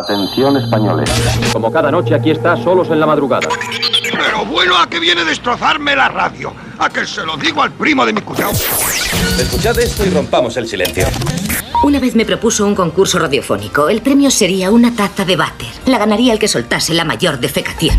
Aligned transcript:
Atención 0.00 0.56
españoles. 0.56 1.10
Como 1.52 1.70
cada 1.70 1.90
noche 1.90 2.14
aquí 2.14 2.30
está, 2.30 2.56
solos 2.56 2.88
en 2.88 3.00
la 3.00 3.06
madrugada. 3.06 3.48
Bueno, 4.50 4.76
a 4.76 4.88
que 4.88 4.98
viene 4.98 5.20
a 5.20 5.24
destrozarme 5.24 5.94
la 5.94 6.08
radio. 6.08 6.52
A 6.78 6.88
que 6.90 7.06
se 7.06 7.24
lo 7.24 7.36
digo 7.36 7.62
al 7.62 7.70
primo 7.72 8.04
de 8.04 8.12
mi 8.12 8.20
cuñado. 8.20 8.52
Escuchad 9.38 9.78
esto 9.78 10.04
y 10.04 10.10
rompamos 10.10 10.56
el 10.56 10.66
silencio. 10.66 11.06
Una 11.84 11.98
vez 11.98 12.14
me 12.14 12.26
propuso 12.26 12.66
un 12.66 12.74
concurso 12.74 13.18
radiofónico. 13.18 13.88
El 13.88 14.02
premio 14.02 14.30
sería 14.30 14.70
una 14.70 14.94
taza 14.94 15.24
de 15.24 15.36
váter. 15.36 15.68
La 15.86 15.98
ganaría 15.98 16.32
el 16.32 16.38
que 16.38 16.48
soltase 16.48 16.92
la 16.92 17.04
mayor 17.04 17.38
defecación. 17.38 17.96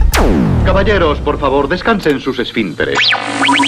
Caballeros, 0.66 1.20
por 1.20 1.40
favor, 1.40 1.68
descansen 1.68 2.20
sus 2.20 2.38
esfínteres. 2.38 3.00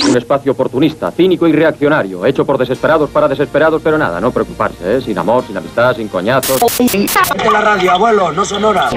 Un 0.07 0.15
espacio 0.15 0.51
oportunista, 0.51 1.09
cínico 1.11 1.47
y 1.47 1.53
reaccionario, 1.53 2.25
hecho 2.25 2.45
por 2.45 2.57
desesperados 2.57 3.09
para 3.09 3.27
desesperados, 3.27 3.81
pero 3.83 3.97
nada, 3.97 4.21
no 4.21 4.31
preocuparse, 4.31 4.97
¿eh? 4.97 5.01
Sin 5.01 5.17
amor, 5.17 5.45
sin 5.47 5.57
amistad, 5.57 5.95
sin 5.95 6.09
coñazos. 6.09 6.61
la 7.51 7.61
radio, 7.61 7.91
abuelo, 7.91 8.31
no 8.31 8.45
sonora. 8.45 8.89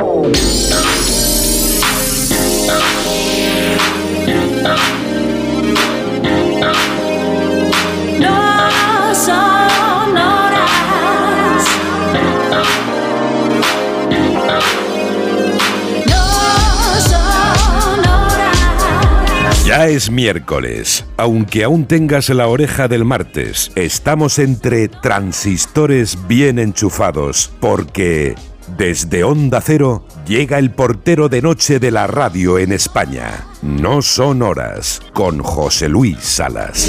Ya 19.66 19.88
es 19.88 20.12
miércoles, 20.12 21.04
aunque 21.16 21.64
aún 21.64 21.86
tengas 21.86 22.28
la 22.28 22.46
oreja 22.46 22.86
del 22.86 23.04
martes, 23.04 23.72
estamos 23.74 24.38
entre 24.38 24.86
transistores 24.86 26.16
bien 26.28 26.60
enchufados, 26.60 27.50
porque 27.58 28.36
desde 28.78 29.24
Onda 29.24 29.60
Cero 29.60 30.06
llega 30.24 30.60
el 30.60 30.70
portero 30.70 31.28
de 31.28 31.42
noche 31.42 31.80
de 31.80 31.90
la 31.90 32.06
radio 32.06 32.60
en 32.60 32.70
España. 32.70 33.44
No 33.60 34.02
son 34.02 34.42
horas, 34.42 35.02
con 35.12 35.42
José 35.42 35.88
Luis 35.88 36.20
Salas. 36.20 36.88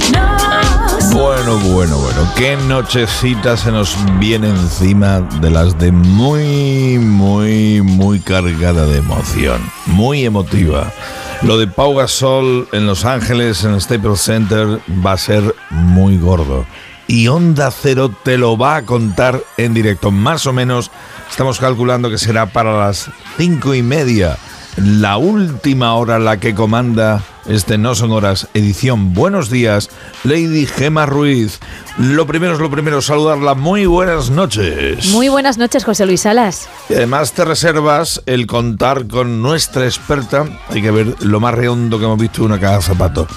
Bueno, 1.12 1.58
bueno, 1.74 1.98
bueno, 1.98 2.32
qué 2.36 2.58
nochecita 2.68 3.58
se 3.58 3.72
nos 3.72 3.98
viene 4.20 4.50
encima 4.50 5.22
de 5.22 5.50
las 5.50 5.80
de 5.80 5.92
muy, 5.92 7.00
muy, 7.00 7.82
muy 7.82 8.20
cargada 8.20 8.86
de 8.86 9.00
emoción, 9.00 9.64
muy 9.88 10.26
emotiva. 10.26 10.94
Lo 11.44 11.58
de 11.60 11.68
Pau 11.68 11.96
Gasol 11.96 12.68
en 12.72 12.88
Los 12.88 13.06
Ángeles, 13.06 13.64
en 13.64 13.74
el 13.74 13.82
Staples 13.82 14.22
Center, 14.22 14.80
va 15.06 15.14
a 15.14 15.18
ser 15.18 15.56
muy 15.70 16.18
gordo. 16.18 16.66
Y 17.06 17.28
Onda 17.28 17.70
Cero 17.72 18.12
te 18.24 18.38
lo 18.38 18.58
va 18.58 18.78
a 18.78 18.82
contar 18.82 19.42
en 19.56 19.74
directo. 19.74 20.10
Más 20.12 20.48
o 20.48 20.52
menos 20.54 20.92
estamos 21.30 21.60
calculando 21.60 22.10
que 22.10 22.18
será 22.18 22.48
para 22.48 22.78
las 22.78 23.12
cinco 23.38 23.76
y 23.76 23.84
media. 23.84 24.38
La 24.78 25.18
última 25.18 25.96
hora 25.96 26.20
la 26.20 26.40
que 26.40 26.54
comanda 26.54 27.24
este 27.48 27.80
No 27.80 27.96
Son 27.96 28.12
Horas 28.12 28.48
edición. 28.54 29.16
Buenos 29.16 29.50
días, 29.50 29.90
Lady 30.24 30.68
Gema 30.68 31.08
Ruiz. 31.08 31.60
Lo 31.98 32.28
primero 32.28 32.54
es 32.54 32.60
lo 32.60 32.70
primero, 32.70 33.02
saludarla. 33.02 33.56
Muy 33.56 33.88
buenas 33.88 34.30
noches. 34.30 35.08
Muy 35.08 35.30
buenas 35.30 35.58
noches, 35.58 35.84
José 35.84 36.06
Luis 36.06 36.22
Salas. 36.22 36.70
Y 36.90 36.94
además 36.94 37.34
te 37.34 37.44
reservas 37.44 38.22
el 38.28 38.46
contar 38.46 39.08
con 39.08 39.42
nuestra 39.42 39.86
experta. 39.86 40.46
Hay 40.70 40.84
que 40.84 40.92
ver 40.92 41.16
lo 41.22 41.40
más 41.40 41.56
redondo 41.56 41.98
que 41.98 42.06
hemos 42.06 42.20
visto 42.20 42.44
una 42.44 42.60
caja 42.60 42.78
de 42.78 42.84
zapatos. 42.84 43.28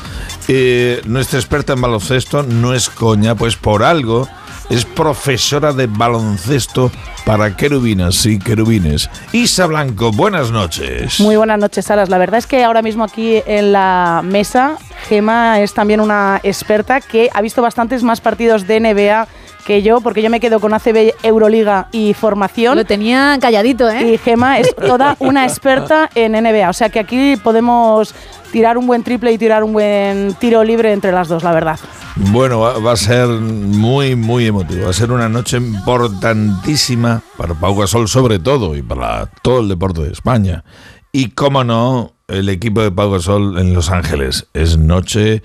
Eh, 0.46 1.00
nuestra 1.06 1.38
experta 1.38 1.72
en 1.72 1.80
baloncesto 1.80 2.42
no 2.42 2.74
es 2.74 2.90
coña, 2.90 3.34
pues 3.34 3.56
por 3.56 3.82
algo 3.82 4.28
es 4.70 4.84
profesora 4.84 5.72
de 5.72 5.86
baloncesto 5.88 6.90
para 7.26 7.56
querubinas 7.56 8.24
y 8.24 8.38
querubines. 8.38 9.10
Isa 9.32 9.66
Blanco, 9.66 10.12
buenas 10.12 10.50
noches. 10.52 11.20
Muy 11.20 11.36
buenas 11.36 11.58
noches, 11.58 11.84
Salas. 11.84 12.08
La 12.08 12.18
verdad 12.18 12.38
es 12.38 12.46
que 12.46 12.64
ahora 12.64 12.80
mismo 12.80 13.04
aquí 13.04 13.42
en 13.46 13.72
la 13.72 14.22
mesa, 14.24 14.78
Gema 15.08 15.60
es 15.60 15.74
también 15.74 16.00
una 16.00 16.40
experta 16.42 17.00
que 17.00 17.28
ha 17.34 17.42
visto 17.42 17.60
bastantes 17.60 18.02
más 18.02 18.20
partidos 18.20 18.66
de 18.66 18.80
NBA 18.80 19.26
que 19.66 19.82
yo, 19.82 20.00
porque 20.00 20.22
yo 20.22 20.30
me 20.30 20.40
quedo 20.40 20.58
con 20.60 20.72
ACB, 20.72 21.14
Euroliga 21.22 21.88
y 21.92 22.14
formación. 22.14 22.76
Lo 22.76 22.84
tenía 22.84 23.36
calladito, 23.40 23.90
¿eh? 23.90 24.14
Y 24.14 24.18
Gema 24.18 24.58
es 24.58 24.74
toda 24.74 25.16
una 25.18 25.44
experta 25.44 26.08
en 26.14 26.32
NBA. 26.32 26.70
O 26.70 26.72
sea 26.72 26.88
que 26.88 26.98
aquí 26.98 27.36
podemos 27.36 28.14
tirar 28.50 28.78
un 28.78 28.86
buen 28.86 29.02
triple 29.02 29.32
y 29.32 29.38
tirar 29.38 29.64
un 29.64 29.72
buen 29.72 30.34
tiro 30.34 30.62
libre 30.64 30.92
entre 30.92 31.12
las 31.12 31.28
dos, 31.28 31.42
la 31.42 31.52
verdad. 31.52 31.78
Bueno, 32.16 32.60
va, 32.60 32.92
a 32.92 32.96
ser 32.96 33.28
muy, 33.28 34.16
muy 34.16 34.46
emotivo. 34.46 34.84
Va 34.84 34.90
a 34.90 34.94
ser 34.94 35.12
una 35.12 35.28
noche 35.28 35.56
importantísima 35.56 37.22
para 37.36 37.54
Pau 37.54 37.74
Gasol 37.76 38.08
sobre 38.08 38.38
todo 38.38 38.76
y 38.76 38.82
para 38.82 39.26
todo 39.42 39.60
el 39.60 39.68
deporte 39.68 40.02
de 40.02 40.12
España. 40.12 40.64
Y 41.12 41.30
cómo 41.30 41.64
no, 41.64 42.12
el 42.28 42.48
equipo 42.48 42.82
de 42.82 42.90
Pau 42.92 43.10
Gasol 43.10 43.58
en 43.58 43.74
Los 43.74 43.90
Ángeles. 43.90 44.46
Es 44.54 44.76
noche, 44.76 45.42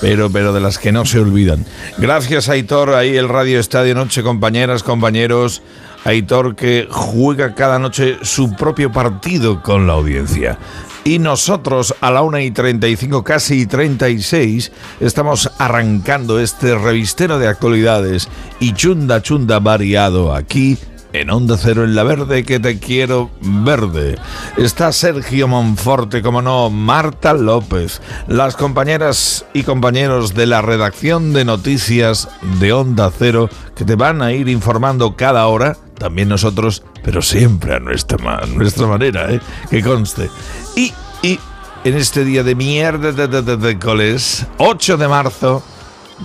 pero, 0.00 0.30
pero 0.30 0.52
de 0.52 0.60
las 0.60 0.78
que 0.78 0.92
no 0.92 1.04
se 1.04 1.18
olvidan. 1.18 1.64
Gracias, 1.98 2.48
Aitor. 2.48 2.94
Ahí 2.94 3.16
el 3.16 3.28
Radio 3.28 3.58
Estadio 3.58 3.94
Noche, 3.94 4.22
compañeras, 4.22 4.82
compañeros. 4.82 5.62
Aitor 6.04 6.54
que 6.54 6.88
juega 6.90 7.54
cada 7.54 7.78
noche 7.78 8.18
su 8.22 8.54
propio 8.54 8.92
partido 8.92 9.62
con 9.62 9.86
la 9.86 9.94
audiencia. 9.94 10.58
Y 11.04 11.18
nosotros 11.18 11.94
a 12.00 12.10
la 12.10 12.22
1 12.22 12.38
y 12.40 12.50
35, 12.50 13.24
casi 13.24 13.66
36, 13.66 14.72
estamos 15.00 15.50
arrancando 15.58 16.38
este 16.40 16.76
revistero 16.76 17.38
de 17.38 17.48
actualidades 17.48 18.28
y 18.60 18.74
chunda 18.74 19.22
chunda 19.22 19.58
variado 19.58 20.34
aquí 20.34 20.78
en 21.12 21.30
Onda 21.30 21.56
Cero 21.56 21.84
en 21.84 21.94
la 21.94 22.02
Verde 22.02 22.44
que 22.44 22.60
te 22.60 22.78
quiero 22.78 23.30
verde. 23.40 24.18
Está 24.56 24.92
Sergio 24.92 25.48
Monforte, 25.48 26.22
como 26.22 26.42
no, 26.42 26.70
Marta 26.70 27.32
López, 27.32 28.00
las 28.26 28.56
compañeras 28.56 29.44
y 29.54 29.62
compañeros 29.62 30.34
de 30.34 30.46
la 30.46 30.62
redacción 30.62 31.32
de 31.32 31.44
noticias 31.44 32.28
de 32.60 32.72
Onda 32.72 33.10
Cero 33.16 33.48
que 33.74 33.84
te 33.84 33.94
van 33.94 34.22
a 34.22 34.32
ir 34.32 34.48
informando 34.48 35.16
cada 35.16 35.46
hora, 35.46 35.76
también 35.98 36.28
nosotros, 36.28 36.82
pero 37.08 37.22
siempre 37.22 37.74
a 37.74 37.78
nuestra, 37.80 38.18
ma- 38.18 38.42
nuestra 38.54 38.86
manera, 38.86 39.32
¿eh? 39.32 39.40
que 39.70 39.82
conste. 39.82 40.28
Y, 40.76 40.92
y 41.22 41.40
en 41.84 41.94
este 41.96 42.22
día 42.22 42.42
de 42.42 42.54
mierda 42.54 43.12
de, 43.12 43.26
de, 43.26 43.40
de, 43.40 43.56
de 43.56 43.78
coles, 43.78 44.44
8 44.58 44.98
de 44.98 45.08
marzo, 45.08 45.62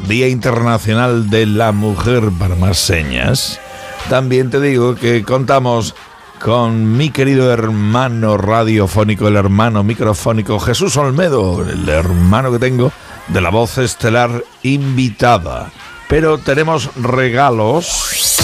Día 0.09 0.27
Internacional 0.27 1.29
de 1.29 1.45
la 1.45 1.71
Mujer 1.71 2.23
para 2.37 2.55
más 2.55 2.79
señas, 2.79 3.61
también 4.09 4.49
te 4.49 4.59
digo 4.59 4.95
que 4.95 5.23
contamos 5.23 5.95
con 6.41 6.97
mi 6.97 7.11
querido 7.11 7.53
hermano 7.53 8.35
radiofónico, 8.35 9.29
el 9.29 9.37
hermano 9.37 9.85
microfónico 9.85 10.59
Jesús 10.59 10.97
Olmedo, 10.97 11.65
el 11.65 11.87
hermano 11.87 12.51
que 12.51 12.59
tengo 12.59 12.91
de 13.29 13.39
la 13.39 13.51
voz 13.51 13.77
estelar 13.77 14.43
invitada. 14.63 15.71
Pero 16.09 16.39
tenemos 16.39 16.89
regalos 16.97 18.35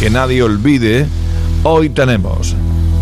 que 0.00 0.10
nadie 0.10 0.42
olvide. 0.42 1.06
Hoy 1.64 1.90
tenemos, 1.90 2.56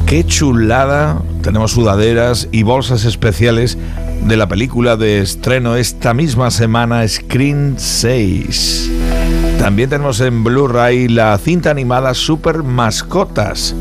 qué 0.04 0.22
chulada, 0.22 1.22
tenemos 1.42 1.72
sudaderas 1.72 2.46
y 2.52 2.62
bolsas 2.62 3.06
especiales 3.06 3.78
de 4.26 4.36
la 4.36 4.48
película 4.48 4.96
de 4.96 5.20
estreno 5.20 5.76
esta 5.76 6.12
misma 6.12 6.50
semana, 6.50 7.08
Screen 7.08 7.76
6. 7.78 8.90
También 9.58 9.88
tenemos 9.88 10.20
en 10.20 10.44
Blu-ray 10.44 11.08
la 11.08 11.38
cinta 11.38 11.70
animada 11.70 12.12
Super 12.12 12.62
Mascotas. 12.62 13.74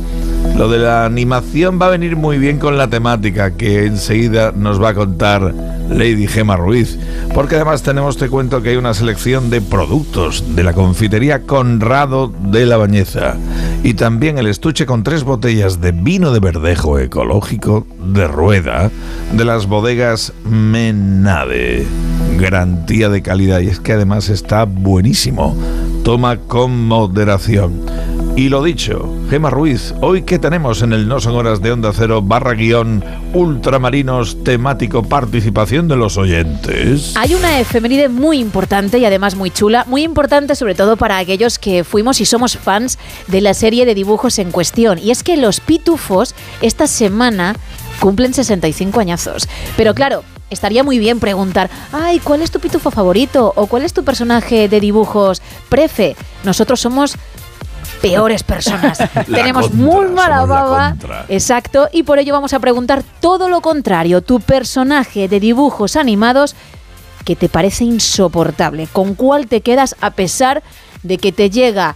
Lo 0.56 0.69
de 0.69 0.79
la 0.79 1.03
animación 1.03 1.78
va 1.81 1.88
a 1.88 1.91
venir 1.91 2.16
muy 2.16 2.38
bien 2.38 2.57
con 2.57 2.78
la 2.78 2.88
temática 2.88 3.51
que 3.51 3.85
enseguida 3.85 4.53
nos 4.56 4.81
va 4.81 4.90
a 4.90 4.94
contar 4.94 5.53
Lady 5.90 6.28
Gema 6.28 6.56
Ruiz. 6.56 6.98
Porque 7.34 7.56
además 7.56 7.84
tenemos, 7.84 8.18
te 8.18 8.30
cuento, 8.30 8.62
que 8.62 8.70
hay 8.70 8.76
una 8.78 8.94
selección 8.94 9.50
de 9.50 9.62
productos 9.62 10.56
de 10.56 10.64
la 10.64 10.74
confitería 10.74 11.44
Conrado 11.44 12.32
de 12.52 12.66
la 12.66 12.78
Bañeza. 12.78 13.36
Y 13.84 13.94
también 13.96 14.38
el 14.38 14.47
estuche 14.47 14.86
con 14.86 15.03
tres 15.03 15.24
botellas 15.24 15.82
de 15.82 15.91
vino 15.91 16.32
de 16.32 16.40
verdejo 16.40 17.00
ecológico 17.00 17.86
de 18.14 18.28
rueda 18.28 18.91
de 19.34 19.46
las 19.46 19.68
bodegas 19.68 20.34
Menade. 20.44 21.86
Garantía 22.38 23.09
de 23.09 23.22
calidad 23.22 23.59
y 23.59 23.68
es 23.68 23.80
que 23.80 23.94
además 23.94 24.30
está 24.30 24.66
buenísimo. 24.66 25.56
Toma 26.03 26.38
con 26.38 26.88
moderación. 26.88 27.82
Y 28.40 28.47
lo 28.47 28.64
dicho, 28.64 29.14
Gema 29.30 29.50
Ruiz, 29.50 29.94
hoy 30.00 30.22
que 30.22 30.40
tenemos 30.40 30.82
en 30.82 30.94
el 30.94 31.09
No 31.09 31.20
Son 31.20 31.36
Horas 31.36 31.62
de 31.62 31.74
Onda 31.74 31.91
Cero 31.94 32.22
barra 32.22 32.53
guion 32.53 33.03
ultramarinos 33.34 34.46
temático 34.46 35.03
participación 35.03 35.90
de 35.90 35.97
los 35.97 36.16
oyentes. 36.16 37.18
Hay 37.18 37.34
una 37.34 37.59
efeméride 37.59 38.08
muy 38.08 38.40
importante 38.40 38.97
y 38.97 39.03
además 39.03 39.36
muy 39.36 39.52
chula, 39.52 39.84
muy 39.90 40.03
importante 40.03 40.56
sobre 40.56 40.74
todo 40.74 40.96
para 40.96 41.18
aquellos 41.18 41.59
que 41.59 41.84
fuimos 41.84 42.22
y 42.22 42.26
somos 42.26 42.58
fans 42.58 42.97
de 43.28 43.41
la 43.41 43.53
serie 43.53 43.86
de 43.86 43.94
dibujos 43.94 44.40
en 44.40 44.52
cuestión. 44.52 45.00
Y 45.00 45.12
es 45.12 45.22
que 45.22 45.35
los 45.35 45.59
pitufos 45.59 46.34
esta 46.62 46.88
semana 46.88 47.58
cumplen 48.00 48.34
65 48.34 49.02
añazos. 49.02 49.50
Pero 49.76 49.94
claro, 49.94 50.24
estaría 50.50 50.85
muy 50.85 50.97
bien 50.97 51.20
preguntar, 51.20 51.70
ay, 51.92 52.20
¿cuál 52.20 52.42
es 52.42 52.52
tu 52.52 52.62
pitufo 52.62 52.90
favorito? 52.90 53.52
¿O 53.58 53.68
cuál 53.68 53.84
es 53.84 53.92
tu 53.92 54.06
personaje 54.06 54.70
de 54.70 54.80
dibujos 54.80 55.42
prefe? 55.68 56.16
Nosotros 56.46 56.80
somos 56.80 57.18
peores 58.01 58.43
personas. 58.43 58.97
Tenemos 59.25 59.69
contra, 59.69 59.85
muy 59.85 60.07
mala 60.07 60.46
baba. 60.46 60.96
Exacto. 61.28 61.87
Y 61.91 62.03
por 62.03 62.19
ello 62.19 62.34
vamos 62.34 62.53
a 62.53 62.59
preguntar 62.59 63.03
todo 63.19 63.49
lo 63.49 63.61
contrario. 63.61 64.22
Tu 64.22 64.40
personaje 64.40 65.28
de 65.28 65.40
dibujos 65.40 65.96
animados 65.96 66.55
que 67.25 67.35
te 67.35 67.49
parece 67.49 67.84
insoportable. 67.84 68.87
¿Con 68.91 69.16
cuál 69.16 69.47
te 69.47 69.61
quedas 69.61 69.96
a 70.01 70.11
pesar 70.11 70.63
de 71.03 71.17
que 71.17 71.31
te 71.31 71.49
llega 71.49 71.96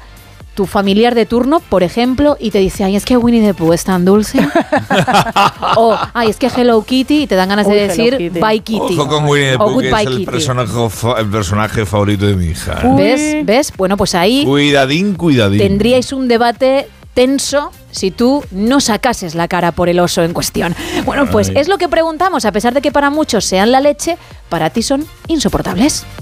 tu 0.53 0.65
familiar 0.67 1.15
de 1.15 1.25
turno, 1.25 1.59
por 1.61 1.81
ejemplo, 1.83 2.37
y 2.39 2.51
te 2.51 2.59
dice, 2.59 2.83
ay, 2.83 2.95
es 2.95 3.05
que 3.05 3.17
Winnie 3.17 3.41
the 3.41 3.53
Pooh 3.53 3.73
es 3.73 3.83
tan 3.83 4.05
dulce? 4.05 4.39
o, 5.77 5.97
ay, 6.13 6.29
es 6.29 6.37
que 6.37 6.47
Hello 6.47 6.83
Kitty, 6.83 7.23
y 7.23 7.27
te 7.27 7.35
dan 7.35 7.49
ganas 7.49 7.67
Uy, 7.67 7.73
de 7.75 7.87
decir, 7.87 8.17
Kitty. 8.17 8.39
bye 8.39 8.59
Kitty. 8.59 8.93
Ojo 8.97 9.07
con 9.07 9.25
Winnie 9.25 9.49
the 9.51 9.55
o 9.55 9.59
Pooh, 9.67 9.79
que 9.79 9.87
es 9.87 9.91
Goodbye 9.91 10.07
el 10.11 10.17
Kitty. 10.19 10.25
personaje, 10.31 10.71
el 11.19 11.27
personaje 11.29 11.85
favorito 11.85 12.25
de 12.25 12.35
mi 12.35 12.45
hija. 12.47 12.79
¿eh? 12.83 12.93
¿Ves? 12.95 13.45
¿Ves? 13.45 13.73
Bueno, 13.75 13.97
pues 13.97 14.13
ahí 14.15 14.43
Cuidadín, 14.45 15.15
cuidadín. 15.15 15.59
tendríais 15.59 16.13
un 16.13 16.27
debate 16.27 16.87
tenso 17.13 17.71
si 17.91 18.11
tú 18.11 18.43
no 18.51 18.81
sacases 18.81 19.35
la 19.35 19.47
cara 19.47 19.71
por 19.71 19.89
el 19.89 19.99
oso 19.99 20.23
en 20.23 20.33
cuestión. 20.33 20.75
Bueno, 21.05 21.29
pues 21.29 21.49
Ay. 21.49 21.57
es 21.57 21.67
lo 21.67 21.77
que 21.77 21.87
preguntamos, 21.87 22.45
a 22.45 22.51
pesar 22.51 22.73
de 22.73 22.81
que 22.81 22.91
para 22.91 23.09
muchos 23.09 23.45
sean 23.45 23.71
la 23.71 23.81
leche, 23.81 24.17
para 24.49 24.69
ti 24.69 24.81
son 24.83 25.05
insoportables. 25.27 26.05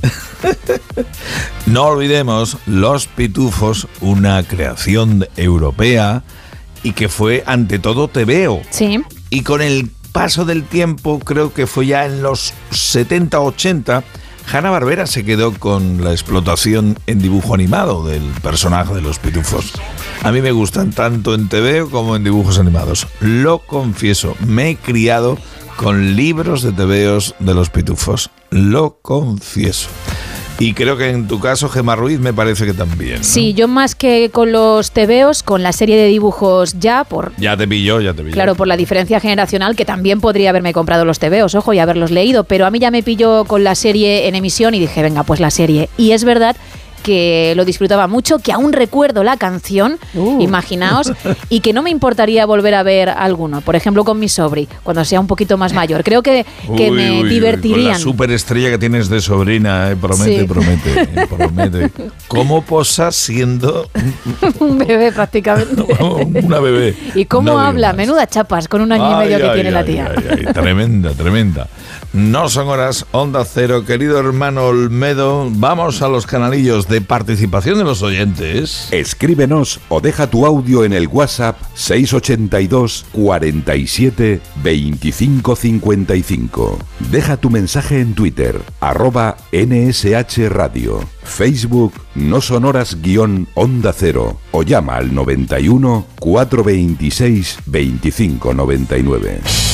No 1.68 1.84
olvidemos 1.86 2.58
Los 2.66 3.08
Pitufos, 3.08 3.88
una 4.02 4.42
creación 4.44 5.28
europea 5.38 6.24
y 6.84 6.94
que 6.94 7.08
fue 7.08 7.44
ante 7.46 7.80
todo 7.80 8.08
TVO. 8.08 8.62
Sí. 8.72 9.02
Y 9.30 9.44
con 9.44 9.62
el 9.62 9.92
paso 10.12 10.44
del 10.46 10.64
tiempo, 10.64 11.20
creo 11.20 11.54
que 11.54 11.68
fue 11.68 11.88
ya 11.88 12.06
en 12.06 12.24
los 12.24 12.54
70, 12.72 13.40
80, 13.40 14.04
Hanna 14.52 14.70
Barbera 14.70 15.08
se 15.08 15.24
quedó 15.24 15.54
con 15.54 16.04
la 16.04 16.12
explotación 16.12 16.98
en 17.08 17.22
dibujo 17.22 17.54
animado 17.54 18.06
del 18.06 18.24
personaje 18.42 18.94
de 18.94 19.02
los 19.02 19.20
pitufos. 19.20 19.74
A 20.24 20.32
mí 20.32 20.42
me 20.42 20.52
gustan 20.52 20.92
tanto 20.92 21.34
en 21.34 21.50
TV 21.50 21.86
como 21.90 22.16
en 22.16 22.24
dibujos 22.24 22.60
animados. 22.60 23.08
Lo 23.20 23.60
confieso, 23.60 24.36
me 24.46 24.70
he 24.70 24.76
criado 24.76 25.38
con 25.78 26.16
libros 26.16 26.62
de 26.62 26.72
TVOs 26.72 27.36
de 27.40 27.54
los 27.54 27.70
pitufos. 27.70 28.30
Lo 28.50 29.00
confieso. 29.02 29.90
Y 30.62 30.74
creo 30.74 30.96
que 30.96 31.10
en 31.10 31.28
tu 31.28 31.40
caso, 31.40 31.70
Gemma 31.70 31.96
Ruiz, 31.96 32.20
me 32.20 32.34
parece 32.34 32.68
que 32.68 32.74
también. 32.74 33.18
¿no? 33.18 33.24
Sí, 33.24 33.56
yo 33.56 33.68
más 33.68 33.96
que 33.96 34.30
con 34.30 34.52
los 34.52 34.92
tebeos, 34.92 35.42
con 35.42 35.64
la 35.64 35.74
serie 35.74 35.98
de 35.98 36.06
dibujos 36.06 36.80
ya, 36.80 37.04
por 37.04 37.36
Ya 37.38 37.58
te 37.58 37.68
pilló, 37.68 38.00
ya 38.00 38.14
te 38.14 38.22
pilló. 38.22 38.36
Claro, 38.36 38.54
por 38.54 38.68
la 38.68 38.78
diferencia 38.78 39.20
generacional, 39.20 39.76
que 39.76 39.86
también 39.86 40.22
podría 40.22 40.52
haberme 40.52 40.72
comprado 40.72 41.04
los 41.04 41.18
tebeos, 41.18 41.56
ojo, 41.56 41.74
y 41.74 41.80
haberlos 41.80 42.12
leído, 42.12 42.44
pero 42.44 42.68
a 42.68 42.70
mí 42.70 42.78
ya 42.78 42.92
me 42.92 43.02
pilló 43.02 43.46
con 43.46 43.64
la 43.64 43.74
serie 43.74 44.28
en 44.28 44.36
emisión 44.36 44.76
y 44.76 44.80
dije, 44.80 45.02
venga, 45.02 45.24
pues 45.24 45.40
la 45.40 45.50
serie. 45.50 45.90
Y 45.98 46.12
es 46.12 46.24
verdad 46.24 46.56
que 47.02 47.54
lo 47.56 47.66
disfrutaba 47.66 48.08
mucho, 48.08 48.40
que 48.40 48.52
aún 48.52 48.74
recuerdo 48.74 49.24
la 49.24 49.38
canción, 49.38 49.98
Uh. 50.14 50.42
imaginaos, 50.42 51.12
y 51.50 51.60
que 51.62 51.74
no 51.74 51.82
me 51.82 51.90
importaría 51.90 52.46
volver 52.46 52.76
a 52.76 52.84
ver 52.84 53.10
alguno, 53.10 53.62
por 53.62 53.76
ejemplo 53.76 54.04
con 54.04 54.20
mi 54.20 54.28
sobri, 54.30 54.68
cuando 54.84 55.04
sea 55.06 55.20
un 55.20 55.28
poquito 55.28 55.58
más 55.58 55.74
mayor. 55.74 56.04
Creo 56.04 56.22
que, 56.24 56.46
que 56.78 56.90
Uy, 56.90 56.92
me 56.92 57.12
uy, 57.12 57.16
uy, 57.16 57.20
Con 57.22 57.30
divertirían. 57.30 57.88
la 57.94 58.00
superestrella 58.00 58.70
que 58.72 58.78
tienes 58.78 59.10
de 59.10 59.22
sobrina, 59.22 59.92
eh, 59.92 59.96
promete, 59.96 60.40
Sí. 60.42 60.46
promete, 60.48 61.02
eh, 61.02 61.28
promete. 61.30 61.92
¿Cómo 62.28 62.62
posas 62.64 63.16
siendo 63.16 63.90
un 64.60 64.78
bebé 64.78 65.12
prácticamente. 65.12 65.86
una 66.44 66.60
bebé? 66.60 66.96
¿Y 67.16 67.26
cómo 67.26 67.60
habla? 67.60 67.94
Menuda 67.94 68.28
chapas 68.28 68.68
con 68.68 68.82
un 68.82 68.92
año 68.92 69.10
y 69.10 69.14
Ay, 69.14 69.26
medio 69.26 69.38
que 69.40 69.44
ay, 69.50 69.54
tiene 69.56 69.72
la 69.72 69.80
ay, 69.80 69.86
tía. 69.86 70.12
ay, 70.16 70.24
ay, 70.48 70.54
tremenda, 70.54 71.12
tremenda. 71.12 71.68
No 72.14 72.50
son 72.50 72.68
horas, 72.68 73.06
Onda 73.12 73.46
Cero, 73.46 73.86
querido 73.86 74.20
hermano 74.20 74.66
Olmedo. 74.66 75.48
Vamos 75.50 76.02
a 76.02 76.10
los 76.10 76.28
canalillos 76.28 76.90
de 76.90 77.00
participación 77.00 77.78
de 77.78 77.86
los 77.86 78.02
oyentes. 78.02 78.90
Escríbenos 78.92 79.80
o 79.88 80.02
deja 80.02 80.28
tu 80.28 80.46
audio 80.46 80.84
en 80.84 80.92
el 80.92 81.08
WhatsApp 81.08 81.58
682 81.74 83.06
47 83.14 84.42
25 84.62 85.56
55. 85.56 86.80
Deja 87.12 87.38
tu 87.38 87.50
mensaje 87.50 88.02
en 88.02 88.14
Twitter, 88.14 88.62
arroba 88.82 89.38
NSH 89.54 90.50
Radio, 90.50 91.00
Facebook 91.24 91.94
No 92.16 92.42
Sonoras 92.42 93.02
guion 93.02 93.48
Onda 93.54 93.94
Cero 93.94 94.38
o 94.52 94.64
llama 94.64 94.98
al 94.98 95.16
91 95.16 96.08
426 96.20 97.60
25 97.68 98.54
99. 98.54 99.71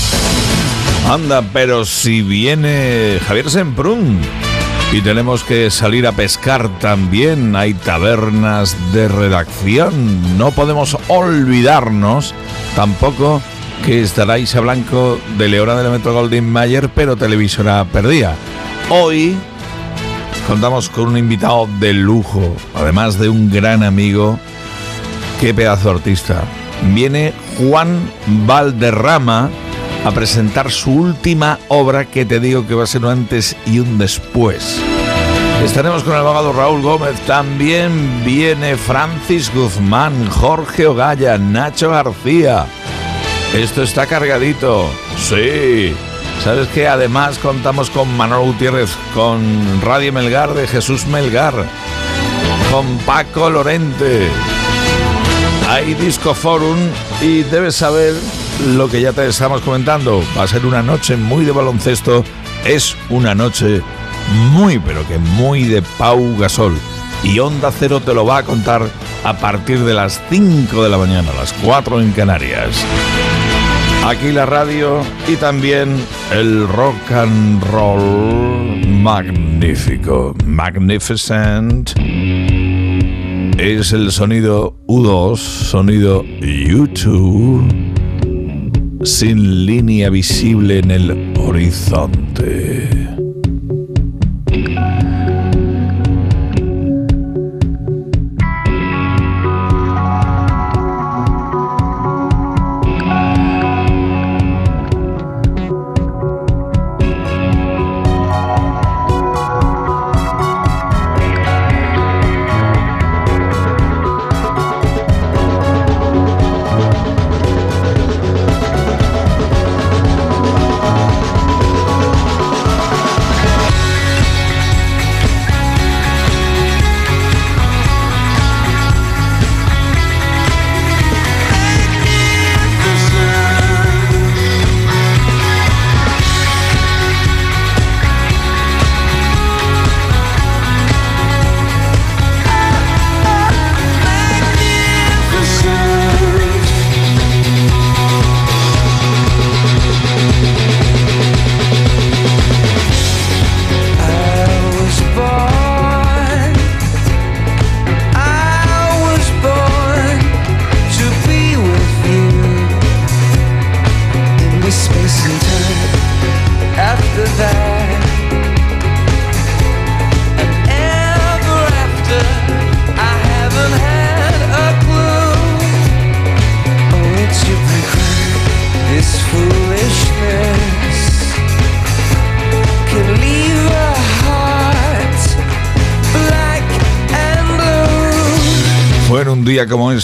Anda, 1.05 1.41
pero 1.53 1.85
si 1.85 2.21
viene 2.21 3.19
Javier 3.27 3.49
Semprún 3.49 4.19
y 4.91 5.01
tenemos 5.01 5.43
que 5.43 5.69
salir 5.71 6.07
a 6.07 6.11
pescar 6.11 6.67
también, 6.79 7.55
hay 7.55 7.73
tabernas 7.73 8.75
de 8.93 9.07
redacción, 9.07 10.37
no 10.37 10.51
podemos 10.51 10.97
olvidarnos 11.07 12.33
tampoco 12.75 13.41
que 13.85 14.01
estará 14.01 14.39
Isa 14.39 14.59
Blanco 14.59 15.19
de 15.37 15.47
Leona 15.47 15.75
del 15.75 15.91
Metro 15.91 16.13
Golden 16.13 16.49
Mayer, 16.49 16.89
pero 16.89 17.15
televisora 17.15 17.85
perdida. 17.85 18.35
Hoy 18.89 19.35
contamos 20.47 20.89
con 20.89 21.07
un 21.07 21.17
invitado 21.17 21.67
de 21.79 21.93
lujo, 21.93 22.55
además 22.75 23.19
de 23.19 23.29
un 23.29 23.49
gran 23.49 23.83
amigo, 23.83 24.39
qué 25.39 25.53
pedazo 25.53 25.91
artista. 25.91 26.43
Viene 26.93 27.33
Juan 27.57 27.99
Valderrama 28.45 29.49
a 30.05 30.11
presentar 30.11 30.71
su 30.71 30.91
última 30.91 31.59
obra 31.67 32.05
que 32.05 32.25
te 32.25 32.39
digo 32.39 32.67
que 32.67 32.75
va 32.75 32.83
a 32.83 32.87
ser 32.87 33.03
un 33.03 33.11
antes 33.11 33.55
y 33.65 33.79
un 33.79 33.97
después. 33.97 34.81
Estaremos 35.63 36.03
con 36.03 36.13
el 36.13 36.19
abogado 36.19 36.53
Raúl 36.53 36.81
Gómez. 36.81 37.19
También 37.25 38.23
viene 38.23 38.77
Francis 38.77 39.51
Guzmán, 39.53 40.29
Jorge 40.29 40.87
Ogaya, 40.87 41.37
Nacho 41.37 41.89
García. 41.89 42.65
Esto 43.53 43.83
está 43.83 44.05
cargadito. 44.05 44.89
Sí. 45.17 45.95
¿Sabes 46.43 46.67
que 46.69 46.87
Además 46.87 47.39
contamos 47.39 47.89
con 47.89 48.15
Manolo 48.15 48.43
Gutiérrez, 48.43 48.91
con 49.13 49.81
Radio 49.81 50.13
Melgar 50.13 50.53
de 50.53 50.67
Jesús 50.67 51.05
Melgar, 51.07 51.53
con 52.71 52.97
Paco 52.99 53.49
Lorente. 53.49 54.27
Hay 55.67 55.95
Disco 55.95 56.33
Forum 56.33 56.77
y 57.21 57.43
debes 57.43 57.75
saber 57.75 58.13
lo 58.65 58.89
que 58.89 59.01
ya 59.01 59.13
te 59.13 59.27
estamos 59.27 59.61
comentando. 59.61 60.23
Va 60.37 60.43
a 60.43 60.47
ser 60.47 60.65
una 60.65 60.81
noche 60.81 61.15
muy 61.15 61.45
de 61.45 61.51
baloncesto. 61.51 62.23
Es 62.65 62.95
una 63.09 63.35
noche 63.35 63.81
muy, 64.51 64.79
pero 64.79 65.07
que 65.07 65.17
muy 65.17 65.63
de 65.63 65.81
Pau 65.97 66.37
Gasol. 66.37 66.77
Y 67.23 67.39
Onda 67.39 67.71
Cero 67.71 68.01
te 68.01 68.13
lo 68.13 68.25
va 68.25 68.39
a 68.39 68.43
contar 68.43 68.87
a 69.23 69.33
partir 69.37 69.83
de 69.83 69.93
las 69.93 70.21
5 70.29 70.83
de 70.83 70.89
la 70.89 70.97
mañana, 70.97 71.31
las 71.37 71.53
4 71.63 72.01
en 72.01 72.11
Canarias. 72.11 72.85
Aquí 74.05 74.31
la 74.31 74.45
radio 74.45 75.01
y 75.27 75.35
también 75.35 75.97
el 76.31 76.67
rock 76.67 77.11
and 77.11 77.63
roll 77.71 78.87
magnífico, 78.87 80.33
magnificent. 80.45 81.91
Es 83.57 83.91
el 83.91 84.11
sonido 84.11 84.77
U2, 84.87 85.37
sonido 85.37 86.23
YouTube, 86.23 87.67
sin 89.03 89.65
línea 89.65 90.09
visible 90.09 90.79
en 90.79 90.91
el 90.91 91.33
horizonte. 91.39 93.06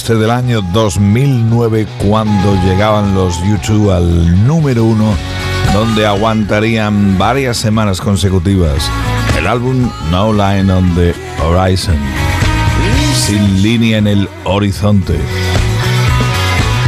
Este 0.03 0.15
del 0.15 0.31
año 0.31 0.61
2009 0.73 1.87
cuando 2.05 2.55
llegaban 2.65 3.15
los 3.15 3.41
YouTube 3.41 3.89
al 3.89 4.45
número 4.45 4.83
uno, 4.83 5.15
donde 5.73 6.05
aguantarían 6.05 7.17
varias 7.17 7.55
semanas 7.55 8.01
consecutivas 8.01 8.91
el 9.37 9.47
álbum 9.47 9.89
No 10.11 10.33
Line 10.33 10.69
on 10.73 10.93
the 10.95 11.15
Horizon, 11.41 11.95
sin 13.15 13.61
línea 13.61 13.97
en 13.97 14.07
el 14.07 14.29
horizonte. 14.43 15.17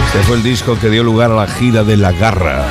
Este 0.07 0.19
fue 0.23 0.35
el 0.35 0.43
disco 0.43 0.77
que 0.77 0.89
dio 0.89 1.01
lugar 1.01 1.31
a 1.31 1.35
la 1.35 1.47
gira 1.47 1.85
de 1.85 1.95
La 1.95 2.11
Garra, 2.11 2.65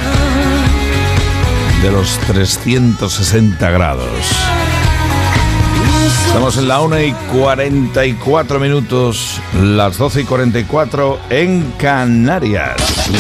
de 1.81 1.91
los 1.91 2.19
360 2.19 3.71
grados. 3.71 4.54
Estamos 6.27 6.57
en 6.57 6.69
la 6.69 6.81
1 6.81 7.01
y 7.01 7.13
44 7.33 8.59
minutos, 8.59 9.41
las 9.63 9.99
12 9.99 10.23
y 10.23 10.25
44 10.25 11.21
en 11.31 11.63
Canarias. 11.79 12.77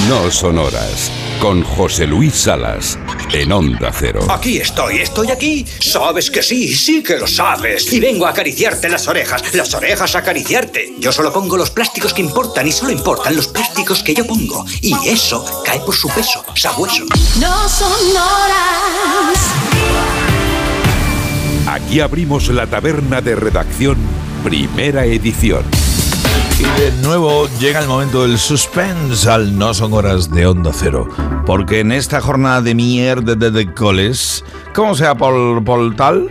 No 0.08 0.30
son 0.30 0.58
horas. 0.58 1.10
Con 1.40 1.62
José 1.62 2.06
Luis 2.06 2.34
Salas 2.34 2.98
en 3.32 3.52
Onda 3.52 3.90
Cero. 3.92 4.20
Aquí 4.30 4.58
estoy, 4.58 4.98
estoy 4.98 5.30
aquí. 5.30 5.66
Sabes 5.80 6.30
que 6.30 6.42
sí, 6.42 6.74
sí 6.74 7.02
que 7.02 7.18
lo 7.18 7.26
sabes. 7.26 7.92
Y 7.92 8.00
vengo 8.00 8.26
a 8.26 8.30
acariciarte 8.30 8.88
las 8.88 9.06
orejas, 9.08 9.54
las 9.54 9.74
orejas 9.74 10.14
a 10.14 10.18
acariciarte. 10.20 10.94
Yo 10.98 11.12
solo 11.12 11.32
pongo 11.32 11.56
los 11.56 11.70
plásticos 11.70 12.14
que 12.14 12.22
importan 12.22 12.66
y 12.66 12.72
solo 12.72 12.92
importan 12.92 13.36
los 13.36 13.48
plásticos 13.48 14.02
que 14.02 14.14
yo 14.14 14.26
pongo. 14.26 14.64
Y 14.80 14.94
eso 15.08 15.44
cae 15.64 15.80
por 15.80 15.94
su 15.94 16.08
peso, 16.08 16.44
sabueso. 16.54 17.04
No 17.40 17.68
son 17.68 17.92
horas. 18.16 19.63
Aquí 21.74 21.98
abrimos 21.98 22.50
la 22.50 22.68
taberna 22.68 23.20
de 23.20 23.34
redacción, 23.34 23.96
primera 24.44 25.06
edición. 25.06 25.64
Y 26.56 26.80
de 26.80 26.92
nuevo 27.02 27.48
llega 27.58 27.80
el 27.80 27.88
momento 27.88 28.22
del 28.22 28.38
suspense 28.38 29.28
al 29.28 29.58
No 29.58 29.74
Son 29.74 29.92
Horas 29.92 30.30
de 30.30 30.46
Onda 30.46 30.70
Cero. 30.72 31.08
Porque 31.44 31.80
en 31.80 31.90
esta 31.90 32.20
jornada 32.20 32.62
de 32.62 32.76
mierda 32.76 33.34
de, 33.34 33.50
de 33.50 33.74
coles, 33.74 34.44
¿cómo 34.72 34.94
sea 34.94 35.16
por, 35.16 35.64
por 35.64 35.96
tal? 35.96 36.30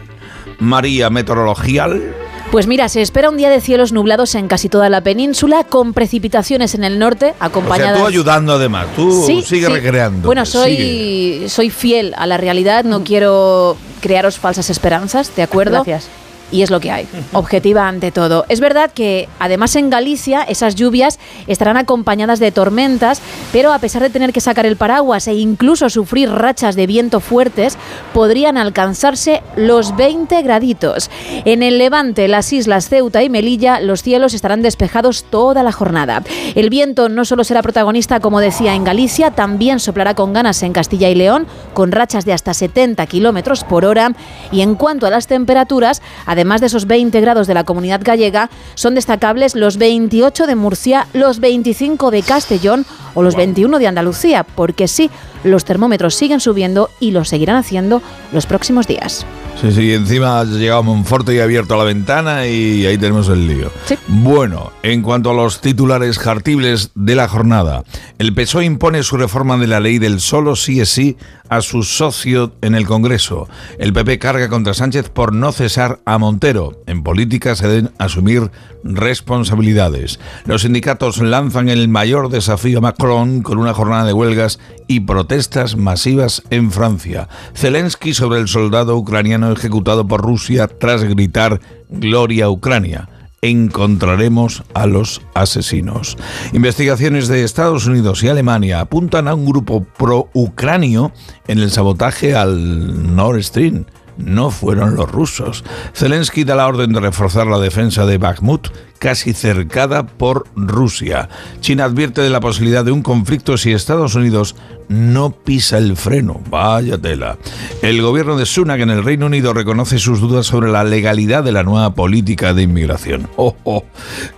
María 0.59 1.09
Meteorologial. 1.09 2.15
Pues 2.53 2.67
mira, 2.67 2.87
se 2.87 3.01
espera 3.01 3.31
un 3.31 3.37
día 3.37 3.49
de 3.49 3.59
cielos 3.61 3.93
nublados 3.93 4.35
en 4.35 4.47
casi 4.47 4.69
toda 4.69 4.87
la 4.87 5.01
península, 5.01 5.63
con 5.63 5.91
precipitaciones 5.91 6.75
en 6.75 6.83
el 6.83 6.99
norte, 6.99 7.31
O 7.31 7.37
sea, 7.39 7.47
acompañadas... 7.47 7.99
tú 7.99 8.05
ayudando 8.05 8.53
además, 8.53 8.85
tú 8.95 9.23
Sí, 9.25 9.41
sigue 9.41 9.65
sí. 9.65 9.73
recreando. 9.73 10.27
Bueno, 10.27 10.45
soy, 10.45 11.45
soy 11.47 11.71
fiel 11.71 12.13
a 12.15 12.27
la 12.27 12.37
realidad, 12.37 12.83
no 12.83 13.03
quiero 13.03 13.75
crearos 14.01 14.37
falsas 14.37 14.69
esperanzas, 14.69 15.35
¿de 15.35 15.41
acuerdo? 15.41 15.83
Gracias. 15.83 16.07
Y 16.53 16.61
es 16.61 16.69
lo 16.69 16.79
que 16.79 16.91
hay, 16.91 17.07
objetiva 17.33 17.87
ante 17.87 18.11
todo. 18.11 18.45
Es 18.47 18.59
verdad 18.59 18.91
que 18.93 19.27
además 19.39 19.75
en 19.75 19.89
Galicia 19.89 20.43
esas 20.43 20.75
lluvias 20.75 21.17
estarán 21.47 21.77
acompañadas 21.77 22.39
de 22.39 22.51
tormentas, 22.51 23.23
pero 23.51 23.73
a 23.73 23.79
pesar 23.79 24.03
de 24.03 24.11
tener 24.11 24.31
que 24.31 24.39
sacar 24.39 24.67
el 24.67 24.77
paraguas 24.77 25.27
e 25.27 25.33
incluso 25.33 25.89
sufrir 25.89 26.29
rachas 26.29 26.75
de 26.75 26.85
viento 26.85 27.21
fuertes, 27.21 27.75
podrían 28.13 28.59
alcanzarse 28.59 29.41
los 29.55 29.95
20 29.95 30.43
graditos. 30.43 31.09
En 31.43 31.63
el 31.63 31.79
levante, 31.79 32.27
las 32.27 32.53
islas 32.53 32.87
Ceuta 32.87 33.23
y 33.23 33.29
Melilla, 33.31 33.79
los 33.79 34.03
cielos 34.03 34.35
estarán 34.35 34.61
despejados 34.61 35.23
toda 35.23 35.63
la 35.63 35.71
jornada. 35.71 36.21
El 36.53 36.69
viento 36.69 37.09
no 37.09 37.25
solo 37.25 37.43
será 37.43 37.63
protagonista, 37.63 38.19
como 38.19 38.39
decía, 38.39 38.75
en 38.75 38.83
Galicia, 38.83 39.31
también 39.31 39.79
soplará 39.79 40.13
con 40.13 40.33
ganas 40.33 40.61
en 40.61 40.73
Castilla 40.73 41.09
y 41.09 41.15
León, 41.15 41.47
con 41.73 41.91
rachas 41.91 42.25
de 42.25 42.33
hasta 42.33 42.53
70 42.53 43.07
kilómetros 43.07 43.63
por 43.63 43.85
hora. 43.85 44.11
Y 44.51 44.61
en 44.61 44.75
cuanto 44.75 45.07
a 45.07 45.09
las 45.09 45.25
temperaturas, 45.25 46.03
además 46.27 46.42
de 46.43 46.67
esos 46.67 46.87
20 46.87 47.19
grados 47.21 47.47
de 47.47 47.53
la 47.53 47.63
comunidad 47.63 48.01
gallega, 48.03 48.49
son 48.75 48.95
destacables 48.95 49.55
los 49.55 49.77
28 49.77 50.45
de 50.45 50.55
Murcia, 50.55 51.07
los 51.13 51.39
25 51.39 52.11
de 52.11 52.21
Castellón 52.21 52.85
o 53.13 53.23
los 53.23 53.35
21 53.35 53.79
de 53.79 53.87
Andalucía, 53.87 54.43
porque 54.43 54.87
sí, 54.87 55.09
los 55.43 55.65
termómetros 55.65 56.15
siguen 56.15 56.39
subiendo 56.39 56.89
y 56.99 57.11
lo 57.11 57.25
seguirán 57.25 57.57
haciendo 57.57 58.01
los 58.31 58.45
próximos 58.45 58.87
días. 58.87 59.25
Sí, 59.61 59.71
sí, 59.71 59.93
encima 59.93 60.39
ha 60.39 60.43
llegado 60.43 60.83
Monforte 60.83 61.33
y 61.33 61.39
ha 61.39 61.43
abierto 61.43 61.77
la 61.77 61.85
ventana 61.85 62.47
y 62.47 62.85
ahí 62.85 62.97
tenemos 62.97 63.29
el 63.29 63.47
lío. 63.47 63.71
Bueno, 64.07 64.73
en 64.83 65.01
cuanto 65.01 65.31
a 65.31 65.33
los 65.33 65.61
titulares 65.61 66.19
jartibles 66.19 66.91
de 66.95 67.15
la 67.15 67.29
jornada, 67.29 67.83
el 68.19 68.33
PSOE 68.33 68.65
impone 68.65 69.03
su 69.03 69.15
reforma 69.15 69.57
de 69.57 69.67
la 69.67 69.79
ley 69.79 69.99
del 69.99 70.19
solo 70.19 70.57
sí 70.57 70.81
es 70.81 70.89
sí 70.89 71.17
a 71.49 71.61
su 71.61 71.83
socio 71.83 72.53
en 72.61 72.73
el 72.73 72.87
Congreso. 72.87 73.47
El 73.77 73.93
PP 73.93 74.17
carga 74.19 74.49
contra 74.49 74.73
Sánchez 74.73 75.09
por 75.09 75.33
no 75.33 75.51
cesar 75.51 75.99
a 76.03 76.17
Montero. 76.17 76.81
En 76.87 77.03
política 77.03 77.55
se 77.55 77.67
deben 77.67 77.91
asumir 77.99 78.49
responsabilidades. 78.83 80.19
Los 80.45 80.63
sindicatos 80.63 81.19
lanzan 81.19 81.69
el 81.69 81.87
mayor 81.89 82.29
desafío 82.29 82.79
a 82.79 82.81
Macron 82.81 83.43
con 83.43 83.59
una 83.59 83.73
jornada 83.73 84.05
de 84.05 84.13
huelgas 84.13 84.59
y 84.87 85.01
protestas 85.01 85.77
masivas 85.77 86.43
en 86.49 86.71
Francia. 86.71 87.29
Zelensky 87.55 88.13
sobre 88.13 88.39
el 88.39 88.47
soldado 88.47 88.97
ucraniano 88.97 89.42
ejecutado 89.51 90.07
por 90.07 90.21
Rusia 90.21 90.67
tras 90.67 91.03
gritar 91.03 91.59
Gloria 91.89 92.49
Ucrania. 92.49 93.09
Encontraremos 93.41 94.63
a 94.73 94.85
los 94.85 95.21
asesinos. 95.33 96.17
Investigaciones 96.53 97.27
de 97.27 97.43
Estados 97.43 97.85
Unidos 97.87 98.23
y 98.23 98.29
Alemania 98.29 98.79
apuntan 98.79 99.27
a 99.27 99.35
un 99.35 99.45
grupo 99.45 99.83
pro-ucranio 99.97 101.11
en 101.47 101.59
el 101.59 101.69
sabotaje 101.69 102.35
al 102.35 103.15
Nord 103.15 103.43
Stream. 103.43 103.85
No 104.17 104.51
fueron 104.51 104.95
los 104.95 105.11
rusos. 105.11 105.63
Zelensky 105.93 106.43
da 106.43 106.55
la 106.55 106.67
orden 106.67 106.93
de 106.93 106.99
reforzar 106.99 107.47
la 107.47 107.59
defensa 107.59 108.05
de 108.05 108.17
Bakhmut, 108.17 108.69
casi 108.99 109.33
cercada 109.33 110.05
por 110.05 110.45
Rusia. 110.55 111.29
China 111.59 111.85
advierte 111.85 112.21
de 112.21 112.29
la 112.29 112.39
posibilidad 112.39 112.85
de 112.85 112.91
un 112.91 113.01
conflicto 113.01 113.57
si 113.57 113.71
Estados 113.71 114.15
Unidos 114.15 114.55
no 114.87 115.31
pisa 115.31 115.77
el 115.77 115.97
freno. 115.97 116.41
Vaya 116.49 116.97
tela. 116.97 117.37
El 117.81 118.01
gobierno 118.01 118.37
de 118.37 118.45
Sunak 118.45 118.79
en 118.79 118.91
el 118.91 119.03
Reino 119.03 119.25
Unido 119.25 119.53
reconoce 119.53 119.99
sus 119.99 120.21
dudas 120.21 120.45
sobre 120.45 120.71
la 120.71 120.83
legalidad 120.83 121.43
de 121.43 121.51
la 121.51 121.63
nueva 121.63 121.93
política 121.95 122.53
de 122.53 122.63
inmigración. 122.63 123.27
Oh, 123.35 123.55
oh. 123.63 123.83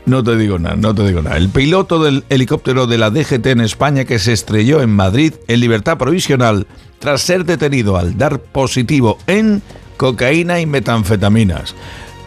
No 0.05 0.24
te 0.24 0.36
digo 0.38 0.58
nada, 0.58 0.75
no 0.75 0.96
te 0.96 1.05
digo 1.05 1.22
nada. 1.22 1.38
El 1.38 1.50
piloto 1.50 2.01
del 2.01 2.24
helicóptero 2.29 2.88
de 2.88 2.98
la 2.98 3.10
DGT 3.10 3.46
en 3.48 3.62
España 3.62 4.05
que 4.05 4.20
se 4.20 4.34
estrelló 4.34 4.82
en 4.82 4.96
Madrid 4.96 5.34
en 5.48 5.60
libertad 5.60 5.98
provisional 5.98 6.67
tras 7.05 7.21
ser 7.21 7.45
detenido 7.45 7.97
al 7.97 8.17
dar 8.17 8.39
positivo 8.39 9.19
en 9.27 9.62
cocaína 9.95 10.59
y 10.59 10.65
metanfetaminas. 10.65 11.75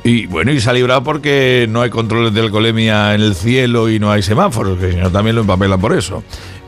Y 0.04 0.26
bueno, 0.26 0.52
y 0.52 0.60
se 0.60 0.70
ha 0.70 0.72
librado 0.72 1.02
porque 1.02 1.66
no 1.68 1.82
hay 1.82 1.90
controles 1.90 2.32
de 2.32 2.42
alcoholemia 2.42 3.12
en 3.16 3.22
el 3.22 3.34
cielo 3.34 3.88
y 3.90 3.98
no 3.98 4.12
hay 4.12 4.22
semáforos, 4.22 4.78
que 4.78 4.92
si 4.92 4.96
no 4.96 5.10
también 5.10 5.34
lo 5.34 5.42
empapelan 5.42 5.80
por 5.80 5.94
eso. 5.94 6.22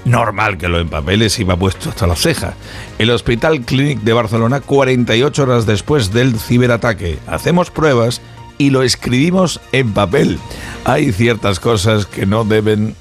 Normal 0.05 0.59
que 0.59 0.67
lo 0.67 0.81
empapeles 0.81 1.38
y 1.38 1.45
va 1.45 1.57
puesto 1.57 1.90
hasta 1.90 2.09
las 2.09 2.19
cejas. 2.19 2.55
El 2.99 3.11
Hospital 3.11 3.61
Clínic 3.61 4.00
de 4.00 4.12
Barcelona, 4.12 4.61
48 4.61 5.43
horas 5.45 5.64
después 5.64 6.12
del 6.12 6.37
ciberataque. 6.37 7.17
Hacemos 7.29 7.71
pruebas 7.71 8.21
y 8.61 8.69
lo 8.69 8.83
escribimos 8.83 9.59
en 9.73 9.95
papel. 9.95 10.38
Hay 10.85 11.12
ciertas 11.12 11.59
cosas 11.59 12.05
que 12.05 12.26
no 12.26 12.45
deben 12.45 12.95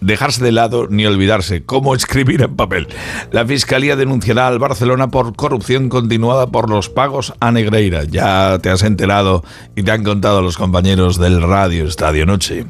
dejarse 0.00 0.42
de 0.42 0.50
lado 0.50 0.86
ni 0.88 1.04
olvidarse, 1.04 1.62
como 1.62 1.94
escribir 1.94 2.40
en 2.40 2.56
papel. 2.56 2.88
La 3.30 3.44
Fiscalía 3.44 3.96
denunciará 3.96 4.48
al 4.48 4.58
Barcelona 4.58 5.08
por 5.08 5.36
corrupción 5.36 5.90
continuada 5.90 6.46
por 6.46 6.70
los 6.70 6.88
pagos 6.88 7.34
a 7.38 7.52
Negreira. 7.52 8.04
Ya 8.04 8.58
te 8.62 8.70
has 8.70 8.82
enterado 8.82 9.44
y 9.76 9.82
te 9.82 9.90
han 9.90 10.04
contado 10.04 10.40
los 10.40 10.56
compañeros 10.56 11.18
del 11.18 11.42
Radio 11.42 11.86
Estadio 11.86 12.24
Noche. 12.24 12.64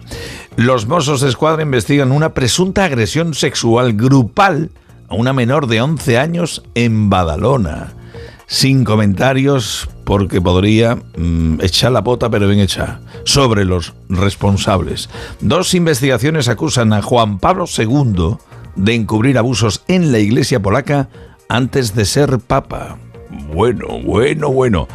Los 0.56 0.88
Mossos 0.88 1.20
de 1.20 1.28
Escuadra 1.28 1.62
investigan 1.62 2.10
una 2.10 2.34
presunta 2.34 2.84
agresión 2.84 3.34
sexual 3.34 3.92
grupal 3.92 4.72
a 5.08 5.14
una 5.14 5.32
menor 5.32 5.68
de 5.68 5.80
11 5.80 6.18
años 6.18 6.64
en 6.74 7.10
Badalona. 7.10 7.92
Sin 8.46 8.84
comentarios, 8.84 9.88
porque 10.04 10.40
podría 10.40 10.96
mm, 10.96 11.60
echar 11.62 11.92
la 11.92 12.04
pota, 12.04 12.28
pero 12.30 12.46
bien 12.46 12.60
hecha, 12.60 13.00
sobre 13.24 13.64
los 13.64 13.94
responsables. 14.08 15.08
Dos 15.40 15.74
investigaciones 15.74 16.48
acusan 16.48 16.92
a 16.92 17.02
Juan 17.02 17.38
Pablo 17.38 17.64
II 17.66 18.36
de 18.76 18.94
encubrir 18.94 19.38
abusos 19.38 19.82
en 19.88 20.12
la 20.12 20.18
iglesia 20.18 20.60
polaca 20.60 21.08
antes 21.48 21.94
de 21.94 22.04
ser 22.04 22.38
papa. 22.38 22.98
Bueno, 23.52 24.00
bueno, 24.04 24.50
bueno. 24.50 24.88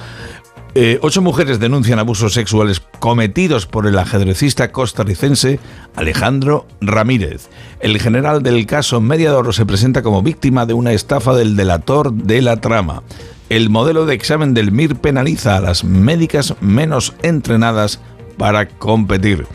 Eh, 0.76 1.00
ocho 1.02 1.22
mujeres 1.22 1.60
denuncian 1.60 1.98
abusos 1.98 2.34
sexuales 2.34 2.82
cometidos 3.00 3.66
por 3.66 3.88
el 3.88 3.98
ajedrecista 3.98 4.72
costarricense 4.72 5.60
Alejandro 5.96 6.68
Ramírez. 6.80 7.50
El 7.80 8.00
general 8.00 8.44
del 8.44 8.66
caso 8.68 9.02
Mediador 9.02 9.54
se 9.54 9.66
presenta 9.66 10.04
como 10.04 10.22
víctima 10.22 10.68
de 10.68 10.74
una 10.74 10.94
estafa 10.94 11.34
del 11.34 11.56
delator 11.56 12.14
de 12.14 12.42
la 12.44 12.58
trama. 12.58 13.02
El 13.50 13.72
modelo 13.72 14.06
de 14.06 14.14
examen 14.14 14.54
del 14.54 14.72
MIR 14.72 14.96
penaliza 14.96 15.58
a 15.58 15.62
las 15.62 15.84
médicas 15.84 16.54
menos 16.62 17.16
entrenadas 17.24 18.00
para 18.38 18.68
competir. 18.68 19.48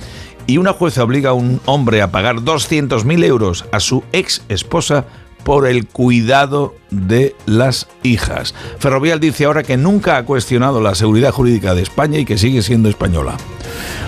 Y 0.46 0.58
una 0.58 0.72
jueza 0.72 1.04
obliga 1.04 1.30
a 1.30 1.34
un 1.34 1.60
hombre 1.64 2.02
a 2.02 2.10
pagar 2.10 2.36
200.000 2.36 3.24
euros 3.24 3.64
a 3.70 3.78
su 3.78 4.02
ex 4.12 4.42
esposa 4.48 5.06
por 5.44 5.66
el 5.66 5.86
cuidado 5.86 6.74
de 6.90 7.36
las 7.46 7.86
hijas. 8.02 8.54
Ferrovial 8.78 9.20
dice 9.20 9.44
ahora 9.44 9.62
que 9.62 9.76
nunca 9.76 10.16
ha 10.16 10.24
cuestionado 10.24 10.80
la 10.80 10.94
seguridad 10.94 11.32
jurídica 11.32 11.74
de 11.74 11.82
España 11.82 12.18
y 12.18 12.24
que 12.24 12.38
sigue 12.38 12.62
siendo 12.62 12.88
española. 12.88 13.36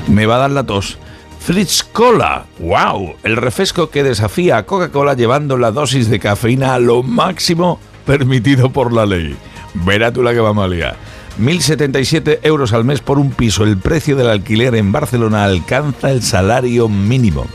Me 0.09 0.27
va 0.27 0.37
a 0.37 0.41
dar 0.41 0.51
la 0.51 0.65
tos. 0.65 0.99
Fritz 1.39 1.85
Cola. 1.85 2.47
¡Wow! 2.59 3.15
El 3.23 3.37
refresco 3.37 3.89
que 3.91 4.03
desafía 4.03 4.57
a 4.57 4.67
Coca-Cola 4.67 5.15
llevando 5.15 5.57
la 5.57 5.71
dosis 5.71 6.11
de 6.11 6.19
cafeína 6.19 6.75
a 6.75 6.81
lo 6.81 7.05
máximo 7.05 7.79
permitido 8.05 8.71
por 8.71 8.93
la 8.93 9.07
ley. 9.07 9.37
Verá 9.85 10.13
tú 10.13 10.23
la 10.23 10.33
que 10.33 10.41
vamos 10.41 10.65
a 10.65 10.69
liar. 10.69 10.97
1.077 11.39 12.39
euros 12.45 12.73
al 12.73 12.85
mes 12.85 13.01
por 13.01 13.19
un 13.19 13.31
piso. 13.31 13.65
El 13.65 13.77
precio 13.77 14.17
del 14.17 14.29
alquiler 14.29 14.75
en 14.75 14.91
Barcelona 14.91 15.45
alcanza 15.45 16.11
el 16.11 16.23
salario 16.23 16.89
mínimo. 16.89 17.47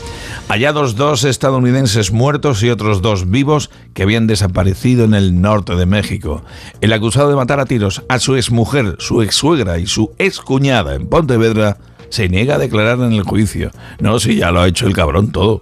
Hallados 0.48 0.94
dos 0.94 1.24
estadounidenses 1.24 2.12
muertos 2.12 2.62
y 2.62 2.70
otros 2.70 3.02
dos 3.02 3.28
vivos 3.28 3.70
que 3.92 4.04
habían 4.04 4.28
desaparecido 4.28 5.04
en 5.04 5.14
el 5.14 5.40
norte 5.40 5.74
de 5.74 5.86
México. 5.86 6.44
El 6.80 6.92
acusado 6.92 7.30
de 7.30 7.36
matar 7.36 7.58
a 7.58 7.64
tiros 7.64 8.02
a 8.08 8.20
su 8.20 8.36
exmujer, 8.36 8.96
su 8.98 9.22
exsuegra 9.22 9.78
y 9.78 9.86
su 9.86 10.12
excuñada 10.18 10.94
en 10.94 11.08
Pontevedra 11.08 11.78
se 12.08 12.28
niega 12.28 12.56
a 12.56 12.58
declarar 12.58 12.98
en 13.00 13.14
el 13.14 13.22
juicio. 13.22 13.70
No, 13.98 14.20
si 14.20 14.36
ya 14.36 14.52
lo 14.52 14.60
ha 14.60 14.68
hecho 14.68 14.86
el 14.86 14.92
cabrón 14.92 15.32
todo. 15.32 15.60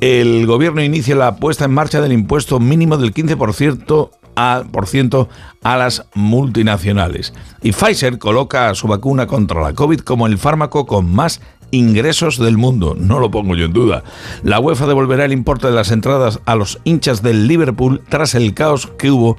El 0.00 0.46
gobierno 0.46 0.82
inicia 0.82 1.14
la 1.14 1.36
puesta 1.36 1.66
en 1.66 1.72
marcha 1.72 2.00
del 2.00 2.12
impuesto 2.12 2.58
mínimo 2.58 2.96
del 2.96 3.12
15% 3.12 4.10
a, 4.40 4.64
por 4.64 4.86
ciento 4.86 5.28
a 5.62 5.76
las 5.76 6.06
multinacionales. 6.14 7.34
Y 7.62 7.72
Pfizer 7.72 8.18
coloca 8.18 8.74
su 8.74 8.88
vacuna 8.88 9.26
contra 9.26 9.60
la 9.60 9.74
COVID 9.74 10.00
como 10.00 10.26
el 10.26 10.38
fármaco 10.38 10.86
con 10.86 11.12
más 11.12 11.40
ingresos 11.72 12.38
del 12.38 12.56
mundo, 12.56 12.96
no 12.98 13.20
lo 13.20 13.30
pongo 13.30 13.54
yo 13.54 13.66
en 13.66 13.72
duda. 13.72 14.02
La 14.42 14.58
UEFA 14.58 14.86
devolverá 14.86 15.24
el 15.24 15.32
importe 15.32 15.68
de 15.68 15.74
las 15.74 15.90
entradas 15.90 16.40
a 16.46 16.56
los 16.56 16.80
hinchas 16.84 17.22
del 17.22 17.46
Liverpool 17.46 18.02
tras 18.08 18.34
el 18.34 18.54
caos 18.54 18.88
que 18.98 19.10
hubo 19.10 19.36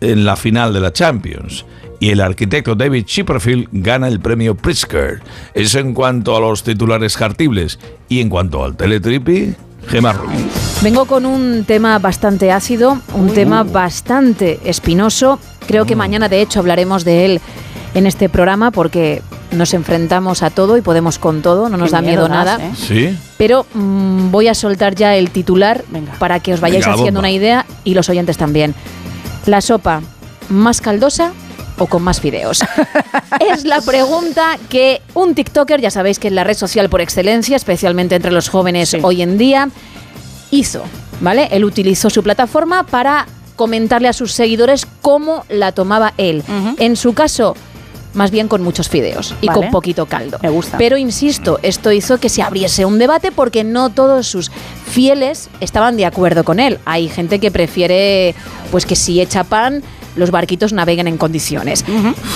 en 0.00 0.24
la 0.24 0.36
final 0.36 0.72
de 0.72 0.80
la 0.80 0.92
Champions. 0.92 1.64
Y 1.98 2.10
el 2.10 2.20
arquitecto 2.20 2.74
David 2.74 3.04
Chipperfield 3.06 3.68
gana 3.72 4.08
el 4.08 4.20
premio 4.20 4.54
Pritzker. 4.54 5.22
Eso 5.54 5.78
en 5.78 5.94
cuanto 5.94 6.36
a 6.36 6.40
los 6.40 6.62
titulares 6.62 7.16
cartibles. 7.16 7.78
Y 8.08 8.20
en 8.20 8.28
cuanto 8.28 8.62
al 8.62 8.76
teletripi, 8.76 9.54
Gemma 9.88 10.12
Rubí. 10.12 10.34
Vengo 10.82 11.06
con 11.06 11.26
un 11.26 11.64
tema 11.64 11.98
bastante 11.98 12.52
ácido, 12.52 12.98
un 13.14 13.32
tema 13.32 13.62
bastante 13.62 14.60
espinoso. 14.64 15.38
Creo 15.66 15.86
que 15.86 15.96
mañana, 15.96 16.28
de 16.28 16.40
hecho, 16.42 16.60
hablaremos 16.60 17.04
de 17.04 17.24
él 17.24 17.40
en 17.94 18.06
este 18.06 18.28
programa 18.28 18.70
porque 18.70 19.22
nos 19.52 19.72
enfrentamos 19.74 20.42
a 20.42 20.50
todo 20.50 20.76
y 20.76 20.82
podemos 20.82 21.18
con 21.18 21.40
todo, 21.40 21.68
no 21.68 21.76
nos 21.76 21.90
Qué 21.90 21.96
da 21.96 22.02
miedo, 22.02 22.22
miedo 22.28 22.28
das, 22.34 22.46
nada. 22.58 22.64
¿eh? 22.66 22.72
Sí. 22.76 23.18
Pero 23.38 23.64
mm, 23.74 24.30
voy 24.30 24.48
a 24.48 24.54
soltar 24.54 24.94
ya 24.94 25.14
el 25.16 25.30
titular 25.30 25.82
para 26.18 26.40
que 26.40 26.52
os 26.52 26.60
vayáis 26.60 26.84
Venga, 26.84 26.94
haciendo 26.94 27.18
bomba. 27.18 27.28
una 27.28 27.30
idea 27.30 27.66
y 27.84 27.94
los 27.94 28.08
oyentes 28.08 28.36
también. 28.36 28.74
La 29.46 29.60
sopa, 29.60 30.02
¿más 30.48 30.80
caldosa 30.80 31.32
o 31.78 31.86
con 31.86 32.02
más 32.02 32.20
fideos? 32.20 32.60
es 33.52 33.64
la 33.64 33.80
pregunta 33.80 34.58
que 34.68 35.02
un 35.14 35.34
TikToker, 35.34 35.80
ya 35.80 35.90
sabéis 35.90 36.18
que 36.18 36.28
es 36.28 36.34
la 36.34 36.44
red 36.44 36.56
social 36.56 36.88
por 36.88 37.00
excelencia, 37.00 37.56
especialmente 37.56 38.14
entre 38.14 38.32
los 38.32 38.48
jóvenes 38.48 38.96
hoy 39.02 39.22
en 39.22 39.38
día, 39.38 39.68
hizo, 40.50 40.82
¿vale? 41.20 41.48
Él 41.52 41.64
utilizó 41.64 42.10
su 42.10 42.22
plataforma 42.22 42.84
para 42.84 43.26
comentarle 43.56 44.08
a 44.08 44.12
sus 44.12 44.32
seguidores 44.32 44.86
cómo 45.00 45.44
la 45.48 45.72
tomaba 45.72 46.12
él. 46.18 46.44
En 46.78 46.96
su 46.96 47.14
caso, 47.14 47.56
más 48.16 48.30
bien 48.30 48.48
con 48.48 48.62
muchos 48.62 48.88
fideos 48.88 49.34
y 49.40 49.46
Vale. 49.46 49.60
con 49.60 49.70
poquito 49.70 50.06
caldo. 50.06 50.38
Me 50.42 50.48
gusta. 50.48 50.78
Pero 50.78 50.96
insisto, 50.96 51.58
esto 51.62 51.92
hizo 51.92 52.18
que 52.18 52.28
se 52.28 52.42
abriese 52.42 52.84
un 52.84 52.98
debate 52.98 53.32
porque 53.32 53.64
no 53.64 53.90
todos 53.90 54.26
sus 54.26 54.50
fieles 54.90 55.48
estaban 55.60 55.96
de 55.96 56.06
acuerdo 56.06 56.44
con 56.44 56.58
él. 56.60 56.78
Hay 56.84 57.08
gente 57.08 57.38
que 57.38 57.50
prefiere, 57.50 58.34
pues 58.70 58.86
que 58.86 58.96
si 58.96 59.20
echa 59.20 59.44
pan, 59.44 59.82
los 60.16 60.30
barquitos 60.30 60.72
naveguen 60.72 61.06
en 61.08 61.16
condiciones. 61.18 61.84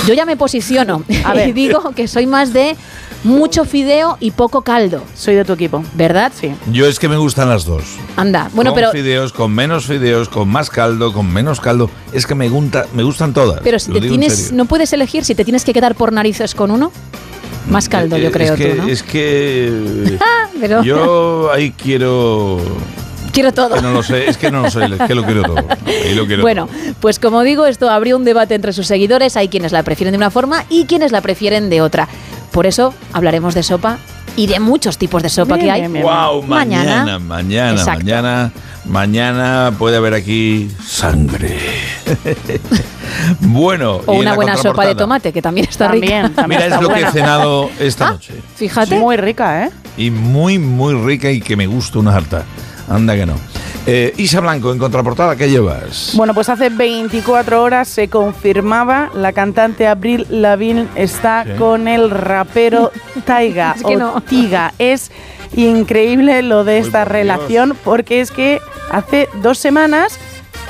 Yo 0.06 0.14
ya 0.14 0.24
me 0.26 0.36
posiciono 0.36 1.02
A 1.24 1.34
ver. 1.34 1.48
y 1.48 1.52
digo 1.52 1.92
que 1.96 2.06
soy 2.08 2.26
más 2.26 2.52
de 2.52 2.76
mucho 3.24 3.64
fideo 3.64 4.16
y 4.20 4.30
poco 4.30 4.62
caldo. 4.62 5.02
Soy 5.14 5.34
de 5.34 5.44
tu 5.44 5.52
equipo. 5.52 5.82
¿Verdad? 5.94 6.32
Sí. 6.38 6.52
Yo 6.72 6.86
es 6.86 6.98
que 6.98 7.08
me 7.08 7.16
gustan 7.18 7.48
las 7.48 7.64
dos. 7.64 7.82
Anda, 8.16 8.48
bueno, 8.54 8.70
con 8.70 8.76
pero 8.76 8.92
fideos, 8.92 9.32
con 9.32 9.52
menos 9.52 9.86
fideos, 9.86 10.28
con 10.28 10.48
más 10.48 10.70
caldo, 10.70 11.12
con 11.12 11.30
menos 11.30 11.60
caldo. 11.60 11.90
Es 12.12 12.26
que 12.26 12.34
me, 12.34 12.48
gunta- 12.48 12.86
me 12.94 13.02
gustan 13.02 13.32
todas. 13.34 13.60
pero 13.62 13.78
si 13.78 13.90
lo 13.92 14.00
te 14.00 14.08
tienes, 14.08 14.52
no 14.52 14.64
puedes 14.64 14.92
elegir 14.94 15.24
si 15.24 15.34
te 15.34 15.44
tienes 15.44 15.64
que 15.64 15.72
quedar 15.74 15.94
por 15.94 16.12
narices 16.12 16.54
con 16.54 16.70
uno. 16.70 16.92
Más 17.68 17.88
caldo, 17.90 18.16
Eh, 18.16 18.22
yo 18.22 18.28
es 18.28 18.32
creo 18.32 18.56
que, 18.56 18.68
tú, 18.74 18.82
¿no? 18.82 18.88
Es 18.88 19.02
que 19.02 20.18
Ah, 20.20 20.48
pero 20.60 20.82
yo 20.82 21.52
ahí 21.52 21.72
quiero... 21.72 22.58
quiero 23.30 23.52
todo. 23.52 23.74
que 23.76 23.82
no 23.82 23.92
lo 23.92 24.02
sé, 24.02 24.28
es 24.28 24.36
que 24.36 24.50
no 24.50 24.62
lo 24.62 24.70
sé, 24.70 24.84
es 24.84 25.00
que 25.06 25.14
lo 25.14 25.24
quiero 25.24 25.42
todo. 25.42 25.64
Ahí 25.86 26.14
lo 26.14 26.26
quiero 26.26 26.42
Bueno, 26.42 26.68
pues 27.00 27.18
como 27.18 27.42
digo, 27.42 27.66
esto 27.66 27.88
abrió 27.90 28.16
un 28.16 28.24
debate 28.24 28.54
entre 28.54 28.72
sus 28.72 28.86
seguidores. 28.86 29.36
Hay 29.36 29.48
quienes 29.48 29.72
la 29.72 29.82
prefieren 29.82 30.12
de 30.12 30.18
una 30.18 30.30
forma 30.30 30.64
y 30.68 30.84
quienes 30.86 31.12
la 31.12 31.20
prefieren 31.20 31.70
de 31.70 31.80
otra. 31.80 32.08
Por 32.52 32.66
eso 32.66 32.94
hablaremos 33.12 33.54
de 33.54 33.62
sopa 33.62 33.98
y 34.36 34.46
de 34.46 34.60
muchos 34.60 34.96
tipos 34.98 35.22
de 35.22 35.28
sopa 35.28 35.54
Bien, 35.56 35.66
que 35.66 35.70
hay. 35.72 35.80
bien, 35.82 35.92
bien. 35.92 36.04
Wow, 36.04 36.42
mañana, 36.42 37.18
mañana, 37.18 37.72
Exacto. 37.72 38.04
mañana, 38.04 38.52
mañana 38.84 39.72
puede 39.78 39.96
haber 39.96 40.14
aquí 40.14 40.70
sangre. 40.84 41.58
bueno, 43.40 44.00
O 44.06 44.14
y 44.14 44.18
una 44.20 44.34
buena 44.34 44.56
sopa 44.56 44.86
de 44.86 44.94
tomate, 44.94 45.32
que 45.32 45.42
también 45.42 45.66
está 45.68 45.88
También, 45.88 46.24
rica. 46.28 46.34
también 46.42 46.60
Mira, 46.60 46.64
está 46.64 46.76
es 46.76 46.82
lo 46.82 46.94
que 46.94 47.00
he 47.02 47.10
cenado 47.12 47.70
esta 47.78 48.08
Ah, 48.08 48.12
noche. 48.12 48.34
Fíjate. 48.56 48.98
Muy 48.98 49.16
rica, 49.16 49.64
¿eh? 49.66 49.70
Y 49.96 50.10
muy, 50.10 50.58
muy 50.58 50.94
rica 50.94 51.30
y 51.30 51.40
que 51.40 51.56
me 51.56 51.66
gusta 51.66 51.98
una 51.98 52.14
harta. 52.14 52.44
Anda 52.90 53.14
que 53.14 53.24
no. 53.24 53.34
Eh, 53.86 54.12
Isa 54.18 54.40
Blanco, 54.40 54.72
en 54.72 54.78
contraportada, 54.78 55.36
¿qué 55.36 55.48
llevas? 55.48 56.12
Bueno, 56.14 56.34
pues 56.34 56.50
hace 56.50 56.68
24 56.68 57.62
horas 57.62 57.88
se 57.88 58.08
confirmaba 58.08 59.10
la 59.14 59.32
cantante 59.32 59.86
Abril 59.86 60.26
Lavigne 60.28 60.86
está 60.96 61.44
Sí. 61.44 61.52
con 61.56 61.88
el 61.88 62.10
rapero 62.10 62.92
Taiga 63.24 63.72
Es 63.76 63.82
que 63.82 63.96
o 63.96 63.98
no. 63.98 64.20
Tiga. 64.20 64.74
Es 64.78 65.10
increíble 65.56 66.42
lo 66.42 66.64
de 66.64 66.78
esta 66.78 67.04
por 67.04 67.12
relación 67.12 67.76
porque 67.82 68.20
es 68.20 68.30
que 68.30 68.60
hace 68.90 69.28
dos 69.42 69.56
semanas 69.58 70.18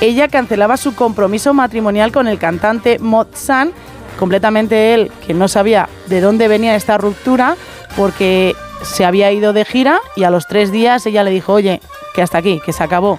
ella 0.01 0.29
cancelaba 0.29 0.77
su 0.77 0.95
compromiso 0.95 1.53
matrimonial 1.53 2.13
con 2.13 2.29
el 2.29 2.39
cantante 2.39 2.99
Mozan, 3.01 3.73
completamente 4.19 4.95
él 4.95 5.11
que 5.27 5.35
no 5.35 5.49
sabía 5.49 5.89
de 6.07 6.21
dónde 6.21 6.49
venía 6.49 6.77
esta 6.77 6.97
ruptura 6.97 7.57
porque 7.97 8.55
se 8.83 9.05
había 9.05 9.31
ido 9.33 9.53
de 9.53 9.65
gira 9.65 10.01
y 10.17 10.25
a 10.25 10.31
los 10.31 10.47
tres 10.47 10.73
días 10.73 11.05
ella 11.07 11.25
le 11.25 11.31
dijo, 11.31 11.53
oye, 11.53 11.81
que 12.15 12.23
hasta 12.23 12.39
aquí, 12.39 12.61
que 12.65 12.73
se 12.73 12.83
acabó, 12.83 13.19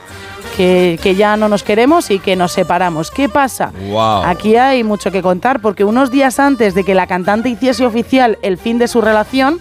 que, 0.58 1.00
que 1.02 1.16
ya 1.16 1.38
no 1.38 1.48
nos 1.48 1.64
queremos 1.64 2.12
y 2.12 2.20
que 2.20 2.36
nos 2.36 2.52
separamos. 2.52 3.12
¿Qué 3.12 3.30
pasa? 3.30 3.72
Wow. 3.90 4.24
Aquí 4.26 4.56
hay 4.56 4.84
mucho 4.84 5.12
que 5.12 5.22
contar 5.22 5.62
porque 5.62 5.84
unos 5.84 6.12
días 6.12 6.40
antes 6.40 6.74
de 6.76 6.84
que 6.84 6.96
la 6.96 7.08
cantante 7.08 7.50
hiciese 7.50 7.86
oficial 7.86 8.38
el 8.42 8.58
fin 8.58 8.78
de 8.78 8.88
su 8.88 9.02
relación, 9.02 9.60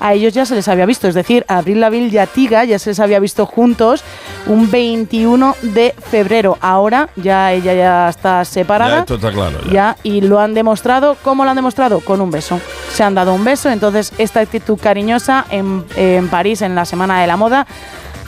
a 0.00 0.14
ellos 0.14 0.34
ya 0.34 0.44
se 0.44 0.54
les 0.54 0.68
había 0.68 0.86
visto, 0.86 1.08
es 1.08 1.14
decir, 1.14 1.44
a 1.48 1.58
Abril 1.58 1.80
Lavigne 1.80 2.08
y 2.08 2.18
a 2.18 2.26
Tiga 2.26 2.64
ya 2.64 2.78
se 2.78 2.90
les 2.90 3.00
había 3.00 3.18
visto 3.18 3.46
juntos 3.46 4.04
un 4.46 4.70
21 4.70 5.56
de 5.62 5.94
febrero. 6.10 6.58
Ahora 6.60 7.08
ya 7.16 7.52
ella 7.52 7.74
ya 7.74 8.08
está 8.08 8.44
separada. 8.44 8.96
Ya 8.96 9.00
esto 9.00 9.14
está 9.16 9.32
claro. 9.32 9.58
ya. 9.66 9.72
Ya, 9.72 9.96
y 10.02 10.20
lo 10.20 10.40
han 10.40 10.54
demostrado. 10.54 11.16
¿Cómo 11.22 11.44
lo 11.44 11.50
han 11.50 11.56
demostrado? 11.56 12.00
Con 12.00 12.20
un 12.20 12.30
beso. 12.30 12.60
Se 12.92 13.02
han 13.02 13.14
dado 13.14 13.34
un 13.34 13.44
beso, 13.44 13.70
entonces 13.70 14.12
esta 14.18 14.40
actitud 14.40 14.78
cariñosa 14.78 15.46
en, 15.50 15.84
en 15.96 16.28
París, 16.28 16.62
en 16.62 16.74
la 16.74 16.84
Semana 16.84 17.20
de 17.20 17.26
la 17.26 17.36
Moda, 17.36 17.66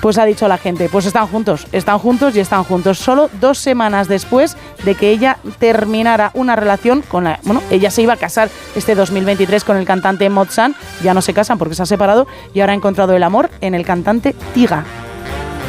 pues 0.01 0.19
ha 0.19 0.25
dicho 0.25 0.49
la 0.49 0.59
gente, 0.59 0.89
pues 0.89 1.07
están 1.07 1.27
juntos, 1.27 1.67
están 1.73 1.99
juntos 1.99 2.37
y 2.37 2.41
están 2.41 2.65
juntos. 2.65 2.99
Solo 2.99 3.31
dos 3.41 3.59
semanas 3.59 4.09
después 4.09 4.57
de 4.85 4.95
que 4.95 5.11
ella 5.11 5.39
terminara 5.59 6.31
una 6.35 6.57
relación 6.57 7.03
con 7.03 7.25
la... 7.25 7.41
Bueno, 7.45 7.63
ella 7.71 7.91
se 7.91 8.03
iba 8.03 8.15
a 8.15 8.17
casar 8.17 8.49
este 8.77 8.95
2023 8.95 9.65
con 9.65 9.77
el 9.77 9.85
cantante 9.85 10.29
Mozan, 10.31 10.75
ya 11.03 11.15
no 11.15 11.23
se 11.23 11.35
casan 11.35 11.59
porque 11.59 11.75
se 11.75 11.83
ha 11.83 11.87
separado 11.87 12.27
y 12.55 12.61
ahora 12.61 12.73
ha 12.73 12.77
encontrado 12.77 13.15
el 13.15 13.23
amor 13.23 13.51
en 13.61 13.75
el 13.75 13.85
cantante 13.85 14.35
Tiga. 14.55 14.85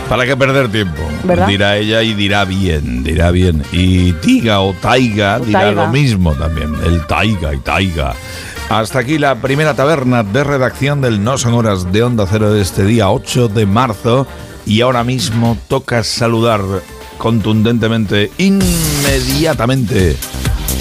¿Para 0.07 0.25
qué 0.25 0.35
perder 0.35 0.71
tiempo? 0.71 1.03
¿Verdad? 1.23 1.45
Dirá 1.47 1.77
ella 1.77 2.01
y 2.01 2.15
dirá 2.15 2.43
bien, 2.43 3.03
dirá 3.03 3.29
bien. 3.29 3.61
Y 3.71 4.13
Tiga 4.13 4.59
o 4.61 4.73
Taiga 4.73 5.37
O 5.39 5.45
dirá 5.45 5.59
Taiga. 5.59 5.83
lo 5.83 5.87
mismo 5.89 6.33
también. 6.33 6.73
El 6.83 7.05
Taiga 7.05 7.53
y 7.53 7.59
Taiga. 7.59 8.15
Hasta 8.69 8.99
aquí 8.99 9.17
la 9.17 9.41
primera 9.41 9.73
taberna 9.73 10.21
de 10.21 10.43
redacción 10.43 11.01
del 11.01 11.23
No 11.23 11.39
Son 11.39 11.55
Horas 11.55 11.91
de 11.91 12.03
Onda 12.03 12.27
Cero 12.29 12.53
de 12.53 12.61
este 12.61 12.85
día 12.85 13.09
8 13.09 13.47
de 13.47 13.65
marzo. 13.65 14.27
Y 14.63 14.81
ahora 14.81 15.03
mismo 15.03 15.57
toca 15.67 16.03
saludar 16.03 16.61
contundentemente, 17.17 18.31
inmediatamente, 18.37 20.15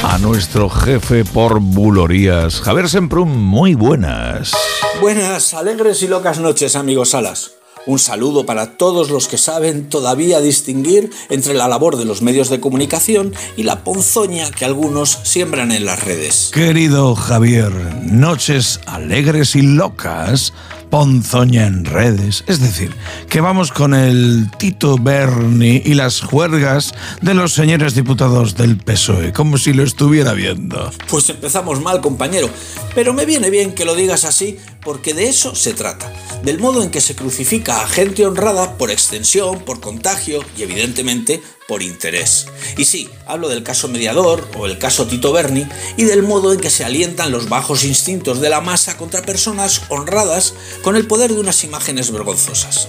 a 0.03 0.18
nuestro 0.18 0.68
jefe 0.68 1.24
por 1.24 1.61
bulorías. 1.61 2.61
Javier 2.61 2.90
Semprum, 2.90 3.31
muy 3.31 3.74
buenas. 3.74 4.53
Buenas, 5.01 5.55
alegres 5.55 6.03
y 6.03 6.09
locas 6.09 6.38
noches, 6.40 6.77
amigos 6.77 7.11
Salas. 7.11 7.57
Un 7.88 7.98
saludo 7.98 8.44
para 8.44 8.77
todos 8.77 9.09
los 9.09 9.29
que 9.29 9.38
saben 9.38 9.88
todavía 9.88 10.42
distinguir 10.42 11.09
entre 11.31 11.55
la 11.55 11.68
labor 11.68 11.96
de 11.96 12.05
los 12.05 12.20
medios 12.20 12.51
de 12.51 12.61
comunicación 12.61 13.33
y 13.57 13.62
la 13.62 13.83
ponzoña 13.83 14.51
que 14.51 14.66
algunos 14.66 15.20
siembran 15.22 15.72
en 15.72 15.87
las 15.87 16.05
redes. 16.05 16.51
Querido 16.53 17.14
Javier, 17.14 17.72
noches 18.03 18.79
alegres 18.85 19.57
y 19.57 19.62
locas, 19.62 20.53
ponzoña 20.90 21.66
en 21.66 21.85
redes. 21.85 22.44
Es 22.46 22.61
decir, 22.61 22.94
que 23.29 23.40
vamos 23.40 23.72
con 23.72 23.94
el 23.94 24.51
Tito 24.59 24.96
Berni 24.98 25.83
y 25.85 25.94
las 25.94 26.20
juergas 26.20 26.94
de 27.20 27.35
los 27.35 27.53
señores 27.53 27.94
diputados 27.94 28.55
del 28.55 28.77
PSOE, 28.79 29.33
como 29.33 29.59
si 29.59 29.72
lo 29.72 29.83
estuviera 29.83 30.33
viendo. 30.33 30.90
Pues 31.09 31.29
empezamos 31.29 31.81
mal, 31.81 32.01
compañero, 32.01 32.48
pero 32.94 33.12
me 33.12 33.27
viene 33.27 33.51
bien 33.51 33.74
que 33.74 33.85
lo 33.85 33.94
digas 33.94 34.24
así 34.24 34.59
porque 34.83 35.14
de 35.14 35.29
eso 35.29 35.55
se 35.55 35.74
trata, 35.74 36.12
del 36.42 36.59
modo 36.59 36.83
en 36.83 36.90
que 36.90 37.01
se 37.01 37.14
crucifica 37.14 37.83
a 37.83 37.88
gente 37.88 38.24
honrada 38.24 38.79
por 38.79 38.90
extensión, 38.90 39.61
por 39.61 39.81
contagio 39.81 40.40
y 40.57 40.62
evidentemente 40.62 41.42
por 41.68 41.83
interés. 41.83 42.46
Y 42.78 42.87
sí, 42.87 43.11
hablo 43.26 43.50
del 43.50 43.62
caso 43.62 43.88
mediador 43.88 44.48
o 44.57 44.64
el 44.64 44.78
caso 44.78 45.07
Tito 45.07 45.33
Berni 45.35 45.68
y 45.98 46.04
del 46.04 46.22
modo 46.22 46.54
en 46.54 46.61
que 46.61 46.70
se 46.70 46.83
alientan 46.83 47.31
los 47.31 47.50
bajos 47.50 47.85
instintos 47.85 48.40
de 48.40 48.48
la 48.48 48.62
masa 48.62 48.96
contra 48.96 49.22
personas 49.22 49.83
honradas 49.90 50.54
con 50.83 50.96
el 50.96 51.07
poder 51.07 51.31
de 51.31 51.40
unas 51.40 51.62
imágenes 51.64 52.11
vergonzosas. 52.11 52.88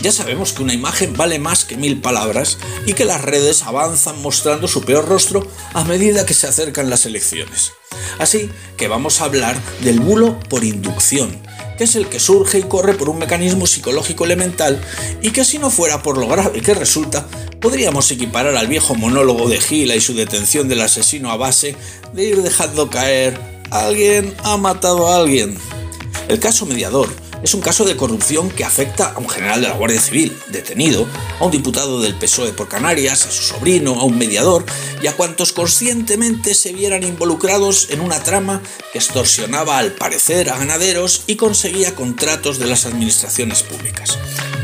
Ya 0.00 0.12
sabemos 0.12 0.52
que 0.52 0.62
una 0.62 0.74
imagen 0.74 1.16
vale 1.16 1.40
más 1.40 1.64
que 1.64 1.76
mil 1.76 2.00
palabras 2.00 2.58
y 2.86 2.94
que 2.94 3.04
las 3.04 3.20
redes 3.20 3.64
avanzan 3.64 4.22
mostrando 4.22 4.68
su 4.68 4.82
peor 4.84 5.08
rostro 5.08 5.44
a 5.74 5.82
medida 5.82 6.24
que 6.24 6.34
se 6.34 6.46
acercan 6.46 6.88
las 6.88 7.06
elecciones. 7.06 7.72
Así 8.20 8.48
que 8.76 8.86
vamos 8.86 9.20
a 9.20 9.24
hablar 9.24 9.60
del 9.82 9.98
bulo 9.98 10.38
por 10.48 10.62
inducción, 10.62 11.42
que 11.80 11.84
es 11.84 11.96
el 11.96 12.10
que 12.10 12.20
surge 12.20 12.58
y 12.58 12.64
corre 12.64 12.92
por 12.92 13.08
un 13.08 13.16
mecanismo 13.16 13.66
psicológico 13.66 14.26
elemental 14.26 14.78
y 15.22 15.30
que 15.30 15.46
si 15.46 15.58
no 15.58 15.70
fuera 15.70 16.02
por 16.02 16.18
lo 16.18 16.28
grave 16.28 16.60
que 16.60 16.74
resulta, 16.74 17.26
podríamos 17.58 18.10
equiparar 18.10 18.54
al 18.54 18.66
viejo 18.66 18.94
monólogo 18.94 19.48
de 19.48 19.58
Gila 19.58 19.96
y 19.96 20.00
su 20.02 20.12
detención 20.12 20.68
del 20.68 20.82
asesino 20.82 21.30
a 21.30 21.38
base 21.38 21.76
de 22.12 22.24
ir 22.24 22.42
dejando 22.42 22.90
caer 22.90 23.40
alguien 23.70 24.34
ha 24.44 24.58
matado 24.58 25.08
a 25.08 25.16
alguien. 25.16 25.56
El 26.28 26.38
caso 26.38 26.66
mediador 26.66 27.08
es 27.42 27.54
un 27.54 27.60
caso 27.60 27.84
de 27.84 27.96
corrupción 27.96 28.50
que 28.50 28.64
afecta 28.64 29.12
a 29.12 29.18
un 29.18 29.28
general 29.28 29.60
de 29.60 29.68
la 29.68 29.74
Guardia 29.74 30.00
Civil, 30.00 30.36
detenido, 30.48 31.06
a 31.38 31.44
un 31.44 31.50
diputado 31.50 32.00
del 32.00 32.14
PSOE 32.14 32.52
por 32.52 32.68
Canarias, 32.68 33.26
a 33.26 33.30
su 33.30 33.42
sobrino, 33.42 33.98
a 33.98 34.04
un 34.04 34.18
mediador 34.18 34.64
y 35.02 35.06
a 35.06 35.16
cuantos 35.16 35.52
conscientemente 35.52 36.54
se 36.54 36.72
vieran 36.72 37.02
involucrados 37.02 37.88
en 37.90 38.00
una 38.00 38.22
trama 38.22 38.62
que 38.92 38.98
extorsionaba 38.98 39.78
al 39.78 39.92
parecer 39.92 40.50
a 40.50 40.58
ganaderos 40.58 41.24
y 41.26 41.36
conseguía 41.36 41.94
contratos 41.94 42.58
de 42.58 42.66
las 42.66 42.84
administraciones 42.84 43.62
públicas. 43.62 44.18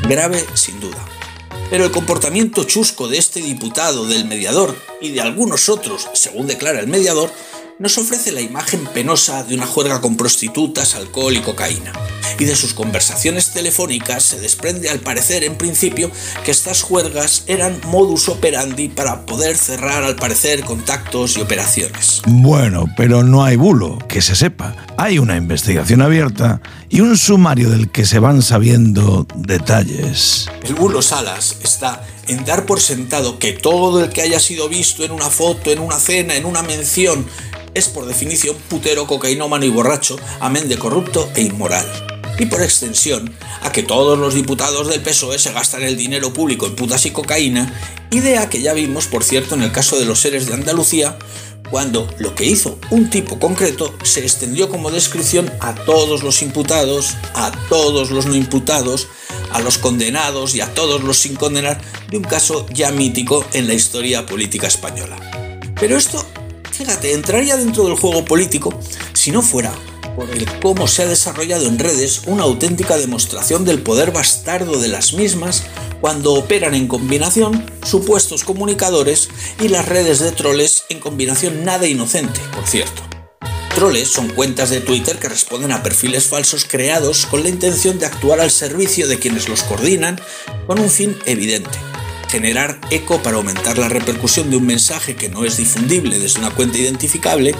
Grave, 0.08 0.44
sin 0.54 0.78
duda. 0.80 1.04
Pero 1.70 1.84
el 1.84 1.90
comportamiento 1.90 2.64
chusco 2.64 3.08
de 3.08 3.18
este 3.18 3.40
diputado, 3.40 4.06
del 4.06 4.24
mediador 4.24 4.76
y 5.00 5.10
de 5.10 5.20
algunos 5.20 5.68
otros, 5.68 6.08
según 6.12 6.46
declara 6.46 6.78
el 6.78 6.86
mediador, 6.86 7.32
nos 7.78 7.98
ofrece 7.98 8.32
la 8.32 8.40
imagen 8.40 8.86
penosa 8.86 9.44
de 9.44 9.54
una 9.54 9.66
juerga 9.66 10.00
con 10.00 10.16
prostitutas, 10.16 10.94
alcohol 10.94 11.36
y 11.36 11.40
cocaína. 11.40 11.92
Y 12.38 12.44
de 12.44 12.56
sus 12.56 12.74
conversaciones 12.74 13.52
telefónicas 13.52 14.22
se 14.22 14.40
desprende 14.40 14.90
al 14.90 15.00
parecer 15.00 15.44
en 15.44 15.56
principio 15.56 16.10
que 16.44 16.50
estas 16.50 16.82
juergas 16.82 17.44
eran 17.46 17.80
modus 17.86 18.28
operandi 18.28 18.88
para 18.88 19.24
poder 19.24 19.56
cerrar 19.56 20.04
al 20.04 20.16
parecer 20.16 20.62
contactos 20.64 21.36
y 21.36 21.40
operaciones. 21.40 22.22
Bueno, 22.26 22.86
pero 22.96 23.22
no 23.22 23.44
hay 23.44 23.56
bulo, 23.56 23.98
que 24.08 24.20
se 24.20 24.36
sepa. 24.36 24.76
Hay 24.98 25.18
una 25.18 25.36
investigación 25.36 26.02
abierta 26.02 26.60
y 26.88 27.00
un 27.00 27.16
sumario 27.16 27.70
del 27.70 27.90
que 27.90 28.06
se 28.06 28.18
van 28.18 28.42
sabiendo 28.42 29.26
detalles. 29.34 30.48
El 30.62 30.74
bulo 30.74 31.02
Salas 31.02 31.56
está 31.62 32.04
en 32.28 32.44
dar 32.44 32.66
por 32.66 32.80
sentado 32.80 33.38
que 33.38 33.52
todo 33.52 34.04
el 34.04 34.10
que 34.10 34.22
haya 34.22 34.40
sido 34.40 34.68
visto 34.68 35.04
en 35.04 35.12
una 35.12 35.30
foto, 35.30 35.70
en 35.70 35.78
una 35.78 35.98
cena, 35.98 36.36
en 36.36 36.44
una 36.44 36.62
mención, 36.62 37.26
es 37.74 37.88
por 37.88 38.06
definición 38.06 38.56
putero, 38.68 39.06
cocainómano 39.06 39.64
y 39.64 39.70
borracho, 39.70 40.16
amén 40.40 40.68
de 40.68 40.78
corrupto 40.78 41.30
e 41.34 41.42
inmoral. 41.42 41.86
Y 42.38 42.46
por 42.46 42.62
extensión, 42.62 43.34
a 43.62 43.72
que 43.72 43.82
todos 43.82 44.18
los 44.18 44.34
diputados 44.34 44.88
del 44.88 45.02
PSOE 45.02 45.38
se 45.38 45.52
gastan 45.52 45.82
el 45.82 45.96
dinero 45.96 46.32
público 46.32 46.66
en 46.66 46.76
putas 46.76 47.06
y 47.06 47.10
cocaína, 47.10 47.72
idea 48.10 48.48
que 48.48 48.62
ya 48.62 48.72
vimos, 48.74 49.06
por 49.06 49.24
cierto, 49.24 49.54
en 49.54 49.62
el 49.62 49.72
caso 49.72 49.98
de 49.98 50.04
los 50.04 50.20
seres 50.20 50.46
de 50.46 50.54
Andalucía, 50.54 51.18
cuando 51.70 52.08
lo 52.18 52.34
que 52.34 52.44
hizo 52.44 52.78
un 52.90 53.10
tipo 53.10 53.38
concreto 53.38 53.94
se 54.02 54.20
extendió 54.20 54.68
como 54.68 54.90
descripción 54.90 55.50
a 55.60 55.74
todos 55.74 56.22
los 56.22 56.42
imputados, 56.42 57.16
a 57.34 57.52
todos 57.68 58.10
los 58.10 58.26
no 58.26 58.34
imputados, 58.34 59.08
a 59.50 59.60
los 59.60 59.78
condenados 59.78 60.54
y 60.54 60.60
a 60.60 60.72
todos 60.74 61.02
los 61.02 61.18
sin 61.18 61.36
condenar 61.36 61.80
de 62.10 62.16
un 62.18 62.24
caso 62.24 62.66
ya 62.72 62.90
mítico 62.90 63.44
en 63.52 63.66
la 63.66 63.74
historia 63.74 64.26
política 64.26 64.66
española. 64.66 65.16
Pero 65.78 65.96
esto 65.96 66.24
fíjate, 66.76 67.14
entraría 67.14 67.56
dentro 67.56 67.84
del 67.84 67.96
juego 67.96 68.24
político 68.24 68.78
si 69.14 69.30
no 69.30 69.40
fuera 69.40 69.72
por 70.16 70.30
el 70.30 70.46
cómo 70.60 70.88
se 70.88 71.02
ha 71.02 71.06
desarrollado 71.06 71.66
en 71.66 71.78
redes 71.78 72.22
una 72.26 72.44
auténtica 72.44 72.96
demostración 72.96 73.64
del 73.64 73.82
poder 73.82 74.10
bastardo 74.10 74.80
de 74.80 74.88
las 74.88 75.12
mismas 75.12 75.62
cuando 76.00 76.34
operan 76.34 76.74
en 76.74 76.88
combinación 76.88 77.70
supuestos 77.84 78.42
comunicadores 78.42 79.28
y 79.60 79.68
las 79.68 79.86
redes 79.86 80.18
de 80.18 80.32
troles 80.32 80.84
en 80.88 80.98
combinación 80.98 81.64
nada 81.64 81.86
inocente, 81.86 82.40
por 82.54 82.66
cierto. 82.66 83.02
Troles 83.74 84.08
son 84.08 84.30
cuentas 84.30 84.70
de 84.70 84.80
Twitter 84.80 85.18
que 85.18 85.28
responden 85.28 85.70
a 85.70 85.82
perfiles 85.82 86.24
falsos 86.24 86.64
creados 86.64 87.26
con 87.26 87.42
la 87.42 87.50
intención 87.50 87.98
de 87.98 88.06
actuar 88.06 88.40
al 88.40 88.50
servicio 88.50 89.06
de 89.06 89.18
quienes 89.18 89.50
los 89.50 89.62
coordinan 89.64 90.18
con 90.66 90.80
un 90.80 90.88
fin 90.88 91.14
evidente, 91.26 91.78
generar 92.28 92.80
eco 92.90 93.22
para 93.22 93.36
aumentar 93.36 93.78
la 93.78 93.88
repercusión 93.88 94.50
de 94.50 94.56
un 94.56 94.66
mensaje 94.66 95.16
que 95.16 95.28
no 95.28 95.44
es 95.44 95.56
difundible 95.56 96.18
desde 96.18 96.40
una 96.40 96.50
cuenta 96.50 96.78
identificable 96.78 97.54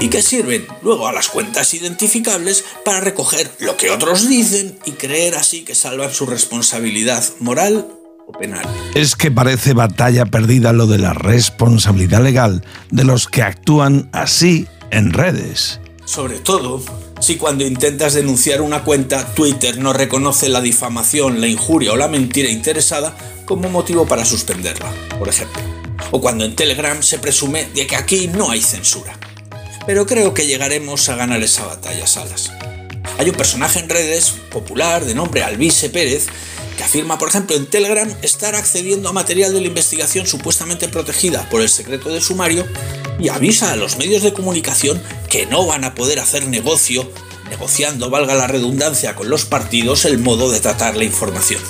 y 0.00 0.08
que 0.08 0.22
sirven 0.22 0.66
luego 0.82 1.06
a 1.08 1.12
las 1.12 1.28
cuentas 1.28 1.74
identificables 1.74 2.64
para 2.84 3.00
recoger 3.00 3.50
lo 3.60 3.76
que 3.76 3.90
otros 3.90 4.28
dicen 4.28 4.78
y 4.84 4.92
creer 4.92 5.36
así 5.36 5.62
que 5.62 5.74
salvan 5.74 6.12
su 6.12 6.26
responsabilidad 6.26 7.24
moral 7.38 7.88
o 8.26 8.32
penal. 8.32 8.66
Es 8.94 9.16
que 9.16 9.30
parece 9.30 9.74
batalla 9.74 10.26
perdida 10.26 10.72
lo 10.72 10.86
de 10.86 10.98
la 10.98 11.14
responsabilidad 11.14 12.22
legal 12.22 12.64
de 12.90 13.04
los 13.04 13.28
que 13.28 13.42
actúan 13.42 14.08
así 14.12 14.66
en 14.90 15.12
redes. 15.12 15.80
Sobre 16.04 16.38
todo 16.38 16.82
si 17.20 17.36
cuando 17.36 17.66
intentas 17.66 18.14
denunciar 18.14 18.62
una 18.62 18.82
cuenta 18.82 19.34
Twitter 19.34 19.78
no 19.78 19.92
reconoce 19.92 20.48
la 20.48 20.60
difamación, 20.60 21.40
la 21.40 21.46
injuria 21.46 21.92
o 21.92 21.96
la 21.96 22.08
mentira 22.08 22.48
interesada 22.48 23.14
como 23.44 23.68
motivo 23.68 24.06
para 24.06 24.24
suspenderla, 24.24 24.92
por 25.18 25.28
ejemplo. 25.28 25.60
O 26.10 26.20
cuando 26.20 26.44
en 26.44 26.56
Telegram 26.56 27.02
se 27.02 27.18
presume 27.18 27.66
de 27.74 27.86
que 27.86 27.96
aquí 27.96 28.28
no 28.28 28.50
hay 28.50 28.62
censura. 28.62 29.18
Pero 29.86 30.06
creo 30.06 30.34
que 30.34 30.46
llegaremos 30.46 31.08
a 31.08 31.16
ganar 31.16 31.42
esa 31.42 31.66
batalla, 31.66 32.06
Salas. 32.06 32.50
Hay 33.18 33.28
un 33.28 33.36
personaje 33.36 33.80
en 33.80 33.88
redes 33.88 34.34
popular 34.50 35.04
de 35.04 35.14
nombre 35.14 35.42
Alvise 35.42 35.90
Pérez 35.90 36.26
que 36.80 36.84
afirma, 36.84 37.18
por 37.18 37.28
ejemplo, 37.28 37.54
en 37.56 37.66
Telegram 37.66 38.10
estar 38.22 38.54
accediendo 38.54 39.10
a 39.10 39.12
material 39.12 39.52
de 39.52 39.60
la 39.60 39.66
investigación 39.66 40.26
supuestamente 40.26 40.88
protegida 40.88 41.46
por 41.50 41.60
el 41.60 41.68
secreto 41.68 42.08
de 42.08 42.22
sumario 42.22 42.66
y 43.18 43.28
avisa 43.28 43.72
a 43.72 43.76
los 43.76 43.98
medios 43.98 44.22
de 44.22 44.32
comunicación 44.32 45.02
que 45.28 45.44
no 45.44 45.66
van 45.66 45.84
a 45.84 45.94
poder 45.94 46.20
hacer 46.20 46.48
negocio, 46.48 47.12
negociando, 47.50 48.08
valga 48.08 48.34
la 48.34 48.46
redundancia, 48.46 49.14
con 49.14 49.28
los 49.28 49.44
partidos 49.44 50.06
el 50.06 50.16
modo 50.16 50.50
de 50.50 50.60
tratar 50.60 50.96
la 50.96 51.04
información. 51.04 51.60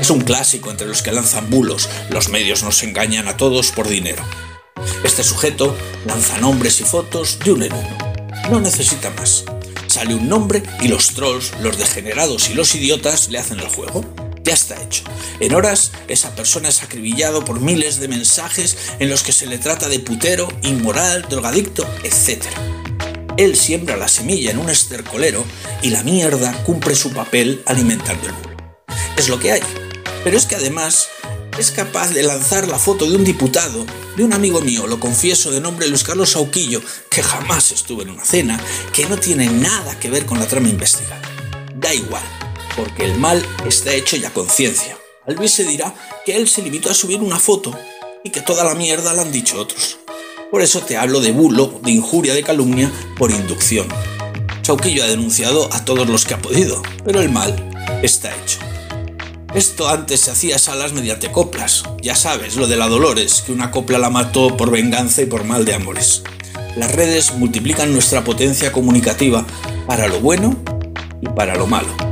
Es 0.00 0.08
un 0.08 0.22
clásico 0.22 0.70
entre 0.70 0.86
los 0.86 1.02
que 1.02 1.12
lanzan 1.12 1.50
bulos, 1.50 1.90
los 2.08 2.30
medios 2.30 2.62
nos 2.62 2.82
engañan 2.82 3.28
a 3.28 3.36
todos 3.36 3.72
por 3.72 3.88
dinero. 3.88 4.24
Este 5.04 5.22
sujeto 5.22 5.76
lanza 6.06 6.38
nombres 6.38 6.80
y 6.80 6.84
fotos 6.84 7.40
de 7.44 7.52
uno 7.52 7.66
en 7.66 7.74
uno. 7.74 7.98
No 8.50 8.58
necesita 8.58 9.10
más. 9.10 9.44
Sale 9.86 10.14
un 10.14 10.30
nombre 10.30 10.62
y 10.80 10.88
los 10.88 11.08
trolls, 11.08 11.52
los 11.60 11.76
degenerados 11.76 12.48
y 12.48 12.54
los 12.54 12.74
idiotas 12.74 13.28
le 13.28 13.38
hacen 13.38 13.60
el 13.60 13.68
juego. 13.68 14.29
Ya 14.50 14.54
está 14.54 14.82
hecho. 14.82 15.04
En 15.38 15.54
horas, 15.54 15.92
esa 16.08 16.34
persona 16.34 16.70
es 16.70 16.82
acribillado 16.82 17.44
por 17.44 17.60
miles 17.60 18.00
de 18.00 18.08
mensajes 18.08 18.76
en 18.98 19.08
los 19.08 19.22
que 19.22 19.30
se 19.30 19.46
le 19.46 19.58
trata 19.58 19.88
de 19.88 20.00
putero, 20.00 20.48
inmoral, 20.62 21.24
drogadicto, 21.30 21.86
etc. 22.02 22.42
Él 23.36 23.54
siembra 23.54 23.96
la 23.96 24.08
semilla 24.08 24.50
en 24.50 24.58
un 24.58 24.68
estercolero 24.68 25.44
y 25.82 25.90
la 25.90 26.02
mierda 26.02 26.52
cumple 26.64 26.96
su 26.96 27.12
papel 27.12 27.62
alimentando 27.64 28.26
el 28.26 28.32
bulo. 28.32 28.56
Es 29.16 29.28
lo 29.28 29.38
que 29.38 29.52
hay. 29.52 29.62
Pero 30.24 30.36
es 30.36 30.46
que 30.46 30.56
además 30.56 31.06
es 31.56 31.70
capaz 31.70 32.08
de 32.08 32.24
lanzar 32.24 32.66
la 32.66 32.80
foto 32.80 33.08
de 33.08 33.14
un 33.14 33.22
diputado, 33.22 33.86
de 34.16 34.24
un 34.24 34.32
amigo 34.32 34.60
mío, 34.62 34.88
lo 34.88 34.98
confieso, 34.98 35.52
de 35.52 35.60
nombre 35.60 35.86
Luis 35.86 36.02
Carlos 36.02 36.30
Sauquillo, 36.30 36.82
que 37.08 37.22
jamás 37.22 37.70
estuvo 37.70 38.02
en 38.02 38.10
una 38.10 38.24
cena, 38.24 38.60
que 38.92 39.06
no 39.06 39.16
tiene 39.16 39.46
nada 39.48 39.96
que 40.00 40.10
ver 40.10 40.26
con 40.26 40.40
la 40.40 40.48
trama 40.48 40.68
investigada. 40.68 41.22
Da 41.76 41.94
igual, 41.94 42.24
porque 42.76 43.04
el 43.04 43.18
mal 43.18 43.44
está 43.66 43.92
hecho 43.92 44.16
ya 44.16 44.30
conciencia. 44.30 44.96
Alvis 45.26 45.52
se 45.52 45.64
dirá 45.64 45.94
que 46.24 46.36
él 46.36 46.48
se 46.48 46.62
limitó 46.62 46.90
a 46.90 46.94
subir 46.94 47.20
una 47.20 47.38
foto 47.38 47.76
y 48.24 48.30
que 48.30 48.40
toda 48.40 48.64
la 48.64 48.74
mierda 48.74 49.12
la 49.12 49.22
han 49.22 49.32
dicho 49.32 49.60
otros. 49.60 49.98
Por 50.50 50.62
eso 50.62 50.80
te 50.80 50.96
hablo 50.96 51.20
de 51.20 51.32
bulo, 51.32 51.80
de 51.82 51.92
injuria, 51.92 52.34
de 52.34 52.42
calumnia, 52.42 52.90
por 53.16 53.30
inducción. 53.30 53.86
Sauquillo 54.62 55.04
ha 55.04 55.08
denunciado 55.08 55.72
a 55.72 55.84
todos 55.84 56.08
los 56.08 56.24
que 56.24 56.34
ha 56.34 56.42
podido, 56.42 56.82
pero 57.04 57.20
el 57.20 57.30
mal 57.30 57.70
está 58.02 58.34
hecho. 58.34 58.58
Esto 59.54 59.88
antes 59.88 60.20
se 60.20 60.30
hacía 60.30 60.58
salas 60.58 60.92
mediante 60.92 61.32
coplas. 61.32 61.82
Ya 62.02 62.14
sabes, 62.14 62.56
lo 62.56 62.68
de 62.68 62.76
la 62.76 62.88
Dolores, 62.88 63.42
que 63.44 63.52
una 63.52 63.70
copla 63.70 63.98
la 63.98 64.10
mató 64.10 64.56
por 64.56 64.70
venganza 64.70 65.22
y 65.22 65.26
por 65.26 65.44
mal 65.44 65.64
de 65.64 65.74
amores. 65.74 66.22
Las 66.76 66.94
redes 66.94 67.34
multiplican 67.34 67.92
nuestra 67.92 68.22
potencia 68.22 68.70
comunicativa 68.70 69.44
para 69.86 70.06
lo 70.06 70.20
bueno 70.20 70.56
y 71.20 71.26
para 71.28 71.56
lo 71.56 71.66
malo. 71.66 72.09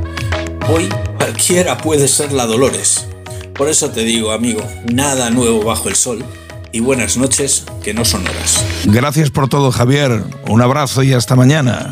Hoy 0.71 0.87
cualquiera 1.17 1.77
puede 1.77 2.07
ser 2.07 2.31
la 2.31 2.45
Dolores. 2.45 3.07
Por 3.55 3.69
eso 3.69 3.89
te 3.89 4.03
digo, 4.03 4.31
amigo, 4.31 4.61
nada 4.91 5.31
nuevo 5.31 5.63
bajo 5.63 5.89
el 5.89 5.95
sol 5.95 6.23
y 6.71 6.79
buenas 6.79 7.17
noches 7.17 7.65
que 7.83 7.95
no 7.95 8.05
son 8.05 8.27
horas. 8.27 8.63
Gracias 8.85 9.31
por 9.31 9.49
todo, 9.49 9.71
Javier. 9.71 10.23
Un 10.47 10.61
abrazo 10.61 11.01
y 11.01 11.13
hasta 11.13 11.35
mañana. 11.35 11.91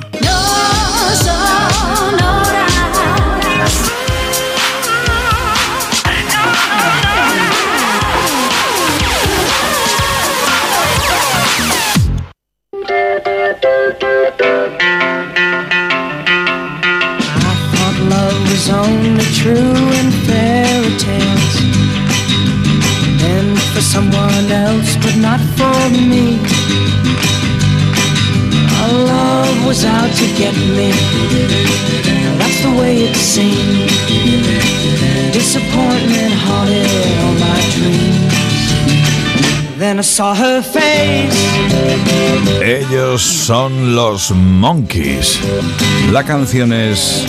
Ellos 42.64 43.22
son 43.22 43.96
los 43.96 44.32
Monkeys. 44.32 45.40
La 46.12 46.24
canción 46.24 46.74
es 46.74 47.24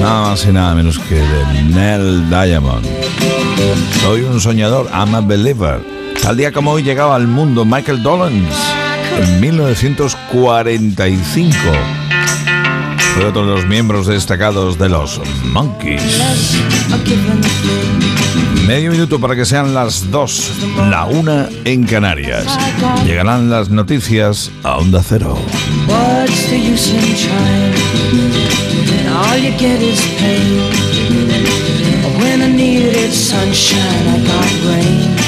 nada 0.00 0.30
más 0.30 0.46
y 0.46 0.52
nada 0.52 0.76
menos 0.76 1.00
que 1.00 1.16
de 1.16 1.62
Nell 1.74 2.30
Diamond. 2.30 2.86
Soy 4.02 4.20
un 4.20 4.40
soñador, 4.40 4.88
I'm 4.92 5.16
a 5.16 5.20
believer. 5.20 5.80
Tal 6.22 6.36
día 6.36 6.52
como 6.52 6.72
hoy 6.72 6.84
llegaba 6.84 7.16
al 7.16 7.26
mundo 7.26 7.64
Michael 7.64 8.02
Dolenz 8.02 8.67
en 9.18 9.40
1945. 9.40 11.56
Fue 13.14 13.24
otro 13.24 13.46
de 13.46 13.54
los 13.56 13.66
miembros 13.66 14.06
destacados 14.06 14.78
de 14.78 14.88
los 14.88 15.20
Monkeys. 15.44 16.02
Medio 18.66 18.90
minuto 18.92 19.20
para 19.20 19.34
que 19.34 19.44
sean 19.44 19.74
las 19.74 20.08
dos, 20.10 20.52
la 20.90 21.04
una 21.06 21.48
en 21.64 21.84
Canarias. 21.84 22.44
Llegarán 23.04 23.50
las 23.50 23.70
noticias 23.70 24.52
a 24.62 24.76
Onda 24.76 25.02
Cero. 25.02 25.36
When 32.18 32.42
I 32.42 32.50
needed 32.50 33.12
sunshine, 33.12 34.08
I 34.08 34.18
got 34.26 34.50
rain. 34.66 35.27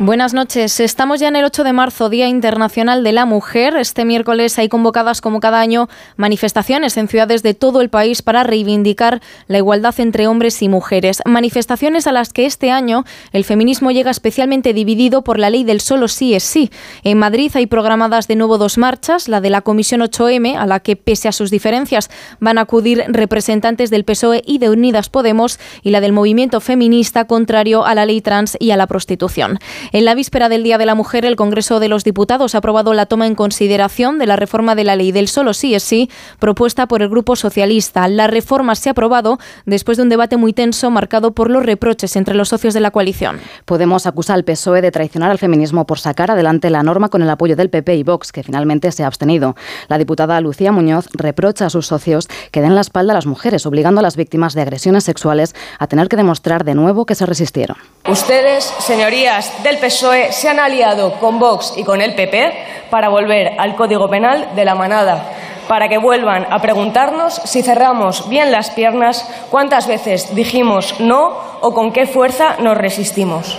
Buenas 0.00 0.32
noches. 0.32 0.78
Estamos 0.78 1.18
ya 1.18 1.26
en 1.26 1.34
el 1.34 1.44
8 1.44 1.64
de 1.64 1.72
marzo, 1.72 2.08
Día 2.08 2.28
Internacional 2.28 3.02
de 3.02 3.10
la 3.10 3.24
Mujer. 3.24 3.76
Este 3.76 4.04
miércoles 4.04 4.56
hay 4.56 4.68
convocadas, 4.68 5.20
como 5.20 5.40
cada 5.40 5.58
año, 5.58 5.88
manifestaciones 6.16 6.96
en 6.96 7.08
ciudades 7.08 7.42
de 7.42 7.54
todo 7.54 7.80
el 7.80 7.88
país 7.88 8.22
para 8.22 8.44
reivindicar 8.44 9.20
la 9.48 9.58
igualdad 9.58 9.98
entre 9.98 10.28
hombres 10.28 10.62
y 10.62 10.68
mujeres. 10.68 11.20
Manifestaciones 11.26 12.06
a 12.06 12.12
las 12.12 12.32
que 12.32 12.46
este 12.46 12.70
año 12.70 13.02
el 13.32 13.42
feminismo 13.42 13.90
llega 13.90 14.12
especialmente 14.12 14.72
dividido 14.72 15.24
por 15.24 15.36
la 15.36 15.50
ley 15.50 15.64
del 15.64 15.80
solo 15.80 16.06
sí 16.06 16.32
es 16.32 16.44
sí. 16.44 16.70
En 17.02 17.18
Madrid 17.18 17.50
hay 17.54 17.66
programadas 17.66 18.28
de 18.28 18.36
nuevo 18.36 18.56
dos 18.56 18.78
marchas, 18.78 19.26
la 19.26 19.40
de 19.40 19.50
la 19.50 19.62
Comisión 19.62 20.00
8M, 20.00 20.56
a 20.56 20.66
la 20.66 20.78
que, 20.78 20.94
pese 20.94 21.26
a 21.26 21.32
sus 21.32 21.50
diferencias, 21.50 22.08
van 22.38 22.58
a 22.58 22.60
acudir 22.60 23.02
representantes 23.08 23.90
del 23.90 24.04
PSOE 24.04 24.44
y 24.46 24.58
de 24.58 24.70
Unidas 24.70 25.08
Podemos, 25.08 25.58
y 25.82 25.90
la 25.90 26.00
del 26.00 26.12
movimiento 26.12 26.60
feminista 26.60 27.24
contrario 27.24 27.84
a 27.84 27.96
la 27.96 28.06
ley 28.06 28.20
trans 28.20 28.56
y 28.60 28.70
a 28.70 28.76
la 28.76 28.86
prostitución. 28.86 29.58
En 29.90 30.04
la 30.04 30.14
víspera 30.14 30.50
del 30.50 30.62
Día 30.62 30.76
de 30.76 30.84
la 30.84 30.94
Mujer, 30.94 31.24
el 31.24 31.36
Congreso 31.36 31.80
de 31.80 31.88
los 31.88 32.04
Diputados 32.04 32.54
ha 32.54 32.58
aprobado 32.58 32.92
la 32.92 33.06
toma 33.06 33.26
en 33.26 33.34
consideración 33.34 34.18
de 34.18 34.26
la 34.26 34.36
reforma 34.36 34.74
de 34.74 34.84
la 34.84 34.96
ley 34.96 35.12
del 35.12 35.28
solo 35.28 35.54
sí 35.54 35.74
es 35.74 35.82
sí, 35.82 36.10
propuesta 36.38 36.86
por 36.86 37.00
el 37.00 37.08
Grupo 37.08 37.36
Socialista. 37.36 38.06
La 38.08 38.26
reforma 38.26 38.74
se 38.74 38.90
ha 38.90 38.92
aprobado 38.92 39.38
después 39.64 39.96
de 39.96 40.02
un 40.02 40.10
debate 40.10 40.36
muy 40.36 40.52
tenso 40.52 40.90
marcado 40.90 41.32
por 41.32 41.50
los 41.50 41.64
reproches 41.64 42.16
entre 42.16 42.34
los 42.34 42.50
socios 42.50 42.74
de 42.74 42.80
la 42.80 42.90
coalición. 42.90 43.40
Podemos 43.64 44.06
acusar 44.06 44.34
al 44.34 44.44
PSOE 44.44 44.82
de 44.82 44.90
traicionar 44.90 45.30
al 45.30 45.38
feminismo 45.38 45.86
por 45.86 45.98
sacar 45.98 46.30
adelante 46.30 46.68
la 46.68 46.82
norma 46.82 47.08
con 47.08 47.22
el 47.22 47.30
apoyo 47.30 47.56
del 47.56 47.70
PP 47.70 47.96
y 47.96 48.02
Vox, 48.02 48.30
que 48.30 48.42
finalmente 48.42 48.92
se 48.92 49.04
ha 49.04 49.06
abstenido. 49.06 49.56
La 49.88 49.96
diputada 49.96 50.38
Lucía 50.42 50.70
Muñoz 50.70 51.08
reprocha 51.14 51.64
a 51.64 51.70
sus 51.70 51.86
socios 51.86 52.28
que 52.50 52.60
den 52.60 52.74
la 52.74 52.82
espalda 52.82 53.14
a 53.14 53.16
las 53.16 53.26
mujeres, 53.26 53.64
obligando 53.64 54.00
a 54.00 54.02
las 54.02 54.16
víctimas 54.16 54.52
de 54.52 54.60
agresiones 54.60 55.04
sexuales 55.04 55.54
a 55.78 55.86
tener 55.86 56.08
que 56.08 56.16
demostrar 56.16 56.64
de 56.64 56.74
nuevo 56.74 57.06
que 57.06 57.14
se 57.14 57.24
resistieron. 57.24 57.78
Ustedes, 58.06 58.64
señorías 58.80 59.50
del 59.62 59.77
PSOE, 59.78 60.32
se 60.32 60.48
han 60.48 60.60
aliado 60.60 61.14
con 61.14 61.38
Vox 61.38 61.74
y 61.76 61.84
con 61.84 62.00
el 62.00 62.14
PP 62.14 62.88
para 62.90 63.08
volver 63.08 63.52
al 63.58 63.74
Código 63.74 64.08
Penal 64.08 64.54
de 64.54 64.64
la 64.64 64.74
manada, 64.74 65.32
para 65.68 65.88
que 65.88 65.98
vuelvan 65.98 66.46
a 66.50 66.60
preguntarnos 66.60 67.34
si 67.34 67.62
cerramos 67.62 68.28
bien 68.28 68.52
las 68.52 68.70
piernas, 68.70 69.28
cuántas 69.50 69.86
veces 69.86 70.34
dijimos 70.34 71.00
no 71.00 71.36
o 71.60 71.72
con 71.72 71.92
qué 71.92 72.06
fuerza 72.06 72.56
nos 72.60 72.76
resistimos. 72.76 73.58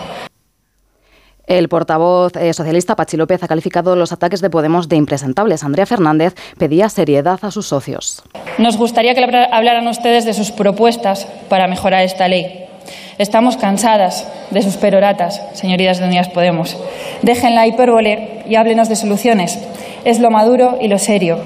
El 1.50 1.68
portavoz 1.68 2.36
eh, 2.36 2.54
socialista 2.54 2.96
Pachi 2.96 3.18
López 3.18 3.42
ha 3.42 3.48
calificado 3.48 3.96
los 3.96 4.12
ataques 4.12 4.40
de 4.40 4.52
Podemos 4.52 4.88
de 4.88 4.98
impresentables. 4.98 5.64
Andrea 5.64 5.88
Fernández 5.88 6.36
pedía 6.60 6.90
seriedad 6.90 7.40
a 7.42 7.50
sus 7.50 7.66
socios. 7.66 8.22
Nos 8.60 8.78
gustaría 8.78 9.16
que 9.16 9.24
hablaran 9.52 9.88
ustedes 9.88 10.26
de 10.26 10.36
sus 10.36 10.52
propuestas 10.52 11.26
para 11.50 11.68
mejorar 11.68 12.04
esta 12.04 12.28
ley. 12.28 12.69
Estamos 13.18 13.58
cansadas 13.58 14.28
de 14.52 14.62
sus 14.62 14.78
peroratas, 14.78 15.42
señorías 15.54 16.00
de 16.00 16.06
Unidas 16.06 16.30
Podemos. 16.30 16.78
Dejen 17.22 17.56
la 17.56 17.68
y 17.68 18.56
háblenos 18.56 18.90
de 18.90 18.96
soluciones. 18.96 19.60
Es 20.06 20.20
lo 20.20 20.32
maduro 20.32 20.78
y 20.82 20.88
lo 20.88 20.98
serio. 20.98 21.38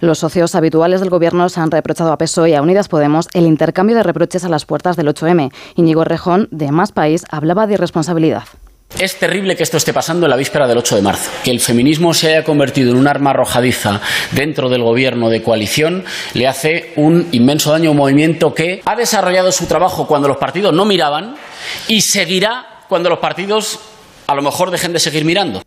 Los 0.00 0.20
socios 0.20 0.54
habituales 0.54 1.00
del 1.00 1.10
Gobierno 1.10 1.48
se 1.50 1.60
han 1.60 1.70
reprochado 1.70 2.12
a 2.12 2.16
PSOE 2.16 2.50
y 2.50 2.54
a 2.54 2.62
Unidas 2.62 2.88
Podemos 2.88 3.28
el 3.34 3.46
intercambio 3.46 3.96
de 3.96 4.02
reproches 4.02 4.44
a 4.44 4.48
las 4.48 4.64
puertas 4.64 4.96
del 4.96 5.08
8M. 5.08 5.52
Íñigo 5.76 6.04
Rejón, 6.04 6.48
de 6.50 6.72
Más 6.72 6.90
País, 6.92 7.24
hablaba 7.30 7.66
de 7.66 7.74
irresponsabilidad. 7.74 8.44
Es 8.98 9.18
terrible 9.18 9.56
que 9.56 9.62
esto 9.62 9.78
esté 9.78 9.94
pasando 9.94 10.26
en 10.26 10.30
la 10.30 10.36
víspera 10.36 10.66
del 10.66 10.78
8 10.78 10.96
de 10.96 11.02
marzo. 11.02 11.30
Que 11.42 11.50
el 11.50 11.60
feminismo 11.60 12.12
se 12.12 12.28
haya 12.28 12.44
convertido 12.44 12.90
en 12.90 12.98
un 12.98 13.08
arma 13.08 13.30
arrojadiza 13.30 14.00
dentro 14.32 14.68
del 14.68 14.82
gobierno 14.82 15.30
de 15.30 15.42
coalición 15.42 16.04
le 16.34 16.46
hace 16.46 16.92
un 16.96 17.28
inmenso 17.32 17.72
daño 17.72 17.88
a 17.88 17.92
un 17.92 17.96
movimiento 17.96 18.52
que 18.52 18.82
ha 18.84 18.96
desarrollado 18.96 19.52
su 19.52 19.66
trabajo 19.66 20.06
cuando 20.06 20.28
los 20.28 20.36
partidos 20.36 20.74
no 20.74 20.84
miraban 20.84 21.36
y 21.88 22.02
seguirá 22.02 22.66
cuando 22.88 23.08
los 23.08 23.20
partidos 23.20 23.78
a 24.26 24.34
lo 24.34 24.42
mejor 24.42 24.70
dejen 24.70 24.92
de 24.92 24.98
seguir 24.98 25.24
mirando. 25.24 25.62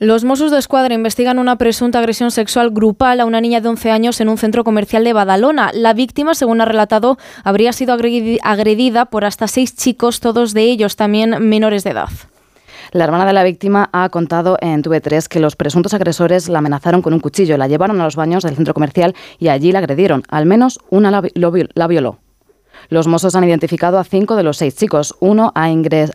Los 0.00 0.24
Mossos 0.24 0.50
de 0.50 0.58
Escuadra 0.58 0.94
investigan 0.94 1.38
una 1.38 1.56
presunta 1.56 2.00
agresión 2.00 2.32
sexual 2.32 2.70
grupal 2.70 3.20
a 3.20 3.24
una 3.24 3.40
niña 3.40 3.60
de 3.60 3.68
11 3.68 3.92
años 3.92 4.20
en 4.20 4.28
un 4.28 4.38
centro 4.38 4.64
comercial 4.64 5.04
de 5.04 5.12
Badalona. 5.12 5.70
La 5.72 5.94
víctima, 5.94 6.34
según 6.34 6.60
ha 6.60 6.64
relatado, 6.64 7.18
habría 7.44 7.72
sido 7.72 7.94
agredida 7.94 9.04
por 9.04 9.24
hasta 9.24 9.46
seis 9.46 9.76
chicos, 9.76 10.18
todos 10.18 10.54
de 10.54 10.62
ellos 10.62 10.96
también 10.96 11.48
menores 11.48 11.84
de 11.84 11.90
edad. 11.90 12.08
La 12.92 13.04
hermana 13.04 13.24
de 13.24 13.32
la 13.32 13.42
víctima 13.42 13.88
ha 13.94 14.10
contado 14.10 14.58
en 14.60 14.82
TV3 14.82 15.26
que 15.26 15.40
los 15.40 15.56
presuntos 15.56 15.94
agresores 15.94 16.50
la 16.50 16.58
amenazaron 16.58 17.00
con 17.00 17.14
un 17.14 17.20
cuchillo, 17.20 17.56
la 17.56 17.66
llevaron 17.66 17.98
a 17.98 18.04
los 18.04 18.16
baños 18.16 18.44
del 18.44 18.54
centro 18.54 18.74
comercial 18.74 19.14
y 19.38 19.48
allí 19.48 19.72
la 19.72 19.78
agredieron. 19.78 20.24
Al 20.28 20.44
menos 20.44 20.78
una 20.90 21.10
la, 21.10 21.22
la 21.74 21.86
violó. 21.86 22.18
Los 22.90 23.06
mozos 23.06 23.34
han 23.34 23.44
identificado 23.44 23.98
a 23.98 24.04
cinco 24.04 24.36
de 24.36 24.42
los 24.42 24.58
seis 24.58 24.76
chicos. 24.76 25.14
Uno 25.20 25.52
ha, 25.54 25.70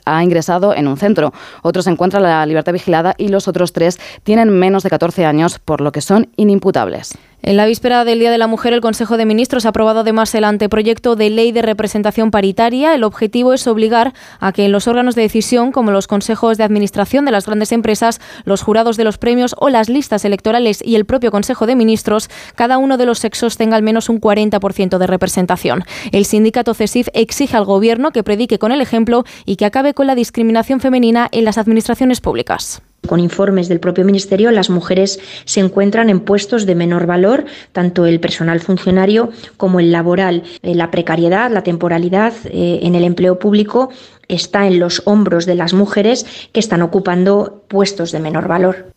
ha, 0.05 0.23
ingresado 0.23 0.75
en 0.75 0.87
un 0.87 0.97
centro, 0.97 1.33
otro 1.63 1.81
se 1.81 1.89
encuentra 1.89 2.19
en 2.19 2.25
la 2.25 2.45
libertad 2.45 2.73
vigilada 2.73 3.15
y 3.17 3.29
los 3.29 3.47
otros 3.47 3.73
tres 3.73 3.97
tienen 4.21 4.51
menos 4.51 4.83
de 4.83 4.91
14 4.91 5.25
años, 5.25 5.57
por 5.57 5.81
lo 5.81 5.91
que 5.91 6.01
son 6.01 6.29
inimputables. 6.35 7.17
En 7.47 7.55
la 7.55 7.65
víspera 7.65 8.03
del 8.03 8.19
Día 8.19 8.29
de 8.29 8.37
la 8.37 8.47
Mujer, 8.47 8.73
el 8.73 8.81
Consejo 8.81 9.15
de 9.15 9.25
Ministros 9.25 9.65
ha 9.65 9.69
aprobado 9.69 10.01
además 10.01 10.35
el 10.35 10.43
anteproyecto 10.43 11.15
de 11.15 11.29
ley 11.29 11.53
de 11.53 11.61
representación 11.61 12.29
paritaria. 12.29 12.93
El 12.93 13.05
objetivo 13.05 13.53
es 13.53 13.65
obligar 13.67 14.13
a 14.41 14.51
que 14.51 14.65
en 14.65 14.73
los 14.73 14.89
órganos 14.89 15.15
de 15.15 15.21
decisión, 15.21 15.71
como 15.71 15.91
los 15.91 16.07
consejos 16.07 16.57
de 16.57 16.65
administración 16.65 17.23
de 17.23 17.31
las 17.31 17.45
grandes 17.45 17.71
empresas, 17.71 18.19
los 18.43 18.63
jurados 18.63 18.97
de 18.97 19.05
los 19.05 19.17
premios 19.17 19.55
o 19.59 19.69
las 19.69 19.87
listas 19.87 20.25
electorales 20.25 20.83
y 20.83 20.97
el 20.97 21.05
propio 21.05 21.31
Consejo 21.31 21.67
de 21.67 21.77
Ministros, 21.77 22.29
cada 22.55 22.77
uno 22.79 22.97
de 22.97 23.05
los 23.05 23.19
sexos 23.19 23.55
tenga 23.55 23.77
al 23.77 23.81
menos 23.81 24.09
un 24.09 24.19
40% 24.19 24.97
de 24.97 25.07
representación. 25.07 25.85
El 26.11 26.25
sindicato 26.25 26.73
CESIF 26.73 27.07
exige 27.13 27.55
al 27.55 27.63
Gobierno 27.63 28.11
que 28.11 28.23
predique 28.23 28.59
con 28.59 28.73
el 28.73 28.81
ejemplo 28.81 29.23
y 29.45 29.55
que 29.55 29.63
acabe 29.63 29.93
con 29.93 30.05
la 30.05 30.15
discriminación 30.15 30.81
femenina 30.81 31.29
en 31.31 31.45
las 31.45 31.57
administraciones 31.57 32.19
públicas. 32.19 32.81
Con 33.07 33.19
informes 33.19 33.67
del 33.69 33.79
propio 33.79 34.05
Ministerio, 34.05 34.51
las 34.51 34.69
mujeres 34.69 35.19
se 35.45 35.59
encuentran 35.59 36.09
en 36.09 36.19
puestos 36.19 36.65
de 36.65 36.75
menor 36.75 37.07
valor, 37.07 37.45
tanto 37.71 38.05
el 38.05 38.19
personal 38.19 38.59
funcionario 38.59 39.29
como 39.57 39.79
el 39.79 39.91
laboral. 39.91 40.43
Eh, 40.61 40.75
la 40.75 40.91
precariedad, 40.91 41.49
la 41.51 41.63
temporalidad 41.63 42.33
eh, 42.45 42.79
en 42.83 42.95
el 42.95 43.03
empleo 43.03 43.39
público 43.39 43.89
está 44.27 44.67
en 44.67 44.79
los 44.79 45.01
hombros 45.05 45.45
de 45.45 45.55
las 45.55 45.73
mujeres 45.73 46.25
que 46.51 46.59
están 46.59 46.81
ocupando 46.81 47.63
puestos 47.67 48.11
de 48.11 48.19
menor 48.19 48.47
valor. 48.47 48.96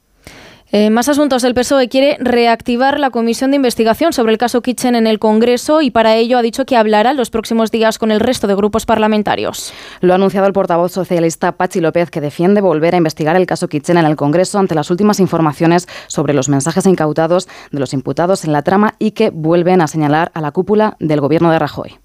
Eh, 0.72 0.88
más 0.90 1.08
asuntos. 1.08 1.42
El 1.42 1.54
PSOE 1.54 1.88
quiere 1.88 2.16
reactivar 2.20 3.00
la 3.00 3.10
comisión 3.10 3.50
de 3.50 3.56
investigación 3.56 4.12
sobre 4.12 4.30
el 4.30 4.38
caso 4.38 4.62
Kitchen 4.62 4.94
en 4.94 5.08
el 5.08 5.18
Congreso 5.18 5.82
y 5.82 5.90
para 5.90 6.14
ello 6.14 6.38
ha 6.38 6.42
dicho 6.42 6.64
que 6.64 6.76
hablará 6.76 7.12
los 7.12 7.30
próximos 7.30 7.72
días 7.72 7.98
con 7.98 8.12
el 8.12 8.20
resto 8.20 8.46
de 8.46 8.54
grupos 8.54 8.86
parlamentarios. 8.86 9.72
Lo 10.00 10.12
ha 10.12 10.16
anunciado 10.16 10.46
el 10.46 10.52
portavoz 10.52 10.92
socialista 10.92 11.52
Pachi 11.52 11.80
López, 11.80 12.10
que 12.10 12.20
defiende 12.20 12.60
volver 12.60 12.94
a 12.94 12.98
investigar 12.98 13.34
el 13.34 13.46
caso 13.46 13.66
Kitchen 13.66 13.98
en 13.98 14.06
el 14.06 14.14
Congreso 14.14 14.60
ante 14.60 14.76
las 14.76 14.92
últimas 14.92 15.18
informaciones 15.18 15.88
sobre 16.06 16.34
los 16.34 16.48
mensajes 16.48 16.86
incautados 16.86 17.48
de 17.72 17.80
los 17.80 17.92
imputados 17.92 18.44
en 18.44 18.52
la 18.52 18.62
trama 18.62 18.94
y 19.00 19.10
que 19.10 19.30
vuelven 19.30 19.80
a 19.80 19.88
señalar 19.88 20.30
a 20.34 20.40
la 20.40 20.52
cúpula 20.52 20.96
del 21.00 21.20
gobierno 21.20 21.50
de 21.50 21.58
Rajoy. 21.58 21.98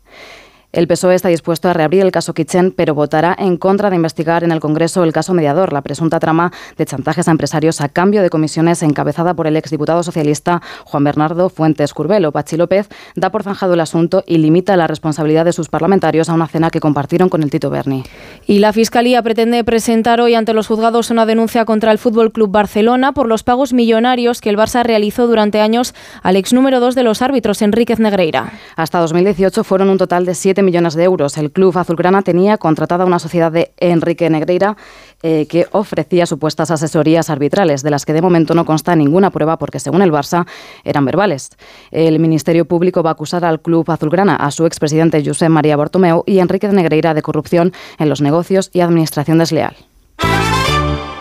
El 0.76 0.88
PSOE 0.88 1.16
está 1.16 1.30
dispuesto 1.30 1.70
a 1.70 1.74
reabrir 1.74 2.02
el 2.02 2.12
caso 2.12 2.34
Kitchen, 2.34 2.74
pero 2.76 2.94
votará 2.94 3.34
en 3.40 3.56
contra 3.56 3.90
de 3.90 3.96
investigar 3.96 4.44
en 4.44 4.52
el 4.52 4.60
Congreso 4.60 5.06
el 5.06 5.14
caso 5.14 5.34
mediador, 5.34 5.72
la 5.72 5.82
presunta 5.82 6.20
trama 6.20 6.52
de 6.78 6.86
chantajes 6.86 7.30
a 7.30 7.32
empresarios 7.32 7.80
a 7.80 7.88
cambio 7.88 8.22
de 8.22 8.30
comisiones 8.30 8.84
encabezada 8.84 9.34
por 9.36 9.48
el 9.48 9.56
exdiputado 9.56 10.04
socialista 10.04 10.62
Juan 10.84 11.06
Bernardo 11.06 11.48
Fuentes 11.48 11.94
Curbelo. 11.94 12.34
Pachi 12.34 12.58
López 12.58 12.90
da 13.16 13.32
por 13.32 13.44
zanjado 13.44 13.74
el 13.76 13.80
asunto 13.80 14.26
y 14.28 14.38
limita 14.38 14.76
la 14.76 14.86
responsabilidad 14.86 15.46
de 15.46 15.54
sus 15.54 15.70
parlamentarios 15.70 16.28
a 16.28 16.34
una 16.34 16.46
cena 16.46 16.70
que 16.70 16.82
compartieron 16.82 17.30
con 17.30 17.42
el 17.42 17.52
Tito 17.52 17.70
Berni. 17.70 18.04
Y 18.46 18.60
la 18.60 18.74
Fiscalía 18.74 19.24
pretende 19.24 19.64
presentar 19.64 20.20
hoy 20.20 20.36
ante 20.36 20.54
los 20.54 20.68
juzgados 20.68 21.10
una 21.10 21.26
denuncia 21.26 21.64
contra 21.64 21.94
el 21.94 22.00
Fútbol 22.00 22.34
Club 22.34 22.52
Barcelona 22.52 23.14
por 23.14 23.30
los 23.30 23.44
pagos 23.44 23.72
millonarios 23.72 24.42
que 24.42 24.50
el 24.50 24.58
Barça 24.58 24.84
realizó 24.84 25.26
durante 25.26 25.62
años 25.62 25.96
al 26.22 26.36
ex 26.36 26.52
número 26.52 26.82
2 26.82 26.96
de 26.96 27.04
los 27.04 27.22
árbitros, 27.22 27.62
Enríquez 27.62 28.00
Negreira. 28.00 28.52
Hasta 28.76 29.00
2018 29.00 29.64
fueron 29.64 29.90
un 29.90 29.98
total 29.98 30.26
de 30.26 30.36
7 30.36 30.65
millones 30.66 30.96
de 30.96 31.04
euros. 31.04 31.38
El 31.38 31.52
club 31.52 31.78
azulgrana 31.78 32.22
tenía 32.22 32.58
contratada 32.58 33.06
una 33.06 33.20
sociedad 33.20 33.52
de 33.52 33.72
Enrique 33.78 34.30
Negreira 34.30 34.76
eh, 35.24 35.48
que 35.48 35.68
ofrecía 35.72 36.26
supuestas 36.26 36.72
asesorías 36.72 37.30
arbitrales, 37.30 37.84
de 37.84 37.92
las 37.92 38.06
que 38.06 38.14
de 38.14 38.22
momento 38.22 38.54
no 38.54 38.66
consta 38.66 38.96
ninguna 38.96 39.30
prueba 39.30 39.58
porque, 39.58 39.80
según 39.80 40.02
el 40.02 40.12
Barça, 40.12 40.46
eran 40.84 41.06
verbales. 41.06 41.52
El 41.92 42.20
Ministerio 42.20 42.66
Público 42.66 43.02
va 43.04 43.12
a 43.12 43.14
acusar 43.14 43.46
al 43.46 43.62
club 43.62 43.90
azulgrana, 43.90 44.36
a 44.36 44.52
su 44.52 44.66
expresidente 44.66 45.24
Josep 45.26 45.50
María 45.50 45.78
Bartomeu 45.78 46.24
y 46.26 46.40
Enrique 46.40 46.68
Negreira 46.68 47.14
de 47.14 47.22
corrupción 47.22 47.72
en 47.98 48.10
los 48.10 48.22
negocios 48.22 48.70
y 48.74 48.82
administración 48.82 49.38
desleal. 49.38 49.76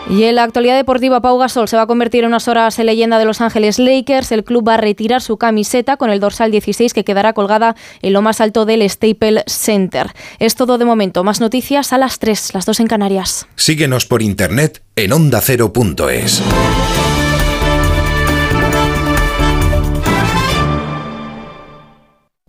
Y 0.09 0.23
en 0.25 0.35
la 0.35 0.43
actualidad 0.43 0.75
deportiva, 0.75 1.19
Pau 1.19 1.37
Gasol 1.39 1.67
se 1.67 1.75
va 1.75 1.83
a 1.83 1.87
convertir 1.87 2.23
en 2.23 2.27
unas 2.27 2.47
horas 2.47 2.77
en 2.77 2.85
leyenda 2.85 3.17
de 3.17 3.25
Los 3.25 3.41
Ángeles 3.41 3.79
Lakers. 3.79 4.31
El 4.31 4.43
club 4.43 4.67
va 4.67 4.75
a 4.75 4.77
retirar 4.77 5.21
su 5.21 5.37
camiseta 5.37 5.97
con 5.97 6.11
el 6.11 6.19
dorsal 6.19 6.51
16 6.51 6.93
que 6.93 7.03
quedará 7.03 7.33
colgada 7.33 7.75
en 8.03 8.13
lo 8.13 8.21
más 8.21 8.39
alto 8.39 8.65
del 8.65 8.87
Staples 8.87 9.43
Center. 9.47 10.11
Es 10.37 10.55
todo 10.55 10.77
de 10.77 10.85
momento. 10.85 11.23
Más 11.23 11.41
noticias 11.41 11.91
a 11.91 11.97
las 11.97 12.19
3, 12.19 12.53
las 12.53 12.65
2 12.65 12.81
en 12.81 12.87
Canarias. 12.87 13.47
Síguenos 13.55 14.05
por 14.05 14.21
internet 14.21 14.83
en 14.95 15.11
ondacero.es. 15.11 16.43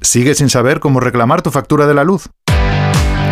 ¿Sigues 0.02 0.38
sin 0.38 0.50
saber 0.50 0.78
cómo 0.78 1.00
reclamar 1.00 1.42
tu 1.42 1.50
factura 1.50 1.86
de 1.86 1.94
la 1.94 2.04
luz? 2.04 2.28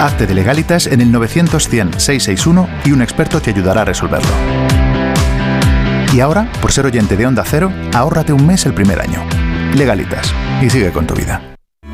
Hazte 0.00 0.26
de 0.26 0.34
legalitas 0.34 0.86
en 0.86 1.00
el 1.00 1.12
900-100-661 1.12 2.68
y 2.84 2.92
un 2.92 3.02
experto 3.02 3.40
te 3.40 3.50
ayudará 3.50 3.82
a 3.82 3.84
resolverlo. 3.84 4.28
Y 6.12 6.20
ahora, 6.20 6.50
por 6.60 6.72
ser 6.72 6.86
oyente 6.86 7.16
de 7.16 7.26
Onda 7.26 7.44
Cero, 7.44 7.72
ahórrate 7.92 8.32
un 8.32 8.46
mes 8.46 8.66
el 8.66 8.74
primer 8.74 9.00
año. 9.00 9.20
Legalitas. 9.74 10.32
Y 10.62 10.70
sigue 10.70 10.92
con 10.92 11.06
tu 11.06 11.14
vida. 11.14 11.42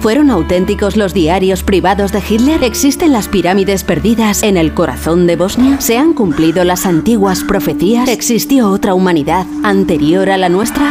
¿Fueron 0.01 0.31
auténticos 0.31 0.97
los 0.97 1.13
diarios 1.13 1.63
privados 1.63 2.11
de 2.11 2.23
Hitler? 2.27 2.65
¿Existen 2.65 3.13
las 3.13 3.29
pirámides 3.29 3.85
perdidas 3.85 4.43
en 4.43 4.57
el 4.57 4.73
corazón 4.73 5.27
de 5.27 5.37
Bosnia? 5.37 5.79
¿Se 5.81 5.99
han 5.99 6.15
cumplido 6.15 6.65
las 6.65 6.87
antiguas 6.87 7.45
profecías? 7.45 8.09
¿Existió 8.09 8.71
otra 8.71 8.95
humanidad 8.95 9.47
anterior 9.63 10.31
a 10.31 10.39
la 10.39 10.49
nuestra? 10.49 10.91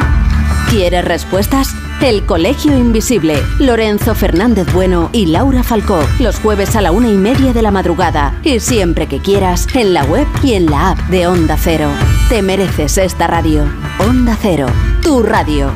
¿Quieres 0.70 1.06
respuestas? 1.06 1.74
El 2.02 2.26
Colegio 2.26 2.78
Invisible, 2.78 3.36
Lorenzo 3.60 4.16
Fernández 4.16 4.72
Bueno 4.72 5.10
y 5.12 5.26
Laura 5.26 5.64
Falcó, 5.64 6.00
los 6.20 6.40
jueves 6.40 6.76
a 6.76 6.82
la 6.82 6.92
una 6.92 7.10
y 7.10 7.18
media 7.18 7.52
de 7.52 7.62
la 7.62 7.72
madrugada 7.72 8.40
y 8.44 8.60
siempre 8.60 9.08
que 9.08 9.20
quieras 9.20 9.68
en 9.76 9.94
la 9.94 10.06
web 10.06 10.28
y 10.42 10.54
en 10.54 10.68
la 10.68 10.92
app 10.92 11.00
de 11.10 11.28
Onda 11.28 11.58
Cero. 11.58 11.90
Te 12.30 12.42
mereces 12.42 12.98
esta 12.98 13.28
radio. 13.28 13.66
Onda 14.00 14.38
Cero, 14.42 14.68
tu 15.02 15.24
radio. 15.24 15.74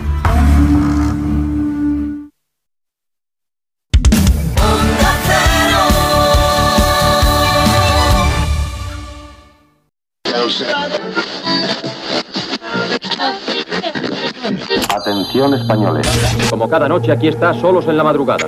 Atención 15.04 15.54
españoles. 15.54 16.08
Como 16.50 16.70
cada 16.70 16.88
noche 16.88 17.12
aquí 17.12 17.28
está 17.28 17.54
Solos 17.54 17.86
en 17.88 17.98
la 17.98 18.06
Madrugada. 18.06 18.46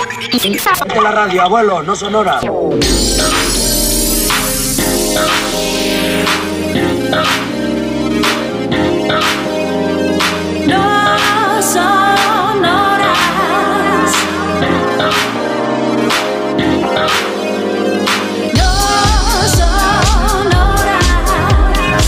Ponte 0.80 1.02
la 1.02 1.12
radio, 1.12 1.42
abuelo, 1.42 1.84
no 1.84 1.98
son 1.98 2.14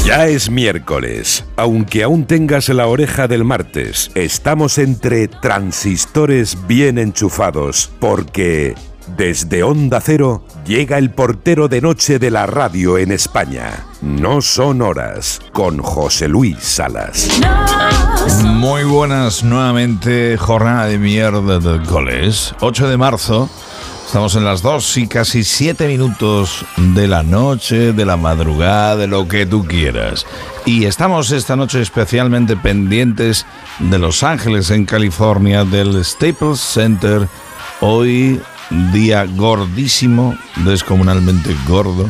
Ya 0.08 0.28
es 0.28 0.50
miércoles. 0.50 1.44
Aunque 1.58 2.02
aún 2.02 2.24
tengas 2.24 2.70
la 2.70 2.88
oreja 2.88 3.28
del 3.28 3.44
martes, 3.44 4.10
estamos 4.16 4.78
entre 4.78 5.28
transistores 5.28 6.58
bien 6.66 6.98
enchufados, 6.98 7.92
porque 8.00 8.74
desde 9.18 9.64
Onda 9.64 10.00
Cero 10.00 10.46
llega 10.66 10.98
el 10.98 11.12
portero 11.12 11.68
de 11.68 11.82
noche 11.82 12.20
de 12.20 12.32
la 12.32 12.46
radio 12.46 12.98
en 12.98 13.12
España. 13.12 13.86
No 14.02 14.40
son 14.40 14.82
horas, 14.82 15.42
con 15.52 15.80
José 15.80 16.30
Luis 16.30 16.60
Salas. 16.60 17.28
Muy 18.46 18.86
buenas 18.86 19.44
nuevamente, 19.44 20.38
jornada 20.38 20.86
de 20.86 21.00
mierda 21.00 21.60
del 21.60 21.84
coles. 21.84 22.56
8 22.62 22.88
de 22.88 22.96
marzo, 22.96 23.50
estamos 24.08 24.36
en 24.36 24.46
las 24.46 24.62
2 24.62 24.98
y 24.98 25.08
casi 25.08 25.44
7 25.44 25.86
minutos 25.86 26.66
de 26.78 27.10
la 27.10 27.24
noche, 27.24 27.92
de 27.92 28.06
la 28.06 28.16
madrugada, 28.16 28.96
de 28.96 29.06
lo 29.06 29.28
que 29.28 29.46
tú 29.46 29.66
quieras. 29.66 30.26
Y 30.66 30.86
estamos 30.86 31.32
esta 31.32 31.58
noche 31.58 31.82
especialmente 31.82 32.56
pendientes 32.56 33.46
de 33.80 34.00
Los 34.00 34.24
Ángeles, 34.24 34.72
en 34.72 34.86
California, 34.86 35.66
del 35.66 36.06
Staples 36.06 36.62
Center. 36.62 37.28
Hoy, 37.82 38.42
día 38.94 39.26
gordísimo, 39.26 40.38
descomunalmente 40.64 41.54
gordo, 41.68 42.10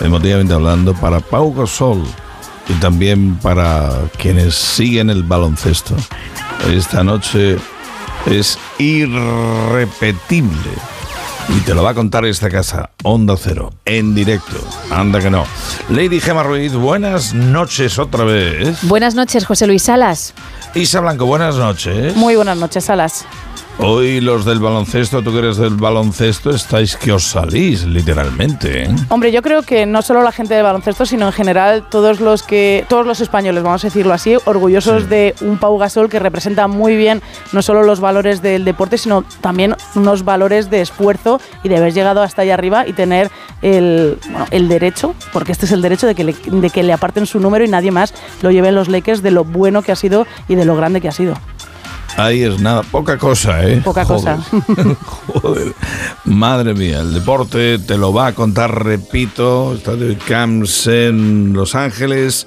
emotivamente 0.00 0.54
hablando, 0.54 0.94
para 0.94 1.20
Pau 1.20 1.52
Gasol 1.52 2.04
y 2.70 2.72
también 2.80 3.36
para 3.36 3.92
quienes 4.16 4.54
siguen 4.54 5.10
el 5.10 5.24
baloncesto. 5.24 5.94
Esta 6.72 7.04
noche 7.04 7.58
es 8.24 8.58
irrepetible. 8.78 10.48
Y 11.56 11.60
te 11.60 11.74
lo 11.74 11.82
va 11.82 11.90
a 11.90 11.94
contar 11.94 12.26
esta 12.26 12.50
casa, 12.50 12.90
Onda 13.04 13.34
Cero, 13.38 13.72
en 13.86 14.14
directo. 14.14 14.56
Anda 14.90 15.18
que 15.20 15.30
no. 15.30 15.44
Lady 15.88 16.20
Gemma 16.20 16.42
Ruiz, 16.42 16.74
buenas 16.74 17.32
noches 17.32 17.98
otra 17.98 18.24
vez. 18.24 18.82
Buenas 18.82 19.14
noches, 19.14 19.46
José 19.46 19.66
Luis 19.66 19.82
Salas. 19.84 20.34
Isa 20.74 21.00
Blanco, 21.00 21.24
buenas 21.24 21.56
noches. 21.56 22.14
Muy 22.16 22.36
buenas 22.36 22.58
noches, 22.58 22.84
Salas. 22.84 23.24
Hoy 23.80 24.20
los 24.20 24.44
del 24.44 24.58
baloncesto, 24.58 25.22
tú 25.22 25.30
que 25.30 25.38
eres 25.38 25.56
del 25.56 25.76
baloncesto, 25.76 26.50
estáis 26.50 26.96
que 26.96 27.12
os 27.12 27.22
salís, 27.22 27.84
literalmente. 27.84 28.82
¿eh? 28.82 28.88
Hombre, 29.08 29.30
yo 29.30 29.40
creo 29.40 29.62
que 29.62 29.86
no 29.86 30.02
solo 30.02 30.24
la 30.24 30.32
gente 30.32 30.54
del 30.54 30.64
baloncesto, 30.64 31.06
sino 31.06 31.26
en 31.26 31.32
general 31.32 31.88
todos 31.88 32.18
los 32.18 32.42
que 32.42 32.84
todos 32.88 33.06
los 33.06 33.20
españoles, 33.20 33.62
vamos 33.62 33.84
a 33.84 33.86
decirlo 33.86 34.12
así, 34.14 34.34
orgullosos 34.46 35.08
de 35.08 35.36
un 35.42 35.58
Pau 35.58 35.78
Gasol 35.78 36.08
que 36.08 36.18
representa 36.18 36.66
muy 36.66 36.96
bien 36.96 37.22
no 37.52 37.62
solo 37.62 37.84
los 37.84 38.00
valores 38.00 38.42
del 38.42 38.64
deporte, 38.64 38.98
sino 38.98 39.22
también 39.40 39.76
unos 39.94 40.24
valores 40.24 40.70
de 40.70 40.80
esfuerzo 40.80 41.40
y 41.62 41.68
de 41.68 41.76
haber 41.76 41.92
llegado 41.94 42.20
hasta 42.22 42.42
allá 42.42 42.54
arriba 42.54 42.84
y 42.84 42.94
tener 42.94 43.30
el, 43.62 44.18
bueno, 44.28 44.46
el 44.50 44.66
derecho, 44.66 45.14
porque 45.32 45.52
este 45.52 45.66
es 45.66 45.72
el 45.72 45.82
derecho 45.82 46.08
de 46.08 46.16
que, 46.16 46.24
le, 46.24 46.32
de 46.32 46.70
que 46.70 46.82
le 46.82 46.92
aparten 46.92 47.26
su 47.26 47.38
número 47.38 47.64
y 47.64 47.68
nadie 47.68 47.92
más 47.92 48.12
lo 48.42 48.50
lleve 48.50 48.70
en 48.70 48.74
los 48.74 48.88
Lakers 48.88 49.22
de 49.22 49.30
lo 49.30 49.44
bueno 49.44 49.82
que 49.82 49.92
ha 49.92 49.96
sido 49.96 50.26
y 50.48 50.56
de 50.56 50.64
lo 50.64 50.74
grande 50.74 51.00
que 51.00 51.06
ha 51.06 51.12
sido. 51.12 51.36
Ahí 52.16 52.42
es 52.42 52.60
nada, 52.60 52.82
poca 52.82 53.16
cosa, 53.16 53.64
¿eh? 53.68 53.80
Poca 53.84 54.04
cosa. 54.04 54.38
Joder. 55.26 55.74
Madre 56.24 56.74
mía, 56.74 57.00
el 57.00 57.14
deporte 57.14 57.78
te 57.78 57.96
lo 57.96 58.12
va 58.12 58.28
a 58.28 58.34
contar, 58.34 58.84
repito, 58.84 59.74
Estadio 59.74 60.16
Camps 60.26 60.86
en 60.86 61.52
Los 61.52 61.74
Ángeles 61.74 62.46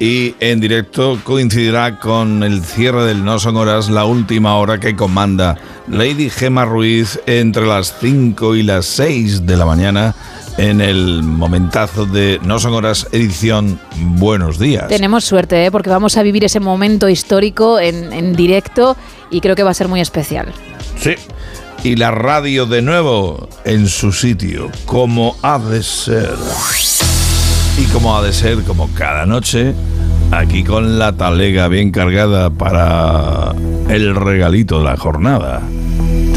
y 0.00 0.36
en 0.38 0.60
directo 0.60 1.18
coincidirá 1.24 1.98
con 1.98 2.42
el 2.44 2.64
cierre 2.64 3.04
del 3.04 3.24
No 3.24 3.38
Son 3.38 3.56
Horas, 3.56 3.90
la 3.90 4.04
última 4.04 4.56
hora 4.56 4.78
que 4.78 4.94
comanda 4.94 5.56
Lady 5.88 6.30
Gema 6.30 6.64
Ruiz 6.64 7.18
entre 7.26 7.66
las 7.66 7.96
5 8.00 8.54
y 8.54 8.62
las 8.62 8.86
6 8.86 9.46
de 9.46 9.56
la 9.56 9.66
mañana 9.66 10.14
en 10.58 10.80
el 10.80 11.22
momentazo 11.22 12.04
de 12.04 12.40
No 12.42 12.58
son 12.58 12.74
horas 12.74 13.06
edición 13.12 13.80
Buenos 13.96 14.58
días. 14.58 14.88
Tenemos 14.88 15.24
suerte, 15.24 15.64
¿eh? 15.64 15.70
porque 15.70 15.88
vamos 15.88 16.16
a 16.16 16.22
vivir 16.22 16.44
ese 16.44 16.60
momento 16.60 17.08
histórico 17.08 17.78
en, 17.80 18.12
en 18.12 18.34
directo 18.34 18.96
y 19.30 19.40
creo 19.40 19.56
que 19.56 19.62
va 19.62 19.70
a 19.70 19.74
ser 19.74 19.88
muy 19.88 20.00
especial. 20.00 20.52
Sí. 20.96 21.14
Y 21.84 21.94
la 21.94 22.10
radio 22.10 22.66
de 22.66 22.82
nuevo 22.82 23.48
en 23.64 23.86
su 23.86 24.12
sitio, 24.12 24.70
como 24.84 25.36
ha 25.42 25.58
de 25.58 25.82
ser. 25.82 26.34
Y 27.78 27.84
como 27.92 28.16
ha 28.16 28.22
de 28.22 28.32
ser, 28.32 28.64
como 28.64 28.92
cada 28.94 29.24
noche, 29.24 29.74
aquí 30.32 30.64
con 30.64 30.98
la 30.98 31.12
talega 31.12 31.68
bien 31.68 31.92
cargada 31.92 32.50
para 32.50 33.54
el 33.88 34.16
regalito 34.16 34.78
de 34.78 34.84
la 34.84 34.96
jornada. 34.96 35.62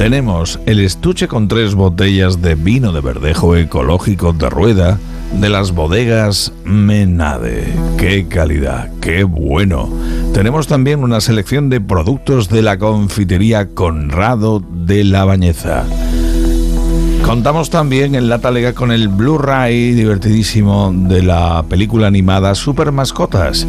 Tenemos 0.01 0.59
el 0.65 0.79
estuche 0.79 1.27
con 1.27 1.47
tres 1.47 1.75
botellas 1.75 2.41
de 2.41 2.55
vino 2.55 2.91
de 2.91 3.01
verdejo 3.01 3.55
ecológico 3.55 4.33
de 4.33 4.49
rueda 4.49 4.97
de 5.39 5.47
las 5.47 5.73
bodegas 5.73 6.51
Menade. 6.65 7.71
¡Qué 7.99 8.25
calidad! 8.27 8.89
¡Qué 8.99 9.23
bueno! 9.23 9.89
Tenemos 10.33 10.65
también 10.65 11.03
una 11.03 11.21
selección 11.21 11.69
de 11.69 11.81
productos 11.81 12.49
de 12.49 12.63
la 12.63 12.79
confitería 12.79 13.67
Conrado 13.75 14.63
de 14.71 15.03
la 15.03 15.23
Bañeza. 15.23 15.85
Contamos 17.23 17.69
también 17.69 18.15
en 18.15 18.27
la 18.27 18.39
talega 18.39 18.73
con 18.73 18.91
el 18.91 19.07
Blu-ray 19.07 19.91
divertidísimo 19.91 20.91
de 20.91 21.21
la 21.21 21.63
película 21.69 22.07
animada 22.07 22.55
Super 22.55 22.91
Mascotas. 22.91 23.67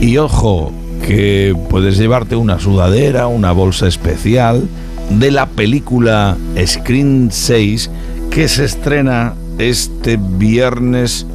Y 0.00 0.16
ojo, 0.16 0.72
que 1.06 1.54
puedes 1.68 1.98
llevarte 1.98 2.36
una 2.36 2.58
sudadera, 2.58 3.26
una 3.26 3.52
bolsa 3.52 3.86
especial 3.86 4.66
de 5.10 5.30
la 5.30 5.46
película 5.46 6.36
Screen 6.64 7.30
6 7.32 7.90
que 8.30 8.48
se 8.48 8.64
estrena 8.64 9.34
este 9.58 10.18
viernes 10.20 11.26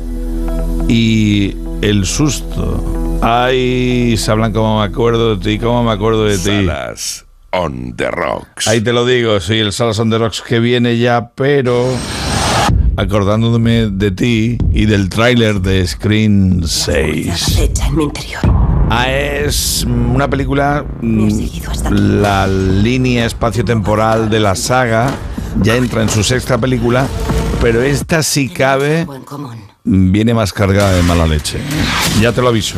y 0.87 1.55
el 1.81 2.05
susto. 2.05 3.19
Ay, 3.21 4.15
Sablan, 4.17 4.53
cómo 4.53 4.79
me 4.79 4.85
acuerdo 4.85 5.35
de 5.35 5.43
ti, 5.43 5.59
cómo 5.59 5.83
me 5.83 5.91
acuerdo 5.91 6.25
de 6.25 6.37
ti. 6.37 6.65
Salas 6.65 7.25
on 7.51 7.95
the 7.95 8.09
rocks. 8.09 8.67
Ahí 8.67 8.81
te 8.81 8.93
lo 8.93 9.05
digo, 9.05 9.39
sí, 9.39 9.59
el 9.59 9.71
Salas 9.71 9.99
on 9.99 10.09
the 10.09 10.17
Rocks 10.17 10.41
que 10.41 10.59
viene 10.59 10.97
ya, 10.97 11.31
pero 11.35 11.87
acordándome 12.97 13.87
de 13.87 14.11
ti 14.11 14.57
y 14.71 14.85
del 14.85 15.09
tráiler 15.09 15.61
de 15.61 15.85
Screen 15.87 16.63
6. 16.65 17.59
en 17.59 17.95
mi 17.95 18.03
interior. 18.03 18.62
Ah, 18.95 19.09
es 19.09 19.87
una 19.87 20.29
película, 20.29 20.85
mm, 21.01 21.29
la 21.89 22.45
línea 22.45 23.25
espacio-temporal 23.25 24.29
de 24.29 24.39
la 24.39 24.53
saga, 24.53 25.09
ya 25.63 25.75
entra 25.75 26.03
en 26.03 26.09
su 26.09 26.23
sexta 26.23 26.59
película, 26.59 27.07
pero 27.59 27.81
esta 27.81 28.21
si 28.21 28.49
cabe 28.49 29.07
viene 29.83 30.35
más 30.35 30.53
cargada 30.53 30.93
de 30.93 31.01
mala 31.01 31.25
leche. 31.25 31.57
Ya 32.21 32.33
te 32.33 32.43
lo 32.43 32.49
aviso. 32.49 32.75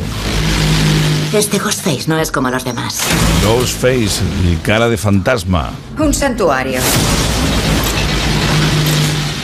Este 1.34 1.60
Ghostface 1.60 2.08
no 2.08 2.18
es 2.18 2.32
como 2.32 2.50
los 2.50 2.64
demás. 2.64 3.02
Ghostface, 3.44 4.22
el 4.46 4.62
cara 4.62 4.88
de 4.88 4.96
fantasma. 4.96 5.72
Un 6.00 6.14
santuario. 6.14 6.80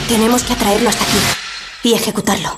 Tenemos 0.07 0.41
que 0.43 0.53
atraerlo 0.53 0.87
hasta 0.87 1.03
aquí 1.03 1.19
y 1.83 1.95
ejecutarlo. 1.95 2.57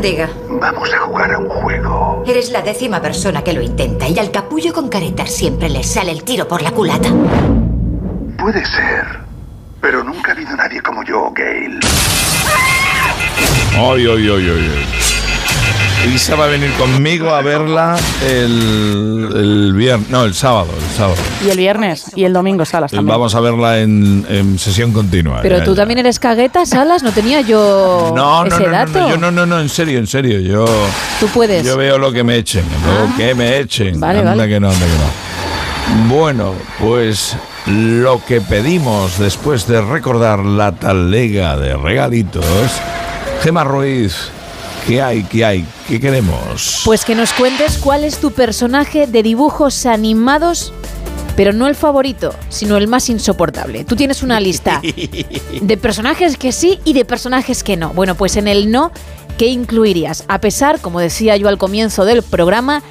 Diga. 0.00 0.28
Vamos 0.48 0.92
a 0.94 0.98
jugar 0.98 1.32
a 1.32 1.38
un 1.38 1.48
juego. 1.48 2.22
Eres 2.24 2.50
la 2.50 2.62
décima 2.62 3.02
persona 3.02 3.42
que 3.42 3.52
lo 3.52 3.60
intenta 3.60 4.08
y 4.08 4.16
al 4.18 4.30
capullo 4.30 4.72
con 4.72 4.88
caretas 4.88 5.30
siempre 5.30 5.68
le 5.68 5.82
sale 5.82 6.12
el 6.12 6.22
tiro 6.22 6.46
por 6.46 6.62
la 6.62 6.70
culata. 6.70 7.08
Puede 8.38 8.64
ser. 8.64 9.18
Pero 9.80 10.04
nunca 10.04 10.30
ha 10.30 10.34
habido 10.34 10.54
nadie 10.56 10.80
como 10.82 11.02
yo, 11.02 11.32
Gail. 11.34 11.80
Ay, 13.74 14.06
ay, 14.06 14.28
ay, 14.28 14.50
ay, 14.50 14.70
ay. 14.76 15.17
Isa 16.06 16.36
va 16.36 16.44
a 16.44 16.48
venir 16.48 16.70
conmigo 16.74 17.30
a 17.34 17.42
verla 17.42 17.96
el, 18.26 19.28
el 19.34 19.72
viernes, 19.74 20.08
no, 20.08 20.24
el 20.24 20.32
sábado, 20.34 20.68
el 20.74 20.96
sábado. 20.96 21.16
Y 21.44 21.50
el 21.50 21.58
viernes 21.58 22.06
y 22.16 22.24
el 22.24 22.32
domingo 22.32 22.64
salas 22.64 22.90
también. 22.90 23.12
Vamos 23.14 23.34
a 23.34 23.40
verla 23.40 23.78
en, 23.80 24.24
en 24.28 24.58
sesión 24.58 24.92
continua. 24.92 25.40
Pero 25.42 25.58
Ya, 25.58 25.64
tú 25.64 25.72
ya. 25.74 25.82
también 25.82 25.98
eres 25.98 26.18
cagueta, 26.18 26.64
Salas, 26.64 27.02
no 27.02 27.12
tenía 27.12 27.40
yo 27.42 28.12
No, 28.16 28.44
no, 28.44 28.46
ese 28.46 28.60
no, 28.64 28.66
no, 28.66 28.72
dato. 28.72 28.98
no, 29.00 29.08
yo 29.10 29.16
no, 29.18 29.30
no, 29.30 29.44
no, 29.46 29.60
en 29.60 29.68
serio, 29.68 29.98
en 29.98 30.06
serio, 30.06 30.40
yo... 30.40 30.64
Tú 31.20 31.26
puedes. 31.28 31.66
Yo 31.66 31.76
veo 31.76 31.98
lo 31.98 32.10
que 32.10 32.24
me 32.24 32.36
echen, 32.36 32.64
lo 32.86 33.16
que 33.16 33.34
me 33.34 33.58
echen. 33.58 34.00
Vale, 34.00 34.20
anda 34.20 34.30
vale. 34.34 34.48
que 34.48 34.60
no, 34.60 34.70
anda 34.70 34.86
que 34.86 34.92
no. 34.92 36.14
Bueno, 36.14 36.54
pues 36.80 37.36
lo 37.66 38.24
que 38.24 38.40
pedimos 38.40 39.18
después 39.18 39.66
de 39.66 39.82
recordar 39.82 40.38
la 40.40 40.72
talega 40.72 41.56
de 41.58 41.76
regalitos, 41.76 42.44
Gema 43.42 43.64
Ruiz, 43.64 44.30
¿qué 44.88 45.02
hay, 45.02 45.22
qué 45.24 45.44
hay, 45.44 45.66
qué 45.86 46.00
queremos? 46.00 46.80
Pues 46.86 47.04
que 47.04 47.14
nos 47.14 47.34
cuentes 47.34 47.76
cuál 47.76 48.04
es 48.04 48.18
tu 48.18 48.30
personaje 48.30 49.06
de 49.06 49.22
dibujos 49.22 49.84
animados, 49.84 50.72
pero 51.36 51.52
no 51.52 51.66
el 51.66 51.74
favorito, 51.74 52.34
sino 52.48 52.78
el 52.78 52.88
más 52.88 53.10
insoportable. 53.10 53.84
Tú 53.84 53.96
tienes 53.96 54.22
una 54.22 54.40
lista 54.40 54.80
de 55.60 55.76
personajes 55.76 56.38
que 56.38 56.52
sí 56.52 56.80
y 56.84 56.94
de 56.94 57.04
personajes 57.04 57.62
que 57.62 57.76
no. 57.76 57.90
Bueno, 57.90 58.14
pues 58.14 58.36
en 58.36 58.48
el 58.48 58.70
no, 58.70 58.90
¿qué 59.36 59.48
incluirías? 59.48 60.24
A 60.26 60.40
pesar, 60.40 60.80
como 60.80 61.00
decía 61.00 61.36
yo 61.36 61.48
al 61.48 61.58
comienzo 61.58 62.06
del 62.06 62.22
programa, 62.22 62.82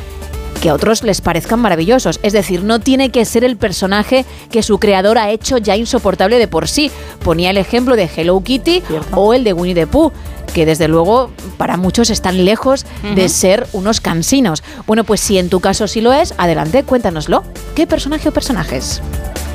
que 0.57 0.69
a 0.69 0.73
otros 0.73 1.03
les 1.03 1.21
parezcan 1.21 1.59
maravillosos. 1.59 2.19
Es 2.23 2.33
decir, 2.33 2.63
no 2.63 2.79
tiene 2.79 3.09
que 3.09 3.25
ser 3.25 3.43
el 3.43 3.57
personaje 3.57 4.25
que 4.51 4.63
su 4.63 4.79
creador 4.79 5.17
ha 5.17 5.31
hecho 5.31 5.57
ya 5.57 5.75
insoportable 5.75 6.37
de 6.39 6.47
por 6.47 6.67
sí. 6.67 6.91
Ponía 7.23 7.49
el 7.49 7.57
ejemplo 7.57 7.95
de 7.95 8.09
Hello 8.13 8.41
Kitty 8.41 8.83
o 9.11 9.33
el 9.33 9.43
de 9.43 9.53
Winnie 9.53 9.75
the 9.75 9.87
Pooh, 9.87 10.11
que 10.53 10.65
desde 10.65 10.87
luego 10.87 11.29
para 11.57 11.77
muchos 11.77 12.09
están 12.09 12.45
lejos 12.45 12.85
de 13.15 13.29
ser 13.29 13.67
unos 13.73 14.01
cansinos. 14.01 14.63
Bueno, 14.85 15.03
pues 15.03 15.19
si 15.19 15.37
en 15.37 15.49
tu 15.49 15.59
caso 15.59 15.87
sí 15.87 16.01
lo 16.01 16.13
es, 16.13 16.33
adelante, 16.37 16.83
cuéntanoslo. 16.83 17.43
¿Qué 17.75 17.87
personaje 17.87 18.29
o 18.29 18.31
personajes? 18.31 19.01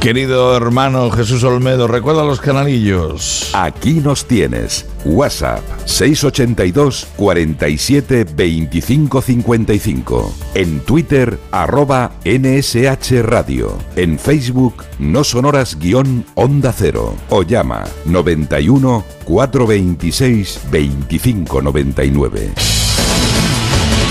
Querido 0.03 0.57
hermano 0.57 1.13
Jesús 1.13 1.45
Olmedo, 1.45 1.87
recuerda 1.87 2.25
los 2.25 2.41
canalillos. 2.41 3.51
Aquí 3.53 4.01
nos 4.01 4.25
tienes. 4.25 4.85
WhatsApp 5.05 5.61
682 5.85 7.07
47 7.15 8.25
25 8.35 9.23
55. 9.23 10.35
En 10.55 10.81
Twitter, 10.81 11.39
arroba 11.53 12.11
NSH 12.25 13.23
Radio. 13.23 13.79
En 13.95 14.19
Facebook, 14.19 14.83
no 14.99 15.23
sonoras 15.23 15.79
guion 15.79 16.27
Onda 16.35 16.75
Cero. 16.77 17.15
O 17.29 17.45
llama 17.45 17.85
91 18.05 19.05
426 19.25 20.63
25 20.69 21.63
99. 21.63 22.51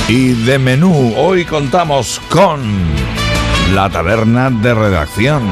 Y 0.08 0.30
de 0.46 0.58
menú, 0.58 1.14
hoy 1.18 1.44
contamos 1.44 2.22
con 2.30 2.62
la 3.74 3.90
taberna 3.90 4.50
de 4.50 4.74
redacción. 4.74 5.44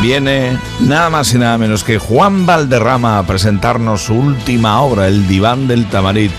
Viene 0.00 0.58
nada 0.80 1.10
más 1.10 1.34
y 1.34 1.38
nada 1.38 1.58
menos 1.58 1.84
que 1.84 1.98
Juan 1.98 2.46
Valderrama 2.46 3.18
a 3.18 3.26
presentarnos 3.26 4.02
su 4.02 4.14
última 4.14 4.80
obra, 4.80 5.06
El 5.08 5.26
diván 5.28 5.68
del 5.68 5.86
tamarit. 5.86 6.30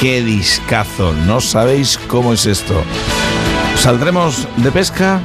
¡Qué 0.00 0.22
discazo! 0.22 1.14
No 1.26 1.40
sabéis 1.40 1.98
cómo 2.08 2.32
es 2.32 2.46
esto. 2.46 2.74
¿Saldremos 3.76 4.46
de 4.58 4.70
pesca 4.70 5.20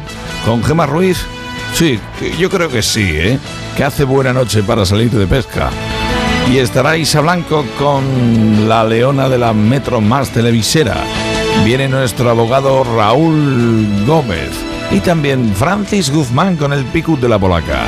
con 0.45 0.63
Gema 0.63 0.85
Ruiz? 0.85 1.25
Sí, 1.73 1.99
yo 2.39 2.49
creo 2.49 2.69
que 2.69 2.81
sí, 2.81 3.09
¿eh? 3.13 3.39
Que 3.75 3.83
hace 3.83 4.03
buena 4.03 4.31
noche 4.31 4.63
para 4.63 4.85
salir 4.85 5.11
de 5.11 5.27
pesca. 5.27 5.69
Y 6.51 6.57
estará 6.57 6.97
Isa 6.97 7.21
Blanco 7.21 7.65
con 7.77 8.69
la 8.69 8.83
leona 8.83 9.27
de 9.27 9.37
la 9.37 9.53
Metro 9.53 10.01
Más 10.01 10.29
televisera. 10.29 10.95
Viene 11.63 11.87
nuestro 11.87 12.29
abogado 12.29 12.83
Raúl 12.83 14.05
Gómez. 14.05 14.49
Y 14.91 14.99
también 14.99 15.53
Francis 15.55 16.11
Guzmán 16.11 16.57
con 16.57 16.73
el 16.73 16.83
Picut 16.85 17.19
de 17.19 17.29
la 17.29 17.39
Polaca. 17.39 17.83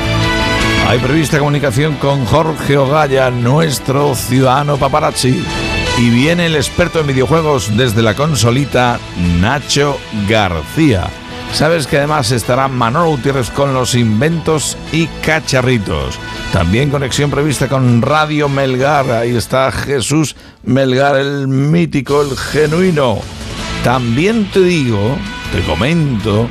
Hay 0.88 0.98
prevista 0.98 1.38
comunicación 1.38 1.96
con 1.96 2.24
Jorge 2.24 2.76
Ogaya, 2.76 3.30
nuestro 3.30 4.14
ciudadano 4.14 4.76
paparazzi. 4.76 5.44
Y 5.98 6.10
viene 6.10 6.46
el 6.46 6.56
experto 6.56 7.00
en 7.00 7.06
videojuegos 7.06 7.76
desde 7.76 8.02
la 8.02 8.14
consolita, 8.14 8.98
Nacho 9.40 9.98
García. 10.28 11.08
Sabes 11.52 11.86
que 11.86 11.98
además 11.98 12.32
estará 12.32 12.66
Manolo 12.66 13.10
Gutiérrez 13.10 13.50
con 13.50 13.74
los 13.74 13.94
inventos 13.94 14.76
y 14.92 15.06
cacharritos. 15.06 16.18
También 16.52 16.90
conexión 16.90 17.30
prevista 17.30 17.68
con 17.68 18.02
Radio 18.02 18.48
Melgar. 18.48 19.10
Ahí 19.10 19.36
está 19.36 19.70
Jesús 19.70 20.34
Melgar, 20.64 21.16
el 21.16 21.46
mítico, 21.46 22.22
el 22.22 22.36
genuino. 22.36 23.18
También 23.84 24.46
te 24.46 24.60
digo, 24.60 25.14
te 25.52 25.60
comento, 25.60 26.48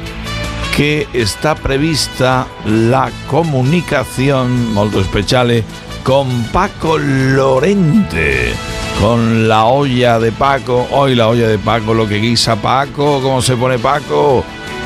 que 0.78 1.08
está 1.14 1.56
prevista 1.56 2.46
la 2.64 3.12
comunicación 3.28 4.72
molto 4.72 5.04
speciale 5.04 5.64
con 6.04 6.28
Paco 6.52 7.00
Lorente. 7.00 8.54
Con 9.02 9.48
la 9.48 9.66
olla 9.66 10.20
de 10.20 10.32
Paco, 10.32 10.88
hoy 10.92 11.16
la 11.16 11.28
olla 11.28 11.48
de 11.48 11.58
Paco, 11.58 11.96
lo 11.96 12.08
que 12.08 12.18
guisa 12.20 12.56
Paco, 12.56 13.20
cómo 13.24 13.42
se 13.42 13.58
pone 13.58 13.80
Paco, 13.80 14.46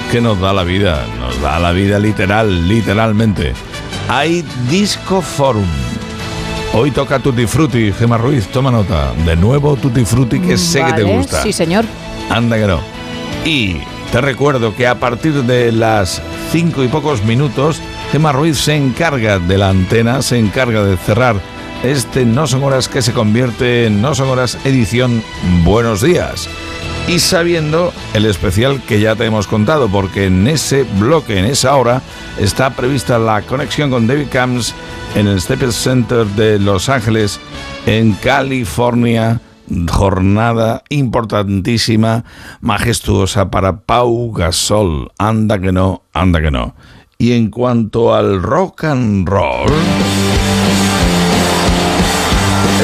que 0.09 0.21
nos 0.21 0.39
da 0.39 0.53
la 0.53 0.63
vida, 0.63 1.05
nos 1.19 1.41
da 1.41 1.59
la 1.59 1.73
vida 1.73 1.99
literal, 1.99 2.65
literalmente. 2.65 3.53
hay 4.07 4.45
Disco 4.69 5.21
Forum. 5.21 5.67
Hoy 6.73 6.91
toca 6.91 7.19
Tutti 7.19 7.45
Frutti, 7.45 7.91
Gema 7.91 8.17
Ruiz, 8.17 8.47
toma 8.47 8.71
nota. 8.71 9.11
De 9.25 9.35
nuevo 9.35 9.75
Tutti 9.75 10.05
Frutti, 10.05 10.39
que 10.39 10.57
sé 10.57 10.81
que 10.85 10.93
te 10.93 11.03
gusta. 11.03 11.43
Sí, 11.43 11.51
señor. 11.51 11.83
Anda 12.29 12.57
que 12.57 12.67
no. 12.67 12.79
Y 13.45 13.77
te 14.11 14.21
recuerdo 14.21 14.75
que 14.75 14.87
a 14.87 14.99
partir 14.99 15.43
de 15.43 15.71
las 15.71 16.21
cinco 16.51 16.83
y 16.83 16.87
pocos 16.87 17.23
minutos, 17.23 17.81
Gemma 18.11 18.31
Ruiz 18.31 18.57
se 18.57 18.75
encarga 18.75 19.39
de 19.39 19.57
la 19.57 19.69
antena, 19.69 20.21
se 20.21 20.37
encarga 20.37 20.83
de 20.83 20.97
cerrar 20.97 21.35
este 21.83 22.25
No 22.25 22.47
Son 22.47 22.63
Horas 22.63 22.87
que 22.87 23.01
se 23.01 23.13
convierte 23.13 23.85
en 23.85 24.01
No 24.01 24.15
Son 24.15 24.29
Horas 24.29 24.57
edición 24.65 25.23
Buenos 25.63 26.01
Días. 26.01 26.49
Y 27.07 27.19
sabiendo 27.19 27.93
el 28.13 28.25
especial 28.25 28.81
que 28.81 28.99
ya 28.99 29.15
te 29.15 29.25
hemos 29.25 29.47
contado, 29.47 29.87
porque 29.87 30.25
en 30.25 30.45
ese 30.47 30.83
bloque, 30.83 31.39
en 31.39 31.45
esa 31.45 31.75
hora, 31.75 32.01
está 32.37 32.71
prevista 32.71 33.17
la 33.17 33.41
conexión 33.43 33.89
con 33.89 34.07
David 34.07 34.27
Camps 34.29 34.73
en 35.15 35.27
el 35.27 35.39
Staples 35.39 35.75
Center 35.75 36.25
de 36.25 36.59
Los 36.59 36.89
Ángeles, 36.89 37.39
en 37.85 38.11
California 38.13 39.39
jornada 39.89 40.83
importantísima, 40.89 42.23
majestuosa 42.61 43.49
para 43.49 43.81
Pau 43.81 44.31
Gasol. 44.31 45.11
Anda 45.17 45.59
que 45.59 45.71
no, 45.71 46.03
anda 46.13 46.41
que 46.41 46.51
no. 46.51 46.75
Y 47.17 47.33
en 47.33 47.49
cuanto 47.49 48.13
al 48.13 48.41
rock 48.41 48.83
and 48.85 49.27
roll, 49.27 49.71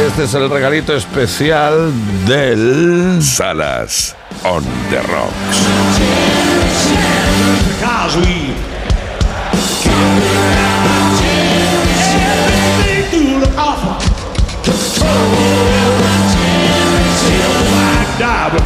este 0.08 0.24
es 0.24 0.34
el 0.34 0.50
regalito 0.50 0.96
especial 0.96 1.94
del 2.26 3.22
Salas 3.22 4.16
on 4.44 4.64
the 4.90 5.02
Rocks. 5.04 5.68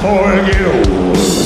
for 0.08 0.36
you. 0.53 1.37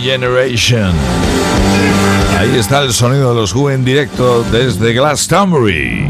Generation. 0.00 0.92
Ahí 2.38 2.56
está 2.56 2.82
el 2.82 2.92
sonido 2.92 3.34
de 3.34 3.40
los 3.40 3.54
Who 3.54 3.70
en 3.70 3.84
directo 3.84 4.44
desde 4.52 4.92
Glastonbury. 4.92 6.08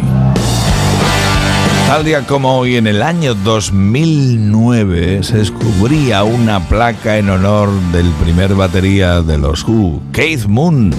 Tal 1.86 2.05
día 2.05 2.26
como 2.26 2.59
hoy, 2.59 2.76
en 2.76 2.86
el 2.86 3.03
año 3.03 3.34
2009, 3.34 5.22
se 5.22 5.39
descubría 5.39 6.22
una 6.22 6.68
placa 6.68 7.16
en 7.16 7.30
honor 7.30 7.70
del 7.93 8.11
primer 8.22 8.55
batería 8.55 9.22
de 9.22 9.39
los 9.39 9.66
Who, 9.66 10.03
Keith 10.12 10.45
Moon, 10.45 10.93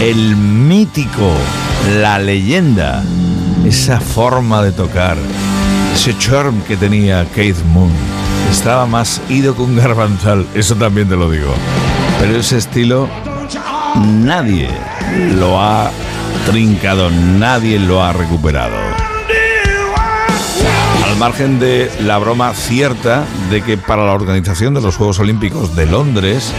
el 0.00 0.34
mítico, 0.36 1.32
la 2.00 2.18
leyenda, 2.18 3.04
esa 3.66 4.00
forma 4.00 4.62
de 4.62 4.72
tocar, 4.72 5.18
ese 5.94 6.16
charm 6.16 6.62
que 6.62 6.78
tenía 6.78 7.26
Keith 7.34 7.62
Moon. 7.74 7.92
Estaba 8.50 8.86
más 8.86 9.20
ido 9.28 9.54
que 9.54 9.62
un 9.62 9.76
garbanzal, 9.76 10.46
eso 10.54 10.74
también 10.76 11.10
te 11.10 11.16
lo 11.16 11.30
digo. 11.30 11.52
Pero 12.22 12.36
ese 12.36 12.58
estilo 12.58 13.08
nadie 14.22 14.68
lo 15.40 15.60
ha 15.60 15.90
trincado, 16.46 17.10
nadie 17.10 17.80
lo 17.80 18.00
ha 18.00 18.12
recuperado. 18.12 18.76
Al 21.04 21.16
margen 21.16 21.58
de 21.58 21.90
la 22.04 22.18
broma 22.18 22.54
cierta 22.54 23.24
de 23.50 23.60
que 23.62 23.76
para 23.76 24.06
la 24.06 24.12
organización 24.12 24.72
de 24.72 24.80
los 24.80 24.94
Juegos 24.94 25.18
Olímpicos 25.18 25.74
de 25.74 25.86
Londres, 25.86 26.52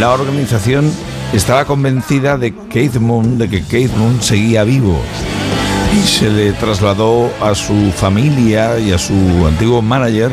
la 0.00 0.12
organización 0.12 0.90
estaba 1.34 1.66
convencida 1.66 2.38
de 2.38 2.54
Keith 2.70 2.94
de 2.94 3.50
que 3.50 3.62
Keith 3.64 3.94
Moon 3.94 4.22
seguía 4.22 4.64
vivo. 4.64 4.98
Y 5.94 6.06
se 6.06 6.30
le 6.30 6.52
trasladó 6.52 7.30
a 7.42 7.54
su 7.54 7.92
familia 7.92 8.78
y 8.78 8.92
a 8.92 8.98
su 8.98 9.12
antiguo 9.46 9.82
manager 9.82 10.32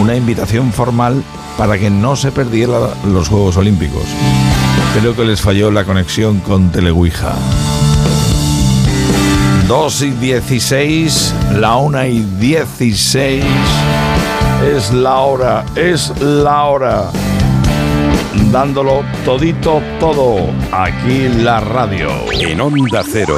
una 0.00 0.16
invitación 0.16 0.72
formal 0.72 1.22
para 1.58 1.76
que 1.76 1.90
no 1.90 2.14
se 2.14 2.30
perdiera 2.30 2.78
los 3.04 3.28
Juegos 3.28 3.56
Olímpicos. 3.56 4.04
Creo 4.98 5.14
que 5.14 5.24
les 5.24 5.40
falló 5.40 5.72
la 5.72 5.84
conexión 5.84 6.38
con 6.38 6.70
Teleguija. 6.70 7.34
2 9.66 10.02
y 10.02 10.10
16, 10.12 11.34
la 11.56 11.76
1 11.76 12.06
y 12.06 12.20
16. 12.38 13.44
Es 14.64 14.92
la 14.92 15.18
hora, 15.18 15.66
es 15.74 16.12
la 16.20 16.64
hora. 16.64 17.10
Dándolo 18.52 19.04
todito 19.24 19.82
todo. 19.98 20.36
Aquí 20.72 21.28
la 21.42 21.60
radio. 21.60 22.08
En 22.32 22.60
Onda 22.60 23.02
Cero, 23.04 23.36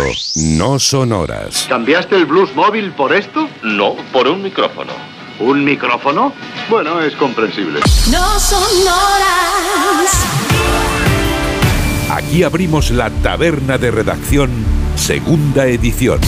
no 0.58 0.78
son 0.78 1.12
horas. 1.12 1.66
¿Cambiaste 1.68 2.16
el 2.16 2.26
blues 2.26 2.54
móvil 2.54 2.92
por 2.92 3.14
esto? 3.14 3.48
No, 3.62 3.96
por 4.12 4.28
un 4.28 4.42
micrófono. 4.42 5.19
¿Un 5.40 5.64
micrófono? 5.64 6.34
Bueno, 6.68 7.00
es 7.00 7.16
comprensible. 7.16 7.80
No 8.10 8.38
son 8.38 8.62
horas. 8.82 10.26
Aquí 12.10 12.42
abrimos 12.42 12.90
la 12.90 13.08
taberna 13.08 13.78
de 13.78 13.90
redacción, 13.90 14.50
segunda 14.96 15.66
edición. 15.66 16.20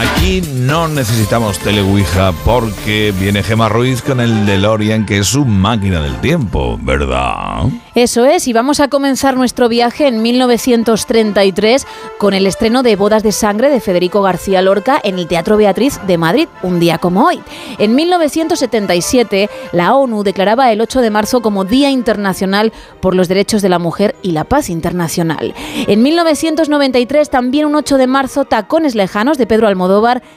Aquí 0.00 0.40
no 0.40 0.88
necesitamos 0.88 1.58
Teleguija 1.58 2.32
porque 2.46 3.12
viene 3.20 3.42
Gema 3.42 3.68
Ruiz 3.68 4.00
con 4.00 4.18
el 4.20 4.46
DeLorean 4.46 5.04
que 5.04 5.18
es 5.18 5.26
su 5.26 5.44
máquina 5.44 6.00
del 6.00 6.18
tiempo, 6.22 6.78
¿verdad? 6.80 7.64
Eso 7.94 8.24
es, 8.24 8.48
y 8.48 8.54
vamos 8.54 8.80
a 8.80 8.88
comenzar 8.88 9.36
nuestro 9.36 9.68
viaje 9.68 10.06
en 10.06 10.22
1933 10.22 11.86
con 12.16 12.32
el 12.32 12.46
estreno 12.46 12.82
de 12.82 12.96
Bodas 12.96 13.22
de 13.22 13.32
Sangre 13.32 13.68
de 13.68 13.80
Federico 13.80 14.22
García 14.22 14.62
Lorca 14.62 14.98
en 15.04 15.18
el 15.18 15.26
Teatro 15.26 15.58
Beatriz 15.58 16.00
de 16.06 16.16
Madrid, 16.16 16.48
un 16.62 16.80
día 16.80 16.96
como 16.96 17.26
hoy. 17.26 17.42
En 17.76 17.94
1977, 17.94 19.50
la 19.72 19.94
ONU 19.94 20.22
declaraba 20.22 20.72
el 20.72 20.80
8 20.80 21.02
de 21.02 21.10
marzo 21.10 21.42
como 21.42 21.66
Día 21.66 21.90
Internacional 21.90 22.72
por 23.00 23.14
los 23.14 23.28
Derechos 23.28 23.60
de 23.60 23.68
la 23.68 23.78
Mujer 23.78 24.16
y 24.22 24.32
la 24.32 24.44
Paz 24.44 24.70
Internacional. 24.70 25.52
En 25.86 26.02
1993, 26.02 27.28
también 27.28 27.66
un 27.66 27.74
8 27.74 27.98
de 27.98 28.06
marzo, 28.06 28.46
Tacones 28.46 28.94
Lejanos 28.94 29.36
de 29.36 29.46
Pedro 29.46 29.68
Almodóvar 29.68 29.89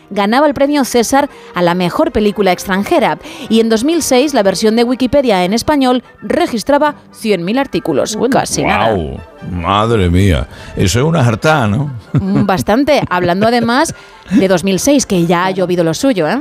ganaba 0.10 0.48
el 0.48 0.54
premio 0.54 0.84
César 0.86 1.30
a 1.54 1.62
la 1.62 1.76
mejor 1.76 2.12
película 2.12 2.52
extranjera. 2.52 3.18
Y 3.50 3.60
en 3.60 3.70
2006, 3.70 4.34
la 4.34 4.44
versión 4.44 4.76
de 4.76 4.84
Wikipedia 4.84 5.44
en 5.46 5.54
español 5.54 6.04
registraba 6.22 6.96
100.000 7.22 7.60
artículos. 7.60 8.18
Casi 8.32 8.64
nada. 8.64 8.94
¡Wow! 8.94 9.20
Madre 9.52 10.10
mía, 10.10 10.48
eso 10.76 11.00
es 11.00 11.06
una 11.06 11.24
jartá, 11.24 11.68
¿no? 11.68 11.92
Mm, 12.14 12.46
Bastante. 12.46 13.02
Hablando 13.10 13.48
además 13.48 13.94
de 14.32 14.48
2006, 14.48 15.06
que 15.06 15.26
ya 15.26 15.46
ha 15.46 15.52
llovido 15.52 15.84
lo 15.84 15.94
suyo, 15.94 16.28
¿eh? 16.28 16.40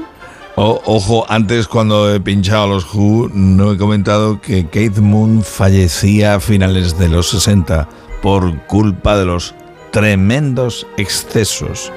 O- 0.55 0.81
ojo, 0.85 1.25
antes 1.31 1.67
cuando 1.67 2.15
he 2.15 2.21
pinchado 2.21 2.65
a 2.65 2.67
los 2.67 2.95
Who, 2.95 3.31
no 3.33 3.73
he 3.73 3.79
comentado 3.79 4.41
que 4.41 4.67
Keith 4.69 4.99
Moon 4.99 5.43
fallecía 5.43 6.35
a 6.35 6.41
finales 6.41 6.99
de 6.99 7.09
los 7.09 7.31
60 7.31 7.89
por 8.21 8.57
culpa 8.67 9.17
de 9.17 9.25
los 9.25 9.55
tremendos 9.93 10.87
excesos. 10.97 11.91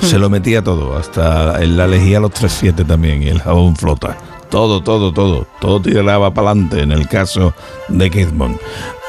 Se 0.00 0.18
lo 0.18 0.30
metía 0.30 0.62
todo, 0.62 0.96
hasta 0.96 1.58
la 1.58 1.86
lejía 1.86 2.20
los 2.20 2.32
3-7 2.32 2.86
también 2.86 3.22
y 3.22 3.28
el 3.28 3.40
jabón 3.40 3.76
flota. 3.76 4.16
Todo, 4.50 4.82
todo, 4.82 5.12
todo. 5.12 5.46
Todo 5.60 5.82
tiraba 5.82 6.32
para 6.32 6.50
adelante 6.50 6.80
en 6.80 6.92
el 6.92 7.06
caso 7.06 7.54
de 7.88 8.10
Keith 8.10 8.32
Moon. 8.32 8.58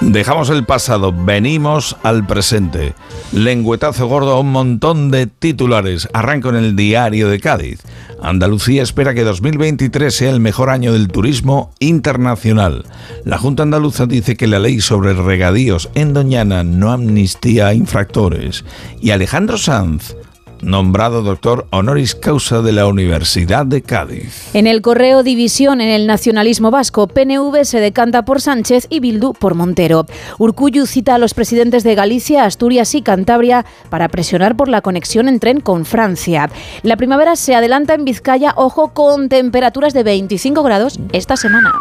Dejamos 0.01 0.49
el 0.49 0.65
pasado, 0.65 1.13
venimos 1.13 1.95
al 2.03 2.25
presente. 2.25 2.93
Lengüetazo 3.31 4.07
gordo 4.07 4.33
a 4.33 4.39
un 4.39 4.51
montón 4.51 5.11
de 5.11 5.27
titulares. 5.27 6.09
Arranco 6.11 6.49
en 6.49 6.55
el 6.57 6.75
diario 6.75 7.29
de 7.29 7.39
Cádiz. 7.39 7.81
Andalucía 8.21 8.83
espera 8.83 9.13
que 9.13 9.23
2023 9.23 10.13
sea 10.13 10.29
el 10.29 10.41
mejor 10.41 10.69
año 10.69 10.91
del 10.91 11.07
turismo 11.07 11.71
internacional. 11.79 12.85
La 13.23 13.37
Junta 13.37 13.63
Andaluza 13.63 14.07
dice 14.07 14.35
que 14.35 14.47
la 14.47 14.59
ley 14.59 14.81
sobre 14.81 15.13
regadíos 15.13 15.89
en 15.95 16.13
Doñana 16.13 16.65
no 16.65 16.91
amnistía 16.91 17.67
a 17.67 17.73
infractores. 17.73 18.65
Y 18.99 19.11
Alejandro 19.11 19.57
Sanz 19.57 20.15
nombrado 20.61 21.21
doctor 21.21 21.67
honoris 21.71 22.15
causa 22.15 22.61
de 22.61 22.71
la 22.71 22.87
Universidad 22.87 23.65
de 23.65 23.81
Cádiz. 23.81 24.53
En 24.53 24.67
el 24.67 24.81
correo 24.81 25.23
división 25.23 25.81
en 25.81 25.89
el 25.89 26.07
nacionalismo 26.07 26.71
vasco, 26.71 27.07
PNV 27.07 27.63
se 27.63 27.79
decanta 27.79 28.25
por 28.25 28.41
Sánchez 28.41 28.87
y 28.89 28.99
Bildu 28.99 29.33
por 29.33 29.55
Montero. 29.55 30.05
Urcuyu 30.37 30.85
cita 30.85 31.15
a 31.15 31.17
los 31.17 31.33
presidentes 31.33 31.83
de 31.83 31.95
Galicia, 31.95 32.45
Asturias 32.45 32.95
y 32.95 33.01
Cantabria 33.01 33.65
para 33.89 34.07
presionar 34.09 34.55
por 34.55 34.67
la 34.67 34.81
conexión 34.81 35.27
en 35.27 35.39
tren 35.39 35.59
con 35.61 35.85
Francia. 35.85 36.49
La 36.83 36.97
primavera 36.97 37.35
se 37.35 37.55
adelanta 37.55 37.93
en 37.93 38.05
Vizcaya, 38.05 38.53
ojo, 38.55 38.93
con 38.93 39.29
temperaturas 39.29 39.93
de 39.93 40.03
25 40.03 40.63
grados 40.63 40.99
esta 41.13 41.37
semana. 41.37 41.71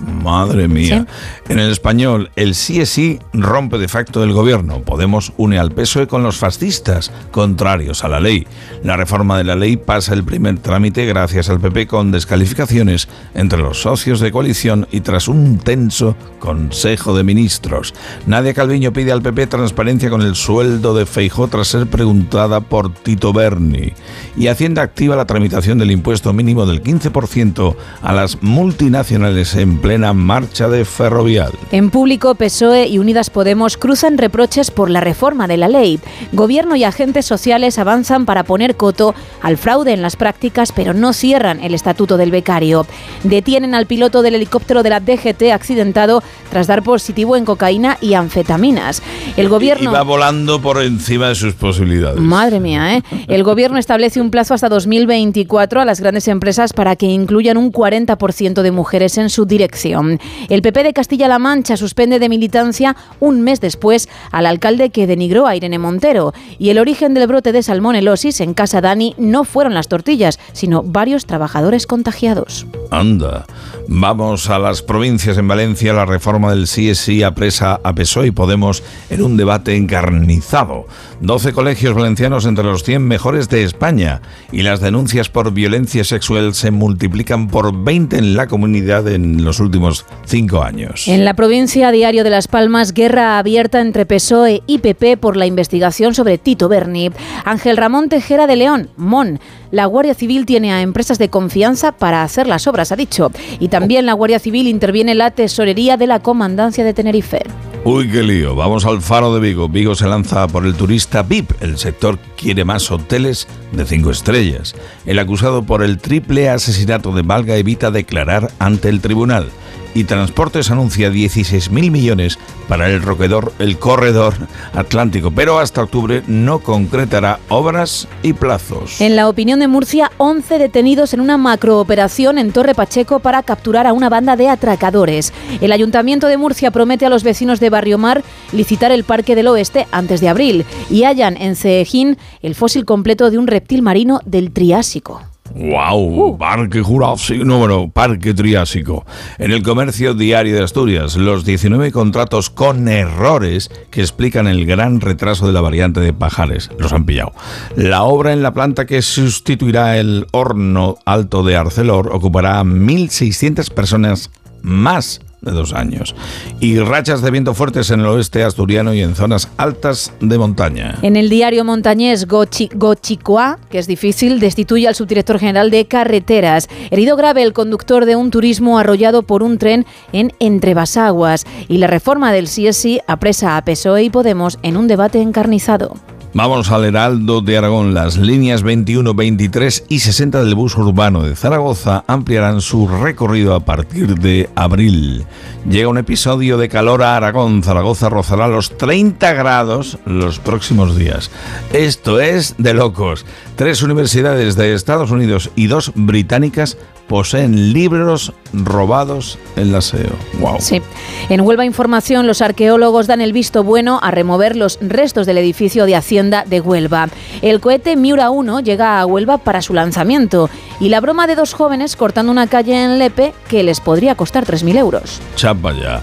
Madre 0.00 0.68
mía. 0.68 1.06
En 1.48 1.58
el 1.58 1.70
español, 1.70 2.30
el 2.36 2.54
sí 2.54 2.80
es 2.80 2.90
sí 2.90 3.18
rompe 3.32 3.78
de 3.78 3.88
facto 3.88 4.24
el 4.24 4.32
gobierno. 4.32 4.82
Podemos 4.82 5.32
une 5.36 5.58
al 5.58 5.72
PSOE 5.72 6.06
con 6.06 6.22
los 6.22 6.38
fascistas, 6.38 7.12
contrarios 7.30 8.04
a 8.04 8.08
la 8.08 8.20
ley. 8.20 8.46
La 8.82 8.96
reforma 8.96 9.38
de 9.38 9.44
la 9.44 9.56
ley 9.56 9.76
pasa 9.76 10.14
el 10.14 10.24
primer 10.24 10.58
trámite 10.58 11.06
gracias 11.06 11.48
al 11.48 11.60
PP 11.60 11.86
con 11.86 12.10
descalificaciones 12.10 13.08
entre 13.34 13.58
los 13.58 13.82
socios 13.82 14.20
de 14.20 14.32
coalición 14.32 14.88
y 14.90 15.00
tras 15.00 15.28
un 15.28 15.58
tenso 15.58 16.16
Consejo 16.38 17.16
de 17.16 17.22
Ministros. 17.22 17.94
Nadia 18.26 18.54
Calviño 18.54 18.92
pide 18.92 19.12
al 19.12 19.22
PP 19.22 19.46
transparencia 19.46 20.10
con 20.10 20.22
el 20.22 20.34
sueldo 20.34 20.94
de 20.94 21.06
Feijó 21.06 21.48
tras 21.48 21.68
ser 21.68 21.86
preguntada 21.86 22.60
por 22.60 22.92
Tito 22.92 23.32
Berni. 23.32 23.92
Y 24.36 24.48
Hacienda 24.48 24.82
activa 24.82 25.16
la 25.16 25.26
tramitación 25.26 25.78
del 25.78 25.90
impuesto 25.90 26.32
mínimo 26.32 26.66
del 26.66 26.82
15% 26.82 27.76
a 28.02 28.12
las 28.12 28.42
multinacionales 28.42 29.54
en 29.54 29.78
plena 29.90 30.12
marcha 30.12 30.68
de 30.68 30.84
ferrovial. 30.84 31.50
En 31.72 31.90
público, 31.90 32.36
PSOE 32.36 32.86
y 32.86 33.00
Unidas 33.00 33.28
Podemos 33.28 33.76
cruzan 33.76 34.18
reproches 34.18 34.70
por 34.70 34.88
la 34.88 35.00
reforma 35.00 35.48
de 35.48 35.56
la 35.56 35.66
ley. 35.66 35.98
Gobierno 36.30 36.76
y 36.76 36.84
agentes 36.84 37.26
sociales 37.26 37.76
avanzan 37.76 38.24
para 38.24 38.44
poner 38.44 38.76
coto 38.76 39.16
al 39.42 39.56
fraude 39.56 39.92
en 39.92 40.00
las 40.00 40.14
prácticas, 40.14 40.70
pero 40.70 40.94
no 40.94 41.12
cierran 41.12 41.58
el 41.60 41.74
estatuto 41.74 42.18
del 42.18 42.30
becario. 42.30 42.86
Detienen 43.24 43.74
al 43.74 43.86
piloto 43.86 44.22
del 44.22 44.36
helicóptero 44.36 44.84
de 44.84 44.90
la 44.90 45.00
DGT 45.00 45.50
accidentado 45.52 46.22
tras 46.50 46.68
dar 46.68 46.84
positivo 46.84 47.36
en 47.36 47.44
cocaína 47.44 47.98
y 48.00 48.14
anfetaminas. 48.14 49.02
El 49.36 49.48
gobierno... 49.48 49.90
Va 49.90 50.04
volando 50.04 50.62
por 50.62 50.80
encima 50.84 51.30
de 51.30 51.34
sus 51.34 51.54
posibilidades. 51.54 52.20
Madre 52.20 52.60
mía, 52.60 52.94
¿eh? 52.94 53.02
El 53.26 53.42
gobierno 53.42 53.76
establece 53.76 54.20
un 54.20 54.30
plazo 54.30 54.54
hasta 54.54 54.68
2024 54.68 55.80
a 55.80 55.84
las 55.84 56.00
grandes 56.00 56.28
empresas 56.28 56.72
para 56.72 56.94
que 56.94 57.06
incluyan 57.06 57.56
un 57.56 57.72
40% 57.72 58.62
de 58.62 58.70
mujeres 58.70 59.18
en 59.18 59.30
su 59.30 59.46
dirección. 59.46 59.79
El 59.84 60.62
PP 60.62 60.82
de 60.82 60.92
Castilla-La 60.92 61.38
Mancha 61.38 61.76
suspende 61.76 62.18
de 62.18 62.28
militancia 62.28 62.96
un 63.18 63.40
mes 63.42 63.60
después 63.60 64.08
al 64.30 64.46
alcalde 64.46 64.90
que 64.90 65.06
denigró 65.06 65.46
a 65.46 65.56
Irene 65.56 65.78
Montero. 65.78 66.32
Y 66.58 66.70
el 66.70 66.78
origen 66.78 67.14
del 67.14 67.26
brote 67.26 67.52
de 67.52 67.62
salmonelosis 67.62 68.40
en 68.40 68.54
Casa 68.54 68.80
Dani 68.80 69.14
no 69.18 69.44
fueron 69.44 69.74
las 69.74 69.88
tortillas, 69.88 70.38
sino 70.52 70.82
varios 70.82 71.26
trabajadores 71.26 71.86
contagiados. 71.86 72.66
Anda. 72.90 73.46
Vamos 73.88 74.50
a 74.50 74.58
las 74.58 74.82
provincias. 74.82 75.38
En 75.38 75.48
Valencia, 75.48 75.92
la 75.92 76.06
reforma 76.06 76.50
del 76.50 76.66
sí 76.66 77.22
apresa 77.22 77.80
a 77.82 77.94
PSOE 77.94 78.28
y 78.28 78.30
Podemos 78.30 78.82
en 79.10 79.22
un 79.22 79.36
debate 79.36 79.76
encarnizado. 79.76 80.86
12 81.20 81.52
colegios 81.52 81.94
valencianos 81.94 82.46
entre 82.46 82.64
los 82.64 82.82
100 82.82 83.02
mejores 83.02 83.48
de 83.50 83.62
España 83.62 84.22
y 84.52 84.62
las 84.62 84.80
denuncias 84.80 85.28
por 85.28 85.52
violencia 85.52 86.02
sexual 86.02 86.54
se 86.54 86.70
multiplican 86.70 87.48
por 87.48 87.84
20 87.84 88.16
en 88.16 88.36
la 88.36 88.46
comunidad 88.46 89.06
en 89.06 89.44
los 89.44 89.60
últimos 89.60 90.06
cinco 90.24 90.62
años. 90.62 91.06
En 91.08 91.26
la 91.26 91.34
provincia 91.34 91.90
Diario 91.92 92.24
de 92.24 92.30
Las 92.30 92.48
Palmas, 92.48 92.94
guerra 92.94 93.38
abierta 93.38 93.80
entre 93.80 94.06
PSOE 94.06 94.62
y 94.66 94.78
PP 94.78 95.18
por 95.18 95.36
la 95.36 95.46
investigación 95.46 96.14
sobre 96.14 96.38
Tito 96.38 96.68
Berni. 96.68 97.10
Ángel 97.44 97.76
Ramón 97.76 98.08
Tejera 98.08 98.46
de 98.46 98.56
León, 98.56 98.88
MON. 98.96 99.40
La 99.70 99.86
Guardia 99.86 100.14
Civil 100.14 100.46
tiene 100.46 100.72
a 100.72 100.82
empresas 100.82 101.18
de 101.18 101.28
confianza 101.28 101.92
para 101.92 102.22
hacer 102.22 102.46
las 102.46 102.66
obras, 102.66 102.92
ha 102.92 102.96
dicho. 102.96 103.30
Y 103.60 103.68
también 103.68 104.06
la 104.06 104.14
Guardia 104.14 104.38
Civil 104.38 104.66
interviene 104.66 105.12
en 105.12 105.18
la 105.18 105.30
tesorería 105.30 105.96
de 105.96 106.06
la 106.06 106.20
Comandancia 106.20 106.82
de 106.82 106.94
Tenerife. 106.94 107.42
Uy, 107.82 108.10
qué 108.10 108.22
lío. 108.22 108.54
Vamos 108.54 108.84
al 108.84 109.00
faro 109.00 109.34
de 109.34 109.40
Vigo. 109.40 109.66
Vigo 109.66 109.94
se 109.94 110.06
lanza 110.06 110.46
por 110.46 110.66
el 110.66 110.74
turista 110.74 111.22
VIP. 111.22 111.50
El 111.62 111.78
sector 111.78 112.18
quiere 112.36 112.62
más 112.62 112.90
hoteles 112.90 113.48
de 113.72 113.86
cinco 113.86 114.10
estrellas. 114.10 114.74
El 115.06 115.18
acusado 115.18 115.62
por 115.62 115.82
el 115.82 115.96
triple 115.96 116.50
asesinato 116.50 117.12
de 117.12 117.22
Valga 117.22 117.56
evita 117.56 117.90
declarar 117.90 118.50
ante 118.58 118.90
el 118.90 119.00
tribunal 119.00 119.48
y 119.94 120.04
Transportes 120.04 120.70
anuncia 120.70 121.10
16.000 121.10 121.90
millones 121.90 122.38
para 122.68 122.88
el, 122.88 123.02
roquedor, 123.02 123.52
el 123.58 123.78
corredor 123.78 124.34
atlántico, 124.74 125.30
pero 125.30 125.58
hasta 125.58 125.82
octubre 125.82 126.22
no 126.26 126.60
concretará 126.60 127.40
obras 127.48 128.08
y 128.22 128.32
plazos. 128.32 129.00
En 129.00 129.16
la 129.16 129.28
opinión 129.28 129.60
de 129.60 129.68
Murcia, 129.68 130.10
11 130.18 130.58
detenidos 130.58 131.14
en 131.14 131.20
una 131.20 131.36
macrooperación 131.36 132.38
en 132.38 132.52
Torre 132.52 132.74
Pacheco 132.74 133.18
para 133.18 133.42
capturar 133.42 133.86
a 133.86 133.92
una 133.92 134.08
banda 134.08 134.36
de 134.36 134.48
atracadores. 134.48 135.32
El 135.60 135.72
Ayuntamiento 135.72 136.26
de 136.28 136.36
Murcia 136.36 136.70
promete 136.70 137.06
a 137.06 137.10
los 137.10 137.22
vecinos 137.22 137.60
de 137.60 137.70
Barrio 137.70 137.98
Mar 137.98 138.22
licitar 138.52 138.92
el 138.92 139.04
Parque 139.04 139.34
del 139.34 139.48
Oeste 139.48 139.86
antes 139.90 140.20
de 140.20 140.28
abril 140.28 140.64
y 140.88 141.04
hallan 141.04 141.36
en 141.36 141.56
Ceejín 141.56 142.18
el 142.42 142.54
fósil 142.54 142.84
completo 142.84 143.30
de 143.30 143.38
un 143.38 143.46
reptil 143.46 143.82
marino 143.82 144.20
del 144.24 144.52
Triásico. 144.52 145.29
¡Wow! 145.54 146.38
Parque 146.38 146.80
Jurásico. 146.80 147.44
No, 147.44 147.58
bueno, 147.58 147.90
Parque 147.90 148.34
Triásico. 148.34 149.04
En 149.38 149.50
el 149.50 149.62
comercio 149.62 150.14
diario 150.14 150.56
de 150.56 150.62
Asturias, 150.62 151.16
los 151.16 151.44
19 151.44 151.92
contratos 151.92 152.50
con 152.50 152.88
errores 152.88 153.70
que 153.90 154.00
explican 154.00 154.46
el 154.46 154.66
gran 154.66 155.00
retraso 155.00 155.46
de 155.46 155.52
la 155.52 155.60
variante 155.60 156.00
de 156.00 156.12
Pajares. 156.12 156.70
Los 156.78 156.92
han 156.92 157.04
pillado. 157.04 157.32
La 157.76 158.02
obra 158.04 158.32
en 158.32 158.42
la 158.42 158.54
planta 158.54 158.86
que 158.86 159.02
sustituirá 159.02 159.98
el 159.98 160.26
horno 160.32 160.98
alto 161.04 161.42
de 161.42 161.56
Arcelor 161.56 162.10
ocupará 162.12 162.62
1.600 162.62 163.72
personas 163.72 164.30
más 164.62 165.20
de 165.42 165.52
dos 165.52 165.72
años. 165.72 166.14
Y 166.60 166.78
rachas 166.78 167.22
de 167.22 167.30
viento 167.30 167.54
fuertes 167.54 167.90
en 167.90 168.00
el 168.00 168.06
oeste 168.06 168.44
asturiano 168.44 168.94
y 168.94 169.00
en 169.00 169.14
zonas 169.14 169.48
altas 169.56 170.12
de 170.20 170.38
montaña. 170.38 170.98
En 171.02 171.16
el 171.16 171.28
diario 171.28 171.64
montañés 171.64 172.26
Gochi, 172.26 172.70
Gochicoa, 172.74 173.58
que 173.70 173.78
es 173.78 173.86
difícil, 173.86 174.40
destituye 174.40 174.88
al 174.88 174.94
subdirector 174.94 175.38
general 175.38 175.70
de 175.70 175.86
carreteras. 175.86 176.68
Herido 176.90 177.16
grave 177.16 177.42
el 177.42 177.52
conductor 177.52 178.04
de 178.04 178.16
un 178.16 178.30
turismo 178.30 178.78
arrollado 178.78 179.22
por 179.22 179.42
un 179.42 179.58
tren 179.58 179.86
en 180.12 180.32
Entrebasaguas. 180.38 181.46
Y 181.68 181.78
la 181.78 181.86
reforma 181.86 182.32
del 182.32 182.46
CSI 182.46 183.00
apresa 183.06 183.56
a 183.56 183.64
PSOE 183.64 184.04
y 184.04 184.10
Podemos 184.10 184.58
en 184.62 184.76
un 184.76 184.88
debate 184.88 185.20
encarnizado. 185.20 185.94
Vamos 186.32 186.70
al 186.70 186.84
Heraldo 186.84 187.40
de 187.40 187.58
Aragón. 187.58 187.92
Las 187.92 188.16
líneas 188.16 188.62
21, 188.62 189.14
23 189.14 189.86
y 189.88 189.98
60 189.98 190.44
del 190.44 190.54
bus 190.54 190.76
urbano 190.76 191.24
de 191.24 191.34
Zaragoza 191.34 192.04
ampliarán 192.06 192.60
su 192.60 192.86
recorrido 192.86 193.56
a 193.56 193.60
partir 193.60 194.14
de 194.14 194.48
abril. 194.54 195.26
Llega 195.68 195.88
un 195.88 195.98
episodio 195.98 196.56
de 196.56 196.68
calor 196.68 197.02
a 197.02 197.16
Aragón. 197.16 197.64
Zaragoza 197.64 198.08
rozará 198.10 198.46
los 198.46 198.78
30 198.78 199.32
grados 199.32 199.98
los 200.04 200.38
próximos 200.38 200.96
días. 200.96 201.32
Esto 201.72 202.20
es 202.20 202.54
de 202.58 202.74
locos. 202.74 203.26
Tres 203.56 203.82
universidades 203.82 204.54
de 204.54 204.72
Estados 204.72 205.10
Unidos 205.10 205.50
y 205.56 205.66
dos 205.66 205.90
británicas 205.96 206.78
poseen 207.10 207.72
libros 207.72 208.32
robados 208.52 209.36
en 209.56 209.72
la 209.72 209.80
SEO. 209.80 210.12
Wow. 210.38 210.58
Sí. 210.60 210.80
En 211.28 211.40
Huelva 211.40 211.64
Información, 211.64 212.28
los 212.28 212.40
arqueólogos 212.40 213.08
dan 213.08 213.20
el 213.20 213.32
visto 213.32 213.64
bueno 213.64 213.98
a 214.00 214.12
remover 214.12 214.54
los 214.54 214.78
restos 214.80 215.26
del 215.26 215.38
edificio 215.38 215.86
de 215.86 215.96
De 216.20 216.60
Huelva. 216.60 217.08
El 217.40 217.60
cohete 217.60 217.96
Miura 217.96 218.28
1 218.28 218.60
llega 218.60 219.00
a 219.00 219.06
Huelva 219.06 219.38
para 219.38 219.62
su 219.62 219.72
lanzamiento 219.72 220.50
y 220.80 220.90
la 220.90 221.00
broma 221.00 221.26
de 221.26 221.34
dos 221.34 221.54
jóvenes 221.54 221.96
cortando 221.96 222.30
una 222.30 222.46
calle 222.46 222.84
en 222.84 222.98
Lepe 222.98 223.32
que 223.48 223.62
les 223.62 223.80
podría 223.80 224.14
costar 224.16 224.44
3.000 224.44 224.76
euros. 224.76 225.20
Chapa 225.34 225.72
ya. 225.72 226.02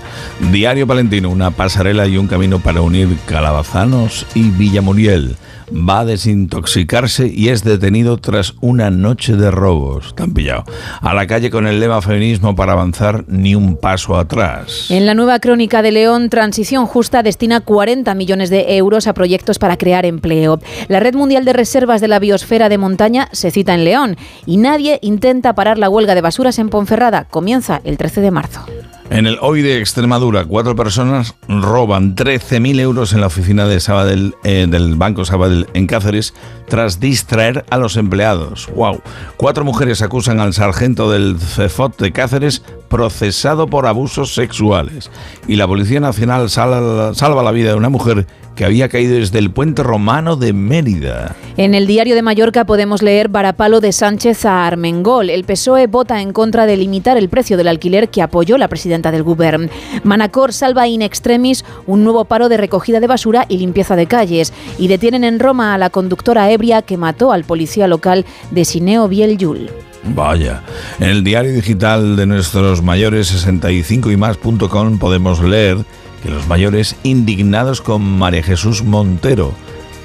Diario 0.51 0.87
Palentino, 0.87 1.29
una 1.29 1.51
pasarela 1.51 2.07
y 2.07 2.17
un 2.17 2.27
camino 2.27 2.57
para 2.57 2.81
unir 2.81 3.15
Calabazanos 3.27 4.25
y 4.33 4.49
Villamuriel 4.49 5.37
va 5.71 5.99
a 5.99 6.05
desintoxicarse 6.05 7.27
y 7.27 7.49
es 7.49 7.63
detenido 7.63 8.17
tras 8.17 8.55
una 8.61 8.89
noche 8.89 9.35
de 9.35 9.51
robos. 9.51 10.15
Tan 10.15 10.33
pillado. 10.33 10.63
A 11.01 11.13
la 11.13 11.27
calle 11.27 11.49
con 11.49 11.67
el 11.67 11.79
lema 11.79 12.01
feminismo 12.01 12.55
para 12.55 12.73
avanzar 12.73 13.25
ni 13.27 13.55
un 13.55 13.77
paso 13.77 14.17
atrás. 14.17 14.89
En 14.89 15.05
la 15.05 15.13
nueva 15.13 15.39
crónica 15.39 15.81
de 15.81 15.91
León, 15.91 16.29
Transición 16.29 16.85
Justa 16.85 17.23
destina 17.23 17.61
40 17.61 18.13
millones 18.15 18.49
de 18.49 18.77
euros 18.77 19.07
a 19.07 19.13
proyectos 19.13 19.59
para 19.59 19.77
crear 19.77 20.05
empleo. 20.05 20.59
La 20.87 20.99
Red 20.99 21.15
Mundial 21.15 21.45
de 21.45 21.53
Reservas 21.53 22.01
de 22.01 22.07
la 22.07 22.19
Biosfera 22.19 22.69
de 22.69 22.77
Montaña 22.77 23.29
se 23.31 23.51
cita 23.51 23.73
en 23.73 23.83
León 23.83 24.17
y 24.45 24.57
nadie 24.57 24.99
intenta 25.01 25.53
parar 25.53 25.77
la 25.77 25.89
huelga 25.89 26.15
de 26.15 26.21
basuras 26.21 26.59
en 26.59 26.69
Ponferrada. 26.69 27.25
Comienza 27.25 27.81
el 27.83 27.97
13 27.97 28.21
de 28.21 28.31
marzo. 28.31 28.65
En 29.09 29.25
el 29.25 29.37
hoy 29.41 29.61
de 29.61 29.79
Extremadura, 29.79 30.43
cuatro 30.43 30.75
personas 30.75 31.35
roban 31.47 32.15
13.000 32.15 32.79
euros 32.81 33.13
en 33.13 33.21
la 33.21 33.27
oficina 33.27 33.65
de 33.65 33.79
Sabadell, 33.79 34.35
eh, 34.43 34.67
del 34.69 34.95
Banco 34.95 35.23
Sabadell 35.23 35.65
en 35.73 35.87
Cáceres 35.87 36.33
tras 36.67 36.99
distraer 36.99 37.65
a 37.69 37.77
los 37.77 37.95
empleados. 37.95 38.69
¡Wow! 38.75 39.01
Cuatro 39.37 39.63
mujeres 39.63 40.01
acusan 40.01 40.41
al 40.41 40.53
sargento 40.53 41.09
del 41.09 41.39
CEFOT 41.39 42.01
de 42.01 42.11
Cáceres 42.11 42.61
procesado 42.89 43.67
por 43.67 43.85
abusos 43.87 44.33
sexuales. 44.33 45.09
Y 45.47 45.55
la 45.55 45.67
Policía 45.67 46.01
Nacional 46.01 46.49
salva, 46.49 47.13
salva 47.13 47.43
la 47.43 47.51
vida 47.51 47.69
de 47.69 47.75
una 47.75 47.89
mujer 47.89 48.27
que 48.57 48.65
había 48.65 48.89
caído 48.89 49.15
desde 49.15 49.37
el 49.37 49.51
puente 49.51 49.83
romano 49.83 50.35
de 50.35 50.51
Mérida. 50.51 51.35
En 51.57 51.75
el 51.75 51.85
diario 51.85 52.15
de 52.15 52.23
Mallorca 52.23 52.65
podemos 52.65 53.03
leer 53.03 53.29
Varapalo 53.29 53.79
de 53.79 53.91
Sánchez 53.91 54.45
a 54.45 54.65
Armengol. 54.65 55.29
El 55.29 55.43
PSOE 55.43 55.85
vota 55.85 56.21
en 56.21 56.33
contra 56.33 56.65
de 56.65 56.75
limitar 56.75 57.17
el 57.17 57.29
precio 57.29 57.55
del 57.55 57.67
alquiler 57.67 58.09
que 58.09 58.23
apoyó 58.23 58.57
la 58.57 58.67
presidenta 58.67 59.11
del 59.11 59.21
Govern. 59.21 59.69
Manacor 60.03 60.53
salva 60.53 60.87
in 60.87 61.03
extremis 61.03 61.63
un 61.85 62.03
nuevo 62.03 62.25
paro 62.25 62.49
de 62.49 62.57
recogida 62.57 62.99
de 62.99 63.07
basura 63.07 63.45
y 63.47 63.59
limpieza 63.59 63.95
de 63.95 64.07
calles. 64.07 64.51
Y 64.79 64.87
detienen 64.87 65.23
en 65.23 65.39
Roma 65.39 65.75
a 65.75 65.77
la 65.77 65.91
conductora 65.91 66.51
ebria 66.51 66.81
que 66.81 66.97
mató 66.97 67.31
al 67.31 67.43
policía 67.43 67.87
local 67.87 68.25
de 68.49 68.65
Sineo 68.65 69.07
Biel-Yul. 69.07 69.69
Vaya, 70.15 70.63
en 70.99 71.09
el 71.09 71.23
diario 71.23 71.51
digital 71.53 72.15
de 72.15 72.25
nuestros 72.25 72.81
mayores 72.81 73.27
65 73.27 74.09
y 74.11 74.17
más.com 74.17 74.97
podemos 74.99 75.43
leer 75.43 75.77
que 76.21 76.29
los 76.29 76.47
mayores 76.47 76.95
indignados 77.03 77.81
con 77.81 78.01
María 78.01 78.43
Jesús 78.43 78.83
Montero 78.83 79.53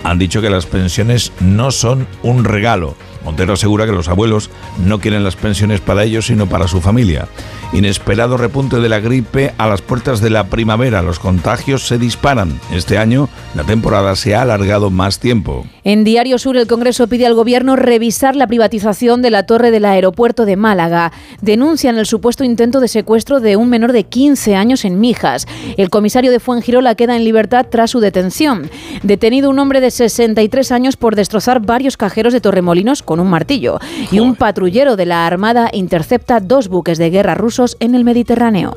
han 0.05 0.19
dicho 0.19 0.41
que 0.43 0.51
las 0.51 0.67
pensiones 0.67 1.33
no 1.41 1.71
son 1.71 2.07
un 2.23 2.45
regalo. 2.45 2.97
Montero 3.25 3.55
asegura 3.55 3.87
que 3.87 3.93
los 3.93 4.09
abuelos 4.09 4.51
no 4.85 4.99
quieren 5.01 5.25
las 5.25 5.37
pensiones 5.37 5.81
para 5.81 6.05
ellos, 6.05 6.27
sino 6.27 6.49
para 6.49 6.69
su 6.69 6.81
familia. 6.81 7.29
Inesperado 7.73 8.37
repunte 8.37 8.81
de 8.81 8.89
la 8.89 9.01
gripe 9.01 9.55
a 9.57 9.67
las 9.67 9.81
puertas 9.81 10.21
de 10.21 10.29
la 10.29 10.45
primavera. 10.45 11.01
Los 11.01 11.19
contagios 11.19 11.87
se 11.87 11.97
disparan. 11.97 12.61
Este 12.71 12.99
año 12.99 13.31
la 13.55 13.65
temporada 13.65 14.15
se 14.15 14.35
ha 14.35 14.43
alargado 14.43 14.91
más 14.91 15.19
tiempo. 15.19 15.65
En 15.85 16.05
Diario 16.05 16.39
Sur, 16.39 16.57
el 16.57 16.67
Congreso 16.67 17.07
pide 17.07 17.27
al 17.27 17.35
Gobierno 17.35 17.77
revisar 17.77 18.37
la 18.37 18.47
privatización 18.47 19.23
de 19.23 19.31
la 19.31 19.47
torre 19.47 19.71
del 19.71 19.87
aeropuerto 19.87 20.45
de 20.45 20.57
Málaga. 20.57 21.13
Denuncian 21.41 21.97
el 21.97 22.07
supuesto 22.07 22.45
intento 22.45 22.79
de 22.81 22.89
secuestro 22.89 23.41
de 23.41 23.57
un 23.57 23.69
menor 23.69 23.93
de 23.93 24.05
15 24.05 24.55
años 24.55 24.85
en 24.85 25.01
Mijas. 25.01 25.47
El 25.77 25.89
comisario 25.89 26.31
de 26.31 26.41
Fuengirola 26.41 26.95
queda 26.95 27.17
en 27.17 27.25
libertad 27.25 27.67
tras 27.71 27.91
su 27.91 28.01
detención. 28.01 28.71
Detenido 29.03 29.49
un 29.49 29.59
hombre 29.59 29.81
de 29.81 29.91
63 29.91 30.73
años 30.73 30.97
por 30.97 31.17
destrozar 31.17 31.61
varios 31.61 31.97
cajeros 31.97 32.33
de 32.33 32.41
Torremolinos 32.41 33.03
con 33.13 33.21
un 33.21 33.29
martillo. 33.29 33.79
Y 34.11 34.21
un 34.21 34.37
patrullero 34.37 34.97
de 34.97 35.05
la 35.05 35.27
Armada 35.27 35.69
intercepta 35.71 36.41
dos 36.41 36.69
buques 36.69 36.97
de 36.97 37.11
guerra 37.11 37.35
rusos 37.35 37.77
en 37.79 37.95
el 37.95 38.05
Mediterráneo. 38.05 38.75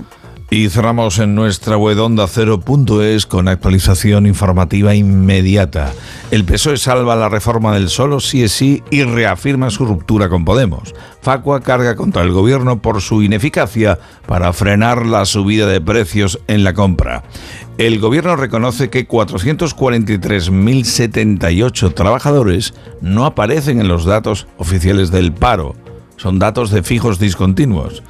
Y 0.51 0.69
cerramos 0.69 1.17
en 1.17 1.33
nuestra 1.33 1.75
web 1.75 1.99
onda 1.99 2.27
cero.es 2.27 3.25
con 3.25 3.47
actualización 3.47 4.27
informativa 4.27 4.93
inmediata. 4.93 5.91
El 6.29 6.45
PSOE 6.45 6.77
salva 6.77 7.15
la 7.15 7.29
reforma 7.29 7.73
del 7.73 7.89
solo 7.89 8.19
sí 8.19 8.43
es 8.43 8.51
sí 8.51 8.83
y 8.91 9.01
reafirma 9.03 9.71
su 9.71 9.85
ruptura 9.85 10.29
con 10.29 10.45
Podemos. 10.45 10.93
Facua 11.21 11.61
carga 11.61 11.95
contra 11.95 12.21
el 12.21 12.31
gobierno 12.31 12.79
por 12.79 13.01
su 13.01 13.23
ineficacia 13.23 13.97
para 14.27 14.53
frenar 14.53 15.07
la 15.07 15.25
subida 15.25 15.65
de 15.65 15.81
precios 15.81 16.39
en 16.47 16.63
la 16.63 16.73
compra. 16.73 17.23
El 17.79 17.99
gobierno 17.99 18.35
reconoce 18.35 18.91
que 18.91 19.07
443.078 19.07 21.95
trabajadores 21.95 22.75
no 23.01 23.25
aparecen 23.25 23.81
en 23.81 23.87
los 23.87 24.05
datos 24.05 24.45
oficiales 24.57 25.09
del 25.09 25.33
paro. 25.33 25.73
Son 26.17 26.37
datos 26.37 26.69
de 26.69 26.83
fijos 26.83 27.17
discontinuos. 27.19 28.03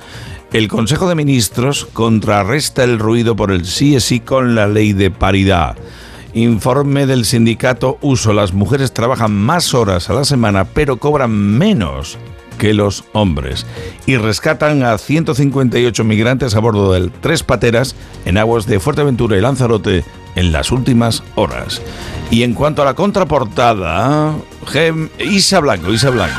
El 0.53 0.67
Consejo 0.67 1.09
de 1.09 1.15
Ministros 1.15 1.85
contrarresta 1.91 2.83
el 2.83 2.99
ruido 2.99 3.35
por 3.35 3.51
el 3.51 3.65
sí 3.65 3.95
es 3.95 4.05
sí 4.05 4.19
con 4.19 4.55
la 4.55 4.67
ley 4.67 4.93
de 4.93 5.11
paridad. 5.11 5.75
Informe 6.33 7.05
del 7.05 7.25
sindicato 7.25 7.97
Uso. 8.01 8.33
Las 8.33 8.53
mujeres 8.53 8.93
trabajan 8.93 9.33
más 9.33 9.73
horas 9.73 10.09
a 10.09 10.13
la 10.13 10.25
semana, 10.25 10.65
pero 10.65 10.97
cobran 10.97 11.31
menos 11.31 12.17
que 12.57 12.73
los 12.73 13.03
hombres. 13.13 13.65
Y 14.05 14.17
rescatan 14.17 14.83
a 14.83 14.97
158 14.97 16.03
migrantes 16.03 16.55
a 16.55 16.59
bordo 16.59 16.93
del 16.93 17.11
Tres 17.11 17.43
Pateras 17.43 17.95
en 18.25 18.37
aguas 18.37 18.65
de 18.65 18.79
Fuerteventura 18.79 19.37
y 19.37 19.41
Lanzarote 19.41 20.03
en 20.35 20.51
las 20.51 20.71
últimas 20.71 21.23
horas. 21.35 21.81
Y 22.31 22.43
en 22.43 22.53
cuanto 22.53 22.81
a 22.81 22.85
la 22.85 22.93
contraportada, 22.93 24.35
Gem, 24.67 25.09
Isa 25.19 25.59
Blanco, 25.59 25.91
Isa 25.91 26.09
Blanco. 26.09 26.33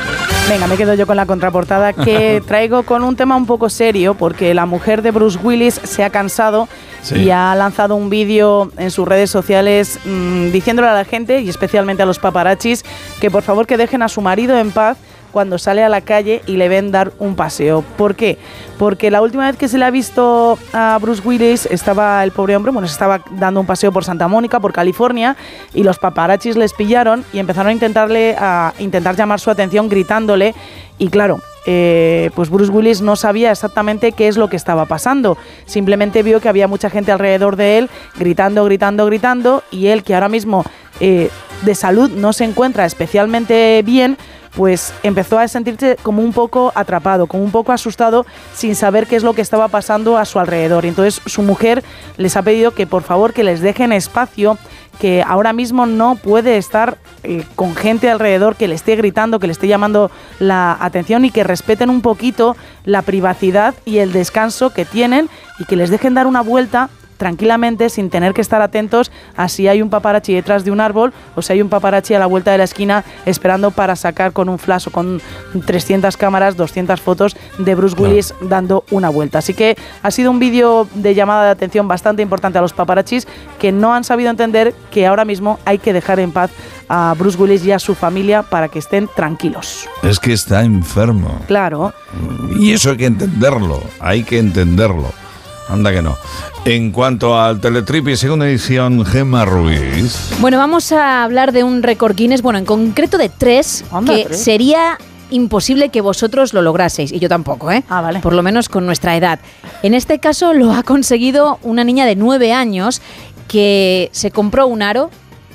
Venga, 0.49 0.66
me 0.68 0.77
quedo 0.77 0.95
yo 0.95 1.07
con 1.07 1.16
la 1.16 1.27
contraportada 1.27 1.93
que 1.93 2.43
traigo 2.47 2.85
con 2.85 3.03
un 3.03 3.16
tema 3.16 3.37
un 3.37 3.47
poco 3.47 3.68
serio 3.68 4.14
porque 4.14 4.55
la 4.55 4.64
mujer 4.66 5.03
de 5.03 5.11
Bruce 5.11 5.39
Willis 5.43 5.81
se 5.83 6.05
ha 6.05 6.11
cansado 6.11 6.68
Sí. 7.03 7.14
y 7.20 7.31
ha 7.31 7.55
lanzado 7.55 7.95
un 7.95 8.11
vídeo 8.11 8.72
en 8.79 8.91
sus 8.91 9.07
redes 9.07 9.31
sociales 9.31 10.01
mm, 10.05 10.51
diciéndole 10.51 10.89
a 10.89 10.93
la 10.93 11.05
gente 11.05 11.41
y 11.41 11.49
especialmente 11.49 12.03
a 12.03 12.07
los 12.07 12.18
paparachis 12.18 12.85
que 13.20 13.31
por 13.31 13.45
favor 13.45 13.64
que 13.68 13.77
dejen 13.77 14.03
a 14.03 14.09
su 14.09 14.20
marido 14.22 14.59
en 14.59 14.72
paz 14.72 14.97
cuando 15.37 15.59
sale 15.59 15.84
a 15.84 15.91
la 15.91 16.01
calle 16.01 16.41
y 16.47 16.57
le 16.57 16.66
ven 16.70 16.91
dar 16.91 17.12
un 17.18 17.37
paseo. 17.37 17.84
¿Por 17.99 18.14
qué? 18.14 18.39
Porque 18.78 19.11
la 19.11 19.20
última 19.20 19.45
vez 19.45 19.59
que 19.59 19.68
se 19.68 19.76
le 19.76 19.84
ha 19.84 19.91
visto 19.91 20.59
a 20.72 20.99
Bruce 20.99 21.20
Willis 21.22 21.66
estaba 21.66 22.24
el 22.24 22.30
pobre 22.30 22.57
hombre, 22.57 22.72
bueno, 22.72 22.89
se 22.89 22.95
estaba 22.95 23.20
dando 23.32 23.61
un 23.61 23.66
paseo 23.66 23.93
por 23.93 24.03
Santa 24.03 24.28
Mónica, 24.28 24.61
por 24.61 24.72
California, 24.72 25.37
y 25.74 25.82
los 25.82 25.99
paparachis 25.99 26.57
les 26.57 26.72
pillaron 26.72 27.22
y 27.34 27.39
empezaron 27.39 27.68
a 27.68 27.72
intentarle 27.72 28.34
a 28.39 28.72
intentar 28.78 29.14
llamar 29.14 29.39
su 29.39 29.51
atención 29.51 29.91
gritándole 29.91 30.55
y 30.97 31.09
claro, 31.09 31.43
eh, 31.66 32.30
pues 32.34 32.49
Bruce 32.49 32.72
Willis 32.72 33.03
no 33.03 33.14
sabía 33.14 33.51
exactamente 33.51 34.12
qué 34.12 34.28
es 34.28 34.39
lo 34.39 34.49
que 34.49 34.57
estaba 34.57 34.87
pasando. 34.87 35.37
Simplemente 35.66 36.22
vio 36.22 36.41
que 36.41 36.49
había 36.49 36.66
mucha 36.66 36.89
gente 36.89 37.12
alrededor 37.12 37.57
de 37.57 37.76
él 37.76 37.91
gritando, 38.18 38.64
gritando, 38.64 39.05
gritando 39.05 39.62
y 39.70 39.89
él 39.89 40.03
que 40.03 40.14
ahora 40.14 40.30
mismo 40.30 40.64
eh, 41.01 41.28
de 41.61 41.74
salud 41.74 42.11
no 42.11 42.32
se 42.32 42.45
encuentra 42.45 42.87
especialmente 42.87 43.82
bien, 43.84 44.16
pues 44.57 44.95
empezó 45.03 45.39
a 45.39 45.47
sentirse 45.47 45.97
como 46.03 46.23
un 46.23 46.33
poco 46.33 46.73
atrapado, 46.75 47.27
como 47.27 47.45
un 47.45 47.51
poco 47.51 47.73
asustado, 47.73 48.25
sin 48.55 48.75
saber 48.75 49.07
qué 49.07 49.17
es 49.17 49.23
lo 49.23 49.35
que 49.35 49.43
estaba 49.43 49.69
pasando 49.69 50.17
a 50.17 50.25
su 50.25 50.39
alrededor. 50.39 50.87
Entonces 50.87 51.21
su 51.27 51.43
mujer 51.43 51.85
les 52.17 52.37
ha 52.37 52.43
pedido 52.43 52.73
que 52.73 52.87
por 52.87 53.03
favor 53.03 53.35
que 53.35 53.45
les 53.45 53.61
dejen 53.61 53.93
espacio, 53.93 54.57
que 54.99 55.23
ahora 55.27 55.53
mismo 55.53 55.85
no 55.85 56.17
puede 56.17 56.57
estar 56.57 56.97
eh, 57.23 57.45
con 57.55 57.77
gente 57.77 58.11
alrededor 58.11 58.57
que 58.57 58.67
le 58.67 58.75
esté 58.75 58.97
gritando, 58.97 59.39
que 59.39 59.47
le 59.47 59.53
esté 59.53 59.69
llamando 59.69 60.11
la 60.39 60.75
atención 60.81 61.27
y 61.27 61.31
que 61.31 61.45
respeten 61.45 61.91
un 61.91 62.01
poquito 62.01 62.57
la 62.85 63.03
privacidad 63.03 63.75
y 63.85 63.99
el 63.99 64.13
descanso 64.13 64.71
que 64.71 64.87
tienen 64.87 65.29
y 65.59 65.67
que 65.67 65.77
les 65.77 65.91
dejen 65.91 66.15
dar 66.15 66.27
una 66.27 66.41
vuelta 66.41 66.89
tranquilamente 67.17 67.91
sin 67.91 68.11
tener 68.11 68.35
que 68.35 68.41
estar 68.41 68.62
atentos 68.62 69.11
a 69.37 69.49
si 69.49 69.69
hay 69.69 69.83
un 69.83 69.91
paparazzi 69.91 70.35
detrás 70.35 70.64
de 70.64 70.71
un 70.71 70.81
árbol 70.81 71.12
o 71.35 71.43
si 71.43 71.53
hay 71.53 71.62
un 71.62 71.69
paparazzi 71.69 72.14
a 72.14 72.19
la 72.19 72.27
vuelta 72.27 72.53
de 72.53 72.59
la 72.59 72.64
esquina 72.64 73.05
esperando 73.25 73.71
para 73.71 73.97
sacar 73.97 74.33
con 74.33 74.49
un 74.49 74.59
flash 74.59 74.89
o 74.89 74.91
con 74.91 75.21
300 75.64 76.17
cámaras, 76.17 76.57
200 76.57 77.01
fotos 77.01 77.37
de 77.59 77.75
Bruce 77.75 77.97
Willis 78.01 78.35
dando 78.41 78.85
una 78.91 79.09
vuelta. 79.09 79.39
Así 79.39 79.55
que 79.55 79.77
ha 80.03 80.11
sido 80.11 80.31
un 80.31 80.39
vídeo 80.39 80.89
de 80.95 81.14
llamada 81.14 81.45
de 81.45 81.51
atención 81.51 81.89
bastante 81.89 82.23
importante 82.23 82.59
a 82.59 82.62
los 82.62 82.73
paparazzis 82.73 83.27
que 83.59 83.73
no 83.73 83.95
han 83.95 84.05
sabido 84.05 84.31
entender 84.31 84.75
que 84.91 85.07
ahora 85.07 85.25
mismo 85.25 85.59
hay 85.64 85.79
que 85.79 85.93
dejar 85.93 86.21
en 86.21 86.33
paz 86.33 86.51
a 86.89 87.14
Bruce 87.19 87.37
Willis 87.39 87.64
y 87.64 87.73
a 87.73 87.79
su 87.79 87.95
familia 87.95 88.43
para 88.43 88.69
que 88.69 88.79
estén 88.79 89.09
tranquilos. 89.14 89.89
Es 90.03 90.21
que 90.21 90.33
está 90.33 90.62
enfermo. 90.62 91.41
Claro. 91.47 91.93
Y 92.59 92.73
eso 92.73 92.91
hay 92.91 92.97
que 92.97 93.07
entenderlo, 93.07 93.83
hay 94.01 94.23
que 94.23 94.39
entenderlo. 94.39 95.26
Anda 95.69 95.93
que 95.93 96.03
no. 96.03 96.17
En 96.64 96.93
cuanto 96.93 97.39
al 97.41 97.61
Teletripi, 97.61 98.17
segunda 98.17 98.49
edición, 98.49 99.05
Gemma 99.05 99.45
Ruiz. 99.45 100.31
Bueno, 100.41 100.59
vamos 100.59 100.93
a 100.93 101.25
hablar 101.25 101.53
de 101.53 101.64
un 101.64 101.83
récord 101.83 102.14
Guinness, 102.14 102.43
bueno, 102.43 102.59
en 102.59 102.64
concreto 102.64 103.19
de 103.19 103.29
tres, 103.29 103.85
Anda, 103.91 104.14
que 104.14 104.25
tres. 104.27 104.43
sería 104.43 104.99
imposible 105.31 105.89
que 105.89 106.01
vosotros 106.01 106.55
lo 106.55 106.62
lograseis, 106.62 107.12
y 107.12 107.19
yo 107.19 107.29
tampoco, 107.29 107.73
¿eh? 107.73 107.83
Ah, 107.89 108.01
vale. 108.01 108.21
Por 108.21 108.33
lo 108.33 108.43
menos 108.43 108.69
con 108.69 108.87
nuestra 108.87 109.17
edad. 109.17 109.41
En 109.83 109.95
este 109.95 110.21
caso 110.21 110.53
lo 110.55 110.73
ha 110.73 110.85
conseguido 110.85 111.59
una 111.62 111.83
niña 111.83 112.07
de 112.07 112.14
nueve 112.14 112.53
años 112.53 113.03
que 113.49 114.09
se 114.12 114.31
compró 114.31 114.67
un 114.69 114.83
aro. 114.83 115.11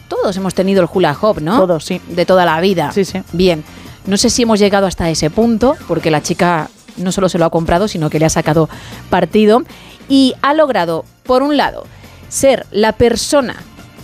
Todos 0.10 0.36
hemos 0.36 0.54
tenido 0.54 0.82
el 0.84 0.90
hula 0.94 1.16
hoop, 1.20 1.40
¿no? 1.40 1.58
Todos, 1.58 1.86
sí. 1.86 2.02
De 2.10 2.26
toda 2.26 2.44
la 2.44 2.60
vida. 2.60 2.92
Sí, 2.92 3.06
sí. 3.06 3.22
Bien. 3.32 3.64
No 4.06 4.18
sé 4.18 4.30
si 4.30 4.42
hemos 4.42 4.60
llegado 4.60 4.88
hasta 4.88 5.10
ese 5.10 5.30
punto, 5.30 5.76
porque 5.88 6.12
la 6.12 6.22
chica 6.22 6.70
no 6.98 7.14
solo 7.14 7.30
se 7.30 7.38
lo 7.38 7.46
ha 7.46 7.50
comprado, 7.50 7.88
sino 7.88 8.10
que 8.10 8.20
le 8.20 8.26
ha 8.26 8.30
sacado 8.30 8.68
partido. 9.10 9.64
Y 10.12 10.34
ha 10.42 10.54
logrado, 10.54 11.06
por 11.24 11.42
un 11.42 11.56
lado, 11.56 11.86
ser 12.28 12.66
la 12.70 12.92
persona 12.92 13.56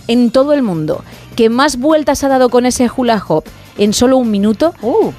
en 0.06 0.30
todo 0.30 0.54
el 0.54 0.62
mundo 0.62 1.04
que 1.36 1.50
más 1.50 1.78
vueltas 1.78 2.24
ha 2.24 2.28
dado 2.28 2.48
con 2.48 2.64
ese 2.64 2.88
hula 2.96 3.22
hoop 3.28 3.44
en 3.76 3.92
solo 3.92 4.16
un 4.16 4.30
minuto, 4.30 4.72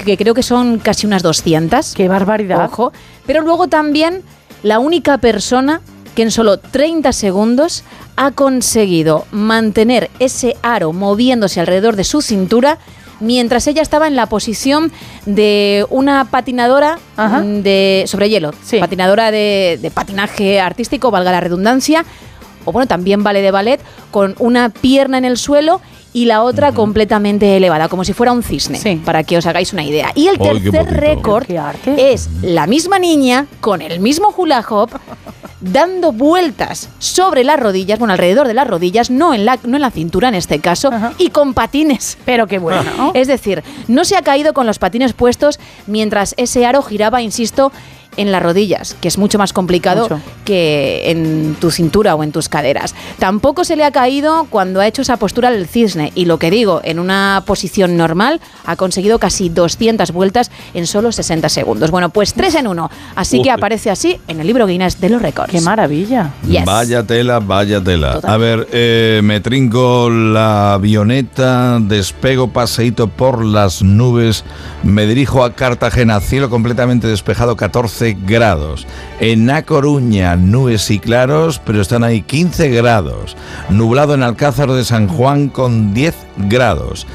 que 0.03 0.17
creo 0.17 0.33
que 0.33 0.41
son 0.41 0.79
casi 0.79 1.05
unas 1.05 1.21
200. 1.21 1.91
Uh. 1.91 1.95
¡Qué 1.95 2.07
barbaridad! 2.07 2.65
Ojo. 2.65 2.91
Pero 3.27 3.41
luego 3.43 3.67
también 3.67 4.23
la 4.63 4.79
única 4.79 5.19
persona 5.19 5.81
que 6.15 6.23
en 6.23 6.31
solo 6.31 6.57
30 6.57 7.13
segundos 7.13 7.83
ha 8.15 8.31
conseguido 8.31 9.27
mantener 9.29 10.09
ese 10.17 10.57
aro 10.63 10.91
moviéndose 10.91 11.59
alrededor 11.59 11.97
de 11.97 12.03
su 12.03 12.23
cintura 12.23 12.79
mientras 13.19 13.67
ella 13.67 13.81
estaba 13.81 14.07
en 14.07 14.15
la 14.15 14.25
posición 14.27 14.91
de 15.25 15.85
una 15.89 16.25
patinadora 16.25 16.97
mm, 17.17 17.61
de, 17.61 18.03
sobre 18.07 18.29
hielo, 18.29 18.53
patinadora 18.79 19.31
de, 19.31 19.79
de 19.81 19.91
patinaje 19.91 20.59
artístico, 20.59 21.11
valga 21.11 21.31
la 21.31 21.41
redundancia, 21.41 22.05
o 22.65 22.71
bueno, 22.71 22.87
también 22.87 23.23
vale 23.23 23.41
de 23.41 23.51
ballet, 23.51 23.81
con 24.11 24.35
una 24.39 24.69
pierna 24.69 25.17
en 25.17 25.25
el 25.25 25.37
suelo 25.37 25.81
y 26.13 26.25
la 26.25 26.43
otra 26.43 26.71
completamente 26.71 27.55
elevada, 27.57 27.87
como 27.87 28.03
si 28.03 28.13
fuera 28.13 28.31
un 28.31 28.43
cisne, 28.43 28.99
para 29.05 29.23
que 29.23 29.37
os 29.37 29.45
hagáis 29.45 29.73
una 29.73 29.83
idea. 29.83 30.11
Y 30.15 30.27
el 30.27 30.39
tercer 30.39 30.85
récord 30.99 31.45
es 31.85 32.29
la 32.41 32.67
misma 32.67 32.99
niña 32.99 33.45
con 33.61 33.81
el 33.81 33.99
mismo 33.99 34.33
hula 34.35 34.65
hoop 34.67 34.91
dando 35.61 36.11
vueltas 36.11 36.89
sobre 36.99 37.43
las 37.43 37.59
rodillas, 37.59 37.99
bueno, 37.99 38.13
alrededor 38.13 38.47
de 38.47 38.53
las 38.53 38.67
rodillas, 38.67 39.09
no 39.09 39.33
en 39.33 39.45
la, 39.45 39.59
no 39.63 39.77
en 39.77 39.81
la 39.81 39.91
cintura 39.91 40.29
en 40.29 40.35
este 40.35 40.59
caso, 40.59 40.89
y 41.17 41.29
con 41.29 41.53
patines. 41.53 42.17
Pero 42.25 42.47
qué 42.47 42.59
bueno. 42.59 43.11
Es 43.13 43.27
decir, 43.27 43.63
no 43.87 44.05
se 44.05 44.15
ha 44.15 44.21
caído 44.21 44.53
con 44.53 44.65
los 44.65 44.79
patines 44.79 45.13
puestos 45.13 45.59
mientras 45.87 46.33
ese 46.37 46.65
aro 46.65 46.81
giraba, 46.81 47.21
insisto, 47.21 47.71
en 48.17 48.31
las 48.31 48.43
rodillas, 48.43 48.95
que 48.99 49.07
es 49.07 49.17
mucho 49.17 49.37
más 49.37 49.53
complicado 49.53 50.03
Mucho. 50.03 50.19
que 50.45 51.11
en 51.11 51.55
tu 51.59 51.71
cintura 51.71 52.15
o 52.15 52.23
en 52.23 52.31
tus 52.31 52.49
caderas. 52.49 52.95
Tampoco 53.17 53.63
se 53.63 53.75
le 53.75 53.83
ha 53.83 53.91
caído 53.91 54.47
cuando 54.49 54.81
ha 54.81 54.87
hecho 54.87 55.01
esa 55.01 55.17
postura 55.17 55.51
del 55.51 55.67
cisne 55.67 56.11
y 56.15 56.25
lo 56.25 56.39
que 56.39 56.51
digo, 56.51 56.81
en 56.83 56.99
una 56.99 57.43
posición 57.45 57.97
normal 57.97 58.41
ha 58.65 58.75
conseguido 58.75 59.19
casi 59.19 59.49
200 59.49 60.11
vueltas 60.11 60.51
en 60.73 60.87
solo 60.87 61.11
60 61.11 61.49
segundos. 61.49 61.91
Bueno, 61.91 62.09
pues 62.09 62.33
3 62.33 62.55
en 62.55 62.67
1, 62.67 62.89
así 63.15 63.41
que 63.41 63.51
aparece 63.51 63.89
así 63.89 64.19
en 64.27 64.39
el 64.39 64.47
libro 64.47 64.67
Guinness 64.67 64.99
de 64.99 65.09
los 65.09 65.21
récords. 65.21 65.51
Qué 65.51 65.61
maravilla. 65.61 66.33
Yes. 66.47 66.65
Vaya 66.65 67.03
tela, 67.03 67.39
vaya 67.39 67.81
tela. 67.81 68.13
Total. 68.13 68.31
A 68.31 68.37
ver, 68.37 68.67
eh, 68.71 69.21
me 69.23 69.39
trinco 69.39 70.09
la 70.09 70.73
avioneta, 70.73 71.79
despego 71.79 72.51
paseíto 72.51 73.07
por 73.07 73.43
las 73.43 73.81
nubes, 73.81 74.43
me 74.83 75.05
dirijo 75.05 75.43
a 75.43 75.53
Cartagena, 75.53 76.19
cielo 76.19 76.49
completamente 76.49 77.07
despejado, 77.07 77.55
14 77.55 77.98
grados. 78.25 78.87
En 79.19 79.49
A 79.49 79.63
Coruña, 79.63 80.35
nubes 80.35 80.89
y 80.91 80.99
claros, 80.99 81.61
pero 81.65 81.81
están 81.81 82.03
ahí 82.03 82.21
15 82.21 82.69
grados. 82.69 83.35
Nublado 83.69 84.13
en 84.13 84.23
Alcázar 84.23 84.71
de 84.71 84.83
San 84.83 85.07
Juan 85.07 85.49
con 85.49 85.93
10 85.93 86.15
grados. 86.37 87.05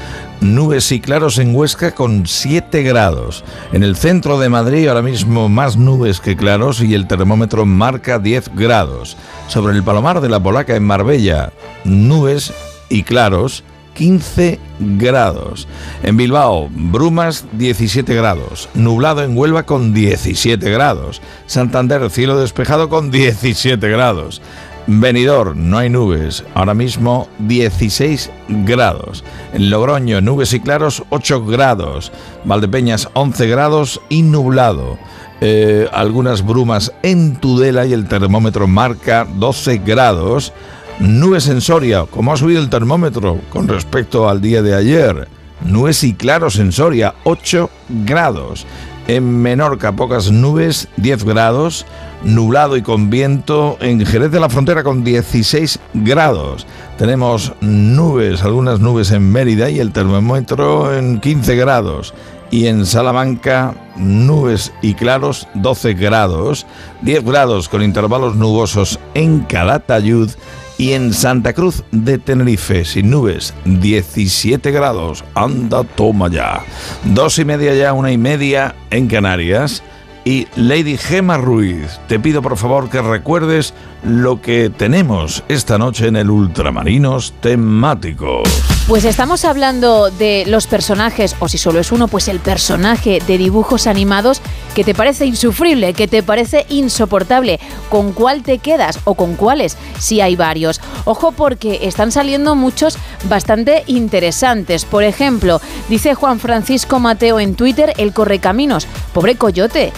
Nubes 0.41 0.91
y 0.91 0.99
claros 0.99 1.37
en 1.37 1.55
Huesca 1.55 1.95
con 1.95 2.27
7 2.27 2.83
grados. 2.83 3.43
En 3.71 3.83
el 3.83 3.95
centro 3.95 4.39
de 4.39 4.49
Madrid 4.49 4.87
ahora 4.87 5.01
mismo 5.01 5.49
más 5.49 5.77
nubes 5.77 6.19
que 6.19 6.35
claros 6.35 6.81
y 6.81 6.93
el 6.93 7.07
termómetro 7.07 7.65
marca 7.65 8.19
10 8.19 8.55
grados. 8.55 9.17
Sobre 9.47 9.73
el 9.73 9.83
Palomar 9.83 10.21
de 10.21 10.29
la 10.29 10.41
Polaca 10.41 10.75
en 10.75 10.83
Marbella, 10.83 11.51
nubes 11.83 12.53
y 12.89 13.03
claros 13.03 13.63
15 13.95 14.59
grados. 14.79 15.67
En 16.03 16.17
Bilbao, 16.17 16.69
brumas 16.71 17.45
17 17.53 18.13
grados. 18.13 18.69
Nublado 18.75 19.23
en 19.23 19.35
Huelva 19.35 19.63
con 19.63 19.93
17 19.93 20.69
grados. 20.69 21.21
Santander, 21.47 22.09
cielo 22.11 22.37
despejado 22.37 22.89
con 22.89 23.09
17 23.09 23.89
grados. 23.89 24.41
Benidorm, 24.87 25.71
no 25.71 25.79
hay 25.79 25.89
nubes, 25.89 26.43
ahora 26.53 26.75
mismo 26.75 27.27
16 27.39 28.29
grados. 28.65 29.23
En 29.53 29.71
Logroño, 29.71 30.21
nubes 30.21 30.53
y 30.53 30.59
claros 30.59 31.01
8 31.09 31.43
grados. 31.45 32.11
Valdepeñas 32.43 33.09
11 33.13 33.47
grados 33.47 33.99
y 34.09 34.21
nublado. 34.21 34.99
Eh, 35.41 35.89
algunas 35.91 36.45
brumas 36.45 36.93
en 37.01 37.35
Tudela 37.35 37.85
y 37.85 37.93
el 37.93 38.07
termómetro 38.07 38.67
marca 38.67 39.25
12 39.37 39.79
grados. 39.79 40.53
Nubes 40.99 41.47
en 41.49 41.59
Soria, 41.59 42.05
como 42.09 42.31
ha 42.31 42.37
subido 42.37 42.61
el 42.61 42.69
termómetro 42.69 43.39
con 43.49 43.67
respecto 43.67 44.29
al 44.29 44.41
día 44.41 44.61
de 44.61 44.75
ayer. 44.75 45.27
Nubes 45.65 46.03
y 46.03 46.13
claros 46.13 46.57
en 46.57 46.71
Soria, 46.71 47.15
8 47.25 47.69
grados. 48.05 48.65
En 49.07 49.41
Menorca, 49.41 49.91
pocas 49.91 50.31
nubes, 50.31 50.87
10 50.97 51.25
grados. 51.25 51.85
Nublado 52.23 52.77
y 52.77 52.81
con 52.81 53.09
viento 53.09 53.77
en 53.81 54.03
Jerez 54.05 54.31
de 54.31 54.39
la 54.39 54.49
Frontera 54.49 54.83
con 54.83 55.03
16 55.03 55.79
grados. 55.93 56.65
Tenemos 56.97 57.53
nubes, 57.59 58.41
algunas 58.41 58.79
nubes 58.79 59.11
en 59.11 59.31
Mérida 59.31 59.69
y 59.69 59.79
el 59.79 59.91
termómetro 59.91 60.95
en 60.97 61.19
15 61.19 61.55
grados. 61.55 62.13
Y 62.55 62.67
en 62.67 62.85
Salamanca, 62.85 63.75
nubes 63.97 64.71
y 64.81 64.93
claros, 64.93 65.45
12 65.55 65.93
grados. 65.93 66.65
10 67.01 67.25
grados 67.25 67.67
con 67.67 67.83
intervalos 67.83 68.37
nubosos 68.37 68.97
en 69.13 69.41
Calatayud. 69.41 70.31
Y 70.77 70.93
en 70.93 71.13
Santa 71.13 71.51
Cruz 71.51 71.83
de 71.91 72.17
Tenerife, 72.17 72.85
sin 72.85 73.09
nubes, 73.09 73.53
17 73.65 74.71
grados. 74.71 75.25
Anda, 75.33 75.83
toma 75.83 76.29
ya. 76.29 76.61
Dos 77.03 77.39
y 77.39 77.43
media 77.43 77.75
ya, 77.75 77.91
una 77.91 78.13
y 78.13 78.17
media 78.17 78.73
en 78.89 79.07
Canarias. 79.07 79.83
Y 80.23 80.47
Lady 80.55 80.95
Gema 80.95 81.37
Ruiz, 81.37 81.99
te 82.07 82.21
pido 82.21 82.41
por 82.41 82.55
favor 82.55 82.89
que 82.89 83.01
recuerdes 83.01 83.73
lo 84.05 84.39
que 84.39 84.69
tenemos 84.69 85.43
esta 85.47 85.79
noche 85.79 86.07
en 86.07 86.15
el 86.15 86.29
Ultramarinos 86.29 87.33
temático. 87.41 88.43
Pues 88.87 89.03
estamos 89.03 89.45
hablando 89.45 90.11
de 90.11 90.43
los 90.45 90.67
personajes, 90.67 91.35
o 91.39 91.47
si 91.47 91.57
solo 91.57 91.79
es 91.79 91.91
uno, 91.91 92.07
pues 92.07 92.27
el 92.27 92.39
personaje 92.39 93.19
de 93.25 93.39
dibujos 93.39 93.87
animados 93.87 94.43
que 94.75 94.83
te 94.83 94.93
parece 94.93 95.25
insufrible, 95.25 95.93
que 95.93 96.07
te 96.07 96.21
parece 96.21 96.67
insoportable. 96.69 97.59
¿Con 97.89 98.13
cuál 98.13 98.43
te 98.43 98.59
quedas 98.59 98.99
o 99.05 99.15
con 99.15 99.35
cuáles? 99.35 99.75
Si 99.97 100.21
hay 100.21 100.35
varios. 100.35 100.81
Ojo 101.05 101.31
porque 101.31 101.79
están 101.87 102.11
saliendo 102.11 102.53
muchos 102.53 102.99
bastante 103.27 103.83
interesantes. 103.87 104.85
Por 104.85 105.03
ejemplo, 105.03 105.59
dice 105.89 106.13
Juan 106.13 106.39
Francisco 106.39 106.99
Mateo 106.99 107.39
en 107.39 107.55
Twitter, 107.55 107.93
el 107.97 108.13
correcaminos. 108.13 108.87
Pobre 109.13 109.35
coyote. 109.35 109.93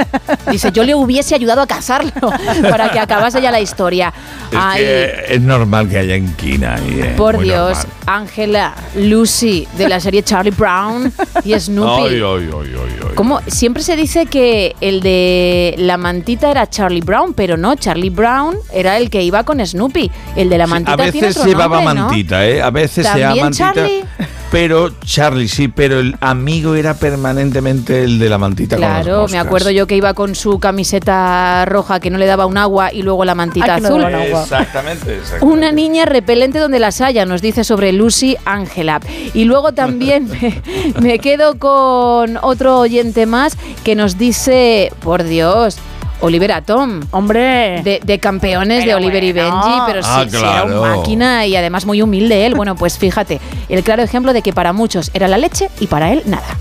Dice, 0.50 0.72
yo 0.72 0.82
le 0.82 0.94
hubiese 0.94 1.34
ayudado 1.34 1.60
a 1.60 1.66
cazarlo 1.66 2.12
para 2.70 2.90
que 2.90 2.98
acabase 2.98 3.40
ya 3.40 3.51
la 3.52 3.60
historia. 3.60 4.12
Es 4.50 4.58
Ay, 4.60 4.80
que 4.82 5.24
es 5.28 5.40
normal 5.40 5.88
que 5.88 5.98
haya 5.98 6.16
inquina 6.16 6.74
ahí. 6.74 7.00
eh, 7.02 7.14
por 7.16 7.38
Dios. 7.38 7.78
Ángela, 8.06 8.74
Lucy 8.96 9.66
de 9.76 9.88
la 9.88 10.00
serie 10.00 10.22
Charlie 10.24 10.50
Brown 10.50 11.12
y 11.44 11.54
Snoopy. 11.58 12.14
Ay, 12.14 12.20
ay. 12.22 13.14
¿Cómo? 13.14 13.40
Siempre 13.46 13.82
se 13.82 13.94
dice 13.96 14.26
que 14.26 14.74
el 14.80 15.00
de 15.00 15.74
la 15.78 15.96
mantita 15.96 16.50
era 16.50 16.68
Charlie 16.68 17.00
Brown, 17.02 17.34
pero 17.34 17.56
no, 17.56 17.76
Charlie 17.76 18.10
Brown 18.10 18.56
era 18.72 18.96
el 18.96 19.08
que 19.10 19.22
iba 19.22 19.44
con 19.44 19.64
Snoopy. 19.64 20.10
El 20.36 20.48
de 20.48 20.58
la 20.58 20.66
mantita 20.66 20.94
A 20.94 21.10
tiene 21.10 21.28
veces 21.28 21.36
otro 21.36 21.48
llevaba 21.50 21.76
nombre, 21.76 21.94
¿no? 21.94 22.06
mantita, 22.08 22.46
¿eh? 22.46 22.60
A 22.62 22.70
veces 22.70 23.06
se 23.06 23.18
llama 23.18 23.20
¿También 23.22 23.44
mantita. 23.44 23.72
Charlie? 23.74 24.04
Pero 24.52 24.90
Charlie 25.06 25.48
sí, 25.48 25.68
pero 25.68 25.98
el 25.98 26.14
amigo 26.20 26.74
era 26.74 26.92
permanentemente 26.92 28.04
el 28.04 28.18
de 28.18 28.28
la 28.28 28.36
mantita 28.36 28.76
con 28.76 28.82
las 28.82 29.02
Claro, 29.02 29.26
me 29.28 29.38
acuerdo 29.38 29.70
yo 29.70 29.86
que 29.86 29.96
iba 29.96 30.12
con 30.12 30.34
su 30.34 30.60
camiseta 30.60 31.64
roja 31.64 32.00
que 32.00 32.10
no 32.10 32.18
le 32.18 32.26
daba 32.26 32.44
un 32.44 32.58
agua 32.58 32.92
y 32.92 33.00
luego 33.00 33.24
la 33.24 33.34
mantita 33.34 33.76
Ah, 33.76 33.80
no 33.80 33.88
azul. 33.88 34.04
Exactamente, 34.04 35.16
exactamente. 35.16 35.46
Una 35.46 35.72
niña 35.72 36.04
repelente 36.04 36.58
donde 36.58 36.78
las 36.80 37.00
haya, 37.00 37.24
nos 37.24 37.40
dice 37.40 37.64
sobre 37.64 37.92
Lucy 37.92 38.36
Ángela. 38.44 39.00
Y 39.32 39.44
luego 39.44 39.72
también 39.72 40.28
me, 40.28 40.60
me 41.00 41.18
quedo 41.18 41.58
con 41.58 42.38
otro 42.42 42.78
oyente 42.78 43.24
más 43.24 43.56
que 43.84 43.94
nos 43.94 44.18
dice, 44.18 44.92
por 45.00 45.24
Dios, 45.24 45.78
Oliver 46.22 46.52
Atom. 46.52 47.00
Hombre. 47.10 47.82
De, 47.82 48.00
de 48.02 48.18
campeones 48.18 48.84
de 48.84 48.94
Oliver 48.94 49.22
y. 49.22 49.32
Benji, 49.32 49.72
pero 49.86 50.02
sí, 50.02 50.08
Ah, 50.10 50.24
sí 50.28 50.36
era 50.36 50.62
un 50.64 50.70
claro. 50.72 50.96
máquina 50.96 51.46
y 51.46 51.54
además 51.56 51.84
muy 51.84 52.00
humilde 52.00 52.46
él. 52.46 52.54
Bueno, 52.54 52.74
pues 52.76 52.96
fíjate, 52.98 53.40
el 53.68 53.82
claro 53.84 54.02
ejemplo 54.02 54.32
de 54.32 54.40
que 54.42 54.52
para 54.52 54.72
muchos 54.72 55.10
era 55.14 55.28
la 55.28 55.36
leche 55.38 55.68
y 55.80 55.86
para 55.86 56.12
él 56.12 56.22
nada. 56.24 56.56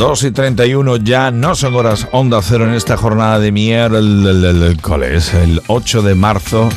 2 0.00 0.22
y 0.22 0.30
31 0.30 0.96
ya 0.96 1.30
no 1.30 1.54
son 1.54 1.74
horas 1.74 2.08
onda 2.12 2.40
cero 2.40 2.64
en 2.64 2.72
esta 2.72 2.96
jornada 2.96 3.38
de 3.38 3.52
miércoles, 3.52 5.34
el 5.34 5.60
8 5.66 6.00
de 6.00 6.14
marzo. 6.14 6.70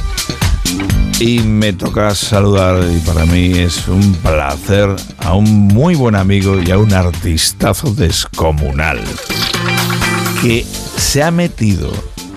Y 1.22 1.40
me 1.40 1.72
toca 1.72 2.14
saludar, 2.16 2.84
y 2.84 3.00
para 3.00 3.26
mí 3.26 3.58
es 3.60 3.88
un 3.88 4.14
placer, 4.16 4.94
a 5.20 5.36
un 5.36 5.50
muy 5.68 5.96
buen 5.96 6.16
amigo 6.16 6.60
y 6.62 6.70
a 6.72 6.78
un 6.78 6.94
artistazo 6.94 7.94
descomunal 7.94 9.00
que 10.42 10.66
se 10.98 11.24
ha 11.24 11.32
metido 11.32 11.94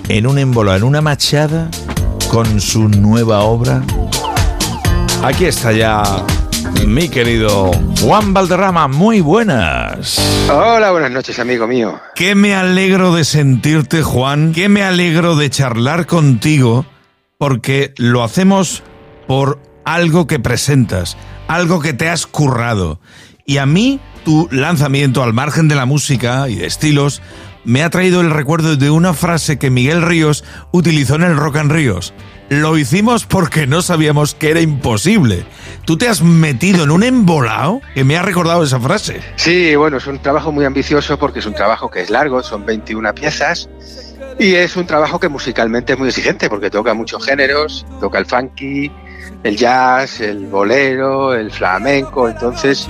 en 0.08 0.28
un 0.28 0.38
embola, 0.38 0.76
en 0.76 0.84
una 0.84 1.00
machada 1.00 1.68
con 2.30 2.60
su 2.60 2.88
nueva 2.88 3.40
obra. 3.40 3.82
Aquí 5.24 5.46
está 5.46 5.72
ya 5.72 6.24
mi 6.84 7.08
querido 7.08 7.70
Juan 8.00 8.34
Valderrama, 8.34 8.88
muy 8.88 9.20
buenas. 9.20 10.18
Hola, 10.50 10.90
buenas 10.90 11.10
noches, 11.10 11.38
amigo 11.38 11.66
mío. 11.66 12.00
Qué 12.14 12.34
me 12.34 12.54
alegro 12.54 13.14
de 13.14 13.24
sentirte, 13.24 14.02
Juan. 14.02 14.52
Qué 14.52 14.68
me 14.68 14.82
alegro 14.82 15.36
de 15.36 15.48
charlar 15.48 16.06
contigo, 16.06 16.84
porque 17.38 17.94
lo 17.96 18.22
hacemos 18.22 18.82
por 19.26 19.60
algo 19.84 20.26
que 20.26 20.38
presentas, 20.38 21.16
algo 21.48 21.80
que 21.80 21.92
te 21.92 22.08
has 22.08 22.26
currado. 22.26 23.00
Y 23.44 23.58
a 23.58 23.66
mí, 23.66 24.00
tu 24.24 24.48
lanzamiento 24.50 25.22
al 25.22 25.32
margen 25.32 25.68
de 25.68 25.76
la 25.76 25.86
música 25.86 26.48
y 26.48 26.56
de 26.56 26.66
estilos, 26.66 27.22
me 27.64 27.82
ha 27.82 27.90
traído 27.90 28.20
el 28.20 28.30
recuerdo 28.30 28.76
de 28.76 28.90
una 28.90 29.12
frase 29.12 29.58
que 29.58 29.70
Miguel 29.70 30.02
Ríos 30.02 30.44
utilizó 30.72 31.16
en 31.16 31.24
el 31.24 31.36
Rock 31.36 31.56
and 31.56 31.72
Ríos. 31.72 32.14
Lo 32.48 32.78
hicimos 32.78 33.26
porque 33.26 33.66
no 33.66 33.82
sabíamos 33.82 34.34
que 34.34 34.50
era 34.50 34.60
imposible. 34.60 35.44
Tú 35.84 35.96
te 35.96 36.08
has 36.08 36.22
metido 36.22 36.84
en 36.84 36.90
un 36.90 37.02
embolado 37.02 37.80
que 37.94 38.04
me 38.04 38.16
ha 38.16 38.22
recordado 38.22 38.62
esa 38.62 38.80
frase. 38.80 39.20
Sí, 39.36 39.74
bueno, 39.76 39.96
es 39.98 40.06
un 40.06 40.18
trabajo 40.20 40.52
muy 40.52 40.64
ambicioso 40.64 41.18
porque 41.18 41.40
es 41.40 41.46
un 41.46 41.54
trabajo 41.54 41.90
que 41.90 42.00
es 42.00 42.10
largo, 42.10 42.42
son 42.42 42.66
21 42.66 43.14
piezas. 43.14 43.68
Y 44.38 44.54
es 44.54 44.76
un 44.76 44.86
trabajo 44.86 45.18
que 45.18 45.28
musicalmente 45.28 45.94
es 45.94 45.98
muy 45.98 46.08
exigente 46.08 46.50
porque 46.50 46.70
toca 46.70 46.92
muchos 46.92 47.24
géneros, 47.24 47.86
toca 48.00 48.18
el 48.18 48.26
funky, 48.26 48.90
el 49.42 49.56
jazz, 49.56 50.20
el 50.20 50.46
bolero, 50.46 51.34
el 51.34 51.50
flamenco, 51.50 52.28
entonces 52.28 52.88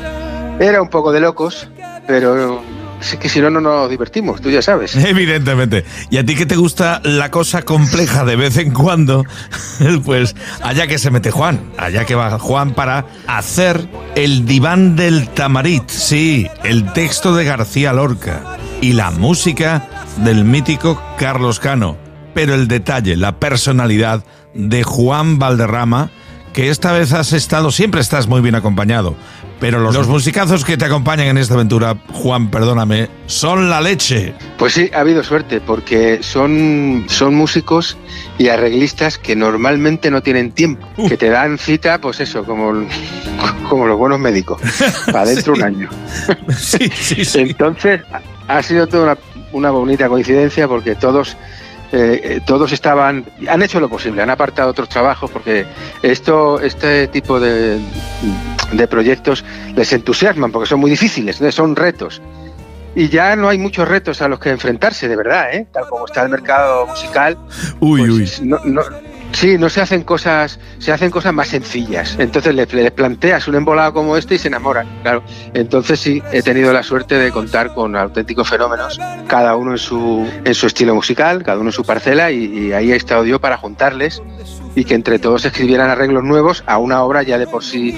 era 0.58 0.82
un 0.82 0.88
poco 0.88 1.12
de 1.12 1.20
locos, 1.20 1.68
pero 2.06 2.62
es 3.00 3.16
que 3.16 3.28
si 3.28 3.40
no, 3.40 3.50
no 3.50 3.60
nos 3.60 3.90
divertimos, 3.90 4.40
tú 4.40 4.50
ya 4.50 4.62
sabes. 4.62 4.96
Evidentemente. 4.96 5.84
Y 6.10 6.18
a 6.18 6.24
ti 6.24 6.34
que 6.34 6.46
te 6.46 6.56
gusta 6.56 7.00
la 7.04 7.30
cosa 7.30 7.62
compleja 7.62 8.24
de 8.24 8.36
vez 8.36 8.56
en 8.56 8.72
cuando, 8.72 9.24
pues 10.04 10.34
allá 10.62 10.86
que 10.86 10.98
se 10.98 11.10
mete 11.10 11.30
Juan, 11.30 11.60
allá 11.76 12.04
que 12.04 12.14
va 12.14 12.38
Juan 12.38 12.74
para 12.74 13.06
hacer 13.26 13.88
el 14.14 14.46
diván 14.46 14.96
del 14.96 15.28
tamarit, 15.28 15.88
sí, 15.88 16.48
el 16.64 16.92
texto 16.92 17.34
de 17.34 17.44
García 17.44 17.92
Lorca 17.92 18.42
y 18.80 18.92
la 18.92 19.10
música 19.10 19.88
del 20.18 20.44
mítico 20.44 21.02
Carlos 21.18 21.60
Cano. 21.60 21.96
Pero 22.34 22.54
el 22.54 22.68
detalle, 22.68 23.16
la 23.16 23.38
personalidad 23.38 24.22
de 24.52 24.82
Juan 24.82 25.38
Valderrama, 25.38 26.10
que 26.52 26.70
esta 26.70 26.92
vez 26.92 27.12
has 27.12 27.32
estado, 27.32 27.70
siempre 27.70 28.00
estás 28.00 28.28
muy 28.28 28.40
bien 28.40 28.54
acompañado, 28.54 29.16
pero 29.58 29.80
los, 29.80 30.06
musicazos 30.08 30.64
que 30.64 30.76
te 30.76 30.84
acompañan 30.84 31.28
en 31.28 31.38
esta 31.38 31.54
aventura, 31.54 31.96
Juan, 32.12 32.50
perdóname, 32.50 33.08
son 33.26 33.70
la 33.70 33.80
leche. 33.80 34.34
Pues 34.58 34.74
sí, 34.74 34.90
ha 34.94 35.00
habido 35.00 35.22
suerte, 35.22 35.60
porque 35.60 36.22
son, 36.22 37.04
son 37.08 37.34
músicos 37.34 37.96
y 38.38 38.48
arreglistas 38.48 39.18
que 39.18 39.34
normalmente 39.34 40.10
no 40.10 40.22
tienen 40.22 40.52
tiempo, 40.52 40.86
que 41.08 41.16
te 41.16 41.30
dan 41.30 41.58
cita, 41.58 42.00
pues 42.00 42.20
eso, 42.20 42.44
como, 42.44 42.86
como 43.68 43.86
los 43.86 43.98
buenos 43.98 44.18
médicos, 44.18 44.60
para 45.06 45.24
dentro 45.24 45.54
de 45.54 45.60
un 45.60 45.64
año. 45.64 45.90
sí, 46.56 46.90
sí, 46.94 47.24
sí. 47.24 47.38
Entonces, 47.40 48.02
ha 48.48 48.62
sido 48.62 48.86
toda 48.86 49.04
una, 49.04 49.18
una 49.52 49.70
bonita 49.70 50.08
coincidencia 50.08 50.68
porque 50.68 50.94
todos 50.94 51.36
eh, 51.92 52.40
todos 52.44 52.72
estaban, 52.72 53.24
han 53.48 53.62
hecho 53.62 53.80
lo 53.80 53.88
posible, 53.88 54.22
han 54.22 54.30
apartado 54.30 54.70
otros 54.70 54.88
trabajos 54.88 55.30
porque 55.30 55.66
esto, 56.02 56.60
este 56.60 57.08
tipo 57.08 57.38
de, 57.40 57.78
de 58.72 58.88
proyectos 58.88 59.44
les 59.74 59.92
entusiasman 59.92 60.52
porque 60.52 60.68
son 60.68 60.80
muy 60.80 60.90
difíciles, 60.90 61.40
son 61.54 61.76
retos. 61.76 62.20
Y 62.94 63.10
ya 63.10 63.36
no 63.36 63.50
hay 63.50 63.58
muchos 63.58 63.86
retos 63.86 64.22
a 64.22 64.28
los 64.28 64.38
que 64.38 64.48
enfrentarse, 64.48 65.06
de 65.06 65.16
verdad, 65.16 65.52
¿eh? 65.52 65.66
tal 65.70 65.86
como 65.86 66.06
está 66.06 66.22
el 66.22 66.30
mercado 66.30 66.86
musical. 66.86 67.36
Uy, 67.78 68.08
uy. 68.08 68.30
No, 68.40 68.58
no, 68.64 68.82
sí, 69.32 69.58
no 69.58 69.68
se 69.68 69.80
hacen 69.80 70.02
cosas, 70.02 70.58
se 70.78 70.92
hacen 70.92 71.10
cosas 71.10 71.32
más 71.32 71.48
sencillas. 71.48 72.16
Entonces 72.18 72.54
les, 72.54 72.92
planteas 72.92 73.48
un 73.48 73.56
embolado 73.56 73.92
como 73.92 74.16
este 74.16 74.36
y 74.36 74.38
se 74.38 74.48
enamoran, 74.48 74.86
claro. 75.02 75.22
Entonces 75.54 76.00
sí, 76.00 76.22
he 76.32 76.42
tenido 76.42 76.72
la 76.72 76.82
suerte 76.82 77.16
de 77.16 77.30
contar 77.30 77.74
con 77.74 77.96
auténticos 77.96 78.48
fenómenos, 78.48 79.00
cada 79.26 79.56
uno 79.56 79.72
en 79.72 79.78
su, 79.78 80.28
en 80.44 80.54
su 80.54 80.66
estilo 80.66 80.94
musical, 80.94 81.42
cada 81.42 81.58
uno 81.58 81.68
en 81.68 81.74
su 81.74 81.84
parcela, 81.84 82.30
y, 82.30 82.44
y 82.44 82.72
ahí 82.72 82.92
he 82.92 82.96
estado 82.96 83.24
yo 83.24 83.40
para 83.40 83.56
juntarles 83.56 84.22
y 84.76 84.84
que 84.84 84.94
entre 84.94 85.18
todos 85.18 85.44
escribieran 85.44 85.90
arreglos 85.90 86.22
nuevos 86.22 86.62
a 86.66 86.78
una 86.78 87.02
obra 87.02 87.22
ya 87.22 87.38
de 87.38 87.46
por 87.46 87.64
sí, 87.64 87.96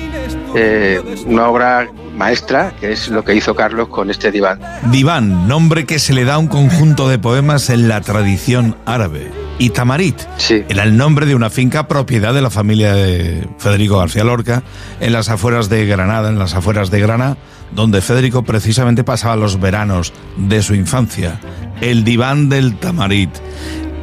eh, 0.55 1.03
una 1.27 1.49
obra 1.49 1.89
maestra, 2.17 2.73
que 2.81 2.93
es 2.93 3.09
lo 3.09 3.25
que 3.25 3.35
hizo 3.35 3.55
Carlos 3.55 3.89
con 3.89 4.11
este 4.11 4.31
diván. 4.31 4.61
Diván, 4.91 5.49
nombre 5.49 5.85
que 5.85 5.99
se 5.99 6.15
le 6.15 6.25
da 6.25 6.35
a 6.35 6.39
un 6.39 6.47
conjunto 6.47 7.09
de 7.09 7.19
poemas 7.19 7.69
en 7.69 7.89
la 7.89 8.01
tradición 8.01 8.77
árabe. 8.87 9.31
Y 9.59 9.71
Tamarit 9.71 10.21
sí. 10.37 10.63
era 10.69 10.85
el 10.85 10.97
nombre 10.97 11.27
de 11.27 11.35
una 11.35 11.51
finca 11.51 11.89
propiedad 11.89 12.33
de 12.33 12.43
la 12.43 12.51
familia 12.51 12.95
de 12.95 13.49
Federico 13.59 13.99
García 13.99 14.23
Lorca 14.23 14.63
en 15.01 15.13
las 15.13 15.29
afueras 15.29 15.69
de 15.69 15.85
Granada, 15.85 16.29
en 16.29 16.39
las 16.39 16.55
afueras 16.55 16.91
de 16.93 17.01
Granada, 17.01 17.37
donde 17.73 18.01
Federico 18.01 18.45
precisamente 18.45 19.03
pasaba 19.03 19.35
los 19.35 19.61
veranos 19.61 20.13
de 20.37 20.63
su 20.63 20.75
infancia. 20.75 21.41
El 21.81 22.05
diván 22.05 22.49
del 22.49 22.79
Tamarit. 22.79 23.31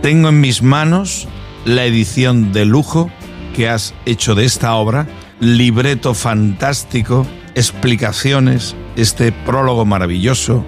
Tengo 0.01 0.29
en 0.29 0.41
mis 0.41 0.61
manos 0.61 1.27
la 1.63 1.85
edición 1.85 2.51
de 2.51 2.65
lujo 2.65 3.09
que 3.55 3.69
has 3.69 3.93
hecho 4.05 4.35
de 4.35 4.43
esta 4.45 4.75
obra, 4.75 5.07
libreto 5.39 6.13
fantástico, 6.13 7.25
explicaciones, 7.55 8.75
este 8.97 9.31
prólogo 9.31 9.85
maravilloso 9.85 10.65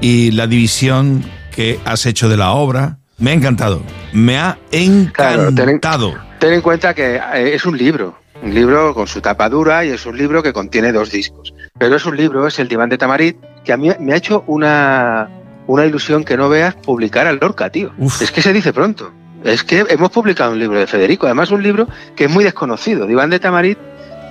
y 0.00 0.30
la 0.30 0.46
división 0.46 1.24
que 1.54 1.78
has 1.84 2.06
hecho 2.06 2.28
de 2.28 2.36
la 2.36 2.52
obra. 2.52 2.98
Me 3.18 3.30
ha 3.30 3.34
encantado, 3.34 3.82
me 4.12 4.38
ha 4.38 4.58
encantado. 4.70 5.52
Claro, 5.52 5.54
ten, 5.54 6.20
ten, 6.38 6.52
en 6.52 6.60
cuenta 6.60 6.92
que 6.92 7.16
eh, 7.16 7.54
es 7.54 7.64
un 7.64 7.78
libro, 7.78 8.18
un 8.42 8.52
libro 8.52 8.92
con 8.94 9.06
su 9.06 9.22
tapa 9.22 9.48
dura 9.48 9.86
y 9.86 9.88
es 9.88 10.04
un 10.04 10.18
libro 10.18 10.42
que 10.42 10.52
contiene 10.52 10.92
dos 10.92 11.10
discos. 11.10 11.54
Pero 11.78 11.96
es 11.96 12.04
un 12.04 12.16
libro, 12.16 12.46
es 12.46 12.58
el 12.58 12.68
Diván 12.68 12.90
de 12.90 12.98
Tamarit, 12.98 13.38
que 13.64 13.72
a 13.72 13.78
mí 13.78 13.90
me 14.00 14.12
ha 14.12 14.16
hecho 14.16 14.44
una, 14.46 15.30
una 15.66 15.86
ilusión 15.86 16.24
que 16.24 16.36
no 16.36 16.50
veas 16.50 16.74
publicar 16.74 17.26
al 17.26 17.38
Lorca, 17.38 17.70
tío. 17.70 17.92
Uf. 17.96 18.20
Es 18.20 18.30
que 18.30 18.42
se 18.42 18.52
dice 18.52 18.74
pronto. 18.74 19.12
Es 19.44 19.64
que 19.64 19.86
hemos 19.88 20.10
publicado 20.10 20.52
un 20.52 20.58
libro 20.58 20.78
de 20.78 20.86
Federico, 20.86 21.26
además 21.26 21.50
un 21.50 21.62
libro 21.62 21.88
que 22.16 22.24
es 22.24 22.30
muy 22.30 22.44
desconocido. 22.44 23.06
Diván 23.06 23.30
de 23.30 23.38
Tamarit 23.38 23.78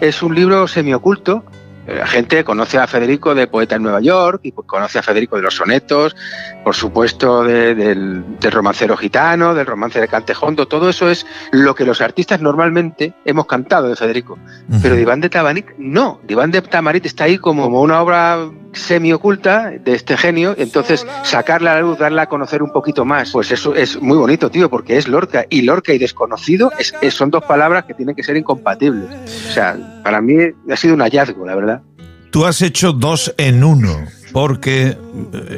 es 0.02 0.22
un 0.22 0.36
libro 0.36 0.68
semioculto. 0.68 1.44
La 1.88 2.08
gente 2.08 2.44
conoce 2.44 2.78
a 2.78 2.88
Federico 2.88 3.36
de 3.36 3.48
Poeta 3.48 3.76
en 3.76 3.84
Nueva 3.84 4.02
York 4.02 4.42
y 4.44 4.52
conoce 4.52 5.00
a 5.00 5.04
Federico 5.04 5.36
de 5.36 5.44
los 5.44 5.56
sonetos, 5.56 6.16
por 6.64 6.76
supuesto 6.76 7.44
de, 7.44 7.76
del, 7.76 8.40
del, 8.40 8.52
romancero 8.52 8.98
gitano, 8.98 9.54
del 9.54 9.68
romance 9.68 10.02
de 10.02 10.08
Cantejondo, 10.08 10.68
todo 10.68 10.90
eso 10.90 11.10
es 11.10 11.26
lo 11.52 11.76
que 11.76 11.86
los 11.86 12.02
artistas 12.02 12.42
normalmente 12.42 13.14
hemos 13.24 13.46
cantado 13.46 13.88
de 13.88 13.96
Federico. 13.96 14.34
Uh 14.34 14.74
-huh. 14.74 14.80
Pero 14.82 14.96
Diván 14.96 15.22
de 15.22 15.30
Tamarit 15.30 15.68
no, 15.78 16.20
Diván 16.24 16.52
de 16.52 16.62
Tamarit 16.62 17.06
está 17.06 17.26
ahí 17.26 17.38
como 17.38 17.68
una 17.68 18.02
obra 18.02 18.50
semioculta 18.76 19.72
de 19.72 19.96
este 19.96 20.18
genio, 20.18 20.56
entonces 20.58 21.06
sacarla 21.24 21.72
a 21.72 21.76
la 21.76 21.82
luz, 21.82 21.98
darla 21.98 22.24
a 22.24 22.26
conocer 22.28 22.62
un 22.62 22.72
poquito 22.72 23.06
más, 23.06 23.32
pues 23.32 23.52
eso 23.52 23.74
es 23.76 24.02
muy 24.02 24.18
bonito, 24.18 24.50
tío, 24.50 24.70
porque 24.70 24.98
es 24.98 25.08
Lorca 25.08 25.46
y 25.50 25.62
Lorca 25.62 25.94
y 25.94 25.98
desconocido 25.98 26.72
es, 26.78 26.94
son 27.14 27.32
dos 27.32 27.44
palabras 27.44 27.86
que 27.86 27.94
tienen 27.94 28.16
que 28.16 28.24
ser 28.24 28.38
incompatibles. 28.38 29.10
O 29.50 29.52
sea, 29.52 29.78
para 30.04 30.22
mí 30.22 30.36
ha 30.70 30.76
sido 30.76 30.94
un 30.94 31.02
hallazgo, 31.02 31.46
la 31.46 31.56
verdad. 31.56 31.82
Tú 32.32 32.46
has 32.46 32.62
hecho 32.62 32.92
dos 32.92 33.34
en 33.38 33.64
uno, 33.64 34.06
porque 34.34 34.98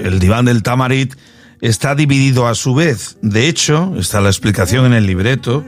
el 0.04 0.20
diván 0.20 0.46
del 0.46 0.62
Tamarit 0.62 1.16
está 1.62 1.96
dividido 1.96 2.48
a 2.48 2.56
su 2.56 2.76
vez. 2.76 3.18
De 3.22 3.48
hecho, 3.48 3.94
está 3.98 4.22
la 4.22 4.30
explicación 4.30 4.86
en 4.86 4.94
el 4.94 5.08
libreto, 5.08 5.64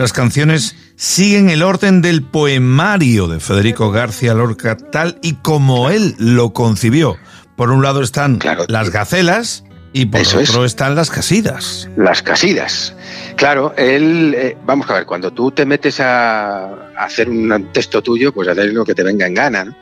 las 0.00 0.14
canciones 0.14 0.76
siguen 0.96 1.50
el 1.50 1.62
orden 1.62 2.00
del 2.00 2.22
poemario 2.22 3.28
de 3.28 3.38
Federico 3.38 3.90
García 3.90 4.32
Lorca 4.32 4.74
tal 4.74 5.18
y 5.20 5.34
como 5.34 5.90
él 5.90 6.14
lo 6.18 6.54
concibió. 6.54 7.18
Por 7.54 7.70
un 7.70 7.82
lado 7.82 8.00
están 8.00 8.38
claro, 8.38 8.64
las 8.68 8.88
gacelas 8.88 9.62
y 9.92 10.06
por 10.06 10.20
otro 10.20 10.64
es. 10.64 10.72
están 10.72 10.94
las 10.94 11.10
casidas. 11.10 11.88
Las 11.96 12.22
casidas. 12.22 12.94
Claro, 13.36 13.74
él, 13.76 14.34
eh, 14.36 14.56
vamos 14.64 14.88
a 14.90 14.94
ver, 14.94 15.06
cuando 15.06 15.32
tú 15.32 15.50
te 15.50 15.66
metes 15.66 15.98
a, 16.00 16.66
a, 16.66 17.04
hacer 17.04 17.28
un 17.28 17.70
texto 17.72 18.02
tuyo, 18.02 18.32
pues 18.32 18.48
hacer 18.48 18.72
lo 18.72 18.84
que 18.84 18.94
te 18.94 19.02
venga 19.02 19.26
en 19.26 19.34
gana, 19.34 19.64
¿no? 19.64 19.74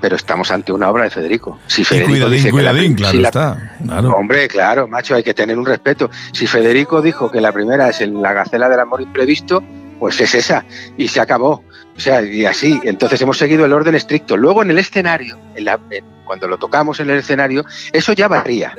Pero 0.00 0.16
estamos 0.16 0.50
ante 0.50 0.72
una 0.72 0.90
obra 0.90 1.04
de 1.04 1.10
Federico. 1.10 1.58
Si 1.66 1.84
Federico 1.84 2.10
cuidadín, 2.10 2.36
dice 2.36 2.50
cuidadín, 2.50 2.96
que 2.96 3.02
la, 3.02 3.10
claro 3.10 3.12
si 3.12 3.22
la, 3.22 3.28
está. 3.28 3.76
Claro. 3.84 4.10
Hombre, 4.16 4.48
claro, 4.48 4.88
macho, 4.88 5.14
hay 5.14 5.22
que 5.22 5.32
tener 5.32 5.58
un 5.58 5.64
respeto. 5.64 6.10
Si 6.32 6.46
Federico 6.46 7.00
dijo 7.00 7.30
que 7.30 7.40
la 7.40 7.52
primera 7.52 7.88
es 7.88 8.00
en 8.00 8.20
la 8.20 8.32
gacela 8.32 8.68
del 8.68 8.80
amor 8.80 9.00
imprevisto, 9.00 9.62
pues 9.98 10.20
es 10.20 10.34
esa, 10.34 10.64
y 10.98 11.08
se 11.08 11.20
acabó. 11.20 11.64
O 11.96 12.00
sea, 12.00 12.22
y 12.22 12.44
así. 12.44 12.80
Entonces 12.84 13.20
hemos 13.22 13.38
seguido 13.38 13.64
el 13.64 13.72
orden 13.72 13.94
estricto. 13.94 14.36
Luego 14.36 14.62
en 14.62 14.70
el 14.70 14.78
escenario, 14.78 15.38
en 15.54 15.64
la, 15.64 15.78
en, 15.90 16.04
cuando 16.24 16.48
lo 16.48 16.58
tocamos 16.58 17.00
en 17.00 17.10
el 17.10 17.18
escenario, 17.18 17.64
eso 17.92 18.12
ya 18.12 18.28
varía. 18.28 18.74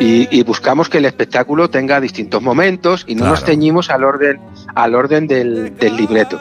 Y, 0.00 0.28
y, 0.36 0.42
buscamos 0.42 0.88
que 0.88 0.98
el 0.98 1.04
espectáculo 1.04 1.70
tenga 1.70 2.00
distintos 2.00 2.42
momentos 2.42 3.04
y 3.06 3.14
no 3.14 3.20
claro. 3.20 3.36
nos 3.36 3.44
ceñimos 3.44 3.90
al 3.90 4.04
orden, 4.04 4.40
al 4.74 4.94
orden 4.94 5.26
del, 5.26 5.76
del, 5.76 5.96
libreto. 5.96 6.40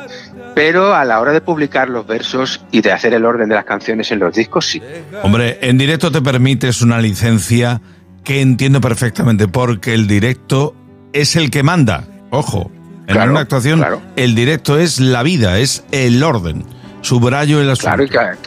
Pero 0.55 0.95
a 0.95 1.05
la 1.05 1.19
hora 1.19 1.31
de 1.31 1.41
publicar 1.41 1.89
los 1.89 2.07
versos 2.07 2.65
y 2.71 2.81
de 2.81 2.91
hacer 2.91 3.13
el 3.13 3.25
orden 3.25 3.49
de 3.49 3.55
las 3.55 3.65
canciones 3.65 4.11
en 4.11 4.19
los 4.19 4.33
discos, 4.33 4.65
sí. 4.65 4.81
Hombre, 5.21 5.59
en 5.61 5.77
directo 5.77 6.11
te 6.11 6.21
permites 6.21 6.81
una 6.81 6.99
licencia 6.99 7.81
que 8.23 8.41
entiendo 8.41 8.81
perfectamente, 8.81 9.47
porque 9.47 9.93
el 9.93 10.07
directo 10.07 10.75
es 11.13 11.35
el 11.35 11.49
que 11.51 11.63
manda. 11.63 12.05
Ojo, 12.31 12.71
en 13.09 13.15
claro, 13.15 13.31
una 13.31 13.39
actuación, 13.39 13.79
claro. 13.79 14.01
el 14.15 14.35
directo 14.35 14.77
es 14.77 14.99
la 14.99 15.23
vida, 15.23 15.57
es 15.57 15.83
el 15.91 16.21
orden. 16.21 16.63
Subrayo 17.01 17.59
el 17.59 17.71
asunto. 17.71 18.05
Claro, 18.07 18.37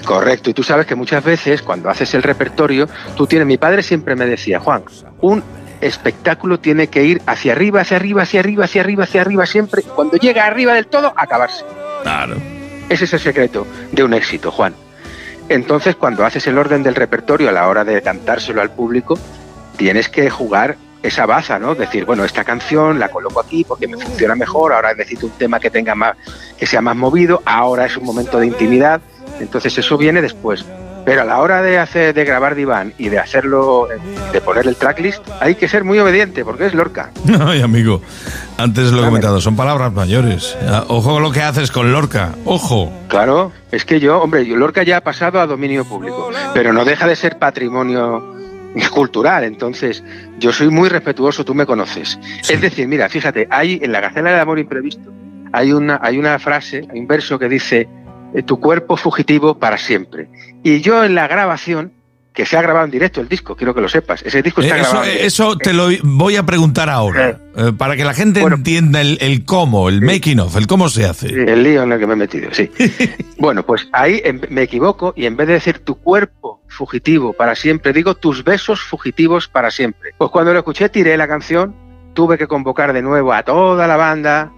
y. 0.00 0.02
Correcto, 0.04 0.50
y 0.50 0.54
tú 0.54 0.64
sabes 0.64 0.86
que 0.86 0.96
muchas 0.96 1.22
veces 1.22 1.62
cuando 1.62 1.88
haces 1.88 2.12
el 2.14 2.24
repertorio, 2.24 2.88
tú 3.16 3.28
tienes, 3.28 3.46
mi 3.46 3.58
padre 3.58 3.84
siempre 3.84 4.16
me 4.16 4.26
decía, 4.26 4.58
Juan, 4.58 4.82
un 5.20 5.44
espectáculo 5.80 6.58
tiene 6.58 6.88
que 6.88 7.04
ir 7.04 7.22
hacia 7.26 7.52
arriba, 7.52 7.82
hacia 7.82 7.98
arriba, 7.98 8.22
hacia 8.22 8.40
arriba, 8.40 8.64
hacia 8.64 8.80
arriba, 8.80 9.04
hacia 9.04 9.20
arriba 9.20 9.46
siempre, 9.46 9.82
cuando 9.82 10.16
llega 10.16 10.46
arriba 10.46 10.74
del 10.74 10.88
todo, 10.88 11.14
acabarse. 11.16 11.64
Claro. 12.02 12.34
Ese 12.88 13.04
es 13.04 13.12
el 13.12 13.20
secreto 13.20 13.68
de 13.92 14.02
un 14.02 14.14
éxito, 14.14 14.50
Juan. 14.50 14.74
Entonces, 15.48 15.94
cuando 15.94 16.24
haces 16.24 16.44
el 16.48 16.58
orden 16.58 16.82
del 16.82 16.96
repertorio 16.96 17.48
a 17.48 17.52
la 17.52 17.68
hora 17.68 17.84
de 17.84 18.02
cantárselo 18.02 18.60
al 18.60 18.70
público, 18.70 19.16
tienes 19.76 20.08
que 20.08 20.28
jugar 20.28 20.76
esa 21.02 21.26
baza, 21.26 21.58
¿no? 21.58 21.74
Decir, 21.74 22.04
bueno, 22.04 22.24
esta 22.24 22.44
canción 22.44 22.98
la 22.98 23.08
coloco 23.08 23.40
aquí 23.40 23.64
porque 23.64 23.88
me 23.88 23.96
funciona 23.96 24.34
mejor, 24.34 24.72
ahora 24.72 24.94
necesito 24.94 25.26
un 25.26 25.32
tema 25.32 25.58
que 25.60 25.70
tenga 25.70 25.94
más, 25.94 26.16
que 26.58 26.66
sea 26.66 26.80
más 26.80 26.96
movido, 26.96 27.42
ahora 27.44 27.86
es 27.86 27.96
un 27.96 28.04
momento 28.04 28.38
de 28.38 28.46
intimidad, 28.46 29.00
entonces 29.40 29.76
eso 29.78 29.98
viene 29.98 30.22
después. 30.22 30.64
Pero 31.04 31.22
a 31.22 31.24
la 31.24 31.40
hora 31.40 31.62
de 31.62 31.80
hacer, 31.80 32.14
de 32.14 32.24
grabar 32.24 32.54
diván 32.54 32.94
y 32.96 33.08
de 33.08 33.18
hacerlo, 33.18 33.88
de 34.32 34.40
poner 34.40 34.68
el 34.68 34.76
tracklist, 34.76 35.20
hay 35.40 35.56
que 35.56 35.66
ser 35.66 35.82
muy 35.82 35.98
obediente, 35.98 36.44
porque 36.44 36.66
es 36.66 36.74
Lorca. 36.74 37.10
Ay, 37.40 37.60
amigo, 37.60 38.00
antes 38.56 38.92
lo 38.92 39.02
he 39.02 39.06
comentado, 39.06 39.40
son 39.40 39.56
palabras 39.56 39.92
mayores. 39.92 40.56
Ah, 40.68 40.84
Ojo 40.86 41.14
con 41.14 41.22
lo 41.24 41.32
que 41.32 41.42
haces 41.42 41.72
con 41.72 41.90
Lorca, 41.92 42.36
ojo. 42.44 42.92
Claro, 43.08 43.50
es 43.72 43.84
que 43.84 43.98
yo, 43.98 44.20
hombre, 44.22 44.46
yo- 44.46 44.54
Lorca 44.54 44.84
ya 44.84 44.98
ha 44.98 45.00
pasado 45.00 45.40
a 45.40 45.46
dominio 45.48 45.84
público, 45.84 46.30
pero 46.54 46.72
no 46.72 46.84
deja 46.84 47.08
de 47.08 47.16
ser 47.16 47.36
patrimonio 47.36 48.31
cultural, 48.90 49.44
entonces 49.44 50.02
yo 50.38 50.52
soy 50.52 50.68
muy 50.70 50.88
respetuoso, 50.88 51.44
tú 51.44 51.54
me 51.54 51.66
conoces. 51.66 52.18
Es 52.48 52.60
decir, 52.60 52.88
mira, 52.88 53.08
fíjate, 53.08 53.46
hay 53.50 53.78
en 53.82 53.92
la 53.92 54.00
Gacela 54.00 54.30
del 54.30 54.40
Amor 54.40 54.58
Imprevisto, 54.58 55.12
hay 55.52 55.72
una, 55.72 55.98
hay 56.02 56.18
una 56.18 56.38
frase, 56.38 56.86
hay 56.92 57.00
un 57.00 57.06
verso 57.06 57.38
que 57.38 57.48
dice, 57.48 57.88
eh, 58.34 58.42
tu 58.42 58.58
cuerpo 58.58 58.96
fugitivo 58.96 59.58
para 59.58 59.76
siempre. 59.78 60.28
Y 60.62 60.80
yo 60.80 61.04
en 61.04 61.14
la 61.14 61.28
grabación, 61.28 61.92
que 62.32 62.46
se 62.46 62.56
ha 62.56 62.62
grabado 62.62 62.86
en 62.86 62.90
directo 62.90 63.20
el 63.20 63.28
disco, 63.28 63.54
quiero 63.56 63.74
que 63.74 63.82
lo 63.82 63.90
sepas, 63.90 64.22
ese 64.22 64.40
disco 64.40 64.62
está 64.62 64.78
Eh, 64.78 64.80
Eso, 64.80 64.90
grabado. 64.90 65.10
en 65.12 65.26
eso 65.26 65.56
te 65.58 65.74
lo 65.74 65.88
voy 66.02 66.36
a 66.36 66.42
preguntar 66.44 66.88
ahora, 66.88 67.38
eh, 67.54 67.72
para 67.76 67.94
que 67.94 68.04
la 68.04 68.14
gente 68.14 68.40
entienda 68.40 69.02
el, 69.02 69.18
el 69.20 69.44
cómo, 69.44 69.90
el 69.90 70.00
making 70.00 70.40
of, 70.40 70.56
el 70.56 70.66
cómo 70.66 70.88
se 70.88 71.04
hace. 71.04 71.26
El 71.26 71.62
lío 71.62 71.82
en 71.82 71.92
el 71.92 71.98
que 72.00 72.06
me 72.06 72.14
he 72.14 72.16
metido, 72.16 72.48
sí. 72.54 72.70
bueno, 73.38 73.66
pues 73.66 73.86
ahí 73.92 74.22
en- 74.24 74.40
me 74.48 74.62
equivoco 74.62 75.12
y 75.14 75.26
en 75.26 75.36
vez 75.36 75.46
de 75.48 75.52
decir 75.52 75.80
tu 75.80 75.96
cuerpo 75.96 76.61
fugitivo 76.72 77.32
para 77.32 77.54
siempre, 77.54 77.92
digo 77.92 78.14
tus 78.14 78.42
besos 78.44 78.80
fugitivos 78.80 79.48
para 79.48 79.70
siempre. 79.70 80.10
Pues 80.18 80.30
cuando 80.30 80.52
lo 80.52 80.58
escuché, 80.58 80.88
tiré 80.88 81.16
la 81.16 81.28
canción, 81.28 81.74
tuve 82.14 82.36
que 82.38 82.46
convocar 82.46 82.92
de 82.92 83.02
nuevo 83.02 83.32
a 83.32 83.42
toda 83.42 83.86
la 83.86 83.96
banda, 83.96 84.52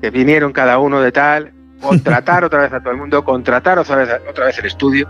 que 0.00 0.10
vinieron 0.10 0.52
cada 0.52 0.78
uno 0.78 1.00
de 1.00 1.12
tal, 1.12 1.52
contratar 1.80 2.44
otra 2.44 2.62
vez 2.62 2.72
a 2.72 2.80
todo 2.80 2.92
el 2.92 2.98
mundo, 2.98 3.24
contratar 3.24 3.78
otra 3.78 3.96
vez, 3.96 4.08
otra 4.28 4.46
vez 4.46 4.58
el 4.58 4.66
estudio 4.66 5.08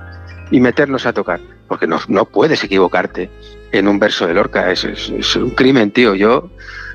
y 0.50 0.60
meternos 0.60 1.06
a 1.06 1.12
tocar. 1.12 1.40
Porque 1.68 1.86
no, 1.86 1.98
no 2.08 2.24
puedes 2.26 2.62
equivocarte 2.64 3.30
en 3.72 3.88
un 3.88 3.98
verso 3.98 4.26
de 4.26 4.34
Lorca, 4.34 4.70
es, 4.70 4.84
es- 4.84 5.08
es 5.10 5.36
un 5.36 5.50
crimen, 5.50 5.90
tío. 5.90 6.14
Yo, 6.14 6.50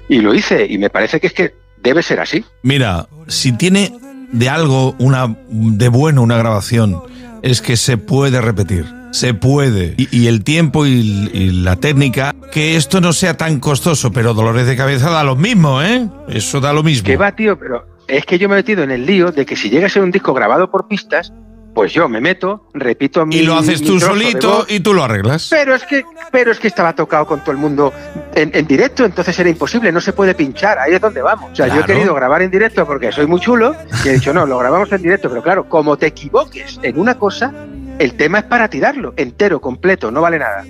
y 0.10 0.20
lo 0.22 0.34
hice, 0.36 0.66
y 0.70 0.78
me 0.78 0.90
parece 0.92 1.20
que 1.20 1.28
es 1.28 1.34
que 1.34 1.56
debe 1.82 2.04
ser 2.04 2.20
así. 2.20 2.46
Mira, 2.62 3.08
si 3.28 3.52
tiene 3.54 3.94
de 4.32 4.50
algo 4.50 4.94
una 5.00 5.36
de 5.50 5.90
bueno 5.90 6.22
una 6.22 6.38
grabación, 6.38 7.02
es 7.42 7.62
que 7.62 7.78
se 7.78 7.98
puede 7.98 8.42
repetir. 8.42 8.86
Se 9.18 9.34
puede. 9.34 9.96
Y, 9.98 10.08
y 10.16 10.28
el 10.28 10.44
tiempo 10.44 10.86
y, 10.86 11.30
y 11.34 11.52
la 11.52 11.76
técnica, 11.76 12.36
que 12.52 12.76
esto 12.76 13.02
no 13.02 13.14
sea 13.14 13.36
tan 13.36 13.60
costoso, 13.60 14.12
pero 14.12 14.34
dolores 14.34 14.68
de 14.68 14.76
cabeza 14.76 15.10
da 15.10 15.24
lo 15.24 15.36
mismo, 15.36 15.82
¿eh? 15.82 16.08
Eso 16.30 16.62
da 16.62 16.74
lo 16.74 16.84
mismo. 16.84 17.06
Que 17.06 17.18
va, 17.18 17.36
tío, 17.36 17.58
pero 17.58 17.86
es 18.08 18.26
que 18.26 18.40
yo 18.40 18.48
me 18.48 18.56
he 18.56 18.60
metido 18.60 18.84
en 18.84 18.92
el 18.92 19.06
lío 19.06 19.32
de 19.32 19.46
que 19.46 19.56
si 19.56 19.70
llega 19.70 19.88
a 19.88 19.90
ser 19.90 20.04
un 20.04 20.12
disco 20.12 20.34
grabado 20.34 20.70
por 20.72 20.88
pistas, 20.88 21.34
pues 21.78 21.94
yo 21.94 22.10
me 22.10 22.20
meto, 22.20 22.68
repito 22.74 23.24
mi 23.28 23.36
Y 23.36 23.42
lo 23.44 23.56
haces 23.56 23.84
tú 23.84 24.00
solito 24.00 24.50
voz, 24.50 24.72
y 24.72 24.80
tú 24.80 24.96
lo 24.96 25.04
arreglas. 25.04 25.48
Pero 25.52 25.76
es 25.76 25.84
que, 25.84 26.04
pero 26.32 26.52
es 26.52 26.60
que 26.60 26.68
estaba 26.68 26.96
tocado 26.96 27.28
con 27.28 27.42
todo 27.42 27.52
el 27.52 27.58
mundo 27.58 27.94
en, 28.34 28.50
en 28.56 28.66
directo, 28.66 29.06
entonces 29.06 29.38
era 29.38 29.48
imposible, 29.48 29.92
no 29.92 30.02
se 30.02 30.12
puede 30.12 30.34
pinchar, 30.34 30.80
ahí 30.80 30.94
es 30.94 31.02
donde 31.02 31.22
vamos. 31.22 31.52
O 31.52 31.56
sea, 31.56 31.68
yo 31.68 31.82
he 31.82 31.84
querido 31.84 32.16
grabar 32.16 32.42
en 32.42 32.50
directo 32.50 32.84
porque 32.88 33.12
soy 33.12 33.28
muy 33.28 33.40
chulo 33.40 33.76
y 34.04 34.08
he 34.08 34.14
dicho, 34.14 34.34
no, 34.34 34.48
lo 34.48 34.58
grabamos 34.58 34.92
en 34.92 35.04
directo, 35.04 35.30
pero 35.30 35.44
claro, 35.44 35.70
como 35.70 35.98
te 35.98 36.08
equivoques 36.08 36.80
en 36.82 36.98
una 37.00 37.20
cosa, 37.20 37.54
el 38.00 38.14
tema 38.14 38.40
es 38.40 38.44
para 38.46 38.70
tirarlo, 38.70 39.14
entero, 39.18 39.60
completo, 39.60 40.12
no 40.12 40.22
vale 40.22 40.40
nada. 40.40 40.66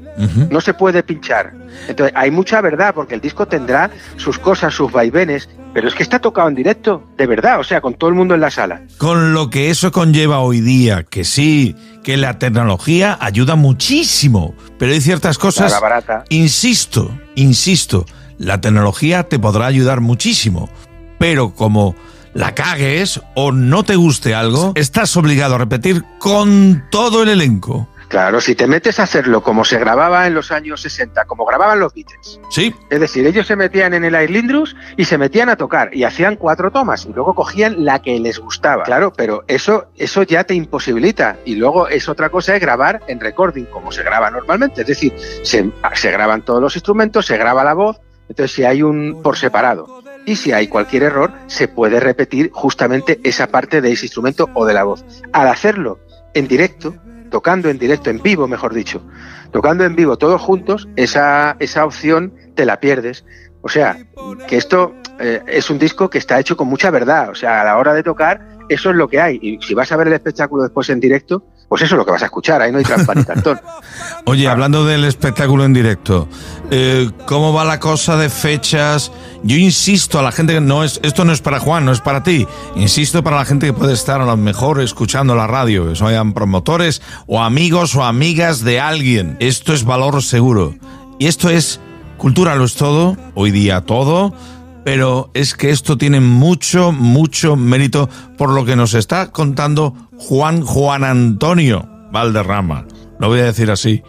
No 0.50 0.62
se 0.62 0.74
puede 0.74 1.04
pinchar. 1.04 1.54
Entonces, 1.88 2.14
hay 2.16 2.32
mucha 2.32 2.62
verdad, 2.62 2.94
porque 2.94 3.16
el 3.16 3.22
disco 3.22 3.48
tendrá 3.48 3.90
sus 4.16 4.40
cosas, 4.40 4.74
sus 4.74 4.92
vaivenes, 4.92 5.50
pero 5.74 5.88
es 5.88 5.94
que 5.94 6.04
está 6.04 6.20
tocado 6.20 6.48
en 6.48 6.56
directo, 6.56 7.04
de 7.18 7.28
verdad, 7.28 7.60
o 7.60 7.64
sea, 7.64 7.82
con 7.82 7.94
todo 7.94 8.10
el 8.10 8.16
mundo 8.16 8.34
en 8.34 8.42
la 8.42 8.50
sala. 8.50 8.82
Con 8.98 9.34
lo 9.34 9.50
que 9.50 9.70
eso 9.70 9.92
conlleva 9.92 10.40
hoy 10.40 10.62
día, 10.62 11.04
que 11.04 11.24
sí, 11.24 11.76
que 12.04 12.18
la 12.18 12.40
tecnología 12.40 13.18
ayuda 13.20 13.56
muchísimo, 13.56 14.56
pero 14.80 14.94
hay 14.94 15.02
ciertas 15.02 15.38
cosas, 15.38 15.80
barata. 15.80 16.24
insisto, 16.30 17.12
insisto, 17.36 18.06
la 18.38 18.62
tecnología 18.62 19.24
te 19.24 19.40
podrá 19.40 19.66
ayudar 19.68 20.02
muchísimo, 20.02 20.70
pero 21.20 21.54
como 21.54 21.96
la 22.38 22.54
cagues 22.54 23.20
o 23.34 23.52
no 23.52 23.84
te 23.84 23.96
guste 23.96 24.36
algo, 24.36 24.72
estás 24.76 25.18
obligado 25.18 25.56
a 25.56 25.58
repetir 25.58 26.04
con 26.20 26.86
todo 26.92 27.24
el 27.24 27.30
elenco. 27.30 27.88
Claro, 28.10 28.40
si 28.42 28.54
te 28.54 28.68
metes 28.68 29.00
a 29.00 29.04
hacerlo 29.04 29.42
como 29.42 29.66
se 29.66 29.80
grababa 29.80 30.28
en 30.28 30.36
los 30.36 30.52
años 30.52 30.82
60, 30.82 31.26
como 31.26 31.46
grababan 31.46 31.80
los 31.80 31.96
Beatles. 31.96 32.40
Sí. 32.52 32.74
Es 32.92 33.00
decir, 33.00 33.26
ellos 33.26 33.48
se 33.48 33.56
metían 33.56 33.96
en 33.96 34.06
el 34.06 34.14
Airlindrus 34.14 34.76
y 34.96 35.06
se 35.06 35.18
metían 35.18 35.50
a 35.50 35.56
tocar 35.56 35.90
y 35.94 36.04
hacían 36.04 36.36
cuatro 36.36 36.72
tomas 36.72 37.06
y 37.06 37.12
luego 37.12 37.34
cogían 37.34 37.84
la 37.84 38.04
que 38.04 38.20
les 38.20 38.38
gustaba. 38.38 38.84
Claro, 38.84 39.12
pero 39.12 39.44
eso, 39.48 39.88
eso 39.98 40.22
ya 40.22 40.44
te 40.44 40.54
imposibilita. 40.54 41.38
Y 41.44 41.56
luego 41.56 41.88
es 41.88 42.08
otra 42.08 42.30
cosa 42.30 42.56
es 42.56 42.62
grabar 42.62 43.02
en 43.08 43.20
recording, 43.20 43.66
como 43.66 43.92
se 43.92 44.04
graba 44.04 44.30
normalmente. 44.30 44.82
Es 44.82 44.88
decir, 44.88 45.12
se, 45.42 45.72
se 45.96 46.12
graban 46.12 46.44
todos 46.44 46.62
los 46.62 46.76
instrumentos, 46.76 47.26
se 47.26 47.36
graba 47.36 47.64
la 47.64 47.74
voz, 47.74 48.00
entonces 48.30 48.56
si 48.56 48.64
hay 48.64 48.84
un 48.84 49.22
por 49.24 49.38
separado. 49.38 50.04
Y 50.28 50.36
si 50.36 50.52
hay 50.52 50.68
cualquier 50.68 51.04
error, 51.04 51.32
se 51.48 51.70
puede 51.70 52.02
repetir 52.02 52.52
justamente 52.52 53.22
esa 53.24 53.48
parte 53.48 53.80
de 53.80 53.94
ese 53.94 54.08
instrumento 54.08 54.50
o 54.54 54.66
de 54.66 54.74
la 54.74 54.84
voz. 54.84 55.06
Al 55.32 55.48
hacerlo 55.48 56.00
en 56.34 56.50
directo, 56.50 56.94
tocando 57.32 57.70
en 57.70 57.80
directo, 57.80 58.10
en 58.10 58.22
vivo, 58.22 58.46
mejor 58.46 58.74
dicho, 58.74 59.02
tocando 59.52 59.86
en 59.86 59.96
vivo 59.96 60.18
todos 60.18 60.42
juntos, 60.42 60.90
esa, 60.98 61.56
esa 61.60 61.86
opción 61.86 62.34
te 62.56 62.66
la 62.66 62.82
pierdes. 62.82 63.24
O 63.62 63.70
sea, 63.70 63.98
que 64.50 64.58
esto 64.58 64.94
eh, 65.18 65.42
es 65.48 65.70
un 65.70 65.80
disco 65.80 66.10
que 66.10 66.18
está 66.18 66.38
hecho 66.42 66.58
con 66.58 66.68
mucha 66.68 66.92
verdad. 66.92 67.30
O 67.30 67.36
sea, 67.36 67.62
a 67.62 67.64
la 67.64 67.78
hora 67.78 67.94
de 67.94 68.04
tocar, 68.04 68.58
eso 68.68 68.90
es 68.90 68.98
lo 68.98 69.08
que 69.08 69.22
hay. 69.22 69.40
Y 69.42 69.62
si 69.62 69.76
vas 69.76 69.94
a 69.94 69.96
ver 69.96 70.08
el 70.08 70.14
espectáculo 70.14 70.64
después 70.64 70.90
en 70.90 71.00
directo, 71.00 71.46
pues 71.68 71.82
eso 71.82 71.96
es 71.96 71.98
lo 71.98 72.06
que 72.06 72.12
vas 72.12 72.22
a 72.22 72.26
escuchar. 72.26 72.62
Ahí 72.62 72.72
no 72.72 72.78
hay 72.78 72.84
trampa. 72.84 73.14
Oye, 74.26 74.48
hablando 74.48 74.86
del 74.86 75.04
espectáculo 75.04 75.66
en 75.66 75.74
directo, 75.74 76.28
eh, 76.72 77.10
¿cómo 77.26 77.54
va 77.54 77.66
la 77.66 77.80
cosa 77.80 78.18
de 78.18 78.30
fechas? 78.30 79.12
Yo 79.44 79.58
insisto 79.58 80.20
a 80.20 80.22
la 80.22 80.32
gente 80.32 80.54
que 80.54 80.62
no 80.62 80.84
es, 80.84 81.00
esto 81.04 81.26
no 81.26 81.34
es 81.34 81.42
para 81.42 81.60
Juan, 81.60 81.86
no 81.86 81.92
es 81.92 82.02
para 82.02 82.24
ti. 82.24 82.48
Insisto 82.76 83.24
para 83.24 83.38
la 83.38 83.46
gente 83.46 83.68
que 83.68 83.74
puede 83.74 83.94
estar 83.94 84.22
a 84.22 84.26
lo 84.26 84.38
mejor 84.38 84.82
escuchando 84.82 85.36
la 85.36 85.48
radio, 85.48 85.90
que 85.90 85.96
sean 85.96 86.34
promotores 86.34 87.02
o 87.26 87.42
amigos 87.42 87.96
o 87.96 88.04
amigas 88.04 88.64
de 88.64 88.80
alguien. 88.80 89.38
Esto 89.40 89.74
es 89.74 89.84
valor 89.84 90.24
seguro. 90.24 90.76
Y 91.20 91.28
esto 91.28 91.50
es 91.50 91.80
cultura 92.18 92.56
lo 92.56 92.66
es 92.66 92.76
todo, 92.76 93.16
hoy 93.36 93.52
día 93.52 93.82
todo, 93.82 94.34
pero 94.88 95.30
es 95.34 95.54
que 95.54 95.70
esto 95.72 95.98
tiene 95.98 96.22
mucho, 96.22 96.94
mucho 96.94 97.58
mérito 97.58 98.10
por 98.38 98.54
lo 98.54 98.64
que 98.64 98.78
nos 98.78 98.94
está 98.94 99.34
contando 99.34 99.94
Juan 100.18 100.62
Juan 100.62 101.04
Antonio 101.04 101.90
Valderrama. 102.14 102.86
Lo 103.20 103.28
voy 103.28 103.42
a 103.42 103.44
decir 103.44 103.70
así, 103.70 104.02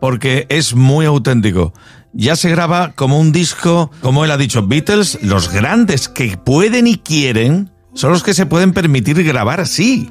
porque 0.00 0.46
es 0.48 0.74
muy 0.74 1.04
auténtico. 1.04 1.74
Ya 2.14 2.34
se 2.34 2.48
graba 2.48 2.92
como 2.92 3.20
un 3.20 3.30
disco, 3.30 3.90
como 4.00 4.24
él 4.24 4.30
ha 4.30 4.38
dicho, 4.38 4.66
Beatles, 4.66 5.18
los 5.22 5.52
grandes 5.52 6.08
que 6.08 6.38
pueden 6.38 6.86
y 6.86 6.96
quieren, 6.96 7.70
son 7.92 8.12
los 8.12 8.22
que 8.22 8.32
se 8.32 8.46
pueden 8.46 8.72
permitir 8.72 9.22
grabar 9.22 9.60
así. 9.60 10.10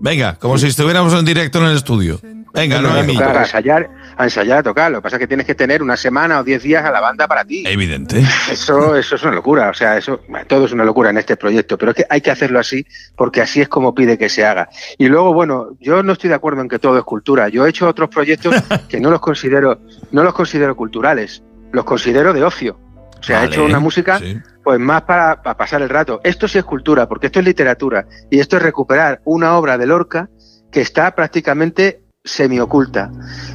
Venga, 0.00 0.34
como 0.34 0.58
si 0.58 0.66
estuviéramos 0.66 1.14
en 1.14 1.24
directo 1.24 1.60
en 1.60 1.66
el 1.66 1.76
estudio. 1.76 2.18
Venga, 2.52 2.80
No, 2.80 2.88
no, 2.88 2.98
a 2.98 3.06
tocar, 3.06 3.88
a 4.20 4.24
ensayar, 4.24 4.58
a 4.58 4.62
tocar. 4.62 4.92
Lo 4.92 4.98
que 4.98 5.02
pasa 5.02 5.16
es 5.16 5.20
que 5.20 5.26
tienes 5.26 5.46
que 5.46 5.54
tener 5.54 5.82
una 5.82 5.96
semana 5.96 6.40
o 6.40 6.44
diez 6.44 6.62
días 6.62 6.84
a 6.84 6.90
la 6.90 7.00
banda 7.00 7.26
para 7.26 7.42
ti. 7.44 7.64
Evidente. 7.66 8.22
Eso, 8.50 8.94
eso 8.94 9.14
es 9.14 9.22
una 9.22 9.32
locura. 9.32 9.70
O 9.70 9.74
sea, 9.74 9.96
eso, 9.96 10.20
todo 10.46 10.66
es 10.66 10.72
una 10.72 10.84
locura 10.84 11.08
en 11.08 11.16
este 11.16 11.36
proyecto. 11.36 11.78
Pero 11.78 11.92
es 11.92 11.96
que 11.96 12.04
hay 12.08 12.20
que 12.20 12.30
hacerlo 12.30 12.58
así 12.58 12.84
porque 13.16 13.40
así 13.40 13.62
es 13.62 13.68
como 13.68 13.94
pide 13.94 14.18
que 14.18 14.28
se 14.28 14.44
haga. 14.44 14.68
Y 14.98 15.08
luego, 15.08 15.32
bueno, 15.32 15.68
yo 15.80 16.02
no 16.02 16.12
estoy 16.12 16.28
de 16.28 16.34
acuerdo 16.34 16.60
en 16.60 16.68
que 16.68 16.78
todo 16.78 16.98
es 16.98 17.04
cultura. 17.04 17.48
Yo 17.48 17.64
he 17.64 17.70
hecho 17.70 17.88
otros 17.88 18.10
proyectos 18.10 18.54
que 18.88 19.00
no 19.00 19.10
los 19.10 19.20
considero, 19.20 19.80
no 20.12 20.22
los 20.22 20.34
considero 20.34 20.76
culturales. 20.76 21.42
Los 21.72 21.86
considero 21.86 22.34
de 22.34 22.44
ocio. 22.44 22.78
O 23.18 23.22
sea, 23.22 23.38
Vale, 23.38 23.48
he 23.48 23.52
hecho 23.52 23.64
una 23.64 23.80
música 23.80 24.18
sí. 24.18 24.38
pues 24.62 24.78
más 24.78 25.02
para, 25.02 25.40
para 25.40 25.56
pasar 25.56 25.80
el 25.80 25.88
rato. 25.88 26.20
Esto 26.24 26.46
sí 26.46 26.58
es 26.58 26.64
cultura, 26.64 27.08
porque 27.08 27.26
esto 27.26 27.38
es 27.38 27.46
literatura. 27.46 28.06
Y 28.28 28.38
esto 28.38 28.58
es 28.58 28.62
recuperar 28.62 29.22
una 29.24 29.56
obra 29.56 29.78
de 29.78 29.86
Lorca 29.86 30.28
que 30.70 30.82
está 30.82 31.14
prácticamente 31.14 32.02
semioculta. 32.24 33.10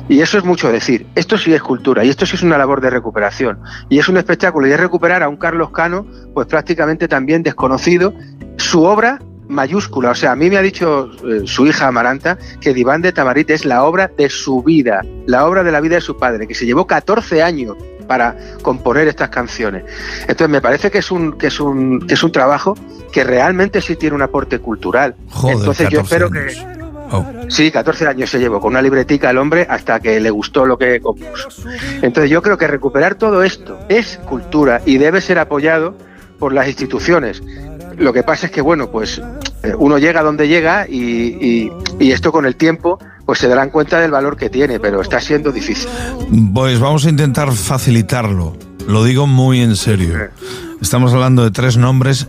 Y 0.09 0.21
eso 0.21 0.37
es 0.37 0.43
mucho 0.43 0.71
decir. 0.71 1.07
Esto 1.15 1.37
sí 1.37 1.53
es 1.53 1.61
cultura 1.61 2.03
y 2.03 2.09
esto 2.09 2.25
sí 2.25 2.35
es 2.35 2.43
una 2.43 2.57
labor 2.57 2.81
de 2.81 2.89
recuperación. 2.89 3.59
Y 3.89 3.99
es 3.99 4.09
un 4.09 4.17
espectáculo 4.17 4.67
y 4.67 4.71
es 4.71 4.79
recuperar 4.79 5.23
a 5.23 5.29
un 5.29 5.37
Carlos 5.37 5.71
Cano, 5.71 6.05
pues 6.33 6.47
prácticamente 6.47 7.07
también 7.07 7.43
desconocido, 7.43 8.13
su 8.57 8.83
obra 8.83 9.19
mayúscula. 9.47 10.11
O 10.11 10.15
sea, 10.15 10.31
a 10.31 10.35
mí 10.35 10.49
me 10.49 10.57
ha 10.57 10.61
dicho 10.61 11.11
eh, 11.23 11.41
su 11.45 11.67
hija 11.67 11.87
Amaranta 11.87 12.37
que 12.59 12.73
Diván 12.73 13.01
de 13.01 13.11
Tamarit 13.11 13.51
es 13.51 13.65
la 13.65 13.83
obra 13.83 14.09
de 14.17 14.29
su 14.29 14.63
vida, 14.63 15.01
la 15.27 15.45
obra 15.45 15.63
de 15.63 15.71
la 15.71 15.81
vida 15.81 15.95
de 15.95 16.01
su 16.01 16.17
padre, 16.17 16.47
que 16.47 16.55
se 16.55 16.65
llevó 16.65 16.87
14 16.87 17.43
años 17.43 17.75
para 18.07 18.35
componer 18.61 19.07
estas 19.07 19.29
canciones. 19.29 19.83
Entonces 20.21 20.49
me 20.49 20.61
parece 20.61 20.91
que 20.91 20.99
es 20.99 21.11
un 21.11 21.33
que 21.33 21.47
es 21.47 21.59
un 21.59 22.05
que 22.07 22.13
es 22.13 22.23
un 22.23 22.31
trabajo 22.31 22.75
que 23.11 23.23
realmente 23.23 23.81
sí 23.81 23.95
tiene 23.95 24.15
un 24.15 24.21
aporte 24.21 24.59
cultural. 24.59 25.15
Joder, 25.29 25.57
Entonces 25.57 25.89
yo 25.89 26.01
14 26.01 26.15
espero 26.15 26.27
años. 26.27 26.55
que 26.55 26.74
Oh. 27.11 27.25
Sí, 27.49 27.71
14 27.71 28.07
años 28.07 28.29
se 28.29 28.39
llevó 28.39 28.59
con 28.59 28.71
una 28.71 28.81
libretica 28.81 29.29
el 29.29 29.37
hombre 29.37 29.67
hasta 29.69 29.99
que 29.99 30.19
le 30.19 30.29
gustó 30.29 30.65
lo 30.65 30.77
que 30.77 30.99
compuso. 31.01 31.49
Entonces 32.01 32.29
yo 32.31 32.41
creo 32.41 32.57
que 32.57 32.67
recuperar 32.67 33.15
todo 33.15 33.43
esto 33.43 33.77
es 33.89 34.17
cultura 34.25 34.81
y 34.85 34.97
debe 34.97 35.21
ser 35.21 35.39
apoyado 35.39 35.95
por 36.39 36.53
las 36.53 36.67
instituciones. 36.67 37.41
Lo 37.97 38.11
que 38.11 38.23
pasa 38.23 38.47
es 38.47 38.51
que, 38.51 38.61
bueno, 38.61 38.89
pues 38.91 39.21
eh, 39.63 39.73
uno 39.77 39.97
llega 39.97 40.21
donde 40.21 40.47
llega 40.47 40.85
y, 40.89 40.99
y- 40.99 41.71
y 41.99 42.11
esto 42.11 42.31
con 42.31 42.45
el 42.45 42.55
tiempo 42.55 42.99
pues 43.25 43.39
se 43.39 43.47
darán 43.47 43.69
cuenta 43.71 43.99
del 43.99 44.11
valor 44.11 44.35
que 44.37 44.49
tiene, 44.49 44.79
pero 44.79 45.01
está 45.01 45.19
siendo 45.19 45.51
difícil. 45.51 45.89
Pues 46.53 46.79
vamos 46.79 47.05
a 47.05 47.09
intentar 47.09 47.51
facilitarlo. 47.53 48.55
Lo 48.87 49.03
digo 49.03 49.25
muy 49.27 49.61
en 49.61 49.75
serio. 49.75 50.29
Estamos 50.81 51.13
hablando 51.13 51.43
de 51.43 51.51
tres 51.51 51.77
nombres 51.77 52.27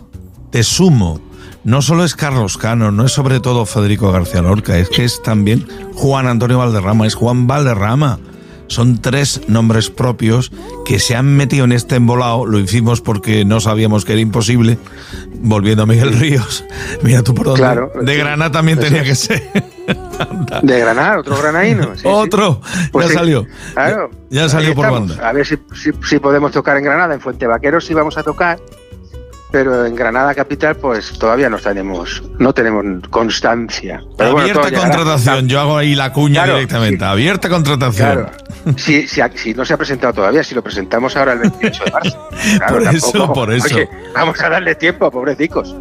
de 0.51 0.63
sumo. 0.63 1.19
No 1.67 1.81
solo 1.81 2.05
es 2.05 2.15
Carlos 2.15 2.57
Cano, 2.57 2.93
no 2.93 3.03
es 3.05 3.11
sobre 3.11 3.41
todo 3.41 3.65
Federico 3.65 4.09
García 4.09 4.41
Lorca, 4.41 4.77
es 4.77 4.87
que 4.87 5.03
es 5.03 5.21
también 5.21 5.67
Juan 5.95 6.25
Antonio 6.25 6.59
Valderrama, 6.59 7.05
es 7.05 7.13
Juan 7.13 7.45
Valderrama. 7.45 8.19
Son 8.67 9.01
tres 9.01 9.41
nombres 9.49 9.89
propios 9.89 10.53
que 10.85 10.97
se 10.99 11.17
han 11.17 11.35
metido 11.35 11.65
en 11.65 11.73
este 11.73 11.97
embolado. 11.97 12.45
Lo 12.45 12.59
hicimos 12.59 13.01
porque 13.01 13.43
no 13.43 13.59
sabíamos 13.59 14.05
que 14.05 14.13
era 14.13 14.21
imposible. 14.21 14.77
Volviendo 15.41 15.83
a 15.83 15.85
Miguel 15.85 16.13
Ríos. 16.13 16.63
Mira 17.03 17.21
tú 17.21 17.35
por 17.35 17.47
dónde. 17.47 17.59
Claro. 17.59 17.91
de 18.01 18.15
Granada 18.15 18.49
también 18.49 18.79
tenía 18.79 19.03
que 19.03 19.15
ser. 19.15 19.43
De 20.63 20.79
Granada, 20.79 21.19
otro 21.19 21.37
granaíno. 21.37 21.95
sí, 21.95 22.03
sí. 22.03 22.07
Otro. 22.07 22.61
Pues 22.93 23.07
ya 23.07 23.09
sí. 23.09 23.17
salió. 23.17 23.45
Claro. 23.73 24.09
Ya 24.29 24.47
salió 24.47 24.73
por 24.73 24.85
estamos. 24.85 25.09
banda. 25.09 25.29
A 25.29 25.33
ver 25.33 25.45
si, 25.45 25.57
si, 25.75 25.91
si 26.07 26.19
podemos 26.19 26.53
tocar 26.53 26.77
en 26.77 26.85
Granada, 26.85 27.13
en 27.13 27.19
Fuente 27.19 27.45
Vaqueros 27.45 27.85
sí 27.85 27.93
vamos 27.93 28.17
a 28.17 28.23
tocar, 28.23 28.57
pero 29.51 29.85
en 29.85 29.95
Granada 29.95 30.35
capital 30.35 30.75
pues 30.75 31.17
todavía 31.17 31.49
no 31.49 31.57
tenemos, 31.57 32.21
no 32.37 32.53
tenemos 32.53 32.83
constancia. 33.09 34.01
Pero 34.17 34.39
Abierta 34.39 34.71
contratación. 34.71 35.47
Yo 35.47 35.59
hago 35.59 35.77
ahí 35.77 35.95
la 35.95 36.11
cuña 36.13 36.43
Claro, 36.43 36.55
directamente. 36.55 37.05
Abierta 37.05 37.47
contratación. 37.49 38.13
Claro. 38.13 38.31
Si, 38.75 39.07
si, 39.07 39.21
si 39.35 39.53
no 39.53 39.63
se 39.63 39.73
ha 39.73 39.77
presentado 39.77 40.13
todavía, 40.13 40.43
si 40.43 40.53
lo 40.53 40.61
presentamos 40.61 41.15
ahora 41.15 41.33
el 41.33 41.39
28 41.39 41.83
de 41.85 41.91
marzo. 41.91 42.29
Claro, 42.57 42.73
Por 42.73 42.95
eso, 42.95 43.11
tampoco- 43.11 43.33
por 43.33 43.53
eso. 43.53 43.75
Oye, 43.75 43.89
vamos 44.13 44.39
a 44.41 44.49
darle 44.49 44.75
tiempo, 44.75 45.09
pobrecicos. 45.09 45.75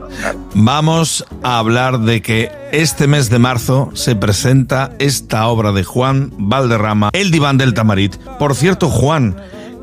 Vamos 0.55 1.25
a 1.43 1.59
hablar 1.59 2.01
de 2.01 2.23
que 2.23 2.51
este 2.73 3.07
mes 3.07 3.29
de 3.29 3.39
marzo 3.39 3.91
se 3.95 4.17
presenta 4.17 4.93
esta 4.99 5.47
obra 5.49 5.73
de 5.73 5.85
Juan 5.85 6.31
Valderrama, 6.39 7.11
El 7.13 7.31
diván 7.31 7.59
del 7.59 7.75
Tamarit. 7.75 8.17
Por 8.39 8.55
cierto, 8.55 8.89
Juan, 8.89 9.37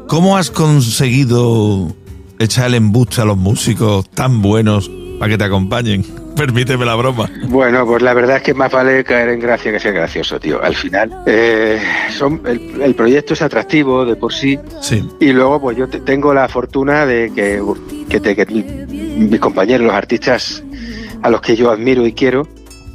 ¿cómo 0.07 0.37
has 0.37 0.49
conseguido 0.49 1.93
echar 2.39 2.67
el 2.67 2.75
embuste 2.75 3.21
a 3.21 3.25
los 3.25 3.37
músicos 3.37 4.09
tan 4.09 4.41
buenos 4.41 4.89
para 5.19 5.31
que 5.31 5.37
te 5.37 5.43
acompañen? 5.43 6.03
Permíteme 6.35 6.83
la 6.83 6.95
broma. 6.95 7.29
Bueno, 7.47 7.85
pues 7.85 8.01
la 8.01 8.13
verdad 8.15 8.37
es 8.37 8.41
que 8.43 8.55
más 8.55 8.71
vale 8.71 9.03
caer 9.03 9.29
en 9.29 9.39
gracia 9.39 9.71
que 9.71 9.79
ser 9.79 9.93
gracioso, 9.93 10.39
tío. 10.39 10.63
Al 10.63 10.73
final, 10.73 11.15
eh, 11.27 11.79
son, 12.17 12.41
el, 12.47 12.81
el 12.81 12.95
proyecto 12.95 13.33
es 13.33 13.41
atractivo 13.43 14.03
de 14.03 14.15
por 14.15 14.33
sí. 14.33 14.57
Sí. 14.81 15.07
Y 15.19 15.31
luego, 15.31 15.61
pues 15.61 15.77
yo 15.77 15.87
te- 15.87 15.99
tengo 15.99 16.33
la 16.33 16.47
fortuna 16.47 17.05
de 17.05 17.31
que, 17.35 17.61
que, 18.09 18.19
te- 18.19 18.35
que 18.35 18.45
mis 18.47 19.39
compañeros, 19.39 19.85
los 19.85 19.95
artistas 19.95 20.63
a 21.21 21.29
los 21.29 21.39
que 21.39 21.55
yo 21.55 21.69
admiro 21.69 22.03
y 22.07 22.13
quiero, 22.13 22.47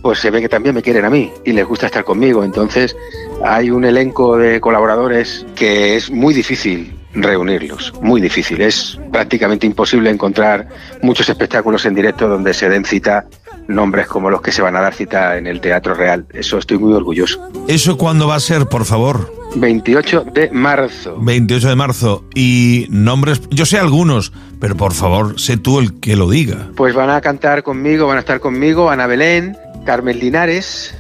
pues 0.03 0.19
se 0.19 0.31
ve 0.33 0.41
que 0.41 0.49
también 0.49 0.75
me 0.75 0.83
quieren 0.83 1.05
a 1.05 1.11
mí 1.11 1.31
y 1.45 1.53
les 1.53 1.65
gusta 1.65 1.87
estar 1.87 2.03
conmigo. 2.03 2.43
Entonces, 2.43 2.97
hay 3.45 3.71
un 3.71 3.85
elenco 3.85 4.37
de 4.37 4.61
colaboradores 4.61 5.47
que 5.55 5.95
es 5.97 6.11
muy 6.11 6.35
difícil 6.35 6.93
reunirlos, 7.23 7.93
muy 8.01 8.21
difícil. 8.21 8.61
Es 8.61 8.99
prácticamente 9.13 9.67
imposible 9.67 10.11
encontrar 10.11 10.69
muchos 11.03 11.29
espectáculos 11.29 11.85
en 11.87 11.95
directo 11.95 12.29
donde 12.29 12.55
se 12.55 12.69
den 12.69 12.85
cita 12.85 13.27
nombres 13.69 14.07
como 14.07 14.31
los 14.31 14.41
que 14.41 14.51
se 14.51 14.63
van 14.63 14.77
a 14.77 14.81
dar 14.81 14.95
cita 14.95 15.37
en 15.37 15.47
el 15.47 15.61
Teatro 15.61 15.95
Real. 15.95 16.27
Eso 16.33 16.59
estoy 16.59 16.79
muy 16.79 16.95
orgulloso. 16.95 17.49
¿Eso 17.69 17.97
cuándo 17.97 18.27
va 18.27 18.37
a 18.37 18.41
ser, 18.41 18.67
por 18.67 18.85
favor? 18.85 19.33
28 19.55 20.27
de 20.35 20.51
marzo. 20.51 21.17
28 21.21 21.69
de 21.69 21.77
marzo. 21.77 22.25
Y 22.35 22.87
nombres, 22.91 23.43
yo 23.51 23.67
sé 23.67 23.79
algunos, 23.79 24.33
pero 24.61 24.77
por 24.77 24.93
favor, 24.93 25.39
sé 25.39 25.57
tú 25.57 25.79
el 25.79 26.01
que 26.01 26.17
lo 26.17 26.29
diga. 26.29 26.69
Pues 26.77 26.95
van 26.95 27.11
a 27.11 27.21
cantar 27.21 27.63
conmigo, 27.63 28.07
van 28.07 28.17
a 28.17 28.21
estar 28.21 28.41
conmigo 28.41 28.91
Ana 28.91 29.07
Belén, 29.07 29.57
Carmen 29.85 30.19
Linares, 30.19 30.95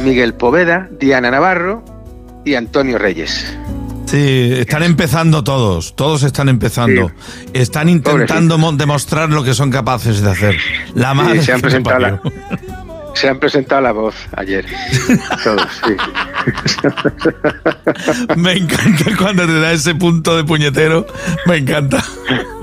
Miguel 0.00 0.34
Poveda, 0.34 0.88
Diana 0.98 1.30
Navarro 1.30 1.84
y 2.44 2.54
Antonio 2.54 2.98
Reyes. 2.98 3.56
Sí, 4.12 4.52
están 4.58 4.82
empezando 4.82 5.42
todos, 5.42 5.96
todos 5.96 6.22
están 6.22 6.50
empezando. 6.50 7.10
Están 7.54 7.88
intentando 7.88 8.58
mo- 8.58 8.72
demostrar 8.72 9.30
lo 9.30 9.42
que 9.42 9.54
son 9.54 9.70
capaces 9.70 10.20
de 10.20 10.30
hacer. 10.30 10.56
La 10.94 11.12
Sí, 11.12 11.16
madre 11.16 11.42
se 11.42 11.52
han 11.52 11.60
presentado 11.62 11.98
la-. 11.98 12.20
Se 13.14 13.28
han 13.30 13.38
presentado 13.38 13.80
la 13.80 13.92
voz 13.92 14.14
ayer. 14.36 14.66
Todos, 15.42 15.66
sí. 15.86 15.94
Me 18.36 18.52
encanta 18.52 19.16
cuando 19.18 19.46
te 19.46 19.60
da 19.60 19.72
ese 19.72 19.94
punto 19.94 20.36
de 20.36 20.44
puñetero. 20.44 21.06
Me 21.46 21.56
encanta. 21.56 22.02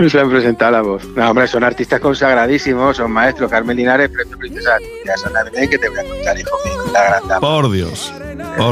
Se 0.08 0.20
han 0.20 0.30
presentado 0.30 0.72
la 0.72 0.82
voz. 0.82 1.04
No, 1.16 1.30
hombre, 1.32 1.48
son 1.48 1.64
artistas 1.64 2.00
consagradísimos, 2.00 2.98
son 2.98 3.12
maestros. 3.12 3.50
Carmen 3.50 3.76
Linares, 3.78 4.10
premio 4.10 4.38
Princesa 4.38 4.78
Belén, 5.52 5.68
que 5.70 5.78
te 5.80 5.90
voy 5.90 5.98
a 6.00 6.04
contar, 6.04 6.40
hijo 6.40 6.58
mío, 6.66 6.92
la 6.94 7.04
gran 7.06 7.28
dama. 7.28 7.40
Por 7.40 7.72
Dios. 7.72 8.14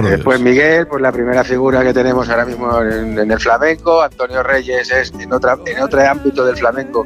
Después 0.03 0.39
Miguel, 0.39 0.87
pues 0.87 1.01
la 1.01 1.11
primera 1.11 1.43
figura 1.43 1.83
que 1.83 1.93
tenemos 1.93 2.29
ahora 2.29 2.45
mismo 2.45 2.81
en, 2.81 3.17
en 3.17 3.31
el 3.31 3.39
flamenco. 3.39 4.01
Antonio 4.01 4.43
Reyes 4.43 4.91
es 4.91 5.13
en, 5.19 5.31
otra, 5.33 5.57
en 5.65 5.81
otro 5.81 6.01
ámbito 6.01 6.45
del 6.45 6.55
flamenco 6.55 7.05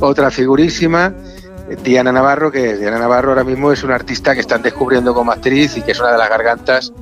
otra 0.00 0.30
figurísima. 0.30 1.14
Diana 1.82 2.12
Navarro, 2.12 2.50
que 2.50 2.76
Diana 2.76 2.98
Navarro 2.98 3.30
ahora 3.30 3.44
mismo 3.44 3.72
es 3.72 3.82
una 3.82 3.94
artista 3.94 4.34
que 4.34 4.40
están 4.40 4.62
descubriendo 4.62 5.14
como 5.14 5.32
actriz 5.32 5.76
y 5.76 5.82
que 5.82 5.92
es 5.92 6.00
una 6.00 6.12
de 6.12 6.18
las 6.18 6.28
gargantas 6.28 6.92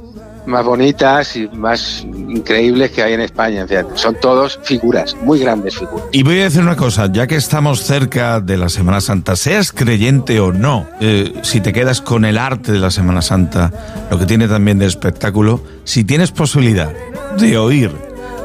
más 0.46 0.64
bonitas 0.64 1.36
y 1.36 1.48
más 1.48 2.02
increíbles 2.02 2.90
que 2.90 3.02
hay 3.02 3.14
en 3.14 3.20
España. 3.20 3.66
Son 3.94 4.16
todos 4.20 4.58
figuras, 4.62 5.16
muy 5.22 5.38
grandes 5.38 5.76
figuras. 5.76 6.06
Y 6.12 6.22
voy 6.22 6.40
a 6.40 6.44
decir 6.44 6.62
una 6.62 6.76
cosa, 6.76 7.10
ya 7.10 7.26
que 7.26 7.36
estamos 7.36 7.82
cerca 7.82 8.40
de 8.40 8.56
la 8.56 8.68
Semana 8.68 9.00
Santa, 9.00 9.36
seas 9.36 9.72
creyente 9.72 10.40
o 10.40 10.52
no, 10.52 10.86
eh, 11.00 11.32
si 11.42 11.60
te 11.60 11.72
quedas 11.72 12.00
con 12.00 12.24
el 12.24 12.38
arte 12.38 12.72
de 12.72 12.78
la 12.78 12.90
Semana 12.90 13.22
Santa, 13.22 13.72
lo 14.10 14.18
que 14.18 14.26
tiene 14.26 14.48
también 14.48 14.78
de 14.78 14.86
espectáculo, 14.86 15.62
si 15.84 16.04
tienes 16.04 16.30
posibilidad 16.30 16.92
de 17.38 17.58
oír 17.58 17.90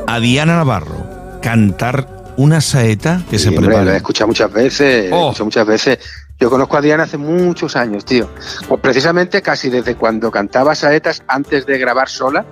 a 0.07 0.19
Diana 0.19 0.55
Navarro 0.57 1.39
cantar 1.41 2.07
una 2.37 2.61
saeta 2.61 3.21
que 3.29 3.39
se 3.39 3.49
hombre, 3.49 3.67
prepara. 3.67 3.85
lo 3.85 3.91
he 3.93 3.97
escuchado 3.97 4.27
muchas 4.27 4.51
veces, 4.51 4.81
he 4.81 5.05
escuchado 5.05 5.45
muchas 5.45 5.65
veces. 5.65 5.99
Yo 6.39 6.49
conozco 6.49 6.77
a 6.77 6.81
Diana 6.81 7.03
hace 7.03 7.17
muchos 7.17 7.75
años, 7.75 8.03
tío. 8.03 8.29
Pues 8.67 8.81
precisamente 8.81 9.41
casi 9.41 9.69
desde 9.69 9.95
cuando 9.95 10.29
cantaba 10.31 10.75
saetas 10.75 11.23
antes 11.27 11.65
de 11.65 11.77
grabar 11.77 12.09
sola. 12.09 12.45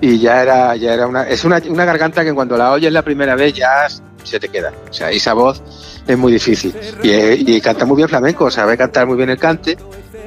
Y 0.00 0.18
ya 0.18 0.42
era, 0.42 0.76
ya 0.76 0.92
era 0.92 1.06
una. 1.06 1.22
Es 1.22 1.44
una, 1.44 1.60
una 1.68 1.84
garganta 1.84 2.24
que 2.24 2.34
cuando 2.34 2.56
la 2.56 2.72
oyes 2.72 2.92
la 2.92 3.02
primera 3.02 3.34
vez 3.34 3.54
ya 3.54 3.86
se 4.22 4.38
te 4.38 4.48
queda. 4.48 4.72
O 4.90 4.92
sea, 4.92 5.10
esa 5.10 5.32
voz 5.32 5.62
es 6.06 6.18
muy 6.18 6.32
difícil. 6.32 6.74
Y, 7.02 7.10
eh, 7.10 7.36
y 7.38 7.60
canta 7.60 7.86
muy 7.86 7.96
bien 7.96 8.08
flamenco, 8.08 8.50
sabe 8.50 8.76
cantar 8.76 9.06
muy 9.06 9.16
bien 9.16 9.30
el 9.30 9.38
cante. 9.38 9.76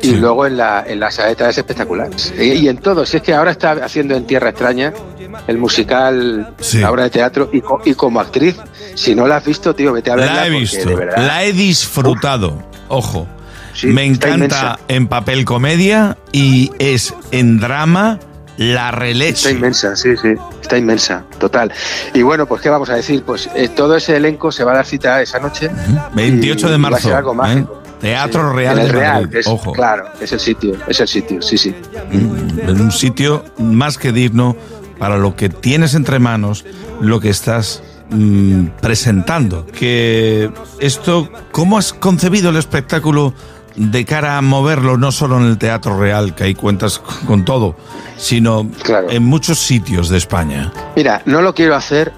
Y 0.01 0.15
luego 0.15 0.45
en 0.45 0.57
la, 0.57 0.83
en 0.85 0.99
la 0.99 1.09
saeta 1.09 1.49
es 1.49 1.57
espectacular. 1.57 2.09
Y, 2.37 2.43
y 2.51 2.69
en 2.69 2.77
todo, 2.77 3.05
si 3.05 3.17
es 3.17 3.23
que 3.23 3.33
ahora 3.33 3.51
está 3.51 3.71
haciendo 3.71 4.15
en 4.15 4.25
Tierra 4.25 4.49
Extraña 4.49 4.93
el 5.47 5.57
musical, 5.57 6.53
la 6.73 6.91
obra 6.91 7.03
de 7.03 7.09
teatro, 7.09 7.49
y, 7.53 7.61
co- 7.61 7.81
y 7.85 7.93
como 7.93 8.19
actriz, 8.19 8.55
si 8.95 9.15
no 9.15 9.27
la 9.27 9.37
has 9.37 9.45
visto, 9.45 9.73
tío, 9.75 9.93
vete 9.93 10.11
a 10.11 10.15
verla. 10.15 10.33
La 10.33 10.47
he 10.47 10.49
visto, 10.49 10.87
de 10.89 10.95
verdad, 10.95 11.25
la 11.27 11.43
he 11.43 11.53
disfrutado. 11.53 12.61
Ojo, 12.87 13.27
Sí, 13.73 13.87
me 13.87 14.05
encanta 14.05 14.79
en 14.87 15.07
papel 15.07 15.43
comedia 15.43 16.17
y 16.31 16.71
es 16.79 17.13
en 17.31 17.59
drama 17.59 18.19
la 18.57 18.91
releche. 18.91 19.31
Está 19.33 19.51
inmensa, 19.51 19.95
sí, 19.97 20.15
sí, 20.15 20.29
está 20.61 20.77
inmensa, 20.77 21.23
total. 21.39 21.73
Y 22.13 22.21
bueno, 22.21 22.45
pues 22.45 22.61
qué 22.61 22.69
vamos 22.69 22.89
a 22.89 22.95
decir, 22.95 23.23
pues 23.23 23.49
eh, 23.53 23.67
todo 23.67 23.97
ese 23.97 24.15
elenco 24.15 24.49
se 24.53 24.63
va 24.63 24.71
a 24.71 24.75
dar 24.75 24.85
cita 24.85 25.21
esa 25.21 25.39
noche. 25.39 25.69
28 26.13 26.67
y- 26.67 26.71
de 26.71 26.77
y 26.77 26.81
va 26.81 26.87
a 26.87 26.91
marzo. 26.91 27.07
ser 27.09 27.17
algo 27.17 27.33
¿eh? 27.33 27.35
mágico. 27.35 27.81
Teatro 27.99 28.49
Sí, 28.51 28.55
Real 28.55 28.77
en 28.79 28.85
el 28.85 28.91
de 28.91 28.97
Real, 28.99 29.29
es- 29.33 29.47
Ojo. 29.47 29.73
Claro, 29.73 30.05
es 30.21 30.31
el 30.31 30.39
sitio, 30.39 30.75
es 30.87 30.99
el 31.01 31.07
sitio, 31.09 31.41
sí, 31.41 31.57
sí. 31.57 31.75
en 32.11 32.79
un 32.81 32.91
sitio 32.93 33.43
más 33.57 33.97
que 33.97 34.13
digno 34.13 34.55
para 34.97 35.17
lo 35.17 35.35
que 35.35 35.49
tienes 35.49 35.93
entre 35.95 36.19
manos, 36.19 36.65
lo 37.01 37.19
que 37.19 37.29
estás 37.29 37.83
mm, 38.09 38.67
presentando. 38.81 39.65
Que 39.65 40.51
esto, 40.79 41.29
¿cómo 41.51 41.77
has 41.77 41.93
concebido 41.93 42.49
el 42.49 42.57
espectáculo 42.57 43.33
de 43.75 44.05
cara 44.05 44.37
a 44.37 44.41
moverlo 44.41 44.97
no 44.97 45.11
solo 45.11 45.37
en 45.37 45.47
el 45.47 45.57
Teatro 45.57 45.99
Real, 45.99 46.33
que 46.33 46.45
ahí 46.45 46.55
cuentas 46.55 46.99
con 47.27 47.43
todo, 47.45 47.75
sino 48.17 48.69
en 49.09 49.23
muchos 49.23 49.59
sitios 49.59 50.09
de 50.09 50.17
España? 50.17 50.71
Mira, 50.95 51.21
no 51.25 51.41
lo 51.41 51.53
quiero 51.53 51.75
hacer 51.75 52.13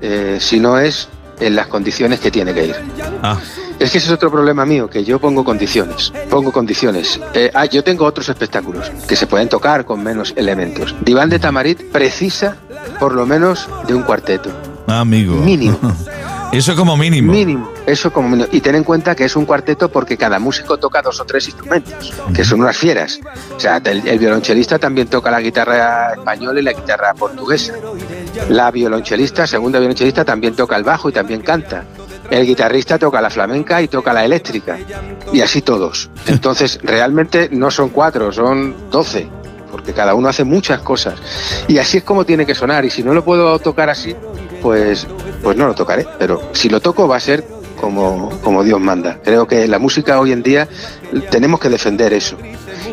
eh, 0.00 0.38
si 0.40 0.60
no 0.60 0.78
es 0.78 1.08
en 1.40 1.56
las 1.56 1.66
condiciones 1.66 2.20
que 2.20 2.30
tiene 2.30 2.54
que 2.54 2.66
ir. 2.66 2.76
Ah. 3.22 3.38
Es 3.80 3.90
que 3.90 3.96
ese 3.96 4.08
es 4.08 4.12
otro 4.12 4.30
problema 4.30 4.66
mío, 4.66 4.90
que 4.90 5.04
yo 5.04 5.18
pongo 5.18 5.42
condiciones. 5.42 6.12
Pongo 6.28 6.52
condiciones. 6.52 7.18
Eh, 7.32 7.50
ah, 7.54 7.64
yo 7.64 7.82
tengo 7.82 8.04
otros 8.04 8.28
espectáculos 8.28 8.92
que 9.08 9.16
se 9.16 9.26
pueden 9.26 9.48
tocar 9.48 9.86
con 9.86 10.04
menos 10.04 10.34
elementos. 10.36 10.94
Diván 11.00 11.30
de 11.30 11.38
Tamarit 11.38 11.90
precisa 11.90 12.58
por 12.98 13.14
lo 13.14 13.24
menos 13.24 13.66
de 13.86 13.94
un 13.94 14.02
cuarteto. 14.02 14.50
Amigo. 14.86 15.34
Mínimo. 15.36 15.78
Eso 16.52 16.74
como 16.74 16.96
mínimo. 16.96 17.30
Mínimo, 17.30 17.70
eso 17.86 18.12
como 18.12 18.28
mínimo. 18.28 18.48
Y 18.50 18.60
ten 18.60 18.74
en 18.74 18.82
cuenta 18.82 19.14
que 19.14 19.24
es 19.24 19.36
un 19.36 19.46
cuarteto 19.46 19.88
porque 19.88 20.16
cada 20.16 20.40
músico 20.40 20.78
toca 20.78 21.00
dos 21.00 21.20
o 21.20 21.24
tres 21.24 21.46
instrumentos, 21.46 22.12
que 22.34 22.42
son 22.42 22.60
unas 22.60 22.76
fieras. 22.76 23.20
O 23.56 23.60
sea, 23.60 23.76
el, 23.76 24.06
el 24.06 24.18
violonchelista 24.18 24.76
también 24.76 25.06
toca 25.06 25.30
la 25.30 25.40
guitarra 25.40 26.14
española 26.14 26.58
y 26.58 26.64
la 26.64 26.72
guitarra 26.72 27.14
portuguesa. 27.14 27.74
La 28.48 28.72
violonchelista, 28.72 29.46
segunda 29.46 29.78
violonchelista, 29.78 30.24
también 30.24 30.56
toca 30.56 30.74
el 30.74 30.82
bajo 30.82 31.08
y 31.08 31.12
también 31.12 31.40
canta. 31.40 31.84
El 32.30 32.46
guitarrista 32.46 32.98
toca 32.98 33.20
la 33.20 33.30
flamenca 33.30 33.82
y 33.82 33.88
toca 33.88 34.12
la 34.12 34.24
eléctrica. 34.24 34.78
Y 35.32 35.40
así 35.40 35.62
todos. 35.62 36.10
Entonces, 36.26 36.78
realmente 36.82 37.48
no 37.50 37.70
son 37.70 37.90
cuatro, 37.90 38.32
son 38.32 38.90
doce. 38.90 39.28
Porque 39.70 39.92
cada 39.92 40.14
uno 40.14 40.28
hace 40.28 40.44
muchas 40.44 40.80
cosas. 40.80 41.14
Y 41.68 41.78
así 41.78 41.98
es 41.98 42.04
como 42.04 42.24
tiene 42.24 42.46
que 42.46 42.54
sonar. 42.54 42.84
Y 42.84 42.90
si 42.90 43.02
no 43.02 43.14
lo 43.14 43.24
puedo 43.24 43.58
tocar 43.58 43.88
así, 43.90 44.14
pues, 44.62 45.06
pues 45.42 45.56
no 45.56 45.66
lo 45.66 45.74
tocaré. 45.74 46.06
Pero 46.18 46.50
si 46.52 46.68
lo 46.68 46.80
toco 46.80 47.06
va 47.06 47.16
a 47.16 47.20
ser 47.20 47.44
como, 47.80 48.30
como 48.42 48.62
Dios 48.62 48.80
manda. 48.80 49.18
Creo 49.22 49.46
que 49.46 49.66
la 49.66 49.78
música 49.78 50.20
hoy 50.20 50.32
en 50.32 50.42
día 50.42 50.68
tenemos 51.30 51.60
que 51.60 51.68
defender 51.68 52.12
eso. 52.12 52.36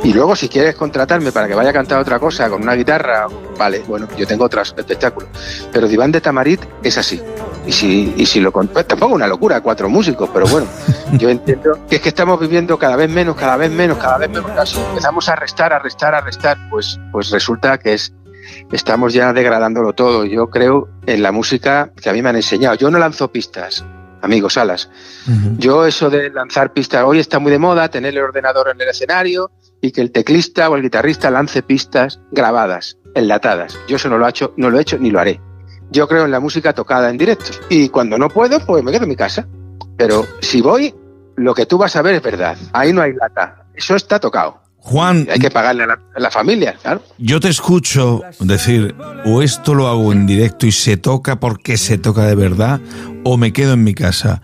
Y 0.04 0.14
luego 0.14 0.36
si 0.36 0.48
quieres 0.48 0.76
contratarme 0.76 1.32
para 1.32 1.48
que 1.48 1.56
vaya 1.56 1.72
a 1.72 1.74
cantar 1.74 2.00
otra 2.00 2.20
cosa 2.20 2.50
con 2.50 2.62
una 2.62 2.74
guitarra, 2.74 3.28
vale, 3.58 3.84
bueno, 3.88 4.08
yo 4.18 4.26
tengo 4.28 4.46
otros 4.46 4.74
espectáculos. 4.78 5.30
Pero 5.72 5.88
Diván 5.88 6.12
de 6.12 6.22
Tamarit 6.22 6.62
es 6.84 6.98
así. 6.98 7.22
Y 7.66 7.72
si, 7.72 8.14
y 8.16 8.26
si 8.26 8.40
lo 8.40 8.52
pues 8.52 8.88
tampoco 8.88 9.16
una 9.16 9.28
locura, 9.28 9.60
cuatro 9.62 9.90
músicos, 9.90 10.30
pero 10.34 10.48
bueno, 10.48 10.68
yo 11.14 11.30
entiendo 11.30 11.78
que 11.90 11.98
es 11.98 12.02
que 12.02 12.10
estamos 12.10 12.40
viviendo 12.40 12.78
cada 12.78 12.96
vez 12.96 13.10
menos, 13.10 13.36
cada 13.36 13.58
vez 13.58 13.72
menos, 13.72 13.98
cada 13.98 14.18
vez 14.18 14.30
menos. 14.30 14.70
Si 14.70 14.80
empezamos 14.80 15.28
a 15.28 15.36
restar, 15.36 15.74
a 15.74 15.80
restar, 15.80 16.16
a 16.16 16.22
restar, 16.22 16.58
pues, 16.70 17.00
pues 17.12 17.30
resulta 17.32 17.78
que 17.78 17.94
es 17.94 18.14
estamos 18.72 19.14
ya 19.14 19.34
degradándolo 19.34 19.94
todo. 19.94 20.26
Yo 20.26 20.50
creo 20.50 20.88
en 21.06 21.24
la 21.24 21.32
música 21.32 21.92
que 22.02 22.10
a 22.10 22.14
mí 22.14 22.22
me 22.22 22.30
han 22.30 22.38
enseñado. 22.38 22.76
Yo 22.76 22.90
no 22.90 23.00
lanzo 23.00 23.30
pistas, 23.32 23.84
amigos, 24.22 24.54
Salas. 24.54 24.90
Yo 25.58 25.86
eso 25.86 26.10
de 26.10 26.30
lanzar 26.30 26.74
pistas, 26.74 27.04
hoy 27.06 27.20
está 27.20 27.40
muy 27.40 27.52
de 27.52 27.60
moda 27.60 27.90
tener 27.90 28.14
el 28.14 28.24
ordenador 28.24 28.70
en 28.70 28.82
el 28.82 28.90
escenario 28.90 29.52
y 29.82 29.92
que 29.92 30.02
el 30.02 30.12
teclista 30.12 30.70
o 30.70 30.76
el 30.76 30.82
guitarrista 30.82 31.30
lance 31.30 31.62
pistas 31.62 32.20
grabadas, 32.32 32.98
enlatadas. 33.16 33.78
Yo 33.88 33.98
eso 33.98 34.10
no 34.10 34.18
lo 34.18 34.26
he 34.26 34.30
hecho, 34.30 34.54
no 34.58 34.70
lo 34.70 34.78
he 34.78 34.82
hecho 34.82 34.98
ni 34.98 35.12
lo 35.12 35.20
haré. 35.20 35.42
Yo 35.90 36.08
creo 36.08 36.26
en 36.26 36.32
la 36.32 36.40
música 36.40 36.74
tocada 36.74 37.10
en 37.10 37.18
directo 37.18 37.52
y 37.70 37.90
cuando 37.90 38.18
no 38.18 38.30
puedo, 38.30 38.60
pues 38.60 38.84
me 38.84 38.92
quedo 38.92 39.04
en 39.04 39.10
mi 39.10 39.16
casa. 39.16 39.48
Pero 39.98 40.26
si 40.42 40.62
voy, 40.62 40.94
lo 41.36 41.54
que 41.54 41.66
tú 41.66 41.78
vas 41.78 41.96
a 41.96 42.02
ver 42.02 42.16
es 42.16 42.22
verdad. 42.22 42.58
Ahí 42.74 42.94
no 42.94 43.02
hay 43.02 43.14
lata. 43.14 43.66
Eso 43.74 43.96
está 43.96 44.20
tocado. 44.20 44.62
Juan, 44.90 45.28
Hay 45.30 45.40
que 45.40 45.52
pagarle 45.52 45.84
a 45.84 45.88
la, 45.88 46.00
a 46.16 46.20
la 46.22 46.32
familia, 46.32 46.76
claro. 46.82 47.02
yo 47.18 47.42
te 47.42 47.50
escucho 47.50 48.22
decir, 48.40 48.96
o 49.26 49.42
esto 49.42 49.74
lo 49.76 49.88
hago 49.90 50.14
en 50.14 50.26
directo 50.26 50.66
y 50.66 50.72
se 50.72 50.96
toca 50.96 51.42
porque 51.42 51.76
se 51.76 51.98
toca 51.98 52.24
de 52.26 52.36
verdad, 52.36 52.80
o 53.26 53.36
me 53.36 53.52
quedo 53.52 53.74
en 53.74 53.84
mi 53.84 53.94
casa. 53.94 54.42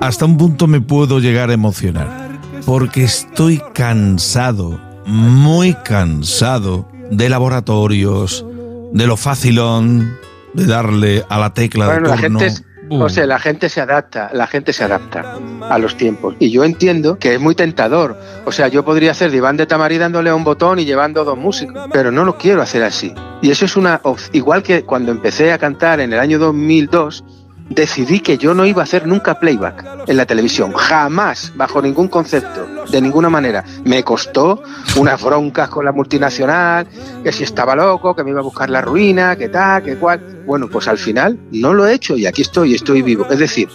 Hasta 0.00 0.24
un 0.24 0.36
punto 0.36 0.66
me 0.68 0.80
puedo 0.80 1.18
llegar 1.18 1.50
a 1.50 1.54
emocionar, 1.54 2.30
porque 2.64 3.02
estoy 3.04 3.60
cansado, 3.74 4.80
muy 5.06 5.74
cansado 5.74 6.88
de 7.10 7.28
laboratorios, 7.28 8.46
de 8.92 9.06
lo 9.06 9.16
facilón, 9.16 10.16
de 10.54 10.66
darle 10.66 11.24
a 11.28 11.38
la 11.38 11.52
tecla 11.54 11.86
Bueno, 11.86 12.02
de 12.02 12.08
la 12.08 12.20
turno. 12.22 12.38
gente, 12.40 12.54
es- 12.54 12.64
o 12.90 13.08
sea, 13.08 13.26
la 13.26 13.38
gente 13.38 13.68
se 13.68 13.80
adapta, 13.80 14.30
la 14.32 14.46
gente 14.46 14.72
se 14.72 14.84
adapta 14.84 15.36
a 15.68 15.78
los 15.78 15.96
tiempos. 15.96 16.34
Y 16.38 16.50
yo 16.50 16.64
entiendo 16.64 17.18
que 17.18 17.34
es 17.34 17.40
muy 17.40 17.54
tentador. 17.54 18.16
O 18.44 18.52
sea, 18.52 18.68
yo 18.68 18.84
podría 18.84 19.12
hacer 19.12 19.30
diván 19.30 19.56
de 19.56 19.66
tamarí 19.66 19.98
dándole 19.98 20.30
a 20.30 20.34
un 20.34 20.44
botón 20.44 20.78
y 20.78 20.84
llevando 20.84 21.24
dos 21.24 21.38
músicos, 21.38 21.88
pero 21.92 22.10
no 22.10 22.24
lo 22.24 22.36
quiero 22.36 22.62
hacer 22.62 22.82
así. 22.82 23.14
Y 23.42 23.50
eso 23.50 23.64
es 23.64 23.76
una 23.76 24.00
igual 24.32 24.62
que 24.62 24.84
cuando 24.84 25.12
empecé 25.12 25.52
a 25.52 25.58
cantar 25.58 26.00
en 26.00 26.12
el 26.12 26.18
año 26.18 26.38
2002, 26.38 27.24
decidí 27.70 28.20
que 28.20 28.36
yo 28.36 28.52
no 28.52 28.66
iba 28.66 28.82
a 28.82 28.84
hacer 28.84 29.06
nunca 29.06 29.38
playback 29.38 30.04
en 30.06 30.16
la 30.16 30.26
televisión, 30.26 30.72
jamás, 30.72 31.52
bajo 31.54 31.80
ningún 31.80 32.08
concepto, 32.08 32.66
de 32.90 33.00
ninguna 33.00 33.30
manera. 33.30 33.64
Me 33.84 34.02
costó 34.02 34.62
unas 34.96 35.22
broncas 35.22 35.68
con 35.70 35.84
la 35.84 35.92
multinacional, 35.92 36.86
que 37.22 37.32
si 37.32 37.44
estaba 37.44 37.76
loco, 37.76 38.14
que 38.14 38.24
me 38.24 38.30
iba 38.30 38.40
a 38.40 38.42
buscar 38.42 38.68
la 38.68 38.82
ruina, 38.82 39.36
que 39.36 39.48
tal, 39.48 39.82
que 39.82 39.96
cual. 39.96 40.42
Bueno, 40.44 40.68
pues 40.68 40.88
al 40.88 40.98
final 40.98 41.38
no 41.52 41.72
lo 41.72 41.86
he 41.86 41.94
hecho 41.94 42.16
y 42.16 42.26
aquí 42.26 42.42
estoy, 42.42 42.74
estoy 42.74 43.02
vivo. 43.02 43.26
Es 43.30 43.38
decir, 43.38 43.68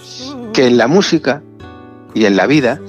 que 0.53 0.67
en 0.67 0.77
la 0.77 0.87
música 0.87 1.41
y 2.13 2.25
en 2.25 2.35
la 2.35 2.47
vida 2.47 2.79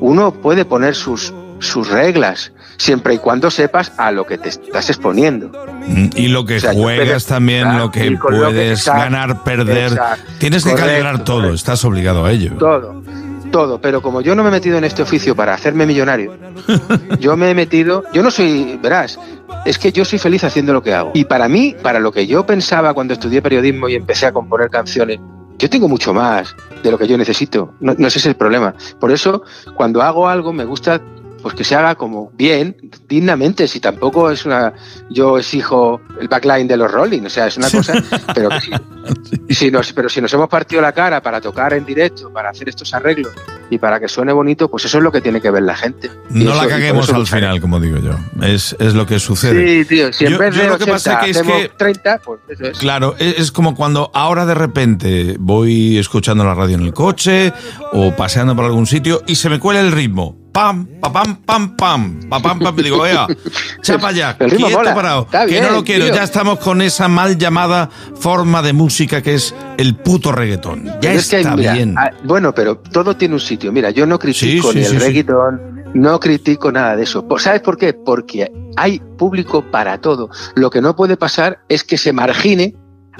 uno 0.00 0.32
puede 0.32 0.64
poner 0.64 0.96
sus, 0.96 1.32
sus 1.60 1.88
reglas, 1.88 2.52
siempre 2.78 3.14
y 3.14 3.18
cuando 3.18 3.50
sepas 3.50 3.92
a 3.98 4.10
lo 4.12 4.26
que 4.26 4.38
te 4.38 4.48
estás 4.50 4.88
exponiendo. 4.90 5.50
Mm, 5.86 6.08
Y 6.16 6.28
lo 6.28 6.44
que 6.44 6.56
O 6.56 6.60
sea, 6.60 6.72
yo 6.72 6.82
juegas 6.82 7.06
puedes- 7.06 7.26
también, 7.26 7.62
claro, 7.62 7.78
lo 7.84 7.90
que 7.90 8.10
lo 8.10 8.18
puedes 8.20 8.78
exacto, 8.80 9.00
ganar, 9.02 9.44
perder. 9.44 9.92
exacto, 9.92 10.32
Tienes 10.38 10.64
que 10.64 10.70
correcto, 10.70 10.90
calibrar 10.90 11.24
todo, 11.24 11.36
correcto. 11.36 11.54
estás 11.56 11.84
obligado 11.84 12.24
a 12.24 12.32
ello. 12.32 12.52
Todo, 12.58 13.02
todo. 13.50 13.80
Pero 13.80 14.02
como 14.02 14.20
yo 14.20 14.34
no 14.34 14.42
me 14.42 14.48
he 14.48 14.52
metido 14.52 14.76
en 14.78 14.84
este 14.84 15.02
oficio 15.02 15.34
para 15.36 15.54
hacerme 15.54 15.86
millonario, 15.86 16.34
yo 17.20 17.36
me 17.36 17.50
he 17.50 17.54
metido, 17.54 18.04
yo 18.12 18.22
no 18.22 18.30
soy, 18.30 18.78
verás, 18.82 19.18
es 19.64 19.78
que 19.78 19.92
yo 19.92 20.04
soy 20.04 20.18
feliz 20.18 20.44
haciendo 20.44 20.72
lo 20.72 20.82
que 20.82 20.94
hago. 20.94 21.10
Y 21.14 21.24
para 21.24 21.48
mí, 21.48 21.74
para 21.82 21.98
lo 22.00 22.12
que 22.12 22.26
yo 22.26 22.44
pensaba 22.46 22.92
cuando 22.94 23.14
estudié 23.14 23.40
periodismo 23.42 23.88
y 23.88 23.94
empecé 23.94 24.26
a 24.26 24.32
componer 24.32 24.70
canciones, 24.70 25.18
yo 25.58 25.70
tengo 25.70 25.88
mucho 25.88 26.12
más 26.12 26.54
de 26.82 26.90
lo 26.90 26.98
que 26.98 27.08
yo 27.08 27.16
necesito. 27.16 27.72
No, 27.80 27.94
no 27.96 28.08
ese 28.08 28.18
es 28.18 28.26
el 28.26 28.36
problema. 28.36 28.74
Por 29.00 29.10
eso, 29.10 29.42
cuando 29.74 30.02
hago 30.02 30.28
algo, 30.28 30.52
me 30.52 30.64
gusta 30.64 31.00
pues 31.46 31.54
que 31.54 31.62
se 31.62 31.76
haga 31.76 31.94
como 31.94 32.32
bien, 32.36 32.76
dignamente, 33.08 33.68
si 33.68 33.78
tampoco 33.78 34.32
es 34.32 34.44
una, 34.46 34.72
yo 35.10 35.38
exijo 35.38 36.00
el 36.20 36.26
backline 36.26 36.66
de 36.66 36.76
los 36.76 36.90
Rolling, 36.90 37.22
o 37.24 37.30
sea, 37.30 37.46
es 37.46 37.56
una 37.56 37.70
cosa, 37.70 37.92
pero 38.34 38.48
que 38.48 38.60
si, 39.48 39.54
si 39.54 39.70
nos, 39.70 39.92
pero 39.92 40.08
si 40.08 40.20
nos 40.20 40.32
hemos 40.34 40.48
partido 40.48 40.82
la 40.82 40.90
cara 40.90 41.22
para 41.22 41.40
tocar 41.40 41.72
en 41.74 41.86
directo, 41.86 42.32
para 42.32 42.50
hacer 42.50 42.68
estos 42.68 42.92
arreglos 42.94 43.30
y 43.70 43.78
para 43.78 44.00
que 44.00 44.08
suene 44.08 44.32
bonito, 44.32 44.68
pues 44.68 44.86
eso 44.86 44.98
es 44.98 45.04
lo 45.04 45.12
que 45.12 45.20
tiene 45.20 45.40
que 45.40 45.48
ver 45.52 45.62
la 45.62 45.76
gente. 45.76 46.10
Y 46.30 46.42
No 46.42 46.50
eso- 46.50 46.62
la 46.64 46.68
caguemos 46.68 47.08
al 47.12 47.28
final, 47.28 47.60
como 47.60 47.78
digo 47.78 47.98
yo. 47.98 48.18
Es, 48.44 48.74
es 48.80 48.94
lo 48.94 49.06
que 49.06 49.20
sucede. 49.20 49.84
Sí, 49.84 49.88
tío, 49.88 50.12
si 50.12 50.24
en 50.26 50.32
Yo- 50.32 50.38
vez 50.38 50.52
de 50.56 50.66
lo 50.66 50.78
que 50.78 50.90
80 50.90 50.92
pasa 50.92 51.20
que 51.20 51.30
es 51.30 51.36
hacemos 51.36 51.62
que 51.62 51.68
30, 51.78 52.18
pues 52.24 52.40
eso 52.48 52.64
es. 52.64 52.78
Claro, 52.78 53.14
es, 53.20 53.38
es 53.38 53.52
como 53.52 53.76
cuando 53.76 54.10
ahora 54.14 54.46
de 54.46 54.54
repente 54.56 55.36
voy 55.38 55.96
escuchando 55.96 56.42
la 56.42 56.54
radio 56.54 56.74
en 56.74 56.82
el 56.82 56.92
coche 56.92 57.52
o 57.92 58.16
paseando 58.16 58.56
por 58.56 58.64
algún 58.64 58.86
sitio 58.88 59.22
y 59.28 59.36
se 59.36 59.48
me 59.48 59.60
cuela 59.60 59.78
el 59.80 59.92
ritmo. 59.92 60.36
Pam, 60.56 60.86
pa, 61.02 61.12
pam, 61.12 61.36
pam, 61.44 61.76
pam, 61.76 62.20
pa, 62.30 62.40
pam, 62.40 62.58
pam. 62.58 62.78
Y 62.78 62.82
digo, 62.84 63.02
vea, 63.02 63.26
chapa 63.82 64.10
ya, 64.10 64.34
El 64.40 64.56
quieto 64.56 64.70
mola, 64.70 64.94
parado. 64.94 65.24
está 65.24 65.44
que 65.44 65.60
no 65.60 65.70
lo 65.70 65.84
quiero, 65.84 66.06
tío. 66.06 66.14
ya 66.14 66.22
estamos 66.22 66.58
con 66.60 66.80
esa 66.80 67.08
mal 67.08 67.36
llamada 67.36 67.90
forma 68.14 68.62
de 68.62 68.72
música 68.72 69.20
que 69.20 69.34
es 69.34 69.54
el 69.76 69.96
puto 69.96 70.32
reggaetón. 70.32 70.86
Ya 70.86 70.98
Pero 71.00 71.12
es 71.12 71.28
que, 71.28 71.40
está 71.40 71.56
mira, 71.56 71.74
bien. 71.74 71.94
ah, 71.98 72.10
bueno, 72.24 72.54
pero 72.54 72.78
todo 72.78 73.14
tiene 73.18 73.34
un 73.34 73.40
sitio. 73.40 73.70
Mira, 73.70 73.90
yo 73.90 74.06
no 74.06 74.18
critico 74.18 74.72
Sí, 74.72 74.72
sí, 74.72 74.78
ni 74.78 74.84
sí, 74.86 74.94
el 74.94 75.00
reggaetón, 75.02 75.84
no 75.92 76.18
critico 76.18 76.72
nada 76.72 76.96
de 76.96 77.02
eso. 77.02 77.26
¿Sabes 77.36 77.60
por 77.60 77.76
qué? 77.76 77.92
Porque 77.92 78.50
hay 78.78 78.98
público 79.18 79.62
para 79.70 80.00
todo. 80.00 80.30
Lo 80.54 80.70
que 80.70 80.80
no 80.80 80.96
puede 80.96 81.18
pasar 81.18 81.58
es 81.68 81.84
que 81.84 81.98
se 81.98 82.14
margine 82.14 82.74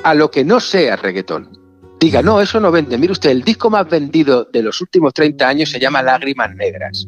a 0.04 0.14
lo 0.14 0.30
que 0.30 0.42
no 0.42 0.58
sea 0.58 0.96
reggaetón. 0.96 1.50
Diga, 2.00 2.22
no, 2.22 2.40
eso 2.40 2.60
no 2.60 2.70
vende. 2.70 2.96
Mire 2.96 3.12
usted, 3.12 3.28
el 3.28 3.42
disco 3.42 3.68
más 3.68 3.86
vendido 3.90 4.48
de 4.50 4.62
los 4.62 4.80
últimos 4.80 5.12
30 5.12 5.46
años 5.46 5.70
se 5.70 5.78
llama 5.78 6.00
Lágrimas 6.02 6.54
Negras. 6.54 7.06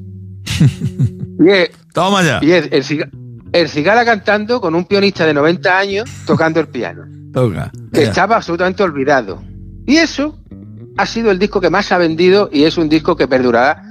Y 1.41 1.49
es, 1.51 1.71
Toma 1.93 2.23
ya. 2.23 2.41
y 2.43 2.53
es 2.53 2.69
el, 2.73 2.83
ciga- 2.85 3.11
el 3.53 3.69
cigala 3.69 4.05
cantando 4.05 4.61
con 4.61 4.75
un 4.75 4.85
pianista 4.85 5.25
de 5.27 5.35
90 5.35 5.79
años 5.79 6.11
tocando 6.27 6.61
el 6.61 6.69
piano 6.69 7.03
Toca. 7.33 7.71
que 7.93 8.03
Ya. 8.03 8.09
estaba 8.09 8.37
absolutamente 8.37 8.83
olvidado. 8.83 9.43
Y 9.87 9.97
eso 9.97 10.39
ha 10.97 11.07
sido 11.07 11.31
el 11.31 11.39
disco 11.39 11.61
que 11.61 11.71
más 11.71 11.91
ha 11.93 11.99
vendido 11.99 12.51
y 12.53 12.65
es 12.65 12.77
un 12.77 12.89
disco 12.89 13.17
que 13.17 13.29
perdurará 13.29 13.83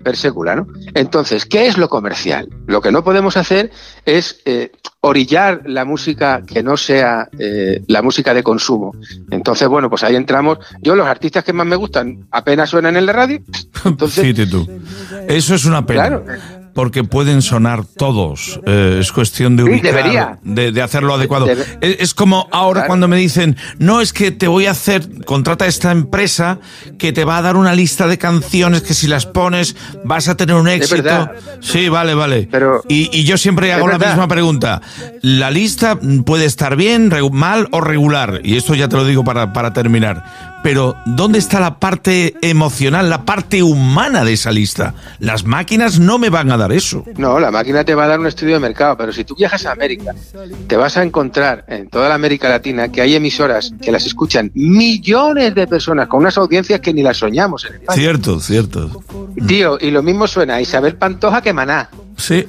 per 0.00 0.16
secula, 0.16 0.56
¿no? 0.56 0.66
Entonces, 0.94 1.46
¿qué 1.46 1.66
es 1.66 1.78
lo 1.78 1.88
comercial? 1.88 2.48
Lo 2.66 2.80
que 2.80 2.92
no 2.92 3.04
podemos 3.04 3.36
hacer 3.36 3.70
es 4.04 4.40
eh, 4.44 4.72
orillar 5.00 5.62
la 5.66 5.84
música 5.84 6.42
que 6.46 6.62
no 6.62 6.76
sea 6.76 7.28
eh, 7.38 7.82
la 7.88 8.02
música 8.02 8.34
de 8.34 8.42
consumo. 8.42 8.92
Entonces, 9.30 9.68
bueno, 9.68 9.88
pues 9.88 10.04
ahí 10.04 10.16
entramos. 10.16 10.58
Yo 10.82 10.96
los 10.96 11.06
artistas 11.06 11.44
que 11.44 11.52
más 11.52 11.66
me 11.66 11.76
gustan 11.76 12.26
apenas 12.30 12.70
suenan 12.70 12.96
en 12.96 13.06
la 13.06 13.12
radio. 13.12 13.40
Fíjate 14.08 14.46
tú. 14.46 14.68
Eso 15.28 15.54
es 15.54 15.64
una 15.64 15.84
pena. 15.84 16.08
Claro. 16.08 16.65
Porque 16.76 17.02
pueden 17.02 17.42
sonar 17.42 17.84
todos. 17.84 18.60
Eh, 18.66 18.98
es 19.00 19.10
cuestión 19.10 19.56
de 19.56 19.64
ubicar, 19.64 20.38
de, 20.44 20.70
de 20.70 20.82
hacerlo 20.82 21.14
adecuado. 21.14 21.46
Debe- 21.46 21.64
es, 21.80 22.14
como 22.14 22.46
ahora 22.52 22.80
Claro. 22.82 22.86
cuando 22.88 23.08
me 23.08 23.16
dicen, 23.16 23.56
no, 23.78 24.00
es 24.00 24.12
que 24.12 24.30
te 24.30 24.46
voy 24.46 24.66
a 24.66 24.70
hacer, 24.72 25.24
contrata 25.24 25.66
esta 25.66 25.90
empresa 25.90 26.58
que 26.98 27.12
te 27.12 27.24
va 27.24 27.38
a 27.38 27.42
dar 27.42 27.56
una 27.56 27.74
lista 27.74 28.06
de 28.06 28.18
canciones 28.18 28.82
que 28.82 28.92
si 28.94 29.08
las 29.08 29.26
pones 29.26 29.74
vas 30.04 30.28
a 30.28 30.36
tener 30.36 30.54
un 30.54 30.68
éxito. 30.68 31.30
Sí, 31.60 31.88
vale, 31.88 32.14
vale. 32.14 32.46
Pero- 32.50 32.82
y, 32.88 33.08
y 33.18 33.24
yo 33.24 33.38
siempre 33.38 33.72
hago 33.72 33.88
la 33.88 33.98
misma 33.98 34.28
pregunta. 34.28 34.82
La 35.22 35.50
lista 35.50 35.98
puede 36.26 36.44
estar 36.44 36.76
bien, 36.76 37.10
mal 37.32 37.68
o 37.72 37.80
regular. 37.80 38.40
Y 38.44 38.56
esto 38.56 38.74
ya 38.74 38.86
te 38.88 38.96
lo 38.96 39.04
digo 39.06 39.24
para, 39.24 39.52
para 39.54 39.72
terminar. 39.72 40.55
Pero 40.66 40.96
¿dónde 41.06 41.38
está 41.38 41.60
la 41.60 41.78
parte 41.78 42.34
emocional, 42.40 43.08
la 43.08 43.24
parte 43.24 43.62
humana 43.62 44.24
de 44.24 44.32
esa 44.32 44.50
lista? 44.50 44.94
Las 45.20 45.44
máquinas 45.44 46.00
no 46.00 46.18
me 46.18 46.28
van 46.28 46.50
a 46.50 46.56
dar 46.56 46.72
eso. 46.72 47.04
No, 47.16 47.38
la 47.38 47.52
máquina 47.52 47.84
te 47.84 47.94
va 47.94 48.02
a 48.02 48.08
dar 48.08 48.18
un 48.18 48.26
estudio 48.26 48.54
de 48.54 48.58
mercado, 48.58 48.96
pero 48.96 49.12
si 49.12 49.22
tú 49.22 49.36
viajas 49.36 49.64
a 49.64 49.70
América, 49.70 50.12
te 50.66 50.76
vas 50.76 50.96
a 50.96 51.04
encontrar 51.04 51.64
en 51.68 51.88
toda 51.88 52.08
la 52.08 52.16
América 52.16 52.48
Latina 52.48 52.88
que 52.90 53.00
hay 53.00 53.14
emisoras 53.14 53.74
que 53.80 53.92
las 53.92 54.06
escuchan 54.06 54.50
millones 54.54 55.54
de 55.54 55.68
personas 55.68 56.08
con 56.08 56.22
unas 56.22 56.36
audiencias 56.36 56.80
que 56.80 56.92
ni 56.92 57.04
las 57.04 57.18
soñamos 57.18 57.64
en 57.64 57.74
España. 57.74 58.00
Cierto, 58.00 58.40
cierto. 58.40 59.04
Tío, 59.46 59.78
y 59.80 59.92
lo 59.92 60.02
mismo 60.02 60.26
suena 60.26 60.56
a 60.56 60.60
Isabel 60.60 60.96
Pantoja 60.96 61.42
que 61.42 61.52
Maná. 61.52 61.90
Sí. 62.16 62.44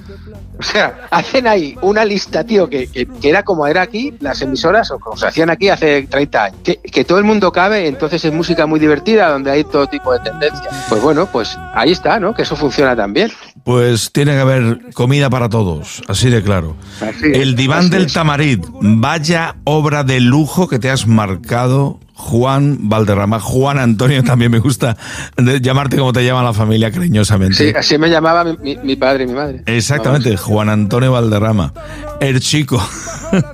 O 0.59 0.63
sea, 0.63 1.07
hacen 1.11 1.47
ahí 1.47 1.75
una 1.81 2.03
lista, 2.03 2.43
tío, 2.43 2.69
que, 2.69 2.87
que, 2.87 3.05
que 3.05 3.29
era 3.29 3.43
como 3.43 3.67
era 3.67 3.81
aquí, 3.81 4.13
las 4.19 4.41
emisoras, 4.41 4.89
o 4.91 4.99
como 4.99 5.17
se 5.17 5.27
hacían 5.27 5.49
aquí 5.49 5.69
hace 5.69 6.03
30 6.03 6.43
años. 6.43 6.59
Que, 6.63 6.77
que 6.77 7.05
todo 7.05 7.19
el 7.19 7.23
mundo 7.23 7.51
cabe, 7.51 7.87
entonces 7.87 8.23
es 8.25 8.33
música 8.33 8.65
muy 8.65 8.79
divertida, 8.79 9.29
donde 9.29 9.51
hay 9.51 9.63
todo 9.63 9.87
tipo 9.87 10.11
de 10.13 10.19
tendencias. 10.19 10.85
Pues 10.89 11.01
bueno, 11.01 11.27
pues 11.31 11.57
ahí 11.73 11.91
está, 11.91 12.19
¿no? 12.19 12.33
Que 12.33 12.41
eso 12.41 12.55
funciona 12.55 12.95
también. 12.95 13.31
Pues 13.63 14.11
tiene 14.11 14.31
que 14.31 14.39
haber 14.39 14.93
comida 14.93 15.29
para 15.29 15.49
todos, 15.49 16.01
así 16.07 16.29
de 16.29 16.41
claro. 16.41 16.75
Así 17.01 17.31
es, 17.31 17.37
El 17.37 17.55
diván 17.55 17.89
del. 17.89 18.07
Tamarit, 18.11 18.65
vaya 18.81 19.57
obra 19.65 20.03
de 20.03 20.21
lujo 20.21 20.67
que 20.67 20.79
te 20.79 20.89
has 20.89 21.05
marcado, 21.05 21.99
Juan 22.17 22.89
Valderrama. 22.89 23.39
Juan 23.39 23.77
Antonio 23.77 24.23
también 24.23 24.51
me 24.51 24.59
gusta 24.59 24.97
llamarte 25.37 25.97
como 25.97 26.13
te 26.13 26.25
llama 26.25 26.41
la 26.41 26.53
familia 26.53 26.91
cariñosamente. 26.91 27.55
Sí, 27.55 27.73
así 27.77 27.97
me 27.97 28.09
llamaba 28.09 28.43
mi, 28.43 28.95
padre 28.95 29.25
y 29.25 29.27
mi 29.27 29.33
madre. 29.33 29.61
Exactamente, 29.67 30.35
Juan 30.47 30.69
Antonio 30.69 31.11
Valderrama. 31.11 31.73
El 32.21 32.39
chico. 32.39 32.81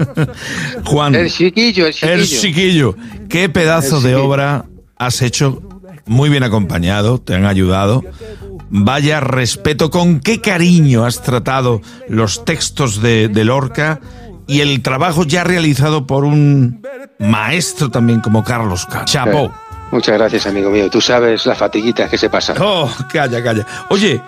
Juan. 0.86 1.16
El 1.16 1.32
chiquillo, 1.32 1.88
el 1.88 1.94
chiquillo. 1.94 2.14
El 2.14 2.28
chiquillo. 2.28 2.96
Qué 3.30 3.50
pedazo 3.50 4.00
de 4.00 4.16
obra 4.16 4.66
has 4.98 5.24
hecho. 5.24 5.60
Muy 6.06 6.30
bien 6.30 6.44
acompañado, 6.44 7.20
te 7.20 7.34
han 7.34 7.48
ayudado. 7.48 8.04
Vaya 8.70 9.20
respeto, 9.20 9.90
con 9.90 10.20
qué 10.20 10.40
cariño 10.40 11.04
has 11.06 11.24
tratado 11.24 11.82
los 12.08 12.46
textos 12.46 13.02
de, 13.02 13.28
de 13.28 13.44
Lorca 13.44 14.00
y 14.46 14.62
el 14.62 14.84
trabajo 14.84 15.24
ya 15.24 15.44
realizado 15.44 16.06
por 16.06 16.26
un 16.26 16.86
maestro 17.18 17.90
también 17.90 18.20
como 18.20 18.44
Carlos 18.44 18.86
K. 18.86 19.06
Chapó. 19.06 19.52
Muchas 19.92 20.16
gracias, 20.18 20.46
amigo 20.46 20.70
mío. 20.70 20.90
Tú 20.92 21.02
sabes 21.02 21.46
las 21.48 21.58
fatiguitas 21.58 22.10
que 22.10 22.18
se 22.20 22.30
pasan. 22.30 22.58
Oh, 22.60 22.92
calla, 23.12 23.44
calla. 23.44 23.66
Oye, 23.90 24.22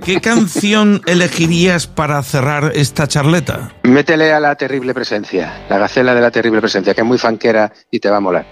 ¿qué 0.00 0.20
canción 0.20 1.02
elegirías 1.06 1.86
para 1.86 2.22
cerrar 2.22 2.72
esta 2.74 3.06
charleta? 3.06 3.72
Métele 3.82 4.32
a 4.32 4.40
la 4.40 4.54
terrible 4.56 4.94
presencia, 4.94 5.64
la 5.68 5.78
gacela 5.78 6.14
de 6.14 6.20
la 6.20 6.30
terrible 6.30 6.60
presencia, 6.60 6.94
que 6.94 7.02
es 7.02 7.06
muy 7.06 7.18
fanquera 7.18 7.72
y 7.90 8.00
te 8.00 8.10
va 8.10 8.16
a 8.16 8.20
molar. 8.20 8.46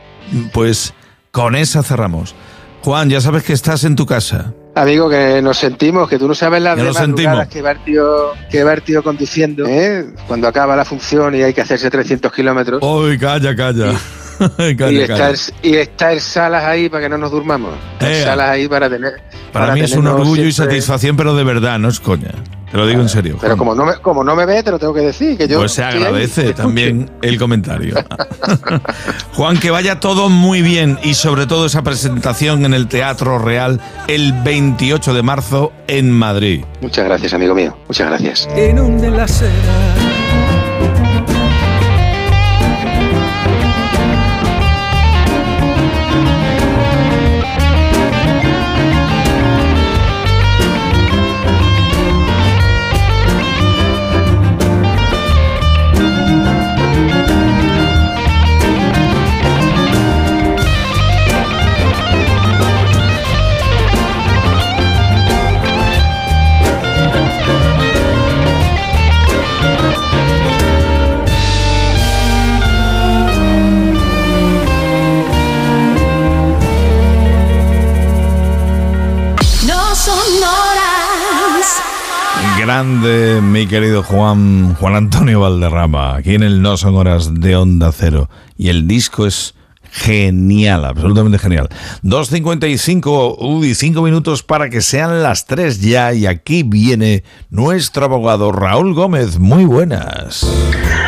Pues 0.53 0.95
con 1.31 1.57
esa 1.57 1.83
cerramos. 1.83 2.35
Juan, 2.83 3.11
ya 3.11 3.21
sabes 3.21 3.43
que 3.43 3.53
estás 3.53 3.85
en 3.85 3.95
tu 3.95 4.07
casa. 4.07 4.55
Amigo, 4.75 5.11
que 5.11 5.43
nos 5.43 5.59
sentimos, 5.59 6.09
que 6.09 6.19
tú 6.19 6.29
no 6.29 6.35
sabes 6.35 6.63
las 6.63 6.77
Ya 6.77 6.83
de 6.85 6.89
nos 6.89 7.01
madrugadas 7.01 7.49
que 7.49 7.61
va 7.61 7.73
el 7.73 7.85
tío, 7.85 8.33
que 8.51 8.65
va 8.65 8.73
el 8.73 8.83
tío 8.83 9.03
conduciendo, 9.03 9.67
¿eh? 9.67 10.07
cuando 10.27 10.49
acaba 10.49 10.77
la 10.77 10.85
función 10.85 11.35
y 11.35 11.43
hay 11.43 11.53
que 11.53 11.61
hacerse 11.61 11.91
300 11.91 12.33
kilómetros. 12.33 12.83
Uy, 12.83 13.19
calla, 13.19 13.55
calla. 13.55 13.93
y, 13.93 13.97
está 14.41 14.77
calla. 14.77 15.31
el, 15.31 15.39
y 15.63 15.75
está 15.77 16.13
el 16.13 16.21
Salas 16.21 16.65
ahí 16.65 16.89
para 16.89 17.05
que 17.05 17.09
no 17.09 17.19
nos 17.19 17.31
durmamos. 17.31 17.75
Eh, 18.01 18.23
Salas 18.25 18.51
ahí 18.51 18.69
para 18.69 18.89
tener. 18.89 19.21
Para, 19.53 19.75
mí 19.75 19.81
es 19.81 19.93
un 19.93 20.07
orgullo 20.07 20.45
y 20.45 20.53
satisfacción, 20.53 21.17
pero 21.17 21.35
de 21.35 21.45
verdad, 21.45 21.79
no 21.79 21.89
es 21.89 22.01
coña. 22.01 22.33
Te 22.71 22.77
lo 22.77 22.87
digo 22.87 23.01
en 23.01 23.09
serio. 23.09 23.37
Pero 23.41 23.57
Juan. 23.57 23.59
como 23.59 23.75
no, 23.75 23.85
me, 23.85 23.97
como 23.97 24.23
no 24.23 24.37
me 24.37 24.47
ve, 24.47 24.63
te 24.63 24.71
lo 24.71 24.79
tengo 24.79 24.95
que 24.95 25.01
decir. 25.01 25.37
Que 25.37 25.49
yo 25.49 25.59
pues 25.59 25.73
se 25.73 25.83
ahí. 25.83 25.97
agradece 25.97 26.53
también 26.55 27.11
el 27.21 27.37
comentario. 27.37 27.97
Juan, 29.35 29.59
que 29.59 29.71
vaya 29.73 29.99
todo 29.99 30.29
muy 30.29 30.63
bien 30.63 30.99
y 31.03 31.15
sobre 31.15 31.47
todo 31.47 31.67
esa 31.67 31.83
presentación 31.83 32.65
en 32.65 32.73
el 32.75 32.87
Teatro 32.87 33.39
Real 33.41 33.81
el 34.07 34.33
28 34.45 35.15
de 35.15 35.23
marzo 35.23 35.73
en 35.89 36.13
Madrid. 36.13 36.65
Muchas 36.81 37.05
gracias, 37.07 37.35
amigo 37.35 37.55
mío. 37.57 37.77
Muchas 37.89 38.07
gracias. 38.07 38.49
Inunde 38.57 39.11
la 39.11 39.25
acera. 39.25 39.51
No 39.97 40.00
Grande, 82.71 83.41
mi 83.43 83.67
querido 83.67 84.05
Juan, 84.05 84.77
Juan 84.77 84.95
Antonio 84.95 85.41
Valderrama, 85.41 86.15
aquí 86.15 86.37
en 86.37 86.45
el 86.45 86.63
No 86.63 86.77
Son 86.77 86.95
Horas 86.95 87.41
de 87.41 87.57
Onda 87.57 87.91
Cero. 87.91 88.31
Y 88.57 88.69
el 88.69 88.87
disco 88.87 89.27
es 89.27 89.57
genial, 89.91 90.85
absolutamente 90.85 91.41
genial. 91.41 91.69
2.55, 92.05 93.39
uy, 93.41 93.75
5 93.75 94.03
minutos 94.03 94.45
para 94.45 94.71
que 94.71 94.83
sean 94.83 95.21
las 95.21 95.47
3 95.47 95.81
ya. 95.81 96.15
Y 96.15 96.27
aquí 96.27 96.63
viene 96.63 97.25
nuestro 97.51 98.05
abogado 98.05 98.53
Raúl 98.53 98.95
Gómez. 98.95 99.41
Muy 99.41 99.65
buenas. 99.65 100.47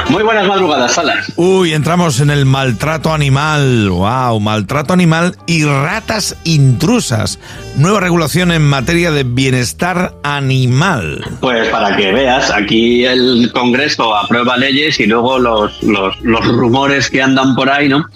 Muy 0.09 0.23
buenas 0.23 0.47
madrugadas, 0.47 0.93
Salas. 0.93 1.33
Uy, 1.37 1.73
entramos 1.73 2.21
en 2.21 2.31
el 2.31 2.45
maltrato 2.45 3.13
animal. 3.13 3.89
Wow, 3.91 4.41
maltrato 4.41 4.93
animal 4.93 5.37
y 5.47 5.65
ratas 5.65 6.37
intrusas. 6.45 7.39
Nueva 7.77 8.01
regulación 8.01 8.53
en 8.53 8.63
materia 8.63 9.11
de 9.11 9.25
bienestar 9.25 10.15
animal. 10.23 11.25
Pues 11.41 11.69
para 11.69 11.97
que 11.97 12.13
veas, 12.13 12.51
aquí 12.51 13.05
el 13.05 13.51
Congreso 13.53 14.15
aprueba 14.17 14.57
leyes 14.57 15.01
y 15.01 15.07
luego 15.07 15.39
los, 15.39 15.83
los, 15.83 16.21
los 16.23 16.47
rumores 16.47 17.11
que 17.11 17.23
andan 17.23 17.55
por 17.55 17.71
ahí, 17.71 17.89
¿no? 17.89 18.07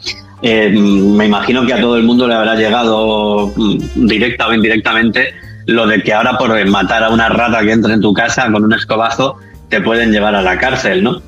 Eh, 0.42 0.70
me 0.70 1.26
imagino 1.26 1.64
que 1.64 1.72
a 1.72 1.80
todo 1.80 1.96
el 1.96 2.04
mundo 2.04 2.28
le 2.28 2.34
habrá 2.34 2.54
llegado 2.54 3.52
mm, 3.56 4.06
directa 4.06 4.46
o 4.46 4.52
indirectamente 4.52 5.34
lo 5.66 5.86
de 5.86 6.02
que 6.02 6.12
ahora 6.12 6.38
por 6.38 6.64
matar 6.68 7.04
a 7.04 7.10
una 7.10 7.28
rata 7.28 7.62
que 7.62 7.72
entre 7.72 7.94
en 7.94 8.00
tu 8.00 8.12
casa 8.12 8.50
con 8.52 8.64
un 8.64 8.72
escobazo 8.72 9.38
te 9.68 9.80
pueden 9.80 10.12
llevar 10.12 10.34
a 10.34 10.42
la 10.42 10.58
cárcel, 10.58 11.02
¿no? 11.02 11.22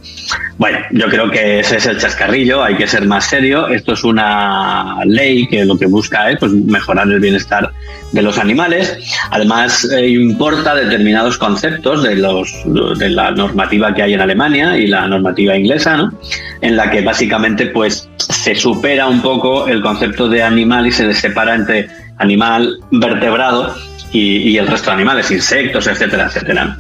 Bueno, 0.59 0.78
yo 0.90 1.06
creo 1.09 1.31
que 1.31 1.60
ese 1.60 1.77
es 1.77 1.86
el 1.86 1.98
chascarrillo, 1.98 2.62
hay 2.62 2.77
que 2.77 2.86
ser 2.86 3.06
más 3.06 3.24
serio. 3.24 3.69
Esto 3.69 3.93
es 3.93 4.05
una 4.05 4.98
ley 5.05 5.47
que 5.47 5.65
lo 5.65 5.78
que 5.78 5.86
busca 5.86 6.31
es 6.31 6.39
pues, 6.39 6.52
mejorar 6.52 7.09
el 7.09 7.20
bienestar 7.20 7.70
de 8.12 8.23
los 8.23 8.39
animales. 8.39 8.98
Además, 9.31 9.89
eh, 9.90 10.09
importa 10.09 10.74
determinados 10.74 11.39
conceptos 11.39 12.02
de, 12.02 12.16
los, 12.16 12.52
de 12.98 13.10
la 13.10 13.31
normativa 13.31 13.94
que 13.94 14.02
hay 14.02 14.15
en 14.15 14.20
Alemania 14.20 14.77
y 14.77 14.86
la 14.86 15.06
normativa 15.06 15.56
inglesa, 15.56 15.97
¿no? 15.97 16.12
en 16.60 16.77
la 16.77 16.90
que 16.90 17.02
básicamente 17.02 17.66
pues, 17.66 18.09
se 18.16 18.55
supera 18.55 19.06
un 19.06 19.23
poco 19.23 19.69
el 19.69 19.81
concepto 19.81 20.28
de 20.28 20.43
animal 20.43 20.86
y 20.86 20.93
se 20.93 21.12
separa 21.15 21.55
entre 21.55 21.89
animal 22.19 22.78
vertebrado 22.90 23.74
y, 24.12 24.51
y 24.51 24.59
el 24.59 24.66
resto 24.66 24.90
de 24.90 24.97
animales, 24.97 25.30
insectos, 25.30 25.86
etcétera, 25.86 26.26
etcétera. 26.26 26.76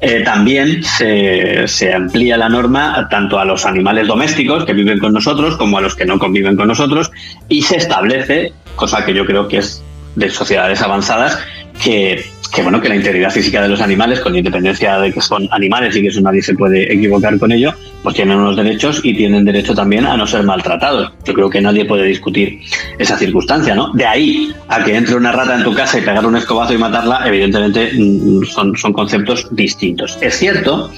Eh, 0.00 0.22
también 0.24 0.82
se, 0.84 1.66
se 1.66 1.92
amplía 1.92 2.36
la 2.36 2.48
norma 2.48 3.08
tanto 3.10 3.38
a 3.38 3.44
los 3.44 3.66
animales 3.66 4.06
domésticos 4.06 4.64
que 4.64 4.72
viven 4.72 4.98
con 4.98 5.12
nosotros 5.12 5.56
como 5.56 5.78
a 5.78 5.80
los 5.80 5.96
que 5.96 6.04
no 6.04 6.18
conviven 6.18 6.56
con 6.56 6.68
nosotros 6.68 7.10
y 7.48 7.62
se 7.62 7.76
establece, 7.76 8.52
cosa 8.76 9.04
que 9.04 9.14
yo 9.14 9.26
creo 9.26 9.48
que 9.48 9.58
es 9.58 9.82
de 10.14 10.30
sociedades 10.30 10.82
avanzadas, 10.82 11.38
que, 11.82 12.24
que, 12.54 12.62
bueno 12.62 12.80
que 12.80 12.88
la 12.88 12.96
integridad 12.96 13.30
física 13.30 13.62
de 13.62 13.68
los 13.68 13.80
animales, 13.80 14.20
con 14.20 14.34
independencia 14.36 14.98
de 14.98 15.12
que 15.12 15.20
son 15.20 15.48
animales 15.50 15.96
y 15.96 16.02
que 16.02 16.08
eso 16.08 16.20
nadie 16.20 16.42
se 16.42 16.54
puede 16.54 16.92
equivocar 16.92 17.38
con 17.38 17.52
ello, 17.52 17.74
pues 18.02 18.14
tienen 18.14 18.38
unos 18.38 18.56
derechos 18.56 19.00
y 19.02 19.14
tienen 19.14 19.44
derecho 19.44 19.74
también 19.74 20.06
a 20.06 20.16
no 20.16 20.26
ser 20.26 20.42
maltratados. 20.42 21.12
Yo 21.24 21.34
creo 21.34 21.50
que 21.50 21.60
nadie 21.60 21.84
puede 21.84 22.04
discutir 22.04 22.60
esa 22.98 23.16
circunstancia, 23.16 23.74
¿no? 23.74 23.92
De 23.92 24.06
ahí 24.06 24.52
a 24.68 24.82
que 24.84 24.96
entre 24.96 25.16
una 25.16 25.32
rata 25.32 25.56
en 25.56 25.64
tu 25.64 25.74
casa 25.74 25.98
y 25.98 26.02
pegar 26.02 26.24
un 26.24 26.36
escobazo 26.36 26.72
y 26.72 26.78
matarla, 26.78 27.26
evidentemente 27.26 27.92
mm, 27.94 28.44
son, 28.44 28.76
son 28.76 28.92
conceptos 28.92 29.48
distintos. 29.50 30.18
Es 30.20 30.38
cierto 30.38 30.90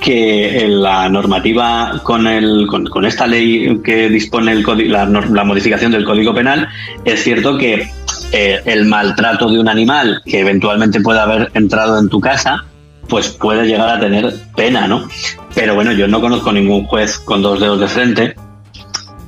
que 0.00 0.64
en 0.64 0.82
la 0.82 1.08
normativa 1.08 2.00
con, 2.02 2.26
el, 2.26 2.66
con, 2.66 2.86
con 2.86 3.04
esta 3.04 3.26
ley 3.26 3.78
que 3.84 4.08
dispone 4.08 4.52
el 4.52 4.64
la, 4.90 5.04
la 5.06 5.44
modificación 5.44 5.92
del 5.92 6.04
Código 6.04 6.34
Penal, 6.34 6.68
es 7.04 7.22
cierto 7.22 7.58
que 7.58 7.90
eh, 8.32 8.60
el 8.64 8.86
maltrato 8.86 9.48
de 9.48 9.58
un 9.58 9.68
animal 9.68 10.22
que 10.24 10.40
eventualmente 10.40 11.00
pueda 11.00 11.24
haber 11.24 11.50
entrado 11.54 11.98
en 11.98 12.08
tu 12.08 12.20
casa, 12.20 12.64
pues 13.08 13.28
puede 13.28 13.66
llegar 13.66 13.88
a 13.88 14.00
tener 14.00 14.34
pena, 14.54 14.86
¿no? 14.86 15.08
Pero 15.54 15.74
bueno, 15.74 15.92
yo 15.92 16.06
no 16.06 16.20
conozco 16.20 16.52
ningún 16.52 16.86
juez 16.86 17.18
con 17.18 17.42
dos 17.42 17.60
dedos 17.60 17.80
de 17.80 17.88
frente 17.88 18.34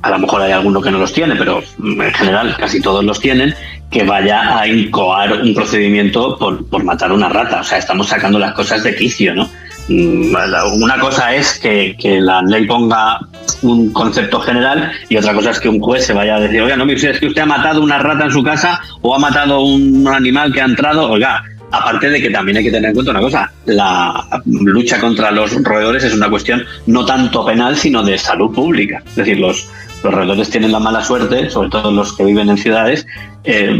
a 0.03 0.09
lo 0.09 0.19
mejor 0.19 0.41
hay 0.41 0.51
alguno 0.51 0.81
que 0.81 0.91
no 0.91 0.99
los 0.99 1.13
tiene, 1.13 1.35
pero 1.35 1.63
en 1.81 2.13
general 2.13 2.55
casi 2.59 2.81
todos 2.81 3.03
los 3.05 3.21
tienen, 3.21 3.55
que 3.89 4.03
vaya 4.03 4.59
a 4.59 4.67
incoar 4.67 5.41
un 5.41 5.55
procedimiento 5.55 6.37
por, 6.37 6.67
por 6.67 6.83
matar 6.83 7.13
una 7.13 7.29
rata. 7.29 7.61
O 7.61 7.63
sea, 7.63 7.77
estamos 7.77 8.07
sacando 8.07 8.37
las 8.37 8.53
cosas 8.53 8.83
de 8.83 8.95
quicio, 8.95 9.33
¿no? 9.33 9.49
Mm, 9.87 10.33
Una 10.81 10.99
cosa 10.99 11.35
es 11.35 11.59
que, 11.59 11.95
la 12.21 12.41
ley 12.41 12.65
ponga 12.65 13.19
un 13.61 13.91
concepto 13.91 14.39
general 14.39 14.91
y 15.09 15.17
otra 15.17 15.33
cosa 15.33 15.51
es 15.51 15.59
que 15.59 15.69
un 15.69 15.79
juez 15.79 16.05
se 16.05 16.13
vaya 16.13 16.35
a 16.35 16.39
decir, 16.39 16.61
oiga, 16.61 16.75
no 16.75 16.85
usted, 16.85 17.11
es 17.11 17.19
que 17.19 17.27
usted 17.27 17.41
ha 17.41 17.45
matado 17.45 17.81
una 17.81 17.99
rata 17.99 18.25
en 18.25 18.31
su 18.31 18.43
casa 18.43 18.81
o 19.01 19.15
ha 19.15 19.19
matado 19.19 19.61
un 19.61 20.07
animal 20.07 20.53
que 20.53 20.61
ha 20.61 20.65
entrado, 20.65 21.09
oiga, 21.09 21.43
aparte 21.71 22.09
de 22.09 22.21
que 22.21 22.29
también 22.29 22.57
hay 22.57 22.63
que 22.63 22.71
tener 22.71 22.89
en 22.89 22.93
cuenta 22.93 23.11
una 23.11 23.21
cosa, 23.21 23.51
la 23.65 24.41
lucha 24.45 24.99
contra 24.99 25.31
los 25.31 25.51
roedores 25.63 26.03
es 26.03 26.13
una 26.13 26.29
cuestión 26.29 26.63
no 26.85 27.05
tanto 27.05 27.45
penal, 27.45 27.75
sino 27.75 28.03
de 28.03 28.17
salud 28.17 28.53
pública. 28.53 29.01
Es 29.05 29.15
decir, 29.15 29.39
los, 29.39 29.67
los 30.03 30.13
roedores 30.13 30.49
tienen 30.49 30.71
la 30.71 30.79
mala 30.79 31.03
suerte, 31.03 31.49
sobre 31.49 31.69
todo 31.69 31.91
los 31.91 32.13
que 32.13 32.25
viven 32.25 32.49
en 32.49 32.57
ciudades, 32.57 33.07
eh, 33.45 33.77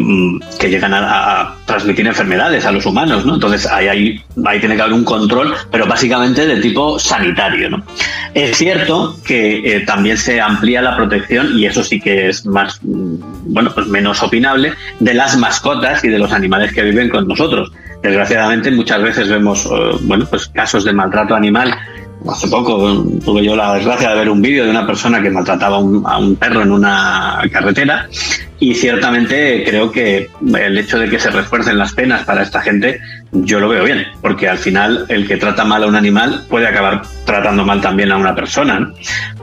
que 0.59 0.69
llegan 0.69 0.93
a, 0.93 1.55
transmitir 1.65 2.05
enfermedades 2.05 2.65
a 2.65 2.71
los 2.71 2.85
humanos, 2.85 3.25
¿no? 3.25 3.35
Entonces 3.35 3.65
ahí 3.65 4.21
tiene 4.59 4.75
que 4.75 4.81
haber 4.81 4.93
un 4.93 5.03
control, 5.03 5.53
pero 5.71 5.85
básicamente 5.85 6.45
de 6.45 6.61
tipo 6.61 6.99
sanitario, 6.99 7.69
¿no? 7.69 7.83
Es 8.33 8.57
cierto 8.57 9.17
que 9.25 9.75
eh, 9.75 9.79
también 9.81 10.17
se 10.17 10.41
amplía 10.41 10.81
la 10.81 10.95
protección, 10.95 11.57
y 11.57 11.65
eso 11.65 11.83
sí 11.83 11.99
que 11.99 12.29
es 12.29 12.45
más, 12.45 12.79
mm, 12.83 13.53
bueno, 13.53 13.71
pues 13.73 13.87
menos 13.87 14.21
opinable, 14.23 14.73
de 14.99 15.13
las 15.13 15.37
mascotas 15.37 16.03
y 16.03 16.09
de 16.09 16.19
los 16.19 16.31
animales 16.31 16.73
que 16.73 16.83
viven 16.83 17.09
con 17.09 17.27
nosotros. 17.27 17.71
Desgraciadamente 18.01 18.69
muchas 18.71 19.01
veces 19.01 19.29
vemos, 19.29 19.65
eh, 19.65 19.97
bueno, 20.01 20.25
pues 20.29 20.47
casos 20.47 20.83
de 20.83 20.91
maltrato 20.91 21.35
animal 21.35 21.73
Hace 22.29 22.47
poco 22.47 23.03
tuve 23.23 23.43
yo 23.43 23.55
la 23.55 23.75
desgracia 23.75 24.11
de 24.11 24.15
ver 24.15 24.29
un 24.29 24.41
vídeo 24.41 24.63
de 24.63 24.71
una 24.71 24.87
persona 24.87 25.21
que 25.21 25.29
maltrataba 25.29 25.79
un, 25.79 26.03
a 26.05 26.17
un 26.17 26.35
perro 26.35 26.61
en 26.61 26.71
una 26.71 27.41
carretera 27.51 28.07
y 28.59 28.73
ciertamente 28.75 29.63
creo 29.65 29.91
que 29.91 30.29
el 30.57 30.77
hecho 30.77 30.97
de 30.99 31.09
que 31.09 31.19
se 31.19 31.29
refuercen 31.31 31.77
las 31.77 31.93
penas 31.93 32.23
para 32.23 32.43
esta 32.43 32.61
gente 32.61 33.01
yo 33.33 33.59
lo 33.59 33.67
veo 33.67 33.83
bien, 33.83 34.05
porque 34.21 34.47
al 34.47 34.57
final 34.57 35.05
el 35.09 35.27
que 35.27 35.37
trata 35.37 35.65
mal 35.65 35.83
a 35.83 35.87
un 35.87 35.95
animal 35.95 36.45
puede 36.49 36.67
acabar 36.67 37.01
tratando 37.25 37.65
mal 37.65 37.81
también 37.81 38.11
a 38.11 38.17
una 38.17 38.35
persona. 38.35 38.79
¿no? 38.79 38.93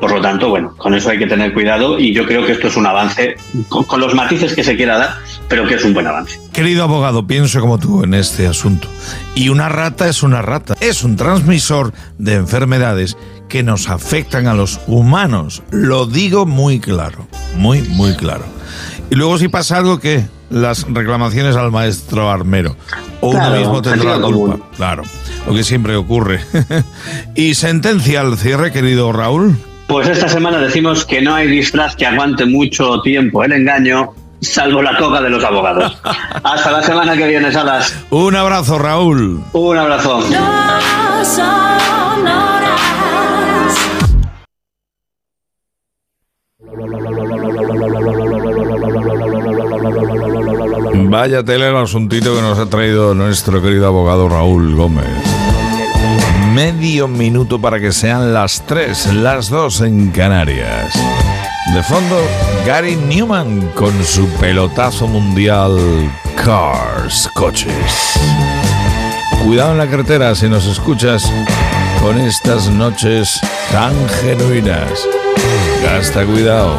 Por 0.01 0.13
lo 0.13 0.21
tanto, 0.21 0.49
bueno, 0.49 0.75
con 0.77 0.95
eso 0.95 1.11
hay 1.11 1.19
que 1.19 1.27
tener 1.27 1.53
cuidado 1.53 1.99
y 1.99 2.15
yo 2.15 2.25
creo 2.27 2.47
que 2.47 2.53
esto 2.53 2.69
es 2.69 2.77
un 2.77 2.87
avance 2.87 3.37
con, 3.69 4.01
los 4.01 4.15
matices 4.15 4.55
que 4.55 4.63
se 4.63 4.77
quiera 4.77 4.97
dar, 4.97 5.17
pero 5.49 5.67
que 5.67 5.75
es 5.75 5.85
un 5.85 5.93
buen 5.93 6.07
avance. 6.07 6.39
Querido 6.53 6.85
abogado, 6.85 7.27
pienso 7.27 7.61
como 7.61 7.79
tú 7.79 8.05
en 8.05 8.15
este 8.15 8.47
asunto. 8.47 8.89
Y 9.35 9.49
una 9.49 9.69
rata 9.69 10.09
es 10.09 10.23
una 10.23 10.41
rata. 10.41 10.75
Es 10.81 11.03
un 11.03 11.17
transmisor 11.17 11.93
de 12.19 12.35
enfermedades 12.35 13.17
que 13.49 13.63
nos 13.63 13.89
afectan 13.89 14.47
a 14.47 14.55
los 14.55 14.81
humanos. 14.87 15.63
Lo 15.71 16.07
digo 16.07 16.47
muy 16.47 16.79
claro, 16.79 17.27
muy, 17.57 17.83
muy 17.83 18.15
claro. 18.15 18.45
Y 19.11 19.17
luego 19.17 19.39
si 19.39 19.49
pasa 19.49 19.79
algo 19.79 19.99
que 19.99 20.25
las 20.51 20.85
reclamaciones 20.89 21.57
al 21.57 21.71
maestro 21.71 22.31
armero. 22.31 22.77
O 23.21 23.31
Claro, 23.31 23.51
uno 23.53 23.59
mismo 23.61 23.83
tendrá 23.83 24.17
la 24.19 24.27
culpa. 24.27 24.39
común. 24.57 24.63
Claro, 24.77 25.03
lo 25.47 25.55
que 25.55 25.65
siempre 25.65 25.97
ocurre. 25.97 26.41
y 27.35 27.55
sentencia 27.55 28.21
al 28.21 28.37
cierre, 28.37 28.73
querido 28.73 29.13
Raúl. 29.13 29.57
Pues 29.87 30.09
esta 30.09 30.29
semana 30.29 30.59
decimos 30.59 31.05
que 31.05 31.21
no 31.21 31.35
hay 31.35 31.49
disfraz 31.49 31.97
que 31.97 32.07
aguante 32.07 32.47
mucho 32.47 33.01
tiempo 33.03 33.43
el 33.43 33.53
engaño, 33.53 34.11
salvo 34.41 34.83
la 34.83 34.97
toga 34.97 35.21
de 35.21 35.31
los 35.31 35.43
abogados. 35.43 35.97
Hasta 36.45 36.71
la 36.71 36.83
semana 36.83 37.17
que 37.17 37.27
viene, 37.27 37.51
Salas. 37.53 37.95
Un 38.11 38.37
abrazo, 38.37 38.79
Raúl. 38.79 39.43
Un 39.53 39.77
abrazo. 39.79 40.21
Vaya 51.21 51.45
tele 51.45 51.69
el 51.69 51.77
asuntito 51.77 52.35
que 52.35 52.41
nos 52.41 52.59
ha 52.59 52.65
traído 52.65 53.15
nuestro 53.15 53.61
querido 53.61 53.87
abogado 53.87 54.27
Raúl 54.27 54.75
Gómez. 54.75 55.05
Medio 56.55 57.09
minuto 57.09 57.61
para 57.61 57.79
que 57.79 57.93
sean 57.93 58.33
las 58.33 58.63
tres, 58.67 59.05
las 59.13 59.51
dos 59.51 59.83
en 59.83 60.13
Canarias. 60.13 60.95
De 61.75 61.83
fondo, 61.83 62.17
Gary 62.67 62.97
Newman 62.97 63.71
con 63.75 63.93
su 64.03 64.27
pelotazo 64.41 65.07
mundial 65.09 65.77
Cars, 66.43 67.29
coches. 67.35 68.15
Cuidado 69.45 69.73
en 69.73 69.79
la 69.79 69.91
carretera 69.91 70.35
si 70.35 70.49
nos 70.49 70.65
escuchas 70.65 71.31
con 72.01 72.19
estas 72.19 72.71
noches 72.71 73.39
tan 73.71 73.93
genuinas. 74.23 75.07
Gasta 75.83 76.25
cuidado. 76.25 76.79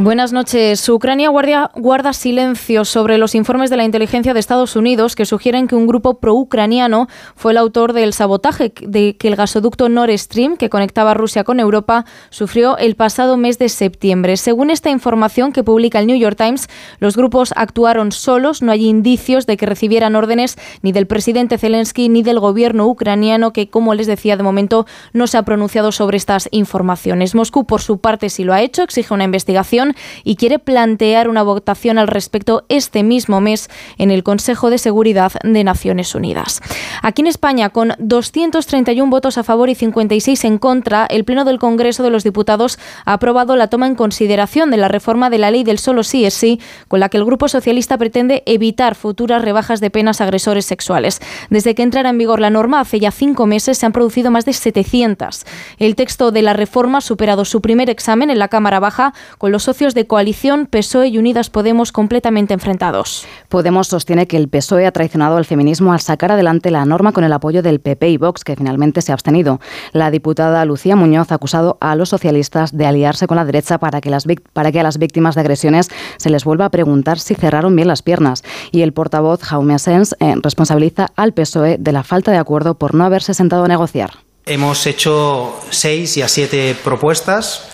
Buenas 0.00 0.32
noches. 0.32 0.88
Ucrania 0.88 1.28
guardia- 1.28 1.72
guarda 1.74 2.12
silencio 2.12 2.84
sobre 2.84 3.18
los 3.18 3.34
informes 3.34 3.68
de 3.68 3.76
la 3.76 3.82
inteligencia 3.82 4.32
de 4.32 4.38
Estados 4.38 4.76
Unidos 4.76 5.16
que 5.16 5.26
sugieren 5.26 5.66
que 5.66 5.74
un 5.74 5.88
grupo 5.88 6.20
pro-ucraniano 6.20 7.08
fue 7.34 7.50
el 7.50 7.58
autor 7.58 7.92
del 7.92 8.12
sabotaje 8.12 8.72
de 8.80 9.16
que 9.16 9.26
el 9.26 9.34
gasoducto 9.34 9.88
Nord 9.88 10.16
Stream, 10.16 10.56
que 10.56 10.70
conectaba 10.70 11.14
Rusia 11.14 11.42
con 11.42 11.58
Europa, 11.58 12.04
sufrió 12.30 12.78
el 12.78 12.94
pasado 12.94 13.36
mes 13.36 13.58
de 13.58 13.68
septiembre. 13.68 14.36
Según 14.36 14.70
esta 14.70 14.88
información 14.88 15.50
que 15.50 15.64
publica 15.64 15.98
el 15.98 16.06
New 16.06 16.16
York 16.16 16.36
Times, 16.36 16.68
los 17.00 17.16
grupos 17.16 17.52
actuaron 17.56 18.12
solos, 18.12 18.62
no 18.62 18.70
hay 18.70 18.86
indicios 18.86 19.46
de 19.46 19.56
que 19.56 19.66
recibieran 19.66 20.14
órdenes 20.14 20.58
ni 20.80 20.92
del 20.92 21.08
presidente 21.08 21.58
Zelensky 21.58 22.08
ni 22.08 22.22
del 22.22 22.38
gobierno 22.38 22.86
ucraniano, 22.86 23.52
que, 23.52 23.68
como 23.68 23.94
les 23.94 24.06
decía, 24.06 24.36
de 24.36 24.44
momento 24.44 24.86
no 25.12 25.26
se 25.26 25.38
ha 25.38 25.42
pronunciado 25.42 25.90
sobre 25.90 26.18
estas 26.18 26.48
informaciones. 26.52 27.34
Moscú, 27.34 27.66
por 27.66 27.80
su 27.82 27.98
parte, 27.98 28.30
sí 28.30 28.44
lo 28.44 28.54
ha 28.54 28.62
hecho, 28.62 28.84
exige 28.84 29.12
una 29.12 29.24
investigación 29.24 29.87
y 30.24 30.36
quiere 30.36 30.58
plantear 30.58 31.28
una 31.28 31.42
votación 31.42 31.98
al 31.98 32.08
respecto 32.08 32.64
este 32.68 33.02
mismo 33.02 33.40
mes 33.40 33.68
en 33.98 34.10
el 34.10 34.22
Consejo 34.22 34.70
de 34.70 34.78
Seguridad 34.78 35.32
de 35.42 35.64
Naciones 35.64 36.14
Unidas. 36.14 36.60
Aquí 37.02 37.22
en 37.22 37.28
España, 37.28 37.70
con 37.70 37.94
231 37.98 39.10
votos 39.10 39.38
a 39.38 39.44
favor 39.44 39.68
y 39.68 39.74
56 39.74 40.44
en 40.44 40.58
contra, 40.58 41.06
el 41.06 41.24
Pleno 41.24 41.44
del 41.44 41.58
Congreso 41.58 42.02
de 42.02 42.10
los 42.10 42.24
Diputados 42.24 42.78
ha 43.04 43.14
aprobado 43.14 43.56
la 43.56 43.68
toma 43.68 43.86
en 43.86 43.94
consideración 43.94 44.70
de 44.70 44.76
la 44.76 44.88
reforma 44.88 45.30
de 45.30 45.38
la 45.38 45.50
ley 45.50 45.64
del 45.64 45.78
solo 45.78 46.02
sí 46.02 46.24
es 46.24 46.34
sí, 46.34 46.60
con 46.88 47.00
la 47.00 47.08
que 47.08 47.16
el 47.16 47.24
Grupo 47.24 47.48
Socialista 47.48 47.98
pretende 47.98 48.42
evitar 48.46 48.94
futuras 48.94 49.42
rebajas 49.42 49.80
de 49.80 49.90
penas 49.90 50.20
a 50.20 50.24
agresores 50.24 50.64
sexuales. 50.64 51.20
Desde 51.50 51.74
que 51.74 51.82
entrara 51.82 52.10
en 52.10 52.18
vigor 52.18 52.40
la 52.40 52.50
norma 52.50 52.80
hace 52.80 53.00
ya 53.00 53.10
cinco 53.10 53.46
meses 53.46 53.78
se 53.78 53.86
han 53.86 53.92
producido 53.92 54.30
más 54.30 54.44
de 54.44 54.52
700. 54.52 55.44
El 55.78 55.96
texto 55.96 56.30
de 56.30 56.42
la 56.42 56.52
reforma 56.52 56.98
ha 56.98 57.02
superado 57.02 57.44
su 57.44 57.60
primer 57.60 57.90
examen 57.90 58.30
en 58.30 58.38
la 58.38 58.48
Cámara 58.48 58.80
Baja 58.80 59.14
con 59.38 59.52
los 59.52 59.62
socios 59.62 59.77
de 59.78 60.08
coalición 60.08 60.66
PSOE 60.66 61.06
y 61.06 61.18
Unidas 61.18 61.50
Podemos 61.50 61.92
completamente 61.92 62.52
enfrentados. 62.52 63.24
Podemos 63.48 63.86
sostiene 63.86 64.26
que 64.26 64.36
el 64.36 64.48
PSOE 64.48 64.86
ha 64.86 64.90
traicionado 64.90 65.36
al 65.36 65.44
feminismo 65.44 65.92
al 65.92 66.00
sacar 66.00 66.32
adelante 66.32 66.72
la 66.72 66.84
norma 66.84 67.12
con 67.12 67.22
el 67.22 67.32
apoyo 67.32 67.62
del 67.62 67.78
PP 67.78 68.08
y 68.10 68.16
Vox, 68.16 68.42
que 68.42 68.56
finalmente 68.56 69.02
se 69.02 69.12
ha 69.12 69.14
abstenido. 69.14 69.60
La 69.92 70.10
diputada 70.10 70.64
Lucía 70.64 70.96
Muñoz 70.96 71.30
ha 71.30 71.36
acusado 71.36 71.78
a 71.80 71.94
los 71.94 72.08
socialistas 72.08 72.76
de 72.76 72.86
aliarse 72.86 73.28
con 73.28 73.36
la 73.36 73.44
derecha 73.44 73.78
para 73.78 74.00
que, 74.00 74.10
las, 74.10 74.24
para 74.52 74.72
que 74.72 74.80
a 74.80 74.82
las 74.82 74.98
víctimas 74.98 75.36
de 75.36 75.42
agresiones 75.42 75.90
se 76.16 76.28
les 76.28 76.44
vuelva 76.44 76.64
a 76.64 76.70
preguntar 76.70 77.20
si 77.20 77.36
cerraron 77.36 77.76
bien 77.76 77.86
las 77.86 78.02
piernas. 78.02 78.42
Y 78.72 78.82
el 78.82 78.92
portavoz 78.92 79.42
Jaume 79.42 79.74
Asens 79.74 80.16
eh, 80.18 80.34
responsabiliza 80.42 81.06
al 81.14 81.34
PSOE 81.34 81.76
de 81.78 81.92
la 81.92 82.02
falta 82.02 82.32
de 82.32 82.38
acuerdo 82.38 82.74
por 82.74 82.96
no 82.96 83.04
haberse 83.04 83.32
sentado 83.32 83.64
a 83.64 83.68
negociar. 83.68 84.27
Hemos 84.48 84.86
hecho 84.86 85.60
seis 85.68 86.16
y 86.16 86.22
a 86.22 86.28
siete 86.28 86.74
propuestas. 86.82 87.68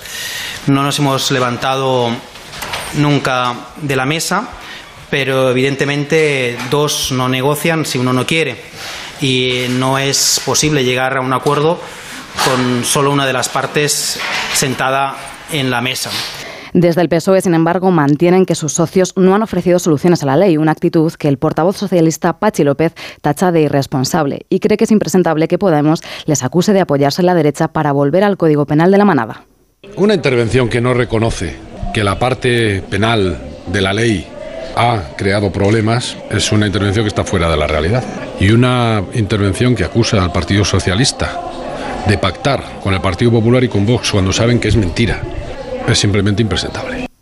No 0.66 0.82
nos 0.82 0.98
hemos 0.98 1.30
levantado 1.30 2.10
nunca 2.94 3.54
de 3.76 3.94
la 3.94 4.06
mesa, 4.06 4.48
pero 5.08 5.50
evidentemente 5.50 6.58
dos 6.70 7.12
no 7.12 7.28
negocian 7.28 7.86
si 7.86 7.98
uno 7.98 8.12
no 8.12 8.26
quiere. 8.26 8.60
Y 9.20 9.66
no 9.70 10.00
es 10.00 10.40
posible 10.44 10.82
llegar 10.82 11.16
a 11.16 11.20
un 11.20 11.32
acuerdo 11.32 11.80
con 12.44 12.84
solo 12.84 13.12
una 13.12 13.24
de 13.24 13.32
las 13.32 13.48
partes 13.48 14.18
sentada 14.52 15.16
en 15.52 15.70
la 15.70 15.80
mesa. 15.80 16.10
Desde 16.74 17.02
el 17.02 17.08
PSOE, 17.08 17.40
sin 17.40 17.54
embargo, 17.54 17.92
mantienen 17.92 18.46
que 18.46 18.56
sus 18.56 18.72
socios 18.72 19.12
no 19.16 19.36
han 19.36 19.42
ofrecido 19.42 19.78
soluciones 19.78 20.24
a 20.24 20.26
la 20.26 20.36
ley, 20.36 20.56
una 20.56 20.72
actitud 20.72 21.12
que 21.12 21.28
el 21.28 21.38
portavoz 21.38 21.76
socialista 21.76 22.40
Pachi 22.40 22.64
López 22.64 22.94
tacha 23.20 23.52
de 23.52 23.60
irresponsable 23.60 24.44
y 24.48 24.58
cree 24.58 24.76
que 24.76 24.82
es 24.82 24.90
impresentable 24.90 25.46
que 25.46 25.56
Podemos 25.56 26.02
les 26.26 26.42
acuse 26.42 26.72
de 26.72 26.80
apoyarse 26.80 27.22
en 27.22 27.26
la 27.26 27.34
derecha 27.34 27.68
para 27.68 27.92
volver 27.92 28.24
al 28.24 28.36
Código 28.36 28.66
Penal 28.66 28.90
de 28.90 28.98
la 28.98 29.04
manada. 29.04 29.44
Una 29.94 30.14
intervención 30.14 30.68
que 30.68 30.80
no 30.80 30.94
reconoce 30.94 31.54
que 31.94 32.02
la 32.02 32.18
parte 32.18 32.82
penal 32.90 33.38
de 33.68 33.80
la 33.80 33.92
ley 33.92 34.26
ha 34.74 35.14
creado 35.16 35.52
problemas 35.52 36.16
es 36.32 36.50
una 36.50 36.66
intervención 36.66 37.04
que 37.04 37.08
está 37.08 37.22
fuera 37.22 37.48
de 37.48 37.56
la 37.56 37.68
realidad. 37.68 38.02
Y 38.40 38.50
una 38.50 39.00
intervención 39.14 39.76
que 39.76 39.84
acusa 39.84 40.20
al 40.20 40.32
Partido 40.32 40.64
Socialista 40.64 41.40
de 42.08 42.18
pactar 42.18 42.80
con 42.82 42.92
el 42.94 43.00
Partido 43.00 43.30
Popular 43.30 43.62
y 43.62 43.68
con 43.68 43.86
Vox 43.86 44.10
cuando 44.10 44.32
saben 44.32 44.58
que 44.58 44.66
es 44.66 44.76
mentira. 44.76 45.22
Es 45.86 45.98
simplemente 45.98 46.42
impresentable. 46.42 47.13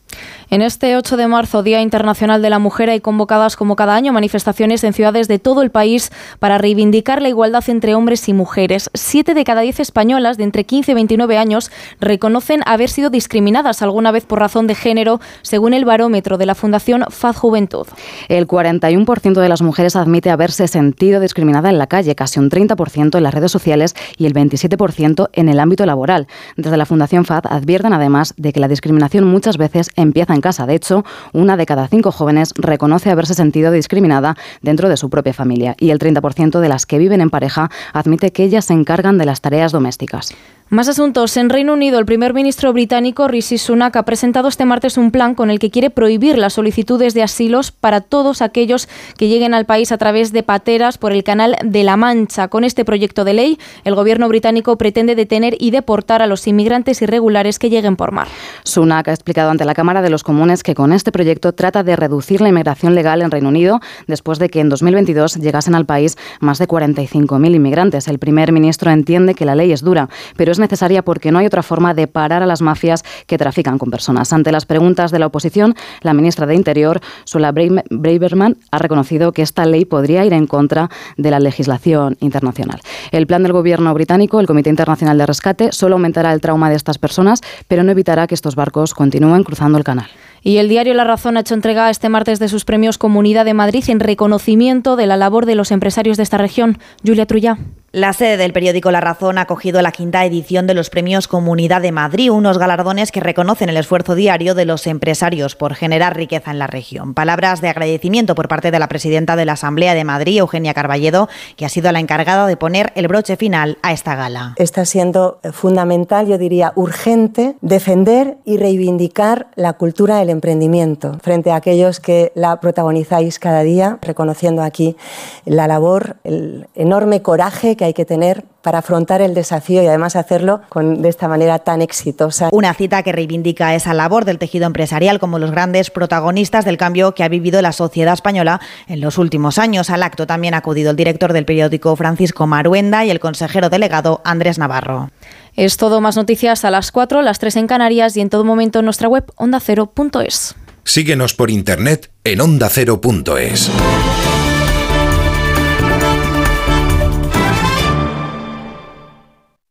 En 0.52 0.60
este 0.60 0.98
8 0.98 1.16
de 1.16 1.28
marzo, 1.28 1.62
Día 1.62 1.80
Internacional 1.80 2.42
de 2.42 2.50
la 2.50 2.58
Mujer, 2.58 2.90
hay 2.90 3.00
convocadas 3.00 3.56
como 3.56 3.74
cada 3.74 3.94
año 3.94 4.12
manifestaciones 4.12 4.84
en 4.84 4.92
ciudades 4.92 5.26
de 5.26 5.38
todo 5.38 5.62
el 5.62 5.70
país 5.70 6.12
para 6.40 6.58
reivindicar 6.58 7.22
la 7.22 7.30
igualdad 7.30 7.64
entre 7.68 7.94
hombres 7.94 8.28
y 8.28 8.34
mujeres. 8.34 8.90
Siete 8.92 9.32
de 9.32 9.44
cada 9.44 9.62
diez 9.62 9.80
españolas 9.80 10.36
de 10.36 10.44
entre 10.44 10.64
15 10.64 10.92
y 10.92 10.94
29 10.94 11.38
años 11.38 11.70
reconocen 12.00 12.60
haber 12.66 12.90
sido 12.90 13.08
discriminadas 13.08 13.80
alguna 13.80 14.12
vez 14.12 14.26
por 14.26 14.40
razón 14.40 14.66
de 14.66 14.74
género, 14.74 15.22
según 15.40 15.72
el 15.72 15.86
barómetro 15.86 16.36
de 16.36 16.44
la 16.44 16.54
Fundación 16.54 17.06
Faz 17.08 17.38
Juventud. 17.38 17.86
El 18.28 18.46
41% 18.46 19.40
de 19.40 19.48
las 19.48 19.62
mujeres 19.62 19.96
admite 19.96 20.28
haberse 20.28 20.68
sentido 20.68 21.20
discriminada 21.20 21.70
en 21.70 21.78
la 21.78 21.86
calle, 21.86 22.14
casi 22.14 22.40
un 22.40 22.50
30% 22.50 23.16
en 23.16 23.22
las 23.22 23.32
redes 23.32 23.52
sociales 23.52 23.94
y 24.18 24.26
el 24.26 24.34
27% 24.34 25.30
en 25.32 25.48
el 25.48 25.58
ámbito 25.58 25.86
laboral. 25.86 26.26
Desde 26.58 26.76
la 26.76 26.84
Fundación 26.84 27.24
Faz 27.24 27.46
advierten 27.46 27.94
además 27.94 28.34
de 28.36 28.52
que 28.52 28.60
la 28.60 28.68
discriminación 28.68 29.24
muchas 29.24 29.56
veces 29.56 29.88
empieza 29.96 30.34
en 30.34 30.41
casa. 30.42 30.66
De 30.66 30.74
hecho, 30.74 31.04
una 31.32 31.56
de 31.56 31.64
cada 31.64 31.88
cinco 31.88 32.12
jóvenes 32.12 32.52
reconoce 32.56 33.10
haberse 33.10 33.32
sentido 33.32 33.72
discriminada 33.72 34.36
dentro 34.60 34.90
de 34.90 34.98
su 34.98 35.08
propia 35.08 35.32
familia 35.32 35.74
y 35.78 35.90
el 35.90 35.98
30% 35.98 36.60
de 36.60 36.68
las 36.68 36.84
que 36.84 36.98
viven 36.98 37.22
en 37.22 37.30
pareja 37.30 37.70
admite 37.94 38.32
que 38.32 38.44
ellas 38.44 38.66
se 38.66 38.74
encargan 38.74 39.16
de 39.16 39.24
las 39.24 39.40
tareas 39.40 39.72
domésticas. 39.72 40.34
Más 40.72 40.88
asuntos. 40.88 41.36
En 41.36 41.50
Reino 41.50 41.74
Unido, 41.74 41.98
el 41.98 42.06
primer 42.06 42.32
ministro 42.32 42.72
británico 42.72 43.28
Rishi 43.28 43.58
Sunak 43.58 43.94
ha 43.94 44.04
presentado 44.04 44.48
este 44.48 44.64
martes 44.64 44.96
un 44.96 45.10
plan 45.10 45.34
con 45.34 45.50
el 45.50 45.58
que 45.58 45.70
quiere 45.70 45.90
prohibir 45.90 46.38
las 46.38 46.54
solicitudes 46.54 47.12
de 47.12 47.22
asilos 47.22 47.72
para 47.72 48.00
todos 48.00 48.40
aquellos 48.40 48.88
que 49.18 49.28
lleguen 49.28 49.52
al 49.52 49.66
país 49.66 49.92
a 49.92 49.98
través 49.98 50.32
de 50.32 50.42
pateras 50.42 50.96
por 50.96 51.12
el 51.12 51.24
Canal 51.24 51.58
de 51.62 51.84
la 51.84 51.98
Mancha. 51.98 52.48
Con 52.48 52.64
este 52.64 52.86
proyecto 52.86 53.24
de 53.24 53.34
ley, 53.34 53.58
el 53.84 53.94
gobierno 53.94 54.28
británico 54.28 54.78
pretende 54.78 55.14
detener 55.14 55.58
y 55.60 55.72
deportar 55.72 56.22
a 56.22 56.26
los 56.26 56.46
inmigrantes 56.46 57.02
irregulares 57.02 57.58
que 57.58 57.68
lleguen 57.68 57.96
por 57.96 58.12
mar. 58.12 58.28
Sunak 58.64 59.08
ha 59.08 59.12
explicado 59.12 59.50
ante 59.50 59.66
la 59.66 59.74
Cámara 59.74 60.00
de 60.00 60.08
los 60.08 60.21
Comunes 60.22 60.62
que 60.62 60.74
con 60.74 60.92
este 60.92 61.12
proyecto 61.12 61.52
trata 61.52 61.82
de 61.82 61.96
reducir 61.96 62.40
la 62.40 62.48
inmigración 62.48 62.94
legal 62.94 63.22
en 63.22 63.30
Reino 63.30 63.48
Unido 63.48 63.80
después 64.06 64.38
de 64.38 64.48
que 64.48 64.60
en 64.60 64.68
2022 64.68 65.36
llegasen 65.36 65.74
al 65.74 65.86
país 65.86 66.16
más 66.40 66.58
de 66.58 66.68
45.000 66.68 67.54
inmigrantes. 67.54 68.08
El 68.08 68.18
primer 68.18 68.52
ministro 68.52 68.90
entiende 68.90 69.34
que 69.34 69.44
la 69.44 69.54
ley 69.54 69.72
es 69.72 69.82
dura, 69.82 70.08
pero 70.36 70.52
es 70.52 70.58
necesaria 70.58 71.02
porque 71.02 71.32
no 71.32 71.38
hay 71.38 71.46
otra 71.46 71.62
forma 71.62 71.94
de 71.94 72.06
parar 72.06 72.42
a 72.42 72.46
las 72.46 72.62
mafias 72.62 73.04
que 73.26 73.38
trafican 73.38 73.78
con 73.78 73.90
personas. 73.90 74.32
Ante 74.32 74.52
las 74.52 74.66
preguntas 74.66 75.10
de 75.10 75.18
la 75.18 75.26
oposición, 75.26 75.74
la 76.02 76.14
ministra 76.14 76.46
de 76.46 76.54
Interior, 76.54 77.00
Sula 77.24 77.52
Braverman, 77.52 78.56
ha 78.70 78.78
reconocido 78.78 79.32
que 79.32 79.42
esta 79.42 79.64
ley 79.64 79.84
podría 79.84 80.24
ir 80.24 80.32
en 80.32 80.46
contra 80.46 80.90
de 81.16 81.30
la 81.30 81.40
legislación 81.40 82.16
internacional. 82.20 82.80
El 83.10 83.26
plan 83.26 83.42
del 83.42 83.52
gobierno 83.52 83.92
británico, 83.94 84.40
el 84.40 84.46
Comité 84.46 84.70
Internacional 84.70 85.18
de 85.18 85.26
Rescate, 85.26 85.72
solo 85.72 85.96
aumentará 85.96 86.32
el 86.32 86.40
trauma 86.40 86.70
de 86.70 86.76
estas 86.76 86.98
personas, 86.98 87.40
pero 87.68 87.82
no 87.82 87.90
evitará 87.92 88.26
que 88.26 88.34
estos 88.34 88.54
barcos 88.54 88.94
continúen 88.94 89.44
cruzando 89.44 89.78
el 89.78 89.84
canal. 89.84 90.06
Y 90.42 90.58
el 90.58 90.68
diario 90.68 90.94
La 90.94 91.04
Razón 91.04 91.36
ha 91.36 91.40
hecho 91.40 91.54
entrega 91.54 91.88
este 91.88 92.08
martes 92.08 92.38
de 92.38 92.48
sus 92.48 92.64
premios 92.64 92.98
Comunidad 92.98 93.44
de 93.44 93.54
Madrid 93.54 93.84
en 93.88 94.00
reconocimiento 94.00 94.96
de 94.96 95.06
la 95.06 95.16
labor 95.16 95.46
de 95.46 95.54
los 95.54 95.70
empresarios 95.70 96.16
de 96.16 96.24
esta 96.24 96.38
región. 96.38 96.78
Julia 97.04 97.26
Trullá. 97.26 97.58
La 97.94 98.14
sede 98.14 98.38
del 98.38 98.54
periódico 98.54 98.90
La 98.90 99.02
Razón 99.02 99.36
ha 99.36 99.42
acogido 99.42 99.82
la 99.82 99.92
quinta 99.92 100.24
edición 100.24 100.66
de 100.66 100.72
los 100.72 100.88
premios 100.88 101.28
Comunidad 101.28 101.82
de 101.82 101.92
Madrid, 101.92 102.30
unos 102.30 102.56
galardones 102.56 103.12
que 103.12 103.20
reconocen 103.20 103.68
el 103.68 103.76
esfuerzo 103.76 104.14
diario 104.14 104.54
de 104.54 104.64
los 104.64 104.86
empresarios 104.86 105.56
por 105.56 105.74
generar 105.74 106.16
riqueza 106.16 106.52
en 106.52 106.58
la 106.58 106.66
región. 106.66 107.12
Palabras 107.12 107.60
de 107.60 107.68
agradecimiento 107.68 108.34
por 108.34 108.48
parte 108.48 108.70
de 108.70 108.78
la 108.78 108.88
presidenta 108.88 109.36
de 109.36 109.44
la 109.44 109.52
Asamblea 109.52 109.92
de 109.92 110.04
Madrid, 110.04 110.38
Eugenia 110.38 110.72
Carballedo, 110.72 111.28
que 111.56 111.66
ha 111.66 111.68
sido 111.68 111.92
la 111.92 112.00
encargada 112.00 112.46
de 112.46 112.56
poner 112.56 112.94
el 112.94 113.08
broche 113.08 113.36
final 113.36 113.76
a 113.82 113.92
esta 113.92 114.14
gala. 114.14 114.54
Está 114.56 114.86
siendo 114.86 115.38
fundamental, 115.52 116.26
yo 116.26 116.38
diría 116.38 116.72
urgente, 116.76 117.56
defender 117.60 118.38
y 118.46 118.56
reivindicar 118.56 119.48
la 119.54 119.74
cultura 119.74 120.16
del 120.16 120.30
emprendimiento 120.30 121.18
frente 121.22 121.50
a 121.50 121.56
aquellos 121.56 122.00
que 122.00 122.32
la 122.34 122.58
protagonizáis 122.58 123.38
cada 123.38 123.62
día, 123.62 123.98
reconociendo 124.00 124.62
aquí 124.62 124.96
la 125.44 125.68
labor, 125.68 126.16
el 126.24 126.68
enorme 126.74 127.20
coraje 127.20 127.76
hay 127.84 127.94
que 127.94 128.04
tener 128.04 128.44
para 128.62 128.78
afrontar 128.78 129.20
el 129.20 129.34
desafío 129.34 129.82
y 129.82 129.86
además 129.86 130.16
hacerlo 130.16 130.62
con, 130.68 131.02
de 131.02 131.08
esta 131.08 131.28
manera 131.28 131.58
tan 131.60 131.82
exitosa. 131.82 132.48
Una 132.52 132.74
cita 132.74 133.02
que 133.02 133.12
reivindica 133.12 133.74
esa 133.74 133.94
labor 133.94 134.24
del 134.24 134.38
tejido 134.38 134.66
empresarial 134.66 135.18
como 135.18 135.38
los 135.38 135.50
grandes 135.50 135.90
protagonistas 135.90 136.64
del 136.64 136.76
cambio 136.76 137.14
que 137.14 137.24
ha 137.24 137.28
vivido 137.28 137.60
la 137.62 137.72
sociedad 137.72 138.14
española 138.14 138.60
en 138.86 139.00
los 139.00 139.18
últimos 139.18 139.58
años. 139.58 139.90
Al 139.90 140.02
acto 140.02 140.26
también 140.26 140.54
ha 140.54 140.58
acudido 140.58 140.90
el 140.90 140.96
director 140.96 141.32
del 141.32 141.44
periódico 141.44 141.96
Francisco 141.96 142.46
Maruenda 142.46 143.04
y 143.04 143.10
el 143.10 143.20
consejero 143.20 143.68
delegado 143.68 144.20
Andrés 144.24 144.58
Navarro. 144.58 145.10
Es 145.54 145.76
todo 145.76 146.00
más 146.00 146.16
noticias 146.16 146.64
a 146.64 146.70
las 146.70 146.92
4, 146.92 147.22
las 147.22 147.38
3 147.38 147.56
en 147.56 147.66
Canarias 147.66 148.16
y 148.16 148.20
en 148.20 148.30
todo 148.30 148.44
momento 148.44 148.78
en 148.78 148.86
nuestra 148.86 149.08
web 149.08 149.24
ondacero.es. 149.36 150.54
Síguenos 150.84 151.34
por 151.34 151.50
internet 151.50 152.10
en 152.24 152.40
ondacero.es. 152.40 153.70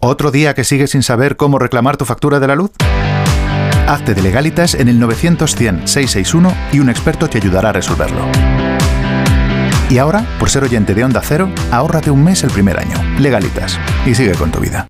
¿Otro 0.04 0.32
día 0.32 0.56
que 0.56 0.64
sigues 0.64 0.90
sin 0.90 1.04
saber 1.04 1.38
cómo 1.38 1.60
reclamar 1.60 1.96
tu 1.96 2.06
factura 2.06 2.40
de 2.40 2.48
la 2.48 2.56
luz? 2.56 2.72
Hazte 3.88 4.16
de 4.16 4.24
legalitas 4.24 4.74
en 4.74 4.88
el 4.88 5.00
900-100-661 5.00 6.56
y 6.74 6.80
un 6.80 6.90
experto 6.90 7.30
te 7.30 7.38
ayudará 7.38 7.70
a 7.70 7.74
resolverlo. 7.74 8.26
Y 9.92 10.00
ahora, 10.00 10.26
por 10.40 10.50
ser 10.50 10.64
oyente 10.64 10.96
de 10.96 11.04
Onda 11.04 11.22
Cero, 11.24 11.52
ahórrate 11.70 12.10
un 12.10 12.24
mes 12.24 12.44
el 12.44 12.50
primer 12.50 12.80
año. 12.80 12.98
Legalitas. 13.20 13.80
Y 14.04 14.16
sigue 14.16 14.34
con 14.34 14.50
tu 14.50 14.60
vida. 14.60 14.88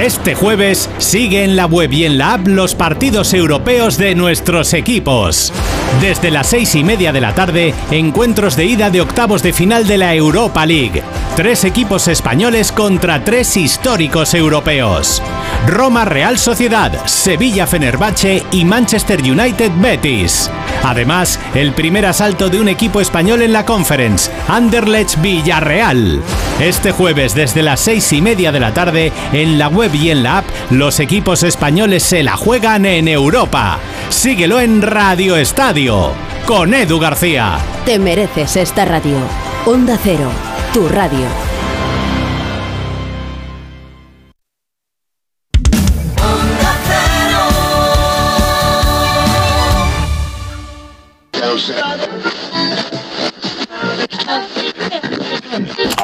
Este 0.00 0.34
jueves 0.34 0.90
sigue 0.98 1.42
en 1.42 1.56
la 1.56 1.64
web 1.64 1.90
y 1.90 2.04
en 2.04 2.18
la 2.18 2.34
app 2.34 2.46
los 2.48 2.74
partidos 2.74 3.32
europeos 3.32 3.96
de 3.96 4.14
nuestros 4.14 4.74
equipos. 4.74 5.54
Desde 6.02 6.30
las 6.30 6.48
seis 6.48 6.74
y 6.74 6.84
media 6.84 7.14
de 7.14 7.22
la 7.22 7.34
tarde, 7.34 7.72
encuentros 7.90 8.56
de 8.56 8.66
ida 8.66 8.90
de 8.90 9.00
octavos 9.00 9.42
de 9.42 9.54
final 9.54 9.86
de 9.86 9.96
la 9.96 10.14
Europa 10.14 10.66
League. 10.66 11.02
Tres 11.34 11.64
equipos 11.64 12.08
españoles 12.08 12.72
contra 12.72 13.24
tres 13.24 13.56
históricos 13.56 14.34
europeos. 14.34 15.22
Roma 15.66 16.04
Real 16.04 16.38
Sociedad, 16.38 17.06
Sevilla 17.06 17.66
Fenerbahce 17.66 18.44
y 18.52 18.66
Manchester 18.66 19.22
United 19.22 19.72
Betis. 19.80 20.50
Además, 20.82 21.40
el 21.54 21.72
primer 21.72 22.04
asalto 22.04 22.50
de 22.50 22.60
un 22.60 22.68
equipo 22.68 23.00
español 23.00 23.40
en 23.40 23.52
la 23.52 23.64
Conference, 23.64 24.30
Anderlecht 24.46 25.20
Villarreal. 25.22 26.22
Este 26.60 26.92
jueves 26.92 27.34
desde 27.34 27.62
las 27.62 27.80
seis 27.80 28.12
y 28.12 28.22
media 28.22 28.52
de 28.52 28.60
la 28.60 28.72
tarde, 28.72 29.12
en 29.32 29.58
la 29.58 29.68
web 29.68 29.85
y 29.94 30.10
en 30.10 30.22
la 30.22 30.38
app, 30.38 30.46
los 30.70 31.00
equipos 31.00 31.42
españoles 31.42 32.02
se 32.02 32.22
la 32.22 32.36
juegan 32.36 32.86
en 32.86 33.08
Europa. 33.08 33.78
Síguelo 34.08 34.60
en 34.60 34.82
Radio 34.82 35.36
Estadio, 35.36 36.12
con 36.46 36.74
Edu 36.74 36.98
García. 36.98 37.58
Te 37.84 37.98
mereces 37.98 38.56
esta 38.56 38.84
radio. 38.84 39.18
Onda 39.66 39.98
Cero, 40.02 40.30
tu 40.72 40.88
radio. 40.88 41.26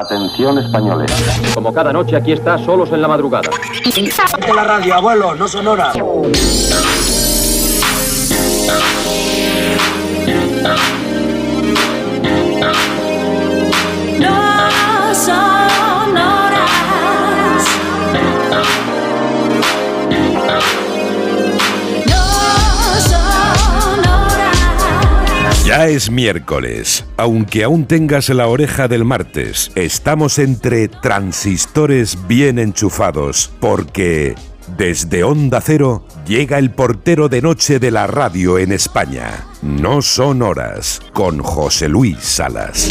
Atención 0.03 0.59
españoles. 0.59 1.12
Como 1.55 1.73
cada 1.73 1.93
noche 1.93 2.16
aquí 2.16 2.33
está 2.33 2.59
Solos 2.59 2.91
en 2.91 3.01
la 3.03 3.07
Madrugada. 3.07 3.49
Ponte 4.33 4.53
la 4.53 4.65
radio, 4.65 4.95
abuelo, 4.97 5.37
no 5.37 5.47
son 5.47 5.69
horas. 5.69 5.95
No 14.19 15.15
son 15.15 15.72
Ya 25.73 25.89
es 25.89 26.11
miércoles. 26.11 27.07
Aunque 27.16 27.65
aún 27.65 27.86
tengas 27.86 28.28
la 28.28 28.47
oreja 28.47 28.89
del 28.89 29.07
martes, 29.07 29.73
estamos 29.74 30.39
entre 30.39 30.89
transistores 30.89 32.28
bien 32.28 32.59
enchufados, 32.59 33.51
porque 33.59 34.35
Desde 34.67 35.25
Onda 35.25 35.61
Cero 35.61 36.05
llega 36.27 36.59
el 36.59 36.71
portero 36.71 37.29
de 37.29 37.43
noche 37.43 37.79
de 37.79 37.91
la 37.91 38.07
radio 38.07 38.59
en 38.59 38.73
España. 38.73 39.45
No 39.61 40.03
son 40.03 40.43
horas 40.43 41.01
con 41.13 41.43
José 41.43 41.89
Luis 41.89 42.19
Salas. 42.21 42.89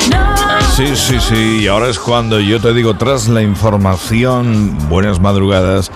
Sí, 0.76 0.95
sí, 0.95 1.19
sí. 1.19 1.60
Y 1.64 1.68
ahora 1.68 1.89
es 1.89 1.99
cuando 1.99 2.39
yo 2.39 2.61
te 2.61 2.73
digo, 2.73 2.95
tras 2.95 3.27
la 3.27 3.41
información, 3.41 4.77
buenas 4.89 5.19
madrugadas. 5.19 5.91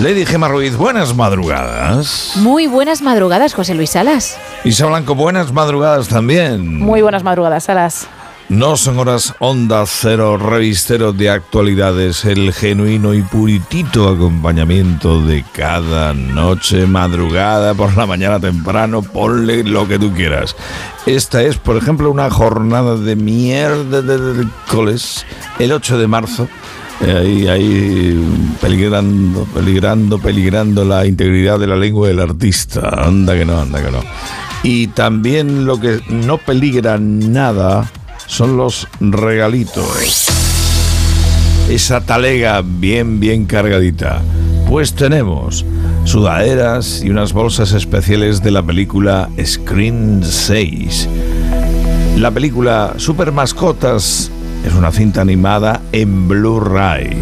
Lady 0.00 0.26
Gema 0.26 0.48
Ruiz, 0.48 0.76
buenas 0.76 1.14
madrugadas. 1.14 2.32
Muy 2.36 2.66
buenas 2.66 3.02
madrugadas, 3.02 3.54
José 3.54 3.74
Luis 3.74 3.90
Salas. 3.90 4.38
Isa 4.64 4.86
Blanco, 4.86 5.14
buenas 5.14 5.52
madrugadas 5.52 6.08
también. 6.08 6.78
Muy 6.78 7.02
buenas 7.02 7.22
madrugadas, 7.22 7.64
Salas. 7.64 8.08
No 8.48 8.78
son 8.78 8.98
horas 8.98 9.34
Onda 9.40 9.84
Cero, 9.86 10.38
revistero 10.38 11.12
de 11.12 11.28
actualidades, 11.28 12.24
el 12.24 12.54
genuino 12.54 13.12
y 13.12 13.20
puritito 13.20 14.08
acompañamiento 14.08 15.22
de 15.22 15.44
cada 15.52 16.14
noche, 16.14 16.86
madrugada, 16.86 17.74
por 17.74 17.94
la 17.94 18.06
mañana 18.06 18.40
temprano, 18.40 19.02
ponle 19.02 19.64
lo 19.64 19.86
que 19.86 19.98
tú 19.98 20.14
quieras. 20.14 20.56
Esta 21.04 21.42
es, 21.42 21.58
por 21.58 21.76
ejemplo, 21.76 22.10
una 22.10 22.30
jornada 22.30 22.96
de 22.96 23.16
mierda 23.16 24.00
de 24.00 24.16
miércoles, 24.16 25.26
el 25.58 25.70
8 25.70 25.98
de 25.98 26.06
marzo. 26.06 26.48
Eh, 27.02 27.16
Ahí, 27.16 27.48
ahí, 27.48 28.24
peligrando, 28.62 29.44
peligrando, 29.52 30.18
peligrando 30.18 30.86
la 30.86 31.04
integridad 31.04 31.58
de 31.58 31.66
la 31.66 31.76
lengua 31.76 32.08
del 32.08 32.20
artista. 32.20 32.88
Anda 32.88 33.36
que 33.36 33.44
no, 33.44 33.60
anda 33.60 33.84
que 33.84 33.90
no. 33.90 34.02
Y 34.62 34.86
también 34.88 35.66
lo 35.66 35.78
que 35.78 36.00
no 36.08 36.38
peligra 36.38 36.98
nada 36.98 37.88
son 38.28 38.56
los 38.56 38.86
regalitos. 39.00 40.28
Esa 41.68 42.00
talega 42.02 42.62
bien, 42.62 43.18
bien 43.18 43.46
cargadita. 43.46 44.22
Pues 44.68 44.94
tenemos 44.94 45.64
sudaderas 46.04 47.02
y 47.02 47.10
unas 47.10 47.32
bolsas 47.32 47.72
especiales 47.72 48.42
de 48.42 48.52
la 48.52 48.62
película 48.62 49.28
Screen 49.44 50.22
6. 50.22 51.08
La 52.16 52.30
película 52.30 52.94
Super 52.98 53.32
Mascotas 53.32 54.30
es 54.64 54.74
una 54.74 54.92
cinta 54.92 55.22
animada 55.22 55.80
en 55.92 56.28
Blu-ray. 56.28 57.16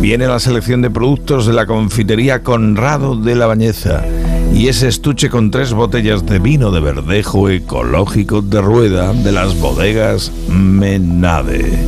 Viene 0.00 0.26
la 0.26 0.40
selección 0.40 0.82
de 0.82 0.90
productos 0.90 1.46
de 1.46 1.52
la 1.52 1.66
confitería 1.66 2.42
Conrado 2.42 3.16
de 3.16 3.34
la 3.34 3.46
Bañeza 3.46 4.02
y 4.52 4.68
ese 4.68 4.88
estuche 4.88 5.30
con 5.30 5.50
tres 5.50 5.72
botellas 5.72 6.26
de 6.26 6.38
vino 6.38 6.70
de 6.70 6.80
verdejo 6.80 7.48
ecológico 7.48 8.42
de 8.42 8.60
rueda 8.60 9.12
de 9.12 9.32
las 9.32 9.58
bodegas 9.58 10.32
Menade. 10.48 11.78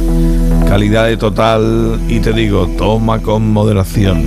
Calidad 0.69 1.07
de 1.07 1.17
total 1.17 2.01
y 2.09 2.21
te 2.21 2.33
digo, 2.33 2.67
toma 2.79 3.21
con 3.21 3.53
moderación. 3.53 4.27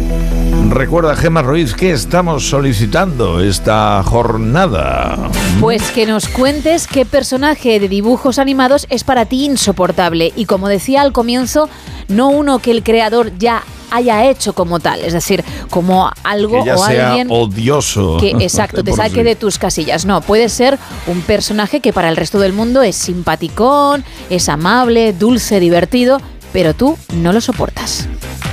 Recuerda, 0.70 1.16
Gemma 1.16 1.41
Ruiz, 1.41 1.74
que 1.74 1.91
estamos 1.91 2.49
solicitando 2.49 3.40
esta 3.40 4.02
jornada. 4.03 5.18
Pues 5.60 5.91
que 5.91 6.06
nos 6.06 6.28
cuentes 6.28 6.88
qué 6.88 7.06
personaje 7.06 7.80
de 7.80 7.88
dibujos 7.88 8.40
animados 8.40 8.88
es 8.90 9.03
para 9.03 9.26
ti 9.26 9.45
insoportable. 9.45 10.34
Y 10.36 10.45
como 10.45 10.68
decía 10.68 11.02
al 11.02 11.14
comienzo, 11.14 11.70
no 12.07 12.30
uno 12.30 12.60
que 12.60 12.72
el 12.72 12.84
creador 12.84 13.38
ya 13.38 13.64
haya 13.96 14.26
hecho 14.30 14.54
como 14.54 14.80
tal, 14.80 15.02
es 15.02 15.14
decir, 15.14 15.44
como 15.70 16.10
algo 16.24 16.60
Que 16.60 16.66
ya 16.66 16.76
o 16.76 16.78
sea 16.86 17.10
alguien 17.10 17.28
odioso. 17.30 18.18
que 18.20 18.32
exacto 18.32 18.84
te 18.84 18.94
saque 18.96 19.16
sí. 19.16 19.24
de 19.24 19.36
tus 19.36 19.58
casillas. 19.58 20.06
No, 20.06 20.22
puede 20.22 20.50
ser 20.50 20.78
un 21.08 21.22
personaje 21.22 21.80
que 21.80 21.94
para 21.94 22.10
el 22.10 22.18
resto 22.18 22.40
del 22.40 22.54
mundo 22.54 22.82
es 22.82 22.96
simpaticón, 22.96 24.04
es 24.30 24.50
amable, 24.50 25.14
dulce, 25.14 25.60
divertido, 25.60 26.20
pero 26.54 26.74
tú 26.74 26.98
no 27.14 27.34
lo 27.34 27.42
soportas. 27.42 28.08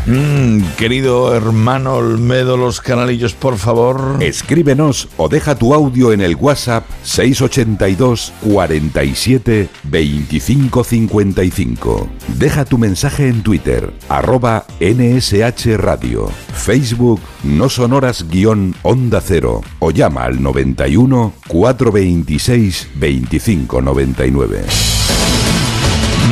Mm, 0.06 0.62
querido 0.76 1.32
hermano 1.34 1.94
Olmedo, 1.94 2.56
los 2.56 2.80
canalillos, 2.80 3.34
por 3.34 3.56
favor. 3.56 4.16
Escríbenos 4.20 5.08
o 5.16 5.28
deja 5.28 5.54
tu 5.54 5.74
audio 5.74 6.12
en 6.12 6.20
el 6.20 6.34
WhatsApp 6.34 6.84
682 7.04 8.32
47 8.40 9.68
25 9.84 10.84
55. 10.84 12.08
Deja 12.36 12.64
tu 12.64 12.78
mensaje 12.78 13.28
en 13.28 13.42
Twitter, 13.42 13.92
arroba 14.08 14.64
NSH 14.80 15.76
Radio, 15.76 16.28
Facebook 16.52 17.20
No 17.44 17.68
Sonoras 17.68 18.28
guion 18.28 18.74
Onda 18.82 19.20
Cero 19.20 19.60
o 19.78 19.92
llama 19.92 20.24
al 20.24 20.42
91 20.42 21.32
426 21.46 22.88
25 22.96 23.82
99. 23.82 25.01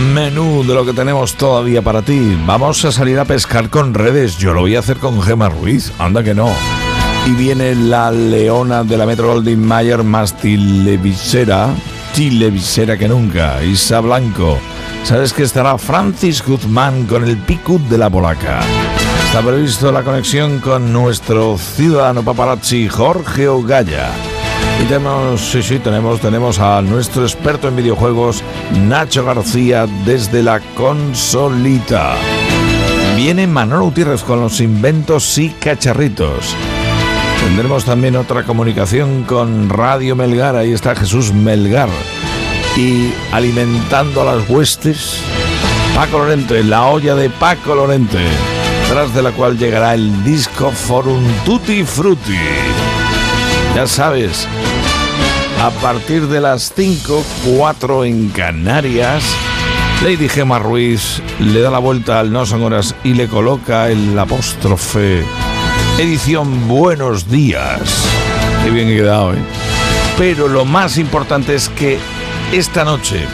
Menú 0.00 0.64
de 0.66 0.74
lo 0.74 0.86
que 0.86 0.94
tenemos 0.94 1.34
todavía 1.34 1.82
para 1.82 2.00
ti. 2.00 2.36
Vamos 2.46 2.84
a 2.86 2.90
salir 2.90 3.18
a 3.18 3.26
pescar 3.26 3.68
con 3.68 3.92
redes. 3.92 4.38
Yo 4.38 4.54
lo 4.54 4.62
voy 4.62 4.74
a 4.74 4.78
hacer 4.78 4.96
con 4.96 5.20
Gema 5.20 5.50
Ruiz. 5.50 5.92
Anda 5.98 6.22
que 6.24 6.34
no. 6.34 6.50
Y 7.26 7.32
viene 7.32 7.74
la 7.74 8.10
leona 8.10 8.82
de 8.82 8.96
la 8.96 9.04
Metro 9.04 9.28
Goldwyn 9.28 9.64
Mayer 9.64 10.02
más 10.02 10.36
televisera. 10.38 11.68
Televisera 12.14 12.96
que 12.96 13.08
nunca. 13.08 13.62
Isa 13.62 14.00
Blanco. 14.00 14.58
Sabes 15.04 15.34
que 15.34 15.42
estará 15.42 15.76
Francis 15.76 16.42
Guzmán 16.42 17.04
con 17.04 17.24
el 17.24 17.36
Picut 17.36 17.82
de 17.82 17.98
la 17.98 18.08
Polaca. 18.08 18.60
Está 19.26 19.42
previsto 19.42 19.92
la 19.92 20.02
conexión 20.02 20.60
con 20.60 20.92
nuestro 20.92 21.58
ciudadano 21.58 22.22
paparazzi 22.22 22.88
Jorge 22.88 23.48
Ogaya. 23.48 24.10
Y 24.80 24.84
tenemos, 24.84 25.40
sí, 25.40 25.62
sí, 25.62 25.78
tenemos, 25.78 26.20
tenemos 26.20 26.58
a 26.58 26.80
nuestro 26.80 27.22
experto 27.22 27.68
en 27.68 27.76
videojuegos, 27.76 28.42
Nacho 28.86 29.24
García, 29.24 29.86
desde 30.04 30.42
la 30.42 30.60
consolita. 30.74 32.14
Viene 33.16 33.46
Manolo 33.46 33.84
Gutiérrez 33.84 34.22
con 34.22 34.40
los 34.40 34.60
inventos 34.60 35.36
y 35.36 35.50
cacharritos. 35.50 36.56
Tendremos 37.40 37.84
también 37.84 38.16
otra 38.16 38.44
comunicación 38.44 39.24
con 39.24 39.68
Radio 39.68 40.16
Melgar, 40.16 40.56
ahí 40.56 40.72
está 40.72 40.94
Jesús 40.94 41.32
Melgar. 41.32 41.88
Y 42.76 43.12
alimentando 43.32 44.22
a 44.22 44.36
las 44.36 44.48
huestes, 44.48 45.16
Paco 45.94 46.18
Lorente, 46.18 46.62
la 46.64 46.86
olla 46.86 47.14
de 47.14 47.28
Paco 47.28 47.74
Lorente, 47.74 48.24
tras 48.88 49.12
de 49.14 49.22
la 49.22 49.32
cual 49.32 49.58
llegará 49.58 49.94
el 49.94 50.24
disco 50.24 50.70
Forum 50.70 51.22
Tutti 51.44 51.84
Frutti. 51.84 52.38
Ya 53.74 53.86
sabes, 53.86 54.48
a 55.60 55.70
partir 55.82 56.26
de 56.26 56.40
las 56.40 56.72
5, 56.74 57.22
4 57.56 58.04
en 58.06 58.30
Canarias, 58.30 59.22
Lady 60.02 60.26
Gema 60.26 60.58
Ruiz 60.58 61.20
le 61.38 61.60
da 61.60 61.70
la 61.70 61.78
vuelta 61.78 62.18
al 62.18 62.32
No 62.32 62.46
Son 62.46 62.62
Horas 62.62 62.94
y 63.04 63.12
le 63.12 63.28
coloca 63.28 63.90
el 63.90 64.18
apóstrofe 64.18 65.22
edición 65.98 66.66
Buenos 66.66 67.28
Días. 67.28 68.06
Qué 68.64 68.70
bien 68.70 68.88
he 68.88 68.96
quedado, 68.96 69.34
¿eh? 69.34 69.38
Pero 70.16 70.48
lo 70.48 70.64
más 70.64 70.96
importante 70.96 71.54
es 71.54 71.68
que 71.68 71.98
esta 72.52 72.84
noche, 72.84 73.26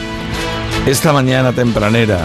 esta 0.85 1.13
mañana 1.13 1.53
tempranera, 1.53 2.19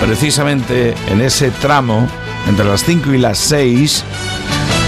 precisamente 0.00 0.94
en 1.06 1.20
ese 1.20 1.52
tramo, 1.52 2.08
entre 2.48 2.64
las 2.64 2.82
5 2.84 3.14
y 3.14 3.18
las 3.18 3.38
6, 3.38 4.04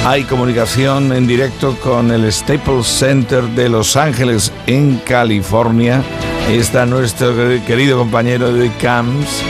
hay 0.09 0.23
comunicación 0.23 1.13
en 1.13 1.27
directo 1.27 1.77
con 1.81 2.13
el 2.13 2.33
Staples 2.33 2.87
Center 2.87 3.43
de 3.43 3.69
Los 3.69 3.97
Ángeles, 3.97 4.53
en 4.69 4.99
California. 4.99 6.01
Está 6.49 6.87
nuestro 6.87 7.35
querido 7.67 7.99
compañero 7.99 8.53
de 8.53 8.71
Camps, 8.81 9.43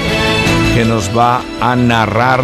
que 0.74 0.86
nos 0.86 1.14
va 1.14 1.42
a 1.60 1.76
narrar 1.76 2.42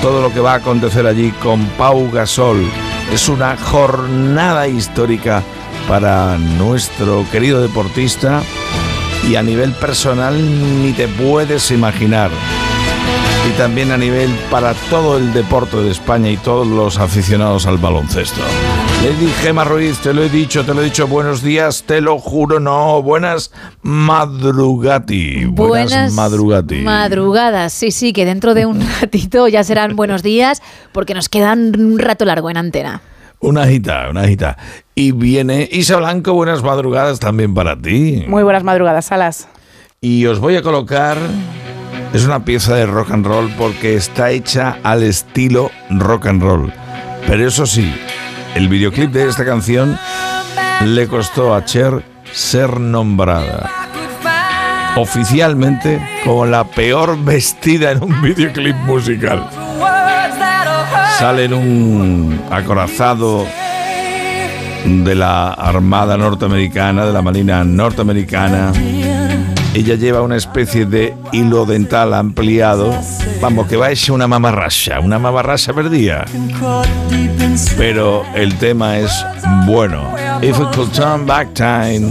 todo 0.00 0.22
lo 0.22 0.32
que 0.32 0.38
va 0.38 0.52
a 0.52 0.58
acontecer 0.58 1.04
allí 1.04 1.32
con 1.32 1.66
Pau 1.70 2.08
Gasol. 2.12 2.64
Es 3.12 3.28
una 3.28 3.56
jornada 3.56 4.68
histórica 4.68 5.42
para 5.88 6.38
nuestro 6.38 7.26
querido 7.32 7.60
deportista 7.60 8.40
y 9.28 9.34
a 9.34 9.42
nivel 9.42 9.72
personal 9.72 10.36
ni 10.80 10.92
te 10.92 11.08
puedes 11.08 11.72
imaginar 11.72 12.30
y 13.46 13.50
también 13.58 13.92
a 13.92 13.96
nivel 13.96 14.30
para 14.50 14.74
todo 14.90 15.16
el 15.18 15.32
deporte 15.32 15.76
de 15.76 15.90
España 15.90 16.30
y 16.30 16.36
todos 16.36 16.66
los 16.66 16.98
aficionados 16.98 17.66
al 17.66 17.78
baloncesto. 17.78 18.40
Lady 19.02 19.30
Gema 19.42 19.64
Ruiz, 19.64 19.98
te 19.98 20.12
lo 20.12 20.22
he 20.22 20.28
dicho, 20.28 20.64
te 20.64 20.74
lo 20.74 20.82
he 20.82 20.84
dicho, 20.86 21.06
buenos 21.06 21.42
días, 21.42 21.84
te 21.86 22.00
lo 22.00 22.18
juro, 22.18 22.58
no, 22.60 23.00
buenas 23.02 23.52
madrugati. 23.82 25.44
Buenas, 25.46 26.12
madrugati. 26.12 26.76
madrugadas. 26.82 27.72
Sí, 27.72 27.90
sí, 27.90 28.12
que 28.12 28.24
dentro 28.24 28.54
de 28.54 28.66
un 28.66 28.80
ratito 29.00 29.46
ya 29.48 29.62
serán 29.64 29.96
buenos 29.96 30.22
días 30.22 30.60
porque 30.92 31.14
nos 31.14 31.28
quedan 31.28 31.78
un 31.80 31.98
rato 31.98 32.24
largo 32.24 32.50
en 32.50 32.56
antena. 32.56 33.00
una 33.40 33.62
agita, 33.62 34.08
una 34.10 34.22
agita. 34.22 34.56
Y 34.94 35.12
viene 35.12 35.68
Isa 35.70 35.96
Blanco, 35.96 36.32
buenas 36.34 36.62
madrugadas 36.62 37.20
también 37.20 37.54
para 37.54 37.76
ti. 37.80 38.24
Muy 38.26 38.42
buenas 38.42 38.64
madrugadas, 38.64 39.06
Salas. 39.06 39.48
Y 40.00 40.26
os 40.26 40.38
voy 40.40 40.56
a 40.56 40.62
colocar. 40.62 41.16
Es 42.12 42.24
una 42.24 42.44
pieza 42.44 42.74
de 42.74 42.86
rock 42.86 43.10
and 43.10 43.26
roll 43.26 43.50
porque 43.56 43.94
está 43.94 44.30
hecha 44.30 44.78
al 44.82 45.02
estilo 45.02 45.70
rock 45.90 46.26
and 46.26 46.42
roll. 46.42 46.72
Pero 47.26 47.46
eso 47.46 47.66
sí, 47.66 47.94
el 48.54 48.68
videoclip 48.68 49.12
de 49.12 49.28
esta 49.28 49.44
canción 49.44 49.98
le 50.84 51.06
costó 51.06 51.54
a 51.54 51.64
Cher 51.64 52.02
ser 52.32 52.80
nombrada 52.80 53.70
oficialmente 54.96 56.00
como 56.24 56.46
la 56.46 56.64
peor 56.64 57.22
vestida 57.22 57.92
en 57.92 58.02
un 58.02 58.22
videoclip 58.22 58.76
musical. 58.76 59.48
sale 61.18 61.44
en 61.44 61.54
un 61.54 62.40
acorazado 62.50 63.46
de 64.84 65.14
la 65.14 65.50
Armada 65.50 66.16
Norteamericana, 66.16 67.04
de 67.04 67.12
la 67.12 67.22
Marina 67.22 67.64
Norteamericana. 67.64 68.72
Ella 69.78 69.94
lleva 69.94 70.22
una 70.22 70.34
especie 70.34 70.86
de 70.86 71.14
hilo 71.30 71.64
dental 71.64 72.12
ampliado. 72.12 72.92
Vamos, 73.40 73.68
que 73.68 73.76
va 73.76 73.92
hecha 73.92 74.12
una 74.12 74.26
mamarracha, 74.26 74.98
una 74.98 75.20
mamarracha 75.20 75.72
perdida. 75.72 76.24
Pero 77.76 78.24
el 78.34 78.58
tema 78.58 78.98
es 78.98 79.12
bueno. 79.66 80.12
If 80.42 80.58
I 80.58 80.64
could 80.74 80.90
turn 80.90 81.26
back 81.26 81.54
time. 81.54 82.08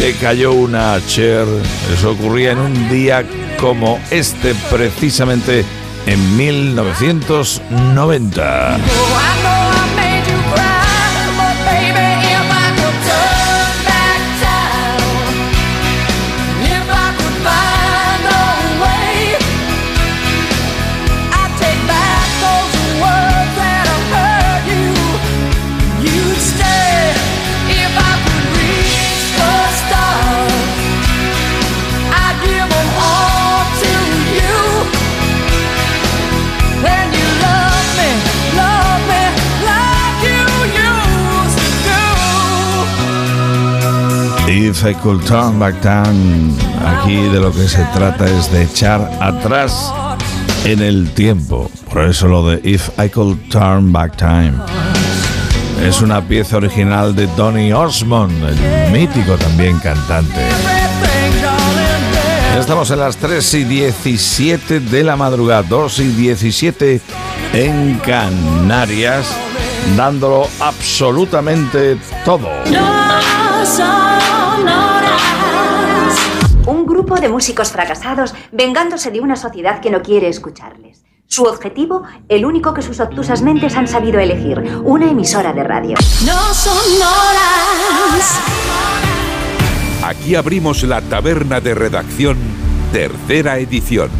Le 0.00 0.14
cayó 0.14 0.52
una 0.52 0.94
a 0.94 1.06
Cher. 1.06 1.46
Eso 1.94 2.10
ocurría 2.10 2.50
en 2.50 2.58
un 2.58 2.88
día 2.88 3.24
como 3.60 4.00
este, 4.10 4.52
precisamente 4.68 5.64
en 6.06 6.36
1990. 6.36 8.78
If 44.78 44.84
I 44.84 44.92
could 44.92 45.24
turn 45.24 45.58
back 45.58 45.80
time, 45.80 46.52
aquí 46.84 47.16
de 47.32 47.40
lo 47.40 47.50
que 47.50 47.66
se 47.66 47.82
trata 47.94 48.26
es 48.26 48.52
de 48.52 48.64
echar 48.64 49.00
atrás 49.22 49.90
en 50.64 50.82
el 50.82 51.14
tiempo. 51.14 51.70
Por 51.90 52.04
eso 52.04 52.28
lo 52.28 52.46
de 52.46 52.60
If 52.62 52.90
I 52.98 53.08
could 53.08 53.38
turn 53.48 53.90
back 53.90 54.18
time. 54.18 54.52
Es 55.82 56.02
una 56.02 56.20
pieza 56.20 56.58
original 56.58 57.16
de 57.16 57.26
Donny 57.28 57.72
Osmond, 57.72 58.34
el 58.44 58.92
mítico 58.92 59.38
también 59.38 59.78
cantante. 59.78 60.42
Ya 62.52 62.60
estamos 62.60 62.90
en 62.90 62.98
las 62.98 63.16
3 63.16 63.54
y 63.54 63.64
17 63.64 64.80
de 64.80 65.04
la 65.04 65.16
madrugada, 65.16 65.62
2 65.62 66.00
y 66.00 66.08
17 66.08 67.00
en 67.54 67.98
Canarias, 68.04 69.26
dándolo 69.96 70.46
absolutamente 70.60 71.96
todo. 72.26 72.50
Grupo 77.06 77.20
de 77.20 77.28
músicos 77.28 77.70
fracasados 77.70 78.34
vengándose 78.50 79.12
de 79.12 79.20
una 79.20 79.36
sociedad 79.36 79.80
que 79.80 79.90
no 79.90 80.02
quiere 80.02 80.26
escucharles. 80.28 81.04
Su 81.28 81.44
objetivo, 81.44 82.02
el 82.28 82.44
único 82.44 82.74
que 82.74 82.82
sus 82.82 82.98
obtusas 82.98 83.42
mentes 83.42 83.76
han 83.76 83.86
sabido 83.86 84.18
elegir, 84.18 84.58
una 84.82 85.08
emisora 85.08 85.52
de 85.52 85.62
radio. 85.62 85.94
No 86.24 86.52
sonoras. 86.52 88.40
Aquí 90.02 90.34
abrimos 90.34 90.82
la 90.82 91.00
taberna 91.00 91.60
de 91.60 91.76
redacción, 91.76 92.38
tercera 92.92 93.58
edición. 93.58 94.10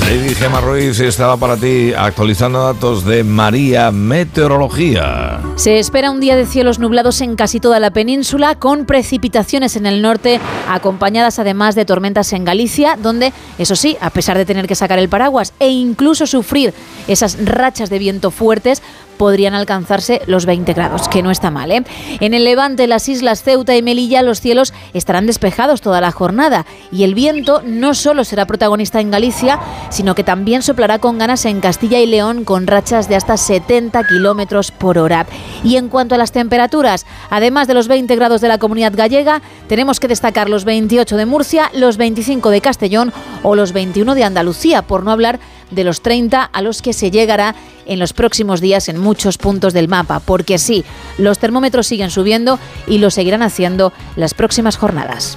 Lady 0.00 0.34
Gemma 0.34 0.60
Ruiz 0.60 1.00
estaba 1.00 1.36
para 1.36 1.56
ti 1.56 1.92
actualizando 1.96 2.62
datos 2.62 3.04
de 3.04 3.24
María 3.24 3.90
Meteorología. 3.90 5.40
Se 5.56 5.78
espera 5.78 6.10
un 6.10 6.20
día 6.20 6.36
de 6.36 6.46
cielos 6.46 6.78
nublados 6.78 7.20
en 7.22 7.34
casi 7.34 7.60
toda 7.60 7.80
la 7.80 7.90
península, 7.90 8.54
con 8.56 8.84
precipitaciones 8.84 9.74
en 9.74 9.86
el 9.86 10.02
norte, 10.02 10.38
acompañadas 10.68 11.38
además 11.38 11.74
de 11.74 11.84
tormentas 11.84 12.32
en 12.34 12.44
Galicia, 12.44 12.96
donde, 13.00 13.32
eso 13.58 13.74
sí, 13.74 13.96
a 14.00 14.10
pesar 14.10 14.36
de 14.36 14.44
tener 14.44 14.68
que 14.68 14.74
sacar 14.74 14.98
el 14.98 15.08
paraguas 15.08 15.54
e 15.58 15.68
incluso 15.70 16.26
sufrir 16.26 16.74
esas 17.08 17.44
rachas 17.44 17.90
de 17.90 17.98
viento 17.98 18.30
fuertes, 18.30 18.82
podrían 19.16 19.54
alcanzarse 19.54 20.22
los 20.26 20.46
20 20.46 20.72
grados, 20.74 21.08
que 21.08 21.22
no 21.22 21.30
está 21.30 21.50
mal. 21.50 21.72
¿eh? 21.72 21.84
En 22.20 22.34
el 22.34 22.44
levante, 22.44 22.86
las 22.86 23.08
islas 23.08 23.42
Ceuta 23.42 23.76
y 23.76 23.82
Melilla, 23.82 24.22
los 24.22 24.40
cielos 24.40 24.72
estarán 24.94 25.26
despejados 25.26 25.80
toda 25.80 26.00
la 26.00 26.12
jornada 26.12 26.66
y 26.92 27.04
el 27.04 27.14
viento 27.14 27.62
no 27.64 27.94
solo 27.94 28.24
será 28.24 28.46
protagonista 28.46 29.00
en 29.00 29.10
Galicia, 29.10 29.58
sino 29.90 30.14
que 30.14 30.24
también 30.24 30.62
soplará 30.62 30.98
con 30.98 31.18
ganas 31.18 31.44
en 31.44 31.60
Castilla 31.60 32.00
y 32.00 32.06
León 32.06 32.44
con 32.44 32.66
rachas 32.66 33.08
de 33.08 33.16
hasta 33.16 33.36
70 33.36 34.04
kilómetros 34.04 34.70
por 34.70 34.98
hora. 34.98 35.26
Y 35.62 35.76
en 35.76 35.88
cuanto 35.88 36.14
a 36.14 36.18
las 36.18 36.32
temperaturas, 36.32 37.06
además 37.30 37.68
de 37.68 37.74
los 37.74 37.88
20 37.88 38.14
grados 38.16 38.40
de 38.40 38.48
la 38.48 38.58
comunidad 38.58 38.92
gallega, 38.94 39.42
tenemos 39.68 40.00
que 40.00 40.08
destacar 40.08 40.48
los 40.48 40.64
28 40.64 41.16
de 41.16 41.26
Murcia, 41.26 41.70
los 41.74 41.96
25 41.96 42.50
de 42.50 42.60
Castellón 42.60 43.12
o 43.42 43.54
los 43.54 43.72
21 43.72 44.14
de 44.14 44.24
Andalucía, 44.24 44.82
por 44.82 45.04
no 45.04 45.10
hablar 45.10 45.40
de 45.70 45.84
los 45.84 46.00
30 46.00 46.42
a 46.42 46.62
los 46.62 46.82
que 46.82 46.92
se 46.92 47.10
llegará 47.10 47.54
en 47.86 47.98
los 47.98 48.12
próximos 48.12 48.60
días 48.60 48.88
en 48.88 48.98
muchos 48.98 49.38
puntos 49.38 49.72
del 49.72 49.88
mapa, 49.88 50.20
porque 50.20 50.58
sí, 50.58 50.84
los 51.18 51.38
termómetros 51.38 51.86
siguen 51.86 52.10
subiendo 52.10 52.58
y 52.86 52.98
lo 52.98 53.10
seguirán 53.10 53.42
haciendo 53.42 53.92
las 54.16 54.34
próximas 54.34 54.76
jornadas. 54.76 55.36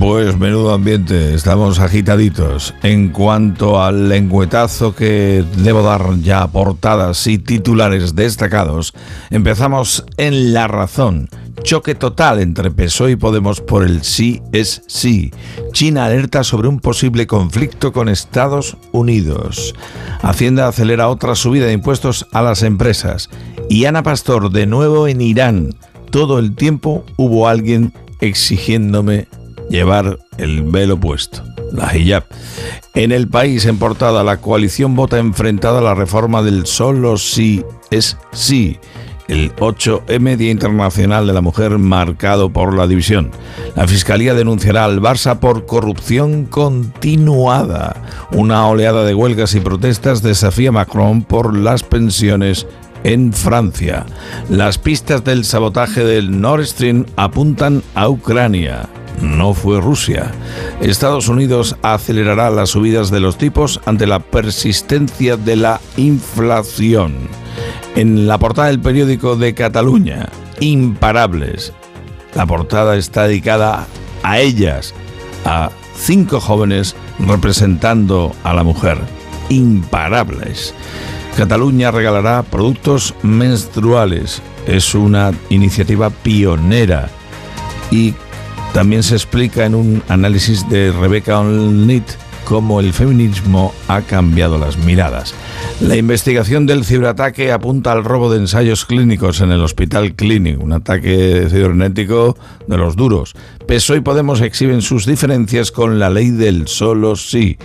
Pues 0.00 0.36
menudo 0.36 0.74
ambiente, 0.74 1.32
estamos 1.34 1.78
agitaditos. 1.78 2.74
En 2.82 3.08
cuanto 3.08 3.82
al 3.82 4.08
lengüetazo 4.08 4.94
que 4.94 5.42
debo 5.56 5.82
dar 5.82 6.18
ya 6.20 6.46
portadas 6.48 7.26
y 7.26 7.38
titulares 7.38 8.14
destacados, 8.14 8.92
empezamos 9.30 10.04
en 10.18 10.52
La 10.52 10.68
Razón. 10.68 11.28
Choque 11.62 11.94
total 11.94 12.40
entre 12.40 12.70
PSOE 12.70 13.12
y 13.12 13.16
Podemos 13.16 13.60
por 13.60 13.84
el 13.84 14.02
sí 14.02 14.42
es 14.52 14.82
sí. 14.86 15.32
China 15.72 16.04
alerta 16.04 16.44
sobre 16.44 16.68
un 16.68 16.80
posible 16.80 17.26
conflicto 17.26 17.92
con 17.92 18.08
Estados 18.08 18.76
Unidos. 18.92 19.74
Hacienda 20.20 20.68
acelera 20.68 21.08
otra 21.08 21.34
subida 21.34 21.66
de 21.66 21.72
impuestos 21.72 22.26
a 22.32 22.42
las 22.42 22.62
empresas. 22.62 23.30
Y 23.70 23.86
Ana 23.86 24.02
Pastor 24.02 24.50
de 24.50 24.66
nuevo 24.66 25.08
en 25.08 25.20
Irán. 25.22 25.74
Todo 26.10 26.38
el 26.38 26.54
tiempo 26.54 27.04
hubo 27.16 27.48
alguien 27.48 27.92
exigiéndome 28.20 29.28
llevar 29.68 30.18
el 30.38 30.62
velo 30.62 30.98
puesto, 30.98 31.42
la 31.72 31.96
hijab. 31.96 32.24
En 32.94 33.12
el 33.12 33.28
país, 33.28 33.66
en 33.66 33.78
portada, 33.78 34.24
la 34.24 34.38
coalición 34.38 34.96
vota 34.96 35.18
enfrentada 35.18 35.78
a 35.78 35.82
la 35.82 35.94
reforma 35.94 36.42
del 36.42 36.66
solo 36.66 37.16
sí 37.16 37.64
es 37.90 38.16
sí. 38.32 38.78
El 39.28 39.52
8M 39.56 40.36
Día 40.36 40.52
Internacional 40.52 41.26
de 41.26 41.32
la 41.32 41.40
Mujer 41.40 41.78
marcado 41.78 42.52
por 42.52 42.76
la 42.76 42.86
división. 42.86 43.32
La 43.74 43.88
Fiscalía 43.88 44.34
denunciará 44.34 44.84
al 44.84 45.00
Barça 45.00 45.40
por 45.40 45.66
corrupción 45.66 46.44
continuada. 46.44 47.96
Una 48.30 48.68
oleada 48.68 49.04
de 49.04 49.14
huelgas 49.14 49.56
y 49.56 49.60
protestas 49.60 50.22
desafía 50.22 50.70
Macron 50.70 51.22
por 51.22 51.56
las 51.56 51.82
pensiones 51.82 52.68
en 53.04 53.32
Francia. 53.32 54.06
Las 54.48 54.78
pistas 54.78 55.24
del 55.24 55.44
sabotaje 55.44 56.04
del 56.04 56.40
Nord 56.40 56.66
Stream 56.66 57.06
apuntan 57.16 57.82
a 57.94 58.08
Ucrania 58.08 58.88
no 59.20 59.54
fue 59.54 59.80
Rusia. 59.80 60.32
Estados 60.80 61.28
Unidos 61.28 61.76
acelerará 61.82 62.50
las 62.50 62.70
subidas 62.70 63.10
de 63.10 63.20
los 63.20 63.38
tipos 63.38 63.80
ante 63.86 64.06
la 64.06 64.18
persistencia 64.18 65.36
de 65.36 65.56
la 65.56 65.80
inflación. 65.96 67.14
En 67.94 68.26
la 68.26 68.38
portada 68.38 68.68
del 68.68 68.80
periódico 68.80 69.36
de 69.36 69.54
Cataluña, 69.54 70.28
Imparables. 70.60 71.72
La 72.34 72.46
portada 72.46 72.96
está 72.96 73.26
dedicada 73.26 73.86
a 74.22 74.38
ellas, 74.38 74.94
a 75.44 75.70
cinco 75.94 76.40
jóvenes 76.40 76.94
representando 77.18 78.34
a 78.44 78.52
la 78.52 78.62
mujer. 78.62 78.98
Imparables. 79.48 80.74
Cataluña 81.36 81.90
regalará 81.90 82.42
productos 82.42 83.14
menstruales. 83.22 84.40
Es 84.66 84.94
una 84.94 85.32
iniciativa 85.50 86.08
pionera 86.08 87.10
y 87.90 88.14
también 88.72 89.02
se 89.02 89.16
explica 89.16 89.66
en 89.66 89.74
un 89.74 90.02
análisis 90.08 90.66
de 90.70 90.92
Rebecca 90.92 91.38
Olnit 91.38 92.04
cómo 92.46 92.80
el 92.80 92.94
feminismo 92.94 93.74
ha 93.86 94.00
cambiado 94.00 94.56
las 94.56 94.78
miradas. 94.78 95.34
La 95.80 95.96
investigación 95.96 96.64
del 96.64 96.86
ciberataque 96.86 97.52
apunta 97.52 97.92
al 97.92 98.04
robo 98.04 98.32
de 98.32 98.38
ensayos 98.38 98.86
clínicos 98.86 99.42
en 99.42 99.52
el 99.52 99.60
Hospital 99.60 100.14
Clinic, 100.14 100.58
un 100.62 100.72
ataque 100.72 101.48
cibernético 101.50 102.38
de 102.66 102.78
los 102.78 102.96
duros. 102.96 103.34
PSOE 103.66 103.98
y 103.98 104.00
Podemos 104.00 104.40
exhiben 104.40 104.80
sus 104.80 105.04
diferencias 105.04 105.70
con 105.70 105.98
la 105.98 106.08
ley 106.08 106.30
del 106.30 106.66
solo 106.66 107.14
sí 107.14 107.58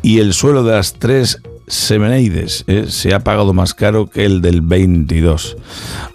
y 0.00 0.20
el 0.20 0.32
suelo 0.32 0.62
de 0.62 0.72
las 0.72 0.94
tres 0.94 1.42
Semeneides 1.70 2.64
¿eh? 2.66 2.86
se 2.88 3.14
ha 3.14 3.20
pagado 3.20 3.52
más 3.52 3.74
caro 3.74 4.10
que 4.10 4.24
el 4.24 4.42
del 4.42 4.60
22. 4.60 5.56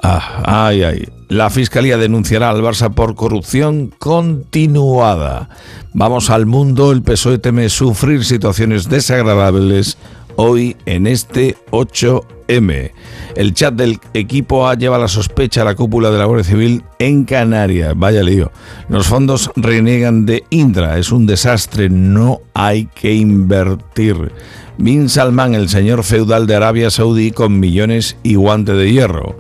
Ah, 0.04 0.68
ay, 0.68 0.84
ay. 0.84 1.08
La 1.30 1.50
Fiscalía 1.50 1.98
denunciará 1.98 2.50
al 2.50 2.62
Barça 2.62 2.94
por 2.94 3.16
corrupción 3.16 3.92
continuada. 3.98 5.50
Vamos 5.94 6.30
al 6.30 6.46
mundo, 6.46 6.92
el 6.92 7.02
PSOE 7.02 7.40
teme 7.40 7.70
sufrir 7.70 8.26
situaciones 8.26 8.90
desagradables 8.90 9.98
hoy 10.36 10.76
en 10.86 11.08
este 11.08 11.56
8M. 11.72 12.92
El 13.36 13.54
chat 13.54 13.74
del 13.74 14.00
equipo 14.14 14.68
A 14.68 14.76
lleva 14.76 14.98
la 14.98 15.08
sospecha 15.08 15.62
a 15.62 15.66
la 15.66 15.76
cúpula 15.76 16.12
de 16.12 16.20
la 16.20 16.26
Guardia 16.26 16.44
Civil 16.44 16.84
en 17.00 17.26
Canarias. 17.26 17.94
Vaya 17.96 18.22
lío. 18.22 18.52
Los 18.90 19.08
fondos 19.08 19.52
reniegan 19.56 20.26
de 20.26 20.44
Indra. 20.50 20.98
Es 20.98 21.12
un 21.12 21.26
desastre. 21.26 21.90
No 21.90 22.42
hay 22.54 22.86
que 22.88 23.14
invertir. 23.14 24.32
Bin 24.78 25.10
Salman, 25.10 25.56
el 25.56 25.70
señor 25.70 26.04
feudal 26.04 26.48
de 26.48 26.56
Arabia 26.56 26.90
Saudí, 26.90 27.32
con 27.32 27.60
millones 27.60 28.18
y 28.24 28.36
guante 28.36 28.74
de 28.74 28.92
hierro. 28.92 29.38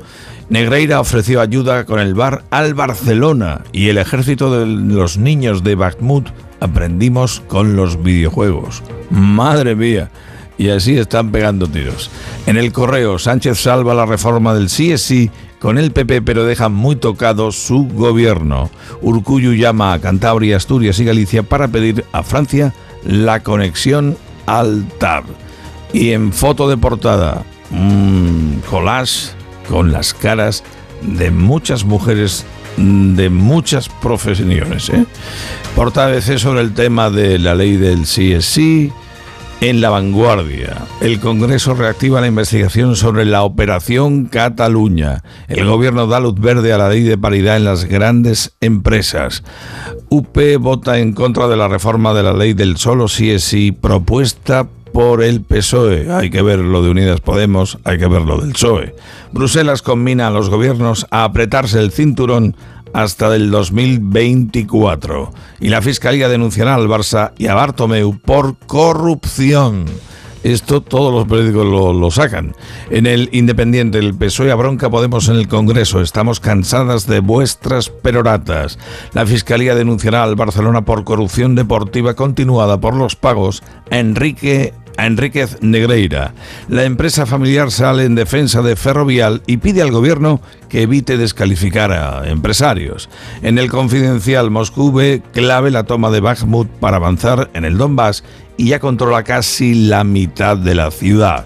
Negreira 0.49 0.99
ofreció 0.99 1.41
ayuda 1.41 1.85
con 1.85 1.99
el 1.99 2.13
bar 2.13 2.43
al 2.51 2.73
Barcelona 2.73 3.61
y 3.71 3.89
el 3.89 3.97
ejército 3.97 4.51
de 4.51 4.65
los 4.65 5.17
niños 5.17 5.63
de 5.63 5.75
Bakhmut 5.75 6.29
aprendimos 6.59 7.41
con 7.47 7.75
los 7.75 8.01
videojuegos. 8.01 8.83
Madre 9.09 9.75
mía. 9.75 10.09
Y 10.57 10.69
así 10.69 10.97
están 10.97 11.31
pegando 11.31 11.67
tiros. 11.67 12.09
En 12.45 12.55
el 12.55 12.71
correo, 12.71 13.19
Sánchez 13.19 13.59
salva 13.59 13.93
la 13.93 14.05
reforma 14.05 14.53
del 14.53 14.67
CSI 14.67 15.29
con 15.59 15.77
el 15.77 15.91
PP, 15.91 16.21
pero 16.21 16.45
deja 16.45 16.69
muy 16.69 16.95
tocado 16.95 17.51
su 17.51 17.89
gobierno. 17.89 18.69
Urcuyu 19.01 19.53
llama 19.53 19.91
a 19.91 19.99
Cantabria, 19.99 20.55
Asturias 20.55 20.99
y 20.99 21.05
Galicia 21.05 21.43
para 21.43 21.67
pedir 21.67 22.05
a 22.13 22.23
Francia 22.23 22.73
la 23.03 23.41
conexión 23.41 24.17
al 24.45 24.85
TAR. 24.99 25.23
Y 25.93 26.11
en 26.11 26.33
foto 26.33 26.67
de 26.69 26.77
portada, 26.77 27.43
un 27.71 28.61
collage 28.69 29.31
con 29.69 29.91
las 29.91 30.13
caras 30.13 30.63
de 31.01 31.31
muchas 31.31 31.85
mujeres 31.85 32.45
de 32.77 33.29
muchas 33.29 33.89
profesiones. 33.89 34.89
¿eh? 34.89 35.05
Portada 35.75 36.07
veces 36.07 36.41
sobre 36.41 36.61
el 36.61 36.73
tema 36.73 37.09
de 37.09 37.39
la 37.39 37.55
ley 37.55 37.77
del 37.77 38.01
CSI. 38.01 38.91
En 39.61 39.81
la 39.81 39.89
vanguardia, 39.89 40.85
el 41.01 41.19
Congreso 41.19 41.73
reactiva 41.73 42.21
la 42.21 42.27
investigación 42.27 42.95
sobre 42.95 43.25
la 43.25 43.43
Operación 43.43 44.25
Cataluña. 44.25 45.23
El 45.47 45.65
gobierno 45.65 46.07
da 46.07 46.19
luz 46.19 46.39
verde 46.39 46.73
a 46.73 46.77
la 46.77 46.89
ley 46.89 47.03
de 47.03 47.17
paridad 47.17 47.55
en 47.55 47.63
las 47.63 47.85
grandes 47.85 48.55
empresas. 48.59 49.43
UP 50.09 50.37
vota 50.59 50.99
en 50.99 51.13
contra 51.13 51.47
de 51.47 51.57
la 51.57 51.67
reforma 51.67 52.13
de 52.13 52.23
la 52.23 52.33
ley 52.33 52.53
del 52.53 52.77
solo 52.77 53.07
sí 53.07 53.31
es 53.31 53.55
propuesta 53.81 54.67
por 54.95 55.23
el 55.23 55.41
PSOE. 55.41 56.09
Hay 56.09 56.29
que 56.29 56.41
ver 56.41 56.59
lo 56.59 56.81
de 56.81 56.89
Unidas 56.89 57.19
Podemos, 57.19 57.77
hay 57.83 57.97
que 57.97 58.07
ver 58.07 58.21
lo 58.21 58.37
del 58.37 58.53
PSOE. 58.53 58.95
Bruselas 59.33 59.81
combina 59.81 60.27
a 60.27 60.31
los 60.31 60.49
gobiernos 60.49 61.05
a 61.11 61.23
apretarse 61.23 61.79
el 61.79 61.91
cinturón 61.91 62.55
hasta 62.95 63.29
del 63.29 63.51
2024. 63.51 65.33
Y 65.59 65.67
la 65.67 65.81
Fiscalía 65.81 66.29
denunciará 66.29 66.75
al 66.75 66.87
Barça 66.87 67.33
y 67.37 67.47
a 67.47 67.53
Bartomeu 67.53 68.17
por 68.17 68.55
corrupción. 68.57 69.85
Esto 70.43 70.79
todos 70.79 71.13
los 71.13 71.27
periódicos 71.27 71.65
lo, 71.65 72.11
sacan. 72.11 72.55
En 72.89 73.05
el 73.05 73.29
Independiente, 73.33 73.97
el 73.97 74.13
PSOE 74.15 74.53
bronca 74.53 74.89
Podemos 74.89 75.27
en 75.27 75.35
el 75.35 75.49
Congreso. 75.49 75.99
Estamos 76.01 76.39
cansadas 76.39 77.05
de 77.05 77.19
vuestras 77.19 77.89
peroratas. 77.89 78.79
La 79.13 79.25
Fiscalía 79.25 79.75
denunciará 79.75 80.23
al 80.23 80.35
Barcelona 80.35 80.85
por 80.85 81.03
corrupción 81.03 81.55
deportiva 81.55 82.13
continuada 82.13 82.79
por 82.79 82.95
los 82.95 83.17
pagos 83.17 83.61
a 83.91 83.97
Enrique 83.97 84.73
a 84.97 85.05
Enríquez 85.05 85.57
Negreira. 85.61 86.33
La 86.69 86.83
empresa 86.83 87.25
familiar 87.25 87.71
sale 87.71 88.05
en 88.05 88.15
defensa 88.15 88.61
de 88.61 88.75
Ferrovial 88.75 89.41
y 89.47 89.57
pide 89.57 89.81
al 89.81 89.91
gobierno 89.91 90.41
que 90.69 90.83
evite 90.83 91.17
descalificar 91.17 91.91
a 91.91 92.29
empresarios. 92.29 93.09
En 93.41 93.57
el 93.57 93.69
confidencial, 93.69 94.51
Moscú 94.51 94.91
ve 94.91 95.21
clave 95.33 95.71
la 95.71 95.83
toma 95.83 96.11
de 96.11 96.19
Bakhmut 96.19 96.67
para 96.67 96.97
avanzar 96.97 97.49
en 97.53 97.65
el 97.65 97.77
Donbass 97.77 98.23
y 98.57 98.69
ya 98.69 98.79
controla 98.79 99.23
casi 99.23 99.87
la 99.87 100.03
mitad 100.03 100.57
de 100.57 100.75
la 100.75 100.91
ciudad. 100.91 101.45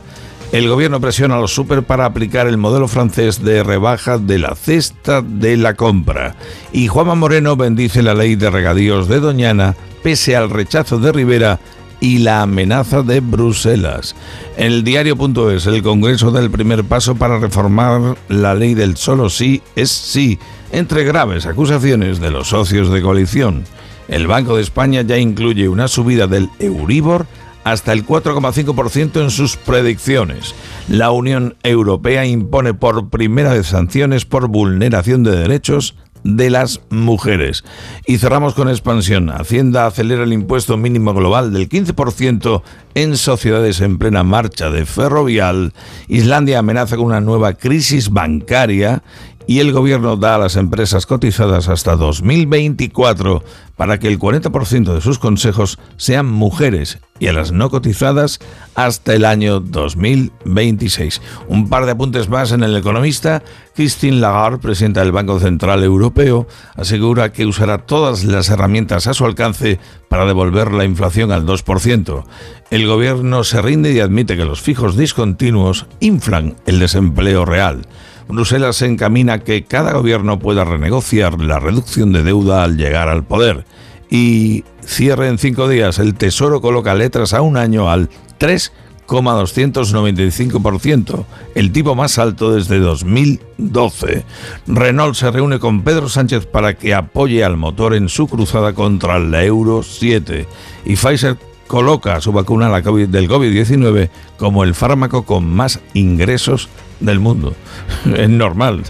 El 0.51 0.67
gobierno 0.67 0.99
presiona 0.99 1.35
a 1.35 1.39
los 1.39 1.53
super 1.53 1.84
para 1.84 2.05
aplicar 2.05 2.47
el 2.47 2.57
modelo 2.57 2.88
francés 2.88 3.43
de 3.43 3.61
rebaja 3.61 4.17
de 4.17 4.39
la 4.39 4.55
cesta 4.55 5.21
de 5.21 5.57
la 5.57 5.76
compra. 5.76 6.35
Y 6.73 6.88
Juanma 6.88 7.13
Moreno 7.13 7.55
bendice 7.55 8.01
la 8.01 8.15
ley 8.15 8.35
de 8.35 8.49
regadíos 8.49 9.07
de 9.07 9.19
Doñana 9.19 9.76
pese 10.01 10.35
al 10.35 10.49
rechazo 10.49 10.97
de 10.97 11.11
Rivera 11.11 11.59
y 11.99 12.19
la 12.19 12.41
amenaza 12.41 13.01
de 13.01 13.19
Bruselas. 13.19 14.15
El 14.57 14.84
diario.es, 14.84 15.65
el 15.67 15.84
Congreso 15.84 16.31
da 16.31 16.39
el 16.39 16.51
primer 16.51 16.84
paso 16.84 17.15
para 17.15 17.39
reformar 17.39 18.17
la 18.27 18.55
ley 18.55 18.73
del 18.73 18.97
solo 18.97 19.30
sí 19.30 19.61
es 19.76 19.91
sí, 19.91 20.39
entre 20.71 21.03
graves 21.03 21.45
acusaciones 21.45 22.19
de 22.19 22.31
los 22.31 22.49
socios 22.49 22.89
de 22.91 23.01
coalición. 23.01 23.63
El 24.07 24.27
Banco 24.27 24.55
de 24.55 24.63
España 24.63 25.01
ya 25.01 25.17
incluye 25.17 25.69
una 25.69 25.88
subida 25.88 26.27
del 26.27 26.49
Euribor 26.59 27.27
hasta 27.63 27.93
el 27.93 28.05
4,5% 28.05 29.21
en 29.21 29.30
sus 29.30 29.57
predicciones. 29.57 30.55
La 30.88 31.11
Unión 31.11 31.55
Europea 31.63 32.26
impone 32.26 32.73
por 32.73 33.09
primera 33.09 33.53
vez 33.53 33.67
sanciones 33.67 34.26
por 34.26 34.47
vulneración 34.47 35.23
de 35.23 35.38
derechos 35.38 35.95
de 36.24 36.50
las 36.50 36.82
mujeres. 36.90 37.64
Y 38.06 38.18
cerramos 38.18 38.54
con 38.54 38.70
expansión. 38.70 39.30
Hacienda 39.30 39.86
acelera 39.86 40.24
el 40.24 40.34
impuesto 40.34 40.78
mínimo 40.78 41.14
global 41.14 41.54
del 41.54 41.70
15% 41.70 42.62
en 42.96 43.18
sociedades 43.18 43.82
en 43.82 43.98
plena 43.98 44.24
marcha 44.24 44.70
de 44.70 44.86
ferrovial. 44.86 45.74
Islandia 46.08 46.60
amenaza 46.60 46.98
con 46.98 47.06
una 47.06 47.22
nueva 47.22 47.54
crisis 47.54 48.10
bancaria 48.10 49.04
y 49.49 49.61
el 49.61 49.71
gobierno 49.71 50.15
da 50.15 50.35
a 50.35 50.38
las 50.38 50.57
empresas 50.57 51.07
cotizadas 51.07 51.69
hasta 51.69 51.95
2024 51.95 53.43
para 53.76 53.97
que 53.97 54.07
el 54.07 54.19
40% 54.19 54.93
de 54.93 55.01
sus 55.01 55.17
consejos 55.17 55.80
sean 55.97 56.27
mujeres 56.27 56.99
y 57.17 57.30
a 57.30 57.34
las 57.34 57.51
no 57.51 57.71
cotizadas 57.71 58.38
hasta 58.76 59.15
el 59.15 59.26
año 59.26 59.59
2026. 59.59 61.19
Un 61.47 61.67
par 61.67 61.88
de 61.88 61.93
apuntes 61.93 62.30
más 62.30 62.51
en 62.51 62.61
el 62.61 62.77
economista. 62.77 63.41
Christine 63.73 64.17
Lagarde, 64.17 64.59
presidenta 64.59 64.99
del 64.99 65.13
Banco 65.13 65.39
Central 65.39 65.84
Europeo, 65.84 66.47
asegura 66.76 67.34
que 67.34 67.47
usará 67.47 67.80
todas 67.80 68.26
las 68.26 68.49
herramientas 68.49 69.07
a 69.07 69.15
su 69.15 69.26
alcance 69.26 69.80
para 70.09 70.27
devolver 70.27 70.71
la 70.73 70.85
inflación 70.85 71.31
al 71.31 71.47
2%. 71.47 72.23
El 72.69 72.85
gobierno 72.85 73.43
se 73.43 73.63
rinde 73.63 73.93
y 73.93 73.99
admite 73.99 74.38
que 74.38 74.45
los 74.45 74.61
fijos 74.61 74.95
discontinuos 74.95 75.88
inflan 76.01 76.55
el 76.67 76.77
desempleo 76.77 77.45
real. 77.45 77.88
Bruselas 78.30 78.77
se 78.77 78.85
encamina 78.85 79.34
a 79.34 79.39
que 79.39 79.64
cada 79.64 79.91
gobierno 79.93 80.38
pueda 80.38 80.64
renegociar 80.64 81.41
la 81.41 81.57
reducción 81.60 82.14
de 82.14 82.23
deuda 82.23 82.64
al 82.64 82.77
llegar 82.77 83.10
al 83.10 83.23
poder. 83.23 83.65
Y 84.07 84.65
cierre 84.85 85.30
en 85.30 85.39
cinco 85.39 85.68
días. 85.68 85.97
El 85.97 86.14
Tesoro 86.14 86.61
coloca 86.61 86.93
letras 86.93 87.34
a 87.34 87.41
un 87.41 87.57
año 87.57 87.89
al 87.89 88.07
3,295%, 88.39 91.26
el 91.56 91.72
tipo 91.72 91.95
más 91.95 92.19
alto 92.19 92.53
desde 92.53 92.77
2012. 92.77 94.23
Renault 94.68 95.15
se 95.15 95.31
reúne 95.31 95.57
con 95.57 95.81
Pedro 95.81 96.07
Sánchez 96.07 96.45
para 96.45 96.76
que 96.76 96.93
apoye 96.93 97.43
al 97.43 97.57
motor 97.57 97.95
en 97.95 98.10
su 98.10 98.27
cruzada 98.27 98.73
contra 98.73 99.18
la 99.18 99.43
Euro 99.43 99.81
7. 99.81 100.45
Y 100.85 100.95
Pfizer 100.95 101.35
coloca 101.65 102.22
su 102.22 102.31
vacuna 102.31 102.69
del 102.69 103.27
COVID-19 103.27 104.10
como 104.38 104.64
el 104.64 104.76
fármaco 104.76 105.23
con 105.23 105.51
más 105.51 105.80
ingresos 105.95 106.69
del 106.99 107.19
mundo. 107.19 107.53
Es 108.15 108.30
normal. 108.30 108.84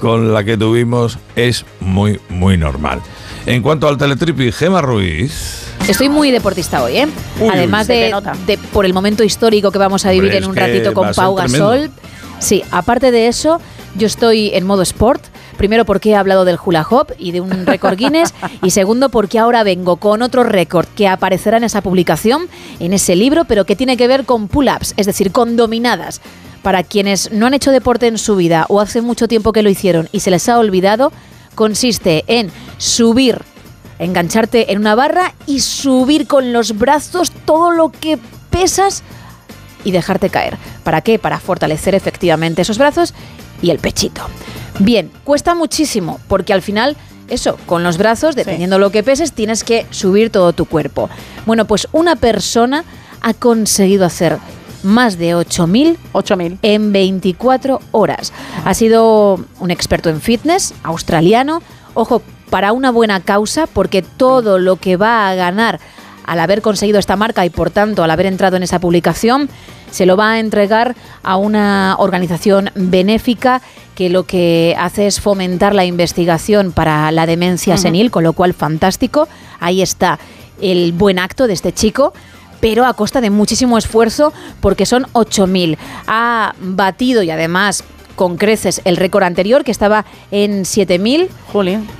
Con 0.00 0.32
la 0.32 0.42
que 0.44 0.56
tuvimos 0.56 1.18
es 1.36 1.64
muy, 1.80 2.18
muy 2.28 2.56
normal. 2.56 3.00
En 3.46 3.62
cuanto 3.62 3.88
al 3.88 3.96
teletripi, 3.96 4.52
Gema 4.52 4.80
Ruiz. 4.82 5.66
Estoy 5.88 6.08
muy 6.08 6.30
deportista 6.30 6.82
hoy, 6.82 6.96
¿eh? 6.98 7.08
Uy, 7.40 7.48
Además 7.50 7.86
de, 7.86 8.12
de- 8.46 8.58
por 8.58 8.84
el 8.84 8.92
momento 8.92 9.24
histórico 9.24 9.70
que 9.70 9.78
vamos 9.78 10.04
a 10.04 10.10
vivir 10.10 10.30
Hombre, 10.30 10.38
en 10.38 10.50
un 10.50 10.56
ratito 10.56 10.94
con 10.94 11.12
Pau. 11.12 11.34
Gasol. 11.34 11.90
Sí, 12.38 12.62
aparte 12.70 13.10
de 13.10 13.28
eso, 13.28 13.60
yo 13.96 14.06
estoy 14.06 14.50
en 14.54 14.66
modo 14.66 14.82
sport. 14.82 15.22
Primero 15.56 15.84
porque 15.84 16.10
he 16.10 16.16
hablado 16.16 16.44
del 16.46 16.58
hula 16.64 16.86
hop 16.88 17.08
y 17.18 17.32
de 17.32 17.40
un 17.40 17.66
récord 17.66 17.96
Guinness. 17.96 18.32
y 18.62 18.70
segundo 18.70 19.08
porque 19.10 19.38
ahora 19.38 19.62
vengo 19.62 19.96
con 19.96 20.22
otro 20.22 20.42
récord 20.42 20.86
que 20.96 21.06
aparecerá 21.08 21.56
en 21.58 21.64
esa 21.64 21.82
publicación, 21.82 22.48
en 22.78 22.92
ese 22.92 23.14
libro, 23.16 23.44
pero 23.44 23.64
que 23.64 23.76
tiene 23.76 23.96
que 23.96 24.06
ver 24.08 24.24
con 24.24 24.48
pull-ups, 24.48 24.94
es 24.96 25.06
decir, 25.06 25.32
con 25.32 25.56
dominadas. 25.56 26.20
Para 26.62 26.82
quienes 26.82 27.32
no 27.32 27.46
han 27.46 27.54
hecho 27.54 27.70
deporte 27.70 28.06
en 28.06 28.18
su 28.18 28.36
vida 28.36 28.66
o 28.68 28.80
hace 28.80 29.00
mucho 29.00 29.28
tiempo 29.28 29.52
que 29.52 29.62
lo 29.62 29.70
hicieron 29.70 30.08
y 30.12 30.20
se 30.20 30.30
les 30.30 30.48
ha 30.48 30.58
olvidado, 30.58 31.12
consiste 31.54 32.24
en 32.26 32.50
subir 32.78 33.42
engancharte 34.00 34.72
en 34.72 34.78
una 34.78 34.94
barra 34.94 35.34
y 35.46 35.60
subir 35.60 36.26
con 36.26 36.52
los 36.52 36.78
brazos 36.78 37.30
todo 37.44 37.70
lo 37.70 37.90
que 37.90 38.18
pesas 38.50 39.02
y 39.84 39.92
dejarte 39.92 40.30
caer. 40.30 40.56
¿Para 40.82 41.02
qué? 41.02 41.18
Para 41.18 41.38
fortalecer 41.38 41.94
efectivamente 41.94 42.62
esos 42.62 42.78
brazos 42.78 43.14
y 43.62 43.70
el 43.70 43.78
pechito. 43.78 44.22
Bien, 44.78 45.10
cuesta 45.22 45.54
muchísimo 45.54 46.18
porque 46.28 46.54
al 46.54 46.62
final, 46.62 46.96
eso, 47.28 47.58
con 47.66 47.84
los 47.84 47.98
brazos, 47.98 48.34
dependiendo 48.34 48.78
lo 48.78 48.90
que 48.90 49.02
peses, 49.02 49.32
tienes 49.32 49.64
que 49.64 49.86
subir 49.90 50.30
todo 50.30 50.54
tu 50.54 50.64
cuerpo. 50.64 51.10
Bueno, 51.44 51.66
pues 51.66 51.86
una 51.92 52.16
persona 52.16 52.84
ha 53.20 53.34
conseguido 53.34 54.06
hacer 54.06 54.38
más 54.82 55.18
de 55.18 55.34
8.000 55.36 56.58
en 56.62 56.92
24 56.92 57.80
horas. 57.92 58.32
Ha 58.64 58.74
sido 58.74 59.44
un 59.58 59.70
experto 59.70 60.08
en 60.08 60.20
fitness, 60.20 60.74
australiano. 60.82 61.62
Ojo, 61.94 62.22
para 62.50 62.72
una 62.72 62.90
buena 62.90 63.20
causa, 63.20 63.66
porque 63.66 64.02
todo 64.02 64.58
lo 64.58 64.76
que 64.76 64.96
va 64.96 65.28
a 65.28 65.34
ganar 65.34 65.80
al 66.24 66.38
haber 66.38 66.62
conseguido 66.62 66.98
esta 66.98 67.16
marca 67.16 67.44
y 67.44 67.50
por 67.50 67.70
tanto 67.70 68.04
al 68.04 68.10
haber 68.10 68.26
entrado 68.26 68.56
en 68.56 68.62
esa 68.62 68.78
publicación 68.78 69.48
se 69.90 70.06
lo 70.06 70.16
va 70.16 70.32
a 70.32 70.38
entregar 70.38 70.94
a 71.22 71.36
una 71.36 71.96
organización 71.98 72.70
benéfica 72.76 73.62
que 73.96 74.08
lo 74.08 74.24
que 74.24 74.76
hace 74.78 75.06
es 75.06 75.20
fomentar 75.20 75.74
la 75.74 75.84
investigación 75.84 76.72
para 76.72 77.10
la 77.10 77.26
demencia 77.26 77.76
senil, 77.76 78.10
con 78.10 78.22
lo 78.22 78.32
cual 78.32 78.54
fantástico. 78.54 79.28
Ahí 79.58 79.82
está 79.82 80.18
el 80.60 80.92
buen 80.92 81.18
acto 81.18 81.46
de 81.46 81.54
este 81.54 81.72
chico 81.72 82.12
pero 82.60 82.86
a 82.86 82.94
costa 82.94 83.20
de 83.20 83.30
muchísimo 83.30 83.78
esfuerzo 83.78 84.32
porque 84.60 84.86
son 84.86 85.04
8.000. 85.12 85.76
Ha 86.06 86.54
batido 86.60 87.22
y 87.22 87.30
además 87.30 87.84
con 88.20 88.36
creces 88.36 88.82
el 88.84 88.98
récord 88.98 89.22
anterior 89.22 89.64
que 89.64 89.70
estaba 89.70 90.04
en 90.30 90.64
7.000 90.64 91.28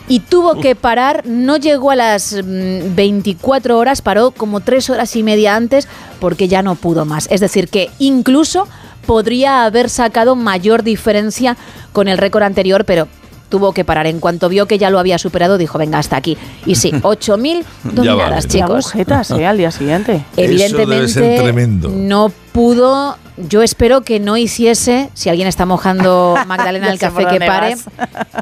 y 0.06 0.20
tuvo 0.20 0.60
que 0.60 0.76
parar, 0.76 1.22
no 1.24 1.56
llegó 1.56 1.92
a 1.92 1.96
las 1.96 2.34
mm, 2.34 2.94
24 2.94 3.78
horas, 3.78 4.02
paró 4.02 4.30
como 4.30 4.60
3 4.60 4.90
horas 4.90 5.16
y 5.16 5.22
media 5.22 5.56
antes 5.56 5.88
porque 6.18 6.46
ya 6.46 6.62
no 6.62 6.74
pudo 6.74 7.06
más. 7.06 7.26
Es 7.30 7.40
decir, 7.40 7.68
que 7.68 7.88
incluso 7.98 8.68
podría 9.06 9.64
haber 9.64 9.88
sacado 9.88 10.36
mayor 10.36 10.82
diferencia 10.82 11.56
con 11.92 12.06
el 12.06 12.18
récord 12.18 12.42
anterior, 12.42 12.84
pero 12.84 13.08
tuvo 13.50 13.72
que 13.74 13.84
parar. 13.84 14.06
En 14.06 14.20
cuanto 14.20 14.48
vio 14.48 14.66
que 14.66 14.78
ya 14.78 14.88
lo 14.88 14.98
había 14.98 15.18
superado, 15.18 15.58
dijo, 15.58 15.76
venga, 15.76 15.98
hasta 15.98 16.16
aquí. 16.16 16.38
Y 16.64 16.76
sí, 16.76 16.90
8.000 16.92 17.64
dominadas, 17.84 18.44
Ya 18.46 18.50
chicos. 18.64 18.86
agujetas, 18.86 19.30
¿eh? 19.32 19.46
Al 19.46 19.58
día 19.58 19.70
siguiente. 19.70 20.24
Evidentemente 20.36 21.40
no 21.88 22.32
pudo. 22.52 23.16
Yo 23.48 23.62
espero 23.62 24.02
que 24.02 24.20
no 24.20 24.36
hiciese, 24.36 25.08
si 25.14 25.30
alguien 25.30 25.48
está 25.48 25.64
mojando 25.64 26.36
Magdalena 26.46 26.92
el 26.92 26.98
café 26.98 27.24
que 27.26 27.38
pare, 27.40 27.74
vas. 27.74 27.86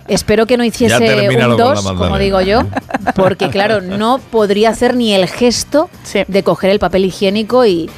espero 0.08 0.46
que 0.46 0.56
no 0.56 0.64
hiciese 0.64 1.28
un 1.28 1.34
con 1.36 1.50
la 1.50 1.56
2, 1.56 1.82
como 1.92 2.18
digo 2.18 2.40
yo, 2.40 2.62
porque 3.14 3.48
claro, 3.48 3.80
no 3.80 4.18
podría 4.18 4.70
hacer 4.70 4.96
ni 4.96 5.12
el 5.14 5.28
gesto 5.28 5.88
de 6.26 6.42
coger 6.42 6.70
el 6.70 6.80
papel 6.80 7.04
higiénico 7.04 7.64
y, 7.64 7.88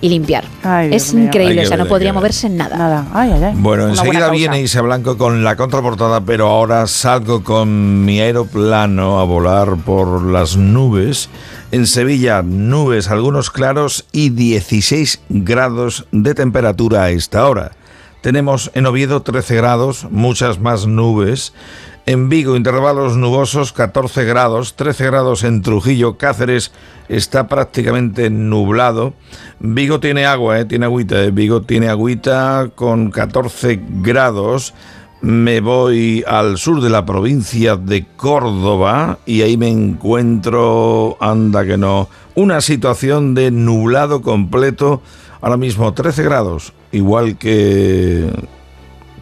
y 0.00 0.08
limpiar. 0.08 0.44
Dios 0.62 1.02
es 1.02 1.14
mío. 1.14 1.26
increíble, 1.26 1.64
o 1.64 1.66
sea, 1.66 1.76
no 1.76 1.86
podría 1.86 2.12
moverse 2.12 2.46
en 2.46 2.56
nada. 2.56 2.76
Nada. 2.76 3.06
Ay, 3.12 3.32
ay, 3.32 3.44
ay. 3.44 3.54
Bueno, 3.56 3.88
enseguida 3.88 4.30
viene 4.30 4.60
Isa 4.60 4.82
Blanco 4.82 5.16
con 5.16 5.44
la 5.44 5.56
contraportada, 5.56 6.20
pero 6.20 6.48
ahora 6.48 6.86
salgo 6.86 7.42
con 7.42 8.04
mi 8.04 8.20
aeroplano 8.20 9.20
a 9.20 9.24
volar 9.24 9.76
por 9.76 10.22
las 10.22 10.56
nubes. 10.56 11.28
En 11.72 11.86
Sevilla, 11.86 12.42
nubes, 12.42 13.08
algunos 13.08 13.50
claros 13.50 14.06
y 14.12 14.30
16 14.30 15.20
grados 15.28 16.06
de 16.12 16.34
temperatura 16.34 17.04
a 17.04 17.10
esta 17.10 17.48
hora. 17.48 17.72
Tenemos 18.20 18.70
en 18.74 18.86
Oviedo 18.86 19.22
13 19.22 19.56
grados, 19.56 20.06
muchas 20.10 20.58
más 20.58 20.86
nubes. 20.86 21.52
En 22.08 22.28
Vigo, 22.28 22.54
intervalos 22.54 23.16
nubosos, 23.16 23.72
14 23.72 24.24
grados, 24.24 24.76
13 24.76 25.06
grados 25.06 25.42
en 25.42 25.60
Trujillo, 25.60 26.16
Cáceres 26.16 26.70
está 27.08 27.48
prácticamente 27.48 28.30
nublado. 28.30 29.12
Vigo 29.58 29.98
tiene 29.98 30.24
agua, 30.24 30.60
¿eh? 30.60 30.64
tiene 30.66 30.86
agüita. 30.86 31.20
¿eh? 31.24 31.32
Vigo 31.32 31.62
tiene 31.62 31.88
agüita 31.88 32.70
con 32.76 33.10
14 33.10 33.80
grados. 34.02 34.72
Me 35.20 35.60
voy 35.60 36.22
al 36.28 36.58
sur 36.58 36.80
de 36.80 36.90
la 36.90 37.04
provincia 37.04 37.74
de 37.74 38.06
Córdoba 38.16 39.18
y 39.26 39.42
ahí 39.42 39.56
me 39.56 39.68
encuentro, 39.68 41.16
anda 41.18 41.66
que 41.66 41.76
no, 41.76 42.08
una 42.36 42.60
situación 42.60 43.34
de 43.34 43.50
nublado 43.50 44.22
completo. 44.22 45.02
Ahora 45.40 45.56
mismo 45.56 45.92
13 45.92 46.22
grados, 46.22 46.72
igual 46.92 47.36
que 47.36 48.30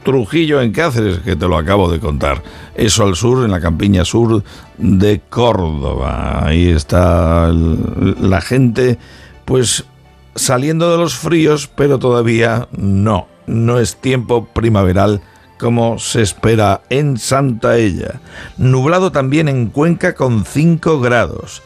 Trujillo 0.05 0.61
en 0.61 0.73
Cáceres, 0.73 1.19
que 1.19 1.35
te 1.35 1.49
lo 1.49 1.57
acabo 1.57 1.91
de 1.91 1.99
contar. 1.99 2.43
Eso 2.75 3.05
al 3.05 3.17
sur, 3.17 3.45
en 3.45 3.51
la 3.51 3.61
campiña 3.61 4.05
sur 4.05 4.45
de 4.79 5.21
Córdoba. 5.29 6.47
Ahí 6.47 6.69
está 6.69 7.51
la 7.53 8.41
gente, 8.41 8.99
pues 9.45 9.85
saliendo 10.35 10.93
de 10.93 10.99
los 10.99 11.17
fríos, 11.17 11.69
pero 11.75 11.99
todavía 11.99 12.69
no. 12.77 13.27
No 13.47 13.79
es 13.79 13.97
tiempo 13.97 14.47
primaveral 14.47 15.21
como 15.59 15.99
se 15.99 16.23
espera 16.23 16.83
en 16.91 17.17
Santa 17.17 17.77
Ella. 17.77 18.21
Nublado 18.59 19.13
también 19.13 19.49
en 19.49 19.67
Cuenca 19.69 20.15
con 20.15 20.45
5 20.45 21.01
grados. 21.01 21.63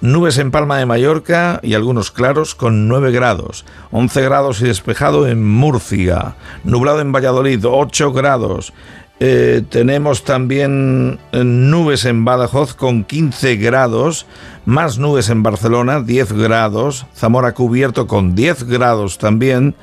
Nubes 0.00 0.38
en 0.38 0.52
Palma 0.52 0.78
de 0.78 0.86
Mallorca 0.86 1.58
y 1.62 1.74
algunos 1.74 2.12
claros 2.12 2.54
con 2.54 2.86
9 2.86 3.10
grados. 3.10 3.64
11 3.90 4.22
grados 4.22 4.60
y 4.60 4.66
despejado 4.66 5.26
en 5.26 5.44
Murcia. 5.44 6.36
Nublado 6.62 7.00
en 7.00 7.10
Valladolid, 7.10 7.64
8 7.64 8.12
grados. 8.12 8.72
Eh, 9.20 9.64
tenemos 9.68 10.22
también 10.22 11.18
eh, 11.32 11.42
nubes 11.42 12.04
en 12.04 12.24
Badajoz 12.24 12.74
con 12.74 13.02
15 13.02 13.56
grados. 13.56 14.26
Más 14.64 14.98
nubes 14.98 15.30
en 15.30 15.42
Barcelona, 15.42 16.00
10 16.00 16.32
grados. 16.34 17.06
Zamora 17.16 17.52
cubierto 17.54 18.06
con 18.06 18.36
10 18.36 18.64
grados 18.64 19.18
también. 19.18 19.74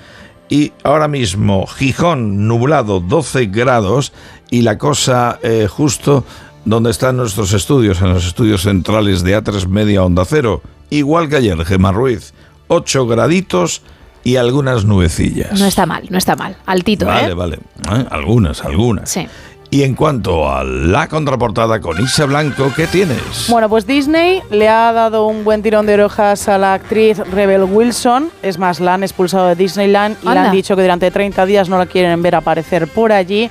Y 0.47 0.71
ahora 0.83 1.07
mismo 1.07 1.65
Gijón 1.65 2.47
nublado 2.47 2.99
12 2.99 3.47
grados 3.47 4.13
y 4.49 4.61
la 4.61 4.77
cosa 4.77 5.39
eh, 5.41 5.67
justo 5.67 6.23
donde 6.65 6.91
están 6.91 7.17
nuestros 7.17 7.53
estudios, 7.53 8.01
en 8.01 8.13
los 8.13 8.25
estudios 8.25 8.63
centrales 8.63 9.23
de 9.23 9.37
A3 9.37 9.67
Media 9.67 10.03
Onda 10.03 10.25
Cero, 10.25 10.61
igual 10.89 11.29
que 11.29 11.37
ayer, 11.37 11.63
Gemma 11.65 11.91
Ruiz, 11.91 12.33
8 12.67 13.07
graditos 13.07 13.81
y 14.23 14.37
algunas 14.37 14.85
nubecillas. 14.85 15.59
No 15.59 15.65
está 15.67 15.85
mal, 15.85 16.05
no 16.09 16.17
está 16.17 16.35
mal. 16.35 16.57
Altito, 16.65 17.05
Vale, 17.05 17.31
¿eh? 17.31 17.33
vale. 17.35 17.55
¿eh? 17.57 18.05
Algunas, 18.09 18.63
algunas. 18.65 19.09
Sí. 19.09 19.27
Y 19.71 19.83
en 19.83 19.93
cuanto 19.95 20.49
a 20.49 20.63
la 20.63 21.07
contraportada 21.07 21.81
con 21.81 22.01
Isa 22.01 22.25
Blanco, 22.25 22.71
¿qué 22.75 22.87
tienes? 22.87 23.47
Bueno, 23.49 23.67
pues 23.67 23.85
Disney 23.85 24.41
le 24.49 24.69
ha 24.69 24.91
dado 24.93 25.27
un 25.27 25.43
buen 25.43 25.61
tirón 25.63 25.85
de 25.85 25.95
orejas 25.95 26.47
a 26.47 26.57
la 26.57 26.75
actriz 26.75 27.17
Rebel 27.17 27.63
Wilson. 27.63 28.29
Es 28.41 28.57
más, 28.57 28.79
la 28.79 28.93
han 28.93 29.03
expulsado 29.03 29.47
de 29.47 29.55
Disneyland 29.55 30.17
y 30.23 30.29
le 30.29 30.39
han 30.39 30.51
dicho 30.51 30.75
que 30.75 30.83
durante 30.83 31.11
30 31.11 31.45
días 31.45 31.67
no 31.67 31.77
la 31.77 31.87
quieren 31.87 32.21
ver 32.21 32.35
aparecer 32.35 32.87
por 32.87 33.11
allí. 33.11 33.49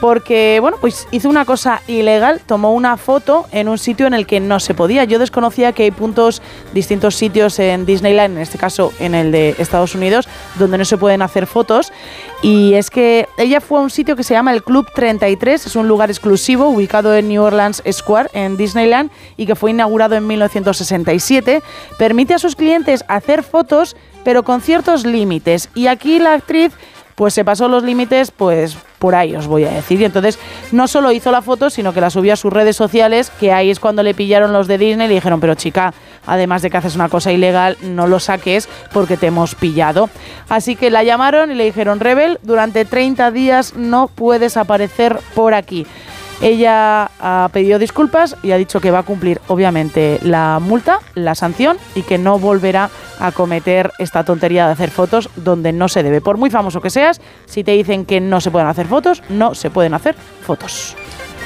Porque, 0.00 0.58
bueno, 0.60 0.78
pues 0.80 1.06
hizo 1.10 1.28
una 1.28 1.44
cosa 1.44 1.82
ilegal, 1.86 2.40
tomó 2.46 2.72
una 2.72 2.96
foto 2.96 3.46
en 3.52 3.68
un 3.68 3.76
sitio 3.76 4.06
en 4.06 4.14
el 4.14 4.26
que 4.26 4.40
no 4.40 4.58
se 4.58 4.72
podía. 4.72 5.04
Yo 5.04 5.18
desconocía 5.18 5.72
que 5.72 5.84
hay 5.84 5.90
puntos, 5.90 6.40
distintos 6.72 7.16
sitios 7.16 7.58
en 7.58 7.84
Disneyland, 7.84 8.36
en 8.36 8.42
este 8.42 8.56
caso 8.56 8.92
en 8.98 9.14
el 9.14 9.30
de 9.30 9.54
Estados 9.58 9.94
Unidos, 9.94 10.26
donde 10.58 10.78
no 10.78 10.84
se 10.84 10.96
pueden 10.96 11.20
hacer 11.20 11.46
fotos. 11.46 11.92
Y 12.42 12.74
es 12.74 12.90
que 12.90 13.28
ella 13.36 13.60
fue 13.60 13.78
a 13.78 13.82
un 13.82 13.90
sitio 13.90 14.16
que 14.16 14.22
se 14.22 14.32
llama 14.32 14.52
el 14.54 14.62
Club 14.62 14.86
33, 14.94 15.66
es 15.66 15.76
un 15.76 15.86
lugar 15.86 16.10
exclusivo 16.10 16.68
ubicado 16.68 17.14
en 17.14 17.28
New 17.28 17.42
Orleans 17.42 17.82
Square, 17.90 18.30
en 18.32 18.56
Disneyland, 18.56 19.10
y 19.36 19.44
que 19.44 19.54
fue 19.54 19.70
inaugurado 19.70 20.14
en 20.14 20.26
1967. 20.26 21.62
Permite 21.98 22.34
a 22.34 22.38
sus 22.38 22.56
clientes 22.56 23.04
hacer 23.08 23.42
fotos, 23.42 23.96
pero 24.24 24.42
con 24.44 24.62
ciertos 24.62 25.04
límites. 25.04 25.68
Y 25.74 25.88
aquí 25.88 26.18
la 26.18 26.34
actriz 26.34 26.72
pues 27.14 27.34
se 27.34 27.44
pasó 27.44 27.68
los 27.68 27.82
límites, 27.82 28.30
pues 28.30 28.78
por 29.00 29.14
ahí 29.14 29.34
os 29.34 29.48
voy 29.48 29.64
a 29.64 29.70
decir. 29.70 30.00
Y 30.00 30.04
entonces 30.04 30.38
no 30.70 30.86
solo 30.86 31.10
hizo 31.10 31.32
la 31.32 31.42
foto, 31.42 31.70
sino 31.70 31.92
que 31.92 32.00
la 32.00 32.10
subió 32.10 32.34
a 32.34 32.36
sus 32.36 32.52
redes 32.52 32.76
sociales, 32.76 33.32
que 33.40 33.50
ahí 33.50 33.70
es 33.70 33.80
cuando 33.80 34.04
le 34.04 34.14
pillaron 34.14 34.52
los 34.52 34.68
de 34.68 34.78
Disney 34.78 35.06
y 35.06 35.08
le 35.08 35.14
dijeron, 35.14 35.40
pero 35.40 35.54
chica, 35.54 35.92
además 36.26 36.62
de 36.62 36.70
que 36.70 36.76
haces 36.76 36.94
una 36.94 37.08
cosa 37.08 37.32
ilegal, 37.32 37.78
no 37.82 38.06
lo 38.06 38.20
saques 38.20 38.68
porque 38.92 39.16
te 39.16 39.28
hemos 39.28 39.54
pillado. 39.54 40.10
Así 40.48 40.76
que 40.76 40.90
la 40.90 41.02
llamaron 41.02 41.50
y 41.50 41.54
le 41.54 41.64
dijeron, 41.64 41.98
Rebel, 41.98 42.38
durante 42.42 42.84
30 42.84 43.30
días 43.30 43.74
no 43.74 44.08
puedes 44.08 44.58
aparecer 44.58 45.18
por 45.34 45.54
aquí. 45.54 45.86
Ella 46.42 47.10
ha 47.20 47.50
pedido 47.52 47.78
disculpas 47.78 48.34
y 48.42 48.52
ha 48.52 48.56
dicho 48.56 48.80
que 48.80 48.90
va 48.90 49.00
a 49.00 49.02
cumplir, 49.02 49.40
obviamente, 49.48 50.18
la 50.22 50.58
multa, 50.60 51.00
la 51.14 51.34
sanción 51.34 51.76
y 51.94 52.02
que 52.02 52.16
no 52.16 52.38
volverá 52.38 52.88
a 53.18 53.30
cometer 53.32 53.92
esta 53.98 54.24
tontería 54.24 54.66
de 54.66 54.72
hacer 54.72 54.90
fotos 54.90 55.28
donde 55.36 55.72
no 55.72 55.88
se 55.88 56.02
debe. 56.02 56.22
Por 56.22 56.38
muy 56.38 56.48
famoso 56.50 56.80
que 56.80 56.88
seas, 56.88 57.20
si 57.44 57.62
te 57.62 57.72
dicen 57.72 58.06
que 58.06 58.20
no 58.20 58.40
se 58.40 58.50
pueden 58.50 58.68
hacer 58.68 58.86
fotos, 58.86 59.22
no 59.28 59.54
se 59.54 59.68
pueden 59.68 59.92
hacer 59.92 60.16
fotos. 60.42 60.96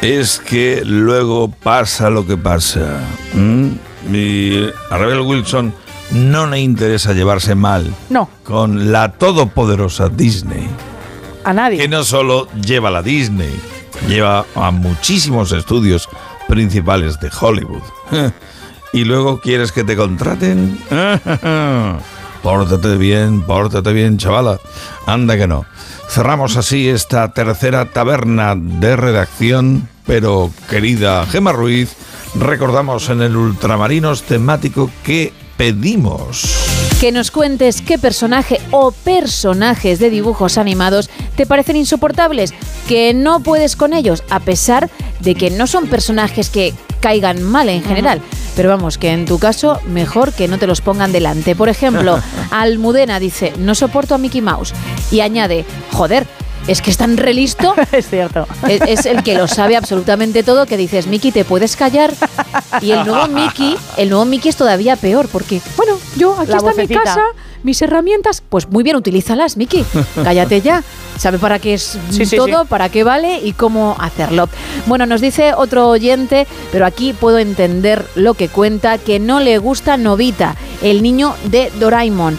Es 0.01 0.39
que 0.39 0.83
luego 0.85 1.49
pasa 1.51 2.09
lo 2.11 2.25
que 2.27 2.37
pasa. 2.37 3.01
¿m? 3.35 3.73
Y 4.13 4.69
a 4.91 4.99
Rebel 4.99 5.21
Wilson 5.23 5.75
no 6.13 6.47
le 6.47 6.61
interesa 6.61 7.15
llevarse 7.15 7.55
mal 7.55 7.93
No, 8.11 8.29
con 8.45 8.93
la 8.93 9.11
todopoderosa 9.13 10.09
Disney. 10.09 10.69
a 11.43 11.53
nadie. 11.53 11.79
Que 11.79 11.89
no 11.89 12.05
solo 12.05 12.47
lleva 12.53 12.91
la 12.91 13.03
Disney, 13.03 13.59
lleva 14.09 14.47
a 14.55 14.71
muchísimos 14.71 15.53
estudios 15.53 16.09
principales 16.49 17.21
de 17.21 17.31
Hollywood. 17.41 17.83
¿Y 18.93 19.05
luego 19.05 19.41
quieres 19.41 19.73
que 19.73 19.85
te 19.85 19.97
contraten? 19.97 20.79
Pórtate 22.45 22.97
bien, 22.97 23.41
pórtate 23.41 23.93
bien, 23.93 24.19
chavala. 24.19 24.61
Anda 25.07 25.37
que 25.37 25.47
no. 25.47 25.65
Cerramos 26.09 26.57
así 26.59 26.89
esta 26.89 27.33
tercera 27.33 27.87
taberna 27.87 28.55
de 28.55 28.97
redacción, 28.97 29.89
pero 30.07 30.51
querida 30.69 31.25
Gema 31.27 31.53
Ruiz, 31.53 31.97
recordamos 32.39 33.09
en 33.09 33.23
el 33.23 33.35
Ultramarinos 33.35 34.25
temático 34.25 34.91
que 35.03 35.33
pedimos. 35.57 36.74
Que 37.01 37.13
nos 37.13 37.31
cuentes 37.31 37.83
qué 37.83 37.99
personaje 37.99 38.61
o 38.71 38.91
personajes 38.91 39.99
de 39.99 40.11
dibujos 40.11 40.57
animados 40.57 41.11
te 41.37 41.45
parecen 41.45 41.77
insoportables, 41.77 42.55
que 42.89 43.13
no 43.13 43.41
puedes 43.41 43.77
con 43.77 43.93
ellos, 43.93 44.23
a 44.31 44.41
pesar 44.41 44.89
de 45.21 45.35
que 45.35 45.51
no 45.51 45.67
son 45.67 45.89
personajes 45.89 46.49
que 46.49 46.73
caigan 47.01 47.43
mal 47.43 47.69
en 47.69 47.83
general. 47.83 48.23
Pero 48.57 48.71
vamos, 48.71 48.97
que 48.97 49.11
en 49.11 49.27
tu 49.27 49.39
caso, 49.39 49.81
mejor 49.87 50.33
que 50.33 50.49
no 50.49 50.59
te 50.59 50.67
los 50.67 50.81
pongan 50.81 51.13
delante. 51.13 51.55
Por 51.55 51.69
ejemplo, 51.69 52.19
Almudena 52.51 53.21
dice, 53.21 53.53
no 53.59 53.75
soporto 53.75 54.15
a 54.15 54.19
Mickey 54.19 54.41
Mouse. 54.41 54.73
Y 55.11 55.21
añade, 55.21 55.67
joder, 55.93 56.27
es 56.67 56.83
que 56.83 56.91
es 56.91 56.97
tan 56.97 57.17
relisto. 57.17 57.75
es 57.93 58.09
cierto. 58.09 58.47
Es, 58.69 58.81
es 58.83 59.07
el 59.07 59.23
que 59.23 59.35
lo 59.35 59.49
sabe 59.49 59.77
absolutamente 59.77 60.43
todo, 60.43 60.67
que 60.67 60.77
dices, 60.77 61.07
Mickey, 61.07 61.33
¿te 61.33 61.45
puedes 61.45 61.77
callar? 61.77 62.13
Y 62.81 62.91
el 62.91 63.05
nuevo 63.05 63.29
Mickey, 63.29 63.77
el 63.97 64.11
nuevo 64.11 64.25
Mickey 64.25 64.51
es 64.51 64.57
todavía 64.57 64.97
peor, 64.97 65.29
porque, 65.29 65.61
bueno, 65.77 65.99
yo 66.17 66.39
aquí 66.39 66.51
La 66.51 66.57
está 66.59 66.73
mi 66.75 66.89
casa, 66.89 67.23
mis 67.63 67.81
herramientas, 67.83 68.43
pues 68.49 68.69
muy 68.69 68.83
bien, 68.83 68.97
utilízalas, 68.97 69.57
Mickey. 69.57 69.85
Cállate 70.23 70.61
ya. 70.61 70.83
Sabe 71.19 71.39
para 71.39 71.59
qué 71.59 71.75
es 71.75 71.99
Sí, 72.11 72.27
sí, 72.27 72.37
todo, 72.37 72.63
sí. 72.63 72.69
para 72.69 72.89
qué 72.89 73.05
vale 73.05 73.39
y 73.39 73.53
cómo 73.53 73.97
hacerlo. 74.01 74.49
Bueno, 74.87 75.07
nos 75.07 75.21
dice 75.21 75.55
otro 75.55 75.89
oyente, 75.89 76.47
pero 76.73 76.87
aquí 76.87 77.13
puedo 77.13 77.39
entender 77.39 78.05
lo 78.17 78.35
que 78.35 78.49
cuenta, 78.49 78.99
que 78.99 79.21
no 79.21 79.41
le 79.41 79.59
gusta 79.59 79.97
Novita, 79.97 80.57
el 80.83 81.03
niño 81.03 81.35
de 81.45 81.71
Doraemon. 81.79 82.37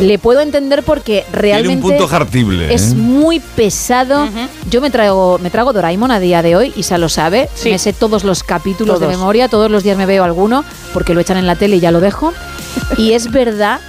Le 0.00 0.18
puedo 0.18 0.40
entender 0.40 0.82
porque 0.82 1.24
realmente 1.32 1.68
Tiene 1.68 1.82
un 1.82 1.88
punto 1.88 2.06
jartible. 2.08 2.72
es 2.72 2.92
¿eh? 2.92 2.94
muy 2.94 3.40
pesado. 3.40 4.28
Yo 4.70 4.80
me 4.80 4.90
traigo, 4.90 5.38
me 5.38 5.50
trago 5.50 5.72
Doraemon 5.72 6.10
a 6.10 6.20
día 6.20 6.42
de 6.42 6.56
hoy, 6.56 6.72
Isa 6.76 6.98
lo 6.98 7.08
sabe. 7.08 7.48
Me 7.64 7.78
sé 7.78 7.92
todos 7.92 8.24
los 8.24 8.42
capítulos 8.42 9.00
de 9.00 9.06
memoria, 9.06 9.48
todos 9.48 9.70
los 9.70 9.82
días 9.82 9.96
me 9.96 10.06
veo 10.06 10.24
alguno, 10.24 10.64
porque 10.92 11.14
lo 11.14 11.20
echan 11.20 11.36
en 11.36 11.46
la 11.46 11.56
tele 11.56 11.76
y 11.76 11.80
ya 11.80 11.90
lo 11.90 12.00
dejo. 12.00 12.32
y 12.96 13.12
es 13.12 13.30
verdad 13.30 13.80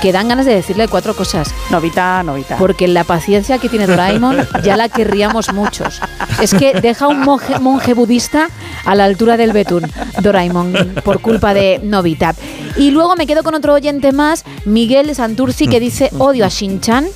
que 0.00 0.12
dan 0.12 0.28
ganas 0.28 0.46
de 0.46 0.54
decirle 0.54 0.88
cuatro 0.88 1.14
cosas. 1.14 1.54
Novita, 1.70 2.22
novita. 2.22 2.56
Porque 2.56 2.88
la 2.88 3.04
paciencia 3.04 3.58
que 3.58 3.68
tiene 3.68 3.86
Doraemon 3.86 4.36
ya 4.62 4.76
la 4.76 4.88
querríamos 4.88 5.52
muchos. 5.52 6.00
Es 6.40 6.54
que 6.54 6.80
deja 6.80 7.06
un 7.08 7.20
monje, 7.20 7.58
monje 7.58 7.94
budista 7.94 8.48
a 8.84 8.94
la 8.94 9.04
altura 9.04 9.36
del 9.36 9.52
betún, 9.52 9.90
Doraemon, 10.20 10.94
por 11.04 11.20
culpa 11.20 11.54
de 11.54 11.80
Novita. 11.82 12.34
Y 12.76 12.90
luego 12.90 13.14
me 13.16 13.26
quedo 13.26 13.42
con 13.42 13.54
otro 13.54 13.74
oyente 13.74 14.12
más, 14.12 14.44
Miguel 14.64 15.14
Santurci, 15.14 15.68
que 15.68 15.80
dice 15.80 16.10
odio 16.18 16.44
a 16.44 16.48
Shin-Chan. 16.48 17.06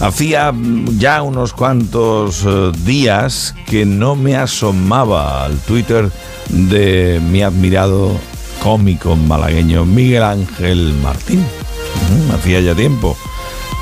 Hacía 0.00 0.52
ya 0.98 1.22
unos 1.22 1.52
cuantos 1.52 2.44
eh, 2.46 2.72
días 2.84 3.54
que 3.66 3.84
no 3.84 4.16
me 4.16 4.36
asomaba 4.36 5.44
al 5.44 5.58
Twitter 5.58 6.10
de 6.48 7.20
mi 7.30 7.42
admirado 7.42 8.12
cómico 8.62 9.16
malagueño 9.16 9.84
Miguel 9.84 10.22
Ángel 10.22 10.94
Martín. 11.02 11.44
Hacía 12.34 12.60
ya 12.60 12.74
tiempo. 12.74 13.16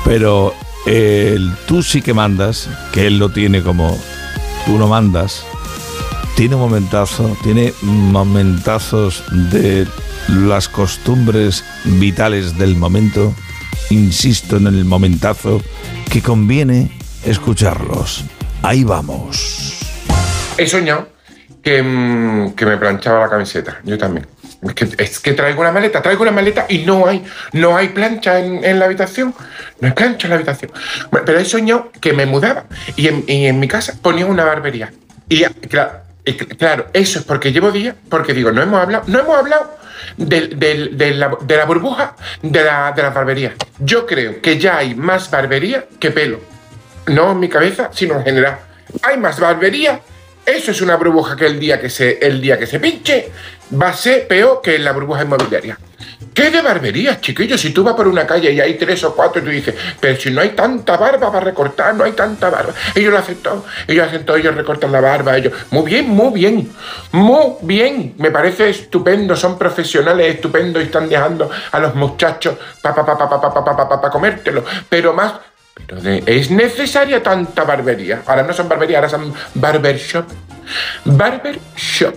Pero 0.03 0.53
el 0.85 1.53
tú 1.67 1.83
sí 1.83 2.01
que 2.01 2.13
mandas, 2.13 2.69
que 2.93 3.07
él 3.07 3.19
lo 3.19 3.29
tiene 3.29 3.61
como 3.61 3.97
tú 4.65 4.77
no 4.77 4.87
mandas, 4.87 5.43
tiene 6.35 6.55
momentazo, 6.55 7.35
tiene 7.43 7.73
momentazos 7.81 9.23
de 9.51 9.87
las 10.29 10.69
costumbres 10.69 11.63
vitales 11.83 12.57
del 12.57 12.75
momento. 12.75 13.33
Insisto 13.89 14.57
en 14.57 14.67
el 14.67 14.85
momentazo 14.85 15.61
que 16.11 16.21
conviene 16.21 16.91
escucharlos. 17.25 18.25
Ahí 18.61 18.83
vamos. 18.83 19.79
He 20.57 20.67
soñado 20.67 21.09
que, 21.61 21.81
mm, 21.81 22.53
que 22.53 22.65
me 22.65 22.77
planchaba 22.77 23.21
la 23.21 23.29
camiseta. 23.29 23.79
Yo 23.83 23.97
también. 23.97 24.27
Es 24.97 25.19
que, 25.19 25.33
traigo 25.33 25.61
una 25.61 25.71
maleta, 25.71 26.01
traigo 26.01 26.23
una 26.23 26.31
maleta 26.31 26.65
y 26.67 26.79
no 26.79 27.07
hay, 27.07 27.23
no 27.53 27.77
hay 27.77 27.89
plancha 27.89 28.39
en, 28.39 28.79
la 28.79 28.85
habitación. 28.85 29.33
No 29.79 29.87
hay 29.87 29.93
plancha 29.93 30.25
en 30.25 30.31
la 30.31 30.35
habitación. 30.37 30.71
Pero 31.11 31.39
he 31.39 31.45
soñado 31.45 31.91
que 32.01 32.13
me 32.13 32.25
mudaba 32.25 32.65
y 32.95 33.07
en, 33.07 33.59
mi 33.59 33.67
casa 33.67 33.93
ponía 34.01 34.25
una 34.25 34.45
barbería. 34.45 34.91
Y 35.29 35.43
claro, 35.43 36.87
eso 36.93 37.19
es 37.19 37.25
porque 37.25 37.51
llevo 37.51 37.71
días, 37.71 37.95
porque 38.09 38.33
digo, 38.33 38.51
no 38.51 38.61
hemos 38.63 38.81
hablado, 38.81 39.03
no 39.07 39.19
hemos 39.19 39.37
hablado 39.37 39.76
de, 40.17 41.13
la, 41.15 41.65
burbuja 41.65 42.15
de 42.41 42.63
la, 42.63 42.91
de. 42.91 43.55
Yo 43.79 44.05
creo 44.05 44.41
que 44.41 44.57
ya 44.57 44.77
hay 44.77 44.95
más 44.95 45.29
barbería 45.29 45.85
que 45.99 46.11
pelo. 46.11 46.39
No 47.07 47.31
en 47.31 47.39
mi 47.39 47.49
cabeza, 47.49 47.89
sino 47.93 48.15
en 48.15 48.23
general. 48.23 48.59
Hay 49.03 49.17
más 49.17 49.39
barbería. 49.39 50.01
Eso 50.45 50.71
es 50.71 50.81
una 50.81 50.95
burbuja 50.95 51.35
que 51.35 51.45
el 51.45 51.59
día 51.59 51.79
que 51.79 51.89
se, 51.89 52.19
el 52.25 52.41
día 52.41 52.57
que 52.57 52.67
se 52.67 52.79
pinche 52.79 53.31
va 53.73 53.89
a 53.89 53.93
ser 53.93 54.27
peor 54.27 54.61
que 54.61 54.77
la 54.79 54.91
burbuja 54.91 55.23
inmobiliaria. 55.23 55.77
¿Qué 56.33 56.51
de 56.51 56.61
barberías, 56.61 57.19
chiquillos? 57.19 57.59
Si 57.59 57.71
tú 57.71 57.83
vas 57.83 57.95
por 57.95 58.07
una 58.07 58.27
calle 58.27 58.51
y 58.51 58.59
hay 58.59 58.75
tres 58.75 59.03
o 59.03 59.15
cuatro 59.15 59.41
y 59.41 59.45
tú 59.45 59.49
dices, 59.49 59.73
pero 59.99 60.19
si 60.19 60.29
no 60.29 60.41
hay 60.41 60.49
tanta 60.49 60.95
barba 60.95 61.31
para 61.31 61.43
recortar, 61.45 61.95
no 61.95 62.03
hay 62.03 62.11
tanta 62.11 62.49
barba. 62.49 62.73
Ellos 62.93 63.11
lo 63.11 63.17
hacen 63.17 63.37
todo, 63.37 63.65
ellos 63.87 64.07
hacen 64.07 64.23
todo, 64.23 64.37
ellos 64.37 64.53
recortan 64.55 64.91
la 64.91 65.01
barba, 65.01 65.35
ellos. 65.35 65.53
Muy 65.71 65.83
bien, 65.85 66.07
muy 66.09 66.31
bien, 66.33 66.71
muy 67.11 67.53
bien. 67.63 68.13
Me 68.19 68.29
parece 68.29 68.69
estupendo, 68.69 69.35
son 69.35 69.57
profesionales 69.57 70.35
estupendos 70.35 70.83
y 70.83 70.85
están 70.85 71.09
dejando 71.09 71.49
a 71.71 71.79
los 71.79 71.95
muchachos 71.95 72.55
pa, 72.83 72.93
pa, 72.93 73.03
pa, 73.03 73.17
pa, 73.17 73.29
pa, 73.29 73.41
pa, 73.41 73.65
pa, 73.75 73.89
pa, 73.89 74.01
pa, 74.01 74.09
comértelo. 74.11 74.63
Pero 74.87 75.13
más, 75.13 75.33
pero 75.87 75.99
de- 76.01 76.23
¿es 76.25 76.51
necesaria 76.51 77.21
tanta 77.23 77.63
barbería? 77.63 78.21
Ahora 78.27 78.43
no 78.43 78.53
son 78.53 78.69
barbería, 78.69 78.97
ahora 78.99 79.09
son 79.09 79.33
barbershop. 79.55 80.25
Barbershop. 81.05 82.15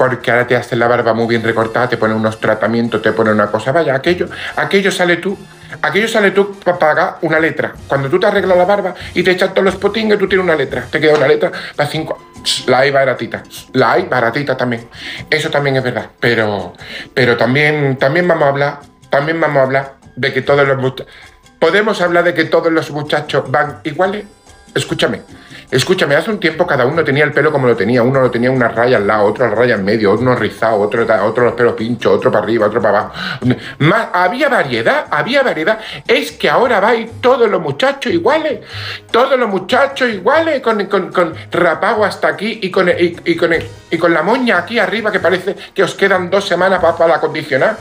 Porque 0.00 0.30
ahora 0.30 0.46
te 0.46 0.56
hacen 0.56 0.78
la 0.78 0.88
barba 0.88 1.12
muy 1.12 1.26
bien 1.26 1.42
recortada, 1.42 1.86
te 1.86 1.98
ponen 1.98 2.16
unos 2.16 2.40
tratamientos, 2.40 3.02
te 3.02 3.12
ponen 3.12 3.34
una 3.34 3.48
cosa. 3.48 3.70
Vaya, 3.70 3.94
aquello, 3.94 4.30
aquello 4.56 4.90
sale 4.90 5.18
tú. 5.18 5.36
Aquello 5.82 6.08
sale 6.08 6.30
tú 6.30 6.58
para 6.58 6.78
pagar 6.78 7.18
una 7.20 7.38
letra. 7.38 7.74
Cuando 7.86 8.08
tú 8.08 8.18
te 8.18 8.26
arreglas 8.26 8.56
la 8.56 8.64
barba 8.64 8.94
y 9.12 9.22
te 9.22 9.32
echas 9.32 9.50
todos 9.50 9.62
los 9.66 9.76
potingues, 9.76 10.18
tú 10.18 10.26
tienes 10.26 10.42
una 10.42 10.56
letra. 10.56 10.86
Te 10.90 11.00
queda 11.00 11.18
una 11.18 11.28
letra 11.28 11.52
para 11.76 11.86
cinco. 11.86 12.32
La 12.66 12.78
hay 12.78 12.90
baratita. 12.90 13.42
La 13.74 13.92
hay 13.92 14.04
baratita 14.04 14.56
también. 14.56 14.88
Eso 15.28 15.50
también 15.50 15.76
es 15.76 15.82
verdad. 15.82 16.06
Pero, 16.18 16.72
pero 17.12 17.36
también, 17.36 17.98
también 17.98 18.26
vamos 18.26 18.44
a 18.44 18.48
hablar, 18.48 18.80
también 19.10 19.38
vamos 19.38 19.58
a 19.58 19.62
hablar 19.64 19.94
de 20.16 20.32
que 20.32 20.40
todos 20.40 20.66
los. 20.66 20.94
¿Podemos 21.58 22.00
hablar 22.00 22.24
de 22.24 22.32
que 22.32 22.46
todos 22.46 22.72
los 22.72 22.90
muchachos 22.90 23.50
van 23.50 23.80
iguales? 23.84 24.24
Escúchame, 24.74 25.20
escúchame, 25.70 26.14
hace 26.16 26.30
un 26.30 26.40
tiempo 26.40 26.66
cada 26.66 26.84
uno 26.86 27.04
tenía 27.04 27.24
el 27.24 27.32
pelo 27.32 27.52
como 27.52 27.66
lo 27.66 27.76
tenía. 27.76 28.02
Uno 28.02 28.20
lo 28.20 28.30
tenía 28.30 28.50
una 28.50 28.68
raya 28.68 28.96
al 28.96 29.06
lado, 29.06 29.24
otro 29.26 29.48
la 29.48 29.54
raya 29.54 29.74
en 29.74 29.84
medio, 29.84 30.14
uno 30.14 30.34
rizado, 30.36 30.80
otro, 30.80 31.06
otro 31.24 31.44
los 31.44 31.54
pelos 31.54 31.74
pinchos, 31.74 32.12
otro 32.12 32.30
para 32.32 32.44
arriba, 32.44 32.66
otro 32.66 32.80
para 32.82 32.98
abajo. 32.98 33.14
Más, 33.78 34.08
había 34.12 34.48
variedad, 34.48 35.06
había 35.10 35.42
variedad. 35.42 35.78
Es 36.06 36.32
que 36.32 36.48
ahora 36.50 36.80
vais 36.80 37.08
todos 37.20 37.48
los 37.48 37.60
muchachos 37.60 38.12
iguales, 38.12 38.60
todos 39.10 39.38
los 39.38 39.48
muchachos 39.48 40.08
iguales, 40.10 40.60
con, 40.60 40.84
con, 40.86 41.12
con 41.12 41.34
rapado 41.50 42.04
hasta 42.04 42.28
aquí 42.28 42.58
y 42.62 42.70
con, 42.70 42.88
y, 42.88 43.16
y 43.24 43.36
con, 43.36 43.50
y 43.90 43.98
con 43.98 44.12
la 44.12 44.22
moña 44.22 44.58
aquí 44.58 44.78
arriba 44.78 45.10
que 45.12 45.20
parece 45.20 45.54
que 45.74 45.82
os 45.82 45.94
quedan 45.94 46.30
dos 46.30 46.46
semanas 46.46 46.80
para, 46.80 46.96
para 46.96 47.14
acondicionar. 47.16 47.76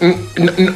No, 0.00 0.52
no- 0.58 0.72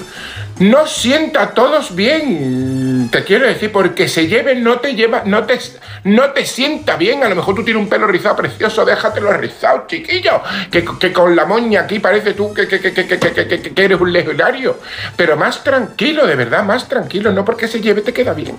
no 0.58 0.86
sienta 0.86 1.42
a 1.42 1.50
todos 1.50 1.94
bien, 1.94 3.10
te 3.10 3.24
quiero 3.24 3.46
decir, 3.46 3.70
porque 3.70 4.08
se 4.08 4.26
lleven 4.26 4.64
no 4.64 4.78
te 4.80 4.94
lleva, 4.94 5.22
no 5.24 5.44
te, 5.44 5.58
no 6.04 6.30
te 6.30 6.46
sienta 6.46 6.96
bien. 6.96 7.22
A 7.22 7.28
lo 7.28 7.36
mejor 7.36 7.54
tú 7.54 7.64
tienes 7.64 7.82
un 7.82 7.88
pelo 7.88 8.06
rizado 8.06 8.36
precioso, 8.36 8.84
déjatelo 8.84 9.32
rizado, 9.34 9.84
chiquillo. 9.86 10.40
Que, 10.70 10.84
que 10.98 11.12
con 11.12 11.36
la 11.36 11.44
moña 11.44 11.82
aquí 11.82 11.98
parece 11.98 12.32
tú 12.32 12.54
que, 12.54 12.66
que, 12.66 12.80
que, 12.80 13.84
eres 13.84 14.00
un 14.00 14.12
legionario. 14.12 14.78
Pero 15.14 15.36
más 15.36 15.62
tranquilo, 15.62 16.26
de 16.26 16.36
verdad, 16.36 16.64
más 16.64 16.88
tranquilo, 16.88 17.32
no 17.32 17.44
porque 17.44 17.68
se 17.68 17.80
lleve 17.80 18.00
te 18.00 18.14
queda 18.14 18.32
bien. 18.32 18.56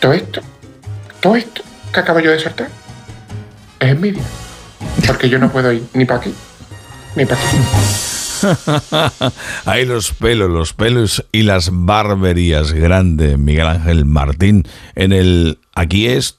Todo 0.00 0.12
esto, 0.12 0.40
todo 1.20 1.36
esto 1.36 1.62
que 1.92 2.00
acabo 2.00 2.18
yo 2.18 2.32
de 2.32 2.40
soltar, 2.40 2.68
es 3.78 3.88
envidia. 3.88 4.22
Porque 5.06 5.28
yo 5.28 5.38
no 5.38 5.52
puedo 5.52 5.72
ir 5.72 5.84
ni 5.92 6.04
para 6.04 6.20
aquí, 6.20 6.34
ni 7.14 7.26
para 7.26 7.40
aquí. 7.40 8.19
Ahí 9.64 9.84
los 9.86 10.12
pelos, 10.12 10.50
los 10.50 10.72
pelos 10.72 11.24
y 11.32 11.42
las 11.42 11.70
barberías. 11.72 12.72
Grande 12.72 13.36
Miguel 13.36 13.66
Ángel 13.66 14.04
Martín. 14.04 14.66
En 14.94 15.12
el 15.12 15.58
aquí 15.74 16.06
es 16.06 16.38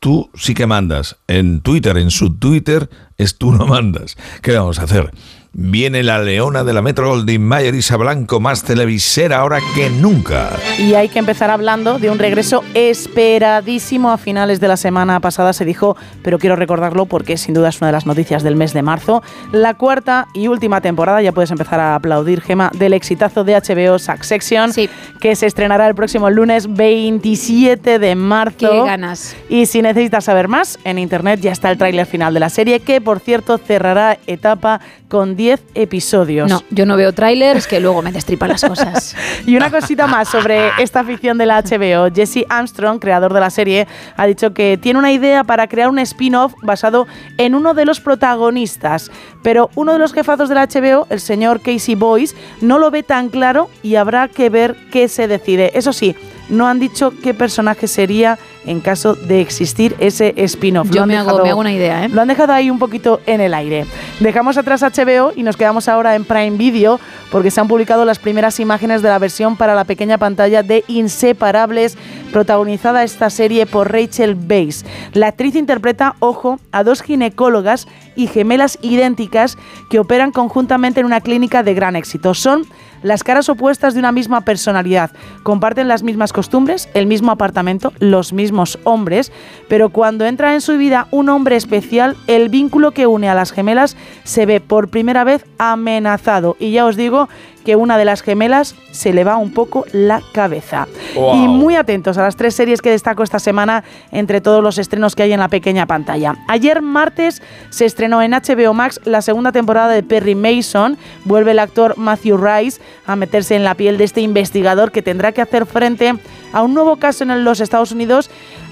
tú 0.00 0.30
sí 0.34 0.54
que 0.54 0.66
mandas. 0.66 1.16
En 1.28 1.60
Twitter, 1.60 1.96
en 1.96 2.10
su 2.10 2.34
Twitter, 2.34 2.90
es 3.18 3.38
tú 3.38 3.52
no 3.52 3.66
mandas. 3.66 4.16
¿Qué 4.42 4.52
vamos 4.52 4.78
a 4.78 4.82
hacer? 4.82 5.12
Viene 5.54 6.02
la 6.02 6.18
leona 6.18 6.64
de 6.64 6.72
la 6.72 6.80
Metro 6.80 7.10
Goldwyn 7.10 7.42
Mayer 7.42 7.74
Isa 7.74 7.98
Blanco, 7.98 8.40
más 8.40 8.62
televisera 8.62 9.40
ahora 9.40 9.58
que 9.74 9.90
nunca. 9.90 10.48
Y 10.78 10.94
hay 10.94 11.10
que 11.10 11.18
empezar 11.18 11.50
hablando 11.50 11.98
de 11.98 12.08
un 12.08 12.18
regreso 12.18 12.64
esperadísimo 12.72 14.10
a 14.10 14.16
finales 14.16 14.60
de 14.60 14.68
la 14.68 14.78
semana 14.78 15.20
pasada, 15.20 15.52
se 15.52 15.66
dijo, 15.66 15.94
pero 16.22 16.38
quiero 16.38 16.56
recordarlo 16.56 17.04
porque 17.04 17.36
sin 17.36 17.52
duda 17.52 17.68
es 17.68 17.82
una 17.82 17.88
de 17.88 17.92
las 17.92 18.06
noticias 18.06 18.42
del 18.42 18.56
mes 18.56 18.72
de 18.72 18.80
marzo. 18.80 19.22
La 19.52 19.74
cuarta 19.74 20.26
y 20.32 20.48
última 20.48 20.80
temporada, 20.80 21.20
ya 21.20 21.32
puedes 21.32 21.50
empezar 21.50 21.80
a 21.80 21.96
aplaudir, 21.96 22.40
Gema, 22.40 22.70
del 22.72 22.94
exitazo 22.94 23.44
de 23.44 23.54
HBO 23.54 23.98
Succession, 23.98 24.72
que 25.20 25.36
se 25.36 25.44
estrenará 25.44 25.86
el 25.86 25.94
próximo 25.94 26.30
lunes 26.30 26.72
27 26.74 27.98
de 27.98 28.14
marzo. 28.14 28.56
Qué 28.58 28.82
ganas. 28.86 29.36
Y 29.50 29.66
si 29.66 29.82
necesitas 29.82 30.24
saber 30.24 30.48
más, 30.48 30.78
en 30.84 30.98
internet 30.98 31.40
ya 31.42 31.52
está 31.52 31.70
el 31.70 31.76
tráiler 31.76 32.06
final 32.06 32.32
de 32.32 32.40
la 32.40 32.48
serie, 32.48 32.80
que 32.80 33.02
por 33.02 33.20
cierto 33.20 33.58
cerrará 33.58 34.18
etapa 34.26 34.80
con 35.08 35.36
10 35.42 35.60
episodios. 35.74 36.48
No, 36.48 36.62
yo 36.70 36.86
no 36.86 36.96
veo 36.96 37.12
trailers 37.12 37.66
que 37.66 37.80
luego 37.80 38.00
me 38.00 38.12
destripan 38.12 38.50
las 38.50 38.62
cosas. 38.62 39.16
y 39.46 39.56
una 39.56 39.72
cosita 39.72 40.06
más 40.06 40.28
sobre 40.28 40.70
esta 40.78 41.02
ficción 41.02 41.36
de 41.36 41.46
la 41.46 41.60
HBO. 41.62 42.14
Jesse 42.14 42.44
Armstrong, 42.48 43.00
creador 43.00 43.34
de 43.34 43.40
la 43.40 43.50
serie, 43.50 43.88
ha 44.16 44.26
dicho 44.26 44.54
que 44.54 44.78
tiene 44.80 45.00
una 45.00 45.10
idea 45.10 45.42
para 45.42 45.66
crear 45.66 45.88
un 45.88 45.98
spin-off 45.98 46.54
basado 46.62 47.08
en 47.38 47.56
uno 47.56 47.74
de 47.74 47.84
los 47.84 47.98
protagonistas. 47.98 49.10
Pero 49.42 49.68
uno 49.74 49.94
de 49.94 49.98
los 49.98 50.12
jefazos 50.12 50.48
de 50.48 50.54
la 50.54 50.68
HBO, 50.68 51.08
el 51.10 51.18
señor 51.18 51.60
Casey 51.60 51.96
Boyce, 51.96 52.36
no 52.60 52.78
lo 52.78 52.92
ve 52.92 53.02
tan 53.02 53.28
claro 53.28 53.68
y 53.82 53.96
habrá 53.96 54.28
que 54.28 54.48
ver 54.48 54.76
qué 54.92 55.08
se 55.08 55.26
decide. 55.26 55.72
Eso 55.74 55.92
sí, 55.92 56.14
no 56.50 56.68
han 56.68 56.78
dicho 56.78 57.12
qué 57.20 57.34
personaje 57.34 57.88
sería 57.88 58.38
en 58.66 58.80
caso 58.80 59.14
de 59.14 59.40
existir 59.40 59.94
ese 59.98 60.34
spin-off. 60.36 60.90
Yo 60.90 61.06
me 61.06 61.16
hago, 61.16 61.42
me 61.42 61.50
hago 61.50 61.60
una 61.60 61.72
idea, 61.72 62.04
¿eh? 62.04 62.08
Lo 62.08 62.20
han 62.20 62.28
dejado 62.28 62.52
ahí 62.52 62.70
un 62.70 62.78
poquito 62.78 63.20
en 63.26 63.40
el 63.40 63.54
aire. 63.54 63.86
Dejamos 64.20 64.56
atrás 64.58 64.82
HBO 64.82 65.32
y 65.34 65.42
nos 65.42 65.56
quedamos 65.56 65.88
ahora 65.88 66.14
en 66.14 66.24
Prime 66.24 66.56
Video 66.56 67.00
porque 67.30 67.50
se 67.50 67.60
han 67.60 67.68
publicado 67.68 68.04
las 68.04 68.18
primeras 68.18 68.60
imágenes 68.60 69.02
de 69.02 69.08
la 69.08 69.18
versión 69.18 69.56
para 69.56 69.74
la 69.74 69.84
pequeña 69.84 70.18
pantalla 70.18 70.62
de 70.62 70.84
Inseparables, 70.86 71.96
protagonizada 72.32 73.04
esta 73.04 73.30
serie 73.30 73.66
por 73.66 73.90
Rachel 73.90 74.36
Weisz. 74.48 74.84
La 75.12 75.28
actriz 75.28 75.56
interpreta, 75.56 76.16
ojo, 76.20 76.58
a 76.72 76.84
dos 76.84 77.02
ginecólogas 77.02 77.88
y 78.16 78.26
gemelas 78.26 78.78
idénticas 78.82 79.56
que 79.90 79.98
operan 79.98 80.32
conjuntamente 80.32 81.00
en 81.00 81.06
una 81.06 81.20
clínica 81.20 81.62
de 81.62 81.74
gran 81.74 81.96
éxito. 81.96 82.34
Son 82.34 82.66
las 83.02 83.24
caras 83.24 83.48
opuestas 83.48 83.94
de 83.94 84.00
una 84.00 84.12
misma 84.12 84.42
personalidad. 84.42 85.10
Comparten 85.42 85.88
las 85.88 86.02
mismas 86.02 86.32
costumbres, 86.32 86.88
el 86.94 87.06
mismo 87.06 87.32
apartamento, 87.32 87.92
los 87.98 88.32
mismos 88.32 88.78
hombres, 88.84 89.32
pero 89.68 89.90
cuando 89.90 90.24
entra 90.24 90.54
en 90.54 90.60
su 90.60 90.76
vida 90.76 91.06
un 91.10 91.28
hombre 91.28 91.56
especial, 91.56 92.16
el 92.26 92.48
vínculo 92.48 92.92
que 92.92 93.06
une 93.06 93.28
a 93.28 93.34
las 93.34 93.52
gemelas 93.52 93.96
se 94.24 94.46
ve 94.46 94.60
por 94.60 94.88
primera 94.88 95.24
vez 95.24 95.44
amenazado. 95.58 96.56
Y 96.58 96.72
ya 96.72 96.86
os 96.86 96.96
digo 96.96 97.28
que 97.64 97.76
una 97.76 97.98
de 97.98 98.04
las 98.04 98.22
gemelas 98.22 98.74
se 98.90 99.12
le 99.12 99.24
va 99.24 99.36
un 99.36 99.52
poco 99.52 99.84
la 99.92 100.22
cabeza. 100.32 100.86
Wow. 101.14 101.34
Y 101.34 101.48
muy 101.48 101.76
atentos 101.76 102.18
a 102.18 102.22
las 102.22 102.36
tres 102.36 102.54
series 102.54 102.82
que 102.82 102.90
destaco 102.90 103.22
esta 103.22 103.38
semana 103.38 103.84
entre 104.10 104.40
todos 104.40 104.62
los 104.62 104.78
estrenos 104.78 105.14
que 105.14 105.22
hay 105.22 105.32
en 105.32 105.40
la 105.40 105.48
pequeña 105.48 105.86
pantalla. 105.86 106.36
Ayer 106.48 106.82
martes 106.82 107.42
se 107.70 107.84
estrenó 107.84 108.22
en 108.22 108.32
HBO 108.32 108.74
Max 108.74 109.00
la 109.04 109.22
segunda 109.22 109.52
temporada 109.52 109.92
de 109.92 110.02
Perry 110.02 110.34
Mason. 110.34 110.98
Vuelve 111.24 111.52
el 111.52 111.58
actor 111.58 111.96
Matthew 111.96 112.36
Rice 112.36 112.80
a 113.06 113.16
meterse 113.16 113.54
en 113.54 113.64
la 113.64 113.74
piel 113.74 113.98
de 113.98 114.04
este 114.04 114.20
investigador 114.20 114.92
que 114.92 115.02
tendrá 115.02 115.32
que 115.32 115.42
hacer 115.42 115.66
frente 115.66 116.14
a 116.52 116.62
un 116.62 116.74
nuevo 116.74 116.96
caso 116.96 117.24
en 117.24 117.44
los 117.44 117.60
Estados 117.60 117.92
Unidos 117.92 118.30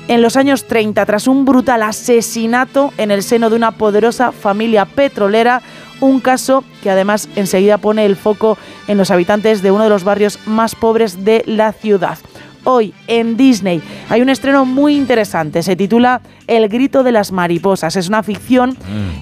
en 0.09 0.23
los 0.23 0.37
años 0.37 0.67
30 0.67 1.07
tras 1.07 1.29
un 1.29 1.45
brutal 1.45 1.83
asesinato 1.85 2.93
en 2.99 3.13
el 3.13 3.23
seno 3.23 3.49
de 3.49 3.57
una 3.57 3.71
poderosa 3.71 4.33
familia 4.33 4.85
petrolera 4.85 5.63
un 6.01 6.21
caso 6.21 6.65
que 6.83 6.91
además 6.91 7.29
enseguida 7.37 7.79
pone 7.79 8.05
el 8.07 8.17
foco 8.17 8.59
en 8.89 8.99
los 8.99 9.11
habitantes 9.11 9.63
de 9.63 9.71
uno 9.71 9.85
de 9.85 9.91
los 9.91 10.05
barrios 10.05 10.39
más 10.47 10.75
pobres 10.75 11.25
de 11.25 11.43
la 11.47 11.73
ciudad. 11.73 12.19
Hoy 12.65 12.93
en 13.07 13.39
Disney 13.39 13.81
hay 14.11 14.21
un 14.21 14.29
estreno 14.29 14.67
muy 14.67 14.95
interesante, 14.95 15.63
se 15.63 15.77
titula 15.77 16.21
El 16.47 16.69
grito 16.69 17.03
de 17.03 17.11
las 17.11 17.33
mariposas. 17.33 17.97
Es 17.97 18.09
una 18.09 18.23
ficción 18.23 18.77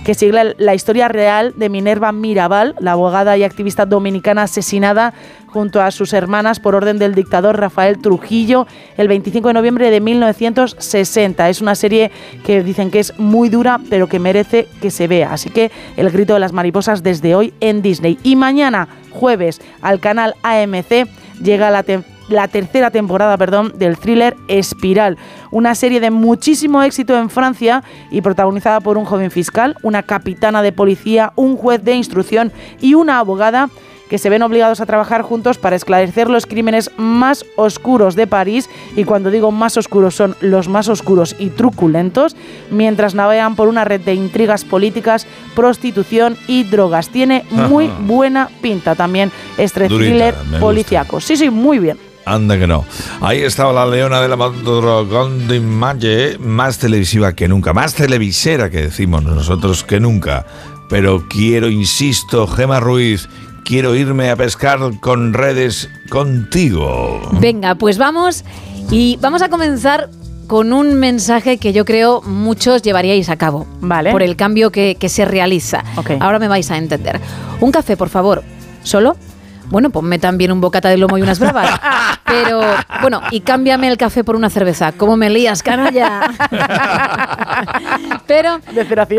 que 0.05 0.15
sigue 0.15 0.55
la 0.59 0.75
historia 0.75 1.07
real 1.07 1.55
de 1.57 1.69
Minerva 1.69 2.11
Mirabal, 2.11 2.75
la 2.81 2.93
abogada 2.93 3.37
y 3.37 3.45
activista 3.45 3.87
dominicana 3.87 4.43
asesinada 4.43 5.15
junto 5.59 5.83
a 5.83 5.91
sus 5.91 6.13
hermanas 6.13 6.61
por 6.61 6.77
orden 6.77 7.01
del 7.01 7.17
dictador 7.17 7.59
Rafael 7.59 7.99
Trujillo 7.99 8.69
el 8.97 9.09
25 9.09 9.49
de 9.49 9.55
noviembre 9.55 9.91
de 9.91 10.01
1960. 10.01 11.49
Es 11.49 11.61
una 11.61 11.75
serie 11.75 12.13
que 12.45 12.63
dicen 12.63 12.93
que 12.93 13.01
es 13.01 13.19
muy 13.19 13.49
dura, 13.49 13.81
pero 13.91 14.09
que 14.09 14.21
merece 14.21 14.69
que 14.81 14.93
se 14.93 15.09
vea. 15.09 15.33
Así 15.33 15.51
que 15.51 15.73
El 15.97 16.11
grito 16.11 16.35
de 16.35 16.39
las 16.39 16.53
mariposas 16.53 17.03
desde 17.03 17.35
hoy 17.35 17.53
en 17.59 17.83
Disney. 17.83 18.21
Y 18.23 18.37
mañana, 18.37 18.87
jueves, 19.11 19.61
al 19.83 19.99
canal 19.99 20.37
AMC 20.45 21.09
llega 21.43 21.71
la 21.71 21.83
la 22.29 22.47
tercera 22.47 22.91
temporada 22.91 23.37
perdón, 23.37 23.73
del 23.79 23.97
thriller 23.97 24.37
Espiral, 24.49 25.17
una 25.51 25.75
serie 25.75 25.99
de 25.99 26.11
muchísimo 26.11 26.83
éxito 26.83 27.19
en 27.19 27.31
Francia 27.31 27.83
y 28.11 28.21
protagonizada 28.21 28.81
por 28.81 28.99
un 28.99 29.07
joven 29.07 29.31
fiscal, 29.31 29.77
una 29.83 30.03
capitana 30.03 30.63
de 30.63 30.71
policía, 30.71 31.33
un 31.37 31.57
juez 31.57 31.83
de 31.83 31.95
instrucción 31.95 32.53
y 32.81 32.93
una 32.93 33.19
abogada 33.19 33.71
que 34.09 34.19
se 34.19 34.31
ven 34.31 34.43
obligados 34.43 34.81
a 34.81 34.87
trabajar 34.87 35.23
juntos 35.23 35.59
para 35.59 35.77
esclarecer 35.77 36.29
los 36.29 36.47
crímenes 36.47 36.91
más 36.97 37.45
oscuros 37.57 38.17
de 38.17 38.27
París 38.27 38.69
y 38.97 39.05
cuando 39.05 39.31
digo 39.31 39.53
más 39.53 39.77
oscuros 39.77 40.15
son 40.15 40.37
los 40.41 40.69
más 40.69 40.89
oscuros 40.89 41.37
y 41.39 41.51
truculentos, 41.51 42.37
mientras 42.71 43.15
navegan 43.15 43.57
por 43.57 43.69
una 43.69 43.85
red 43.85 44.01
de 44.01 44.15
intrigas 44.15 44.65
políticas, 44.65 45.27
prostitución 45.55 46.37
y 46.47 46.65
drogas. 46.65 47.09
Tiene 47.11 47.45
muy 47.51 47.87
Ajá. 47.87 47.99
buena 48.01 48.49
pinta 48.61 48.95
también 48.95 49.31
este 49.57 49.89
Durita, 49.89 50.11
thriller 50.11 50.35
policíaco. 50.61 51.21
Sí, 51.21 51.37
sí, 51.37 51.51
muy 51.51 51.79
bien. 51.79 51.99
Anda 52.25 52.59
que 52.59 52.67
no. 52.67 52.85
Ahí 53.23 53.39
estaba 53.39 53.73
la 53.73 53.87
leona 53.87 54.21
de 54.21 54.29
la 54.29 54.37
Goldwyn 54.37 55.67
Mayer, 55.67 56.39
más 56.39 56.79
televisiva 56.79 57.33
que 57.33 57.49
nunca, 57.49 57.73
más 57.73 57.95
televisera 57.95 58.69
que 58.69 58.83
decimos 58.83 59.23
nosotros 59.23 59.83
que 59.83 59.99
nunca. 59.99 60.45
Pero 60.91 61.27
quiero, 61.29 61.69
insisto, 61.69 62.47
Gema 62.47 62.81
Ruiz, 62.81 63.29
quiero 63.69 63.95
irme 63.95 64.31
a 64.31 64.37
pescar 64.37 64.79
con 64.99 65.35
redes 65.35 65.91
contigo. 66.09 67.21
Venga, 67.33 67.75
pues 67.75 67.99
vamos 67.99 68.43
y 68.91 69.19
vamos 69.21 69.43
a 69.43 69.51
comenzar 69.51 70.09
con 70.47 70.73
un 70.73 70.95
mensaje 70.95 71.59
que 71.59 71.75
yo 71.75 71.85
creo 71.85 72.23
muchos 72.23 72.81
llevaríais 72.81 73.29
a 73.29 73.37
cabo. 73.37 73.67
Vale. 73.83 74.11
Por 74.11 74.23
el 74.23 74.37
cambio 74.37 74.73
que, 74.73 74.95
que 74.99 75.11
se 75.11 75.27
realiza. 75.27 75.85
Ahora 76.19 76.39
me 76.39 76.49
vais 76.49 76.71
a 76.71 76.79
entender. 76.79 77.21
Un 77.61 77.71
café, 77.71 77.99
por 77.99 78.09
favor. 78.09 78.43
¿Solo? 78.85 79.19
Bueno, 79.67 79.91
ponme 79.91 80.19
también 80.19 80.51
un 80.51 80.63
bocata 80.63 80.89
de 80.89 80.97
lomo 80.97 81.19
y 81.19 81.23
unas 81.23 81.39
bravas. 81.39 81.79
Pero, 82.25 82.63
bueno, 83.03 83.21
y 83.31 83.41
cámbiame 83.41 83.89
el 83.89 83.99
café 83.99 84.25
por 84.25 84.35
una 84.35 84.49
cerveza. 84.49 84.93
¿Cómo 84.93 85.19
me 85.19 85.29
lías, 85.29 85.63
canalla? 85.63 86.31
Pero 88.27 88.61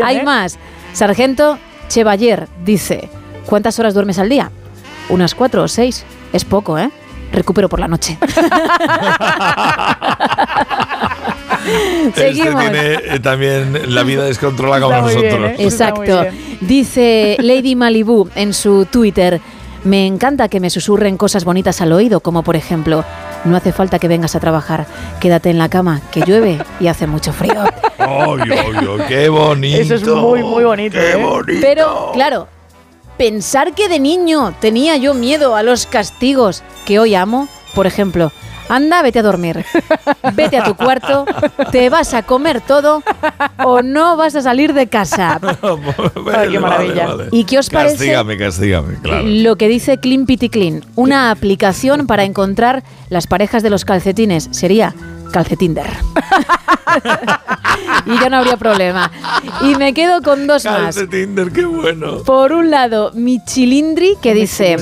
hay 0.02 0.16
¿eh? 0.16 0.22
más. 0.24 0.58
Sargento 0.92 1.56
Chevalier 1.86 2.48
dice, 2.64 3.08
¿cuántas 3.50 3.78
horas 3.80 3.92
duermes 3.92 4.18
al 4.18 4.30
día? 4.30 4.50
Unas 5.10 5.34
cuatro 5.34 5.64
o 5.64 5.68
seis. 5.68 6.06
Es 6.32 6.44
poco, 6.44 6.78
¿eh? 6.78 6.90
Recupero 7.32 7.68
por 7.68 7.80
la 7.80 7.88
noche. 7.88 8.16
Este 12.06 12.32
tiene 12.32 12.94
eh, 12.94 13.20
también 13.22 13.94
la 13.94 14.02
vida 14.02 14.24
descontrolada 14.24 14.80
como 14.80 14.96
nosotros. 15.02 15.52
Exacto. 15.58 16.24
Dice 16.60 17.36
Lady 17.38 17.76
Malibu 17.76 18.30
en 18.34 18.54
su 18.54 18.86
Twitter, 18.86 19.40
me 19.84 20.06
encanta 20.06 20.48
que 20.48 20.58
me 20.58 20.70
susurren 20.70 21.18
cosas 21.18 21.44
bonitas 21.44 21.80
al 21.80 21.92
oído, 21.92 22.20
como 22.20 22.42
por 22.42 22.56
ejemplo, 22.56 23.04
no 23.44 23.56
hace 23.56 23.72
falta 23.72 23.98
que 23.98 24.08
vengas 24.08 24.34
a 24.34 24.40
trabajar, 24.40 24.86
quédate 25.20 25.50
en 25.50 25.58
la 25.58 25.68
cama, 25.68 26.00
que 26.10 26.22
llueve 26.22 26.58
y 26.80 26.88
hace 26.88 27.06
mucho 27.06 27.32
frío. 27.32 27.62
¡Qué 29.06 29.28
bonito! 29.28 29.80
Eso 29.80 29.94
es 29.96 30.06
muy, 30.06 30.42
muy 30.42 30.64
bonito. 30.64 30.98
¡Qué 30.98 31.12
¿eh? 31.12 31.16
bonito! 31.16 31.60
Pero, 31.60 32.10
claro, 32.14 32.48
pensar 33.20 33.74
que 33.74 33.90
de 33.90 34.00
niño 34.00 34.54
tenía 34.60 34.96
yo 34.96 35.12
miedo 35.12 35.54
a 35.54 35.62
los 35.62 35.84
castigos 35.84 36.62
que 36.86 36.98
hoy 36.98 37.14
amo, 37.14 37.48
por 37.74 37.86
ejemplo, 37.86 38.32
anda, 38.70 39.02
vete 39.02 39.18
a 39.18 39.22
dormir, 39.22 39.62
vete 40.32 40.56
a 40.56 40.64
tu 40.64 40.74
cuarto, 40.74 41.26
te 41.70 41.90
vas 41.90 42.14
a 42.14 42.22
comer 42.22 42.62
todo 42.62 43.02
o 43.62 43.82
no 43.82 44.16
vas 44.16 44.36
a 44.36 44.40
salir 44.40 44.72
de 44.72 44.86
casa. 44.86 45.38
Ay, 46.34 46.52
qué 46.52 46.58
maravilla. 46.58 47.08
¿Y 47.30 47.44
qué 47.44 47.58
os 47.58 47.68
parece? 47.68 47.96
Castígame, 47.96 48.38
castígame, 48.38 48.94
claro. 49.02 49.24
Lo 49.26 49.56
que 49.56 49.68
dice 49.68 49.98
Clean 49.98 50.24
Pity 50.24 50.48
Clean, 50.48 50.82
una 50.94 51.30
aplicación 51.30 52.06
para 52.06 52.24
encontrar 52.24 52.82
las 53.10 53.26
parejas 53.26 53.62
de 53.62 53.68
los 53.68 53.84
calcetines, 53.84 54.48
sería 54.50 54.94
Calcetinder. 55.30 55.86
y 58.06 58.20
ya 58.20 58.28
no 58.28 58.38
habría 58.38 58.56
problema. 58.56 59.10
Y 59.62 59.74
me 59.76 59.92
quedo 59.94 60.22
con 60.22 60.46
dos 60.46 60.64
más. 60.64 60.96
Calce 60.96 61.06
Tinder, 61.06 61.50
qué 61.52 61.64
bueno. 61.64 62.22
Por 62.24 62.52
un 62.52 62.70
lado, 62.70 63.12
mi 63.14 63.42
chilindri 63.44 64.16
que 64.20 64.34
dice, 64.34 64.76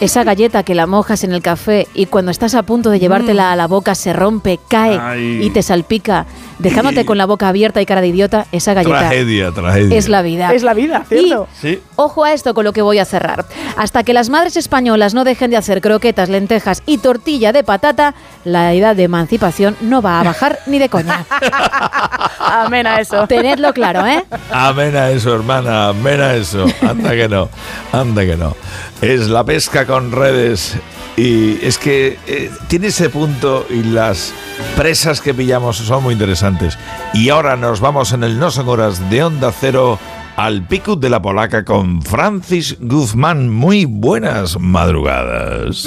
esa 0.00 0.24
galleta 0.24 0.62
que 0.62 0.74
la 0.74 0.86
mojas 0.86 1.24
en 1.24 1.32
el 1.32 1.42
café 1.42 1.86
y 1.94 2.06
cuando 2.06 2.30
estás 2.30 2.54
a 2.54 2.62
punto 2.62 2.90
de 2.90 2.98
llevártela 2.98 3.52
a 3.52 3.56
la 3.56 3.66
boca 3.66 3.94
se 3.94 4.12
rompe, 4.12 4.58
cae 4.68 4.98
Ay. 4.98 5.40
y 5.44 5.50
te 5.50 5.62
salpica, 5.62 6.26
dejándote 6.60 7.04
con 7.04 7.18
la 7.18 7.26
boca 7.26 7.48
abierta 7.48 7.80
y 7.80 7.86
cara 7.86 8.00
de 8.00 8.08
idiota, 8.08 8.46
esa 8.52 8.74
galleta 8.74 8.98
Tragedia, 9.00 9.50
tragedia. 9.52 9.96
es 9.96 10.08
la 10.08 10.22
vida. 10.22 10.52
Es 10.54 10.62
la 10.62 10.74
vida, 10.74 11.04
¿cierto? 11.08 11.48
Sí. 11.60 11.80
Ojo 11.96 12.24
a 12.24 12.32
esto 12.32 12.54
con 12.54 12.64
lo 12.64 12.72
que 12.72 12.82
voy 12.82 12.98
a 12.98 13.04
cerrar. 13.04 13.44
Hasta 13.76 14.02
que 14.02 14.12
las 14.12 14.28
madres 14.30 14.56
españolas 14.56 15.14
no 15.14 15.24
dejen 15.24 15.50
de 15.50 15.56
hacer 15.56 15.80
croquetas, 15.80 16.28
lentejas 16.28 16.82
y 16.86 16.98
tortilla 16.98 17.52
de 17.52 17.64
patata, 17.64 18.14
la 18.44 18.72
edad 18.74 18.94
de 18.96 19.04
emancipación 19.04 19.76
no 19.80 20.02
va 20.02 20.20
a 20.20 20.24
bajar 20.24 20.58
ni 20.66 20.78
de 20.78 20.88
coña. 20.88 21.24
Amén 22.38 22.86
a 22.86 23.00
eso. 23.00 23.26
Tenedlo 23.26 23.72
claro, 23.72 24.06
¿eh? 24.06 24.24
Amén 24.50 24.96
a 24.96 25.10
eso, 25.10 25.34
hermana, 25.34 25.88
amén 25.88 26.20
a 26.20 26.34
eso. 26.34 26.66
Anda 26.82 27.10
que 27.10 27.28
no, 27.28 27.48
anda 27.92 28.24
que 28.24 28.36
no. 28.36 28.56
Es 29.00 29.28
la 29.28 29.44
pesca 29.44 29.86
con 29.86 30.12
redes. 30.12 30.76
Y 31.16 31.64
es 31.64 31.78
que 31.78 32.18
eh, 32.26 32.50
tiene 32.68 32.88
ese 32.88 33.10
punto 33.10 33.66
y 33.68 33.82
las 33.82 34.32
presas 34.76 35.20
que 35.20 35.34
pillamos 35.34 35.76
son 35.76 36.02
muy 36.02 36.14
interesantes. 36.14 36.78
Y 37.12 37.28
ahora 37.28 37.56
nos 37.56 37.80
vamos 37.80 38.12
en 38.12 38.24
el 38.24 38.38
No 38.38 38.50
Son 38.50 38.68
Horas 38.68 39.10
de 39.10 39.24
Onda 39.24 39.52
Cero 39.52 39.98
al 40.36 40.62
Picut 40.62 41.00
de 41.00 41.10
la 41.10 41.20
Polaca 41.20 41.66
con 41.66 42.00
Francis 42.00 42.76
Guzmán. 42.80 43.50
Muy 43.50 43.84
buenas 43.84 44.58
madrugadas. 44.58 45.84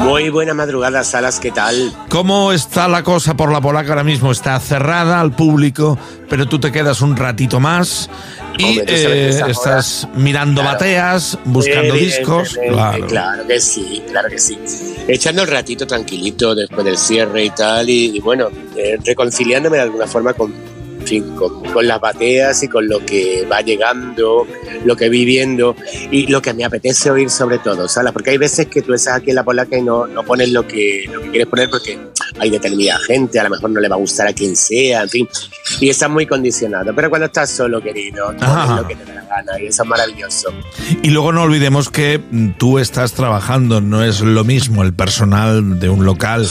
Muy 0.00 0.28
buena 0.28 0.52
madrugada, 0.52 1.02
Salas, 1.04 1.40
¿qué 1.40 1.50
tal? 1.50 1.92
¿Cómo 2.10 2.52
está 2.52 2.86
la 2.86 3.02
cosa 3.02 3.34
por 3.34 3.50
la 3.50 3.62
Polaca 3.62 3.90
ahora 3.90 4.04
mismo? 4.04 4.30
Está 4.30 4.60
cerrada 4.60 5.20
al 5.20 5.32
público, 5.32 5.96
pero 6.28 6.46
tú 6.46 6.58
te 6.58 6.70
quedas 6.70 7.00
un 7.00 7.16
ratito 7.16 7.60
más 7.60 8.10
y 8.58 8.78
eh, 8.86 9.28
estás 9.48 10.06
mirando 10.14 10.60
Claro. 10.60 10.74
bateas, 10.78 11.38
buscando 11.44 11.94
discos. 11.94 12.58
Claro. 12.68 13.06
Claro 13.06 13.46
que 13.46 13.60
sí, 13.60 14.02
claro 14.10 14.28
que 14.28 14.38
sí. 14.38 14.58
Echando 15.08 15.42
el 15.42 15.48
ratito 15.48 15.86
tranquilito 15.86 16.54
después 16.54 16.84
del 16.84 16.96
cierre 16.96 17.44
y 17.44 17.50
tal, 17.50 17.88
y, 17.90 18.16
y 18.16 18.20
bueno, 18.20 18.48
eh, 18.76 18.96
reconciliándome 19.04 19.76
de 19.76 19.82
alguna 19.82 20.06
forma 20.06 20.32
con, 20.32 20.52
en 21.00 21.06
fin, 21.06 21.36
con, 21.36 21.62
con 21.64 21.86
las 21.86 22.00
bateas 22.00 22.62
y 22.62 22.68
con 22.68 22.88
lo 22.88 23.04
que 23.04 23.46
va 23.50 23.60
llegando, 23.60 24.46
lo 24.84 24.96
que 24.96 25.08
vi 25.10 25.24
viendo 25.24 25.76
y 26.10 26.26
lo 26.28 26.40
que 26.40 26.54
me 26.54 26.64
apetece 26.64 27.10
oír 27.10 27.28
sobre 27.28 27.58
todo, 27.58 27.88
¿sabes? 27.88 28.12
Porque 28.12 28.30
hay 28.30 28.38
veces 28.38 28.66
que 28.68 28.80
tú 28.82 28.94
estás 28.94 29.16
aquí 29.16 29.30
en 29.30 29.36
la 29.36 29.44
polaca 29.44 29.76
y 29.76 29.82
no, 29.82 30.06
no 30.06 30.22
pones 30.22 30.50
lo 30.50 30.66
que, 30.66 31.04
lo 31.12 31.20
que 31.22 31.30
quieres 31.30 31.48
poner 31.48 31.68
porque 31.68 31.98
hay 32.38 32.50
determinada 32.50 33.00
gente, 33.00 33.38
a 33.38 33.44
lo 33.44 33.50
mejor 33.50 33.70
no 33.70 33.80
le 33.80 33.88
va 33.88 33.96
a 33.96 33.98
gustar 33.98 34.28
a 34.28 34.32
quien 34.32 34.56
sea, 34.56 35.02
en 35.02 35.08
fin, 35.08 35.28
y 35.80 35.88
estás 35.88 36.10
muy 36.10 36.26
condicionado. 36.26 36.94
Pero 36.94 37.10
cuando 37.10 37.26
estás 37.26 37.50
solo, 37.50 37.80
querido, 37.80 38.26
pones 38.26 38.42
Ajá. 38.42 38.76
lo 38.76 38.88
que 38.88 38.96
te 38.96 39.04
da 39.04 39.14
la 39.14 39.22
gana 39.22 39.60
y 39.60 39.66
eso 39.66 39.82
es 39.82 39.88
maravilloso. 39.88 40.48
Y 41.02 41.10
luego 41.10 41.32
no 41.32 41.42
olvidemos 41.42 41.90
que 41.90 42.18
mm, 42.18 42.50
tú 42.58 42.78
estás 42.78 43.12
trabajando, 43.12 43.80
no 43.80 44.02
es 44.02 44.20
lo 44.20 44.44
mismo 44.44 44.82
el 44.82 44.94
personal 44.94 45.78
de 45.78 45.88
un 45.88 46.04
local 46.04 46.48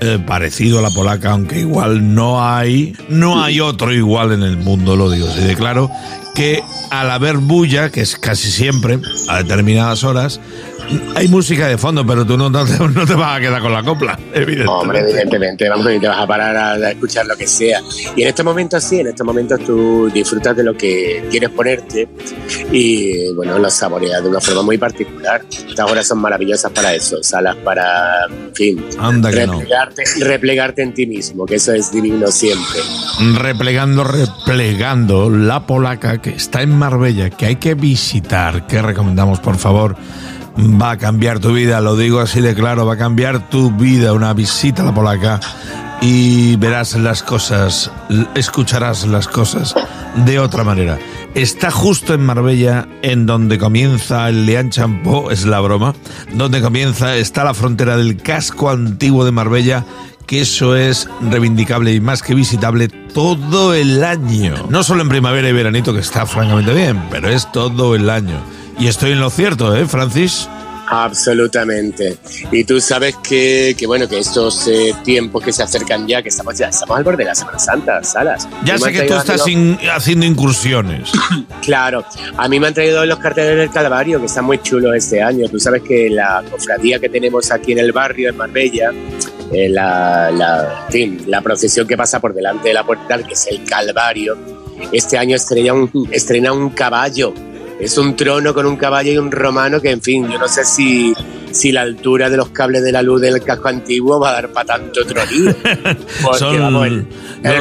eh, 0.00 0.18
parecido 0.26 0.78
a 0.78 0.82
la 0.82 0.90
polaca, 0.90 1.30
aunque 1.30 1.60
igual 1.60 2.14
no 2.14 2.44
hay, 2.44 2.96
no 3.08 3.42
hay 3.42 3.60
otro 3.60 3.92
igual 3.92 4.32
en 4.32 4.42
el 4.42 4.56
mundo, 4.56 4.96
lo 4.96 5.10
digo 5.10 5.28
así 5.28 5.40
de 5.40 5.54
claro, 5.54 5.90
que 6.34 6.62
al 6.90 7.10
haber 7.10 7.36
bulla, 7.36 7.90
que 7.90 8.00
es 8.00 8.16
casi 8.16 8.50
siempre, 8.50 8.98
a 9.28 9.38
determinadas 9.38 10.04
horas, 10.04 10.40
hay 11.14 11.28
música 11.28 11.66
de 11.66 11.78
fondo, 11.78 12.06
pero 12.06 12.26
tú 12.26 12.36
no, 12.36 12.50
no 12.50 12.64
te, 12.66 12.78
no 12.78 13.06
te 13.06 13.14
vas 13.14 13.38
a 13.38 13.40
quedar 13.40 13.62
con 13.62 13.72
la 13.72 13.82
copla, 13.82 14.18
evidentemente. 14.34 14.68
Hombre, 14.68 15.00
evidentemente, 15.00 15.68
vamos, 15.68 15.92
y 15.92 15.98
te 15.98 16.08
vas 16.08 16.18
a 16.18 16.26
parar 16.26 16.56
a, 16.56 16.72
a 16.72 16.90
escuchar 16.90 17.26
lo 17.26 17.36
que 17.36 17.46
sea. 17.46 17.80
Y 18.16 18.22
en 18.22 18.28
estos 18.28 18.44
momentos 18.44 18.82
sí, 18.84 19.00
en 19.00 19.08
estos 19.08 19.26
momentos 19.26 19.60
tú 19.64 20.10
disfrutas 20.12 20.56
de 20.56 20.64
lo 20.64 20.76
que 20.76 21.26
quieres 21.30 21.50
ponerte 21.50 22.08
y, 22.70 23.32
bueno, 23.34 23.58
lo 23.58 23.70
saboreas 23.70 24.22
de 24.22 24.28
una 24.28 24.40
forma 24.40 24.62
muy 24.62 24.76
particular. 24.78 25.42
Estas 25.50 25.90
horas 25.90 26.06
son 26.06 26.18
maravillosas 26.18 26.70
para 26.72 26.94
eso, 26.94 27.22
salas 27.22 27.56
para, 27.56 28.26
en 28.26 28.54
fin, 28.54 28.84
Anda 28.98 29.30
que 29.30 29.46
no. 29.46 29.54
replegarte, 29.54 30.04
replegarte 30.20 30.82
en 30.82 30.94
ti 30.94 31.06
mismo, 31.06 31.46
que 31.46 31.56
eso 31.56 31.72
es 31.72 31.90
divino 31.92 32.30
siempre. 32.30 32.80
replegando, 33.36 34.04
replegando 34.04 35.30
la 35.30 35.66
polaca 35.66 36.20
que 36.24 36.30
está 36.30 36.62
en 36.62 36.74
Marbella, 36.74 37.28
que 37.28 37.44
hay 37.44 37.56
que 37.56 37.74
visitar, 37.74 38.66
que 38.66 38.80
recomendamos 38.80 39.40
por 39.40 39.56
favor. 39.56 39.94
Va 40.58 40.92
a 40.92 40.96
cambiar 40.96 41.38
tu 41.38 41.52
vida, 41.52 41.82
lo 41.82 41.98
digo 41.98 42.20
así 42.20 42.40
de 42.40 42.54
claro, 42.54 42.86
va 42.86 42.94
a 42.94 42.96
cambiar 42.96 43.50
tu 43.50 43.70
vida 43.72 44.14
una 44.14 44.32
visita 44.32 44.80
a 44.80 44.86
la 44.86 44.94
polaca 44.94 45.38
y 46.00 46.56
verás 46.56 46.94
las 46.94 47.22
cosas, 47.22 47.90
escucharás 48.34 49.06
las 49.06 49.28
cosas 49.28 49.74
de 50.24 50.38
otra 50.38 50.64
manera. 50.64 50.98
Está 51.34 51.70
justo 51.70 52.14
en 52.14 52.22
Marbella, 52.22 52.88
en 53.02 53.26
donde 53.26 53.58
comienza 53.58 54.26
el 54.30 54.46
Leán 54.46 54.70
Champó, 54.70 55.30
es 55.30 55.44
la 55.44 55.60
broma, 55.60 55.94
donde 56.32 56.62
comienza, 56.62 57.16
está 57.16 57.44
la 57.44 57.52
frontera 57.52 57.98
del 57.98 58.16
casco 58.16 58.70
antiguo 58.70 59.26
de 59.26 59.32
Marbella, 59.32 59.84
que 60.26 60.40
eso 60.40 60.76
es 60.76 61.08
reivindicable 61.30 61.92
y 61.92 62.00
más 62.00 62.22
que 62.22 62.34
visitable 62.34 62.88
todo 62.88 63.74
el 63.74 64.02
año. 64.02 64.66
No 64.70 64.82
solo 64.82 65.02
en 65.02 65.08
primavera 65.08 65.48
y 65.48 65.52
veranito, 65.52 65.92
que 65.92 66.00
está 66.00 66.26
francamente 66.26 66.72
bien, 66.72 67.02
pero 67.10 67.28
es 67.28 67.50
todo 67.52 67.94
el 67.94 68.08
año. 68.10 68.40
Y 68.78 68.88
estoy 68.88 69.12
en 69.12 69.20
lo 69.20 69.30
cierto, 69.30 69.74
¿eh, 69.76 69.86
Francis? 69.86 70.48
Absolutamente. 70.86 72.18
Y 72.52 72.64
tú 72.64 72.80
sabes 72.80 73.16
que, 73.16 73.74
que 73.78 73.86
bueno, 73.86 74.06
que 74.08 74.18
estos 74.18 74.66
eh, 74.68 74.94
tiempos 75.04 75.42
que 75.42 75.52
se 75.52 75.62
acercan 75.62 76.06
ya, 76.06 76.22
que 76.22 76.28
estamos 76.28 76.58
ya, 76.58 76.68
estamos 76.68 76.96
al 76.98 77.04
borde 77.04 77.18
de 77.18 77.24
la 77.26 77.34
Semana 77.34 77.58
Santa, 77.58 78.02
Salas. 78.04 78.48
Ya 78.64 78.76
sé 78.78 78.92
que 78.92 79.02
tú 79.02 79.14
estás 79.14 79.46
in- 79.48 79.78
haciendo 79.94 80.26
incursiones. 80.26 81.10
Claro, 81.64 82.04
a 82.36 82.46
mí 82.46 82.60
me 82.60 82.66
han 82.66 82.74
traído 82.74 83.06
los 83.06 83.18
carteles 83.18 83.56
del 83.56 83.70
Calvario, 83.70 84.20
que 84.20 84.26
están 84.26 84.44
muy 84.44 84.58
chulos 84.60 84.94
este 84.94 85.22
año. 85.22 85.48
Tú 85.48 85.58
sabes 85.58 85.80
que 85.82 86.10
la 86.10 86.44
cofradía 86.50 86.98
que 86.98 87.08
tenemos 87.08 87.50
aquí 87.50 87.72
en 87.72 87.78
el 87.78 87.90
barrio, 87.90 88.28
en 88.28 88.36
Marbella, 88.36 88.90
eh, 89.54 89.68
la, 89.68 90.30
la, 90.32 90.84
en 90.86 90.92
fin, 90.92 91.24
la 91.28 91.40
procesión 91.40 91.86
que 91.86 91.96
pasa 91.96 92.20
por 92.20 92.34
delante 92.34 92.68
de 92.68 92.74
la 92.74 92.84
puerta, 92.84 93.22
que 93.22 93.34
es 93.34 93.46
el 93.46 93.62
Calvario, 93.64 94.36
este 94.92 95.16
año 95.16 95.36
estrena 95.36 95.72
un, 95.72 96.08
estrena 96.10 96.52
un 96.52 96.70
caballo. 96.70 97.32
Es 97.78 97.98
un 97.98 98.16
trono 98.16 98.52
con 98.54 98.66
un 98.66 98.76
caballo 98.76 99.12
y 99.12 99.18
un 99.18 99.30
romano 99.30 99.80
que, 99.80 99.90
en 99.90 100.02
fin, 100.02 100.28
yo 100.28 100.38
no 100.38 100.48
sé 100.48 100.64
si, 100.64 101.12
si 101.50 101.70
la 101.70 101.82
altura 101.82 102.30
de 102.30 102.36
los 102.36 102.48
cables 102.50 102.82
de 102.82 102.92
la 102.92 103.02
luz 103.02 103.20
del 103.20 103.42
casco 103.42 103.68
antiguo 103.68 104.18
va 104.18 104.30
a 104.30 104.32
dar 104.32 104.52
para 104.52 104.78
tanto 104.78 105.04
tronillo. 105.04 105.54
Porque, 106.22 106.38
Son 106.38 106.58
vamos, 106.58 106.86
el, 106.86 107.06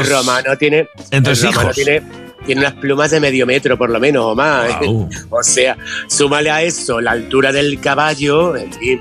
romano 0.09 0.57
tiene... 0.57 0.87
el 1.11 1.25
romano 1.25 1.71
tiene 1.73 2.22
tiene 2.45 2.61
unas 2.61 2.73
plumas 2.73 3.11
de 3.11 3.19
medio 3.19 3.45
metro 3.45 3.77
por 3.77 3.89
lo 3.89 3.99
menos 3.99 4.25
o 4.25 4.35
más. 4.35 4.71
O 5.29 5.43
sea, 5.43 5.77
súmale 6.07 6.49
a 6.49 6.61
eso 6.61 7.01
la 7.01 7.11
altura 7.11 7.51
del 7.51 7.79
caballo, 7.79 8.55
en 8.55 8.71
fin, 8.73 8.99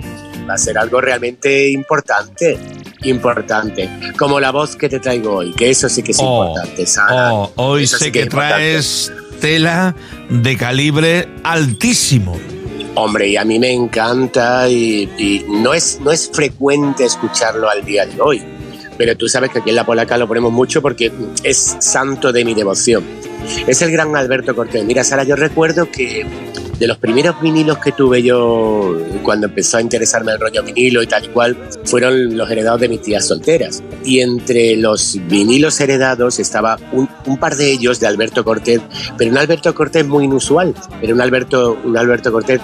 va 0.49 0.55
a 0.55 0.59
ser 0.59 0.79
algo 0.79 1.01
realmente 1.01 1.71
importante. 1.71 2.59
Importante. 3.03 3.89
Como 4.17 4.41
la 4.41 4.51
voz 4.51 4.77
que 4.77 4.89
te 4.89 5.01
traigo 5.01 5.37
hoy, 5.37 5.53
que 5.53 5.71
eso 5.71 5.89
sí 5.89 6.03
que 6.03 6.13
es 6.13 6.19
Oh, 6.21 6.47
importante, 6.47 6.87
Sara. 6.87 7.35
Oh, 7.35 7.53
hoy 7.57 7.85
Eso 7.85 7.99
sí 7.99 8.05
sé 8.05 8.13
que 8.13 8.21
que 8.21 8.27
traes 8.27 9.13
tela 9.41 9.95
de 10.31 10.57
calibre 10.57 11.29
altísimo. 11.43 12.39
Hombre, 12.95 13.29
y 13.29 13.37
a 13.37 13.45
mí 13.45 13.59
me 13.59 13.73
encanta 13.73 14.69
y, 14.69 15.11
y 15.19 15.45
no, 15.49 15.73
es, 15.73 15.99
no 16.01 16.13
es 16.13 16.31
frecuente 16.33 17.05
escucharlo 17.05 17.69
al 17.69 17.85
día 17.85 18.07
de 18.07 18.21
hoy. 18.21 18.43
Pero 18.99 19.17
tú 19.17 19.29
sabes 19.29 19.51
que 19.51 19.61
aquí 19.61 19.71
en 19.71 19.77
La 19.77 19.87
Polaca 19.87 20.17
lo 20.19 20.29
ponemos 20.29 20.53
mucho 20.53 20.83
porque 20.83 21.11
es 21.43 21.77
santo 21.81 22.33
de 22.33 22.45
mi 22.45 22.55
devoción. 22.55 23.03
Es 23.67 23.83
el 23.83 23.91
gran 23.91 24.15
Alberto 24.17 24.55
Cortés. 24.55 24.85
Mira, 24.85 25.05
Sara, 25.05 25.25
yo 25.25 25.37
recuerdo 25.37 25.91
que 25.91 26.27
de 26.83 26.89
los 26.89 26.99
primeros 26.99 27.41
vinilos 27.41 27.79
que 27.79 27.93
tuve 27.93 28.25
yo 28.25 28.99
cuando 29.23 29.47
empezó 29.47 29.77
a 29.77 29.81
interesarme 29.81 30.33
el 30.33 30.41
rollo 30.41 30.65
vinilo 30.65 31.01
y 31.01 31.07
tal 31.07 31.25
y 31.25 31.29
cual, 31.29 31.57
fueron 31.85 32.37
los 32.37 32.51
heredados 32.51 32.81
de 32.81 32.89
mis 32.89 33.03
tías 33.03 33.25
solteras. 33.25 33.85
Y 34.05 34.19
entre 34.19 34.75
los 34.77 35.17
vinilos 35.29 35.81
heredados 35.81 36.41
estaba 36.41 36.79
un, 36.91 37.09
par 37.39 37.55
de 37.55 37.71
ellos 37.71 38.01
de 38.01 38.09
Alberto 38.09 38.43
Cortés, 38.43 38.81
pero 39.17 39.31
un 39.31 39.39
Alberto 39.39 39.73
Cortés 39.75 40.05
muy 40.05 40.25
inusual. 40.25 40.75
Era 41.01 41.15
un 41.15 41.21
Alberto, 41.21 41.79
un 41.85 41.97
Alberto 41.97 42.33
Cortés 42.33 42.61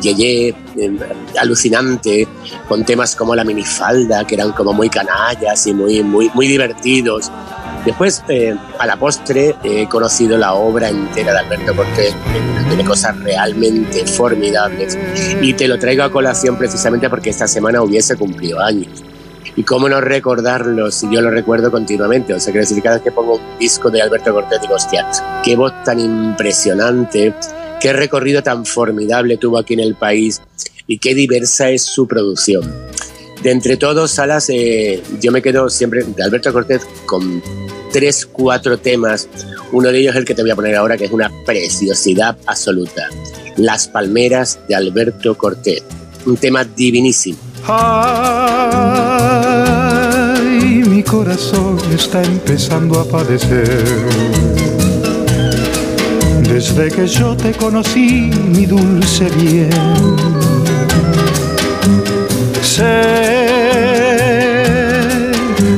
yeye, 0.00 0.48
eh, 0.48 0.98
alucinante, 1.38 2.26
con 2.68 2.84
temas 2.84 3.14
como 3.14 3.36
la 3.36 3.44
minifalda, 3.44 4.26
que 4.26 4.34
eran 4.34 4.50
como 4.50 4.72
muy 4.72 4.88
canallas 4.88 5.64
y 5.68 5.74
muy, 5.74 6.02
muy, 6.02 6.28
muy 6.34 6.48
divertidos. 6.48 7.30
Después, 7.84 8.22
eh, 8.28 8.54
a 8.78 8.86
la 8.86 8.96
postre, 8.96 9.56
he 9.64 9.88
conocido 9.88 10.36
la 10.36 10.52
obra 10.52 10.90
entera 10.90 11.32
de 11.32 11.38
Alberto 11.38 11.74
Cortés, 11.74 12.14
que 12.14 12.68
tiene 12.68 12.84
cosas 12.84 13.18
realmente 13.20 14.06
formidables. 14.06 14.98
Y 15.40 15.54
te 15.54 15.66
lo 15.66 15.78
traigo 15.78 16.02
a 16.02 16.10
colación 16.10 16.56
precisamente 16.58 17.08
porque 17.08 17.30
esta 17.30 17.48
semana 17.48 17.82
hubiese 17.82 18.16
cumplido 18.16 18.60
años. 18.60 19.02
Y 19.56 19.62
cómo 19.62 19.88
no 19.88 20.00
recordarlo 20.00 20.90
si 20.90 21.10
yo 21.10 21.22
lo 21.22 21.30
recuerdo 21.30 21.70
continuamente. 21.70 22.34
O 22.34 22.40
sea, 22.40 22.52
quiero 22.52 22.66
decir, 22.66 22.82
cada 22.82 22.96
vez 22.96 23.04
que 23.04 23.12
pongo 23.12 23.36
un 23.36 23.58
disco 23.58 23.90
de 23.90 24.02
Alberto 24.02 24.32
Cortés, 24.32 24.60
digo, 24.60 24.74
hostia, 24.74 25.06
qué 25.42 25.56
voz 25.56 25.72
tan 25.82 25.98
impresionante, 25.98 27.34
qué 27.80 27.92
recorrido 27.94 28.42
tan 28.42 28.66
formidable 28.66 29.38
tuvo 29.38 29.58
aquí 29.58 29.74
en 29.74 29.80
el 29.80 29.94
país 29.94 30.42
y 30.86 30.98
qué 30.98 31.14
diversa 31.14 31.70
es 31.70 31.82
su 31.82 32.06
producción. 32.06 32.89
De 33.42 33.50
entre 33.50 33.76
todos, 33.76 34.10
Salas, 34.10 34.50
eh, 34.50 35.02
yo 35.20 35.32
me 35.32 35.40
quedo 35.40 35.70
siempre 35.70 36.04
de 36.04 36.22
Alberto 36.22 36.52
Cortés 36.52 36.82
con 37.06 37.42
tres, 37.90 38.26
cuatro 38.26 38.78
temas. 38.78 39.28
Uno 39.72 39.88
de 39.88 39.98
ellos 39.98 40.14
es 40.14 40.18
el 40.18 40.26
que 40.26 40.34
te 40.34 40.42
voy 40.42 40.50
a 40.50 40.56
poner 40.56 40.76
ahora, 40.76 40.98
que 40.98 41.06
es 41.06 41.12
una 41.12 41.30
preciosidad 41.46 42.36
absoluta. 42.46 43.08
Las 43.56 43.88
Palmeras 43.88 44.58
de 44.68 44.74
Alberto 44.74 45.38
Cortés. 45.38 45.82
Un 46.26 46.36
tema 46.36 46.64
divinísimo. 46.64 47.38
Ay, 47.66 48.12
mi 50.86 51.02
corazón 51.02 51.78
está 51.94 52.22
empezando 52.22 53.00
a 53.00 53.04
padecer. 53.06 53.96
Desde 56.42 56.90
que 56.90 57.06
yo 57.06 57.34
te 57.36 57.52
conocí, 57.52 58.30
mi 58.48 58.66
dulce 58.66 59.30
bien. 59.30 59.70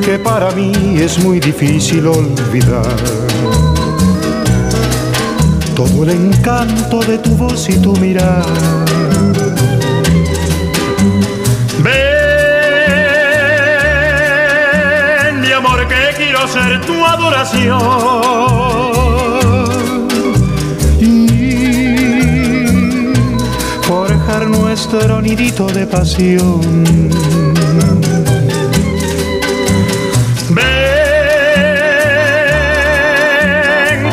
Que 0.05 0.19
para 0.23 0.51
mí 0.53 0.73
es 0.99 1.19
muy 1.19 1.41
difícil 1.41 2.07
olvidar 2.07 2.97
todo 5.74 6.05
el 6.05 6.11
encanto 6.11 7.01
de 7.01 7.19
tu 7.19 7.37
voz 7.37 7.69
y 7.69 7.77
tu 7.79 7.97
mirar. 7.97 8.45
Ven, 11.83 11.93
mi 15.41 15.51
amor, 15.51 15.89
que 15.89 16.15
quiero 16.16 16.47
ser 16.47 16.81
tu 16.83 17.05
adoración. 17.05 18.72
Forjar 24.83 25.09
nuestro 25.09 25.23
nidito 25.23 25.67
de 25.67 25.87
pasión. 25.87 26.61
Ven, 30.51 30.65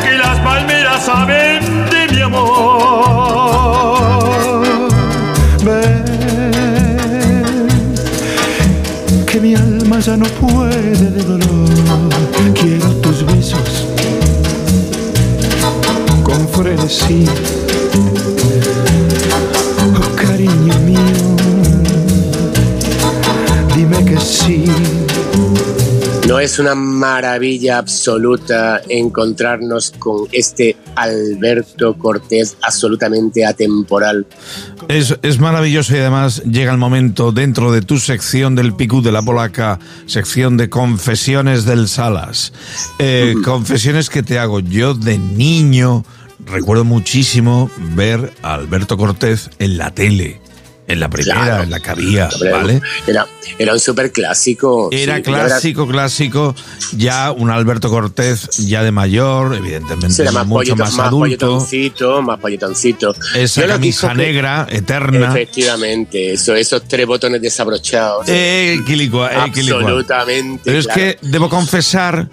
que 0.02 0.12
las 0.18 0.38
palmeras 0.40 1.04
saben 1.04 1.60
de 1.90 2.08
mi 2.12 2.20
amor. 2.20 2.50
Ven, 5.64 6.06
que 9.26 9.40
mi 9.40 9.54
alma 9.54 10.00
ya 10.00 10.16
no 10.16 10.26
puede 10.26 11.10
de 11.10 11.22
dolor. 11.22 11.68
Quiero 12.54 12.88
tus 13.00 13.24
besos 13.24 13.86
con 16.22 16.48
frenesí. 16.48 17.26
¿No 26.40 26.44
es 26.44 26.58
una 26.58 26.74
maravilla 26.74 27.76
absoluta 27.76 28.80
encontrarnos 28.88 29.92
con 29.98 30.26
este 30.32 30.74
Alberto 30.96 31.98
Cortés 31.98 32.56
absolutamente 32.62 33.44
atemporal? 33.44 34.26
Es, 34.88 35.18
es 35.20 35.38
maravilloso 35.38 35.94
y 35.94 35.98
además 35.98 36.42
llega 36.44 36.72
el 36.72 36.78
momento 36.78 37.30
dentro 37.30 37.72
de 37.72 37.82
tu 37.82 37.98
sección 37.98 38.54
del 38.54 38.72
Picú 38.72 39.02
de 39.02 39.12
la 39.12 39.20
Polaca, 39.20 39.80
sección 40.06 40.56
de 40.56 40.70
confesiones 40.70 41.66
del 41.66 41.88
Salas. 41.88 42.54
Eh, 42.98 43.34
confesiones 43.44 44.08
que 44.08 44.22
te 44.22 44.38
hago 44.38 44.60
yo 44.60 44.94
de 44.94 45.18
niño. 45.18 46.06
Recuerdo 46.46 46.84
muchísimo 46.84 47.70
ver 47.94 48.32
a 48.40 48.54
Alberto 48.54 48.96
Cortés 48.96 49.50
en 49.58 49.76
la 49.76 49.90
tele. 49.90 50.40
En 50.90 51.00
la 51.00 51.08
primera, 51.08 51.34
Claro. 51.44 51.62
en 51.62 51.70
la 51.70 51.80
que 51.80 51.90
había, 51.90 52.28
¿vale? 52.50 52.80
Era, 53.06 53.26
era 53.58 53.72
un 53.72 53.80
súper 53.80 54.10
clásico. 54.12 54.88
Era 54.90 55.22
clásico, 55.22 55.86
clásico. 55.86 56.54
Ya 56.96 57.30
un 57.30 57.50
Alberto 57.50 57.88
Cortés, 57.90 58.48
ya 58.66 58.82
de 58.82 58.90
mayor, 58.90 59.54
evidentemente 59.54 60.20
Era 60.22 60.32
más, 60.32 60.46
mucho 60.46 60.74
más 60.76 60.92
más 60.96 61.06
adulto. 61.06 61.46
polletoncito, 61.46 62.22
más 62.22 62.38
polletoncito. 62.40 63.14
Esa 63.34 63.62
Yo 63.62 63.68
camisa 63.68 64.08
que- 64.10 64.14
negra, 64.16 64.66
eterna. 64.70 65.28
Efectivamente, 65.30 66.32
eso, 66.32 66.54
esos 66.54 66.82
tres 66.88 67.06
botones 67.06 67.40
desabrochados. 67.40 68.24
Eh, 68.28 68.80
quilicua, 68.86 69.30
eh, 69.46 69.50
quilicua. 69.52 69.80
Absolutamente. 69.80 70.62
Pero 70.64 70.78
es 70.78 70.86
que 70.88 71.18
debo 71.22 71.48
confesar 71.48 72.28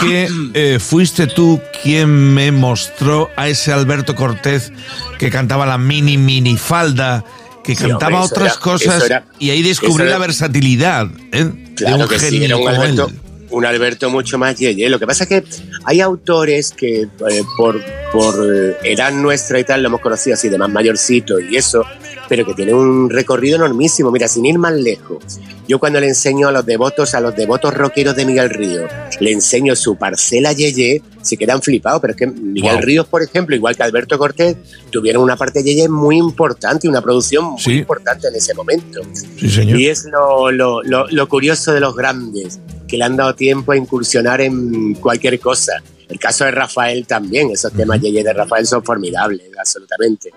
que 0.00 0.28
eh, 0.54 0.78
fuiste 0.80 1.26
tú 1.26 1.60
quien 1.82 2.08
me 2.34 2.50
mostró 2.52 3.30
a 3.36 3.48
ese 3.48 3.72
Alberto 3.72 4.14
Cortés 4.14 4.72
que 5.18 5.30
cantaba 5.30 5.66
la 5.66 5.78
mini 5.78 6.18
mini 6.18 6.56
falda, 6.56 7.24
que 7.64 7.74
cantaba 7.74 8.20
hombre, 8.22 8.36
otras 8.36 8.52
era- 8.52 8.60
cosas 8.60 9.04
era- 9.04 9.24
y 9.38 9.50
ahí 9.50 9.62
descubrí 9.62 10.02
era- 10.04 10.12
la 10.12 10.18
versatilidad 10.18 11.08
¿eh? 11.32 11.50
Claro 11.74 11.96
de 11.96 12.02
un 12.04 12.08
que 12.08 12.18
sí, 12.20 12.26
genio 12.26 12.44
era 12.44 12.56
un 12.56 12.68
Alberto, 12.68 13.10
un 13.50 13.66
Alberto 13.66 14.10
mucho 14.10 14.38
más 14.38 14.56
yeye. 14.56 14.88
Lo 14.88 14.98
que 14.98 15.06
pasa 15.06 15.24
es 15.24 15.28
que 15.28 15.44
hay 15.84 16.00
autores 16.00 16.70
que 16.72 17.02
eh, 17.02 17.42
por, 17.56 17.80
por 18.12 18.34
eh, 18.54 18.76
edad 18.84 19.12
nuestra 19.12 19.58
y 19.58 19.64
tal 19.64 19.82
lo 19.82 19.88
hemos 19.88 20.00
conocido 20.00 20.34
así 20.34 20.48
de 20.48 20.58
más 20.58 20.70
mayorcito 20.70 21.40
y 21.40 21.56
eso, 21.56 21.84
pero 22.28 22.44
que 22.46 22.54
tienen 22.54 22.74
un 22.74 23.10
recorrido 23.10 23.56
enormísimo. 23.56 24.10
Mira, 24.10 24.28
sin 24.28 24.44
ir 24.46 24.58
más 24.58 24.72
lejos, 24.72 25.22
yo 25.68 25.78
cuando 25.78 26.00
le 26.00 26.08
enseño 26.08 26.48
a 26.48 26.52
los 26.52 26.64
devotos, 26.66 27.14
a 27.14 27.20
los 27.20 27.34
devotos 27.36 27.74
rockeros 27.74 28.16
de 28.16 28.24
Miguel 28.26 28.50
Ríos, 28.50 28.90
le 29.20 29.32
enseño 29.32 29.74
su 29.76 29.96
parcela 29.96 30.52
yeye, 30.52 31.02
se 31.22 31.36
quedan 31.36 31.62
flipados, 31.62 32.00
pero 32.00 32.12
es 32.12 32.16
que 32.18 32.26
Miguel 32.26 32.74
Wow. 32.76 32.82
Ríos, 32.82 33.06
por 33.06 33.22
ejemplo, 33.22 33.54
igual 33.56 33.76
que 33.76 33.82
Alberto 33.82 34.18
Cortés, 34.18 34.56
tuvieron 34.90 35.22
una 35.22 35.36
parte 35.36 35.62
yeye 35.62 35.88
muy 35.88 36.16
importante 36.18 36.88
una 36.88 37.00
producción 37.02 37.44
muy 37.52 37.60
Sí. 37.60 37.72
importante 37.78 38.28
en 38.28 38.34
ese 38.34 38.54
momento. 38.54 39.00
Sí, 39.38 39.48
señor. 39.50 39.78
Y 39.78 39.88
es 39.88 40.04
lo, 40.04 40.50
lo- 40.50 40.82
lo- 40.82 41.06
lo 41.08 41.28
curioso 41.28 41.72
de 41.72 41.80
los 41.80 41.94
grandes, 41.96 42.58
que 42.88 42.98
le 42.98 43.04
han 43.04 43.16
dado 43.16 43.34
tiempo 43.34 43.72
a 43.72 43.76
incursionar 43.76 44.40
en 44.40 44.94
cualquier 44.94 45.40
cosa. 45.40 45.82
El 46.08 46.18
caso 46.18 46.44
de 46.44 46.50
Rafael 46.50 47.06
también, 47.06 47.50
esos 47.50 47.72
temas 47.72 47.98
yeye 48.00 48.22
de 48.22 48.32
Rafael 48.32 48.66
son 48.66 48.84
formidables, 48.84 49.42
absolutamente. 49.58 50.30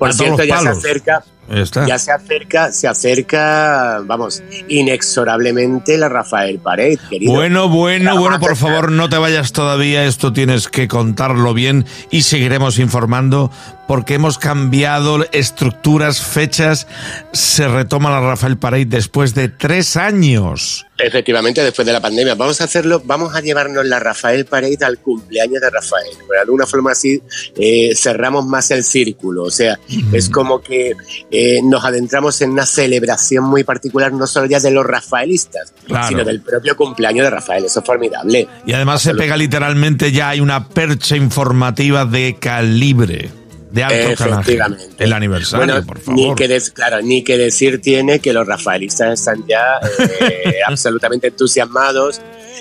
Por 0.00 0.14
cierto, 0.14 0.42
ya 0.44 0.60
se 0.60 0.68
acerca, 0.70 1.24
está. 1.50 1.86
ya 1.86 1.98
se 1.98 2.10
acerca, 2.10 2.72
se 2.72 2.88
acerca, 2.88 4.00
vamos, 4.06 4.42
inexorablemente 4.66 5.98
la 5.98 6.08
Rafael 6.08 6.58
Pared, 6.58 6.98
querido. 7.10 7.34
Bueno, 7.34 7.68
bueno, 7.68 8.14
La 8.14 8.18
bueno, 8.18 8.40
por 8.40 8.56
favor, 8.56 8.90
no 8.90 9.10
te 9.10 9.18
vayas 9.18 9.52
todavía, 9.52 10.06
esto 10.06 10.32
tienes 10.32 10.68
que 10.68 10.88
contarlo 10.88 11.52
bien 11.52 11.84
y 12.10 12.22
seguiremos 12.22 12.78
informando 12.78 13.50
porque 13.90 14.14
hemos 14.14 14.38
cambiado 14.38 15.26
estructuras, 15.32 16.22
fechas, 16.22 16.86
se 17.32 17.66
retoma 17.66 18.08
la 18.08 18.20
Rafael 18.20 18.56
Pareid 18.56 18.86
después 18.86 19.34
de 19.34 19.48
tres 19.48 19.96
años. 19.96 20.86
Efectivamente, 20.96 21.60
después 21.64 21.86
de 21.86 21.92
la 21.92 22.00
pandemia. 22.00 22.36
Vamos 22.36 22.60
a 22.60 22.64
hacerlo, 22.64 23.02
vamos 23.04 23.34
a 23.34 23.40
llevarnos 23.40 23.84
la 23.84 23.98
Rafael 23.98 24.44
Pared 24.44 24.80
al 24.84 24.98
cumpleaños 24.98 25.60
de 25.60 25.70
Rafael. 25.70 26.10
De 26.30 26.38
alguna 26.38 26.66
forma 26.66 26.92
así 26.92 27.20
eh, 27.56 27.92
cerramos 27.96 28.46
más 28.46 28.70
el 28.70 28.84
círculo. 28.84 29.42
O 29.42 29.50
sea, 29.50 29.76
es 30.12 30.28
como 30.30 30.60
que 30.60 30.92
eh, 31.32 31.60
nos 31.64 31.84
adentramos 31.84 32.40
en 32.42 32.50
una 32.50 32.66
celebración 32.66 33.42
muy 33.42 33.64
particular, 33.64 34.12
no 34.12 34.28
solo 34.28 34.46
ya 34.46 34.60
de 34.60 34.70
los 34.70 34.86
rafaelistas, 34.86 35.74
Claro. 35.86 36.06
sino 36.06 36.24
del 36.24 36.42
propio 36.42 36.76
cumpleaños 36.76 37.24
de 37.24 37.30
Rafael. 37.30 37.64
Eso 37.64 37.80
es 37.80 37.86
formidable. 37.86 38.46
Y 38.66 38.72
además 38.72 39.02
se 39.02 39.14
pega 39.14 39.36
literalmente, 39.36 40.12
ya 40.12 40.28
hay 40.28 40.40
una 40.40 40.68
percha 40.68 41.16
informativa 41.16 42.04
de 42.04 42.36
calibre, 42.38 43.30
de 43.70 43.82
alto. 43.84 44.24
Efectivamente. 44.24 44.86
El 44.98 45.12
aniversario, 45.12 45.64
Bueno, 45.66 45.86
por 45.86 45.98
Ni 46.12 46.22
favor. 46.24 46.36
que, 46.36 46.48
des- 46.48 46.70
claro, 46.70 47.00
ni 47.02 47.22
que 47.22 47.36
decir 47.38 47.80
tiene 47.80 48.18
que 48.20 48.32
los 48.32 48.46
rafaelistas 48.46 49.20
están 49.20 49.44
ya 49.48 49.78
eh, 50.20 50.54
absolutamente 50.66 51.28
entusiasmados. 51.28 52.20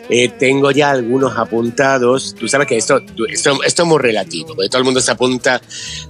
Eh, 0.09 0.29
tengo 0.39 0.71
ya 0.71 0.91
algunos 0.91 1.37
apuntados. 1.37 2.33
Tú 2.39 2.47
sabes 2.47 2.67
que 2.67 2.77
esto, 2.77 3.01
esto, 3.29 3.63
esto 3.63 3.81
es 3.83 3.87
muy 3.87 3.99
relativo, 3.99 4.55
porque 4.55 4.69
todo 4.69 4.79
el 4.79 4.85
mundo 4.85 5.01
se 5.01 5.11
apunta. 5.11 5.61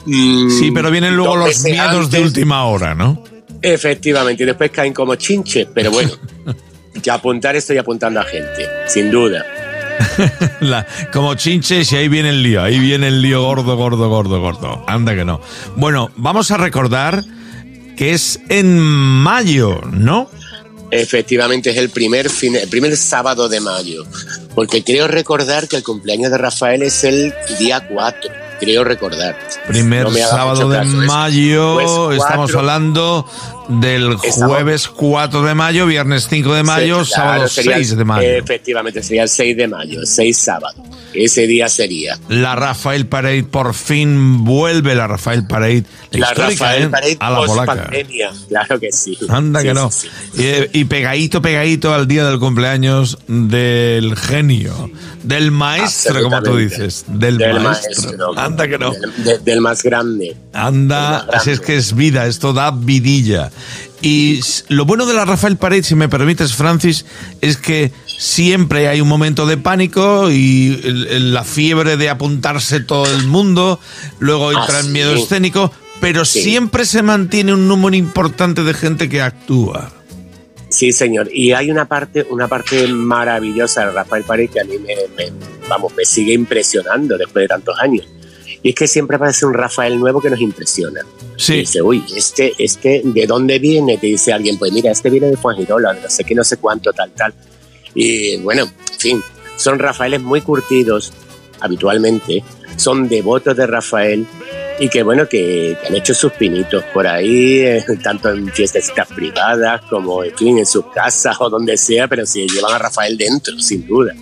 mm, 0.05 0.49
Sí, 0.49 0.71
pero 0.71 0.89
vienen 0.91 1.15
luego 1.15 1.35
los 1.35 1.61
miedos 1.63 2.09
de 2.11 2.21
última 2.21 2.65
hora, 2.65 2.93
¿no? 2.95 3.23
Efectivamente, 3.61 4.43
y 4.43 4.45
después 4.45 4.71
caen 4.71 4.93
como 4.93 5.15
chinches, 5.15 5.67
pero 5.73 5.91
bueno, 5.91 6.11
ya 7.03 7.15
apuntar 7.15 7.55
estoy 7.57 7.77
apuntando 7.77 8.21
a 8.21 8.23
gente, 8.23 8.67
sin 8.87 9.11
duda. 9.11 9.45
La- 10.61 10.85
como 11.11 11.35
chinches 11.35 11.91
y 11.91 11.95
ahí 11.97 12.07
viene 12.07 12.29
el 12.29 12.41
lío, 12.43 12.61
ahí 12.63 12.79
viene 12.79 13.07
el 13.07 13.21
lío 13.21 13.43
gordo, 13.43 13.75
gordo, 13.75 14.09
gordo, 14.09 14.39
gordo. 14.39 14.83
Anda 14.87 15.15
que 15.15 15.25
no. 15.25 15.41
Bueno, 15.75 16.11
vamos 16.15 16.51
a 16.51 16.57
recordar 16.57 17.23
que 17.97 18.13
es 18.13 18.39
en 18.49 18.79
mayo, 18.79 19.81
¿no? 19.91 20.29
Efectivamente, 20.91 21.69
es 21.69 21.77
el 21.77 21.89
primer, 21.89 22.29
fin, 22.29 22.55
el 22.55 22.67
primer 22.67 22.97
sábado 22.97 23.47
de 23.47 23.59
mayo, 23.61 24.05
porque 24.55 24.83
creo 24.83 25.07
recordar 25.07 25.67
que 25.67 25.75
el 25.75 25.83
cumpleaños 25.83 26.31
de 26.31 26.37
Rafael 26.39 26.81
es 26.81 27.03
el 27.03 27.33
día 27.59 27.87
4, 27.87 28.31
creo 28.59 28.83
recordar. 28.83 29.37
Primer 29.67 30.05
No 30.05 30.17
sábado 30.17 30.67
de 30.69 30.83
mayo, 30.83 31.75
pues 31.75 32.21
estamos 32.23 32.55
hablando 32.55 33.29
del 33.69 34.15
jueves 34.15 34.87
4 34.87 35.43
de 35.43 35.53
mayo, 35.55 35.85
viernes 35.85 36.27
5 36.29 36.53
de 36.55 36.63
mayo, 36.63 37.05
Sí, 37.05 37.11
claro, 37.13 37.29
sábado 37.31 37.47
sería 37.47 37.75
el- 37.77 37.85
6 37.85 37.97
de 37.97 38.03
mayo. 38.05 38.27
Efectivamente, 38.27 39.03
sería 39.03 39.23
el 39.23 39.29
6 39.29 39.55
de 39.55 39.67
mayo, 39.67 39.99
6 40.05 40.37
sábado. 40.37 40.83
ese 41.13 41.47
día 41.47 41.67
sería. 41.69 42.19
La 42.29 42.55
Rafael 42.55 43.07
Parade, 43.07 43.43
por 43.43 43.73
fin 43.73 44.43
vuelve 44.43 44.93
la 44.93 45.07
Rafael 45.07 45.45
Parade. 45.47 45.83
La, 46.11 46.19
La 46.29 46.33
Rafael 46.35 46.83
¿eh? 46.83 46.89
Parade 46.89 47.17
a 47.19 47.29
la 47.31 47.45
polaca. 47.45 47.75
pandemia, 47.83 48.31
claro 48.47 48.79
que 48.79 48.91
sí. 48.91 49.17
Anda 49.27 49.61
Sí, 49.61 49.67
que 49.67 49.73
no. 49.73 49.89
sí, 49.91 50.07
Y, 50.73 50.79
y 50.81 50.85
pegadito, 50.85 51.41
pegadito 51.41 51.93
al 51.95 52.07
día 52.07 52.25
del 52.25 52.37
cumpleaños 52.39 53.17
del 53.27 54.15
genio, 54.17 54.91
del 55.23 55.49
maestro, 55.51 56.21
como 56.23 56.41
tú 56.43 56.57
dices. 56.57 57.05
Del, 57.07 57.37
Del 57.39 57.59
maestro. 57.59 58.03
maestro. 58.03 58.39
Anda 58.39 58.67
que 58.67 58.77
no. 58.77 58.91
Del, 58.91 59.23
de- 59.23 59.39
del 59.39 59.61
más 59.61 59.81
grande. 59.83 60.35
Anda, 60.53 61.25
así 61.33 61.49
es 61.51 61.59
que 61.59 61.75
es 61.75 61.95
vida, 61.95 62.27
esto 62.27 62.53
da 62.53 62.69
vidilla. 62.71 63.49
Y 64.01 64.39
lo 64.69 64.85
bueno 64.85 65.05
de 65.05 65.13
la 65.13 65.25
Rafael 65.25 65.57
Pared, 65.57 65.83
si 65.83 65.95
me 65.95 66.07
permites, 66.09 66.53
Francis, 66.55 67.05
es 67.41 67.57
que 67.57 67.91
siempre 68.17 68.87
hay 68.87 69.01
un 69.01 69.07
momento 69.07 69.45
de 69.45 69.57
pánico 69.57 70.29
y 70.31 70.79
el- 70.83 71.07
el- 71.07 71.33
la 71.33 71.43
fiebre 71.43 71.97
de 71.97 72.09
apuntarse 72.09 72.79
todo 72.81 73.05
el 73.05 73.27
mundo, 73.27 73.79
luego 74.19 74.51
entra 74.51 74.77
Ah, 74.77 74.81
el 74.81 74.89
miedo 74.89 75.13
escénico, 75.13 75.71
pero 76.01 76.23
Sí. 76.25 76.41
siempre 76.41 76.85
se 76.85 77.01
mantiene 77.01 77.53
un 77.53 77.67
número 77.67 77.95
importante 77.95 78.63
de 78.63 78.73
gente 78.73 79.09
que 79.09 79.21
actúa. 79.21 79.91
Sí, 80.69 80.91
señor. 80.91 81.29
Y 81.33 81.53
hay 81.53 81.71
una 81.71 81.85
parte, 81.85 82.27
una 82.29 82.47
parte 82.47 82.87
maravillosa 82.87 83.85
de 83.87 83.91
Rafael 83.91 84.23
Pared 84.23 84.49
que 84.51 84.59
a 84.61 84.63
mí 84.65 84.77
me, 84.77 84.93
me- 85.17 85.31
vamos, 85.67 85.93
me 85.97 86.05
sigue 86.05 86.31
impresionando 86.33 87.17
después 87.17 87.43
de 87.43 87.47
tantos 87.47 87.75
años. 87.79 88.05
Y 88.61 88.69
es 88.69 88.75
que 88.75 88.87
siempre 88.87 89.15
aparece 89.15 89.45
un 89.45 89.53
Rafael 89.53 89.97
nuevo 89.99 90.21
que 90.21 90.29
nos 90.29 90.39
impresiona. 90.41 91.01
Sí. 91.39 91.53
Y 91.53 91.57
dice, 91.59 91.81
uy, 91.81 92.03
este, 92.15 92.53
este, 92.57 93.01
¿de 93.01 93.25
dónde 93.25 93.59
viene? 93.59 93.97
Te 93.97 94.07
dice 94.07 94.33
alguien, 94.33 94.57
pues 94.57 94.73
mira, 94.73 94.91
este 94.91 95.09
viene 95.09 95.27
de 95.27 95.37
Fuengirola, 95.37 95.93
no 95.93 96.09
sé 96.09 96.25
qué, 96.25 96.35
no 96.35 96.43
sé 96.43 96.57
cuánto, 96.57 96.91
tal, 96.91 97.11
tal. 97.11 97.33
Y 97.95 98.35
bueno, 98.37 98.63
en 98.63 98.99
fin, 98.99 99.23
son 99.55 99.79
Rafaeles 99.79 100.21
muy 100.21 100.41
curtidos 100.41 101.13
habitualmente, 101.61 102.43
son 102.75 103.07
devotos 103.07 103.55
de 103.55 103.67
Rafael 103.67 104.27
y 104.81 104.89
que 104.89 105.01
bueno, 105.01 105.29
que, 105.29 105.77
que 105.81 105.87
han 105.87 105.95
hecho 105.95 106.13
sus 106.13 106.33
pinitos 106.33 106.83
por 106.93 107.07
ahí, 107.07 107.59
eh, 107.59 107.85
tanto 108.03 108.31
en 108.31 108.51
fiestecitas 108.51 109.07
privadas 109.07 109.81
como 109.89 110.25
en 110.25 110.35
fin, 110.35 110.57
en 110.57 110.65
sus 110.65 110.87
casas 110.87 111.37
o 111.39 111.49
donde 111.49 111.77
sea, 111.77 112.09
pero 112.09 112.25
se 112.25 112.47
llevan 112.47 112.73
a 112.73 112.79
Rafael 112.79 113.17
dentro, 113.17 113.57
sin 113.59 113.87
duda. 113.87 114.13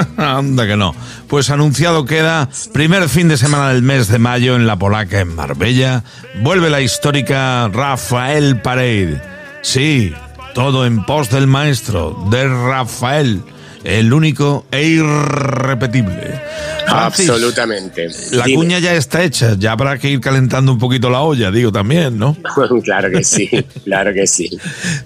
Anda 0.16 0.66
que 0.66 0.76
no. 0.76 0.94
Pues 1.28 1.50
anunciado 1.50 2.04
queda, 2.04 2.48
primer 2.72 3.08
fin 3.08 3.28
de 3.28 3.36
semana 3.36 3.68
del 3.72 3.82
mes 3.82 4.08
de 4.08 4.18
mayo 4.18 4.56
en 4.56 4.66
La 4.66 4.78
Polaca, 4.78 5.20
en 5.20 5.34
Marbella, 5.34 6.04
vuelve 6.42 6.70
la 6.70 6.80
histórica 6.80 7.68
Rafael 7.68 8.60
Parade. 8.60 9.20
Sí, 9.62 10.12
todo 10.54 10.86
en 10.86 11.04
pos 11.04 11.30
del 11.30 11.46
maestro, 11.46 12.16
de 12.30 12.46
Rafael, 12.48 13.42
el 13.84 14.12
único 14.12 14.66
e 14.70 14.84
irrepetible. 14.84 16.40
Francis, 16.86 17.28
Absolutamente. 17.30 18.08
La 18.32 18.44
Dime. 18.44 18.56
cuña 18.56 18.78
ya 18.78 18.94
está 18.94 19.22
hecha, 19.24 19.54
ya 19.58 19.72
habrá 19.72 19.98
que 19.98 20.08
ir 20.08 20.20
calentando 20.20 20.72
un 20.72 20.78
poquito 20.78 21.10
la 21.10 21.20
olla, 21.20 21.50
digo 21.50 21.72
también, 21.72 22.18
¿no? 22.18 22.36
claro 22.84 23.10
que 23.10 23.24
sí, 23.24 23.48
claro 23.84 24.12
que 24.14 24.26
sí. 24.26 24.48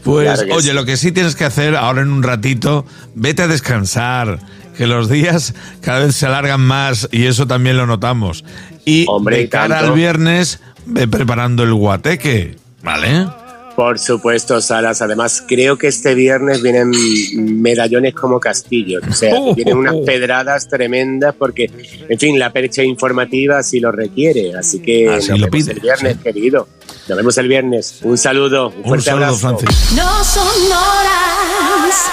Pues, 0.04 0.26
Claro 0.28 0.46
que 0.46 0.52
oye, 0.52 0.68
sí. 0.68 0.74
lo 0.74 0.84
que 0.84 0.96
sí 0.96 1.10
tienes 1.12 1.34
que 1.36 1.44
hacer 1.44 1.74
ahora 1.76 2.02
en 2.02 2.10
un 2.10 2.22
ratito, 2.22 2.84
vete 3.14 3.42
a 3.42 3.48
descansar, 3.48 4.38
que 4.80 4.86
los 4.86 5.10
días 5.10 5.52
cada 5.82 6.06
vez 6.06 6.16
se 6.16 6.24
alargan 6.24 6.62
más 6.62 7.06
y 7.12 7.26
eso 7.26 7.46
también 7.46 7.76
lo 7.76 7.84
notamos. 7.86 8.46
Y 8.86 9.04
Hombre, 9.08 9.36
de 9.36 9.48
cara 9.50 9.76
tanto. 9.76 9.90
al 9.92 9.98
viernes, 9.98 10.58
ve 10.86 11.06
preparando 11.06 11.64
el 11.64 11.74
guateque, 11.74 12.56
¿vale? 12.82 13.26
Por 13.76 13.98
supuesto, 13.98 14.58
Salas. 14.62 15.02
Además, 15.02 15.44
creo 15.46 15.76
que 15.76 15.88
este 15.88 16.14
viernes 16.14 16.62
vienen 16.62 16.92
medallones 17.60 18.14
como 18.14 18.40
castillos. 18.40 19.02
O 19.06 19.12
sea, 19.12 19.34
Oh. 19.36 19.54
vienen 19.54 19.76
unas 19.76 19.96
pedradas 20.06 20.66
tremendas 20.66 21.34
porque, 21.38 21.70
en 22.08 22.18
fin, 22.18 22.38
la 22.38 22.50
percha 22.50 22.82
informativa 22.82 23.58
así 23.58 23.80
lo 23.80 23.92
requiere. 23.92 24.54
Así 24.58 24.80
que 24.80 25.10
Así 25.10 25.28
nos 25.28 25.40
lo 25.40 25.46
vemos 25.50 25.50
pide, 25.66 25.72
el 25.74 25.80
viernes, 25.80 26.16
querido. 26.24 26.68
Nos 27.06 27.16
vemos 27.18 27.36
el 27.36 27.48
viernes. 27.48 27.98
Un 28.02 28.16
saludo, 28.16 28.68
un, 28.70 28.76
Un 28.78 28.84
fuerte 28.84 29.04
saludo, 29.10 29.26
abrazo. 29.26 29.58
Francis. 29.58 29.92
No 29.94 30.24
son 30.24 30.46
horas. 30.72 32.10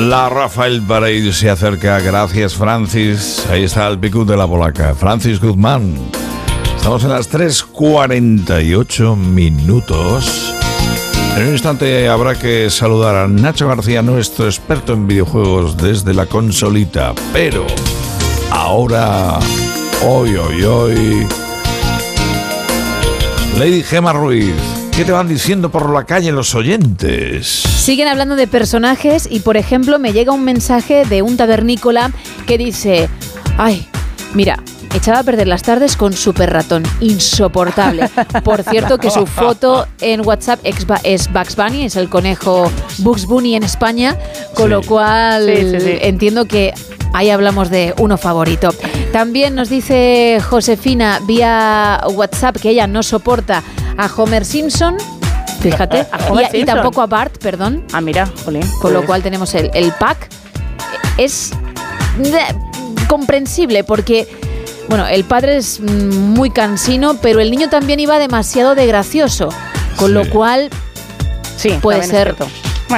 La 0.00 0.30
Rafael 0.30 0.80
Parade 0.80 1.30
se 1.30 1.50
acerca, 1.50 2.00
gracias 2.00 2.54
Francis. 2.54 3.44
Ahí 3.50 3.64
está 3.64 3.86
el 3.86 3.98
picú 3.98 4.24
de 4.24 4.34
la 4.34 4.46
polaca, 4.46 4.94
Francis 4.94 5.38
Guzmán. 5.38 5.94
Estamos 6.74 7.04
en 7.04 7.10
las 7.10 7.30
3.48 7.30 9.14
minutos. 9.14 10.54
En 11.36 11.42
un 11.42 11.52
instante 11.52 12.08
habrá 12.08 12.34
que 12.34 12.70
saludar 12.70 13.14
a 13.14 13.28
Nacho 13.28 13.68
García, 13.68 14.00
nuestro 14.00 14.46
experto 14.46 14.94
en 14.94 15.06
videojuegos 15.06 15.76
desde 15.76 16.14
la 16.14 16.24
consolita. 16.24 17.12
Pero 17.34 17.66
ahora, 18.50 19.38
hoy, 20.02 20.34
hoy, 20.34 20.62
hoy, 20.62 21.26
Lady 23.58 23.82
Gema 23.82 24.14
Ruiz, 24.14 24.54
¿qué 24.96 25.04
te 25.04 25.12
van 25.12 25.28
diciendo 25.28 25.70
por 25.70 25.90
la 25.90 26.04
calle 26.04 26.32
los 26.32 26.54
oyentes? 26.54 27.69
Siguen 27.80 28.08
hablando 28.08 28.36
de 28.36 28.46
personajes 28.46 29.26
y, 29.30 29.40
por 29.40 29.56
ejemplo, 29.56 29.98
me 29.98 30.12
llega 30.12 30.32
un 30.32 30.44
mensaje 30.44 31.04
de 31.06 31.22
un 31.22 31.38
tabernícola 31.38 32.12
que 32.46 32.58
dice, 32.58 33.08
ay, 33.56 33.88
mira, 34.34 34.62
echaba 34.94 35.20
a 35.20 35.22
perder 35.22 35.48
las 35.48 35.62
tardes 35.62 35.96
con 35.96 36.12
Super 36.12 36.52
Ratón, 36.52 36.82
insoportable. 37.00 38.10
Por 38.44 38.62
cierto, 38.62 38.98
que 38.98 39.10
su 39.10 39.26
foto 39.26 39.86
en 40.02 40.20
WhatsApp 40.26 40.60
es 41.04 41.32
Bugs 41.32 41.56
Bunny, 41.56 41.84
es 41.86 41.96
el 41.96 42.10
conejo 42.10 42.70
Bugs 42.98 43.24
Bunny 43.24 43.56
en 43.56 43.62
España, 43.62 44.16
con 44.54 44.68
lo 44.68 44.82
cual 44.82 45.46
Sí, 45.46 45.70
sí, 45.70 45.80
sí. 45.80 45.98
entiendo 46.02 46.44
que 46.44 46.74
ahí 47.14 47.30
hablamos 47.30 47.70
de 47.70 47.94
uno 47.98 48.18
favorito. 48.18 48.74
También 49.10 49.54
nos 49.54 49.70
dice 49.70 50.38
Josefina 50.48 51.18
vía 51.26 52.00
WhatsApp 52.12 52.58
que 52.58 52.68
ella 52.70 52.86
no 52.86 53.02
soporta 53.02 53.62
a 53.96 54.06
Homer 54.14 54.44
Simpson. 54.44 54.98
Fíjate, 55.60 56.06
A 56.12 56.30
Homer 56.30 56.54
y, 56.54 56.64
tampoco 56.64 57.02
a 57.02 57.06
Bart, 57.06 57.38
perdón. 57.38 57.84
Ah, 57.92 58.00
mira, 58.00 58.28
jolín. 58.44 58.62
Con 58.80 58.92
lo 58.92 59.00
pues- 59.00 59.06
cual 59.06 59.22
tenemos 59.22 59.54
el, 59.54 59.70
el 59.74 59.92
pack. 59.92 60.28
Es 61.16 61.52
comprensible 63.08 63.84
porque, 63.84 64.26
bueno, 64.88 65.06
el 65.06 65.24
padre 65.24 65.56
es 65.58 65.80
muy 65.80 66.50
cansino, 66.50 67.18
pero 67.20 67.40
el 67.40 67.50
niño 67.50 67.68
también 67.68 68.00
iba 68.00 68.18
demasiado 68.18 68.74
de 68.74 68.86
gracioso. 68.86 69.50
Con 69.96 70.14
lo 70.14 70.28
cual, 70.30 70.70
sí, 71.56 71.78
puede 71.82 72.02
ser. 72.04 72.34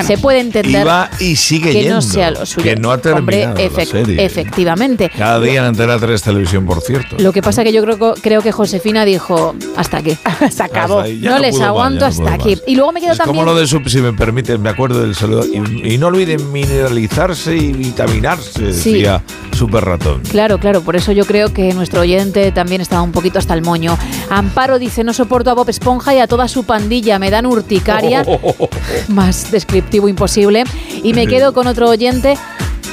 Se 0.02 0.18
puede 0.18 0.40
entender 0.40 0.82
Iba 0.82 1.10
y 1.20 1.36
sigue 1.36 1.72
que 1.72 1.80
yendo. 1.82 1.96
no 1.96 2.02
sea 2.02 2.30
lo 2.30 2.46
suyo. 2.46 2.62
Que 2.64 2.76
no 2.76 2.90
ha 2.90 2.98
terminado 2.98 3.52
Hombre, 3.52 3.68
la 3.68 3.70
efec- 3.82 3.90
serie. 3.90 4.24
efectivamente. 4.24 5.10
Cada 5.16 5.40
día 5.40 5.60
en 5.60 5.66
Antena 5.66 5.98
3 5.98 6.22
Televisión, 6.22 6.64
por 6.66 6.80
cierto. 6.80 7.16
Lo 7.18 7.32
que 7.32 7.42
pasa 7.42 7.62
que 7.64 7.72
yo 7.72 7.82
creo, 7.82 8.14
creo 8.20 8.42
que 8.42 8.52
Josefina 8.52 9.04
dijo, 9.04 9.54
hasta 9.76 9.98
aquí. 9.98 10.16
Se 10.50 10.62
acabó. 10.62 11.00
Ahí, 11.00 11.18
no, 11.22 11.32
no 11.32 11.38
les 11.38 11.58
más, 11.58 11.68
aguanto 11.68 12.06
hasta 12.06 12.32
aquí. 12.34 12.56
más. 12.56 12.64
Y 12.66 12.74
luego 12.76 12.92
me 12.92 13.00
quedo 13.00 13.12
Es 13.12 13.18
como 13.18 13.40
también... 13.40 13.46
lo 13.46 13.54
de 13.60 13.66
su, 13.66 13.80
si 13.88 13.98
me 14.00 14.12
permiten, 14.12 14.60
me 14.62 14.70
acuerdo 14.70 15.00
del 15.02 15.14
saludo. 15.14 15.44
Y, 15.46 15.94
y 15.94 15.98
no 15.98 16.06
olviden 16.08 16.50
mineralizarse 16.52 17.56
y 17.56 17.72
vitaminarse, 17.72 18.72
Sí. 18.72 18.92
decía 18.92 19.22
Super 19.52 19.84
Ratón. 19.84 20.22
Claro, 20.30 20.58
claro, 20.58 20.80
por 20.80 20.96
eso 20.96 21.12
yo 21.12 21.24
creo 21.26 21.52
que 21.52 21.72
nuestro 21.74 22.00
oyente 22.00 22.52
también 22.52 22.80
estaba 22.80 23.02
un 23.02 23.12
poquito 23.12 23.38
hasta 23.38 23.54
el 23.54 23.62
moño. 23.62 23.96
Amparo 24.30 24.78
dice, 24.78 25.04
no 25.04 25.12
soporto 25.12 25.50
a 25.50 25.54
Bob 25.54 25.68
Esponja 25.68 26.14
y 26.14 26.18
a 26.18 26.26
toda 26.26 26.48
su 26.48 26.64
pandilla, 26.64 27.18
me 27.18 27.30
dan 27.30 27.46
urticaria. 27.46 28.24
Más 29.08 29.50
descriptivo 29.82 30.08
imposible. 30.08 30.64
Y 31.02 31.14
me 31.14 31.26
quedo 31.26 31.52
con 31.52 31.66
otro 31.66 31.88
oyente 31.88 32.36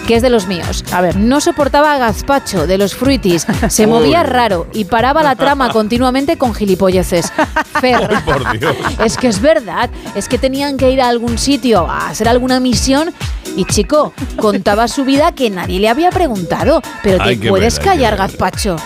que 0.10 0.16
es 0.16 0.24
de 0.24 0.32
los 0.32 0.48
míos. 0.48 0.84
A 0.92 1.02
ver. 1.02 1.18
No 1.18 1.40
soportaba 1.40 1.94
a 1.94 2.00
Gazpacho 2.00 2.66
de 2.66 2.80
los 2.80 2.96
Fruities. 2.96 3.46
Se 3.68 3.84
Uy. 3.86 3.92
movía 3.92 4.24
raro 4.24 4.66
y 4.74 4.86
paraba 4.86 5.22
la 5.22 5.36
trama 5.36 5.70
continuamente 5.70 6.36
con 6.36 6.56
gilipolleces. 6.56 7.32
Fer, 7.80 8.10
Por 8.26 8.58
Dios. 8.58 8.76
es 9.06 9.18
que 9.18 9.28
es 9.28 9.40
verdad, 9.40 9.92
es 10.16 10.28
que 10.28 10.40
tenían 10.40 10.78
que 10.78 10.90
ir 10.90 11.00
a 11.00 11.10
algún 11.10 11.38
sitio 11.38 11.88
a 11.88 12.10
hacer 12.10 12.28
alguna 12.28 12.60
misión 12.60 13.14
y 13.56 13.66
chico, 13.66 14.12
contaba 14.38 14.88
su 14.88 15.06
vida 15.06 15.32
que 15.34 15.52
nadie 15.52 15.80
le 15.80 15.90
había 15.90 16.10
preguntado. 16.10 16.82
Pero 17.04 17.24
te 17.24 17.38
puedes 17.48 17.80
callar. 17.80 18.18
Gazpacho. 18.18 18.78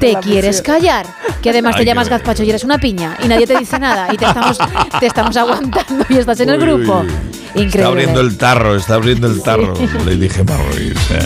¿Te 0.00 0.14
quieres 0.16 0.60
callar? 0.60 1.06
Que 1.40 1.50
además 1.50 1.76
te 1.76 1.84
llamas. 1.84 2.08
Gazpacho 2.08 2.42
y 2.42 2.50
eres 2.50 2.64
una 2.64 2.78
piña 2.78 3.16
y 3.22 3.28
nadie 3.28 3.46
te 3.46 3.56
dice 3.56 3.78
nada 3.78 4.08
y 4.12 4.16
te 4.16 4.24
estamos, 4.24 4.58
te 4.98 5.06
estamos 5.06 5.36
aguantando 5.36 6.04
y 6.08 6.16
estás 6.18 6.40
en 6.40 6.50
el 6.50 6.58
Uy, 6.58 6.66
grupo. 6.66 7.00
uy, 7.00 7.08
Increíble. 7.54 7.80
Está 7.80 7.88
abriendo 7.88 8.20
el 8.20 8.38
tarro, 8.38 8.76
está 8.76 8.94
abriendo 8.94 9.26
el 9.26 9.42
tarro. 9.42 9.74
Le 10.04 10.16
dije 10.16 10.42
Ruiz. 10.42 10.94
¿eh? 11.10 11.20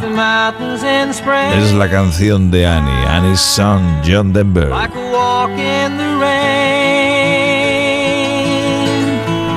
Es 1.56 1.74
la 1.74 1.90
canción 1.90 2.52
de 2.52 2.66
Annie, 2.66 3.06
Annie's 3.08 3.42
son, 3.42 3.82
John 4.06 4.34
Denver. 4.34 4.72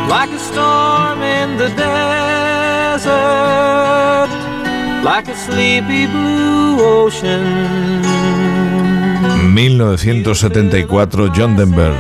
like 0.09 0.31
a 0.31 0.39
storm 0.39 1.23
in 1.23 1.57
the 1.59 1.69
desert, 1.77 3.09
like 5.05 5.29
a 5.29 5.37
sleepy 5.37 6.07
blue 6.07 6.81
ocean. 6.81 8.68
1974, 9.59 11.33
John 11.35 11.57
Denver 11.57 11.93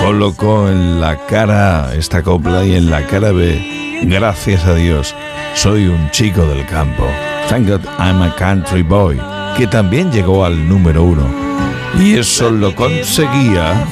colocó 0.00 0.68
en 0.68 1.00
la 1.00 1.16
cara 1.26 1.92
esta 1.96 2.22
copla 2.22 2.64
y 2.64 2.76
en 2.76 2.92
la 2.92 3.04
cara 3.08 3.32
B, 3.32 4.04
gracias 4.04 4.64
a 4.66 4.76
Dios, 4.76 5.12
soy 5.54 5.88
un 5.88 6.12
chico 6.12 6.46
del 6.46 6.64
campo. 6.64 7.04
Thank 7.48 7.68
God 7.68 7.80
I'm 7.98 8.22
a 8.22 8.32
country 8.36 8.82
boy, 8.82 9.20
que 9.56 9.66
también 9.66 10.12
llegó 10.12 10.44
al 10.44 10.68
número 10.68 11.02
uno. 11.02 11.26
Y 11.98 12.14
eso 12.14 12.52
lo 12.52 12.72
conseguía 12.76 13.84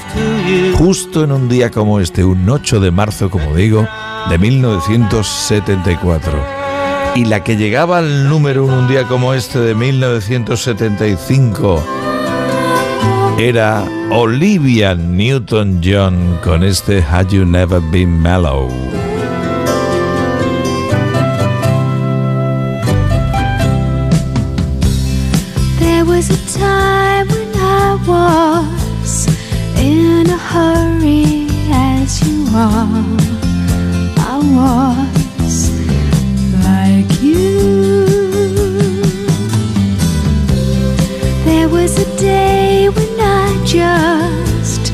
justo 0.74 1.24
en 1.24 1.32
un 1.32 1.48
día 1.48 1.72
como 1.72 1.98
este, 1.98 2.22
un 2.22 2.48
8 2.48 2.78
de 2.78 2.92
marzo, 2.92 3.28
como 3.28 3.56
digo, 3.56 3.88
de 4.28 4.38
1974. 4.38 6.32
Y 7.16 7.24
la 7.24 7.42
que 7.42 7.56
llegaba 7.56 7.98
al 7.98 8.28
número 8.28 8.66
uno 8.66 8.78
un 8.78 8.86
día 8.86 9.02
como 9.02 9.34
este 9.34 9.58
de 9.58 9.74
1975 9.74 11.99
era 13.40 13.82
Olivia 14.10 14.94
Newton-John 14.94 16.40
con 16.42 16.62
este 16.62 17.02
Had 17.02 17.32
You 17.32 17.46
Never 17.46 17.80
Been 17.80 18.20
Mellow. 18.20 18.68
There 25.78 26.04
was 26.04 26.28
a 26.28 26.58
time 26.58 27.28
when 27.28 27.54
I 27.56 27.96
was 28.06 29.26
in 29.78 30.28
a 30.28 30.36
hurry 30.36 31.46
as 31.72 32.20
you 32.22 32.46
are. 32.54 33.16
I 34.18 34.36
was 34.52 35.70
like 36.62 37.22
you. 37.22 37.70
There 41.46 41.68
was 41.70 41.98
a 41.98 42.04
day 42.18 42.90
when 42.90 43.09
I 43.30 43.46
just 43.64 44.84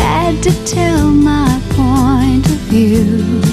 had 0.00 0.42
to 0.42 0.52
tell 0.64 1.06
my 1.10 1.60
point 1.76 2.46
of 2.46 2.58
view. 2.70 3.44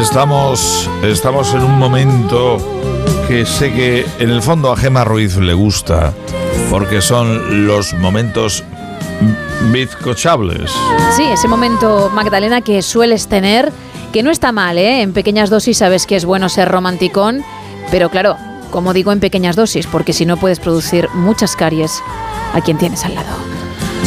Estamos, 0.00 0.90
estamos 1.04 1.54
en 1.54 1.62
un 1.62 1.78
momento 1.78 2.56
que 3.28 3.46
sé 3.46 3.72
que 3.72 4.04
en 4.18 4.30
el 4.30 4.42
fondo 4.42 4.72
a 4.72 4.76
Gema 4.76 5.04
Ruiz 5.04 5.36
le 5.36 5.52
gusta, 5.54 6.12
porque 6.70 7.00
son 7.00 7.66
los 7.66 7.92
momentos 7.94 8.64
bizcochables. 9.72 10.70
Sí, 11.16 11.24
ese 11.24 11.48
momento, 11.48 12.10
Magdalena, 12.14 12.60
que 12.60 12.82
sueles 12.82 13.28
tener, 13.28 13.72
que 14.12 14.22
no 14.22 14.30
está 14.30 14.52
mal, 14.52 14.78
¿eh? 14.78 15.02
En 15.02 15.12
pequeñas 15.12 15.50
dosis 15.50 15.78
sabes 15.78 16.06
que 16.06 16.16
es 16.16 16.24
bueno 16.24 16.48
ser 16.48 16.68
romanticón, 16.68 17.42
pero 17.90 18.10
claro, 18.10 18.36
como 18.70 18.92
digo, 18.92 19.12
en 19.12 19.20
pequeñas 19.20 19.56
dosis, 19.56 19.86
porque 19.86 20.12
si 20.12 20.26
no 20.26 20.36
puedes 20.36 20.60
producir 20.60 21.08
muchas 21.14 21.56
caries 21.56 22.02
a 22.54 22.60
quien 22.60 22.78
tienes 22.78 23.04
al 23.04 23.14
lado. 23.14 23.28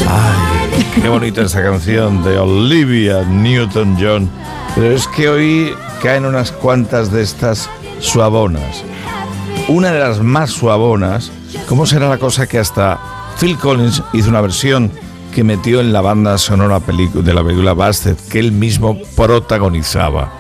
Ay, 0.10 0.86
qué 1.02 1.10
bonita 1.10 1.42
esa 1.42 1.62
canción 1.62 2.24
de 2.24 2.38
Olivia 2.38 3.24
Newton-John. 3.24 4.30
Pero 4.76 4.92
es 4.96 5.08
que 5.08 5.30
hoy 5.30 5.74
caen 6.02 6.26
unas 6.26 6.52
cuantas 6.52 7.12
de 7.12 7.22
estas 7.22 7.70
suabonas. 8.00 8.84
Una 9.68 9.92
de 9.92 10.00
las 10.00 10.20
más 10.20 10.52
suabonas, 10.52 11.32
¿cómo 11.70 11.86
será 11.86 12.10
la 12.10 12.18
cosa 12.18 12.48
que 12.48 12.58
hasta 12.60 13.00
Phil 13.40 13.58
Collins 13.58 14.02
hizo 14.14 14.30
una 14.30 14.42
versión 14.42 14.92
que 15.34 15.44
metió 15.44 15.82
en 15.82 15.92
la 15.92 16.02
banda 16.02 16.38
sonora 16.38 16.80
de 16.80 17.34
la 17.34 17.44
película 17.44 17.74
Busted, 17.74 18.16
que 18.30 18.40
él 18.40 18.52
mismo 18.52 18.98
protagonizaba 19.16 20.32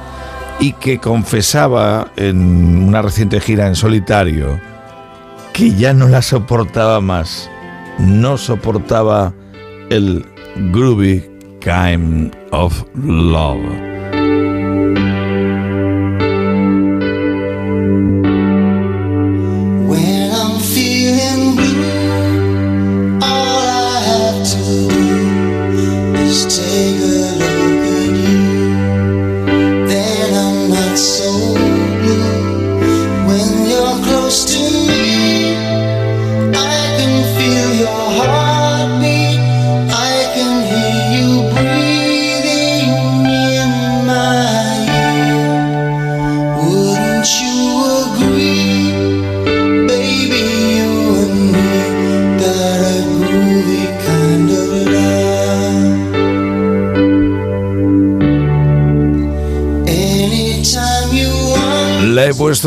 y 0.59 0.73
que 0.73 0.99
confesaba 0.99 2.11
en 2.15 2.83
una 2.88 3.01
reciente 3.01 3.39
gira 3.39 3.67
en 3.67 3.75
solitario 3.75 4.59
que 5.53 5.73
ya 5.75 5.93
no 5.93 6.07
la 6.07 6.22
soportaba 6.22 6.99
más. 6.99 7.49
No 7.99 8.38
soportaba 8.38 9.33
el 9.89 10.25
groovy 10.72 11.23
kind 11.61 12.35
of 12.51 12.83
love. 12.95 13.92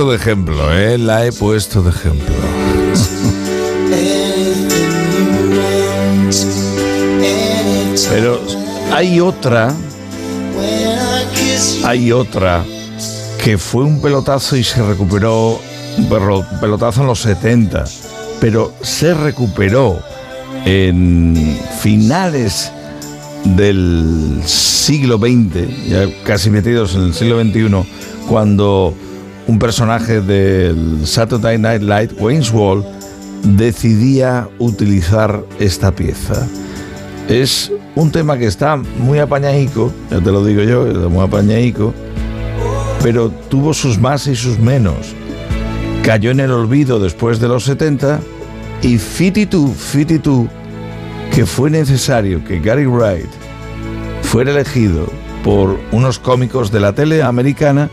De 0.05 0.17
ejemplo, 0.17 0.73
¿eh? 0.77 0.99
La 0.99 1.25
he 1.25 1.33
puesto 1.33 1.83
de 1.83 1.89
ejemplo. 1.89 2.35
Pero 8.11 8.41
hay 8.93 9.21
otra, 9.21 9.75
hay 11.85 12.13
otra 12.13 12.63
que 13.43 13.57
fue 13.57 13.85
un 13.85 14.03
pelotazo 14.03 14.57
y 14.57 14.65
se 14.65 14.83
recuperó, 14.83 15.59
un 15.97 16.61
pelotazo 16.61 17.01
en 17.01 17.07
los 17.07 17.21
70, 17.21 17.85
pero 18.39 18.75
se 18.83 19.15
recuperó 19.15 19.99
en 20.67 21.59
finales 21.81 22.71
del 23.45 24.43
siglo 24.45 25.17
XX, 25.17 25.89
ya 25.89 26.07
casi 26.25 26.51
metidos 26.51 26.95
en 26.97 27.03
el 27.05 27.15
siglo 27.15 27.41
XXI, 27.41 27.69
cuando 28.29 28.95
un 29.47 29.59
personaje 29.59 30.21
del 30.21 31.07
Saturday 31.07 31.59
Night 31.59 31.83
Live, 31.83 32.15
Wayne's 32.19 32.53
Wall, 32.53 32.85
decidía 33.43 34.49
utilizar 34.59 35.45
esta 35.61 35.93
pieza. 35.93 36.47
Es 37.29 37.73
un 37.95 38.11
tema 38.11 38.39
que 38.39 38.47
está 38.47 38.77
muy 38.77 39.19
apañaico, 39.19 39.93
ya 40.11 40.21
te 40.21 40.33
lo 40.33 40.45
digo 40.45 40.63
yo, 40.63 40.87
está 40.87 41.09
muy 41.09 41.25
apañaico, 41.25 41.95
pero 43.03 43.31
tuvo 43.31 43.73
sus 43.73 43.99
más 43.99 44.27
y 44.27 44.35
sus 44.37 44.59
menos. 44.59 45.15
Cayó 46.03 46.31
en 46.31 46.41
el 46.41 46.53
olvido 46.53 46.99
después 47.01 47.41
de 47.41 47.49
los 47.49 47.65
70 47.65 48.21
y 48.83 48.99
Fitty 48.99 49.47
Two, 49.47 50.49
que 51.35 51.47
fue 51.47 51.71
necesario 51.71 52.45
que 52.45 52.61
Gary 52.61 52.87
Wright 52.87 53.29
fuera 54.23 54.51
elegido 54.51 55.07
por 55.43 55.79
unos 55.93 56.19
cómicos 56.19 56.71
de 56.73 56.81
la 56.81 56.93
tele 56.93 57.23
americana 57.23 57.91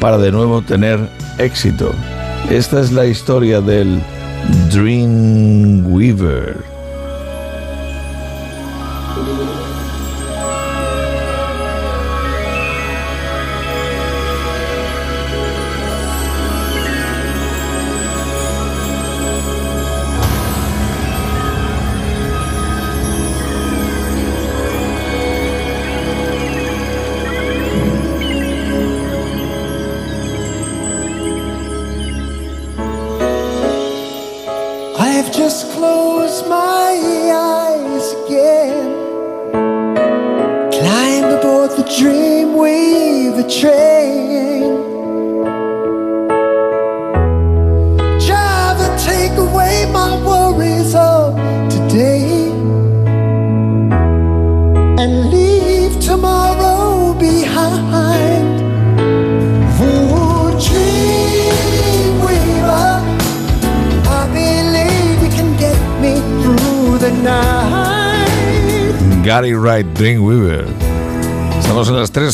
para 0.00 0.18
de 0.18 0.32
nuevo 0.32 0.62
tener 0.62 0.98
éxito. 1.38 1.92
Esta 2.50 2.80
es 2.80 2.90
la 2.90 3.06
historia 3.06 3.60
del 3.60 4.00
Dreamweaver. 4.72 6.69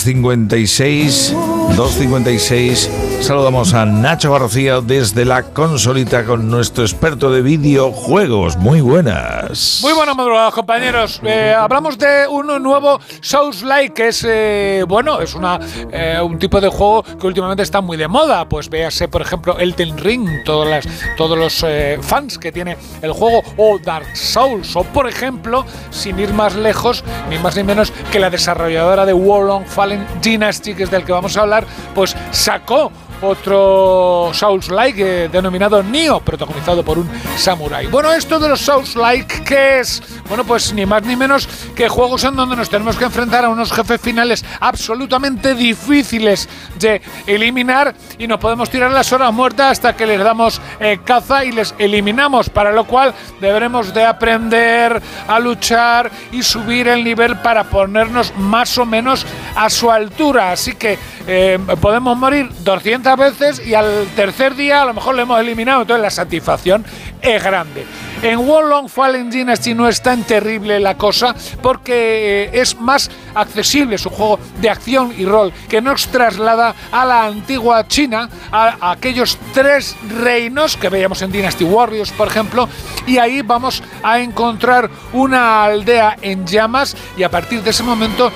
56 0.07 1.56
2.56. 1.75 3.07
Saludamos 3.20 3.75
a 3.75 3.85
Nacho 3.85 4.33
García 4.33 4.81
desde 4.81 5.25
la 5.25 5.43
consolita 5.43 6.25
con 6.25 6.49
nuestro 6.51 6.85
experto 6.85 7.31
de 7.31 7.43
videojuegos. 7.43 8.57
Muy 8.57 8.81
buenas. 8.81 9.81
Muy 9.83 9.93
buenas 9.93 10.17
madrugadas, 10.17 10.55
compañeros. 10.55 11.20
Eh, 11.25 11.55
hablamos 11.59 11.99
de 11.99 12.27
un 12.28 12.47
nuevo 12.62 13.01
Souls 13.20 13.62
Like, 13.62 13.95
que 13.95 14.09
es 14.09 14.25
eh, 14.28 14.85
bueno, 14.86 15.20
es 15.20 15.35
una 15.35 15.59
eh, 15.91 16.20
un 16.23 16.39
tipo 16.39 16.61
de 16.61 16.69
juego 16.69 17.03
que 17.03 17.27
últimamente 17.27 17.62
está 17.62 17.81
muy 17.81 17.97
de 17.97 18.07
moda. 18.07 18.49
Pues 18.49 18.69
véase, 18.69 19.09
por 19.09 19.23
ejemplo, 19.23 19.59
Elden 19.59 19.99
Ring, 19.99 20.45
todas 20.45 20.69
las, 20.69 21.17
todos 21.17 21.36
los 21.39 21.65
fans 22.05 22.39
que 22.39 22.53
tiene 22.53 22.77
el 23.03 23.12
juego, 23.12 23.43
o 23.57 23.78
Dark 23.78 24.17
Souls, 24.17 24.77
o 24.77 24.85
por 24.85 25.09
ejemplo, 25.09 25.65
sin 25.91 26.19
ir 26.19 26.33
más 26.33 26.55
lejos, 26.55 27.03
ni 27.28 27.39
más 27.39 27.57
ni 27.57 27.65
menos 27.65 27.93
que 28.12 28.20
la 28.20 28.31
desarrolladora 28.31 29.07
de 29.07 29.12
Warlong 29.12 29.67
Fallen 29.67 30.07
Dynasty, 30.23 30.75
que 30.75 30.85
es 30.85 30.91
del 30.91 31.05
que 31.05 31.12
vamos 31.12 31.36
a 31.36 31.43
hablar, 31.43 31.56
pues 31.94 32.17
sacó 32.33 32.91
otro 33.20 34.31
Souls-like 34.33 35.25
eh, 35.25 35.28
denominado 35.28 35.83
Nioh, 35.83 36.20
protagonizado 36.20 36.85
por 36.85 36.99
un 36.99 37.09
samurai. 37.36 37.86
Bueno, 37.86 38.12
esto 38.12 38.39
de 38.39 38.49
los 38.49 38.60
Souls-like, 38.60 39.43
¿qué 39.44 39.81
es? 39.81 40.02
Bueno, 40.28 40.44
pues 40.44 40.73
ni 40.73 40.85
más 40.86 41.02
ni 41.02 41.17
menos 41.17 41.49
que 41.75 41.89
juegos 41.89 42.25
en 42.25 42.36
donde 42.36 42.57
nos 42.57 42.68
tenemos 42.68 42.97
que 42.97 43.05
enfrentar 43.05 43.44
a 43.44 43.49
unos 43.49 43.73
jefes 43.73 44.01
finales 44.01 44.44
absolutamente 44.60 45.55
difíciles 45.55 46.49
de 46.78 47.01
eliminar 47.26 47.94
y 48.18 48.26
nos 48.26 48.39
podemos 48.39 48.70
tirar 48.70 48.91
las 48.91 49.12
horas 49.12 49.33
muertas 49.33 49.73
hasta 49.73 49.97
que 49.97 50.07
les 50.07 50.23
damos 50.23 50.60
eh, 50.81 50.99
caza 51.05 51.44
y 51.44 51.52
les 51.52 51.75
eliminamos, 51.78 52.51
para 52.51 52.73
lo 52.73 52.85
cual 52.85 53.15
deberemos 53.41 53.94
de 53.94 54.05
aprender 54.05 55.01
a 55.26 55.39
luchar 55.39 56.10
y 56.33 56.43
subir 56.43 56.89
el 56.89 57.05
nivel 57.05 57.36
para 57.36 57.65
ponernos 57.65 58.35
más 58.36 58.76
o 58.78 58.85
menos 58.85 59.26
a 59.55 59.70
su 59.70 59.91
altura. 59.91 60.52
Así 60.52 60.75
que 60.75 60.99
eh, 61.27 61.59
podemos 61.81 62.17
morir 62.17 62.49
200 62.61 63.17
veces 63.17 63.67
y 63.67 63.75
al 63.75 64.07
tercer 64.15 64.55
día 64.55 64.83
a 64.83 64.85
lo 64.85 64.95
mejor 64.95 65.17
lo 65.17 65.23
hemos 65.23 65.41
eliminado, 65.41 65.83
entonces 65.83 66.03
la 66.03 66.11
satisfacción 66.11 66.85
es 67.21 67.43
grande. 67.43 67.85
En 68.23 68.47
Wolong 68.47 68.89
Fallen 68.89 69.29
Dynasty 69.29 69.75
no 69.75 69.89
es 69.89 70.01
tan 70.01 70.23
terrible 70.25 70.81
la 70.81 70.97
cosa 70.97 71.35
porque 71.63 72.45
eh, 72.45 72.51
es 72.61 72.79
más 72.81 73.11
accesible, 73.35 73.97
es 73.97 74.07
un 74.07 74.13
juego 74.13 74.39
de 74.61 74.71
acción 74.71 75.13
y 75.17 75.25
rol 75.27 75.53
que 75.69 75.83
nos 75.83 76.07
traslada 76.09 76.75
a 76.93 77.05
la 77.05 77.25
antigua 77.25 77.87
China, 77.89 78.29
a 78.51 78.93
aquellos 78.93 79.37
tres 79.53 79.97
reinos 80.23 80.77
que 80.77 80.89
veíamos 80.89 81.21
en 81.23 81.33
Dynasty 81.33 81.65
Warriors, 81.65 82.13
por 82.13 82.29
ejemplo, 82.29 82.69
y 83.07 83.19
ahí 83.19 83.43
vamos 83.43 83.83
a 84.03 84.21
encontrar 84.21 84.89
una 85.13 85.65
aldea 85.65 86.17
en 86.23 86.47
llamas 86.47 86.97
y 87.17 87.23
a 87.23 87.31
partir 87.31 87.63
de 87.63 87.71
ese 87.71 87.83
momento 87.83 88.33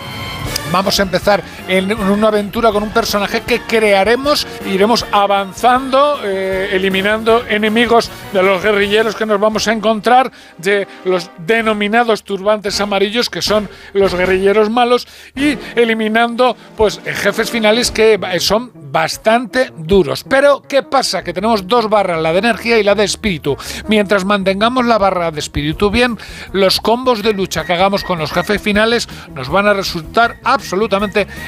Vamos 0.72 1.00
a 1.00 1.02
empezar 1.02 1.42
en 1.66 1.92
una 1.92 2.28
aventura 2.28 2.70
con 2.70 2.84
un 2.84 2.90
personaje 2.90 3.40
que 3.40 3.60
crearemos 3.62 4.46
iremos 4.66 5.04
avanzando, 5.10 6.20
eh, 6.22 6.68
eliminando 6.72 7.44
enemigos 7.48 8.08
de 8.32 8.42
los 8.42 8.62
guerrilleros 8.62 9.16
que 9.16 9.26
nos 9.26 9.40
vamos 9.40 9.66
a 9.66 9.72
encontrar, 9.72 10.30
de 10.58 10.86
los 11.04 11.30
denominados 11.38 12.22
turbantes 12.22 12.80
amarillos, 12.80 13.28
que 13.28 13.42
son 13.42 13.68
los 13.94 14.14
guerrilleros 14.14 14.70
malos, 14.70 15.08
y 15.34 15.58
eliminando 15.74 16.56
pues 16.76 17.00
jefes 17.04 17.50
finales 17.50 17.90
que 17.90 18.20
son 18.38 18.70
bastante 18.74 19.72
duros. 19.76 20.24
Pero, 20.28 20.62
¿qué 20.62 20.82
pasa? 20.84 21.24
Que 21.24 21.32
tenemos 21.32 21.66
dos 21.66 21.88
barras, 21.88 22.22
la 22.22 22.32
de 22.32 22.38
energía 22.38 22.78
y 22.78 22.84
la 22.84 22.94
de 22.94 23.04
espíritu. 23.04 23.56
Mientras 23.88 24.24
mantengamos 24.24 24.86
la 24.86 24.98
barra 24.98 25.32
de 25.32 25.40
espíritu 25.40 25.90
bien, 25.90 26.16
los 26.52 26.80
combos 26.80 27.22
de 27.22 27.32
lucha 27.32 27.64
que 27.64 27.72
hagamos 27.72 28.04
con 28.04 28.18
los 28.20 28.32
jefes 28.32 28.62
finales 28.62 29.08
nos 29.34 29.48
van 29.48 29.66
a 29.66 29.74
resultar 29.74 30.36
absolutamente 30.44 30.59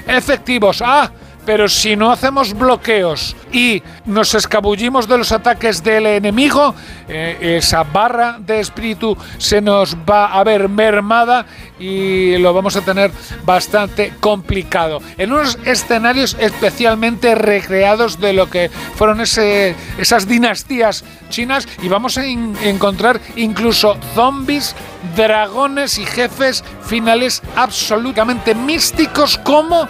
efectivos. 0.07 0.83
¡Ah! 0.83 1.11
Pero 1.45 1.69
si 1.69 1.97
no 1.97 2.13
hacemos 2.13 2.55
bloqueos 2.55 3.35
y 3.53 3.83
nos 4.07 4.35
escabullimos 4.35 5.09
de 5.09 5.19
los 5.19 5.33
ataques 5.33 5.83
del 5.83 6.07
enemigo, 6.07 6.75
eh, 7.09 7.57
esa 7.59 7.83
barra 7.83 8.39
de 8.39 8.61
espíritu 8.61 9.17
se 9.39 9.61
nos 9.61 9.97
va 9.97 10.27
a 10.27 10.45
ver 10.45 10.69
mermada 10.69 11.45
y 11.81 12.39
lo 12.39 12.55
vamos 12.55 12.77
a 12.77 12.83
tener 12.83 13.11
bastante 13.45 14.13
complicado. 14.21 15.01
En 15.19 15.33
unos 15.33 15.59
escenarios 15.65 16.37
especialmente 16.39 17.35
recreados 17.35 18.21
de 18.21 18.33
lo 18.33 18.49
que 18.49 18.71
fueron 18.95 19.21
esas 19.21 20.29
dinastías 20.29 21.05
chinas 21.29 21.67
y 21.83 21.89
vamos 21.89 22.19
a 22.19 22.25
encontrar 22.25 23.21
incluso 23.37 23.97
zombies, 24.15 24.77
dragones 25.17 25.99
y 25.99 26.07
jefes 26.07 26.63
finales 26.85 27.43
absolutamente 27.57 28.55
místicos 28.55 29.39
como 29.39 29.89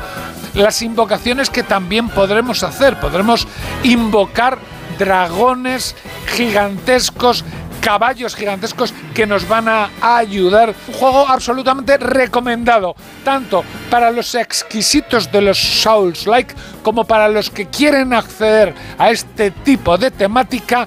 las 0.54 0.82
invocaciones 0.82 1.50
que 1.50 1.62
también 1.62 2.08
podremos 2.08 2.62
hacer. 2.62 2.98
Podremos 3.00 3.46
invocar 3.82 4.58
dragones 4.98 5.96
gigantescos, 6.34 7.44
caballos 7.80 8.36
gigantescos 8.36 8.94
que 9.14 9.26
nos 9.26 9.48
van 9.48 9.68
a, 9.68 9.90
ayudar. 10.00 10.74
Un 10.88 10.94
juego 10.94 11.28
absolutamente 11.28 11.96
recomendado, 11.96 12.94
tanto 13.24 13.64
para 13.90 14.10
los 14.10 14.34
exquisitos 14.34 15.30
de 15.30 15.42
los 15.42 15.58
Souls-like 15.58 16.54
como 16.82 17.04
para 17.04 17.28
los 17.28 17.50
que 17.50 17.66
quieren 17.66 18.12
acceder 18.12 18.74
a 18.98 19.10
este 19.10 19.50
tipo 19.50 19.98
de 19.98 20.10
temática 20.10 20.86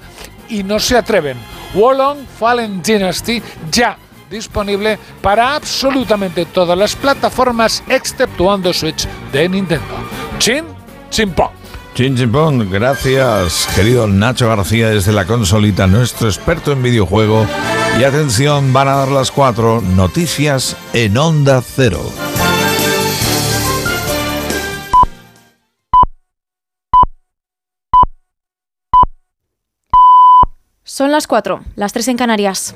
y 0.50 0.64
no 0.64 0.80
se 0.80 0.98
atreven. 0.98 1.38
Wolong 1.74 2.26
Fallen 2.40 2.82
Dynasty 2.82 3.42
ya 3.70 3.98
disponible 4.36 5.00
para 5.22 5.56
absolutamente 5.56 6.46
todas 6.46 6.78
las 6.78 6.96
plataformas 6.96 7.84
exceptuando 7.88 8.74
Switch 8.74 9.08
de 9.32 9.50
Nintendo. 9.50 9.96
Chin, 10.38 10.66
chimpón. 11.10 11.50
Chin 11.96 12.18
Chin 12.18 12.30
Pong, 12.30 12.70
gracias, 12.70 13.70
querido 13.74 14.06
Nacho 14.06 14.50
García 14.50 14.90
desde 14.90 15.14
la 15.14 15.26
consolita, 15.26 15.88
nuestro 15.88 16.28
experto 16.28 16.74
en 16.74 16.84
videojuego. 16.84 17.48
Y 17.98 18.04
atención, 18.04 18.74
van 18.74 18.90
a 18.90 18.96
dar 18.96 19.08
las 19.08 19.32
cuatro 19.32 19.80
noticias 19.82 20.76
en 20.92 21.18
Onda 21.18 21.62
Cero. 21.62 22.02
Son 30.84 31.12
las 31.12 31.28
4, 31.28 31.62
las 31.76 31.94
3 31.94 32.10
en 32.10 32.18
Canarias. 32.18 32.76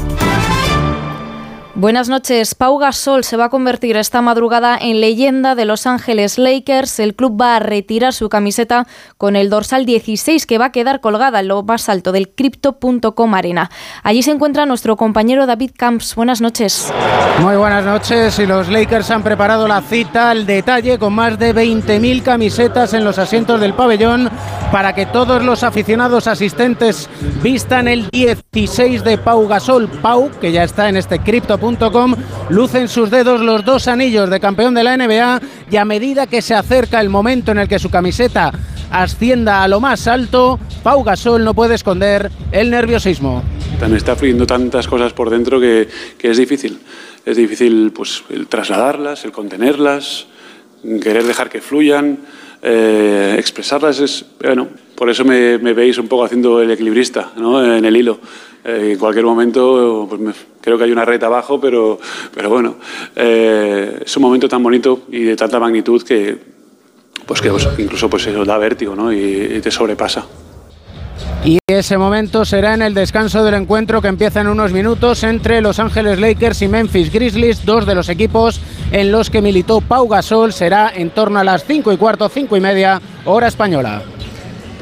Buenas 1.81 2.09
noches. 2.09 2.53
Pau 2.53 2.77
Gasol 2.77 3.23
se 3.23 3.37
va 3.37 3.45
a 3.45 3.49
convertir 3.49 3.97
esta 3.97 4.21
madrugada 4.21 4.77
en 4.79 5.01
leyenda 5.01 5.55
de 5.55 5.65
Los 5.65 5.87
Ángeles 5.87 6.37
Lakers. 6.37 6.99
El 6.99 7.15
club 7.15 7.41
va 7.41 7.55
a 7.55 7.59
retirar 7.59 8.13
su 8.13 8.29
camiseta 8.29 8.85
con 9.17 9.35
el 9.35 9.49
dorsal 9.49 9.87
16 9.87 10.45
que 10.45 10.59
va 10.59 10.65
a 10.65 10.71
quedar 10.71 11.01
colgada 11.01 11.39
en 11.39 11.47
lo 11.47 11.63
más 11.63 11.89
alto 11.89 12.11
del 12.11 12.29
Crypto.com 12.29 13.33
Arena. 13.33 13.71
Allí 14.03 14.21
se 14.21 14.29
encuentra 14.29 14.67
nuestro 14.67 14.95
compañero 14.95 15.47
David 15.47 15.71
Camps. 15.75 16.13
Buenas 16.13 16.39
noches. 16.39 16.93
Muy 17.39 17.55
buenas 17.55 17.83
noches 17.83 18.37
y 18.37 18.45
los 18.45 18.69
Lakers 18.69 19.09
han 19.09 19.23
preparado 19.23 19.67
la 19.67 19.81
cita 19.81 20.29
al 20.29 20.45
detalle 20.45 20.99
con 20.99 21.13
más 21.13 21.39
de 21.39 21.55
20.000 21.55 22.21
camisetas 22.21 22.93
en 22.93 23.03
los 23.03 23.17
asientos 23.17 23.59
del 23.59 23.73
pabellón 23.73 24.29
para 24.71 24.93
que 24.93 25.07
todos 25.07 25.43
los 25.43 25.63
aficionados 25.63 26.27
asistentes 26.27 27.09
vistan 27.41 27.87
el 27.87 28.07
16 28.11 29.03
de 29.03 29.17
Pau 29.17 29.47
Gasol. 29.47 29.89
Pau, 29.89 30.29
que 30.39 30.51
ya 30.51 30.63
está 30.63 30.87
en 30.87 30.97
este 30.97 31.17
crypto.com, 31.17 31.70
luce 32.49 32.79
en 32.79 32.87
sus 32.87 33.09
dedos 33.09 33.41
los 33.41 33.63
dos 33.63 33.87
anillos 33.87 34.29
de 34.29 34.39
campeón 34.39 34.73
de 34.73 34.83
la 34.83 34.97
NBA 34.97 35.41
y 35.69 35.77
a 35.77 35.85
medida 35.85 36.27
que 36.27 36.41
se 36.41 36.55
acerca 36.55 36.99
el 37.01 37.09
momento 37.09 37.51
en 37.51 37.59
el 37.59 37.67
que 37.67 37.79
su 37.79 37.89
camiseta 37.89 38.51
ascienda 38.91 39.63
a 39.63 39.67
lo 39.67 39.79
más 39.79 40.07
alto, 40.07 40.59
Pau 40.83 41.03
Gasol 41.03 41.43
no 41.43 41.53
puede 41.53 41.75
esconder 41.75 42.31
el 42.51 42.69
nerviosismo. 42.69 43.43
Me 43.89 43.97
está 43.97 44.15
fluyendo 44.15 44.45
tantas 44.45 44.87
cosas 44.87 45.13
por 45.13 45.29
dentro 45.29 45.59
que, 45.59 45.87
que 46.17 46.29
es 46.29 46.37
difícil. 46.37 46.79
Es 47.25 47.37
difícil 47.37 47.91
pues, 47.95 48.23
el 48.29 48.47
trasladarlas, 48.47 49.25
el 49.25 49.31
contenerlas, 49.31 50.27
querer 51.01 51.23
dejar 51.23 51.49
que 51.49 51.61
fluyan. 51.61 52.19
Eh, 52.61 53.35
expresarlas 53.37 53.99
es, 53.99 54.25
bueno, 54.41 54.67
por 54.95 55.09
eso 55.09 55.25
me, 55.25 55.57
veis 55.57 55.97
un 55.97 56.07
poco 56.07 56.25
haciendo 56.25 56.61
el 56.61 56.69
equilibrista 56.71 57.31
¿no? 57.37 57.63
en 57.63 57.83
el 57.83 57.95
hilo. 57.95 58.19
Eh, 58.63 58.91
en 58.93 58.99
cualquier 58.99 59.25
momento 59.25 60.05
pues 60.07 60.35
creo 60.61 60.77
que 60.77 60.83
hay 60.83 60.91
una 60.91 61.05
red 61.05 61.23
abajo, 61.23 61.59
pero, 61.59 61.99
pero 62.33 62.49
bueno, 62.49 62.75
eh, 63.15 64.03
es 64.05 64.15
un 64.17 64.23
momento 64.23 64.47
tan 64.47 64.61
bonito 64.61 65.03
y 65.09 65.23
de 65.23 65.35
tanta 65.35 65.59
magnitud 65.59 66.03
que, 66.03 66.37
pues 67.25 67.41
que 67.41 67.49
pues, 67.49 67.67
incluso 67.79 68.09
pues, 68.09 68.27
eso 68.27 68.45
da 68.45 68.57
vértigo 68.57 68.95
¿no? 68.95 69.11
y 69.11 69.59
te 69.61 69.71
sobrepasa. 69.71 70.27
Y 71.43 71.57
ese 71.65 71.97
momento 71.97 72.45
será 72.45 72.75
en 72.75 72.83
el 72.83 72.93
descanso 72.93 73.43
del 73.43 73.55
encuentro 73.55 73.99
que 73.99 74.09
empieza 74.09 74.41
en 74.41 74.47
unos 74.47 74.71
minutos 74.71 75.23
entre 75.23 75.61
Los 75.61 75.79
Ángeles 75.79 76.19
Lakers 76.19 76.61
y 76.61 76.67
Memphis 76.67 77.11
Grizzlies, 77.11 77.65
dos 77.65 77.87
de 77.87 77.95
los 77.95 78.09
equipos 78.09 78.61
en 78.91 79.11
los 79.11 79.31
que 79.31 79.41
militó 79.41 79.81
Pau 79.81 80.07
Gasol. 80.07 80.53
Será 80.53 80.91
en 80.93 81.09
torno 81.09 81.39
a 81.39 81.43
las 81.43 81.65
5 81.65 81.93
y 81.93 81.97
cuarto, 81.97 82.29
5 82.29 82.57
y 82.57 82.59
media, 82.59 83.01
hora 83.25 83.47
española. 83.47 84.03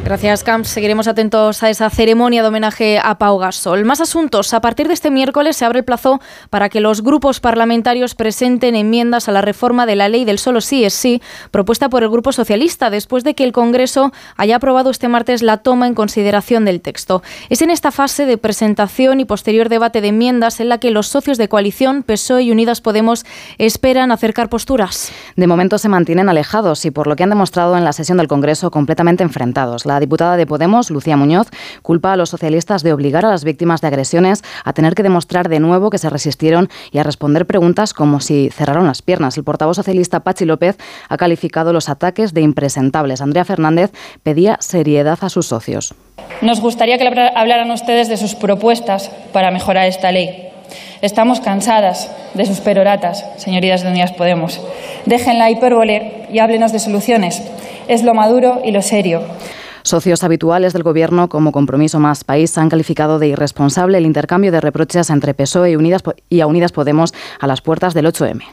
Gracias, 0.03 0.43
Camps. 0.43 0.69
Seguiremos 0.69 1.07
atentos 1.07 1.61
a 1.61 1.69
esa 1.69 1.89
ceremonia 1.89 2.41
de 2.41 2.47
homenaje 2.47 2.99
a 3.03 3.17
Pau 3.17 3.37
Gasol. 3.37 3.85
Más 3.85 4.01
asuntos. 4.01 4.53
A 4.53 4.61
partir 4.61 4.87
de 4.87 4.93
este 4.93 5.11
miércoles 5.11 5.57
se 5.57 5.65
abre 5.65 5.79
el 5.79 5.85
plazo 5.85 6.19
para 6.49 6.69
que 6.69 6.79
los 6.79 7.03
grupos 7.03 7.39
parlamentarios 7.39 8.15
presenten 8.15 8.75
enmiendas 8.75 9.29
a 9.29 9.31
la 9.31 9.41
reforma 9.41 9.85
de 9.85 9.95
la 9.95 10.09
ley 10.09 10.25
del 10.25 10.39
solo 10.39 10.61
sí 10.61 10.83
es 10.83 10.93
sí, 10.93 11.21
propuesta 11.51 11.89
por 11.89 12.01
el 12.01 12.09
Grupo 12.09 12.31
Socialista, 12.31 12.89
después 12.89 13.23
de 13.23 13.35
que 13.35 13.43
el 13.43 13.51
Congreso 13.51 14.11
haya 14.35 14.55
aprobado 14.55 14.89
este 14.89 15.09
martes 15.09 15.43
la 15.43 15.57
toma 15.57 15.85
en 15.85 15.93
consideración 15.93 16.65
del 16.65 16.81
texto. 16.81 17.21
Es 17.49 17.61
en 17.61 17.69
esta 17.69 17.91
fase 17.91 18.25
de 18.25 18.37
presentación 18.37 19.19
y 19.19 19.25
posterior 19.25 19.69
debate 19.69 20.01
de 20.01 20.07
enmiendas 20.07 20.59
en 20.59 20.69
la 20.69 20.79
que 20.79 20.91
los 20.91 21.07
socios 21.07 21.37
de 21.37 21.49
coalición, 21.49 22.03
PSOE 22.03 22.43
y 22.43 22.51
Unidas 22.51 22.81
Podemos, 22.81 23.25
esperan 23.57 24.11
acercar 24.11 24.49
posturas. 24.49 25.11
De 25.35 25.45
momento 25.45 25.77
se 25.77 25.89
mantienen 25.89 26.29
alejados 26.29 26.85
y 26.85 26.91
por 26.91 27.05
lo 27.05 27.15
que 27.15 27.23
han 27.23 27.29
demostrado 27.29 27.77
en 27.77 27.83
la 27.83 27.93
sesión 27.93 28.17
del 28.17 28.27
Congreso 28.27 28.71
completamente 28.71 29.23
enfrentados. 29.23 29.85
La 29.89 29.99
diputada 29.99 30.37
de 30.37 30.45
Podemos, 30.45 30.91
Lucía 30.91 31.17
Muñoz, 31.17 31.47
culpa 31.81 32.13
a 32.13 32.15
los 32.15 32.29
socialistas 32.29 32.83
de 32.83 32.93
obligar 32.93 33.25
a 33.25 33.29
las 33.29 33.43
víctimas 33.43 33.81
de 33.81 33.87
agresiones 33.87 34.43
a 34.63 34.71
tener 34.73 34.93
que 34.93 35.01
demostrar 35.01 35.49
de 35.49 35.59
nuevo 35.59 35.89
que 35.89 35.97
se 35.97 36.09
resistieron 36.11 36.69
y 36.91 36.99
a 36.99 37.03
responder 37.03 37.47
preguntas 37.47 37.93
como 37.95 38.19
si 38.19 38.49
cerraron 38.51 38.85
las 38.85 39.01
piernas. 39.01 39.35
El 39.37 39.43
portavoz 39.43 39.77
socialista 39.77 40.19
Pachi 40.19 40.45
López 40.45 40.77
ha 41.09 41.17
calificado 41.17 41.73
los 41.73 41.89
ataques 41.89 42.35
de 42.35 42.41
impresentables. 42.41 43.19
Andrea 43.21 43.45
Fernández 43.45 43.91
pedía 44.21 44.57
seriedad 44.59 45.17
a 45.21 45.29
sus 45.29 45.47
socios. 45.47 45.95
Nos 46.41 46.61
gustaría 46.61 46.99
que 46.99 47.07
habla- 47.07 47.31
hablaran 47.35 47.71
ustedes 47.71 48.09
de 48.09 48.17
sus 48.17 48.35
propuestas 48.35 49.09
para 49.33 49.49
mejorar 49.49 49.87
esta 49.87 50.11
ley. 50.11 50.49
Estamos 51.01 51.39
cansadas 51.39 52.11
de 52.35 52.45
sus 52.45 52.59
peroratas, 52.59 53.25
señorías 53.37 53.81
de 53.81 53.89
Unidas 53.89 54.11
Podemos. 54.11 54.61
Dejen 55.07 55.39
la 55.39 55.49
hipérbole 55.49 56.27
y 56.31 56.37
háblenos 56.39 56.71
de 56.73 56.79
soluciones. 56.79 57.41
Es 57.87 58.03
lo 58.03 58.13
maduro 58.13 58.61
y 58.63 58.71
lo 58.71 58.83
serio. 58.83 59.23
Socios 59.83 60.23
habituales 60.23 60.73
del 60.73 60.83
Gobierno 60.83 61.29
como 61.29 61.51
Compromiso 61.51 61.99
Más 61.99 62.23
País 62.23 62.57
han 62.57 62.69
calificado 62.69 63.19
de 63.19 63.27
irresponsable 63.27 63.97
el 63.97 64.05
intercambio 64.05 64.51
de 64.51 64.61
reproches 64.61 65.09
entre 65.09 65.33
PSOE 65.33 65.71
y, 65.71 65.75
Unidas, 65.75 66.03
y 66.29 66.41
a 66.41 66.47
Unidas 66.47 66.71
Podemos 66.71 67.13
a 67.39 67.47
las 67.47 67.61
puertas 67.61 67.93
del 67.93 68.05
8M. 68.05 68.43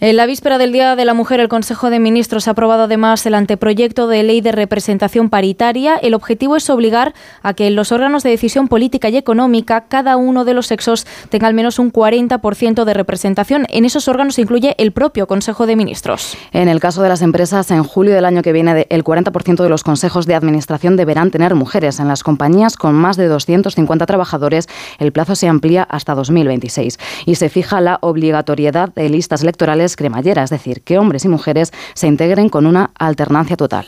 En 0.00 0.16
la 0.16 0.26
víspera 0.26 0.58
del 0.58 0.70
Día 0.70 0.94
de 0.94 1.04
la 1.04 1.12
Mujer, 1.12 1.40
el 1.40 1.48
Consejo 1.48 1.90
de 1.90 1.98
Ministros 1.98 2.46
ha 2.46 2.52
aprobado 2.52 2.84
además 2.84 3.26
el 3.26 3.34
anteproyecto 3.34 4.06
de 4.06 4.22
ley 4.22 4.40
de 4.40 4.52
representación 4.52 5.28
paritaria. 5.28 5.96
El 5.96 6.14
objetivo 6.14 6.54
es 6.54 6.70
obligar 6.70 7.14
a 7.42 7.52
que 7.52 7.66
en 7.66 7.74
los 7.74 7.90
órganos 7.90 8.22
de 8.22 8.30
decisión 8.30 8.68
política 8.68 9.08
y 9.08 9.16
económica 9.16 9.86
cada 9.88 10.16
uno 10.16 10.44
de 10.44 10.54
los 10.54 10.68
sexos 10.68 11.04
tenga 11.30 11.48
al 11.48 11.54
menos 11.54 11.80
un 11.80 11.92
40% 11.92 12.84
de 12.84 12.94
representación. 12.94 13.66
En 13.70 13.84
esos 13.84 14.06
órganos 14.06 14.36
se 14.36 14.42
incluye 14.42 14.76
el 14.78 14.92
propio 14.92 15.26
Consejo 15.26 15.66
de 15.66 15.74
Ministros. 15.74 16.36
En 16.52 16.68
el 16.68 16.78
caso 16.78 17.02
de 17.02 17.08
las 17.08 17.20
empresas, 17.20 17.68
en 17.72 17.82
julio 17.82 18.14
del 18.14 18.24
año 18.24 18.42
que 18.42 18.52
viene, 18.52 18.86
el 18.90 19.02
40% 19.02 19.64
de 19.64 19.68
los 19.68 19.82
consejos 19.82 20.26
de 20.26 20.36
administración 20.36 20.96
deberán 20.96 21.32
tener 21.32 21.56
mujeres. 21.56 21.98
En 21.98 22.06
las 22.06 22.22
compañías 22.22 22.76
con 22.76 22.94
más 22.94 23.16
de 23.16 23.26
250 23.26 24.06
trabajadores, 24.06 24.68
el 25.00 25.10
plazo 25.10 25.34
se 25.34 25.48
amplía 25.48 25.82
hasta 25.82 26.14
2026 26.14 27.00
y 27.26 27.34
se 27.34 27.48
fija 27.48 27.80
la 27.80 27.98
obligatoriedad 28.00 28.90
de 28.94 29.08
listas 29.08 29.42
electorales 29.42 29.87
cremallera, 29.96 30.42
es 30.42 30.50
decir, 30.50 30.82
que 30.82 30.98
hombres 30.98 31.24
y 31.24 31.28
mujeres 31.28 31.72
se 31.94 32.06
integren 32.06 32.48
con 32.48 32.66
una 32.66 32.90
alternancia 32.98 33.56
total. 33.56 33.86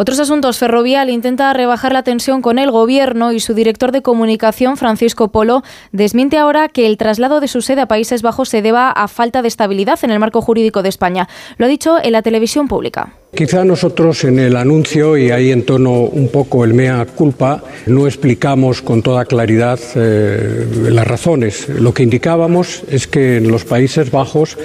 Otros 0.00 0.20
asuntos. 0.20 0.58
Ferrovial 0.58 1.10
intenta 1.10 1.52
rebajar 1.52 1.92
la 1.92 2.04
tensión 2.04 2.40
con 2.40 2.60
el 2.60 2.70
gobierno 2.70 3.32
y 3.32 3.40
su 3.40 3.52
director 3.52 3.90
de 3.90 4.00
comunicación, 4.00 4.76
Francisco 4.76 5.26
Polo, 5.32 5.64
desmiente 5.90 6.38
ahora 6.38 6.68
que 6.68 6.86
el 6.86 6.96
traslado 6.96 7.40
de 7.40 7.48
su 7.48 7.62
sede 7.62 7.80
a 7.80 7.88
Países 7.88 8.22
Bajos 8.22 8.48
se 8.48 8.62
deba 8.62 8.92
a 8.92 9.08
falta 9.08 9.42
de 9.42 9.48
estabilidad 9.48 9.98
en 10.04 10.12
el 10.12 10.20
marco 10.20 10.40
jurídico 10.40 10.84
de 10.84 10.88
España. 10.88 11.28
Lo 11.56 11.66
ha 11.66 11.68
dicho 11.68 11.96
en 12.00 12.12
la 12.12 12.22
televisión 12.22 12.68
pública. 12.68 13.12
Quizá 13.34 13.64
nosotros 13.64 14.22
en 14.22 14.38
el 14.38 14.56
anuncio, 14.56 15.16
y 15.16 15.32
ahí 15.32 15.50
entono 15.50 16.02
un 16.02 16.28
poco 16.28 16.64
el 16.64 16.74
mea 16.74 17.04
culpa, 17.04 17.64
no 17.86 18.06
explicamos 18.06 18.80
con 18.82 19.02
toda 19.02 19.24
claridad 19.24 19.80
eh, 19.96 20.64
las 20.90 21.08
razones. 21.08 21.68
Lo 21.68 21.92
que 21.92 22.04
indicábamos 22.04 22.84
es 22.88 23.08
que 23.08 23.38
en 23.38 23.50
los 23.50 23.64
Países 23.64 24.12
Bajos 24.12 24.56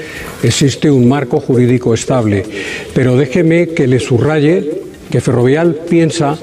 existe 0.43 0.91
un 0.91 1.09
marco 1.09 1.39
jurídico 1.39 1.95
estable, 1.95 2.45
pero 2.93 3.17
déjeme 3.17 3.69
que 3.69 3.87
le 3.87 3.99
subraye 3.99 4.82
que 5.13 5.21
Ferrovial 5.21 5.75
piensa 5.87 6.39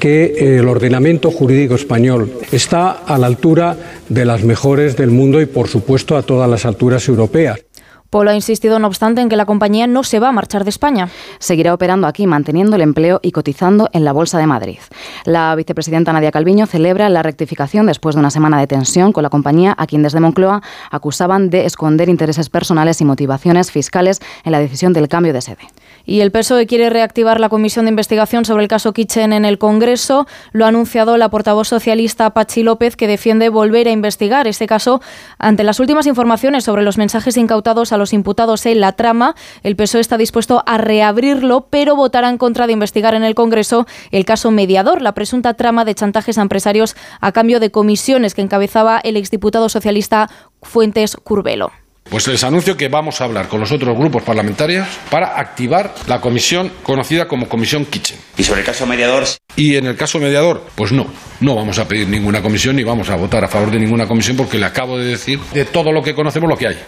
que 0.00 0.56
el 0.58 0.66
ordenamiento 0.66 1.30
jurídico 1.30 1.74
español 1.74 2.32
está 2.52 2.90
a 2.90 3.18
la 3.18 3.26
altura 3.26 3.76
de 4.08 4.24
las 4.24 4.44
mejores 4.44 4.96
del 4.96 5.10
mundo 5.10 5.42
y, 5.42 5.46
por 5.46 5.68
supuesto, 5.68 6.16
a 6.16 6.22
todas 6.22 6.48
las 6.48 6.64
alturas 6.64 7.06
europeas. 7.06 7.60
Polo 8.08 8.30
ha 8.30 8.34
insistido, 8.34 8.78
no 8.78 8.86
obstante, 8.86 9.20
en 9.20 9.28
que 9.28 9.36
la 9.36 9.44
compañía 9.44 9.86
no 9.86 10.04
se 10.04 10.20
va 10.20 10.30
a 10.30 10.32
marchar 10.32 10.64
de 10.64 10.70
España. 10.70 11.10
Seguirá 11.38 11.74
operando 11.74 12.06
aquí, 12.06 12.26
manteniendo 12.26 12.76
el 12.76 12.82
empleo 12.82 13.20
y 13.22 13.32
cotizando 13.32 13.90
en 13.92 14.04
la 14.04 14.12
Bolsa 14.12 14.38
de 14.38 14.46
Madrid. 14.46 14.78
La 15.26 15.54
vicepresidenta 15.54 16.14
Nadia 16.14 16.30
Calviño 16.30 16.64
celebra 16.64 17.10
la 17.10 17.22
rectificación 17.22 17.84
después 17.84 18.14
de 18.14 18.20
una 18.20 18.30
semana 18.30 18.58
de 18.58 18.66
tensión 18.66 19.12
con 19.12 19.22
la 19.22 19.28
compañía, 19.28 19.74
a 19.76 19.86
quien 19.86 20.02
desde 20.02 20.20
Moncloa 20.20 20.62
acusaban 20.90 21.50
de 21.50 21.66
esconder 21.66 22.08
intereses 22.08 22.48
personales 22.48 23.02
y 23.02 23.04
motivaciones 23.04 23.70
fiscales 23.70 24.20
en 24.44 24.52
la 24.52 24.60
decisión 24.60 24.94
del 24.94 25.08
cambio 25.08 25.34
de 25.34 25.42
sede. 25.42 25.66
Y 26.06 26.20
el 26.20 26.30
PSOE 26.30 26.66
quiere 26.66 26.90
reactivar 26.90 27.40
la 27.40 27.48
comisión 27.48 27.86
de 27.86 27.90
investigación 27.90 28.44
sobre 28.44 28.62
el 28.62 28.68
caso 28.68 28.92
Kitchen 28.92 29.32
en 29.32 29.44
el 29.44 29.58
Congreso. 29.58 30.26
Lo 30.52 30.64
ha 30.64 30.68
anunciado 30.68 31.16
la 31.16 31.30
portavoz 31.30 31.68
socialista 31.68 32.30
Pachi 32.30 32.62
López, 32.62 32.96
que 32.96 33.06
defiende 33.06 33.48
volver 33.48 33.88
a 33.88 33.90
investigar 33.90 34.46
este 34.46 34.66
caso 34.66 35.00
ante 35.38 35.64
las 35.64 35.80
últimas 35.80 36.06
informaciones 36.06 36.64
sobre 36.64 36.82
los 36.82 36.98
mensajes 36.98 37.36
incautados 37.36 37.92
a 37.92 37.96
los 37.96 38.12
imputados 38.12 38.66
en 38.66 38.80
la 38.80 38.92
trama. 38.92 39.34
El 39.62 39.76
PSOE 39.76 40.00
está 40.00 40.18
dispuesto 40.18 40.62
a 40.66 40.78
reabrirlo, 40.78 41.68
pero 41.70 41.96
votará 41.96 42.28
en 42.28 42.38
contra 42.38 42.66
de 42.66 42.74
investigar 42.74 43.14
en 43.14 43.24
el 43.24 43.34
Congreso 43.34 43.86
el 44.10 44.24
caso 44.24 44.50
mediador, 44.50 45.00
la 45.00 45.14
presunta 45.14 45.54
trama 45.54 45.84
de 45.84 45.94
chantajes 45.94 46.38
a 46.38 46.42
empresarios 46.42 46.96
a 47.20 47.32
cambio 47.32 47.60
de 47.60 47.70
comisiones 47.70 48.34
que 48.34 48.42
encabezaba 48.42 48.98
el 48.98 49.16
exdiputado 49.16 49.68
socialista 49.68 50.28
Fuentes 50.62 51.16
Curbelo. 51.16 51.83
Pues 52.08 52.28
les 52.28 52.44
anuncio 52.44 52.76
que 52.76 52.88
vamos 52.88 53.20
a 53.20 53.24
hablar 53.24 53.48
con 53.48 53.60
los 53.60 53.72
otros 53.72 53.96
grupos 53.96 54.22
parlamentarios 54.22 54.86
para 55.10 55.38
activar 55.38 55.94
la 56.06 56.20
comisión 56.20 56.70
conocida 56.82 57.26
como 57.26 57.48
Comisión 57.48 57.86
Kitchen. 57.86 58.18
Y 58.36 58.44
sobre 58.44 58.60
el 58.60 58.66
caso 58.66 58.86
mediador, 58.86 59.24
Y 59.56 59.76
en 59.76 59.86
el 59.86 59.96
caso 59.96 60.18
mediador, 60.18 60.62
pues 60.74 60.92
no, 60.92 61.06
no 61.40 61.54
vamos 61.54 61.78
a 61.78 61.88
pedir 61.88 62.08
ninguna 62.08 62.42
comisión 62.42 62.76
ni 62.76 62.84
vamos 62.84 63.08
a 63.10 63.16
votar 63.16 63.44
a 63.44 63.48
favor 63.48 63.70
de 63.70 63.78
ninguna 63.78 64.06
comisión 64.06 64.36
porque 64.36 64.58
le 64.58 64.66
acabo 64.66 64.98
de 64.98 65.06
decir 65.06 65.40
de 65.52 65.64
todo 65.64 65.92
lo 65.92 66.02
que 66.02 66.14
conocemos 66.14 66.48
lo 66.48 66.56
que 66.56 66.68
hay. 66.68 66.78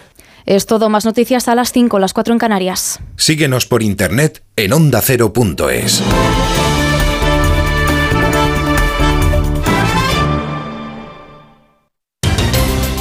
Es 0.45 0.67
todo, 0.67 0.89
más 0.89 1.05
noticias 1.05 1.49
a 1.49 1.57
las 1.57 1.73
5, 1.73 1.99
las 1.99 2.13
4 2.13 2.35
en 2.35 2.39
Canarias. 2.39 3.01
Síguenos 3.17 3.67
por 3.67 3.83
internet 3.83 4.45
en 4.55 4.73
ondacero.es. 4.73 6.03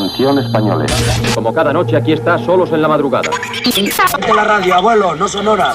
Atención 0.00 0.38
españoles. 0.38 0.90
Como 1.34 1.52
cada 1.52 1.74
noche 1.74 1.94
aquí 1.94 2.14
está 2.14 2.38
Solos 2.38 2.72
en 2.72 2.80
la 2.80 2.88
Madrugada. 2.88 3.28
Ponte 3.30 4.34
la 4.34 4.44
radio, 4.44 4.74
abuelo, 4.74 5.14
no 5.14 5.28
sonora. 5.28 5.74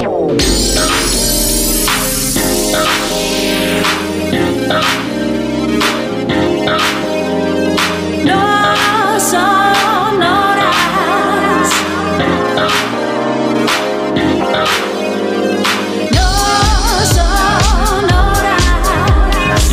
No 8.25 9.64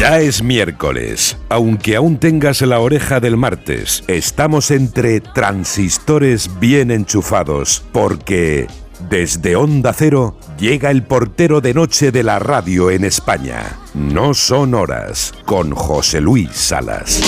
Ya 0.03 0.19
es 0.19 0.43
miércoles. 0.43 1.37
Aunque 1.49 1.95
aún 1.95 2.19
tengas 2.19 2.61
la 2.63 2.81
oreja 2.81 3.21
del 3.21 3.37
martes, 3.37 4.03
estamos 4.09 4.73
entre 4.73 5.21
transistores 5.21 6.59
bien 6.59 6.91
enchufados, 6.91 7.85
porque 7.93 8.67
desde 9.09 9.55
Onda 9.55 9.93
Cero 9.93 10.37
llega 10.59 10.91
el 10.91 11.05
portero 11.05 11.61
de 11.61 11.73
noche 11.73 12.11
de 12.11 12.25
la 12.25 12.41
radio 12.41 12.91
en 12.91 13.05
España. 13.05 13.79
No 13.95 14.35
son 14.35 14.75
horas, 14.75 15.35
con 15.45 15.71
José 15.71 16.21
Luis 16.21 16.51
Salas. 16.51 17.23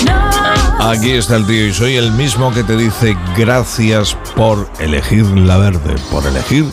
Aquí 0.80 1.12
está 1.12 1.36
el 1.36 1.46
tío 1.46 1.68
y 1.68 1.72
soy 1.72 1.94
el 1.94 2.10
mismo 2.10 2.52
que 2.52 2.64
te 2.64 2.76
dice 2.76 3.16
gracias 3.38 4.16
por 4.34 4.68
elegir 4.80 5.24
la 5.26 5.58
verde, 5.58 5.94
por 6.10 6.26
elegir 6.26 6.64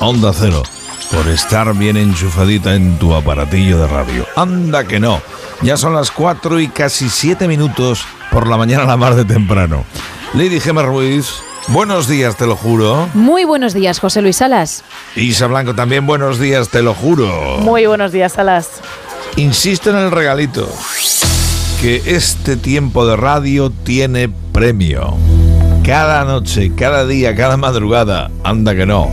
Onda 0.00 0.32
Cero, 0.32 0.62
por 1.10 1.28
estar 1.28 1.74
bien 1.74 1.96
enchufadita 1.96 2.74
en 2.74 2.98
tu 2.98 3.14
aparatillo 3.14 3.78
de 3.78 3.86
radio. 3.86 4.26
Anda 4.36 4.84
que 4.84 5.00
no. 5.00 5.20
Ya 5.62 5.76
son 5.76 5.94
las 5.94 6.10
4 6.10 6.60
y 6.60 6.68
casi 6.68 7.08
7 7.08 7.48
minutos 7.48 8.04
por 8.30 8.46
la 8.46 8.56
mañana 8.56 8.84
a 8.84 8.86
la 8.86 8.96
mar 8.96 9.14
de 9.14 9.24
temprano. 9.24 9.84
Lady 10.34 10.60
Gemma 10.60 10.82
Ruiz, 10.82 11.28
buenos 11.68 12.08
días, 12.08 12.36
te 12.36 12.46
lo 12.46 12.56
juro. 12.56 13.08
Muy 13.14 13.44
buenos 13.44 13.74
días, 13.74 14.00
José 14.00 14.22
Luis 14.22 14.36
Salas. 14.36 14.84
Isa 15.16 15.46
Blanco 15.46 15.74
también, 15.74 16.06
buenos 16.06 16.38
días, 16.38 16.68
te 16.68 16.82
lo 16.82 16.94
juro. 16.94 17.58
Muy 17.60 17.86
buenos 17.86 18.12
días, 18.12 18.32
Salas. 18.32 18.80
Insisto 19.36 19.90
en 19.90 19.96
el 19.96 20.10
regalito, 20.10 20.68
que 21.80 22.02
este 22.06 22.56
tiempo 22.56 23.06
de 23.06 23.16
radio 23.16 23.70
tiene 23.70 24.28
premio. 24.52 25.16
Cada 25.84 26.24
noche, 26.24 26.72
cada 26.74 27.06
día, 27.06 27.34
cada 27.34 27.56
madrugada, 27.56 28.30
anda 28.42 28.74
que 28.74 28.86
no. 28.86 29.10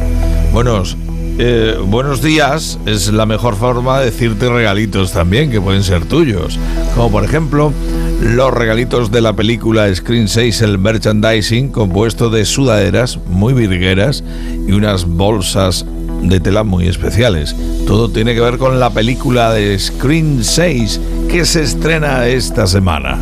Buenos, 0.51 0.97
eh, 1.43 1.75
buenos 1.83 2.21
días 2.21 2.77
es 2.85 3.11
la 3.11 3.25
mejor 3.25 3.55
forma 3.55 3.99
de 3.99 4.05
decirte 4.05 4.47
regalitos 4.47 5.11
también, 5.11 5.49
que 5.49 5.59
pueden 5.59 5.83
ser 5.83 6.05
tuyos. 6.05 6.59
Como 6.93 7.09
por 7.09 7.23
ejemplo, 7.23 7.73
los 8.21 8.53
regalitos 8.53 9.09
de 9.09 9.21
la 9.21 9.33
película 9.33 9.93
Screen 9.95 10.27
6, 10.27 10.61
el 10.61 10.77
merchandising, 10.77 11.69
compuesto 11.69 12.29
de 12.29 12.45
sudaderas 12.45 13.17
muy 13.25 13.55
virgueras 13.55 14.23
y 14.67 14.71
unas 14.73 15.05
bolsas 15.05 15.83
de 16.21 16.39
tela 16.39 16.63
muy 16.63 16.87
especiales. 16.87 17.55
Todo 17.87 18.09
tiene 18.09 18.35
que 18.35 18.41
ver 18.41 18.59
con 18.59 18.79
la 18.79 18.91
película 18.91 19.51
de 19.51 19.79
Screen 19.79 20.43
6 20.43 21.01
que 21.27 21.43
se 21.45 21.63
estrena 21.63 22.27
esta 22.27 22.67
semana. 22.67 23.17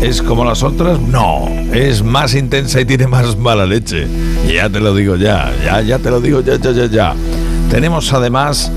¿Es 0.00 0.22
como 0.22 0.44
las 0.44 0.62
otras? 0.62 1.00
No, 1.00 1.48
es 1.72 2.02
más 2.02 2.34
intensa 2.34 2.80
y 2.80 2.84
tiene 2.84 3.06
más 3.06 3.36
mala 3.36 3.66
leche. 3.66 4.06
Ya 4.52 4.68
te 4.68 4.80
lo 4.80 4.94
digo 4.94 5.16
ya, 5.16 5.52
ya, 5.64 5.80
ya 5.80 5.98
te 5.98 6.10
lo 6.10 6.20
digo 6.20 6.40
ya, 6.40 6.56
ya, 6.56 6.72
ya, 6.72 6.86
ya. 6.86 7.14
Tenemos 7.70 8.12
además 8.12 8.70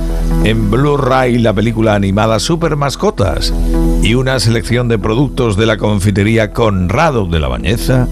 en 0.43 0.71
Blu-ray 0.71 1.37
la 1.37 1.53
película 1.53 1.95
animada 1.95 2.39
Super 2.39 2.75
Mascotas 2.75 3.53
y 4.01 4.15
una 4.15 4.39
selección 4.39 4.87
de 4.87 4.97
productos 4.97 5.57
de 5.57 5.65
la 5.65 5.77
confitería 5.77 6.51
Conrado 6.53 7.25
de 7.25 7.39
la 7.39 7.47
Bañeza 7.47 8.07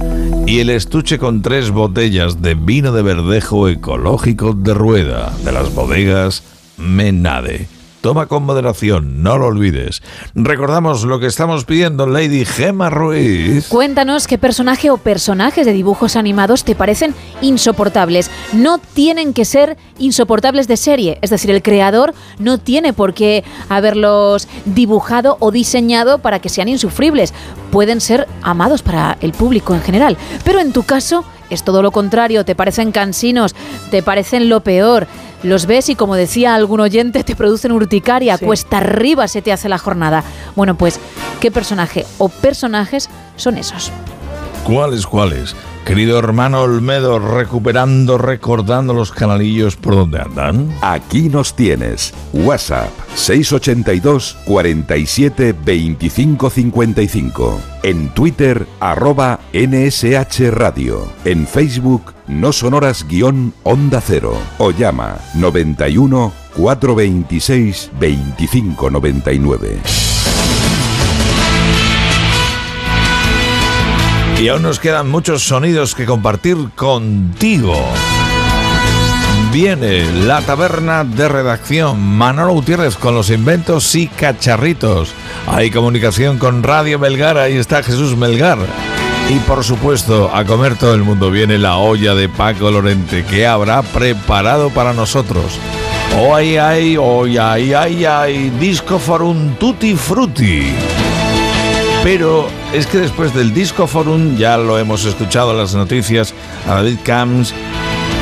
y 0.46 0.60
el 0.60 0.70
estuche 0.70 1.18
con 1.18 1.42
tres 1.42 1.72
botellas 1.72 2.42
de 2.42 2.56
vino 2.56 2.92
de 2.92 3.02
verdejo 3.02 3.68
ecológico 3.68 4.54
de 4.54 4.74
rueda 4.74 5.34
de 5.44 5.52
las 5.52 5.74
bodegas 5.74 6.44
Menade. 6.78 7.77
Toma 8.02 8.28
con 8.28 8.44
moderación, 8.44 9.24
no 9.24 9.38
lo 9.38 9.48
olvides. 9.48 10.04
Recordamos 10.36 11.04
lo 11.04 11.20
que 11.20 11.26
estamos 11.26 11.66
pidiendo, 11.66 12.06
Lady 12.06 12.46
Gemma 12.46 12.90
Ruiz. 12.90 13.68
Cuéntanos 13.70 14.28
qué 14.28 14.38
personaje 14.38 14.92
o 14.92 14.98
personajes 14.98 15.66
de 15.66 15.74
dibujos 15.74 16.16
animados 16.16 16.64
te 16.64 16.76
parecen 16.76 17.16
insoportables. 17.42 18.30
No 18.54 18.78
tienen 18.78 19.34
que 19.34 19.46
ser 19.46 19.78
insoportables 19.98 20.68
de 20.68 20.78
serie, 20.78 21.18
es 21.22 21.32
decir, 21.32 21.50
el 21.50 21.64
creador 21.64 22.14
no 22.38 22.60
tiene 22.60 22.94
por 22.94 23.14
qué 23.14 23.44
haberlos 23.68 24.48
dibujado 24.66 25.38
o 25.40 25.52
diseñado 25.52 26.20
para 26.20 26.40
que 26.40 26.50
sean 26.50 26.68
insufribles. 26.70 27.34
Pueden 27.72 28.00
ser 28.00 28.28
amados 28.42 28.84
para 28.84 29.18
el 29.22 29.32
público 29.32 29.74
en 29.74 29.82
general, 29.82 30.18
pero 30.44 30.60
en 30.60 30.72
tu 30.72 30.84
caso 30.84 31.26
es 31.50 31.64
todo 31.64 31.82
lo 31.82 31.92
contrario, 31.92 32.46
te 32.46 32.56
parecen 32.56 32.92
cansinos, 32.92 33.56
te 33.92 34.04
parecen 34.04 34.50
lo 34.50 34.62
peor. 34.62 35.08
Los 35.44 35.66
ves 35.68 35.90
y 35.90 35.96
como 35.96 36.16
decía 36.16 36.56
algún 36.56 36.80
oyente, 36.80 37.24
te 37.24 37.36
producen 37.36 37.72
urticaria, 37.72 38.38
cuesta 38.38 38.78
arriba 38.78 39.28
se 39.28 39.42
te 39.42 39.52
hace 39.52 39.70
la 39.70 39.78
jornada. 39.78 40.24
Bueno, 40.56 40.76
pues, 40.76 41.00
¿qué 41.40 41.52
personaje 41.52 42.06
o 42.18 42.30
personajes 42.30 43.10
son 43.36 43.58
esos? 43.58 43.92
¿Cuáles, 44.64 45.06
cuáles? 45.06 45.56
Querido 45.88 46.20
hermano 46.20 46.64
Olmedo, 46.64 47.18
recuperando, 47.18 48.18
recordando 48.18 48.94
los 48.94 49.14
canalillos 49.14 49.78
por 49.78 49.96
donde 49.96 50.20
andan. 50.20 50.70
Aquí 50.82 51.30
nos 51.30 51.56
tienes. 51.56 52.14
WhatsApp 52.34 52.90
682 53.16 54.38
47 54.44 55.56
25 55.64 56.50
55. 56.50 57.62
En 57.84 58.10
Twitter, 58.10 58.68
arroba 58.82 59.40
NSH 59.54 60.52
Radio. 60.52 61.08
En 61.24 61.48
Facebook, 61.48 62.14
no 62.28 62.52
sonoras 62.52 63.08
guion 63.08 63.54
Onda 63.64 64.02
Cero. 64.02 64.38
O 64.58 64.72
llama 64.72 65.16
91 65.36 66.34
426 66.58 67.92
2599. 67.98 70.07
Y 74.40 74.50
aún 74.50 74.62
nos 74.62 74.80
quedan 74.80 75.10
muchos 75.10 75.42
sonidos 75.44 75.96
que 75.96 76.06
compartir 76.06 76.58
contigo. 76.76 77.76
Viene 79.52 80.06
la 80.26 80.42
taberna 80.42 81.04
de 81.04 81.28
redacción 81.28 82.00
Manolo 82.00 82.54
Gutiérrez 82.54 82.98
con 82.98 83.16
los 83.16 83.32
inventos 83.32 83.96
y 83.96 84.08
cacharritos. 84.08 85.14
Hay 85.48 85.72
comunicación 85.72 86.38
con 86.38 86.62
Radio 86.62 87.00
Melgar, 87.00 87.40
ahí 87.40 87.58
está 87.58 87.82
Jesús 87.82 88.16
Melgar. 88.16 88.60
Y 89.30 89.40
por 89.40 89.64
supuesto, 89.64 90.30
a 90.32 90.46
comer 90.46 90.76
todo 90.78 90.94
el 90.94 91.04
mundo 91.04 91.32
viene 91.32 91.58
la 91.58 91.78
olla 91.78 92.14
de 92.14 92.30
Paco 92.30 92.70
Lorente 92.70 93.26
que 93.26 93.48
habrá 93.48 93.82
preparado 93.82 94.70
para 94.70 94.94
nosotros. 94.94 95.46
Hoy 96.20 96.58
hay, 96.58 96.96
hoy 96.96 97.40
hay, 97.40 97.74
hay, 97.74 98.06
hay, 98.06 98.50
disco 98.52 99.00
forum 99.00 99.56
tutti 99.56 99.96
frutti. 99.96 100.74
Pero 102.08 102.48
es 102.74 102.88
que 102.88 103.00
después 103.00 103.34
del 103.34 103.54
Disco 103.54 103.86
Forum, 103.86 104.38
ya 104.38 104.56
lo 104.56 104.80
hemos 104.80 105.04
escuchado 105.04 105.52
en 105.52 105.58
las 105.58 105.76
noticias, 105.76 106.34
a 106.66 106.76
David 106.76 107.00
Camps 107.04 107.54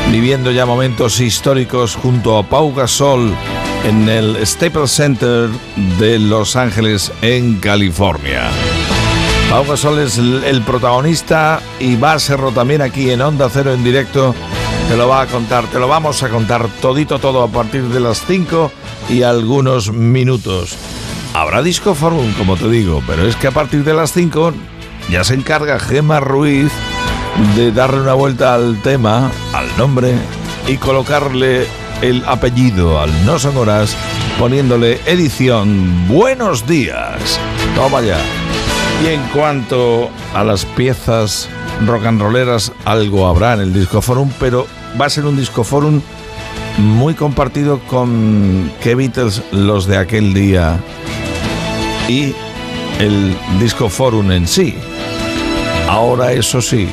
viviendo 0.10 0.50
ya 0.50 0.66
momentos 0.66 1.20
históricos 1.20 1.96
junto 1.96 2.36
a 2.40 2.42
Pau 2.42 2.74
Gasol 2.74 3.32
en 3.88 4.10
el 4.10 4.44
Staples 4.44 4.90
Center 4.90 5.52
de 6.00 6.18
Los 6.18 6.56
Ángeles, 6.56 7.12
en 7.22 7.60
California. 7.60 8.50
Pau 9.52 9.64
Gasol 9.68 10.00
es 10.00 10.18
el, 10.18 10.64
protagonista 10.66 11.62
y 11.80 11.96
va 11.96 12.14
a 12.14 12.20
serlo 12.20 12.52
también 12.52 12.82
aquí 12.82 13.12
en 13.12 13.22
Onda 13.22 13.52
Cero 13.54 13.72
en 13.72 13.84
directo. 13.84 14.34
Te 14.90 14.98
lo 14.98 15.08
va 15.08 15.22
a 15.22 15.28
contar, 15.28 15.68
te 15.68 15.78
lo 15.78 15.88
vamos 15.88 16.24
a 16.24 16.30
contar 16.30 16.68
todito 16.82 17.20
todo 17.20 17.44
a 17.44 17.50
partir 17.50 17.84
de 17.84 18.00
las 18.00 18.26
5 18.26 18.72
y 19.10 19.22
algunos 19.22 19.92
minutos. 19.92 20.76
Habrá 21.36 21.62
Disco 21.62 21.96
Forum, 21.96 22.32
como 22.38 22.56
te 22.56 22.70
digo, 22.70 23.04
pero 23.06 23.28
es 23.28 23.36
que 23.36 23.48
a 23.48 23.52
partir 23.52 23.84
de 23.84 23.94
las 23.94 24.14
5 24.14 24.54
ya 25.10 25.22
se 25.26 25.34
encarga 25.34 25.80
Gema 25.80 26.22
Ruiz 26.22 26.72
de 27.58 27.74
darle 27.74 28.00
una 28.00 28.14
vuelta 28.14 28.56
al 28.56 28.82
tema, 28.82 29.30
al 29.52 29.68
nombre 29.78 30.14
y 30.66 30.78
colocarle 30.78 31.68
el 32.02 32.24
apellido 32.26 33.02
al 33.02 33.26
No 33.26 33.38
Son 33.38 33.54
poniéndole 34.40 35.02
edición 35.06 36.08
Buenos 36.08 36.66
días. 36.66 37.38
Toma 37.76 38.00
ya. 38.00 38.18
Y 39.04 39.08
en 39.08 39.22
cuanto 39.34 40.10
a 40.34 40.42
las 40.46 40.64
piezas 40.64 41.50
rock 41.86 42.06
and 42.06 42.22
rolleras, 42.22 42.72
algo 42.86 43.28
habrá 43.28 43.56
en 43.56 43.60
el 43.60 43.74
Disco 43.74 44.02
Forum, 44.02 44.32
pero 44.40 44.68
va 45.00 45.08
a 45.08 45.10
ser 45.10 45.26
un 45.26 45.36
Disco 45.36 45.66
Forum 45.66 46.00
muy 46.78 47.14
compartido 47.14 47.80
con 47.80 48.72
qué 48.82 48.96
Beatles 48.96 49.42
los 49.52 49.86
de 49.86 49.98
aquel 49.98 50.34
día 50.34 50.80
y 52.08 52.34
el 53.00 53.36
Disco 53.60 53.90
Forum 53.90 54.32
en 54.32 54.48
sí. 54.48 54.76
Ahora, 55.88 56.34
eso 56.34 56.62
sí, 56.62 56.90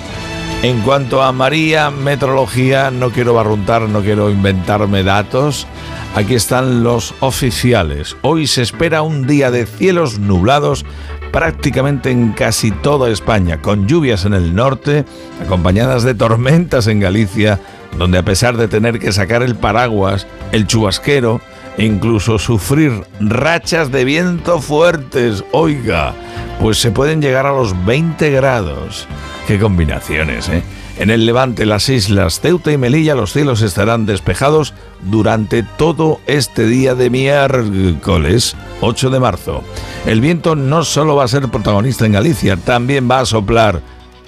en 0.62 0.80
cuanto 0.82 1.22
a 1.22 1.32
María, 1.32 1.90
metrología, 1.90 2.90
no 2.90 3.10
quiero 3.10 3.34
barruntar, 3.34 3.82
no 3.82 4.00
quiero 4.00 4.30
inventarme 4.30 5.02
datos. 5.02 5.66
Aquí 6.14 6.34
están 6.34 6.84
los 6.84 7.14
oficiales. 7.20 8.16
Hoy 8.22 8.46
se 8.46 8.62
espera 8.62 9.02
un 9.02 9.26
día 9.26 9.50
de 9.50 9.66
cielos 9.66 10.18
nublados 10.18 10.84
prácticamente 11.32 12.10
en 12.10 12.32
casi 12.32 12.70
toda 12.70 13.10
España, 13.10 13.62
con 13.62 13.88
lluvias 13.88 14.24
en 14.26 14.34
el 14.34 14.54
norte, 14.54 15.04
acompañadas 15.42 16.02
de 16.02 16.14
tormentas 16.14 16.86
en 16.86 17.00
Galicia, 17.00 17.58
donde 17.98 18.18
a 18.18 18.22
pesar 18.22 18.56
de 18.56 18.68
tener 18.68 18.98
que 18.98 19.12
sacar 19.12 19.42
el 19.42 19.56
paraguas, 19.56 20.26
el 20.52 20.66
chubasquero, 20.66 21.40
incluso 21.78 22.38
sufrir 22.38 23.04
rachas 23.20 23.90
de 23.90 24.04
viento 24.04 24.60
fuertes, 24.60 25.44
oiga, 25.52 26.14
pues 26.60 26.78
se 26.78 26.90
pueden 26.90 27.20
llegar 27.20 27.46
a 27.46 27.52
los 27.52 27.84
20 27.84 28.30
grados. 28.30 29.06
Qué 29.46 29.58
combinaciones, 29.58 30.48
¿eh? 30.48 30.62
En 30.98 31.10
el 31.10 31.24
levante, 31.24 31.64
las 31.64 31.88
islas 31.88 32.40
Ceuta 32.40 32.70
y 32.70 32.76
Melilla, 32.76 33.14
los 33.14 33.32
cielos 33.32 33.62
estarán 33.62 34.04
despejados 34.04 34.74
durante 35.00 35.62
todo 35.62 36.20
este 36.26 36.66
día 36.66 36.94
de 36.94 37.08
miércoles 37.08 38.54
8 38.82 39.10
de 39.10 39.18
marzo. 39.18 39.64
El 40.06 40.20
viento 40.20 40.54
no 40.54 40.84
solo 40.84 41.16
va 41.16 41.24
a 41.24 41.28
ser 41.28 41.48
protagonista 41.48 42.04
en 42.04 42.12
Galicia, 42.12 42.56
también 42.56 43.10
va 43.10 43.20
a 43.20 43.26
soplar 43.26 43.80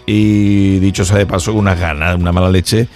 y 0.07 0.79
dicho 0.81 1.05
sea 1.05 1.19
de 1.19 1.27
paso, 1.27 1.53
una 1.53 1.75
gana, 1.75 2.15
una 2.15 2.33
mala 2.33 2.51
leche, 2.51 2.89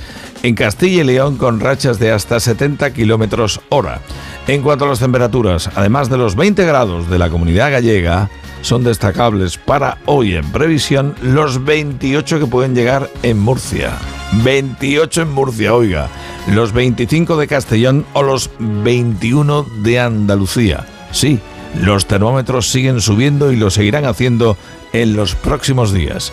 en 0.43 0.55
Castilla 0.55 1.03
y 1.03 1.05
León 1.05 1.37
con 1.37 1.61
rachas 1.61 1.99
de 1.99 2.11
hasta 2.11 2.41
70 2.41 2.93
kilómetros 2.93 3.61
hora. 3.69 4.01
En 4.49 4.63
cuanto 4.63 4.87
a 4.87 4.89
las 4.89 4.99
temperaturas, 4.99 5.69
además 5.75 6.09
de 6.09 6.17
los 6.17 6.35
20 6.35 6.65
grados 6.65 7.11
de 7.11 7.19
la 7.19 7.29
comunidad 7.29 7.71
gallega, 7.71 8.31
son 8.63 8.83
destacables 8.83 9.59
para 9.59 9.99
hoy 10.07 10.37
en 10.37 10.51
previsión 10.51 11.15
los 11.21 11.63
28 11.67 12.41
que 12.41 12.47
pueden 12.47 12.75
llegar 12.75 13.11
en 13.23 13.39
Murcia. 13.39 13.99
28 14.43 15.21
en 15.21 15.33
Murcia, 15.33 15.75
oiga, 15.75 16.09
los 16.47 16.73
25 16.73 17.37
de 17.37 17.47
Castellón 17.47 18.07
o 18.15 18.23
los 18.23 18.51
21 18.59 19.67
de 19.83 20.01
Andalucía. 20.01 20.87
Sí, 21.13 21.41
los 21.83 22.07
termómetros 22.07 22.71
siguen 22.71 23.03
subiendo 23.03 23.53
y 23.53 23.57
lo 23.57 23.69
seguirán 23.69 24.07
haciendo 24.07 24.57
en 24.95 25.15
los 25.15 25.35
próximos 25.35 25.93
días. 25.93 26.33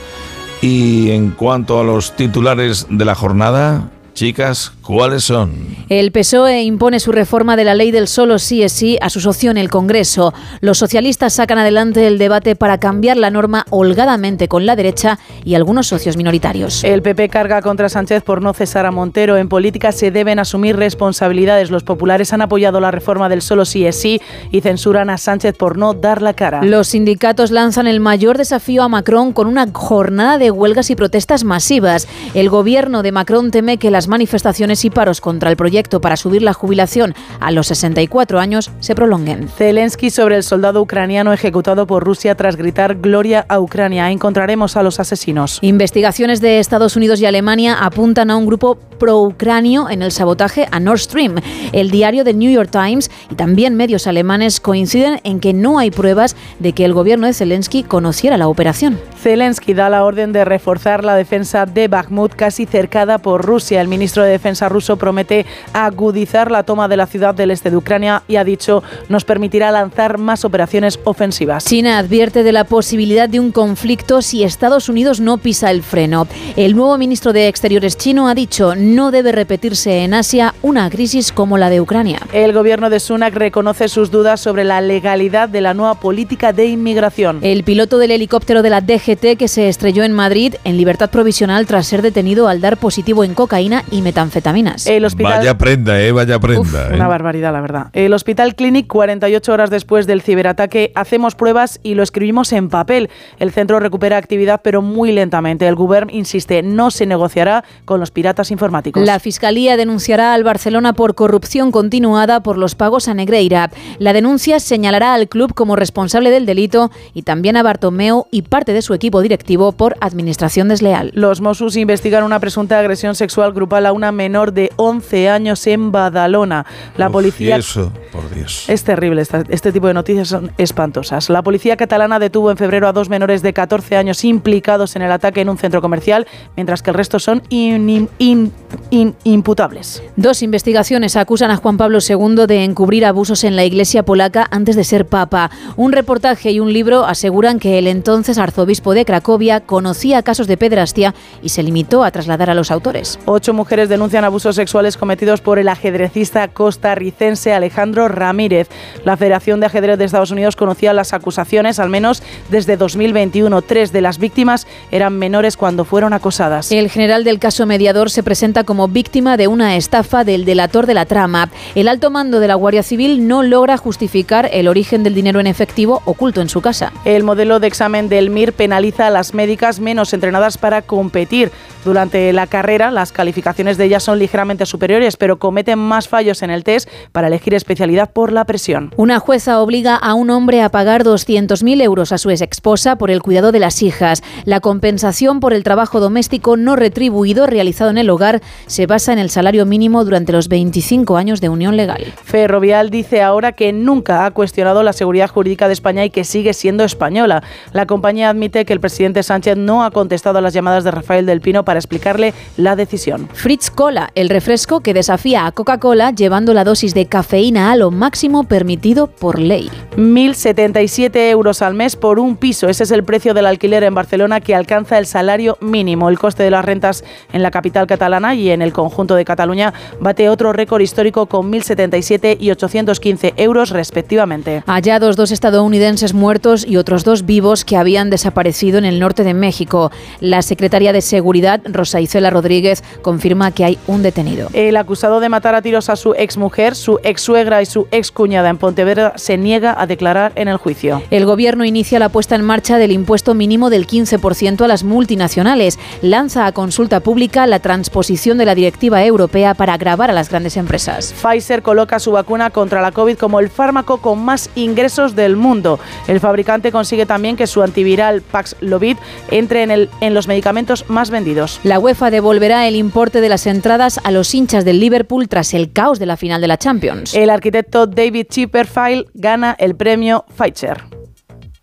Y 0.62 1.12
en 1.12 1.32
cuanto 1.32 1.82
a 1.82 1.84
los 1.84 2.16
titulares 2.16 2.88
de 2.90 3.04
la 3.04 3.14
jornada, 3.14 3.90
Chicas, 4.16 4.72
¿cuáles 4.82 5.26
son? 5.26 5.76
El 5.90 6.14
PSOE 6.14 6.64
impone 6.64 7.02
su 7.02 7.12
reforma 7.12 7.58
de 7.58 7.66
la 7.66 7.76
ley 7.76 7.92
del 7.92 8.08
solo 8.08 8.40
sí 8.40 8.64
es 8.64 8.72
sí 8.72 8.98
a 9.02 9.10
su 9.10 9.20
socio 9.20 9.52
en 9.52 9.58
el 9.58 9.70
Congreso. 9.70 10.34
Los 10.62 10.78
socialistas 10.78 11.34
sacan 11.34 11.58
adelante 11.58 12.08
el 12.08 12.18
debate 12.18 12.56
para 12.56 12.80
cambiar 12.80 13.18
la 13.18 13.30
norma 13.30 13.66
holgadamente 13.72 14.48
con 14.48 14.66
la 14.66 14.78
derecha 14.78 15.20
y 15.44 15.56
algunos 15.56 15.88
socios 15.88 16.16
minoritarios. 16.16 16.86
El 16.86 17.02
PP 17.02 17.28
carga 17.28 17.62
contra 17.62 17.90
Sánchez 17.90 18.24
por 18.24 18.42
no 18.42 18.54
cesar 18.54 18.86
a 18.86 18.92
Montero. 18.92 19.36
En 19.36 19.50
política 19.50 19.92
se 19.92 20.12
deben 20.12 20.40
asumir 20.40 20.78
responsabilidades. 20.78 21.70
Los 21.70 21.84
populares 21.84 22.32
han 22.32 22.42
apoyado 22.42 22.80
la 22.80 22.92
reforma 22.92 23.28
del 23.28 23.42
solo 23.42 23.66
sí 23.66 23.86
es 23.86 24.00
sí 24.00 24.22
y 24.50 24.62
censuran 24.62 25.10
a 25.10 25.18
Sánchez 25.18 25.58
por 25.58 25.78
no 25.78 25.94
dar 25.94 26.22
la 26.22 26.34
cara. 26.34 26.64
Los 26.64 26.88
sindicatos 26.88 27.52
lanzan 27.52 27.86
el 27.86 28.00
mayor 28.00 28.38
desafío 28.38 28.84
a 28.84 28.88
Macron 28.88 29.34
con 29.34 29.48
una 29.48 29.68
jornada 29.74 30.38
de 30.38 30.52
huelgas 30.52 30.90
y 30.90 30.96
protestas 30.96 31.44
masivas. 31.44 32.08
El 32.34 32.50
gobierno 32.50 33.04
de 33.04 33.12
Macron 33.12 33.52
teme 33.52 33.78
que 33.78 33.92
las 33.92 34.05
manifestaciones 34.08 34.86
y 34.86 34.90
paros 34.90 35.22
contra 35.22 35.50
el 35.50 35.58
proyecto 35.58 36.02
para 36.02 36.18
subir 36.18 36.42
la 36.42 36.54
jubilación 36.54 37.16
a 37.40 37.52
los 37.52 37.68
64 37.68 38.40
años 38.40 38.72
se 38.80 38.96
prolonguen. 38.96 39.48
Zelensky 39.50 40.10
sobre 40.10 40.36
el 40.36 40.44
soldado 40.44 40.82
ucraniano 40.82 41.34
ejecutado 41.34 41.88
por 41.88 42.04
Rusia 42.04 42.36
tras 42.36 42.56
gritar 42.56 42.96
Gloria 42.96 43.46
a 43.48 43.60
Ucrania. 43.60 44.12
Encontraremos 44.12 44.78
a 44.78 44.84
los 44.84 45.00
asesinos. 45.00 45.60
Investigaciones 45.62 46.42
de 46.42 46.60
Estados 46.60 46.96
Unidos 46.96 47.20
y 47.22 47.26
Alemania 47.26 47.78
apuntan 47.80 48.32
a 48.32 48.38
un 48.38 48.46
grupo 48.46 48.78
pro-ucranio 49.00 49.90
en 49.90 50.02
el 50.02 50.12
sabotaje 50.12 50.68
a 50.72 50.80
Nord 50.80 51.00
Stream. 51.00 51.36
El 51.74 51.92
diario 51.92 52.24
The 52.24 52.34
New 52.34 52.52
York 52.52 52.70
Times 52.72 53.12
y 53.30 53.36
también 53.36 53.76
medios 53.76 54.08
alemanes 54.08 54.60
coinciden 54.60 55.20
en 55.24 55.40
que 55.40 55.54
no 55.54 55.80
hay 55.80 55.92
pruebas 55.92 56.36
de 56.60 56.74
que 56.74 56.86
el 56.86 56.94
gobierno 56.94 57.28
de 57.28 57.34
Zelensky 57.34 57.84
conociera 57.84 58.38
la 58.38 58.48
operación. 58.48 59.00
Zelensky 59.22 59.74
da 59.74 59.90
la 59.90 60.04
orden 60.04 60.32
de 60.32 60.46
reforzar 60.46 61.04
la 61.04 61.16
defensa 61.16 61.66
de 61.66 61.88
Bakhmut 61.88 62.34
casi 62.34 62.66
cercada 62.66 63.18
por 63.18 63.46
Rusia. 63.46 63.82
El 63.82 63.88
ministro 63.96 64.24
de 64.24 64.32
Defensa 64.32 64.68
ruso 64.68 64.98
promete 64.98 65.46
agudizar 65.72 66.52
la 66.52 66.64
toma 66.64 66.90
de 66.90 66.98
la 66.98 67.08
ciudad 67.08 67.34
del 67.34 67.50
este 67.50 67.70
de 67.70 67.78
Ucrania 67.78 68.24
y 68.28 68.36
ha 68.36 68.44
dicho 68.44 68.84
nos 69.08 69.24
permitirá 69.24 69.72
lanzar 69.72 70.18
más 70.18 70.44
operaciones 70.44 71.00
ofensivas. 71.06 71.64
China 71.64 71.98
advierte 71.98 72.44
de 72.44 72.52
la 72.52 72.66
posibilidad 72.66 73.30
de 73.30 73.40
un 73.40 73.54
conflicto 73.54 74.22
si 74.22 74.44
Estados 74.44 74.90
Unidos 74.90 75.22
no 75.22 75.38
pisa 75.38 75.72
el 75.72 75.82
freno. 75.82 76.28
El 76.58 76.76
nuevo 76.76 76.98
ministro 76.98 77.32
de 77.32 77.48
Exteriores 77.48 77.98
chino 77.98 78.28
ha 78.28 78.36
dicho 78.36 78.76
no 78.76 79.12
debe 79.12 79.32
repetirse 79.32 80.04
en 80.04 80.14
Asia 80.14 80.54
una 80.62 80.90
crisis 80.90 81.32
como 81.32 81.58
la 81.58 81.70
de 81.70 81.80
Ucrania. 81.80 82.20
El 82.34 82.52
gobierno 82.52 82.90
de 82.90 83.00
Sunak 83.00 83.34
reconoce 83.34 83.88
sus 83.88 84.12
dudas 84.12 84.42
sobre 84.42 84.66
la 84.66 84.82
legalidad 84.82 85.48
de 85.48 85.62
la 85.62 85.74
nueva 85.74 85.96
política 86.02 86.52
de 86.52 86.66
inmigración. 86.66 87.40
El 87.44 87.64
piloto 87.64 87.98
del 87.98 88.12
helicóptero 88.12 88.62
de 88.62 88.70
la 88.70 88.82
DGT 88.82 89.38
que 89.38 89.48
se 89.48 89.70
estrelló 89.70 90.04
en 90.04 90.12
Madrid 90.12 90.56
en 90.66 90.76
libertad 90.76 91.10
provisional 91.10 91.66
tras 91.66 91.88
ser 91.88 92.02
detenido 92.02 92.50
al 92.50 92.60
dar 92.60 92.76
positivo 92.76 93.24
en 93.24 93.34
cocaína 93.34 93.85
y 93.92 94.02
metanfetaminas. 94.02 94.88
El 94.88 95.06
hospital... 95.06 95.40
Vaya 95.40 95.58
prenda, 95.58 96.02
¿eh? 96.02 96.12
Vaya 96.12 96.40
prenda. 96.40 96.62
Uf, 96.62 96.74
¿eh? 96.74 96.94
Una 96.94 97.08
barbaridad, 97.08 97.54
la 97.54 97.62
verdad. 97.62 97.88
El 97.94 98.14
Hospital 98.14 98.56
Clinic, 98.56 98.88
48 98.88 99.54
horas 99.54 99.70
después 99.70 100.08
del 100.08 100.22
ciberataque, 100.22 100.92
hacemos 100.96 101.36
pruebas 101.36 101.80
y 101.84 101.96
lo 101.96 102.04
escribimos 102.04 102.52
en 102.54 102.70
papel. 102.70 103.10
El 103.40 103.52
centro 103.52 103.80
recupera 103.80 104.18
actividad, 104.18 104.62
pero 104.64 104.82
muy 104.82 105.12
lentamente. 105.12 105.68
El 105.68 105.76
Gobierno 105.76 106.12
insiste, 106.12 106.62
no 106.64 106.92
se 106.92 107.06
negociará 107.06 107.64
con 107.86 108.00
los 108.00 108.12
piratas 108.12 108.52
informáticos. 108.52 109.04
La 109.06 109.20
Fiscalía 109.20 109.78
denunciará 109.78 110.34
al 110.34 110.44
Barcelona 110.44 110.94
por 110.94 111.16
corrupción 111.16 111.72
continuada 111.72 112.42
por 112.42 112.58
los 112.58 112.76
pagos 112.76 113.08
a 113.08 113.14
Negreira. 113.14 113.70
La 114.00 114.14
denuncia 114.14 114.60
señalará 114.60 115.14
al 115.14 115.28
club 115.28 115.54
como 115.54 115.76
responsable 115.76 116.32
del 116.32 116.46
delito 116.46 116.92
y 117.14 117.24
también 117.24 117.58
a 117.58 117.64
Bartomeu 117.64 118.28
y 118.32 118.44
parte 118.44 118.74
de 118.74 118.82
su 118.82 118.94
equipo 118.94 119.22
directivo 119.22 119.72
por 119.72 119.96
administración 120.02 120.68
desleal. 120.68 121.12
Los 121.14 121.42
Mossos 121.42 121.76
investigan 121.76 122.24
una 122.24 122.40
presunta 122.40 122.80
agresión 122.80 123.16
sexual 123.16 123.54
grupal 123.54 123.75
a 123.84 123.92
una 123.94 124.12
menor 124.12 124.54
de 124.54 124.72
11 124.76 125.30
años 125.30 125.66
en 125.66 125.92
Badalona. 125.92 126.66
La 126.98 127.08
Uf, 127.08 127.14
policía 127.14 127.56
eso, 127.56 127.92
por 128.12 128.30
Dios. 128.34 128.66
Es 128.70 128.84
terrible, 128.84 129.22
esta- 129.22 129.44
este 129.50 129.72
tipo 129.72 129.88
de 129.88 129.96
noticias 129.96 130.28
son 130.28 130.52
espantosas. 130.58 131.30
La 131.32 131.42
policía 131.42 131.78
catalana 131.78 132.20
detuvo 132.20 132.52
en 132.52 132.58
febrero 132.58 132.88
a 132.88 132.94
dos 132.94 133.10
menores 133.10 133.42
de 133.42 133.54
14 133.54 133.98
años 133.98 134.24
implicados 134.24 134.96
en 134.96 135.02
el 135.02 135.12
ataque 135.12 135.42
en 135.42 135.50
un 135.50 135.58
centro 135.58 135.82
comercial, 135.82 136.28
mientras 136.56 136.84
que 136.84 136.92
el 136.92 136.96
resto 136.96 137.18
son 137.18 137.42
in- 137.50 138.10
in- 138.20 138.52
in- 138.92 139.16
imputables. 139.24 140.04
Dos 140.16 140.44
investigaciones 140.44 141.16
acusan 141.16 141.50
a 141.52 141.56
Juan 141.58 141.78
Pablo 141.78 142.00
II 142.08 142.46
de 142.48 142.64
encubrir 142.64 143.06
abusos 143.06 143.44
en 143.44 143.56
la 143.56 143.64
iglesia 143.66 144.04
polaca 144.04 144.48
antes 144.52 144.76
de 144.76 144.84
ser 144.84 145.06
papa. 145.08 145.50
Un 145.78 145.92
reportaje 145.92 146.52
y 146.52 146.60
un 146.60 146.72
libro 146.74 147.06
aseguran 147.06 147.60
que 147.60 147.78
el 147.80 147.88
entonces 147.88 148.38
arzobispo 148.38 148.94
de 148.94 149.06
Cracovia 149.06 149.62
conocía 149.62 150.22
casos 150.24 150.48
de 150.48 150.58
pedrastia 150.58 151.14
y 151.42 151.50
se 151.50 151.64
limitó 151.64 152.04
a 152.04 152.12
trasladar 152.12 152.50
a 152.50 152.54
los 152.54 152.72
autores. 152.72 153.20
Ocho 153.26 153.54
mujeres 153.66 153.90
denuncian 153.90 154.24
abusos 154.24 154.56
sexuales 154.56 154.96
cometidos 154.96 155.42
por 155.42 155.58
el 155.58 155.70
ajedrecista 155.70 156.48
costarricense 156.50 157.52
Alejandro 157.52 158.08
Ramírez. 158.08 158.70
La 159.04 159.18
Federación 159.18 159.60
de 159.60 159.66
Ajedrez 159.66 159.98
de 159.98 160.06
Estados 160.06 160.30
Unidos 160.30 160.56
conocía 160.56 160.94
las 160.94 161.14
acusaciones 161.14 161.80
al 161.80 161.90
menos 161.90 162.22
desde 162.52 162.78
2021. 162.78 163.64
Tres 163.64 163.92
de 163.92 164.02
las 164.02 164.20
víctimas 164.20 164.68
eran 164.92 165.18
menores 165.18 165.58
cuando 165.58 165.84
fueron 165.84 166.14
acosadas. 166.14 166.72
El 166.72 166.92
general 166.92 167.24
del 167.24 167.40
caso 167.40 167.66
mediador 167.66 168.12
se 168.12 168.22
presenta 168.22 168.66
como 168.66 168.88
víctima 168.88 169.36
de 169.36 169.48
una 169.48 169.76
estafa 169.78 170.24
del 170.24 170.46
delator 170.46 170.86
de 170.86 170.94
la 170.94 171.08
trama. 171.08 171.50
El 171.74 171.88
alto 171.88 172.12
mando 172.12 172.40
de 172.40 172.48
la 172.48 172.54
Guardia 172.54 172.84
Civil 172.84 173.28
no 173.28 173.42
logra 173.42 173.78
justificar 173.78 174.48
el 174.54 174.68
origen 174.68 175.02
del 175.02 175.16
dinero 175.16 175.40
en 175.40 175.48
efectivo 175.48 176.04
oculto 176.06 176.40
en 176.40 176.50
su 176.50 176.62
casa. 176.62 176.94
El 177.04 177.24
modelo 177.24 177.60
de 177.60 177.66
examen 177.66 178.10
del 178.10 178.30
MIR 178.30 178.54
penaliza 178.54 179.08
a 179.08 179.10
las 179.10 179.34
médicas 179.34 179.80
menos 179.80 180.14
entrenadas 180.14 180.60
para 180.60 180.84
competir. 180.84 181.52
Durante 181.86 182.34
la 182.34 182.48
carrera, 182.48 182.90
las 182.90 183.12
calificaciones 183.12 183.78
de 183.78 183.86
ellas 183.86 184.02
son 184.02 184.18
ligeramente 184.18 184.66
superiores, 184.66 185.18
pero 185.18 185.38
cometen 185.38 185.78
más 185.78 186.10
fallos 186.10 186.42
en 186.42 186.50
el 186.50 186.64
test 186.64 186.90
para 187.12 187.28
elegir 187.28 187.54
especialidad 187.54 188.10
por 188.12 188.34
la 188.34 188.44
presión. 188.46 188.92
Una 188.98 189.20
jueza 189.20 189.62
obliga 189.62 189.96
a 189.96 190.16
un 190.16 190.32
hombre 190.32 190.64
a 190.64 190.70
pagar 190.70 191.04
200.000 191.04 191.84
euros 191.84 192.12
a 192.12 192.18
su 192.18 192.32
ex 192.32 192.42
esposa 192.42 192.98
por 192.98 193.12
el 193.12 193.22
cuidado 193.22 193.52
de 193.52 193.60
las 193.60 193.84
hijas. 193.84 194.24
La 194.46 194.62
compensación 194.62 195.40
por 195.40 195.54
el 195.54 195.64
trabajo 195.64 196.00
doméstico 196.00 196.58
no 196.58 196.76
retribuido 196.76 197.46
realizado 197.46 197.92
en 197.92 198.00
el 198.00 198.10
hogar 198.10 198.42
se 198.66 198.88
basa 198.88 199.14
en 199.14 199.20
el 199.20 199.30
salario 199.30 199.68
mínimo 199.68 200.04
durante 200.04 200.32
los 200.32 200.48
25 200.48 201.18
años 201.18 201.40
de 201.40 201.50
unión 201.50 201.78
legal. 201.78 202.04
Ferrovial 202.24 202.90
dice 202.90 203.22
ahora 203.22 203.52
que 203.52 203.72
nunca 203.74 204.26
ha 204.26 204.32
cuestionado 204.32 204.82
la 204.82 204.94
seguridad 204.94 205.30
jurídica 205.30 205.68
de 205.68 205.74
España 205.74 206.04
y 206.04 206.10
que 206.10 206.24
sigue 206.24 206.54
siendo 206.54 206.84
española. 206.84 207.44
La 207.74 207.86
compañía 207.86 208.32
admite 208.32 208.66
que 208.66 208.74
el 208.74 208.80
presidente 208.80 209.22
Sánchez 209.22 209.56
no 209.56 209.84
ha 209.84 209.92
contestado 209.92 210.40
a 210.40 210.42
las 210.42 210.54
llamadas 210.54 210.84
de 210.84 210.90
Rafael 210.90 211.28
del 211.28 211.42
Pino 211.42 211.64
para 211.64 211.75
explicarle 211.80 212.34
la 212.58 212.76
decisión. 212.76 213.30
Fritz 213.34 213.70
Cola, 213.70 214.12
el 214.16 214.30
refresco 214.30 214.82
que 214.82 214.94
desafía 214.94 215.46
a 215.46 215.52
Coca-Cola 215.52 216.12
llevando 216.12 216.54
la 216.54 216.64
dosis 216.64 216.94
de 216.94 217.06
cafeína 217.06 217.72
a 217.72 217.76
lo 217.76 217.92
máximo 217.92 218.44
permitido 218.44 219.08
por 219.08 219.40
ley. 219.40 219.70
1.077 219.98 221.30
euros 221.30 221.62
al 221.62 221.74
mes 221.74 221.96
por 221.96 222.20
un 222.20 222.36
piso. 222.38 222.68
Ese 222.68 222.84
es 222.84 222.92
el 222.92 223.04
precio 223.04 223.34
del 223.34 223.46
alquiler 223.46 223.84
en 223.84 223.96
Barcelona 223.96 224.42
que 224.42 224.56
alcanza 224.56 224.98
el 224.98 225.06
salario 225.06 225.58
mínimo. 225.62 226.10
El 226.10 226.20
coste 226.20 226.44
de 226.44 226.52
las 226.52 226.66
rentas 226.66 227.04
en 227.32 227.42
la 227.42 227.52
capital 227.52 227.88
catalana 227.88 228.36
y 228.36 228.50
en 228.52 228.62
el 228.62 228.74
conjunto 228.74 229.16
de 229.16 229.26
Cataluña 229.26 229.74
bate 230.00 230.30
otro 230.30 230.54
récord 230.54 230.82
histórico 230.82 231.26
con 231.28 231.52
1.077 231.52 232.38
y 232.40 232.52
815 232.52 233.34
euros 233.38 233.70
respectivamente. 233.70 234.64
Hallados 234.66 235.16
dos 235.16 235.32
estadounidenses 235.32 236.14
muertos 236.14 236.66
y 236.68 236.78
otros 236.78 237.04
dos 237.04 237.26
vivos 237.26 237.66
que 237.66 237.78
habían 237.78 238.10
desaparecido 238.10 238.78
en 238.78 238.86
el 238.86 239.00
norte 239.00 239.24
de 239.24 239.34
México. 239.34 239.92
La 240.20 240.42
Secretaría 240.42 240.94
de 240.94 241.02
Seguridad 241.02 241.62
Rosa 241.66 242.02
Isela 242.02 242.30
Rodríguez, 242.30 242.84
confirma 243.02 243.52
que 243.52 243.66
hay 243.66 243.78
un 243.88 244.02
detenido. 244.02 244.50
El 244.54 244.78
acusado 244.78 245.20
de 245.20 245.30
matar 245.30 245.56
a 245.56 245.62
tiros 245.62 245.90
a 245.90 245.96
su 245.96 246.14
exmujer, 246.14 246.76
su 246.76 247.00
ex 247.04 247.22
suegra 247.22 247.62
y 247.62 247.66
su 247.66 247.88
ex 247.92 248.12
cuñada 248.12 248.50
en 248.50 248.58
Pontevedra 248.58 249.14
se 249.16 249.38
niega 249.38 249.76
a 249.78 249.88
declarar 249.88 250.32
en 250.36 250.48
el 250.48 250.58
juicio. 250.58 251.02
El 251.12 251.26
gobierno 251.26 251.66
inicia 251.66 252.00
la 252.00 252.10
puesta 252.10 252.36
en 252.36 252.44
marcha 252.44 252.78
del 252.78 252.92
impuesto 252.92 253.34
mínimo 253.34 253.70
del 253.70 253.88
15% 253.88 254.64
a 254.64 254.68
las 254.68 254.84
multinacionales. 254.84 255.80
Lanza 256.02 256.46
a 256.46 256.52
consulta 256.52 257.00
pública 257.00 257.48
la 257.48 257.60
transposición 257.60 258.38
de 258.38 258.46
la 258.46 258.56
directiva 258.56 259.04
europea 259.04 259.54
para 259.54 259.74
agravar 259.74 260.10
a 260.10 260.14
las 260.14 260.30
grandes 260.30 260.58
empresas. 260.58 261.14
Pfizer 261.22 261.62
coloca 261.62 262.00
su 262.00 262.12
vacuna 262.12 262.50
contra 262.50 262.82
la 262.82 262.92
COVID 262.92 263.18
como 263.18 263.40
el 263.40 263.50
fármaco 263.50 263.98
con 263.98 264.24
más 264.24 264.50
ingresos 264.56 265.16
del 265.16 265.36
mundo. 265.36 265.80
El 266.08 266.20
fabricante 266.20 266.72
consigue 266.72 267.06
también 267.06 267.36
que 267.36 267.48
su 267.48 267.62
antiviral 267.62 268.22
Paxlovid 268.22 268.98
entre 269.32 269.64
en, 269.64 269.72
el, 269.72 269.90
en 270.02 270.14
los 270.14 270.28
medicamentos 270.28 270.86
más 270.90 271.10
vendidos. 271.10 271.55
La 271.64 271.80
UEFA 271.80 272.12
devolverá 272.12 272.68
el 272.68 272.76
importe 272.76 273.22
de 273.22 273.30
las 273.30 273.48
entradas 273.48 274.00
a 274.04 274.12
los 274.12 274.34
hinchas 274.34 274.66
del 274.66 274.80
Liverpool 274.80 275.28
tras 275.28 275.54
el 275.54 275.72
caos 275.72 276.00
de 276.00 276.06
la 276.06 276.18
final 276.18 276.42
de 276.42 276.48
la 276.48 276.58
Champions. 276.58 277.14
El 277.14 277.30
arquitecto 277.30 277.88
David 277.88 278.28
Chipperfield 278.30 279.08
gana 279.14 279.56
el 279.58 279.76
premio 279.76 280.26
Pfizer 280.36 280.84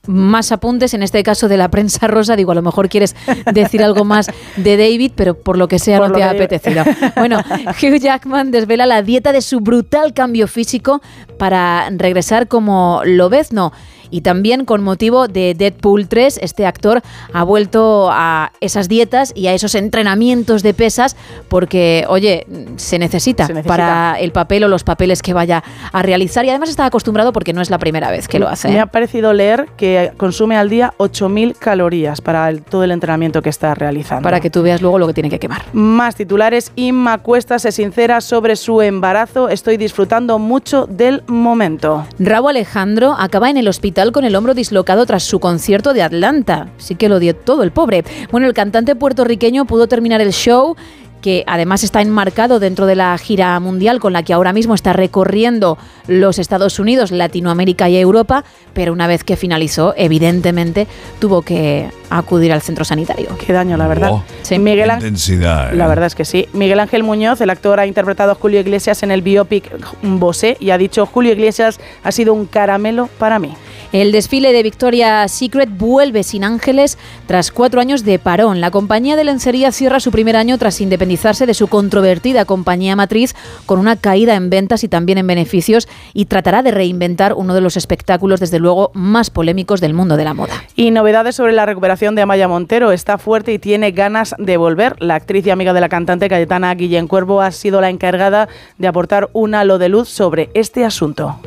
más 0.06 0.50
apuntes, 0.52 0.94
en 0.94 1.02
este 1.02 1.22
caso 1.22 1.48
de 1.48 1.56
la 1.56 1.70
prensa 1.70 2.06
rosa. 2.08 2.36
Digo, 2.36 2.52
a 2.52 2.54
lo 2.54 2.62
mejor 2.62 2.88
quieres 2.88 3.14
decir 3.52 3.82
algo 3.82 4.04
más 4.04 4.30
de 4.56 4.76
David, 4.76 5.12
pero 5.14 5.34
por 5.34 5.56
lo 5.56 5.68
que 5.68 5.78
sea 5.78 5.98
Por 5.98 6.08
no 6.08 6.12
lo 6.14 6.18
te 6.18 6.24
ha 6.24 6.30
apetecido. 6.30 6.84
Bueno, 7.16 7.38
Hugh 7.82 7.98
Jackman 7.98 8.50
desvela 8.50 8.86
la 8.86 9.02
dieta 9.02 9.32
de 9.32 9.40
su 9.40 9.60
brutal 9.60 10.12
cambio 10.12 10.48
físico 10.48 11.00
para 11.38 11.88
regresar 11.90 12.48
como 12.48 13.02
Lobezno. 13.04 13.72
Y 14.12 14.20
también 14.20 14.64
con 14.64 14.82
motivo 14.84 15.26
de 15.26 15.54
Deadpool 15.58 16.06
3, 16.06 16.38
este 16.42 16.66
actor 16.66 17.02
ha 17.32 17.42
vuelto 17.42 18.08
a 18.12 18.52
esas 18.60 18.88
dietas 18.88 19.32
y 19.34 19.48
a 19.48 19.54
esos 19.54 19.74
entrenamientos 19.74 20.62
de 20.62 20.74
pesas 20.74 21.16
porque, 21.48 22.04
oye, 22.08 22.46
se 22.76 22.98
necesita, 22.98 23.46
Se 23.46 23.54
necesita. 23.54 23.72
para 23.74 24.14
el 24.20 24.30
papel 24.30 24.64
o 24.64 24.68
los 24.68 24.84
papeles 24.84 25.22
que 25.22 25.32
vaya 25.32 25.64
a 25.92 26.02
realizar. 26.02 26.44
Y 26.44 26.50
además 26.50 26.68
está 26.68 26.84
acostumbrado 26.86 27.32
porque 27.32 27.52
no 27.52 27.62
es 27.62 27.70
la 27.70 27.78
primera 27.78 28.10
vez 28.10 28.28
que 28.28 28.38
lo 28.38 28.48
hace. 28.48 28.68
Me 28.68 28.80
ha 28.80 28.86
parecido 28.86 29.32
leer 29.32 29.66
que 29.76 30.12
consume 30.18 30.56
al 30.56 30.68
día 30.68 30.92
8.000 30.98 31.54
calorías 31.58 32.20
para 32.20 32.48
el- 32.50 32.62
todo 32.62 32.84
el 32.84 32.90
entrenamiento 32.90 33.40
que 33.40 33.48
está 33.48 33.74
realizando. 33.74 34.22
Para 34.22 34.40
que 34.40 34.50
tú 34.50 34.62
veas 34.62 34.82
luego 34.82 34.98
lo 34.98 35.06
que 35.06 35.14
tiene 35.14 35.30
que 35.30 35.38
quemar. 35.38 35.62
Más 35.72 36.14
titulares. 36.16 36.70
Inma 36.76 37.18
Cuesta 37.18 37.58
se 37.58 37.72
sincera 37.72 38.20
sobre 38.20 38.56
su 38.56 38.82
embarazo. 38.82 39.48
Estoy 39.48 39.78
disfrutando 39.78 40.38
mucho 40.38 40.86
del 40.86 41.22
momento. 41.28 42.06
Rabo 42.18 42.50
Alejandro 42.50 43.14
acaba 43.18 43.48
en 43.48 43.56
el 43.56 43.68
hospital 43.68 44.01
con 44.10 44.24
el 44.24 44.34
hombro 44.34 44.54
dislocado 44.54 45.06
tras 45.06 45.22
su 45.22 45.38
concierto 45.38 45.94
de 45.94 46.02
Atlanta. 46.02 46.70
Sí 46.78 46.96
que 46.96 47.08
lo 47.08 47.20
dio 47.20 47.36
todo 47.36 47.62
el 47.62 47.70
pobre. 47.70 48.04
Bueno, 48.32 48.48
el 48.48 48.54
cantante 48.54 48.96
puertorriqueño 48.96 49.66
pudo 49.66 49.86
terminar 49.86 50.20
el 50.20 50.32
show 50.32 50.74
que 51.22 51.44
además 51.46 51.84
está 51.84 52.02
enmarcado 52.02 52.58
dentro 52.58 52.84
de 52.84 52.96
la 52.96 53.16
gira 53.16 53.58
mundial 53.60 54.00
con 54.00 54.12
la 54.12 54.22
que 54.24 54.34
ahora 54.34 54.52
mismo 54.52 54.74
está 54.74 54.92
recorriendo 54.92 55.78
los 56.08 56.38
Estados 56.38 56.78
Unidos, 56.78 57.12
Latinoamérica 57.12 57.88
y 57.88 57.96
Europa, 57.96 58.44
pero 58.74 58.92
una 58.92 59.06
vez 59.06 59.24
que 59.24 59.36
finalizó, 59.36 59.94
evidentemente 59.96 60.86
tuvo 61.20 61.42
que 61.42 61.88
acudir 62.10 62.52
al 62.52 62.60
centro 62.60 62.84
sanitario. 62.84 63.28
Qué 63.38 63.52
daño, 63.52 63.76
la 63.76 63.86
verdad. 63.86 64.10
Oh, 64.12 64.24
Sí, 64.42 64.58
Miguel 64.58 64.90
Ángel. 64.90 65.08
Intensidad. 65.08 65.72
¿eh? 65.72 65.76
La 65.76 65.86
verdad 65.86 66.06
es 66.06 66.14
que 66.14 66.24
sí. 66.24 66.48
Miguel 66.52 66.80
Ángel 66.80 67.04
Muñoz, 67.04 67.40
el 67.40 67.50
actor, 67.50 67.80
ha 67.80 67.86
interpretado 67.86 68.32
a 68.32 68.34
Julio 68.34 68.60
Iglesias 68.60 69.02
en 69.02 69.12
el 69.12 69.22
biopic 69.22 69.70
Bosé 70.02 70.56
y 70.60 70.70
ha 70.70 70.78
dicho 70.78 71.06
Julio 71.06 71.32
Iglesias 71.32 71.78
ha 72.02 72.12
sido 72.12 72.34
un 72.34 72.46
caramelo 72.46 73.08
para 73.18 73.38
mí. 73.38 73.54
El 73.92 74.10
desfile 74.10 74.54
de 74.54 74.62
Victoria's 74.62 75.30
Secret 75.30 75.68
vuelve 75.70 76.22
sin 76.22 76.44
ángeles 76.44 76.96
tras 77.26 77.50
cuatro 77.52 77.78
años 77.78 78.04
de 78.04 78.18
parón. 78.18 78.62
La 78.62 78.70
compañía 78.70 79.16
de 79.16 79.24
lencería 79.24 79.70
cierra 79.70 80.00
su 80.00 80.10
primer 80.10 80.34
año 80.34 80.56
tras 80.56 80.80
independizarse 80.80 81.44
de 81.44 81.52
su 81.52 81.68
controvertida 81.68 82.46
compañía 82.46 82.96
matriz 82.96 83.34
con 83.66 83.78
una 83.78 83.96
caída 83.96 84.34
en 84.34 84.48
ventas 84.48 84.82
y 84.82 84.88
también 84.88 85.18
en 85.18 85.26
beneficios 85.26 85.88
y 86.14 86.24
tratará 86.24 86.62
de 86.62 86.70
reinventar 86.70 87.34
uno 87.34 87.52
de 87.52 87.60
los 87.60 87.76
espectáculos, 87.76 88.40
desde 88.40 88.58
luego, 88.58 88.92
más 88.94 89.28
polémicos 89.28 89.82
del 89.82 89.92
mundo 89.92 90.16
de 90.16 90.24
la 90.24 90.32
moda. 90.32 90.54
Y 90.74 90.90
novedades 90.90 91.36
sobre 91.36 91.52
la 91.52 91.66
recuperación 91.66 92.14
de 92.14 92.22
Amaya 92.22 92.48
Montero. 92.48 92.92
Está 92.92 93.18
fuerte 93.18 93.52
y 93.52 93.58
tiene 93.58 93.90
ganas 93.90 94.34
de 94.38 94.56
volver. 94.56 94.96
La 95.02 95.16
actriz 95.16 95.46
y 95.46 95.50
amiga 95.50 95.74
de 95.74 95.82
la 95.82 95.90
cantante 95.90 96.30
Cayetana 96.30 96.74
Guillén 96.74 97.08
Cuervo 97.08 97.42
ha 97.42 97.50
sido 97.50 97.82
la 97.82 97.90
encargada 97.90 98.48
de 98.78 98.88
aportar 98.88 99.28
un 99.34 99.54
halo 99.54 99.76
de 99.76 99.90
luz 99.90 100.08
sobre 100.08 100.48
este 100.54 100.86
asunto. 100.86 101.38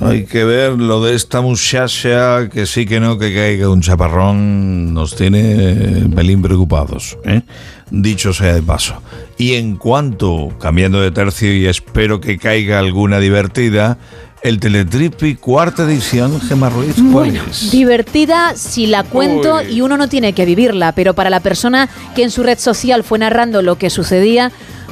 Hay 0.00 0.24
que 0.24 0.44
ver 0.44 0.72
lo 0.72 1.04
de 1.04 1.14
esta 1.14 1.40
muchacha, 1.42 2.48
que 2.48 2.66
sí 2.66 2.86
que 2.86 3.00
no, 3.00 3.18
que 3.18 3.34
caiga 3.34 3.68
un 3.68 3.82
chaparrón, 3.82 4.94
nos 4.94 5.14
tiene 5.14 5.40
eh, 5.42 6.08
pelín 6.14 6.40
preocupados, 6.40 7.18
¿eh? 7.24 7.42
dicho 7.90 8.32
sea 8.32 8.54
de 8.54 8.62
paso. 8.62 9.02
Y 9.36 9.54
en 9.54 9.76
cuanto, 9.76 10.50
cambiando 10.58 11.00
de 11.00 11.10
tercio 11.10 11.54
y 11.54 11.66
espero 11.66 12.20
que 12.20 12.38
caiga 12.38 12.78
alguna 12.78 13.18
divertida, 13.18 13.98
el 14.42 14.58
Teletripi 14.58 15.34
cuarta 15.34 15.84
edición, 15.84 16.40
Gemma 16.40 16.70
Ruiz, 16.70 16.96
¿cuál 17.12 17.36
es? 17.36 17.70
Divertida 17.70 18.54
si 18.56 18.86
la 18.86 19.02
cuento 19.02 19.60
y 19.62 19.82
uno 19.82 19.98
no 19.98 20.08
tiene 20.08 20.32
que 20.32 20.46
vivirla, 20.46 20.92
pero 20.92 21.12
para 21.14 21.28
la 21.28 21.40
persona 21.40 21.90
que 22.14 22.22
en 22.22 22.30
su 22.30 22.42
red 22.42 22.58
social 22.58 23.04
fue 23.04 23.18
narrando 23.18 23.60
lo 23.60 23.76
que 23.76 23.90
sucedía, 23.90 24.50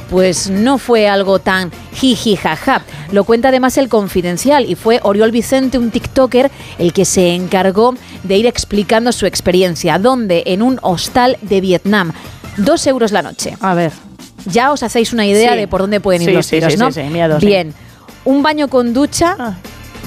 pues 0.09 0.49
no 0.49 0.77
fue 0.77 1.07
algo 1.07 1.39
tan 1.39 1.71
jiji 1.93 2.35
jaja. 2.35 2.81
Lo 3.11 3.23
cuenta 3.23 3.49
además 3.49 3.77
el 3.77 3.89
Confidencial 3.89 4.65
y 4.69 4.75
fue 4.75 4.99
Oriol 5.03 5.31
Vicente, 5.31 5.77
un 5.77 5.91
TikToker, 5.91 6.49
el 6.77 6.93
que 6.93 7.05
se 7.05 7.33
encargó 7.35 7.95
de 8.23 8.37
ir 8.37 8.45
explicando 8.47 9.11
su 9.11 9.25
experiencia. 9.25 9.99
¿Dónde? 9.99 10.43
En 10.47 10.61
un 10.61 10.79
hostal 10.81 11.37
de 11.41 11.61
Vietnam. 11.61 12.11
Dos 12.57 12.85
euros 12.87 13.11
la 13.11 13.21
noche. 13.21 13.55
A 13.61 13.73
ver. 13.73 13.91
Ya 14.45 14.71
os 14.71 14.83
hacéis 14.83 15.13
una 15.13 15.25
idea 15.25 15.51
Sí. 15.53 15.57
de 15.59 15.67
por 15.67 15.81
dónde 15.81 15.99
pueden 15.99 16.21
ir 16.21 16.29
Sí, 16.29 16.33
los 16.33 16.45
sí, 16.45 16.55
tiros, 16.57 16.73
sí, 16.73 16.79
¿no? 16.79 16.91
sí, 16.91 17.01
sí, 17.01 17.09
miedo, 17.09 17.39
sí. 17.39 17.45
Bien. 17.45 17.73
Un 18.25 18.41
baño 18.41 18.67
con 18.67 18.93
ducha. 18.93 19.57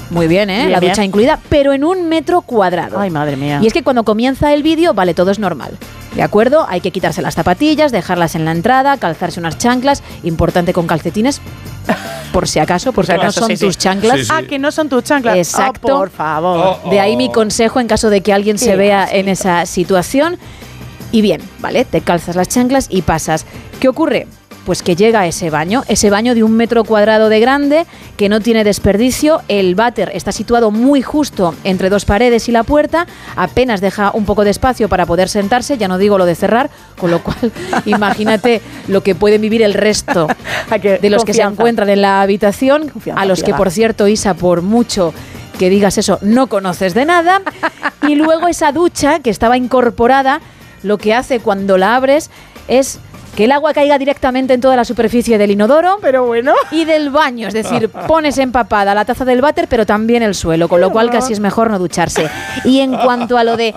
Muy 0.09 0.27
bien, 0.27 0.49
¿eh? 0.49 0.57
Bien, 0.57 0.71
la 0.71 0.79
bien. 0.79 0.91
ducha 0.91 1.03
incluida, 1.03 1.39
pero 1.49 1.73
en 1.73 1.83
un 1.83 2.07
metro 2.09 2.41
cuadrado. 2.41 2.99
Ay, 2.99 3.09
madre 3.09 3.35
mía. 3.35 3.59
Y 3.63 3.67
es 3.67 3.73
que 3.73 3.83
cuando 3.83 4.03
comienza 4.03 4.53
el 4.53 4.61
vídeo, 4.61 4.93
vale, 4.93 5.13
todo 5.13 5.31
es 5.31 5.39
normal. 5.39 5.77
¿De 6.15 6.21
acuerdo? 6.21 6.65
Hay 6.69 6.81
que 6.81 6.91
quitarse 6.91 7.21
las 7.21 7.33
zapatillas, 7.35 7.91
dejarlas 7.91 8.35
en 8.35 8.45
la 8.45 8.51
entrada, 8.51 8.97
calzarse 8.97 9.39
unas 9.39 9.57
chanclas, 9.57 10.03
importante 10.23 10.73
con 10.73 10.85
calcetines, 10.85 11.41
por 12.31 12.47
si 12.47 12.59
acaso, 12.59 12.93
porque 12.93 13.11
si 13.11 13.17
no 13.17 13.23
acaso, 13.23 13.39
son 13.41 13.49
sí, 13.49 13.57
sí. 13.57 13.65
tus 13.65 13.77
chanclas. 13.77 14.27
Ah, 14.29 14.41
que 14.47 14.59
no 14.59 14.71
son 14.71 14.89
tus 14.89 15.03
chanclas. 15.03 15.37
Exacto. 15.37 15.95
Oh, 15.95 15.99
por 15.99 16.09
favor. 16.09 16.89
De 16.89 16.99
ahí 16.99 17.17
mi 17.17 17.31
consejo 17.31 17.79
en 17.79 17.87
caso 17.87 18.09
de 18.09 18.21
que 18.21 18.33
alguien 18.33 18.57
se 18.57 18.75
vea 18.75 19.07
en 19.11 19.27
esa 19.27 19.65
situación. 19.65 20.37
Y 21.11 21.21
bien, 21.21 21.41
¿vale? 21.59 21.85
Te 21.85 22.01
calzas 22.01 22.35
las 22.35 22.47
chanclas 22.47 22.87
y 22.89 23.03
pasas. 23.03 23.45
¿Qué 23.79 23.87
ocurre? 23.87 24.27
Pues 24.65 24.81
que 24.81 24.95
llega 24.95 25.21
a 25.21 25.27
ese 25.27 25.49
baño, 25.49 25.83
ese 25.87 26.09
baño 26.09 26.35
de 26.35 26.43
un 26.43 26.53
metro 26.53 26.83
cuadrado 26.83 27.29
de 27.29 27.39
grande, 27.39 27.85
que 28.15 28.29
no 28.29 28.39
tiene 28.39 28.63
desperdicio. 28.63 29.41
El 29.47 29.75
váter 29.75 30.11
está 30.13 30.31
situado 30.31 30.71
muy 30.71 31.01
justo 31.01 31.53
entre 31.63 31.89
dos 31.89 32.05
paredes 32.05 32.47
y 32.47 32.51
la 32.51 32.63
puerta, 32.63 33.05
apenas 33.35 33.81
deja 33.81 34.11
un 34.13 34.25
poco 34.25 34.43
de 34.43 34.51
espacio 34.51 34.87
para 34.87 35.05
poder 35.05 35.27
sentarse, 35.27 35.77
ya 35.77 35.87
no 35.87 35.97
digo 35.97 36.17
lo 36.17 36.25
de 36.25 36.35
cerrar, 36.35 36.69
con 36.97 37.11
lo 37.11 37.21
cual 37.21 37.51
imagínate 37.85 38.61
lo 38.87 39.03
que 39.03 39.15
pueden 39.15 39.41
vivir 39.41 39.61
el 39.61 39.73
resto 39.73 40.27
de 40.81 41.09
los 41.09 41.25
que 41.25 41.33
se 41.33 41.41
encuentran 41.41 41.89
en 41.89 42.01
la 42.01 42.21
habitación, 42.21 42.91
a 43.15 43.25
los 43.25 43.43
que 43.43 43.53
por 43.53 43.69
cierto, 43.69 44.07
Isa, 44.07 44.33
por 44.33 44.61
mucho 44.61 45.13
que 45.57 45.69
digas 45.69 45.97
eso, 45.97 46.19
no 46.21 46.47
conoces 46.47 46.93
de 46.93 47.05
nada. 47.05 47.41
Y 48.05 48.15
luego 48.15 48.49
esa 48.49 48.73
ducha 48.73 49.19
que 49.19 49.29
estaba 49.29 49.55
incorporada, 49.55 50.41
lo 50.83 50.97
que 50.97 51.13
hace 51.13 51.39
cuando 51.39 51.77
la 51.77 51.95
abres 51.95 52.29
es 52.67 52.99
que 53.35 53.45
el 53.45 53.51
agua 53.51 53.73
caiga 53.73 53.97
directamente 53.97 54.53
en 54.53 54.61
toda 54.61 54.75
la 54.75 54.85
superficie 54.85 55.37
del 55.37 55.51
inodoro 55.51 55.97
pero 56.01 56.25
bueno. 56.25 56.53
y 56.71 56.85
del 56.85 57.09
baño. 57.09 57.47
Es 57.47 57.53
decir, 57.53 57.89
pones 58.07 58.37
empapada 58.37 58.93
la 58.93 59.05
taza 59.05 59.25
del 59.25 59.41
váter, 59.41 59.67
pero 59.67 59.85
también 59.85 60.23
el 60.23 60.35
suelo, 60.35 60.67
con 60.69 60.81
lo 60.81 60.91
cual 60.91 61.09
casi 61.09 61.33
es 61.33 61.39
mejor 61.39 61.69
no 61.69 61.79
ducharse. 61.79 62.29
Y 62.63 62.79
en 62.79 62.95
cuanto 62.95 63.37
a 63.37 63.43
lo 63.43 63.57
de 63.57 63.73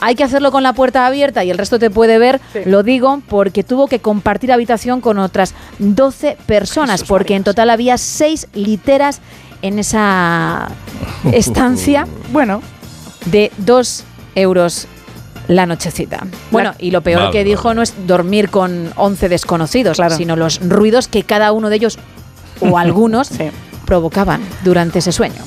hay 0.00 0.14
que 0.14 0.24
hacerlo 0.24 0.50
con 0.50 0.62
la 0.62 0.72
puerta 0.72 1.06
abierta 1.06 1.44
y 1.44 1.50
el 1.50 1.58
resto 1.58 1.78
te 1.78 1.90
puede 1.90 2.18
ver, 2.18 2.40
lo 2.64 2.82
digo 2.82 3.22
porque 3.28 3.62
tuvo 3.62 3.86
que 3.86 4.00
compartir 4.00 4.52
habitación 4.52 5.00
con 5.00 5.18
otras 5.18 5.54
12 5.78 6.36
personas, 6.46 7.04
porque 7.04 7.36
en 7.36 7.44
total 7.44 7.70
había 7.70 7.98
6 7.98 8.48
literas 8.54 9.20
en 9.62 9.78
esa 9.78 10.68
estancia. 11.32 12.06
Bueno. 12.32 12.62
De 13.26 13.50
2 13.58 14.04
euros 14.36 14.86
la 15.48 15.66
nochecita. 15.66 16.26
Bueno, 16.50 16.74
y 16.78 16.90
lo 16.90 17.02
peor 17.02 17.20
Vale, 17.20 17.32
que 17.32 17.44
dijo 17.44 17.74
no 17.74 17.82
es 17.82 17.94
dormir 18.06 18.50
con 18.50 18.90
11 18.96 19.28
desconocidos, 19.28 19.98
sino 20.16 20.36
los 20.36 20.60
ruidos 20.60 21.08
que 21.08 21.22
cada 21.22 21.52
uno 21.52 21.70
de 21.70 21.76
ellos 21.76 21.98
o 22.60 22.78
algunos 22.78 23.30
provocaban 23.84 24.40
durante 24.64 24.98
ese 24.98 25.12
sueño. 25.12 25.42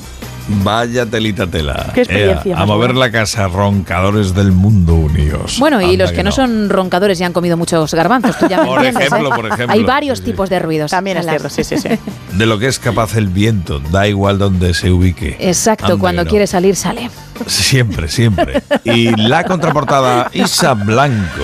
Vaya 0.64 1.06
telita 1.06 1.46
tela. 1.46 1.92
Qué 1.94 2.00
experiencia 2.00 2.58
a 2.58 2.66
mover 2.66 2.94
la 2.96 3.12
casa, 3.12 3.46
roncadores 3.46 4.34
del 4.34 4.50
mundo 4.50 4.94
unidos. 4.94 5.58
Bueno, 5.60 5.80
y 5.80 5.96
los 5.96 6.10
que 6.10 6.24
no 6.24 6.32
son 6.32 6.68
roncadores 6.70 7.20
y 7.20 7.24
han 7.24 7.32
comido 7.32 7.56
muchos 7.56 7.94
garbanzos, 7.94 8.36
tú 8.36 8.48
ya 8.48 8.58
me 8.58 8.66
Por 8.66 8.78
entiendes, 8.78 9.06
ejemplo, 9.06 9.28
¿eh? 9.28 9.36
por 9.36 9.46
ejemplo. 9.46 9.72
Hay 9.72 9.84
varios 9.84 10.22
tipos 10.22 10.50
de 10.50 10.58
ruidos. 10.58 10.90
También 10.90 11.18
es 11.18 11.26
cierto, 11.26 11.48
sí, 11.48 11.62
sí, 11.62 11.78
sí. 11.78 11.88
De 12.32 12.46
lo 12.46 12.58
que 12.58 12.66
es 12.66 12.80
capaz 12.80 13.16
el 13.16 13.28
viento, 13.28 13.78
da 13.92 14.08
igual 14.08 14.38
donde 14.38 14.74
se 14.74 14.90
ubique. 14.90 15.36
Exacto, 15.38 15.86
Anda 15.86 15.98
cuando 15.98 16.24
no. 16.24 16.30
quiere 16.30 16.48
salir, 16.48 16.74
sale. 16.74 17.10
Siempre, 17.46 18.08
siempre. 18.08 18.62
Y 18.84 19.14
la 19.16 19.44
contraportada 19.44 20.30
Isa 20.32 20.74
Blanco. 20.74 21.42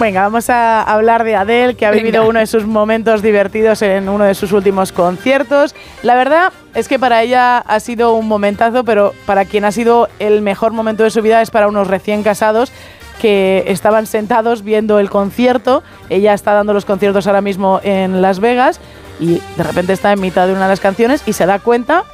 Venga, 0.00 0.22
vamos 0.22 0.50
a 0.50 0.82
hablar 0.82 1.24
de 1.24 1.36
Adele, 1.36 1.76
que 1.76 1.86
ha 1.86 1.90
vivido 1.90 2.28
uno 2.28 2.38
de 2.38 2.46
sus 2.46 2.66
momentos 2.66 3.22
divertidos 3.22 3.82
en 3.82 4.08
uno 4.08 4.24
de 4.24 4.34
sus 4.34 4.52
últimos 4.52 4.92
conciertos. 4.92 5.74
La 6.02 6.14
verdad 6.14 6.52
es 6.74 6.88
que 6.88 6.98
para 6.98 7.22
ella 7.22 7.58
ha 7.58 7.80
sido 7.80 8.14
un 8.14 8.28
momentazo, 8.28 8.84
pero 8.84 9.14
para 9.26 9.44
quien 9.44 9.64
ha 9.64 9.72
sido 9.72 10.08
el 10.18 10.42
mejor 10.42 10.72
momento 10.72 11.02
de 11.02 11.10
su 11.10 11.22
vida 11.22 11.42
es 11.42 11.50
para 11.50 11.68
unos 11.68 11.86
recién 11.86 12.22
casados 12.22 12.72
que 13.20 13.64
estaban 13.68 14.06
sentados 14.06 14.62
viendo 14.62 14.98
el 14.98 15.08
concierto. 15.08 15.82
Ella 16.10 16.34
está 16.34 16.52
dando 16.52 16.72
los 16.72 16.84
conciertos 16.84 17.26
ahora 17.26 17.40
mismo 17.40 17.80
en 17.82 18.20
Las 18.22 18.40
Vegas 18.40 18.80
y 19.20 19.40
de 19.56 19.62
repente 19.62 19.92
está 19.92 20.12
en 20.12 20.20
mitad 20.20 20.46
de 20.46 20.52
una 20.52 20.62
de 20.62 20.68
las 20.68 20.80
canciones 20.80 21.22
y 21.26 21.32
se 21.32 21.46
da 21.46 21.58
cuenta 21.58 22.04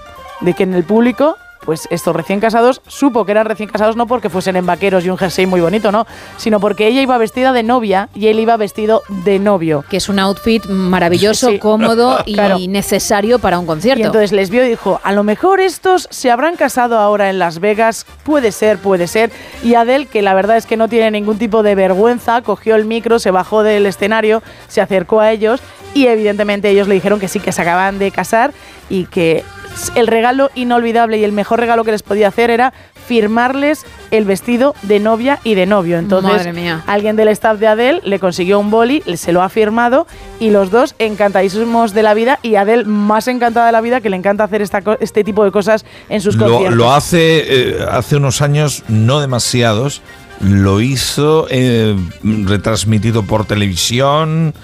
de 0.40 0.54
que 0.54 0.64
en 0.64 0.74
el 0.74 0.84
público 0.84 1.36
pues 1.64 1.86
estos 1.90 2.14
recién 2.16 2.40
casados 2.40 2.80
supo 2.86 3.24
que 3.24 3.32
eran 3.32 3.46
recién 3.46 3.68
casados 3.68 3.96
no 3.96 4.06
porque 4.06 4.30
fuesen 4.30 4.56
en 4.56 4.66
vaqueros 4.66 5.04
y 5.04 5.10
un 5.10 5.18
jersey 5.18 5.46
muy 5.46 5.60
bonito, 5.60 5.92
no, 5.92 6.06
sino 6.36 6.58
porque 6.60 6.86
ella 6.86 7.02
iba 7.02 7.16
vestida 7.18 7.52
de 7.52 7.62
novia 7.62 8.08
y 8.14 8.28
él 8.28 8.40
iba 8.40 8.56
vestido 8.56 9.02
de 9.24 9.38
novio. 9.38 9.84
Que 9.90 9.98
es 9.98 10.08
un 10.08 10.18
outfit 10.18 10.64
maravilloso, 10.66 11.50
Sí. 11.50 11.58
cómodo 11.58 12.18
y 12.26 12.34
Claro. 12.34 12.58
necesario 12.68 13.38
para 13.38 13.58
un 13.58 13.66
concierto. 13.66 14.00
Y 14.00 14.06
entonces 14.06 14.32
les 14.32 14.50
vio 14.50 14.64
y 14.64 14.68
dijo, 14.68 15.00
a 15.04 15.12
lo 15.12 15.22
mejor 15.22 15.60
estos 15.60 16.08
se 16.10 16.30
habrán 16.30 16.56
casado 16.56 16.98
ahora 16.98 17.30
en 17.30 17.38
Las 17.38 17.60
Vegas, 17.60 18.06
puede 18.24 18.52
ser, 18.52 18.78
puede 18.78 19.06
ser. 19.06 19.30
Y 19.62 19.74
Adele, 19.74 20.06
que 20.06 20.22
la 20.22 20.34
verdad 20.34 20.56
es 20.56 20.66
que 20.66 20.76
no 20.76 20.88
tiene 20.88 21.10
ningún 21.10 21.38
tipo 21.38 21.62
de 21.62 21.74
vergüenza, 21.74 22.42
cogió 22.42 22.74
el 22.76 22.84
micro, 22.86 23.18
se 23.18 23.30
bajó 23.30 23.62
del 23.62 23.86
escenario, 23.86 24.42
se 24.68 24.80
acercó 24.80 25.20
a 25.20 25.30
ellos 25.30 25.60
y 25.94 26.06
evidentemente 26.06 26.68
ellos 26.70 26.88
le 26.88 26.94
dijeron 26.94 27.20
que 27.20 27.28
sí, 27.28 27.40
que 27.40 27.52
se 27.52 27.62
acaban 27.62 27.98
de 27.98 28.10
casar 28.10 28.52
y 28.88 29.04
que 29.06 29.44
el 29.94 30.06
regalo 30.06 30.50
inolvidable 30.54 31.18
y 31.18 31.24
el 31.24 31.32
mejor 31.32 31.60
regalo 31.60 31.84
que 31.84 31.92
les 31.92 32.02
podía 32.02 32.28
hacer 32.28 32.50
era 32.50 32.72
firmarles 33.06 33.84
el 34.12 34.24
vestido 34.24 34.74
de 34.82 35.00
novia 35.00 35.40
y 35.42 35.54
de 35.54 35.66
novio. 35.66 35.98
Entonces, 35.98 36.32
Madre 36.32 36.52
mía. 36.52 36.82
alguien 36.86 37.16
del 37.16 37.28
staff 37.28 37.58
de 37.58 37.66
Adele 37.66 38.00
le 38.04 38.18
consiguió 38.20 38.58
un 38.60 38.70
boli, 38.70 39.02
se 39.16 39.32
lo 39.32 39.42
ha 39.42 39.48
firmado 39.48 40.06
y 40.38 40.50
los 40.50 40.70
dos 40.70 40.94
encantadísimos 40.98 41.92
de 41.92 42.02
la 42.04 42.14
vida 42.14 42.38
y 42.42 42.54
Adele 42.54 42.84
más 42.84 43.26
encantada 43.26 43.66
de 43.66 43.72
la 43.72 43.80
vida 43.80 44.00
que 44.00 44.10
le 44.10 44.16
encanta 44.16 44.44
hacer 44.44 44.62
esta 44.62 44.80
este 45.00 45.24
tipo 45.24 45.44
de 45.44 45.50
cosas 45.50 45.84
en 46.08 46.20
sus 46.20 46.36
Lo, 46.36 46.46
conciertos. 46.46 46.76
lo 46.76 46.92
hace 46.92 47.70
eh, 47.70 47.86
hace 47.90 48.16
unos 48.16 48.42
años, 48.42 48.84
no 48.88 49.20
demasiados. 49.20 50.02
Lo 50.40 50.80
hizo 50.80 51.46
eh, 51.50 51.94
retransmitido 52.22 53.24
por 53.24 53.44
televisión. 53.44 54.54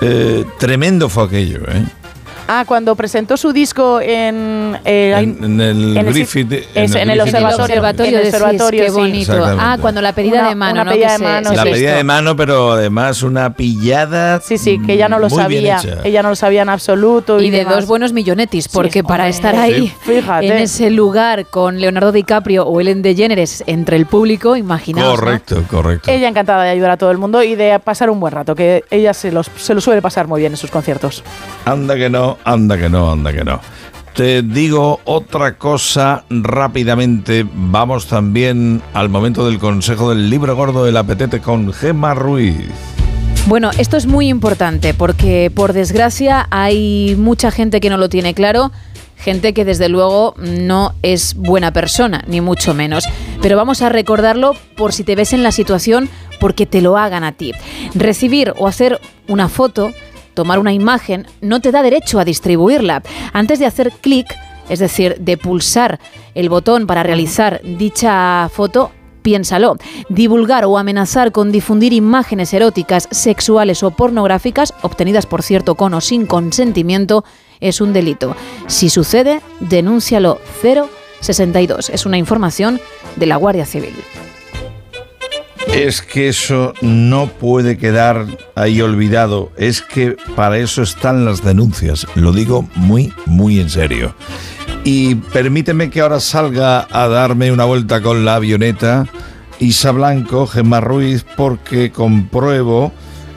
Eh, 0.00 0.44
tremendo 0.58 1.08
fue 1.10 1.24
aquello, 1.24 1.60
¿eh? 1.68 1.84
Ah, 2.52 2.64
cuando 2.66 2.96
presentó 2.96 3.36
su 3.36 3.52
disco 3.52 4.00
en, 4.00 4.76
eh, 4.84 5.14
En, 5.16 5.44
en 5.44 5.60
el 5.60 5.96
en 5.96 6.06
el 6.08 6.12
Griffith. 6.12 6.50
sit- 6.50 6.64
es 6.74 6.94
en 6.96 7.08
el 7.08 7.20
observatorio. 7.20 7.76
En 7.76 8.14
el 8.14 8.26
observatorio, 8.26 8.84
qué 8.86 8.90
bonito. 8.90 9.44
Ah, 9.56 9.78
cuando 9.80 10.02
la 10.02 10.12
pedida 10.12 10.40
Una- 10.40 10.48
de 10.48 10.54
mano, 10.56 10.82
una 10.82 10.90
pedida 10.90 11.12
de 11.12 11.18
mano, 11.20 11.52
La 11.52 11.62
sí. 11.62 11.70
pedida 11.70 11.94
de 11.94 12.02
mano, 12.02 12.34
pero 12.34 12.72
además 12.72 13.22
una 13.22 13.54
pillada. 13.54 14.40
Sí, 14.40 14.58
sí, 14.58 14.80
que 14.84 14.94
ella 14.94 15.08
no 15.08 15.20
lo 15.20 15.30
sabía. 15.30 15.78
Ella 16.02 16.24
no 16.24 16.30
lo 16.30 16.34
sabía 16.34 16.62
en 16.62 16.70
absoluto. 16.70 17.40
Y, 17.40 17.46
Y 17.46 17.50
de 17.50 17.58
demás. 17.58 17.76
dos 17.76 17.86
buenos 17.86 18.12
millonetis, 18.12 18.66
porque 18.66 19.04
para 19.04 19.24
hombre, 19.24 19.30
estar 19.36 19.54
ahí. 19.54 19.92
Fíjate. 20.00 20.46
en 20.48 20.54
ese 20.54 20.90
lugar 20.90 21.46
con 21.46 21.80
Leonardo 21.80 22.10
DiCaprio 22.10 22.64
o 22.66 22.80
Ellen 22.80 23.00
DeGeneres 23.02 23.62
entre 23.68 23.96
el 23.96 24.06
público, 24.06 24.56
imaginaos. 24.56 25.10
¿no? 25.10 25.14
Correcto, 25.20 25.62
correcto. 25.70 26.10
Ella 26.10 26.26
encantada 26.26 26.64
de 26.64 26.70
ayudar 26.70 26.90
a 26.90 26.96
todo 26.96 27.12
el 27.12 27.18
mundo 27.18 27.44
y 27.44 27.54
de 27.54 27.78
pasar 27.78 28.10
un 28.10 28.18
buen 28.18 28.32
rato, 28.32 28.56
que 28.56 28.82
ella 28.90 29.14
se, 29.14 29.30
los, 29.30 29.48
se 29.56 29.72
lo 29.72 29.80
suele 29.80 30.02
pasar 30.02 30.26
muy 30.26 30.40
bien 30.40 30.52
en 30.52 30.56
sus 30.56 30.70
conciertos. 30.72 31.22
Anda 31.64 31.94
que 31.94 32.10
no, 32.10 32.38
anda 32.44 32.76
que 32.76 32.88
no, 32.88 33.12
anda 33.12 33.32
que 33.32 33.44
no. 33.44 33.60
Te 34.14 34.42
digo 34.42 35.00
otra 35.04 35.56
cosa 35.56 36.24
rápidamente. 36.28 37.46
Vamos 37.52 38.06
también 38.06 38.82
al 38.92 39.08
momento 39.08 39.46
del 39.46 39.58
consejo 39.58 40.10
del 40.10 40.28
libro 40.28 40.54
gordo 40.56 40.84
del 40.84 40.96
apetete 40.96 41.40
con 41.40 41.72
Gemma 41.72 42.14
Ruiz. 42.14 42.68
Bueno, 43.46 43.70
esto 43.78 43.96
es 43.96 44.06
muy 44.06 44.28
importante 44.28 44.94
porque 44.94 45.50
por 45.54 45.72
desgracia 45.72 46.46
hay 46.50 47.16
mucha 47.18 47.50
gente 47.50 47.80
que 47.80 47.88
no 47.88 47.96
lo 47.96 48.08
tiene 48.08 48.34
claro, 48.34 48.70
gente 49.16 49.54
que 49.54 49.64
desde 49.64 49.88
luego 49.88 50.34
no 50.38 50.94
es 51.02 51.34
buena 51.34 51.72
persona, 51.72 52.22
ni 52.26 52.40
mucho 52.40 52.74
menos. 52.74 53.04
Pero 53.40 53.56
vamos 53.56 53.80
a 53.82 53.88
recordarlo 53.88 54.54
por 54.76 54.92
si 54.92 55.04
te 55.04 55.16
ves 55.16 55.32
en 55.32 55.42
la 55.42 55.52
situación 55.52 56.08
porque 56.38 56.66
te 56.66 56.80
lo 56.80 56.96
hagan 56.96 57.24
a 57.24 57.32
ti. 57.32 57.52
Recibir 57.94 58.54
o 58.58 58.66
hacer 58.66 59.00
una 59.28 59.48
foto, 59.48 59.92
tomar 60.40 60.58
una 60.58 60.72
imagen, 60.72 61.26
no 61.42 61.60
te 61.60 61.70
da 61.70 61.82
derecho 61.82 62.18
a 62.18 62.24
distribuirla. 62.24 63.02
Antes 63.34 63.58
de 63.58 63.66
hacer 63.66 63.92
clic, 64.00 64.26
es 64.70 64.78
decir, 64.78 65.16
de 65.20 65.36
pulsar 65.36 66.00
el 66.34 66.48
botón 66.48 66.86
para 66.86 67.02
realizar 67.02 67.60
dicha 67.62 68.48
foto, 68.50 68.90
Piénsalo. 69.20 69.76
Divulgar 70.08 70.64
o 70.64 70.78
amenazar 70.78 71.30
con 71.30 71.52
difundir 71.52 71.92
imágenes 71.92 72.54
eróticas, 72.54 73.06
sexuales 73.10 73.82
o 73.82 73.90
pornográficas, 73.90 74.72
obtenidas 74.80 75.26
por 75.26 75.42
cierto 75.42 75.74
con 75.74 75.92
o 75.92 76.00
sin 76.00 76.24
consentimiento, 76.24 77.22
es 77.60 77.82
un 77.82 77.92
delito. 77.92 78.34
Si 78.66 78.88
sucede, 78.88 79.42
denúncialo 79.60 80.40
062. 81.20 81.90
Es 81.90 82.06
una 82.06 82.16
información 82.16 82.80
de 83.16 83.26
la 83.26 83.36
Guardia 83.36 83.66
Civil. 83.66 83.92
Es 85.68 86.02
que 86.02 86.28
eso 86.28 86.72
no 86.80 87.28
puede 87.28 87.78
quedar 87.78 88.26
ahí 88.54 88.80
olvidado. 88.80 89.52
Es 89.56 89.82
que 89.82 90.16
para 90.34 90.58
eso 90.58 90.82
están 90.82 91.24
las 91.24 91.44
denuncias. 91.44 92.06
Lo 92.14 92.32
digo 92.32 92.68
muy, 92.74 93.12
muy 93.26 93.60
en 93.60 93.70
serio. 93.70 94.14
Y 94.84 95.16
permíteme 95.16 95.90
que 95.90 96.00
ahora 96.00 96.20
salga 96.20 96.86
a 96.90 97.08
darme 97.08 97.52
una 97.52 97.64
vuelta 97.64 98.00
con 98.00 98.24
la 98.24 98.36
avioneta 98.36 99.06
Isa 99.58 99.92
Blanco, 99.92 100.46
Gemma 100.46 100.80
Ruiz, 100.80 101.24
porque 101.36 101.92
compruebo 101.92 102.92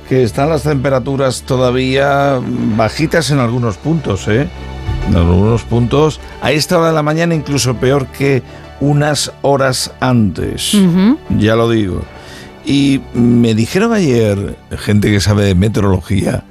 que 0.08 0.24
están 0.24 0.50
las 0.50 0.64
temperaturas 0.64 1.44
todavía 1.44 2.40
bajitas 2.78 3.30
en 3.32 3.40
algunos 3.40 3.78
puntos, 3.78 4.28
¿eh? 4.30 4.48
En 5.10 5.16
algunos 5.16 5.64
puntos. 5.64 6.22
A 6.42 6.52
esta 6.54 6.78
hora 6.78 6.88
de 6.88 6.94
la 6.94 7.04
mañana 7.04 7.36
incluso 7.36 7.76
peor 7.76 8.08
que 8.08 8.42
unas 8.84 9.32
horas 9.42 9.92
antes. 10.02 10.78
Ya 11.40 11.56
lo 11.56 11.70
digo. 11.70 12.02
Y 12.66 13.02
me 13.14 13.56
dijeron 13.56 13.94
ayer, 13.94 14.58
gente 14.78 15.10
que 15.10 15.22
sabe 15.22 15.46
de 15.46 15.56
meteorología, 15.56 16.44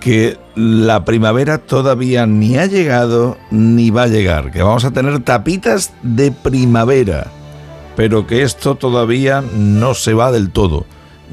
que 0.00 0.38
la 0.54 1.04
primavera 1.04 1.58
todavía 1.58 2.26
ni 2.26 2.56
ha 2.56 2.66
llegado 2.66 3.36
ni 3.50 3.90
va 3.90 4.04
a 4.04 4.06
llegar, 4.06 4.52
que 4.52 4.62
vamos 4.62 4.84
a 4.86 4.90
tener 4.90 5.22
tapitas 5.22 5.92
de 6.02 6.32
primavera, 6.32 7.28
pero 7.94 8.26
que 8.26 8.42
esto 8.42 8.76
todavía 8.76 9.42
no 9.54 9.94
se 9.94 10.14
va 10.14 10.32
del 10.32 10.50
todo. 10.50 10.86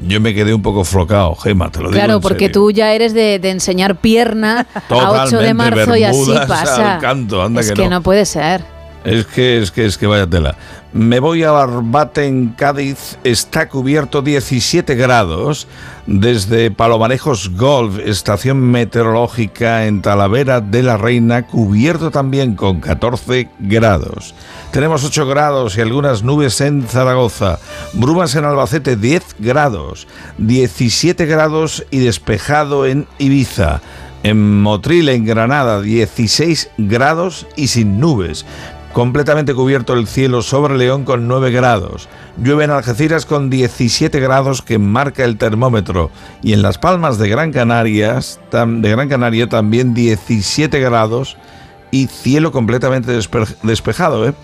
Yo 0.06 0.20
me 0.20 0.34
quedé 0.34 0.52
un 0.52 0.62
poco 0.62 0.84
flocado, 0.84 1.34
Gema, 1.36 1.70
te 1.70 1.78
lo 1.78 1.84
digo. 1.88 1.92
Claro, 1.92 2.14
en 2.16 2.20
porque 2.20 2.46
serio. 2.46 2.52
tú 2.52 2.70
ya 2.70 2.92
eres 2.92 3.14
de, 3.14 3.38
de 3.38 3.50
enseñar 3.50 3.96
pierna 3.96 4.66
a 4.90 5.24
8 5.24 5.38
de 5.38 5.54
marzo 5.54 5.96
y 5.96 6.04
así 6.04 6.32
pasa. 6.48 6.96
al 6.96 7.00
canto, 7.00 7.42
anda 7.42 7.60
es 7.60 7.68
que 7.68 7.74
que 7.74 7.84
no. 7.84 7.90
no 7.90 8.02
puede 8.02 8.26
ser. 8.26 8.73
Es 9.04 9.26
que, 9.26 9.58
es 9.58 9.70
que, 9.70 9.84
es 9.84 9.98
que 9.98 10.06
vaya 10.06 10.26
tela. 10.26 10.56
Me 10.94 11.18
voy 11.18 11.42
a 11.42 11.50
Barbate 11.50 12.24
en 12.24 12.50
Cádiz, 12.50 13.18
está 13.24 13.68
cubierto 13.68 14.22
17 14.22 14.94
grados. 14.94 15.66
Desde 16.06 16.70
Palomarejos 16.70 17.50
Golf, 17.56 17.98
estación 17.98 18.60
meteorológica 18.60 19.86
en 19.86 20.02
Talavera 20.02 20.60
de 20.60 20.82
la 20.82 20.96
Reina, 20.96 21.46
cubierto 21.46 22.10
también 22.10 22.54
con 22.54 22.80
14 22.80 23.48
grados. 23.58 24.34
Tenemos 24.70 25.04
8 25.04 25.26
grados 25.26 25.76
y 25.76 25.80
algunas 25.80 26.22
nubes 26.22 26.60
en 26.60 26.86
Zaragoza. 26.86 27.58
Brumas 27.92 28.34
en 28.36 28.44
Albacete, 28.44 28.96
10 28.96 29.36
grados. 29.38 30.06
17 30.38 31.26
grados 31.26 31.84
y 31.90 31.98
despejado 31.98 32.86
en 32.86 33.06
Ibiza. 33.18 33.80
En 34.22 34.62
Motril, 34.62 35.10
en 35.10 35.26
Granada, 35.26 35.82
16 35.82 36.70
grados 36.78 37.46
y 37.56 37.66
sin 37.66 38.00
nubes. 38.00 38.46
Completamente 38.94 39.54
cubierto 39.54 39.92
el 39.94 40.06
cielo 40.06 40.40
sobre 40.40 40.78
León 40.78 41.04
con 41.04 41.26
9 41.26 41.50
grados. 41.50 42.08
Llueve 42.36 42.62
en 42.64 42.70
Algeciras 42.70 43.26
con 43.26 43.50
17 43.50 44.20
grados 44.20 44.62
que 44.62 44.78
marca 44.78 45.24
el 45.24 45.36
termómetro. 45.36 46.12
Y 46.42 46.52
en 46.52 46.62
Las 46.62 46.78
Palmas 46.78 47.18
de 47.18 47.28
Gran 47.28 47.50
Canaria, 47.50 48.18
tam- 48.52 48.80
de 48.82 48.90
Gran 48.90 49.08
Canaria 49.08 49.48
también 49.48 49.94
17 49.94 50.78
grados 50.78 51.36
y 51.90 52.06
cielo 52.06 52.52
completamente 52.52 53.10
despe- 53.18 53.56
despejado. 53.64 54.28
¿eh? 54.28 54.34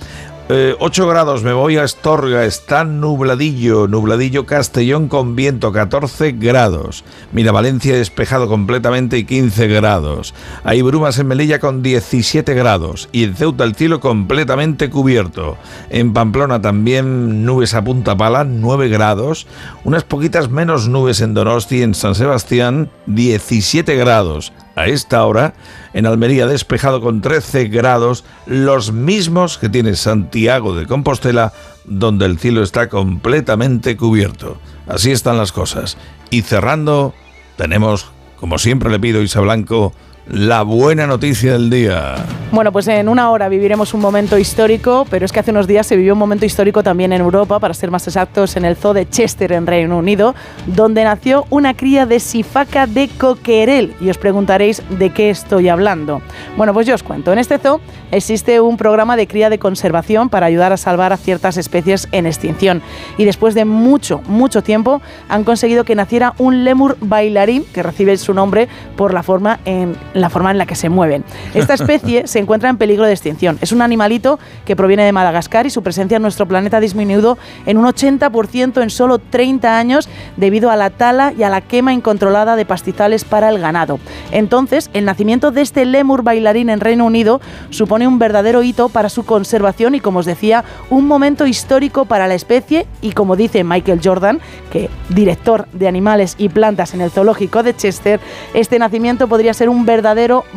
8 0.53 1.07
grados, 1.07 1.45
me 1.45 1.53
voy 1.53 1.77
a 1.77 1.85
Estorga, 1.85 2.45
está 2.45 2.83
nubladillo, 2.83 3.87
nubladillo 3.87 4.47
Castellón 4.47 5.07
con 5.07 5.37
viento, 5.37 5.71
14 5.71 6.33
grados. 6.33 7.05
Mira, 7.31 7.53
Valencia 7.53 7.95
despejado 7.95 8.49
completamente 8.49 9.17
y 9.17 9.25
15 9.25 9.69
grados. 9.69 10.35
Hay 10.65 10.83
brumas 10.83 11.21
en 11.21 11.29
Melilla 11.29 11.61
con 11.61 11.85
17 11.85 12.53
grados 12.55 13.09
y 13.13 13.23
en 13.23 13.37
Ceuta 13.37 13.63
el 13.63 13.77
cielo 13.77 14.01
completamente 14.01 14.91
cubierto. 14.91 15.57
En 15.89 16.13
Pamplona 16.13 16.61
también 16.61 17.45
nubes 17.45 17.75
a 17.75 17.85
punta 17.85 18.17
pala, 18.17 18.43
9 18.43 18.89
grados. 18.89 19.47
Unas 19.85 20.03
poquitas 20.03 20.51
menos 20.51 20.89
nubes 20.89 21.21
en 21.21 21.33
Donosti, 21.33 21.83
en 21.83 21.95
San 21.95 22.17
Sebastián, 22.17 22.91
17 23.07 23.95
grados. 23.95 24.53
A 24.77 24.87
esta 24.87 25.25
hora, 25.25 25.55
en 25.93 26.07
Almería 26.07 26.47
despejado 26.47 27.01
con 27.01 27.21
13 27.21 27.69
grados, 27.69 28.25
los 28.47 28.93
mismos 28.93 29.59
que 29.59 29.69
tiene 29.69 29.95
Santiago 29.97 30.75
de 30.75 30.87
Compostela, 30.87 31.53
donde 31.85 32.27
el 32.27 32.39
cielo 32.39 32.63
está 32.63 32.89
completamente 32.89 33.97
cubierto. 33.97 34.59
Así 34.87 35.11
están 35.11 35.37
las 35.37 35.53
cosas. 35.53 35.97
Y 36.31 36.43
cerrando, 36.43 37.15
tenemos, 37.57 38.11
como 38.39 38.59
siempre 38.59 38.91
le 38.91 39.01
pido, 39.01 39.23
Isa 39.23 39.41
Blanco, 39.41 39.93
la 40.31 40.63
buena 40.63 41.07
noticia 41.07 41.53
del 41.53 41.71
día. 41.71 42.15
Bueno, 42.53 42.73
pues 42.73 42.89
en 42.89 43.09
una 43.09 43.31
hora 43.31 43.49
viviremos 43.49 43.95
un 43.95 44.01
momento 44.01 44.39
histórico, 44.39 45.07
pero 45.09 45.25
es 45.25 45.33
que 45.33 45.41
hace 45.41 45.51
unos 45.51 45.67
días 45.67 45.87
se 45.87 45.97
vivió 45.97 46.15
un 46.15 46.19
momento 46.19 46.45
histórico 46.45 46.83
también 46.83 47.13
en 47.13 47.21
Europa, 47.21 47.59
para 47.59 47.75
ser 47.75 47.91
más 47.91 48.07
exactos, 48.07 48.57
en 48.57 48.65
el 48.65 48.77
zoo 48.77 48.93
de 48.93 49.09
Chester, 49.09 49.53
en 49.53 49.67
Reino 49.67 49.97
Unido, 49.99 50.35
donde 50.67 51.05
nació 51.05 51.47
una 51.51 51.75
cría 51.75 52.07
de 52.07 52.19
sifaca 52.19 52.87
de 52.87 53.09
coquerel. 53.09 53.95
Y 54.01 54.11
os 54.11 54.19
preguntaréis 54.19 54.83
de 54.91 55.11
qué 55.11 55.31
estoy 55.31 55.69
hablando. 55.69 56.23
Bueno, 56.57 56.75
pues 56.75 56.87
yo 56.87 56.95
os 56.95 57.03
cuento. 57.03 57.33
En 57.33 57.39
este 57.39 57.59
zoo 57.59 57.81
existe 58.11 58.61
un 58.61 58.77
programa 58.77 59.17
de 59.17 59.27
cría 59.27 59.51
de 59.51 59.59
conservación 59.59 60.29
para 60.29 60.47
ayudar 60.47 60.73
a 60.73 60.77
salvar 60.77 61.13
a 61.13 61.17
ciertas 61.17 61.57
especies 61.57 62.09
en 62.13 62.27
extinción. 62.27 62.83
Y 63.17 63.25
después 63.25 63.55
de 63.55 63.65
mucho, 63.65 64.23
mucho 64.27 64.63
tiempo, 64.63 65.01
han 65.29 65.45
conseguido 65.45 65.85
que 65.85 65.95
naciera 65.95 66.35
un 66.39 66.65
lemur 66.65 66.97
bailarín, 67.01 67.65
que 67.73 67.83
recibe 67.83 68.17
su 68.17 68.35
nombre 68.35 68.69
por 68.97 69.15
la 69.15 69.23
forma 69.23 69.61
en 69.65 69.97
la 70.20 70.20
forma 70.29 70.51
en 70.51 70.59
la 70.59 70.67
que 70.67 70.75
se 70.75 70.89
mueven. 70.89 71.25
Esta 71.55 71.75
especie 71.75 72.27
se 72.27 72.39
encuentra 72.39 72.69
en 72.69 72.77
peligro 72.77 73.07
de 73.07 73.13
extinción. 73.13 73.59
Es 73.61 73.73
un 73.73 73.81
animalito 73.81 74.39
que 74.65 74.77
proviene 74.77 75.05
de 75.05 75.13
Madagascar 75.13 75.67
y 75.67 75.71
su 75.71 75.83
presencia 75.83 76.17
en 76.17 76.23
nuestro 76.23 76.47
planeta 76.47 76.79
ha 76.79 76.81
disminuido 76.81 77.39
en 77.67 77.79
un 77.79 77.87
80% 77.87 78.83
en 78.83 78.91
solo 78.91 79.19
30 79.19 79.79
años 79.79 80.09
debido 80.37 80.71
a 80.71 80.77
la 80.77 80.91
tala 80.91 81.33
y 81.37 81.45
a 81.45 81.49
la 81.49 81.61
quema 81.61 81.93
incontrolada 81.93 82.57
de 82.57 82.67
pastizales 82.67 83.25
para 83.25 83.49
el 83.49 83.61
ganado. 83.61 83.99
Entonces, 84.33 84.91
el 84.93 85.05
nacimiento 85.05 85.51
de 85.51 85.63
este 85.63 85.85
lemur 85.85 86.23
bailarín 86.23 86.71
en 86.71 86.81
Reino 86.81 87.07
Unido 87.07 87.41
supone 87.71 88.07
un 88.07 88.19
verdadero 88.19 88.63
hito 88.63 88.89
para 88.89 89.09
su 89.09 89.25
conservación 89.25 89.95
y, 89.95 90.01
como 90.01 90.21
os 90.21 90.27
decía, 90.27 90.65
un 90.91 91.07
momento 91.07 91.47
histórico 91.47 92.05
para 92.05 92.27
la 92.27 92.35
especie 92.35 92.87
y, 93.01 93.13
como 93.13 93.37
dice 93.37 93.65
Michael 93.65 94.01
Jordan, 94.03 94.41
que 94.73 94.89
director 95.09 95.67
de 95.73 95.89
animales 95.89 96.35
y 96.39 96.49
plantas 96.49 96.95
en 96.95 97.01
el 97.01 97.11
zoológico 97.11 97.63
de 97.63 97.75
Chester, 97.75 98.21
este 98.55 98.79
nacimiento 98.79 99.29
podría 99.29 99.55
ser 99.55 99.69
un 99.69 99.85
verdadero 99.85 100.10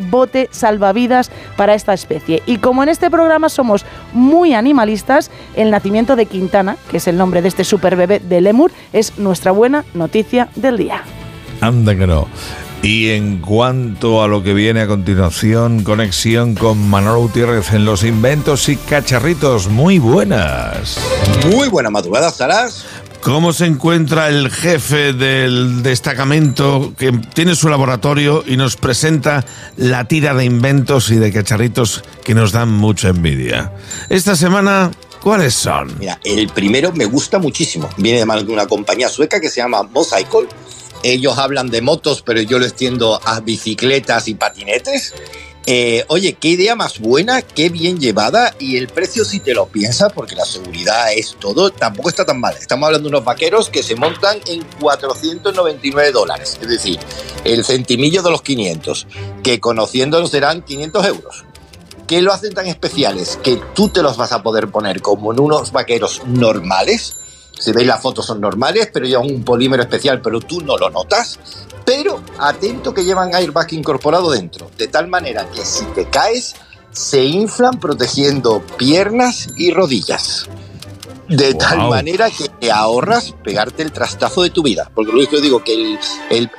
bote 0.09 0.49
salvavidas 0.51 1.31
para 1.57 1.73
esta 1.73 1.93
especie. 1.93 2.41
Y 2.45 2.57
como 2.57 2.83
en 2.83 2.89
este 2.89 3.09
programa 3.09 3.49
somos 3.49 3.85
muy 4.13 4.53
animalistas, 4.53 5.31
el 5.55 5.71
nacimiento 5.71 6.15
de 6.15 6.25
Quintana, 6.25 6.77
que 6.89 6.97
es 6.97 7.07
el 7.07 7.17
nombre 7.17 7.41
de 7.41 7.47
este 7.47 7.63
super 7.63 7.95
bebé 7.95 8.19
de 8.19 8.41
Lemur, 8.41 8.71
es 8.91 9.17
nuestra 9.17 9.51
buena 9.51 9.85
noticia 9.93 10.49
del 10.55 10.77
día. 10.77 11.03
Anda 11.61 11.95
que 11.95 12.07
no. 12.07 12.27
Y 12.83 13.11
en 13.11 13.39
cuanto 13.39 14.21
a 14.21 14.27
lo 14.27 14.43
que 14.43 14.53
viene 14.53 14.81
a 14.81 14.87
continuación, 14.87 15.85
conexión 15.85 16.53
con 16.53 16.89
Manolo 16.89 17.21
Gutiérrez 17.21 17.71
en 17.71 17.85
los 17.85 18.03
inventos 18.03 18.67
y 18.67 18.75
cacharritos, 18.75 19.69
muy 19.69 19.99
buenas. 19.99 20.99
Muy 21.49 21.69
buena 21.69 21.89
madrugada, 21.89 22.29
Saras. 22.29 22.85
¿Cómo 23.23 23.53
se 23.53 23.65
encuentra 23.65 24.27
el 24.27 24.51
jefe 24.51 25.13
del 25.13 25.81
destacamento 25.81 26.93
que 26.97 27.13
tiene 27.33 27.55
su 27.55 27.69
laboratorio 27.69 28.43
y 28.45 28.57
nos 28.57 28.75
presenta 28.75 29.45
la 29.77 30.05
tira 30.09 30.33
de 30.33 30.43
inventos 30.43 31.09
y 31.09 31.15
de 31.15 31.31
cacharritos 31.31 32.03
que 32.25 32.35
nos 32.35 32.51
dan 32.51 32.69
mucha 32.69 33.07
envidia? 33.07 33.71
Esta 34.09 34.35
semana, 34.35 34.91
¿cuáles 35.21 35.53
son? 35.53 35.97
Mira, 35.99 36.19
el 36.25 36.49
primero 36.49 36.91
me 36.91 37.05
gusta 37.05 37.39
muchísimo. 37.39 37.89
Viene 37.95 38.19
de 38.19 38.25
mano 38.25 38.43
de 38.43 38.51
una 38.51 38.67
compañía 38.67 39.07
sueca 39.07 39.39
que 39.39 39.49
se 39.49 39.61
llama 39.61 39.83
Mocycle. 39.83 40.49
Ellos 41.01 41.37
hablan 41.37 41.69
de 41.69 41.81
motos, 41.81 42.23
pero 42.23 42.41
yo 42.41 42.59
lo 42.59 42.65
extiendo 42.65 43.21
a 43.25 43.39
bicicletas 43.39 44.27
y 44.27 44.35
patinetes. 44.35 45.13
Eh, 45.65 46.03
oye, 46.09 46.33
qué 46.33 46.49
idea 46.49 46.75
más 46.75 46.99
buena, 46.99 47.41
qué 47.41 47.69
bien 47.69 47.97
llevada 47.97 48.53
y 48.59 48.75
el 48.75 48.89
precio 48.89 49.23
si 49.23 49.39
te 49.39 49.53
lo 49.53 49.67
piensas, 49.67 50.11
porque 50.11 50.35
la 50.35 50.45
seguridad 50.45 51.13
es 51.13 51.37
todo, 51.39 51.69
tampoco 51.71 52.09
está 52.09 52.25
tan 52.25 52.39
mal. 52.39 52.53
Estamos 52.59 52.87
hablando 52.87 53.07
de 53.07 53.15
unos 53.15 53.25
vaqueros 53.25 53.69
que 53.69 53.81
se 53.81 53.95
montan 53.95 54.39
en 54.47 54.61
499 54.81 56.11
dólares, 56.11 56.57
es 56.61 56.67
decir, 56.67 56.99
el 57.45 57.63
centimillo 57.63 58.21
de 58.21 58.31
los 58.31 58.41
500, 58.41 59.07
que 59.41 59.61
conociéndolos 59.61 60.31
serán 60.31 60.63
500 60.63 61.05
euros. 61.05 61.45
¿Qué 62.07 62.21
lo 62.21 62.33
hacen 62.33 62.53
tan 62.53 62.67
especiales? 62.67 63.39
Que 63.41 63.57
tú 63.73 63.87
te 63.87 64.03
los 64.03 64.17
vas 64.17 64.33
a 64.33 64.43
poder 64.43 64.67
poner 64.67 65.01
como 65.01 65.31
en 65.31 65.39
unos 65.39 65.71
vaqueros 65.71 66.21
normales. 66.25 67.22
Si 67.57 67.71
veis 67.71 67.87
las 67.87 68.01
fotos 68.01 68.25
son 68.25 68.41
normales, 68.41 68.89
pero 68.93 69.05
llevan 69.05 69.27
un 69.27 69.43
polímero 69.43 69.83
especial, 69.83 70.21
pero 70.21 70.39
tú 70.41 70.61
no 70.61 70.77
lo 70.77 70.89
notas. 70.89 71.39
Pero 71.85 72.21
atento 72.39 72.93
que 72.93 73.03
llevan 73.05 73.33
airbag 73.35 73.73
incorporado 73.73 74.31
dentro, 74.31 74.69
de 74.77 74.87
tal 74.87 75.07
manera 75.07 75.47
que 75.49 75.63
si 75.65 75.85
te 75.87 76.05
caes, 76.09 76.55
se 76.91 77.23
inflan 77.23 77.79
protegiendo 77.79 78.61
piernas 78.77 79.49
y 79.57 79.71
rodillas. 79.71 80.47
De 81.29 81.53
tal 81.53 81.79
Wow. 81.79 81.89
manera 81.89 82.29
que 82.29 82.49
te 82.49 82.69
ahorras 82.71 83.33
pegarte 83.43 83.81
el 83.81 83.91
trastazo 83.93 84.41
de 84.43 84.49
tu 84.49 84.61
vida. 84.61 84.91
Porque 84.93 85.11
lo 85.13 85.19
que 85.27 85.35
yo 85.37 85.41
digo, 85.41 85.63
que 85.63 85.73
el, 85.73 85.99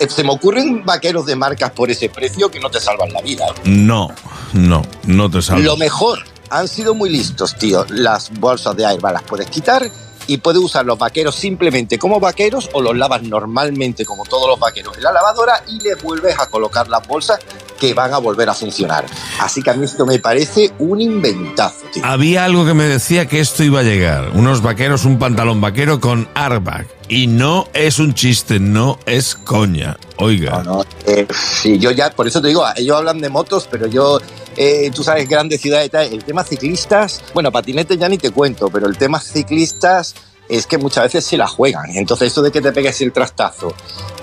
el- 0.00 0.10
se 0.10 0.24
me 0.24 0.32
ocurren 0.32 0.84
vaqueros 0.84 1.26
de 1.26 1.36
marcas 1.36 1.70
por 1.72 1.90
ese 1.90 2.08
precio 2.08 2.50
que 2.50 2.60
no 2.60 2.70
te 2.70 2.80
salvan 2.80 3.12
la 3.12 3.20
vida. 3.20 3.46
¿eh? 3.46 3.52
No, 3.64 4.08
no, 4.54 4.82
no 5.04 5.30
te 5.30 5.42
salvo. 5.42 5.62
Lo 5.62 5.76
mejor, 5.76 6.20
han 6.50 6.66
sido 6.66 6.94
muy 6.94 7.10
listos, 7.10 7.54
tío. 7.56 7.84
Las 7.90 8.30
bolsas 8.40 8.74
de 8.74 8.86
airbag 8.86 9.12
las 9.12 9.22
puedes 9.22 9.48
quitar 9.50 9.88
y 10.26 10.38
puedes 10.38 10.62
usar 10.62 10.84
los 10.84 10.98
vaqueros 10.98 11.34
simplemente 11.34 11.98
como 11.98 12.20
vaqueros 12.20 12.70
o 12.72 12.82
los 12.82 12.96
lavas 12.96 13.22
normalmente 13.22 14.04
como 14.04 14.24
todos 14.24 14.48
los 14.48 14.58
vaqueros. 14.58 14.96
En 14.96 15.02
la 15.02 15.12
lavadora 15.12 15.62
y 15.68 15.80
les 15.80 16.02
vuelves 16.02 16.38
a 16.38 16.48
colocar 16.48 16.88
las 16.88 17.06
bolsas 17.06 17.40
que 17.78 17.94
van 17.94 18.12
a 18.12 18.18
volver 18.18 18.48
a 18.48 18.54
funcionar. 18.54 19.06
Así 19.40 19.62
que 19.62 19.70
a 19.70 19.74
mí 19.74 19.84
esto 19.84 20.06
me 20.06 20.18
parece 20.18 20.72
un 20.78 21.00
inventazo, 21.00 21.86
tío. 21.92 22.04
Había 22.04 22.44
algo 22.44 22.64
que 22.64 22.74
me 22.74 22.84
decía 22.84 23.26
que 23.26 23.40
esto 23.40 23.62
iba 23.62 23.80
a 23.80 23.82
llegar. 23.82 24.30
Unos 24.34 24.62
vaqueros, 24.62 25.04
un 25.04 25.18
pantalón 25.18 25.60
vaquero 25.60 26.00
con 26.00 26.28
airbag. 26.34 26.86
Y 27.08 27.26
no 27.26 27.68
es 27.74 27.98
un 27.98 28.14
chiste, 28.14 28.58
no 28.58 28.98
es 29.06 29.34
coña. 29.34 29.98
Oiga. 30.18 30.62
Eh, 31.06 31.26
sí, 31.32 31.78
yo 31.78 31.90
ya, 31.90 32.10
por 32.10 32.26
eso 32.26 32.40
te 32.40 32.48
digo, 32.48 32.64
ellos 32.76 32.96
hablan 32.96 33.20
de 33.20 33.28
motos, 33.28 33.68
pero 33.70 33.86
yo, 33.86 34.20
eh, 34.56 34.90
tú 34.94 35.02
sabes, 35.02 35.28
grandes 35.28 35.60
ciudades 35.60 35.90
el 35.92 36.24
tema 36.24 36.44
ciclistas, 36.44 37.22
bueno, 37.34 37.52
patinetes 37.52 37.98
ya 37.98 38.08
ni 38.08 38.16
te 38.16 38.30
cuento, 38.30 38.70
pero 38.70 38.86
el 38.86 38.96
tema 38.96 39.20
ciclistas 39.20 40.14
es 40.48 40.66
que 40.66 40.78
muchas 40.78 41.04
veces 41.04 41.24
se 41.24 41.36
la 41.36 41.46
juegan. 41.46 41.90
Entonces, 41.94 42.32
eso 42.32 42.42
de 42.42 42.50
que 42.50 42.60
te 42.60 42.72
pegues 42.72 43.00
el 43.00 43.12
trastazo 43.12 43.74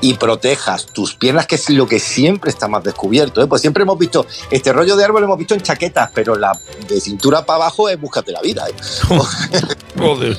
y 0.02 0.16
protejas 0.16 0.88
tus 0.88 1.16
piernas, 1.16 1.48
que 1.48 1.56
es 1.56 1.70
lo 1.70 1.88
que 1.88 2.00
siempre 2.00 2.50
está 2.50 2.68
más 2.68 2.84
descubierto, 2.84 3.42
¿eh? 3.42 3.48
pues 3.48 3.62
siempre 3.62 3.84
hemos 3.84 3.98
visto, 3.98 4.26
este 4.50 4.74
rollo 4.74 4.96
de 4.96 5.04
árbol 5.04 5.22
lo 5.22 5.28
hemos 5.28 5.38
visto 5.38 5.54
en 5.54 5.62
chaquetas, 5.62 6.12
pero 6.14 6.36
la 6.36 6.52
de 6.88 7.00
cintura 7.00 7.46
para 7.46 7.64
abajo 7.64 7.90
es 7.90 8.00
búscate 8.00 8.32
la 8.32 8.42
vida. 8.42 8.66
¿eh? 8.68 8.74
Joder. 9.98 10.38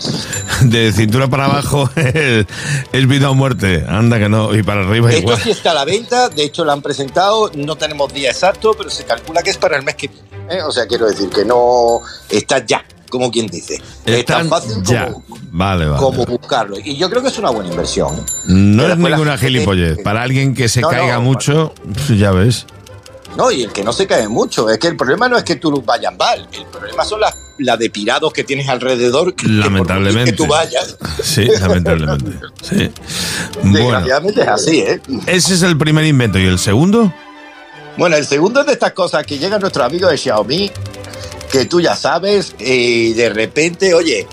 De 0.63 0.93
cintura 0.93 1.29
para 1.29 1.47
abajo 1.47 1.89
es, 1.97 2.47
es 2.93 3.09
vida 3.09 3.31
o 3.31 3.35
muerte. 3.35 3.85
Anda 3.89 4.19
que 4.19 4.29
no. 4.29 4.55
Y 4.55 4.63
para 4.63 4.83
arriba 4.83 5.11
Esto 5.11 5.23
igual. 5.23 5.41
sí 5.41 5.51
está 5.51 5.73
a 5.73 5.75
la 5.75 5.85
venta, 5.85 6.29
de 6.29 6.45
hecho 6.45 6.65
lo 6.65 6.73
han 6.73 6.83
presentado, 6.83 7.51
no 7.55 7.77
tenemos 7.77 8.13
día 8.13 8.31
exacto, 8.31 8.75
pero 8.77 8.91
se 8.91 9.05
calcula 9.05 9.43
que 9.43 9.51
es 9.51 9.59
para 9.59 9.77
el 9.77 9.85
mes 9.85 9.95
que 9.97 10.09
viene. 10.09 10.29
¿eh? 10.51 10.63
O 10.63 10.73
sea, 10.73 10.87
quiero 10.87 11.07
decir 11.07 11.29
que 11.29 11.45
no 11.45 12.01
está 12.29 12.65
ya, 12.65 12.85
como 13.13 13.31
quien 13.31 13.47
dice. 13.47 13.79
es 14.07 14.25
tan 14.25 14.49
fácil 14.49 14.83
ya. 14.85 15.13
como, 15.13 15.23
Vale, 15.51 15.85
vale. 15.87 16.01
como 16.01 16.25
buscarlo. 16.25 16.79
Y 16.83 16.97
yo 16.97 17.11
creo 17.11 17.21
que 17.21 17.29
es 17.29 17.39
una 17.39 17.51
buena 17.51 17.69
inversión. 17.69 18.17
¿eh? 18.17 18.23
No 18.47 18.87
es 18.89 18.97
ninguna 18.97 19.37
gilipollez. 19.37 19.99
Para 20.03 20.23
alguien 20.23 20.55
que 20.55 20.67
se 20.67 20.81
No, 20.81 20.91
no, 20.91 20.97
caiga 20.97 21.19
mucho, 21.21 21.75
ya 22.17 22.31
ves. 22.31 22.65
No, 23.37 23.51
y 23.51 23.65
el 23.65 23.73
que 23.73 23.85
no 23.85 23.93
se 23.93 24.07
cae 24.07 24.29
mucho. 24.29 24.71
Es 24.71 24.79
que 24.79 24.89
el 24.89 24.97
problema 24.97 25.29
no 25.29 25.37
es 25.37 25.45
que 25.45 25.57
tú 25.57 25.83
vayas 25.83 26.17
mal, 26.19 26.49
el 26.53 26.65
problema 26.67 27.05
son 27.05 27.21
las 27.21 27.35
la 27.59 27.77
de 27.77 27.91
pirados 27.91 28.33
que 28.33 28.45
tienes 28.45 28.67
alrededor. 28.69 29.35
Que, 29.35 29.47
Lamentablemente. 29.47 30.31
Que 30.31 30.37
tú 30.37 30.47
vayas. 30.47 30.97
Sí, 31.23 31.47
lamentablemente. 31.61 32.33
Sí. 32.63 32.91
Bueno, 33.63 33.79
Desgraciadamente 33.79 34.41
es 34.41 34.49
así, 34.49 34.79
¿eh? 34.81 35.01
ese 35.27 35.55
es 35.55 35.63
el 35.63 35.77
primer 35.77 36.05
invento. 36.07 36.39
¿Y 36.39 36.47
el 36.47 36.59
segundo? 36.59 37.13
Bueno, 37.99 38.17
el 38.17 38.27
segundo 38.27 38.61
es 38.61 38.67
de 38.67 38.73
estas 38.73 38.93
cosas 38.93 39.25
que 39.27 39.39
llega 39.39 39.59
nuestro 39.59 39.85
amigo 39.85 40.09
de 40.09 40.17
Xiaomi, 40.17 40.71
que 41.53 41.67
tú 41.67 41.83
ya 41.83 41.95
sabes, 41.95 42.55
y 42.59 43.13
de 43.13 43.29
repente, 43.29 43.93
oye, 43.93 44.27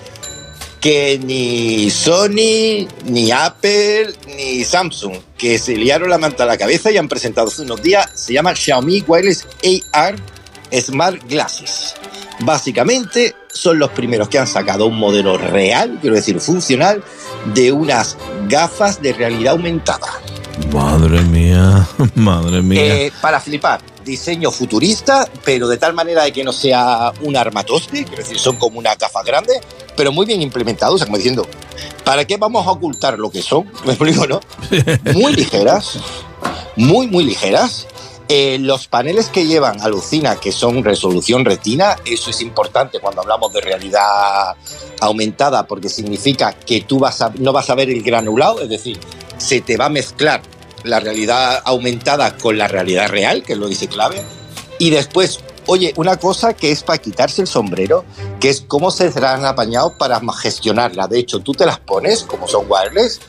que 0.80 1.20
ni 1.22 1.90
Sony, 1.90 2.88
ni 3.04 3.32
Apple, 3.32 4.14
ni 4.38 4.64
Samsung, 4.64 5.18
que 5.38 5.60
se 5.60 5.76
liaron 5.76 6.10
la 6.10 6.18
manta 6.18 6.44
a 6.44 6.48
la 6.48 6.58
cabeza 6.58 6.92
y 6.92 6.98
han 6.98 7.10
presentado 7.10 7.50
hace 7.50 7.64
unos 7.64 7.82
días, 7.84 8.10
se 8.16 8.32
llama 8.32 8.56
Xiaomi 8.56 9.04
Wireless 9.06 9.46
AR 9.92 10.16
Smart 10.72 11.22
Glasses. 11.28 11.96
Básicamente 12.40 13.36
son 13.52 13.80
los 13.80 13.90
primeros 13.90 14.30
que 14.30 14.40
han 14.40 14.48
sacado 14.48 14.86
un 14.86 14.98
modelo 14.98 15.38
real, 15.38 15.98
quiero 16.00 16.16
decir 16.16 16.40
funcional, 16.40 17.04
de 17.54 17.74
unas 17.74 18.16
gafas 18.48 19.02
de 19.02 19.12
realidad 19.12 19.56
aumentada. 19.56 20.08
Madre 20.72 21.22
mía, 21.24 21.86
madre 22.16 22.62
mía. 22.62 22.96
Eh, 22.96 23.12
para 23.20 23.42
flipar, 23.42 23.82
diseño 24.10 24.52
futurista, 24.52 25.28
pero 25.46 25.68
de 25.68 25.78
tal 25.78 25.94
manera 25.94 26.24
de 26.24 26.32
que 26.34 26.44
no 26.44 26.52
sea 26.52 27.12
un 27.22 27.38
armatoste, 27.38 28.04
quiero 28.06 28.24
decir, 28.24 28.38
son 28.40 28.58
como 28.58 28.80
una 28.80 28.96
gafas 28.96 29.24
grande, 29.26 29.60
pero 29.96 30.12
muy 30.12 30.26
bien 30.26 30.42
implementados, 30.42 31.04
como 31.06 31.18
diciendo, 31.18 31.48
¿para 32.04 32.26
qué 32.26 32.38
vamos 32.38 32.66
a 32.68 32.72
ocultar 32.72 33.18
lo 33.20 33.30
que 33.32 33.42
son? 33.42 33.70
Me 33.86 33.94
explico, 33.94 34.28
¿no? 34.28 34.40
Muy 35.14 35.34
ligeras, 35.34 35.98
muy, 36.76 37.08
muy 37.08 37.24
ligeras. 37.24 37.88
Eh, 38.32 38.58
los 38.60 38.88
paneles 38.88 39.28
que 39.30 39.48
llevan 39.48 39.82
alucina, 39.82 40.36
que 40.36 40.52
son 40.52 40.84
resolución 40.84 41.46
retina, 41.46 41.96
eso 42.06 42.30
es 42.30 42.42
importante 42.42 43.00
cuando 43.00 43.22
hablamos 43.22 43.52
de 43.54 43.60
realidad 43.62 44.56
aumentada, 45.00 45.66
porque 45.66 45.90
significa 45.90 46.54
que 46.54 46.82
tú 46.82 47.00
vas 47.00 47.22
a- 47.22 47.32
no 47.40 47.52
vas 47.54 47.70
a 47.72 47.76
ver 47.76 47.90
el 47.90 48.04
granulado, 48.04 48.62
es 48.62 48.70
decir, 48.70 49.00
se 49.40 49.62
te 49.62 49.78
va 49.78 49.86
a 49.86 49.90
mezclar 49.90 50.42
la 50.84 51.00
realidad 51.00 51.62
aumentada 51.66 52.38
con 52.38 52.58
la 52.58 52.68
realidad 52.68 53.10
real, 53.10 53.44
que 53.44 53.54
es 53.54 53.60
lo 53.60 53.68
dice 53.68 53.88
clave. 53.88 54.22
Y 54.78 54.90
después, 54.90 55.40
oye, 55.66 55.94
una 55.98 56.18
cosa 56.18 56.54
que 56.54 56.72
es 56.72 56.84
para 56.84 57.00
quitarse 57.00 57.42
el 57.42 57.48
sombrero, 57.48 58.06
que 58.40 58.50
es 58.50 58.62
cómo 58.62 58.92
se 58.92 59.12
serán 59.12 59.46
apañado 59.46 59.98
para 59.98 60.22
gestionarla. 60.42 61.08
De 61.08 61.20
hecho, 61.20 61.40
tú 61.40 61.54
te 61.54 61.66
las 61.66 61.80
pones, 61.80 62.24
como 62.24 62.48
son 62.48 62.66
wireless, 62.70 63.20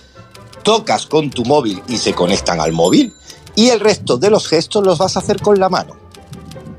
tocas 0.63 1.07
con 1.07 1.31
tu 1.31 1.45
móvil 1.45 1.83
y 1.89 1.99
se 1.99 2.13
conectan 2.13 2.61
al 2.61 2.73
móvil, 2.73 3.13
y 3.55 3.71
el 3.71 3.81
resto 3.81 4.17
de 4.17 4.31
los 4.31 4.47
gestos 4.47 4.85
los 4.87 4.99
vas 4.99 5.17
a 5.17 5.21
hacer 5.21 5.41
con 5.41 5.59
la 5.59 5.69
mano. 5.69 5.97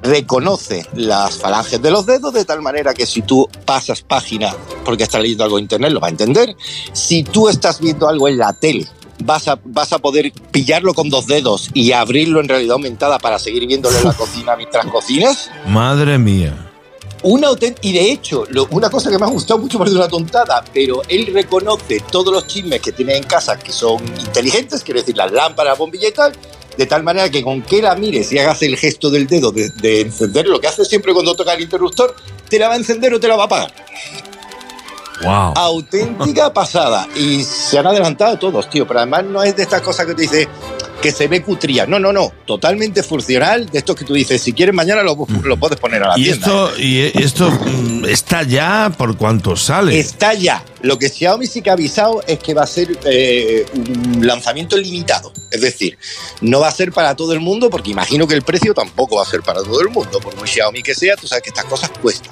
Reconoce 0.02 0.88
las 0.96 1.36
falanges 1.38 1.80
de 1.80 1.92
los 1.92 2.08
dedos 2.08 2.34
de 2.34 2.44
tal 2.44 2.62
manera 2.62 2.94
que 2.94 3.06
si 3.06 3.22
tú 3.22 3.48
pasas 3.66 4.02
página 4.02 4.56
porque 4.84 5.04
estás 5.04 5.22
leyendo 5.22 5.44
algo 5.44 5.60
en 5.60 5.66
internet, 5.66 5.92
lo 5.92 6.00
va 6.00 6.08
a 6.08 6.12
entender. 6.12 6.56
Si 6.94 7.24
tú 7.24 7.50
estás 7.50 7.80
viendo 7.80 8.08
algo 8.08 8.28
en 8.28 8.40
la 8.40 8.54
tele, 8.54 8.88
vas 9.24 9.48
a, 9.48 9.60
vas 9.64 9.94
a 9.94 10.00
poder 10.00 10.32
pillarlo 10.52 10.94
con 10.94 11.10
dos 11.10 11.28
dedos 11.28 11.70
y 11.74 11.92
abrirlo 11.92 12.40
en 12.40 12.48
realidad 12.50 12.74
aumentada 12.74 13.20
para 13.20 13.40
seguir 13.40 13.66
viéndolo 13.68 13.98
en 13.98 14.06
la 14.06 14.14
cocina 14.14 14.56
mientras 14.56 14.86
cocinas. 14.88 15.50
Madre 15.68 16.18
mía. 16.18 16.68
Una 17.24 17.50
y 17.82 17.94
de 17.94 18.12
hecho, 18.12 18.46
lo- 18.50 18.68
una 18.72 18.90
cosa 18.90 19.12
que 19.12 19.20
me 19.20 19.26
ha 19.26 19.30
gustado 19.30 19.60
mucho 19.60 19.78
parece 19.78 19.96
una 19.96 20.08
tontada, 20.08 20.64
pero 20.74 21.04
él 21.08 21.28
reconoce 21.32 22.02
todos 22.12 22.34
los 22.34 22.48
chismes 22.48 22.82
que 22.82 22.92
tiene 22.92 23.16
en 23.16 23.24
casa 23.24 23.60
que 23.60 23.72
son 23.72 24.04
inteligentes, 24.20 24.84
quiere 24.84 25.02
decir 25.02 25.16
las 25.16 25.32
lámparas, 25.32 25.78
bombilla 25.78 26.08
y 26.08 26.14
tal, 26.14 26.34
de 26.76 26.86
tal 26.88 27.04
manera 27.04 27.30
que 27.30 27.44
con 27.44 27.62
que 27.62 27.80
la 27.80 27.94
mires 27.96 28.32
y 28.32 28.40
hagas 28.40 28.64
el 28.64 28.76
gesto 28.76 29.12
del 29.12 29.28
dedo 29.28 29.52
de, 29.52 29.70
de 29.70 30.02
encender, 30.02 30.48
lo 30.48 30.60
que 30.60 30.66
hace 30.68 30.84
siempre 30.84 31.14
cuando 31.14 31.36
toca 31.36 31.54
el 31.54 31.62
interruptor, 31.62 32.16
te 32.50 32.58
la 32.58 32.70
va 32.70 32.74
a 32.74 32.78
encender 32.78 33.14
o 33.14 33.20
te 33.20 33.28
la 33.28 33.36
va 33.36 33.44
a 33.44 33.46
apagar. 33.46 33.72
Wow. 35.24 35.54
Auténtica 35.56 36.54
pasada. 36.54 37.08
Y 37.16 37.44
se 37.44 37.78
han 37.78 37.88
adelantado 37.88 38.38
todos, 38.38 38.70
tío. 38.70 38.88
Pero 38.88 39.00
además 39.02 39.24
no 39.26 39.44
es 39.44 39.56
de 39.56 39.64
estas 39.64 39.82
cosas 39.82 40.06
que 40.06 40.16
te 40.16 40.22
dice 40.24 40.48
que 41.02 41.12
se 41.12 41.28
ve 41.28 41.42
cutría. 41.42 41.88
No, 41.88 42.00
no, 42.00 42.14
no. 42.14 42.32
Totalmente 42.46 43.02
funcional. 43.02 43.66
De 43.68 43.80
estos 43.80 43.96
que 43.96 44.06
tú 44.06 44.14
dices, 44.14 44.42
si 44.42 44.54
quieres 44.54 44.74
mañana 44.76 45.02
lo, 45.02 45.18
lo 45.44 45.58
puedes 45.58 45.80
poner 45.80 46.04
a 46.04 46.10
la 46.10 46.20
Y 46.20 46.26
tienda. 46.26 46.46
esto, 46.46 46.80
y 46.80 47.00
esto 47.24 47.50
mm, 47.52 48.06
está 48.06 48.44
ya 48.44 48.92
por 48.96 49.18
cuánto 49.18 49.56
sale. 49.56 50.00
Está 50.00 50.34
ya. 50.36 50.64
Lo 50.82 50.98
que 51.00 51.10
Xiaomi 51.10 51.48
sí 51.48 51.62
que 51.62 51.72
ha 51.72 51.74
avisado 51.74 52.24
es 52.28 52.38
que 52.40 52.54
va 52.54 52.64
a 52.64 52.68
ser 52.68 52.98
eh, 53.06 53.66
un 53.74 54.26
lanzamiento 54.26 54.78
limitado. 54.78 55.34
Es 55.50 55.62
decir, 55.62 55.98
no 56.42 56.60
va 56.60 56.68
a 56.68 56.72
ser 56.72 56.92
para 56.92 57.16
todo 57.16 57.34
el 57.34 57.40
mundo, 57.40 57.70
porque 57.70 57.90
imagino 57.92 58.28
que 58.28 58.36
el 58.36 58.44
precio 58.44 58.74
tampoco 58.74 59.16
va 59.18 59.24
a 59.24 59.26
ser 59.26 59.42
para 59.42 59.64
todo 59.64 59.82
el 59.82 59.90
mundo. 59.90 60.20
Por 60.20 60.36
muy 60.36 60.48
Xiaomi 60.48 60.84
que 60.84 60.94
sea, 60.94 61.16
tú 61.16 61.28
sabes 61.28 61.44
que 61.44 61.50
estas 61.50 61.66
cosas 61.66 61.90
cuestan. 62.02 62.32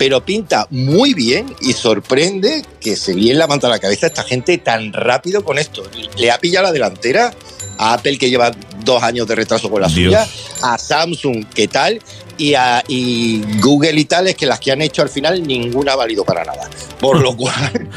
Pero 0.00 0.24
pinta 0.24 0.66
muy 0.70 1.12
bien 1.12 1.54
y 1.60 1.74
sorprende 1.74 2.64
que 2.80 2.96
se 2.96 3.12
le 3.12 3.34
levanta 3.34 3.68
la 3.68 3.78
cabeza 3.78 4.06
a 4.06 4.08
esta 4.08 4.22
gente 4.22 4.56
tan 4.56 4.94
rápido 4.94 5.44
con 5.44 5.58
esto. 5.58 5.82
Le 6.16 6.30
ha 6.30 6.38
pillado 6.38 6.64
la 6.64 6.72
delantera 6.72 7.34
a 7.76 7.92
Apple, 7.92 8.16
que 8.16 8.30
lleva 8.30 8.50
dos 8.82 9.02
años 9.02 9.28
de 9.28 9.34
retraso 9.34 9.70
con 9.70 9.82
la 9.82 9.88
Dios. 9.88 10.14
suya, 10.14 10.26
a 10.62 10.78
Samsung, 10.78 11.44
¿qué 11.54 11.68
tal? 11.68 12.00
Y, 12.40 12.54
a, 12.54 12.82
y 12.88 13.42
Google 13.60 14.00
y 14.00 14.06
tal, 14.06 14.26
es 14.28 14.34
que 14.34 14.46
las 14.46 14.58
que 14.58 14.72
han 14.72 14.80
hecho 14.80 15.02
al 15.02 15.10
final 15.10 15.42
ninguna 15.46 15.92
ha 15.92 15.96
valido 15.96 16.24
para 16.24 16.42
nada. 16.44 16.70
Por 16.98 17.20
lo 17.20 17.36
cual, 17.36 17.88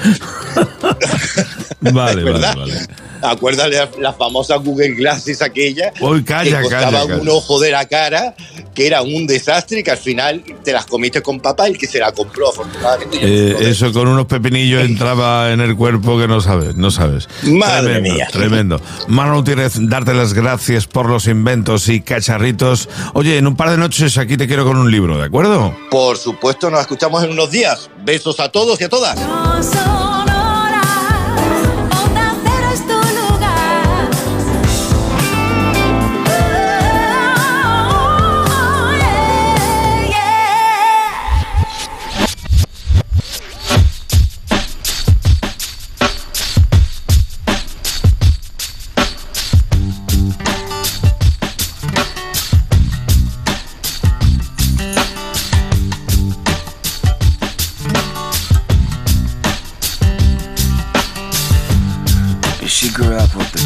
Vale, 1.82 1.92
vale, 1.92 2.24
¿verdad? 2.24 2.56
vale. 2.56 2.74
acuérdale 3.22 3.80
a 3.80 3.90
la 4.00 4.14
famosa 4.14 4.56
Google 4.58 4.96
Glasses 4.96 5.42
aquella, 5.42 5.92
Uy, 6.02 6.24
calla, 6.24 6.58
que 6.58 6.64
costaba 6.64 7.02
calla. 7.08 7.18
un 7.18 7.30
ojo 7.30 7.60
de 7.60 7.72
la 7.72 7.86
cara, 7.88 8.36
que 8.74 8.88
era 8.88 9.02
un 9.02 9.28
desastre 9.28 9.80
y 9.80 9.84
que 9.84 9.92
al 9.92 9.98
final 9.98 10.44
te 10.64 10.72
las 10.72 10.86
comiste 10.86 11.22
con 11.22 11.40
papá, 11.40 11.68
el 11.68 11.78
que 11.78 11.86
se 11.88 12.00
la 12.00 12.12
compró 12.14 12.50
afortunadamente. 12.50 13.18
Eh, 13.22 13.70
eso 13.70 13.92
con 13.94 14.08
unos 14.08 14.26
pepinillos 14.28 14.84
entraba 14.84 15.52
en 15.52 15.60
el 15.62 15.76
cuerpo 15.76 16.18
que 16.18 16.28
no 16.28 16.40
sabes, 16.42 16.76
no 16.76 16.90
sabes. 16.92 17.28
Madre 17.44 17.94
tremendo, 17.94 18.14
mía. 18.16 18.28
Tremendo. 18.32 18.82
Manu 19.08 19.36
Gutiérrez, 19.36 19.74
darte 19.82 20.14
las 20.14 20.34
gracias 20.34 20.88
por 20.88 21.08
los 21.10 21.28
inventos 21.28 21.90
y 21.90 22.00
cacharritos. 22.02 22.88
Oye, 23.14 23.38
en 23.38 23.48
un 23.48 23.56
par 23.58 23.70
de 23.72 23.78
noches 23.78 24.18
aquí 24.18 24.33
te 24.38 24.48
quiero 24.48 24.66
con 24.66 24.78
un 24.78 24.92
libro, 24.92 25.18
¿de 25.18 25.26
acuerdo? 25.26 25.76
Por 25.90 26.18
supuesto, 26.18 26.70
nos 26.70 26.82
escuchamos 26.82 27.24
en 27.24 27.32
unos 27.32 27.52
días. 27.52 27.90
Besos 28.04 28.40
a 28.40 28.50
todos 28.50 28.80
y 28.82 28.86
a 28.86 28.90
todas. 28.90 29.18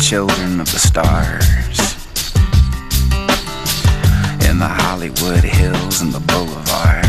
Children 0.08 0.62
of 0.62 0.72
the 0.72 0.80
stars 0.80 1.80
in 4.50 4.58
the 4.58 4.66
Hollywood 4.66 5.44
Hills 5.44 6.00
and 6.00 6.14
the 6.14 6.22
Boulevard. 6.22 7.06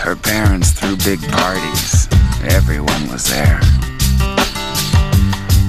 Her 0.00 0.16
parents 0.16 0.72
threw 0.72 0.96
big 0.96 1.26
parties, 1.30 2.08
everyone 2.44 3.08
was 3.08 3.24
there. 3.24 3.58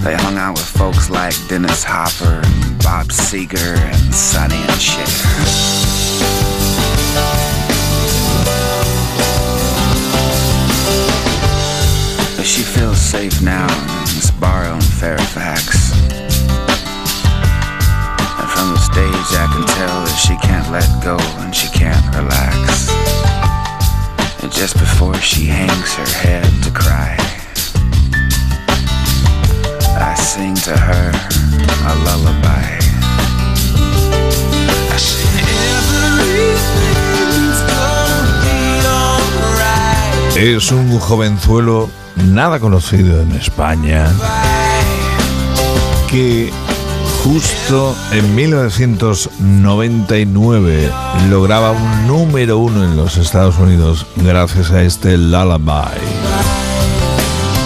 They 0.03 0.16
hung 0.16 0.35
out 0.35 0.56
with 0.56 0.67
folks 0.67 1.09
like 1.09 1.34
Dennis 1.48 1.85
Hopper 1.85 2.42
and 2.43 2.84
Bob 2.84 3.08
Seger 3.08 3.77
and 3.77 4.14
Sonny 4.14 4.56
and 4.58 4.82
Cher. 4.82 5.97
She 12.48 12.64
feels 12.64 12.98
safe 12.98 13.42
now 13.42 13.67
in 13.67 14.22
Sbarro 14.24 14.76
and 14.76 14.84
Fairfax. 14.84 15.92
And 18.40 18.50
from 18.53 18.72
the 18.72 18.80
stage 18.80 19.30
I 19.35 19.48
can 19.51 19.66
tell 19.76 20.06
that 20.06 20.16
she 20.16 20.38
can't 20.38 20.72
let 20.72 20.88
go 21.03 21.17
and 21.43 21.53
she 21.53 21.67
can't 21.77 22.06
relax. 22.16 22.90
And 24.42 24.50
just 24.50 24.80
before 24.80 25.16
she 25.16 25.45
hangs 25.45 25.93
her 25.95 26.08
head 26.24 26.48
to 26.64 26.72
cry, 26.72 27.17
I 30.00 30.16
sing 30.16 30.56
to 30.67 30.77
her 30.77 31.11
a 31.84 31.93
lullaby. 32.06 32.80
I 34.88 34.98
say, 34.98 35.27
"Everything's 35.76 36.86
Es 40.38 40.72
un 40.72 40.98
jovenzuelo 40.99 41.90
nada 42.16 42.59
conocido 42.59 43.24
en 43.24 43.32
España 43.32 44.14
que 46.11 46.51
justo 47.24 47.95
en 48.11 48.35
1999 48.35 50.91
lograba 51.32 51.72
un 51.72 52.06
número 52.06 52.59
uno 52.59 52.83
en 52.83 52.95
los 52.95 53.17
Estados 53.17 53.57
Unidos 53.57 54.06
gracias 54.17 54.69
a 54.69 54.83
este 54.83 55.17
Lullaby. 55.17 55.98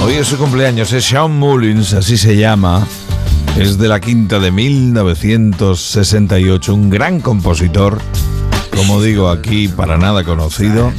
Hoy 0.05 0.13
es 0.13 0.27
su 0.27 0.37
cumpleaños, 0.37 0.93
es 0.93 1.03
Sean 1.03 1.37
Mullins, 1.37 1.91
así 1.91 2.17
se 2.17 2.37
llama. 2.37 2.87
Es 3.57 3.77
de 3.77 3.89
la 3.89 3.99
quinta 3.99 4.39
de 4.39 4.49
1968, 4.49 6.73
un 6.73 6.89
gran 6.89 7.19
compositor, 7.19 7.99
como 8.73 9.01
digo 9.01 9.27
aquí, 9.27 9.67
para 9.67 9.97
nada 9.97 10.23
conocido, 10.23 10.93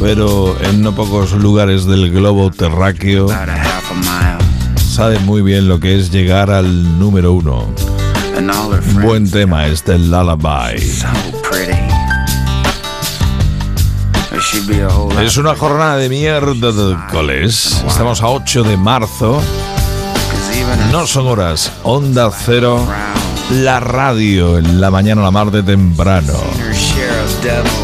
pero 0.00 0.56
en 0.62 0.82
no 0.82 0.94
pocos 0.94 1.32
lugares 1.32 1.86
del 1.86 2.10
globo 2.10 2.50
terráqueo 2.50 3.28
sabe 4.76 5.18
muy 5.20 5.42
bien 5.42 5.66
lo 5.66 5.80
que 5.80 5.98
es 5.98 6.10
llegar 6.10 6.50
al 6.50 6.98
número 6.98 7.32
uno. 7.32 7.66
buen 9.02 9.30
tema 9.30 9.66
este 9.66 9.98
Lullaby. 9.98 10.80
Es 15.20 15.36
una 15.36 15.56
jornada 15.56 15.96
de 15.96 16.08
miércoles. 16.08 17.82
Estamos 17.86 18.22
a 18.22 18.28
8 18.28 18.62
de 18.62 18.76
marzo. 18.76 19.42
No 20.92 21.06
son 21.06 21.26
horas. 21.26 21.72
Onda 21.82 22.30
cero. 22.30 22.86
La 23.50 23.80
radio 23.80 24.58
en 24.58 24.80
la 24.80 24.90
mañana 24.90 25.22
la 25.22 25.30
mar 25.30 25.50
de 25.50 25.62
temprano. 25.62 26.63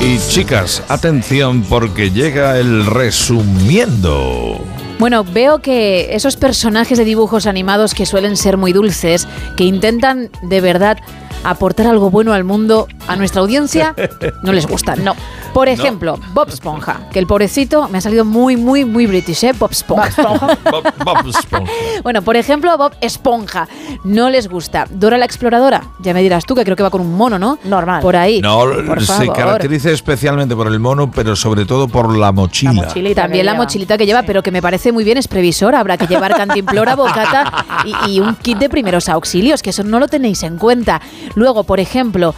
Y 0.00 0.18
chicas, 0.18 0.82
atención 0.88 1.62
porque 1.62 2.10
llega 2.10 2.58
el 2.58 2.86
resumiendo. 2.86 4.58
Bueno, 4.98 5.24
veo 5.24 5.60
que 5.60 6.14
esos 6.14 6.36
personajes 6.36 6.96
de 6.96 7.04
dibujos 7.04 7.46
animados 7.46 7.92
que 7.94 8.06
suelen 8.06 8.38
ser 8.38 8.56
muy 8.56 8.72
dulces, 8.72 9.28
que 9.58 9.64
intentan 9.64 10.30
de 10.42 10.60
verdad 10.62 10.98
aportar 11.44 11.86
algo 11.86 12.10
bueno 12.10 12.32
al 12.32 12.44
mundo, 12.44 12.88
a 13.08 13.16
nuestra 13.16 13.42
audiencia, 13.42 13.94
no 14.42 14.52
les 14.52 14.66
gustan. 14.66 15.04
No. 15.04 15.14
Por 15.52 15.68
ejemplo, 15.68 16.18
Bob 16.32 16.48
Esponja, 16.48 17.08
que 17.12 17.18
el 17.18 17.26
pobrecito 17.26 17.88
me 17.88 17.98
ha 17.98 18.00
salido 18.00 18.24
muy, 18.24 18.56
muy, 18.56 18.84
muy 18.84 19.06
british, 19.06 19.44
¿eh? 19.44 19.52
Bob 19.58 19.70
Esponja. 19.72 20.22
Bob, 20.70 20.84
Bob 21.04 21.28
Esponja. 21.28 21.72
Bueno, 22.02 22.22
por 22.22 22.36
ejemplo, 22.36 22.76
Bob 22.78 22.92
Esponja. 23.00 23.68
No 24.04 24.30
les 24.30 24.48
gusta. 24.48 24.86
Dora 24.90 25.18
la 25.18 25.24
exploradora. 25.24 25.82
Ya 25.98 26.14
me 26.14 26.22
dirás 26.22 26.44
tú 26.46 26.54
que 26.54 26.64
creo 26.64 26.76
que 26.76 26.82
va 26.82 26.90
con 26.90 27.00
un 27.00 27.16
mono, 27.16 27.38
¿no? 27.38 27.58
Normal. 27.64 28.00
Por 28.00 28.16
ahí. 28.16 28.40
No, 28.40 28.60
Por 28.86 29.00
se 29.00 29.06
favor. 29.06 29.34
caracteriza 29.36 29.90
especialmente 29.90 30.54
por 30.54 30.68
el 30.68 30.78
mono, 30.78 31.10
pero 31.10 31.34
sobre 31.36 31.64
todo 31.66 31.88
por 31.88 32.16
la 32.16 32.32
mochila. 32.32 32.88
Y 32.94 33.14
también 33.14 33.46
la 33.46 33.54
mochilita 33.54 33.98
que 33.98 34.06
lleva, 34.06 34.22
pero 34.22 34.42
que 34.42 34.50
me 34.50 34.62
parece 34.62 34.92
muy 34.92 35.04
bien, 35.04 35.18
es 35.18 35.26
previsor. 35.28 35.74
Habrá 35.74 35.96
que 35.96 36.06
llevar 36.06 36.34
cantimplora, 36.36 36.94
bocata 36.96 37.66
y, 38.06 38.12
y 38.12 38.20
un 38.20 38.36
kit 38.36 38.58
de 38.58 38.68
primeros 38.68 39.08
auxilios, 39.08 39.62
que 39.62 39.70
eso 39.70 39.82
no 39.82 39.98
lo 39.98 40.06
tenéis 40.08 40.42
en 40.42 40.58
cuenta. 40.58 41.00
Luego, 41.34 41.64
por 41.64 41.80
ejemplo, 41.80 42.34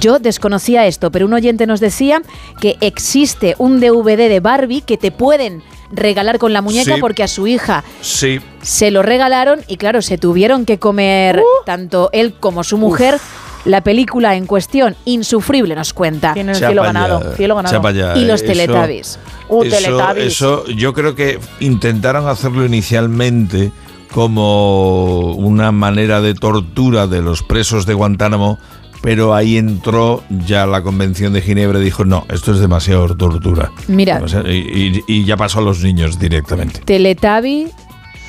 yo 0.00 0.18
desconocía 0.18 0.86
esto, 0.86 1.10
pero 1.10 1.26
un 1.26 1.32
oyente 1.34 1.66
nos 1.66 1.80
decía 1.80 2.22
que 2.60 2.76
existe 2.80 3.54
un 3.58 3.80
DVD 3.80 4.28
de 4.28 4.40
Barbie 4.40 4.80
que 4.82 4.96
te 4.96 5.10
pueden 5.10 5.62
regalar 5.92 6.38
con 6.38 6.52
la 6.52 6.62
muñeca 6.62 6.94
Sí. 6.96 7.00
porque 7.00 7.22
a 7.22 7.28
su 7.28 7.46
hija 7.46 7.84
Sí. 8.00 8.40
se 8.62 8.90
lo 8.90 9.02
regalaron 9.02 9.60
y 9.68 9.76
claro, 9.76 10.02
se 10.02 10.18
tuvieron 10.18 10.64
que 10.64 10.78
comer 10.78 11.40
tanto 11.64 12.10
él 12.12 12.34
como 12.38 12.64
su 12.64 12.76
mujer. 12.78 13.18
La 13.64 13.80
película 13.82 14.36
en 14.36 14.46
cuestión, 14.46 14.94
insufrible, 15.04 15.74
nos 15.74 15.92
cuenta. 15.92 16.34
Tiene 16.34 16.52
el 16.52 16.58
cielo 16.58 16.82
ganado. 16.82 17.34
Cielo 17.34 17.56
ganado. 17.56 17.74
chapa 17.74 17.90
ya, 17.90 18.16
Y 18.16 18.24
los 18.24 18.42
eso- 18.42 18.52
Teletubbies. 18.52 19.18
Uh, 19.48 19.64
eso, 19.64 19.76
Teletubbies. 19.76 20.26
eso 20.26 20.66
yo 20.68 20.92
creo 20.92 21.16
que 21.16 21.40
intentaron 21.58 22.28
hacerlo 22.28 22.64
inicialmente 22.64 23.72
como 24.12 25.32
una 25.34 25.72
manera 25.72 26.20
de 26.20 26.34
tortura 26.34 27.06
de 27.06 27.22
los 27.22 27.42
presos 27.42 27.86
de 27.86 27.94
Guantánamo, 27.94 28.58
pero 29.02 29.34
ahí 29.34 29.56
entró 29.56 30.22
ya 30.46 30.66
la 30.66 30.82
Convención 30.82 31.32
de 31.32 31.42
Ginebra 31.42 31.78
y 31.80 31.84
dijo, 31.84 32.04
no, 32.04 32.26
esto 32.32 32.52
es 32.52 32.60
demasiado 32.60 33.16
tortura. 33.16 33.70
Mira. 33.88 34.20
Y 34.46 35.24
ya 35.24 35.36
pasó 35.36 35.60
a 35.60 35.62
los 35.62 35.82
niños 35.82 36.18
directamente. 36.18 36.80
Teletabi, 36.84 37.68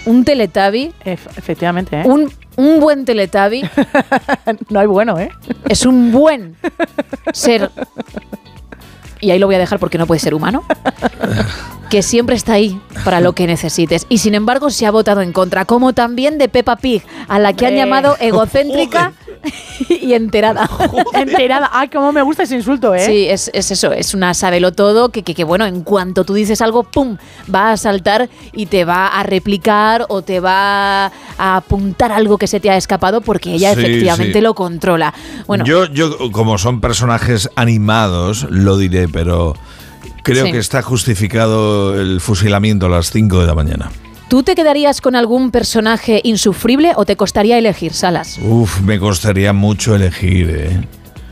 un 0.06 0.24
Teletabi, 0.24 0.92
efectivamente, 1.04 2.02
¿eh? 2.02 2.04
un, 2.06 2.32
un 2.56 2.80
buen 2.80 3.06
Teletabi. 3.06 3.64
no 4.70 4.80
hay 4.80 4.88
bueno, 4.88 5.20
¿eh? 5.20 5.30
Es 5.68 5.86
un 5.86 6.12
buen 6.12 6.56
ser. 7.34 7.70
Y 9.20 9.32
ahí 9.32 9.40
lo 9.40 9.48
voy 9.48 9.56
a 9.56 9.60
dejar 9.60 9.80
porque 9.80 9.98
no 9.98 10.06
puede 10.08 10.20
ser 10.20 10.34
humano. 10.34 10.64
Que 11.90 12.02
siempre 12.02 12.36
está 12.36 12.52
ahí 12.52 12.82
para 13.06 13.22
lo 13.22 13.32
que 13.32 13.48
necesites. 13.48 14.08
Y 14.10 14.18
sin 14.18 14.36
embargo 14.36 14.70
se 14.72 14.86
ha 14.86 14.92
votado 14.92 15.22
en 15.22 15.32
contra. 15.32 15.64
Como 15.64 15.94
también 15.94 16.38
de 16.38 16.50
Peppa 16.50 16.76
Pig, 16.76 17.02
a 17.30 17.40
la 17.40 17.54
que 17.54 17.66
han 17.66 17.76
llamado 17.76 18.18
egocéntrica 18.20 19.14
y 19.88 20.12
enterada. 20.12 20.70
Enterada. 21.14 21.70
Ay, 21.72 21.88
cómo 21.88 22.12
me 22.12 22.22
gusta 22.24 22.44
ese 22.44 22.56
insulto, 22.56 22.94
¿eh? 22.94 23.06
Sí, 23.06 23.30
es, 23.30 23.50
es 23.54 23.72
eso, 23.72 23.94
es 23.94 24.14
una 24.14 24.34
sabelo 24.34 24.74
todo 24.74 25.10
que, 25.10 25.24
que, 25.24 25.34
que, 25.34 25.46
bueno, 25.46 25.66
en 25.66 25.84
cuanto 25.84 26.26
tú 26.26 26.34
dices 26.34 26.62
algo, 26.62 26.84
¡pum! 26.84 27.16
va 27.54 27.72
a 27.72 27.78
saltar 27.78 28.28
y 28.52 28.66
te 28.66 28.84
va 28.84 29.08
a 29.08 29.24
replicar 29.24 30.08
o 30.10 30.22
te 30.24 30.42
va 30.42 31.06
a 31.38 31.56
apuntar 31.56 32.12
algo 32.12 32.38
que 32.38 32.48
se 32.48 32.60
te 32.60 32.70
ha 32.70 32.76
escapado 32.76 33.22
porque 33.22 33.54
ella 33.54 33.74
Sí, 33.74 33.80
efectivamente 33.80 34.40
sí. 34.40 34.42
lo 34.42 34.56
controla. 34.56 35.14
Bueno, 35.46 35.64
Yo, 35.64 35.86
yo, 35.86 36.18
como 36.34 36.58
son 36.58 36.82
personajes 36.82 37.50
animados, 37.56 38.46
lo 38.50 38.78
diré, 38.78 39.07
pero 39.12 39.56
creo 40.24 40.46
Sí. 40.46 40.52
que 40.52 40.58
está 40.60 40.82
justificado 40.82 42.00
el 42.00 42.20
fusilamiento 42.22 42.86
a 42.88 42.90
las 42.90 43.12
5 43.12 43.40
de 43.42 43.48
la 43.48 43.56
mañana. 43.56 43.92
¿tú 44.30 44.44
te 44.44 44.56
quedarías 44.56 45.00
con 45.00 45.16
algún 45.16 45.52
personaje 45.52 46.20
insufrible 46.26 46.92
o 46.98 47.06
te 47.06 47.16
costaría 47.16 47.58
elegir, 47.58 47.94
Salas? 47.94 48.38
Uf, 48.42 48.82
me 48.82 49.00
costaría 49.00 49.54
mucho 49.54 49.96
elegir, 49.96 50.50
¿eh? 50.50 50.88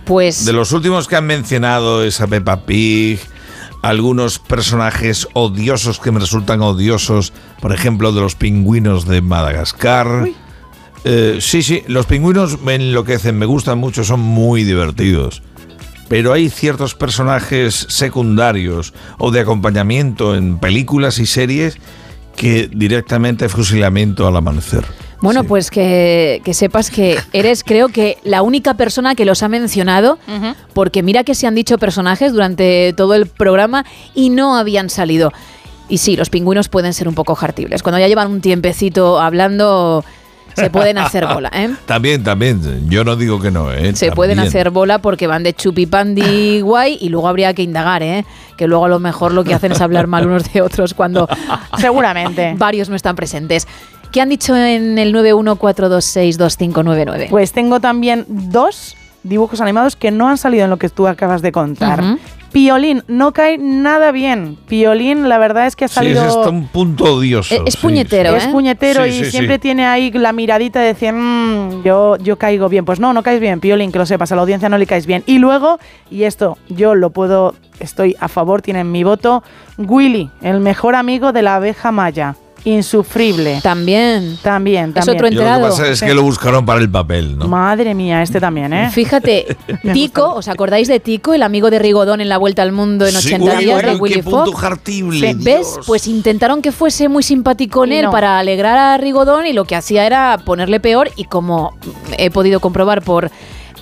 Pues 0.05 0.45
De 0.45 0.53
los 0.53 0.71
últimos 0.71 1.07
que 1.09 1.17
han 1.17 1.25
mencionado 1.25 2.05
es 2.05 2.21
a 2.21 2.27
Peppa 2.27 2.61
Pig, 2.65 3.19
algunos 3.81 4.39
personajes 4.39 5.27
odiosos 5.33 5.99
que 5.99 6.11
me 6.11 6.19
resultan 6.21 6.61
odiosos, 6.61 7.33
por 7.59 7.73
ejemplo, 7.73 8.13
de 8.13 8.21
los 8.21 8.35
pingüinos 8.35 9.05
de 9.05 9.21
Madagascar. 9.21 10.29
Eh, 11.03 11.39
sí, 11.41 11.63
sí, 11.63 11.83
los 11.87 12.05
pingüinos 12.05 12.61
me 12.61 12.75
enloquecen, 12.75 13.37
me 13.37 13.45
gustan 13.45 13.77
mucho, 13.77 14.03
son 14.05 14.21
muy 14.21 14.63
divertidos. 14.63 15.43
Pero 16.07 16.33
hay 16.33 16.49
ciertos 16.49 16.95
personajes 16.95 17.87
secundarios 17.89 18.93
o 19.17 19.31
de 19.31 19.39
acompañamiento 19.39 20.35
en 20.35 20.59
películas 20.59 21.19
y 21.19 21.25
series 21.25 21.77
que 22.35 22.69
directamente 22.71 23.49
fusilamiento 23.49 24.27
al 24.27 24.35
amanecer. 24.35 24.85
Bueno, 25.21 25.43
pues 25.43 25.71
que, 25.71 26.41
que 26.43 26.53
sepas 26.53 26.91
que 26.91 27.17
eres, 27.33 27.63
creo 27.65 27.89
que, 27.89 28.17
la 28.23 28.41
única 28.41 28.75
persona 28.75 29.15
que 29.15 29.25
los 29.25 29.41
ha 29.43 29.47
mencionado, 29.47 30.19
porque 30.73 31.01
mira 31.01 31.23
que 31.23 31.33
se 31.33 31.47
han 31.47 31.55
dicho 31.55 31.77
personajes 31.77 32.33
durante 32.33 32.93
todo 32.95 33.15
el 33.15 33.27
programa 33.27 33.85
y 34.13 34.29
no 34.29 34.55
habían 34.55 34.89
salido. 34.89 35.31
Y 35.87 35.99
sí, 35.99 36.15
los 36.15 36.29
pingüinos 36.29 36.67
pueden 36.67 36.93
ser 36.93 37.07
un 37.07 37.15
poco 37.15 37.35
jartibles. 37.35 37.83
Cuando 37.83 37.99
ya 37.99 38.07
llevan 38.07 38.31
un 38.31 38.41
tiempecito 38.41 39.19
hablando, 39.19 40.03
se 40.55 40.69
pueden 40.69 40.97
hacer 40.97 41.25
bola, 41.27 41.49
¿eh? 41.53 41.69
También, 41.85 42.23
también, 42.23 42.89
yo 42.89 43.03
no 43.03 43.15
digo 43.15 43.39
que 43.39 43.51
no, 43.51 43.71
¿eh? 43.71 43.95
Se 43.95 44.11
pueden 44.11 44.39
hacer 44.39 44.71
bola 44.71 44.99
porque 44.99 45.27
van 45.27 45.43
de 45.43 45.53
chupipandi 45.53 46.61
guay 46.61 46.97
y 46.99 47.09
luego 47.09 47.27
habría 47.27 47.53
que 47.53 47.61
indagar, 47.63 48.01
¿eh? 48.03 48.25
Que 48.57 48.67
luego 48.67 48.85
a 48.85 48.89
lo 48.89 48.99
mejor 48.99 49.33
lo 49.33 49.43
que 49.43 49.53
hacen 49.53 49.71
es 49.73 49.81
hablar 49.81 50.07
mal 50.07 50.25
unos 50.25 50.51
de 50.51 50.61
otros 50.61 50.93
cuando 50.93 51.27
Seguramente. 51.77 52.55
varios 52.57 52.89
no 52.89 52.95
están 52.95 53.15
presentes. 53.15 53.67
¿Qué 54.11 54.21
han 54.21 54.29
dicho 54.29 54.55
en 54.55 54.97
el 54.97 55.13
914262599? 55.13 57.29
Pues 57.29 57.51
tengo 57.51 57.81
también 57.81 58.25
dos 58.27 58.95
dibujos 59.23 59.61
animados 59.61 59.95
que 59.95 60.11
no 60.11 60.29
han 60.29 60.37
salido 60.37 60.65
en 60.65 60.69
lo 60.69 60.77
que 60.77 60.89
tú 60.89 61.07
acabas 61.07 61.41
de 61.41 61.51
contar. 61.51 62.03
Piolín 62.55 63.03
no 63.09 63.33
cae 63.33 63.57
nada 63.57 64.13
bien. 64.13 64.57
Piolín, 64.69 65.27
la 65.27 65.37
verdad 65.37 65.67
es 65.67 65.75
que 65.75 65.83
ha 65.83 65.87
Sí, 65.89 65.95
salido. 65.95 66.21
es 66.25 66.29
hasta 66.37 66.47
un 66.51 66.67
punto 66.67 67.03
odioso. 67.15 67.53
Es- 67.53 67.61
es 67.65 67.73
sí, 67.73 67.79
puñetero, 67.81 68.31
sí. 68.31 68.37
Es 68.37 68.45
¿eh? 68.45 68.49
puñetero 68.49 69.03
Sí, 69.03 69.09
y 69.09 69.25
sí, 69.25 69.31
siempre 69.31 69.55
sí. 69.55 69.59
tiene 69.59 69.85
ahí 69.85 70.09
la 70.11 70.31
miradita 70.31 70.79
de 70.79 70.87
decir, 70.87 71.11
"Mm, 71.11 71.83
yo, 71.83 72.15
yo 72.15 72.37
caigo 72.37 72.69
bien. 72.69 72.85
Pues 72.85 73.01
no, 73.01 73.11
no 73.11 73.23
caes 73.23 73.41
bien, 73.41 73.59
Piolín, 73.59 73.91
que 73.91 73.97
lo 73.99 74.05
sepas, 74.05 74.31
a 74.31 74.35
la 74.37 74.41
audiencia 74.43 74.69
no 74.69 74.77
le 74.77 74.85
caes 74.87 75.05
bien. 75.05 75.21
Y 75.25 75.39
luego, 75.39 75.79
y 76.09 76.23
esto 76.23 76.57
yo 76.69 76.95
lo 76.95 77.09
puedo, 77.09 77.55
estoy 77.81 78.15
a 78.21 78.29
favor, 78.29 78.61
tienen 78.61 78.89
mi 78.89 79.03
voto, 79.03 79.43
Willy, 79.77 80.29
el 80.41 80.61
mejor 80.61 80.95
amigo 80.95 81.33
de 81.33 81.41
la 81.41 81.55
abeja 81.57 81.91
maya. 81.91 82.37
Insufrible. 82.65 83.59
También. 83.63 84.37
También, 84.41 84.91
también. 84.93 84.97
otro 84.97 85.13
Yo 85.13 85.13
lo 85.13 85.21
que 85.21 85.27
enterado. 85.45 85.69
pasa 85.69 85.87
es 85.87 85.99
Sí. 85.99 86.05
que 86.05 86.13
lo 86.13 86.23
buscaron 86.23 86.65
para 86.65 86.79
el 86.81 86.89
papel, 86.89 87.37
¿no? 87.37 87.47
Madre 87.47 87.93
mía, 87.93 88.21
este 88.21 88.39
también, 88.41 88.73
¿eh? 88.73 88.89
Fíjate, 88.91 89.55
Tico, 89.93 90.33
¿os 90.33 90.47
acordáis 90.47 90.87
de 90.87 90.99
Tico, 90.99 91.33
el 91.33 91.43
amigo 91.43 91.69
de 91.69 91.79
Rigodón 91.79 92.21
en 92.21 92.29
la 92.29 92.37
Vuelta 92.37 92.63
al 92.63 92.71
Mundo 92.71 93.05
en 93.05 93.13
Sí, 93.13 93.33
80 93.33 93.57
uy, 93.57 93.63
días 93.65 93.77
uy, 93.83 93.85
de 93.89 93.93
uy, 93.95 93.99
Willy 94.01 94.15
qué 94.15 94.23
punto 94.23 94.51
Fox? 94.51 94.81
¿Ves? 95.43 95.79
Pues 95.85 96.07
intentaron 96.07 96.61
que 96.61 96.71
fuese 96.71 97.07
muy 97.07 97.23
simpático 97.23 97.83
en 97.85 97.91
Y 97.93 97.95
él 97.97 98.05
no. 98.05 98.11
para 98.11 98.39
alegrar 98.39 98.77
a 98.77 98.97
Rigodón 98.97 99.45
y 99.45 99.53
lo 99.53 99.65
que 99.65 99.75
hacía 99.75 100.05
era 100.05 100.39
ponerle 100.43 100.79
peor 100.79 101.11
y 101.15 101.25
como 101.25 101.75
he 102.17 102.29
podido 102.31 102.59
comprobar 102.59 103.01
por 103.03 103.29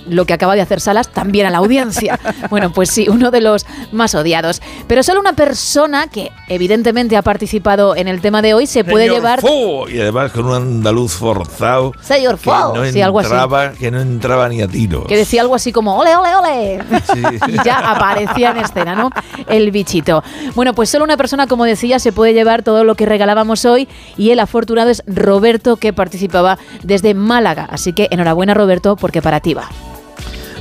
lo 0.08 0.24
que 0.24 0.32
acaba 0.32 0.54
de 0.54 0.60
hacer 0.60 0.80
Salas, 0.80 1.08
también 1.08 1.46
a 1.46 1.50
la 1.50 1.58
audiencia. 1.58 2.18
bueno, 2.50 2.72
pues 2.72 2.90
sí, 2.90 3.08
uno 3.08 3.30
de 3.30 3.40
los 3.40 3.66
más 3.92 4.14
odiados. 4.14 4.60
Pero 4.86 5.02
solo 5.02 5.20
una 5.20 5.34
persona 5.34 6.06
que 6.08 6.30
evidentemente 6.48 7.16
ha 7.16 7.22
participado 7.22 7.96
en 7.96 8.08
el 8.08 8.20
tema 8.20 8.42
de 8.42 8.54
hoy 8.54 8.66
se 8.66 8.84
puede 8.84 9.06
Señor 9.06 9.16
llevar... 9.16 9.40
Fo, 9.40 9.88
y 9.88 10.00
además 10.00 10.32
con 10.32 10.46
un 10.46 10.54
andaluz 10.54 11.12
forzado. 11.12 11.92
Señor 12.00 12.36
que 12.38 12.50
Fo, 12.50 12.74
no 12.74 12.84
sí, 12.86 13.00
algo 13.00 13.20
así. 13.20 13.28
entraba, 13.30 13.72
que 13.72 13.90
no 13.90 14.00
entraba 14.00 14.48
ni 14.48 14.62
a 14.62 14.68
tiro. 14.68 15.04
que 15.04 15.16
decía 15.16 15.42
algo 15.42 15.54
así 15.54 15.72
como 15.72 15.98
ole, 15.98 16.16
ole, 16.16 16.34
ole. 16.34 16.84
y 17.48 17.64
ya 17.64 17.78
aparecía 17.78 18.50
en 18.50 18.58
escena, 18.58 18.94
¿no? 18.94 19.10
El 19.48 19.70
bichito. 19.70 20.22
Bueno, 20.54 20.74
pues 20.74 20.90
solo 20.90 21.04
una 21.04 21.16
persona, 21.16 21.46
como 21.46 21.64
decía, 21.64 21.98
se 21.98 22.12
puede 22.12 22.34
llevar 22.34 22.62
todo 22.62 22.84
lo 22.84 22.94
que 22.94 23.06
regalábamos 23.06 23.64
hoy 23.64 23.88
y 24.16 24.30
el 24.30 24.40
afortunado 24.40 24.90
es 24.90 25.02
Roberto, 25.06 25.76
que 25.76 25.92
participaba 25.92 26.58
desde 26.82 27.14
Málaga. 27.14 27.66
Así 27.70 27.92
que 27.92 28.08
enhorabuena, 28.10 28.54
Roberto, 28.54 28.96
porque 28.96 29.22
para 29.22 29.40
ti 29.40 29.54
va. 29.54 29.68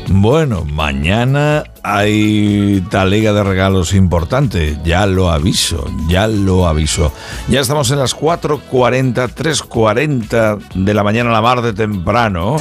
Bueno, 0.08 0.66
mañana 0.66 1.64
hay 1.82 2.82
talega 2.90 3.34
de 3.34 3.44
regalos 3.44 3.94
importante, 3.94 4.78
ya 4.84 5.06
lo 5.06 5.32
aviso, 5.32 5.86
ya 6.08 6.28
lo 6.28 6.68
aviso. 6.68 7.12
Ya 7.48 7.62
estamos 7.62 7.90
en 7.92 8.00
las 8.00 8.16
4.40, 8.16 9.34
3.40 9.34 10.60
de 10.76 10.94
la 10.94 11.04
mañana 11.04 11.30
a 11.30 11.34
la 11.34 11.42
mar 11.42 11.62
de 11.62 11.74
temprano. 11.74 12.58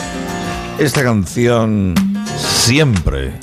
Esta 0.78 1.02
canción 1.02 1.94
siempre 2.36 3.34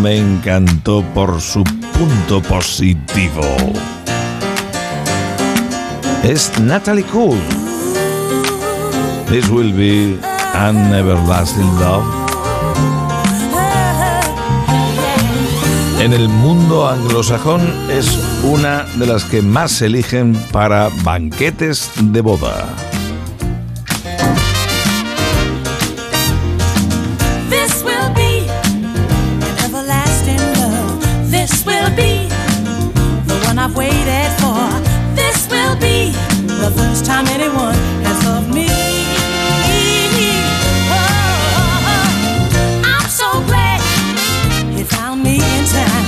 me 0.00 0.18
encantó 0.18 1.02
por 1.14 1.40
su 1.40 1.64
punto 1.64 2.40
positivo. 2.42 3.42
Es 6.22 6.58
Natalie 6.60 7.04
Cool. 7.04 7.38
This 9.28 9.48
will 9.50 9.72
be 9.72 10.18
an 10.54 10.94
everlasting 10.94 11.78
love. 11.78 12.18
En 16.08 16.14
el 16.14 16.28
mundo 16.30 16.88
anglosajón 16.88 17.60
es 17.90 18.18
una 18.42 18.84
de 18.96 19.04
las 19.04 19.24
que 19.24 19.42
más 19.42 19.72
se 19.72 19.86
eligen 19.86 20.34
para 20.52 20.88
banquetes 21.02 21.90
de 22.00 22.22
boda. 22.22 22.64
This 27.50 27.84
will 27.84 28.08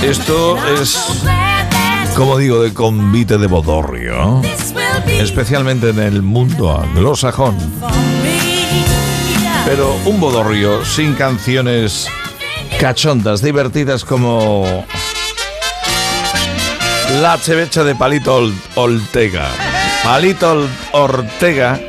Esto 0.01 0.57
es, 0.81 0.97
como 2.15 2.37
digo, 2.37 2.63
de 2.63 2.73
convite 2.73 3.37
de 3.37 3.45
bodorrio, 3.45 4.41
especialmente 5.07 5.89
en 5.89 5.99
el 5.99 6.23
mundo 6.23 6.75
anglosajón. 6.75 7.55
Pero 9.65 9.95
un 10.05 10.19
bodorrio 10.19 10.83
sin 10.83 11.13
canciones 11.13 12.07
cachondas, 12.79 13.43
divertidas 13.43 14.03
como 14.03 14.85
La 17.21 17.39
Chevecha 17.39 17.83
de 17.83 17.93
Palito 17.93 18.51
Ortega. 18.73 19.49
Palito 20.03 20.67
Ortega, 20.93 21.79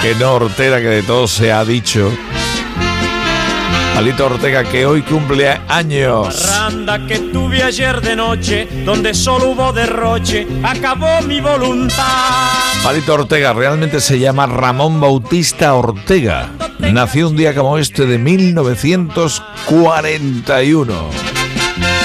que 0.00 0.14
no 0.14 0.34
Ortega, 0.34 0.78
que 0.78 0.88
de 0.88 1.02
todo 1.02 1.26
se 1.26 1.52
ha 1.52 1.64
dicho. 1.64 2.12
Palito 3.98 4.26
Ortega, 4.26 4.62
que 4.62 4.86
hoy 4.86 5.02
cumple 5.02 5.50
años. 5.66 6.46
Parranda 6.46 7.04
que 7.04 7.18
tuve 7.18 7.64
ayer 7.64 8.00
de 8.00 8.14
noche, 8.14 8.68
donde 8.84 9.12
solo 9.12 9.50
hubo 9.50 9.72
derroche, 9.72 10.46
acabó 10.62 11.20
mi 11.22 11.40
voluntad. 11.40 12.04
Palito 12.84 13.14
Ortega 13.14 13.52
realmente 13.52 14.00
se 14.00 14.20
llama 14.20 14.46
Ramón 14.46 15.00
Bautista 15.00 15.74
Ortega. 15.74 16.48
Nació 16.78 17.28
un 17.28 17.36
día 17.36 17.56
como 17.56 17.76
este 17.76 18.06
de 18.06 18.18
1941. 18.18 20.94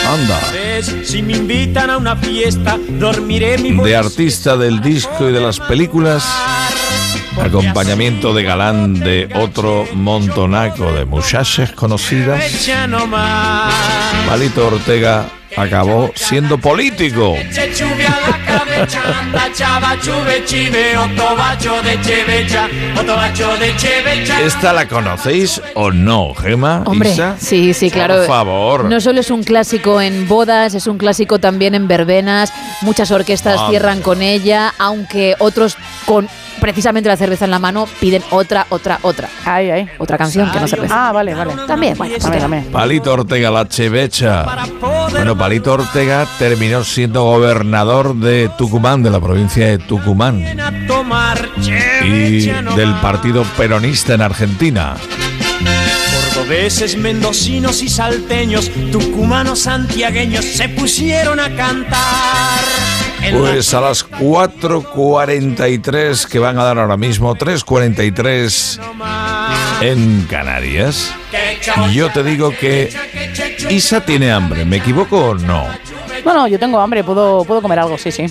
Anda. 0.08 0.40
Si 1.04 1.22
me 1.22 1.34
invitan 1.34 1.92
a 1.92 1.98
una 1.98 2.16
fiesta, 2.16 2.80
dormiré 2.90 3.60
mi 3.60 3.70
De 3.70 3.96
artista 3.96 4.58
del 4.58 4.82
disco 4.82 5.30
y 5.30 5.32
de 5.32 5.42
las 5.42 5.60
películas, 5.60 6.26
acompañamiento 7.42 8.34
de 8.34 8.44
galán 8.44 9.00
de 9.00 9.30
otro 9.36 9.86
montonaco 9.94 10.92
de 10.94 11.06
muchachas 11.06 11.72
conocidas. 11.72 12.42
Palito 14.28 14.68
Ortega 14.68 15.26
acabó 15.56 16.12
siendo 16.16 16.58
político. 16.58 17.36
¿Esta 24.44 24.74
la 24.74 24.88
conocéis 24.88 25.62
o 25.76 25.92
no, 25.92 26.34
Gema? 26.36 26.84
Hombre, 26.86 27.12
Isa? 27.12 27.36
sí, 27.40 27.74
sí, 27.74 27.90
claro. 27.92 28.18
Por 28.18 28.28
favor. 28.28 28.86
No 28.86 29.02
solo 29.02 29.20
es 29.20 29.32
un 29.32 29.44
clásico 29.44 30.00
en 30.00 30.28
bodas, 30.28 30.74
es 30.76 30.88
un 30.88 30.98
clásico 30.98 31.40
también 31.40 31.76
en 31.76 31.88
verbenas. 31.88 32.54
Muchas 32.82 33.12
orquestas 33.12 33.60
Ah. 33.60 33.68
cierran 33.70 34.02
con 34.02 34.22
ella, 34.22 34.74
aunque 34.78 35.36
otros 35.40 35.76
con 36.06 36.28
precisamente 36.64 37.10
la 37.10 37.18
cerveza 37.18 37.44
en 37.44 37.52
la 37.52 37.60
mano 37.60 37.86
piden 38.00 38.24
otra, 38.30 38.68
otra, 38.70 38.98
otra. 39.02 39.28
Ay, 39.44 39.70
ay. 39.70 39.90
Otra 39.98 40.18
canción 40.18 40.50
que 40.50 40.62
no 40.62 40.68
cerveza. 40.70 41.10
Ah, 41.10 41.12
vale, 41.12 41.36
vale. 41.36 41.54
También, 41.68 41.98
bueno, 41.98 42.16
También, 42.18 42.42
también. 42.42 42.64
Palito 42.72 43.12
Ortega, 43.12 43.52
la 43.52 43.68
chevecha. 43.68 44.46
Bueno, 45.12 45.38
Palito 45.38 45.74
Ortega 45.74 46.26
terminó 46.40 46.86
siendo 46.86 47.24
gobernador 47.24 48.16
de 48.16 48.50
Tucumán, 48.58 49.04
de 49.04 49.10
la 49.10 49.20
provincia 49.20 49.68
de 49.68 49.78
Tucumán, 49.78 50.40
y 52.02 52.46
del 52.46 52.94
partido 53.02 53.44
peronista 53.58 54.14
en 54.14 54.22
Argentina. 54.22 54.96
Cordobeses, 56.34 56.96
mendocinos 56.96 57.82
y 57.82 57.90
salteños, 57.90 58.72
tucumanos, 58.90 59.60
santiagueños 59.60 60.46
se 60.46 60.70
pusieron 60.70 61.42
a 61.42 61.54
cantar. 61.58 62.73
Pues 63.32 63.74
a 63.74 63.82
las 63.82 64.08
4.43 64.10 66.28
que 66.28 66.40
van 66.40 66.58
a 66.60 66.64
dar 66.64 66.78
ahora 66.78 66.98
mismo, 66.98 67.36
3.43 67.36 68.80
en 69.82 70.28
Canarias, 70.30 71.12
yo 71.94 72.10
te 72.12 72.24
digo 72.24 72.52
que 72.52 72.94
Isa 73.70 74.02
tiene 74.02 74.32
hambre, 74.32 74.66
¿me 74.66 74.78
equivoco 74.78 75.30
o 75.30 75.36
no? 75.36 75.66
No, 76.26 76.34
no, 76.34 76.48
yo 76.48 76.58
tengo 76.60 76.80
hambre, 76.80 77.04
puedo, 77.04 77.44
puedo 77.46 77.62
comer 77.62 77.80
algo, 77.80 77.98
sí, 77.98 78.12
sí. 78.12 78.26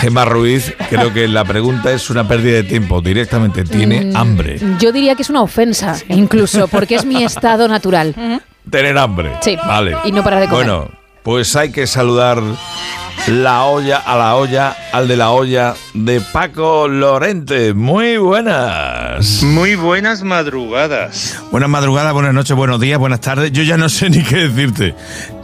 Gemma 0.00 0.24
Ruiz, 0.24 0.74
creo 0.88 1.12
que 1.12 1.28
la 1.28 1.44
pregunta 1.44 1.92
es 1.92 2.08
una 2.10 2.26
pérdida 2.26 2.56
de 2.56 2.62
tiempo, 2.64 3.00
directamente, 3.00 3.62
tiene 3.64 4.06
Mm, 4.06 4.16
hambre. 4.16 4.58
Yo 4.78 4.90
diría 4.92 5.14
que 5.14 5.22
es 5.22 5.30
una 5.30 5.42
ofensa, 5.42 5.96
incluso, 6.08 6.66
porque 6.68 6.94
es 6.96 7.04
mi 7.04 7.22
estado 7.24 7.68
natural. 7.68 8.14
Tener 8.70 8.96
hambre. 8.98 9.32
Sí. 9.40 9.56
Vale. 9.56 9.96
Y 10.04 10.12
no 10.12 10.22
parar 10.24 10.40
de 10.40 10.48
comer. 10.48 10.66
Bueno, 10.66 10.90
pues 11.22 11.54
hay 11.56 11.70
que 11.72 11.86
saludar 11.86 12.40
la 13.30 13.64
olla 13.64 13.98
a 13.98 14.16
la 14.16 14.36
olla, 14.36 14.76
al 14.92 15.06
de 15.06 15.16
la 15.16 15.30
olla 15.30 15.74
de 15.92 16.20
Paco 16.20 16.88
Lorente. 16.88 17.74
Muy 17.74 18.16
buenas. 18.16 19.42
Muy 19.42 19.74
buenas 19.74 20.22
madrugadas. 20.22 21.38
Buenas 21.50 21.68
madrugadas, 21.68 22.12
buenas 22.14 22.32
noches, 22.32 22.56
buenos 22.56 22.80
días, 22.80 22.98
buenas 22.98 23.20
tardes. 23.20 23.52
Yo 23.52 23.62
ya 23.62 23.76
no 23.76 23.88
sé 23.88 24.08
ni 24.10 24.22
qué 24.22 24.48
decirte. 24.48 24.94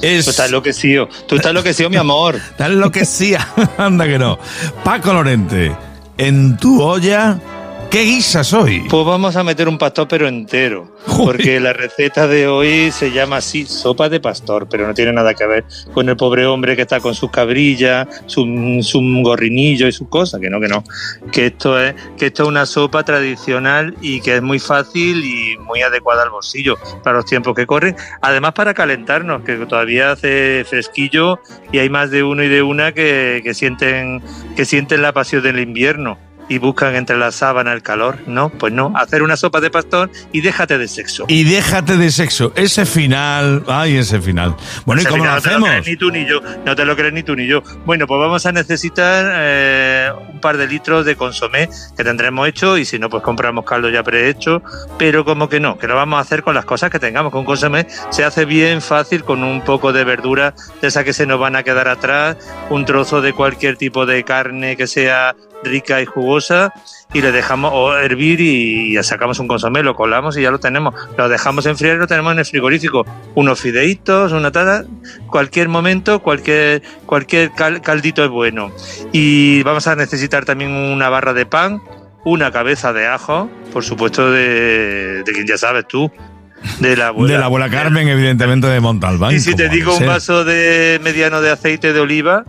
Es... 0.01 0.25
Tú 0.25 0.31
estás 0.31 0.47
enloquecido. 0.47 1.09
Tú 1.29 1.37
estás 1.37 1.51
enloquecido, 1.51 1.91
mi 1.91 1.97
amor. 1.97 2.37
Estás 2.51 2.69
enloquecida. 2.69 3.47
Anda 3.79 4.07
que 4.07 4.19
no. 4.19 4.39
Paco 4.83 5.13
Lorente, 5.13 5.77
en 6.17 6.57
tu 6.57 6.83
olla, 6.83 7.39
¿qué 7.95 8.03
guisas 8.03 8.53
hoy? 8.53 8.81
Pues 8.91 9.07
vamos 9.07 9.37
a 9.37 9.45
meter 9.45 9.69
un 9.69 9.79
pastor 9.79 10.09
pero 10.09 10.27
entero. 10.27 10.93
Porque 11.17 11.61
la 11.61 11.73
receta 11.73 12.27
de 12.27 12.49
hoy 12.49 12.91
se 12.91 13.13
llama 13.13 13.37
así, 13.37 13.67
sopa 13.67 14.09
de 14.09 14.19
pastor, 14.19 14.67
pero 14.69 14.85
no 14.85 14.95
tiene 14.95 15.13
nada 15.13 15.33
que 15.33 15.47
ver 15.47 15.65
con 15.93 16.09
el 16.09 16.17
pobre 16.17 16.45
hombre 16.45 16.75
que 16.75 16.83
está 16.83 16.99
con 16.99 17.15
sus 17.15 17.31
cabrillas, 17.31 18.09
su, 18.27 18.81
su 18.83 19.01
gorrinillo 19.23 19.87
y 19.87 19.93
sus 19.93 20.09
cosas, 20.09 20.41
que 20.41 20.51
no, 20.51 20.59
que 20.61 20.67
no. 20.67 20.83
Que 21.31 21.47
esto 21.47 21.81
es, 21.81 21.95
que 22.19 22.27
esto 22.27 22.43
es 22.43 22.49
una 22.49 22.67
sopa 22.67 23.05
tradicional 23.05 23.95
y 24.01 24.21
que 24.21 24.35
es 24.35 24.43
muy 24.43 24.59
fácil 24.59 25.25
y 25.25 25.57
muy 25.59 25.83
adecuada 25.83 26.25
al 26.25 26.31
bolsillo 26.31 26.77
para 27.05 27.19
los 27.19 27.27
tiempos 27.27 27.55
que 27.55 27.65
corren. 27.65 27.95
Además 28.23 28.55
para 28.55 28.75
calentarnos, 28.75 29.45
que 29.45 29.55
todavía 29.67 30.11
hace 30.11 30.65
fresquillo 30.69 31.39
y 31.71 31.79
hay 31.79 31.91
más 31.91 32.11
de 32.11 32.25
uno 32.25 32.43
y 32.43 32.49
de 32.49 32.61
una 32.61 32.91
que, 32.91 33.41
que 33.45 33.55
sienten, 33.55 34.21
que 34.57 34.65
sienten 34.65 35.01
la 35.01 35.13
pasión 35.13 35.45
del 35.45 35.61
invierno 35.61 36.19
y 36.49 36.59
buscan 36.59 36.95
entre 36.95 37.17
la 37.17 37.33
sábana 37.33 37.73
el 37.73 37.83
calor. 37.83 38.19
No, 38.27 38.51
pues 38.51 38.73
no. 38.73 38.93
Hacer 38.97 39.23
una 39.23 39.37
sopa 39.37 39.61
de 39.61 39.71
pastor 39.71 40.11
y 40.33 40.41
déjate 40.41 40.79
de 40.79 40.89
sexo. 40.89 41.25
Y 41.29 41.45
déjate 41.45 41.97
de 41.97 42.11
sexo. 42.11 42.53
Ese 42.55 42.87
final. 42.87 43.65
Ay, 43.67 43.97
ese 43.97 44.21
final. 44.21 44.57
Bueno, 44.85 45.03
¿y 45.03 45.05
Ese 45.05 45.11
cómo 45.11 45.25
lo 45.25 45.31
final 45.31 45.37
no 45.37 45.43
te 45.43 45.49
hacemos? 45.49 45.69
crees 45.71 45.87
ni 45.87 45.97
tú 45.97 46.11
ni 46.11 46.27
yo. 46.27 46.41
No 46.65 46.77
te 46.77 46.85
lo 46.85 46.97
crees 46.97 47.13
ni 47.13 47.23
tú 47.23 47.35
ni 47.37 47.47
yo. 47.47 47.63
Bueno, 47.85 48.07
pues 48.07 48.21
vamos 48.21 48.45
a 48.47 48.53
necesitar 48.53 49.33
eh, 49.37 50.11
un 50.33 50.41
par 50.41 50.57
de 50.57 50.67
litros 50.67 51.07
de 51.07 51.17
consomé 51.17 51.69
que 51.97 52.05
tendremos 52.05 52.49
hecho 52.49 52.77
y 52.79 52.85
si 52.85 52.99
no, 52.99 53.09
pues 53.09 53.23
compramos 53.23 53.65
caldo 53.65 53.89
ya 53.89 54.03
prehecho. 54.03 54.63
Pero 54.99 55.25
como 55.25 55.49
que 55.49 55.61
no, 55.61 55.79
que 55.79 55.87
lo 55.87 55.95
vamos 55.97 56.19
a 56.19 56.21
hacer 56.21 56.43
con 56.43 56.55
las 56.55 56.65
cosas 56.65 56.91
que 56.91 56.99
tengamos. 56.99 57.33
Con 57.33 57.45
consomé 57.45 57.87
se 58.11 58.25
hace 58.25 58.45
bien 58.45 58.81
fácil 58.83 59.25
con 59.25 59.43
un 59.43 59.63
poco 59.63 59.93
de 59.93 60.05
verdura 60.05 60.55
de 60.81 60.89
esas 60.89 61.05
que 61.05 61.13
se 61.13 61.27
nos 61.27 61.39
van 61.39 61.57
a 61.57 61.63
quedar 61.63 61.89
atrás, 61.89 62.37
un 62.71 62.85
trozo 62.85 63.21
de 63.21 63.33
cualquier 63.33 63.77
tipo 63.77 64.07
de 64.07 64.25
carne 64.25 64.77
que 64.77 64.87
sea 64.87 65.35
rica 65.65 66.01
y 66.01 66.05
jugosa 66.05 66.73
y 67.13 67.21
le 67.23 67.33
dejamos 67.33 67.73
o 67.75 67.97
hervir 67.97 68.41
y 68.41 68.97
sacamos 69.03 69.39
un 69.39 69.49
consomé, 69.49 69.83
lo 69.83 69.95
colamos 69.95 70.37
y 70.37 70.43
ya 70.43 70.51
lo 70.51 70.59
tenemos. 70.61 70.95
Lo 71.17 71.29
dejamos 71.29 71.67
enfriar 71.67 71.97
y 71.97 71.99
lo 71.99 72.07
tenemos 72.07 72.33
en 72.33 72.39
el 72.41 72.45
frigorífico. 72.45 73.07
Unos 73.35 73.61
fideitos, 73.61 74.33
una 74.33 74.53
taza, 74.53 74.85
cualquier 75.29 75.69
momento, 75.69 76.21
cualquier, 76.21 76.83
cualquier 77.07 77.53
cal- 77.53 77.81
caldito 77.83 78.25
es 78.25 78.31
bueno. 78.31 78.71
Y 79.13 79.63
vamos 79.63 79.87
a 79.87 79.97
necesitar 79.97 80.45
también 80.45 80.71
una 80.71 81.09
barra 81.09 81.35
de 81.35 81.47
pan, 81.47 81.81
una 82.25 82.51
cabeza 82.51 82.93
de 82.93 83.07
ajo, 83.07 83.51
por 83.73 83.85
supuesto 83.85 84.31
de, 84.31 85.23
de 85.25 85.33
quien 85.33 85.47
ya 85.47 85.59
sabes 85.59 85.87
tú, 85.87 86.11
de 86.81 86.97
la 86.97 87.09
abuela. 87.09 87.35
De 87.35 87.39
la 87.39 87.45
abuela 87.47 87.69
Carmen, 87.71 88.09
evidentemente 88.09 88.67
de 88.67 88.81
Montalbán. 88.81 89.35
Y 89.35 89.41
si 89.41 89.55
te 89.55 89.69
digo 89.69 89.97
un 89.97 90.07
vaso 90.07 90.45
de 90.45 90.99
mediano 91.03 91.41
de 91.43 91.51
aceite 91.51 91.93
de 91.93 92.01
oliva, 92.01 92.45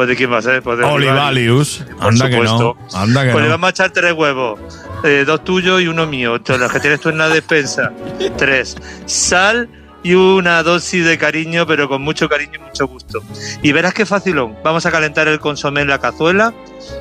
pues 0.00 0.08
de 0.08 0.16
quién 0.16 0.32
va 0.32 0.38
a 0.38 0.42
ser? 0.42 0.62
Pues 0.62 0.78
de 0.78 0.84
Olivalius. 0.86 1.84
Por 1.98 2.06
Anda 2.06 2.30
que 2.30 2.40
no. 2.40 2.74
Anda 2.94 3.22
que 3.26 3.32
Pues 3.32 3.44
le 3.44 3.50
vamos 3.50 3.66
a 3.66 3.70
echar 3.70 3.90
tres 3.90 4.14
huevos. 4.14 4.58
eh, 5.04 5.24
dos 5.26 5.44
tuyos 5.44 5.82
y 5.82 5.88
uno 5.88 6.06
mío. 6.06 6.36
Entonces, 6.36 6.58
los 6.62 6.72
que 6.72 6.80
tienes 6.80 7.00
tú 7.00 7.10
en 7.10 7.18
la 7.18 7.28
despensa. 7.28 7.92
Tres. 8.38 8.78
Sal 9.04 9.68
y 10.02 10.14
una 10.14 10.62
dosis 10.62 11.04
de 11.04 11.18
cariño, 11.18 11.66
pero 11.66 11.86
con 11.86 12.00
mucho 12.00 12.30
cariño 12.30 12.52
y 12.54 12.58
mucho 12.60 12.86
gusto. 12.86 13.22
Y 13.62 13.72
verás 13.72 13.92
qué 13.92 14.06
facilón. 14.06 14.56
Vamos 14.64 14.86
a 14.86 14.90
calentar 14.90 15.28
el 15.28 15.38
consomé 15.38 15.82
en 15.82 15.88
la 15.88 15.98
cazuela. 15.98 16.54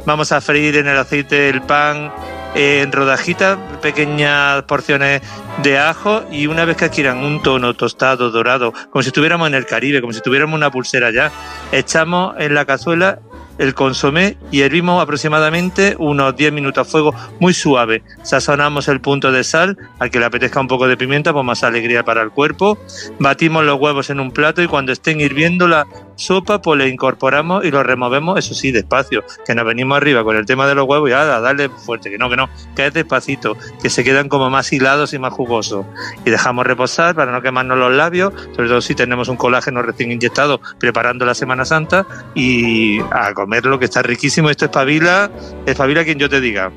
Vamos 0.06 0.34
a 0.34 0.42
freír 0.42 0.76
en 0.76 0.88
el 0.88 0.98
aceite 0.98 1.48
el 1.48 1.62
pan 1.62 2.12
en 2.56 2.92
rodajitas, 2.92 3.58
pequeñas 3.82 4.64
porciones 4.64 5.22
de 5.64 5.78
ajo 5.78 6.24
y 6.32 6.48
una 6.48 6.66
vez 6.66 6.78
que 6.78 6.86
adquieran 6.86 7.20
un 7.20 7.42
tono 7.42 7.74
tostado, 7.74 8.32
dorado, 8.32 8.74
como 8.90 9.04
si 9.04 9.10
estuviéramos 9.10 9.48
en 9.48 9.56
el 9.56 9.66
Caribe, 9.66 10.02
como 10.02 10.14
si 10.14 10.22
tuviéramos 10.22 10.56
una 10.56 10.72
pulsera 10.72 11.12
ya, 11.12 11.32
echamos 11.72 12.36
en 12.40 12.54
la 12.54 12.66
cazuela 12.66 13.20
el 13.60 13.76
consomé 13.76 14.38
y 14.52 14.62
hervimos 14.62 15.04
aproximadamente 15.04 15.96
unos 16.00 16.36
10 16.36 16.54
minutos 16.54 16.88
a 16.88 16.90
fuego 16.90 17.14
muy 17.40 17.54
suave. 17.54 18.04
Sazonamos 18.24 18.88
el 18.88 19.02
punto 19.02 19.32
de 19.32 19.44
sal, 19.44 19.78
al 20.00 20.10
que 20.10 20.20
le 20.20 20.26
apetezca 20.26 20.62
un 20.62 20.68
poco 20.68 20.88
de 20.88 20.98
pimienta, 20.98 21.34
pues 21.34 21.46
más 21.46 21.64
alegría 21.64 22.04
para 22.04 22.22
el 22.22 22.32
cuerpo. 22.32 22.80
Batimos 23.20 23.66
los 23.66 23.80
huevos 23.80 24.10
en 24.10 24.22
un 24.22 24.32
plato 24.32 24.64
y 24.64 24.68
cuando 24.68 24.94
estén 24.94 25.20
hirviendo 25.20 25.68
la 25.68 25.86
sopa, 26.20 26.62
pues 26.62 26.78
le 26.78 26.90
incorporamos 26.90 27.66
y 27.66 27.72
lo 27.72 27.82
removemos, 27.82 28.38
eso 28.38 28.54
sí, 28.54 28.72
despacio, 28.72 29.24
que 29.46 29.56
nos 29.56 29.66
venimos 29.66 29.98
arriba 29.98 30.24
con 30.24 30.36
el 30.36 30.46
tema 30.46 30.68
de 30.68 30.76
los 30.76 30.88
huevos 30.88 31.10
y 31.10 31.14
a 31.14 31.26
darle 31.40 31.70
fuerte, 31.70 32.10
que 32.10 32.18
no, 32.18 32.30
que 32.30 32.36
no, 32.36 32.50
que 32.76 32.88
es 32.88 32.94
despacito, 32.94 33.56
que 33.82 33.90
se 33.90 34.04
quedan 34.04 34.30
como 34.30 34.50
más 34.50 34.72
hilados 34.72 35.14
y 35.14 35.20
más 35.20 35.34
jugosos. 35.34 35.86
Y 36.26 36.30
dejamos 36.30 36.66
reposar 36.66 37.16
para 37.16 37.32
no 37.32 37.42
quemarnos 37.42 37.78
los 37.78 37.94
labios, 37.94 38.34
sobre 38.56 38.68
todo 38.68 38.82
si 38.82 38.96
tenemos 38.96 39.30
un 39.30 39.38
colágeno 39.38 39.82
recién 39.82 40.12
inyectado 40.12 40.62
preparando 40.80 41.26
la 41.26 41.34
Semana 41.34 41.66
Santa 41.66 42.06
y 42.36 43.00
a 43.00 43.34
comerlo, 43.34 43.80
que 43.80 43.86
está 43.86 44.02
riquísimo. 44.02 44.50
Esto 44.50 44.66
es 44.66 44.72
pavila, 44.72 45.32
es 45.66 45.76
pavila 45.76 46.04
quien 46.04 46.20
yo 46.20 46.30
te 46.30 46.42
diga. 46.42 46.72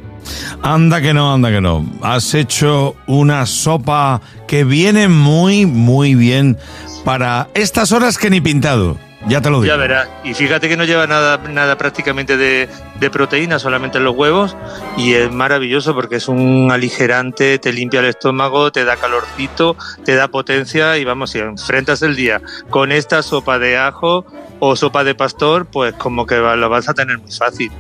Anda 0.63 1.01
que 1.01 1.13
no, 1.13 1.35
anda 1.35 1.51
que 1.51 1.61
no. 1.61 1.85
Has 2.03 2.35
hecho 2.35 2.95
una 3.07 3.45
sopa 3.47 4.21
que 4.47 4.63
viene 4.63 5.09
muy, 5.09 5.67
muy 5.67 6.15
bien 6.15 6.59
para 7.05 7.49
estas 7.55 7.91
horas 7.91 8.19
que 8.19 8.31
ni 8.31 8.41
pintado. 8.41 8.97
Ya 9.29 9.41
te 9.41 9.51
lo 9.51 9.61
digo. 9.61 9.73
Ya 9.73 9.77
verás. 9.77 10.09
Y 10.25 10.35
fíjate 10.35 10.69
que 10.69 10.77
no 10.77 10.85
lleva 10.85 11.07
nada, 11.07 11.39
nada 11.49 11.79
prácticamente 11.79 12.37
de, 12.37 12.69
de 12.99 13.11
proteína, 13.11 13.59
solamente 13.59 14.01
los 14.01 14.17
huevos. 14.17 14.57
Y 14.97 15.15
es 15.15 15.31
maravilloso 15.31 15.95
porque 15.95 16.17
es 16.17 16.29
un 16.29 16.71
aligerante, 16.73 17.59
te 17.59 17.73
limpia 17.73 18.01
el 18.01 18.07
estómago, 18.07 18.73
te 18.73 18.85
da 18.85 18.97
calorcito, 18.97 19.77
te 20.05 20.15
da 20.15 20.29
potencia. 20.29 20.99
Y 20.99 21.05
vamos, 21.05 21.31
si 21.31 21.39
enfrentas 21.39 22.03
el 22.03 22.17
día 22.17 22.41
con 22.71 22.91
esta 22.91 23.23
sopa 23.23 23.59
de 23.59 23.79
ajo 23.79 24.25
o 24.59 24.77
sopa 24.77 25.05
de 25.05 25.15
pastor, 25.15 25.67
pues 25.67 25.95
como 25.95 26.27
que 26.27 26.37
lo 26.37 26.69
vas 26.69 26.89
a 26.89 26.95
tener 26.95 27.19
muy 27.19 27.33
fácil. 27.33 27.71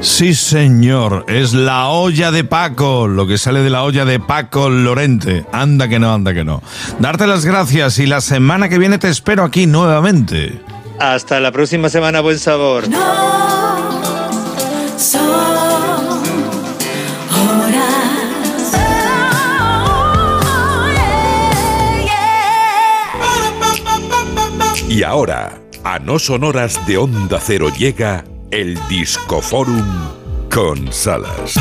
Sí, 0.00 0.34
señor. 0.34 1.24
Es 1.28 1.52
la 1.52 1.88
olla 1.88 2.30
de 2.30 2.44
Paco, 2.44 3.08
lo 3.08 3.26
que 3.26 3.38
sale 3.38 3.60
de 3.60 3.70
la 3.70 3.82
olla 3.82 4.04
de 4.04 4.20
Paco 4.20 4.68
Lorente. 4.68 5.44
Anda 5.52 5.88
que 5.88 5.98
no, 5.98 6.12
anda 6.12 6.34
que 6.34 6.44
no. 6.44 6.62
Darte 6.98 7.26
las 7.26 7.44
gracias 7.44 7.98
y 7.98 8.06
la 8.06 8.20
semana 8.20 8.68
que 8.68 8.78
viene 8.78 8.98
te 8.98 9.08
espero 9.08 9.44
aquí 9.44 9.66
nuevamente. 9.66 10.60
Hasta 11.02 11.40
la 11.40 11.50
próxima 11.50 11.88
semana, 11.88 12.20
buen 12.20 12.38
sabor. 12.38 12.84
Son 14.96 15.20
horas. 17.28 18.72
Y 24.88 25.02
ahora, 25.02 25.58
a 25.84 25.98
no 25.98 26.18
sonoras 26.18 26.86
de 26.86 26.98
Onda 26.98 27.40
Cero 27.42 27.68
llega 27.76 28.24
el 28.50 28.78
Discoforum 28.88 29.84
con 30.54 30.92
Salas. 30.92 31.54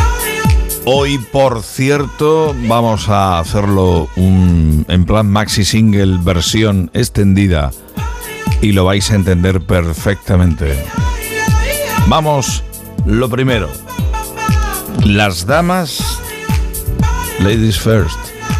Hoy, 0.85 1.17
por 1.17 1.61
cierto, 1.63 2.55
vamos 2.67 3.07
a 3.07 3.39
hacerlo 3.39 4.09
un- 4.15 4.85
en 4.89 5.05
plan 5.05 5.27
maxi 5.27 5.63
single 5.63 6.17
versión 6.23 6.89
extendida 6.93 7.71
y 8.61 8.71
lo 8.71 8.85
vais 8.85 9.09
a 9.11 9.15
entender 9.15 9.61
perfectamente. 9.61 10.77
Vamos, 12.07 12.63
lo 13.05 13.29
primero. 13.29 13.69
Las 15.03 15.45
damas, 15.45 16.19
ladies 17.39 17.79
first. 17.79 18.19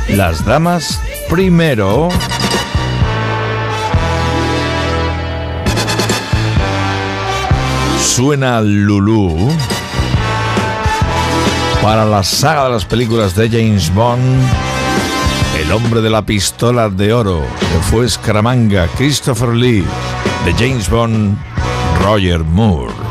Las 0.10 0.44
damas 0.46 1.00
primero. 1.30 2.10
Suena 8.00 8.62
Lulu 8.62 9.50
para 11.82 12.06
la 12.06 12.24
saga 12.24 12.66
de 12.66 12.70
las 12.72 12.86
películas 12.86 13.34
de 13.36 13.50
James 13.50 13.92
Bond, 13.94 14.22
El 15.61 15.72
hombre 15.72 16.01
de 16.01 16.09
la 16.09 16.25
pistola 16.25 16.90
de 16.90 17.14
oro, 17.14 17.40
que 17.59 17.80
fue 17.91 18.09
Scaramanga, 18.09 18.88
Christopher 18.98 19.49
Lee, 19.49 19.85
de 20.43 20.53
James 20.53 20.90
Bond, 20.90 21.38
Roger 22.03 22.40
Moore. 22.40 23.10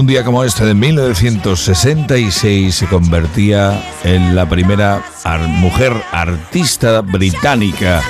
Un 0.00 0.06
día 0.06 0.24
como 0.24 0.42
este 0.44 0.64
de 0.64 0.72
1966, 0.72 2.74
se 2.74 2.86
convertía 2.86 3.84
en 4.02 4.34
la 4.34 4.48
primera 4.48 5.02
mujer 5.58 5.92
artista 6.10 7.02
británica 7.02 8.00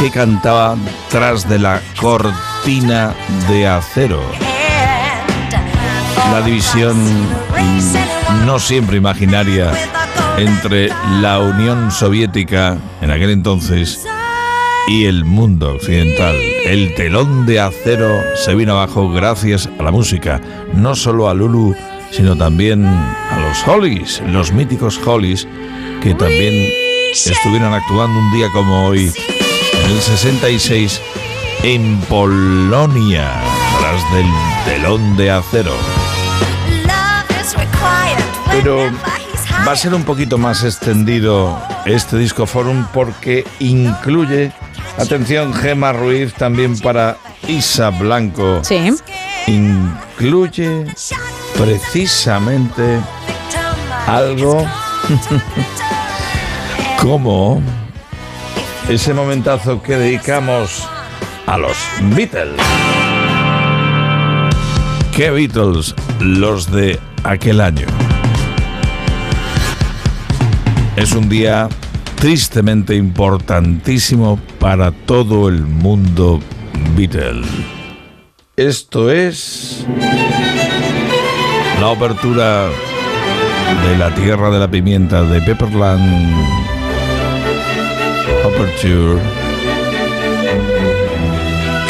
que 0.00 0.10
cantaba 0.10 0.76
tras 1.08 1.48
de 1.48 1.60
la 1.60 1.80
cortina 2.00 3.14
de 3.48 3.68
acero. 3.68 4.20
La 6.32 6.42
división 6.42 6.96
no 8.44 8.58
siempre 8.58 8.96
imaginaria 8.96 9.70
entre 10.38 10.88
la 11.20 11.38
Unión 11.38 11.92
Soviética 11.92 12.78
en 13.00 13.12
aquel 13.12 13.30
entonces 13.30 14.04
y 14.88 15.04
el 15.04 15.24
mundo 15.24 15.74
occidental. 15.74 16.34
El 16.64 16.94
telón 16.94 17.46
de 17.46 17.60
acero 17.60 18.22
se 18.34 18.54
vino 18.54 18.72
abajo 18.72 19.10
gracias 19.10 19.68
a 19.78 19.82
la 19.82 19.90
música, 19.90 20.40
no 20.74 20.94
solo 20.94 21.28
a 21.28 21.34
Lulu, 21.34 21.74
sino 22.10 22.36
también 22.36 22.84
a 22.84 23.38
los 23.40 23.66
Hollies, 23.68 24.22
los 24.26 24.50
míticos 24.50 24.98
Hollies, 25.04 25.46
que 26.02 26.14
también 26.14 26.72
estuvieron 27.12 27.72
actuando 27.74 28.18
un 28.18 28.32
día 28.32 28.50
como 28.52 28.86
hoy, 28.86 29.12
en 29.84 29.90
el 29.90 30.00
66, 30.00 31.00
en 31.62 31.98
Polonia, 32.08 33.30
tras 33.80 34.12
del 34.14 34.26
telón 34.64 35.16
de 35.16 35.30
acero. 35.30 35.72
Pero 38.50 38.90
va 39.66 39.72
a 39.72 39.76
ser 39.76 39.94
un 39.94 40.04
poquito 40.04 40.38
más 40.38 40.64
extendido 40.64 41.60
este 41.84 42.16
disco 42.16 42.46
forum 42.46 42.86
porque 42.92 43.44
incluye, 43.60 44.52
atención 44.98 45.54
Gema 45.54 45.92
Ruiz, 45.92 46.34
también 46.34 46.78
para 46.78 47.16
Isa 47.46 47.90
Blanco. 47.90 48.60
Sí. 48.64 48.90
Incluye 49.46 50.86
precisamente 51.56 53.00
algo 54.06 54.66
como 57.02 57.62
ese 58.88 59.14
momentazo 59.14 59.82
que 59.82 59.96
dedicamos 59.96 60.86
a 61.46 61.58
los 61.58 61.76
Beatles. 62.14 62.60
¿Qué 65.14 65.30
Beatles? 65.30 65.94
Los 66.20 66.70
de 66.70 66.98
aquel 67.24 67.60
año. 67.60 67.86
Es 70.96 71.12
un 71.12 71.28
día 71.28 71.68
tristemente 72.18 72.96
importantísimo 72.96 74.40
para 74.58 74.90
todo 74.90 75.48
el 75.48 75.62
mundo 75.62 76.40
Beatle. 76.96 77.42
Esto 78.56 79.10
es 79.10 79.86
la 81.80 81.92
apertura 81.92 82.70
de 83.88 83.98
la 83.98 84.12
Tierra 84.16 84.50
de 84.50 84.58
la 84.58 84.68
Pimienta 84.68 85.22
de 85.22 85.40
Pepperland 85.42 86.34
Aperture. 88.44 89.20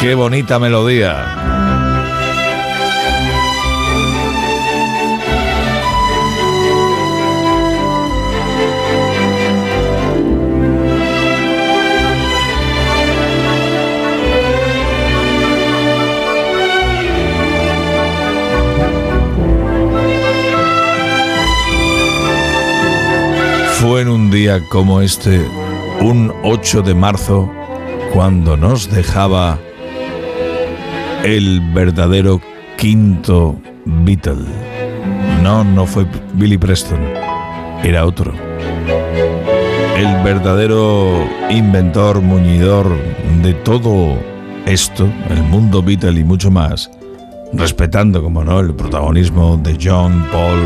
Qué 0.00 0.15
bonita 0.15 0.58
melodía. 0.58 1.57
Un 23.89 24.31
día 24.31 24.60
como 24.68 25.00
este, 25.00 25.41
un 26.02 26.31
8 26.44 26.83
de 26.83 26.94
marzo, 26.94 27.50
cuando 28.12 28.55
nos 28.55 28.91
dejaba 28.91 29.58
el 31.25 31.60
verdadero 31.73 32.39
quinto 32.76 33.57
Beatle. 33.86 34.44
No, 35.42 35.65
no 35.65 35.86
fue 35.86 36.07
Billy 36.34 36.58
Preston, 36.58 37.00
era 37.83 38.05
otro. 38.05 38.34
El 39.97 40.23
verdadero 40.23 41.26
inventor, 41.49 42.20
muñidor 42.20 42.94
de 43.42 43.55
todo 43.55 44.18
esto, 44.67 45.08
el 45.31 45.42
mundo 45.44 45.83
Beatle 45.83 46.20
y 46.20 46.25
mucho 46.25 46.50
más, 46.50 46.91
respetando, 47.55 48.23
como 48.23 48.44
no, 48.44 48.60
el 48.60 48.75
protagonismo 48.75 49.57
de 49.57 49.78
John, 49.83 50.26
Paul, 50.31 50.60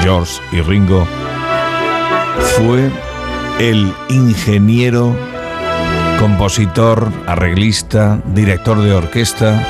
George 0.00 0.40
y 0.52 0.60
Ringo, 0.60 1.04
fue 2.42 2.90
el 3.58 3.92
ingeniero, 4.08 5.16
compositor, 6.18 7.10
arreglista, 7.26 8.20
director 8.34 8.80
de 8.80 8.92
orquesta, 8.92 9.66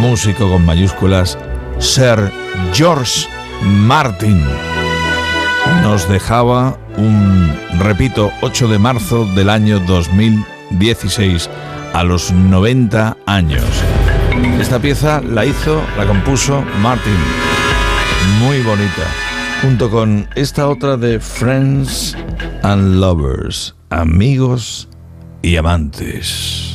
músico 0.00 0.50
con 0.50 0.64
mayúsculas, 0.64 1.38
Sir 1.78 2.32
George 2.72 3.28
Martin. 3.62 4.44
Nos 5.82 6.08
dejaba 6.08 6.76
un, 6.96 7.52
repito, 7.78 8.30
8 8.40 8.68
de 8.68 8.78
marzo 8.78 9.24
del 9.34 9.50
año 9.50 9.80
2016, 9.80 11.48
a 11.92 12.02
los 12.04 12.32
90 12.32 13.16
años. 13.26 13.64
Esta 14.60 14.78
pieza 14.78 15.20
la 15.20 15.44
hizo, 15.44 15.82
la 15.96 16.06
compuso 16.06 16.64
Martin. 16.80 17.16
Muy 18.40 18.60
bonita. 18.62 19.31
Junto 19.62 19.88
con 19.88 20.28
esta 20.34 20.68
otra 20.68 20.96
de 20.96 21.20
Friends 21.20 22.16
and 22.64 22.96
Lovers, 22.96 23.76
amigos 23.90 24.88
y 25.40 25.54
amantes. 25.54 26.71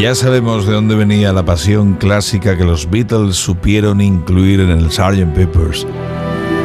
Ya 0.00 0.14
sabemos 0.14 0.66
de 0.66 0.72
dónde 0.72 0.94
venía 0.94 1.30
la 1.30 1.44
pasión 1.44 1.92
clásica 1.92 2.56
que 2.56 2.64
los 2.64 2.88
Beatles 2.88 3.36
supieron 3.36 4.00
incluir 4.00 4.60
en 4.60 4.70
el 4.70 4.90
Sgt. 4.90 5.34
Peppers. 5.34 5.86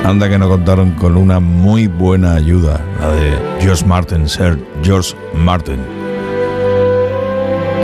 Anda 0.05 0.29
que 0.29 0.37
no 0.39 0.47
contaron 0.47 0.91
con 0.91 1.17
una 1.17 1.41
muy 1.41 1.87
buena 1.87 2.35
ayuda, 2.35 2.79
la 2.97 3.11
de 3.11 3.37
George 3.59 3.85
Martin, 3.85 4.29
Sir 4.29 4.57
George 4.81 5.13
Martin. 5.33 5.79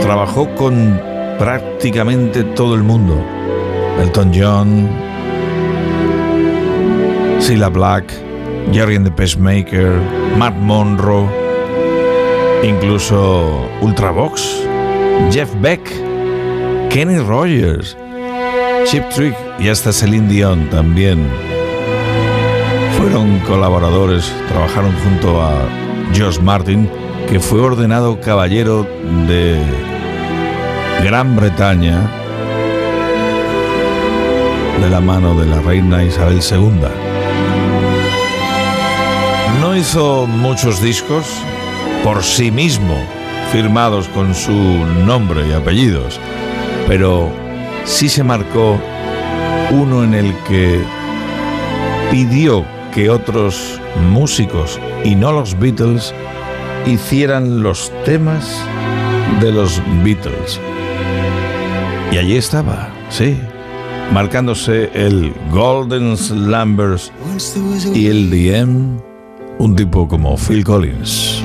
Trabajó 0.00 0.48
con 0.54 0.98
prácticamente 1.38 2.44
todo 2.44 2.74
el 2.74 2.82
mundo. 2.82 3.22
Elton 4.00 4.32
John, 4.34 4.88
Cilla 7.40 7.68
Black, 7.68 8.10
Jerry 8.72 8.96
and 8.96 9.04
the 9.04 9.12
Pacemaker, 9.12 10.00
Matt 10.38 10.56
Monroe, 10.56 11.28
incluso 12.62 13.68
Ultravox, 13.82 14.71
Jeff 15.30 15.50
Beck, 15.60 15.82
Kenny 16.90 17.18
Rogers, 17.18 17.96
Chip 18.84 19.08
Trick 19.10 19.36
y 19.58 19.68
hasta 19.68 19.92
Celine 19.92 20.28
Dion 20.28 20.68
también 20.70 21.26
fueron 22.98 23.38
colaboradores, 23.40 24.32
trabajaron 24.48 24.92
junto 25.04 25.42
a 25.42 25.52
George 26.12 26.40
Martin, 26.40 26.88
que 27.28 27.40
fue 27.40 27.60
ordenado 27.60 28.20
caballero 28.20 28.86
de 29.26 29.60
Gran 31.02 31.34
Bretaña 31.34 32.10
de 34.80 34.88
la 34.90 35.00
mano 35.00 35.38
de 35.38 35.46
la 35.46 35.60
reina 35.60 36.04
Isabel 36.04 36.40
II. 36.40 36.70
No 39.60 39.76
hizo 39.76 40.26
muchos 40.26 40.82
discos 40.82 41.24
por 42.04 42.22
sí 42.22 42.50
mismo, 42.50 42.96
firmados 43.52 44.08
con 44.08 44.34
su 44.34 44.52
nombre 45.04 45.46
y 45.46 45.52
apellidos, 45.52 46.18
pero 46.88 47.30
sí 47.84 48.08
se 48.08 48.24
marcó 48.24 48.80
uno 49.70 50.02
en 50.04 50.14
el 50.14 50.34
que 50.48 50.82
pidió 52.10 52.64
que 52.94 53.10
otros 53.10 53.78
músicos 54.10 54.80
y 55.04 55.14
no 55.14 55.32
los 55.32 55.58
Beatles 55.58 56.14
hicieran 56.86 57.62
los 57.62 57.92
temas 58.06 58.58
de 59.42 59.52
los 59.52 59.82
Beatles. 60.02 60.58
Y 62.10 62.16
allí 62.16 62.36
estaba, 62.36 62.88
sí, 63.10 63.36
marcándose 64.14 64.90
el 64.94 65.34
Golden 65.50 66.16
Slumbers 66.16 67.12
y 67.94 68.06
el 68.06 68.30
DM, 68.30 68.98
un 69.58 69.76
tipo 69.76 70.08
como 70.08 70.38
Phil 70.38 70.64
Collins. 70.64 71.42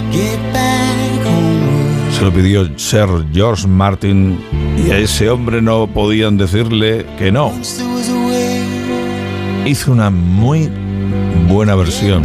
Se 2.18 2.26
lo 2.26 2.34
pidió 2.34 2.68
Sir 2.80 3.28
George 3.32 3.68
Martin 3.68 4.40
y 4.84 4.90
a 4.90 4.98
ese 4.98 5.30
hombre 5.30 5.62
no 5.62 5.86
podían 5.86 6.36
decirle 6.36 7.06
que 7.20 7.32
no. 7.32 7.54
Hizo 9.68 9.92
una 9.92 10.10
muy 10.10 10.68
buena 11.48 11.76
versión. 11.76 12.24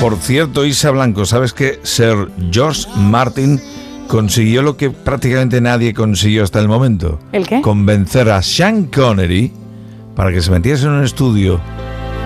Por 0.00 0.16
cierto, 0.16 0.64
Isa 0.64 0.90
Blanco, 0.92 1.24
¿sabes 1.26 1.52
que 1.52 1.80
Sir 1.82 2.28
George 2.52 2.86
Martin 2.96 3.60
consiguió 4.06 4.62
lo 4.62 4.76
que 4.76 4.90
prácticamente 4.90 5.60
nadie 5.60 5.92
consiguió 5.92 6.44
hasta 6.44 6.60
el 6.60 6.68
momento? 6.68 7.18
¿El 7.32 7.46
qué? 7.48 7.60
Convencer 7.60 8.30
a 8.30 8.40
Sean 8.42 8.84
Connery 8.86 9.52
para 10.14 10.30
que 10.32 10.40
se 10.40 10.50
metiese 10.52 10.84
en 10.84 10.92
un 10.92 11.04
estudio 11.04 11.60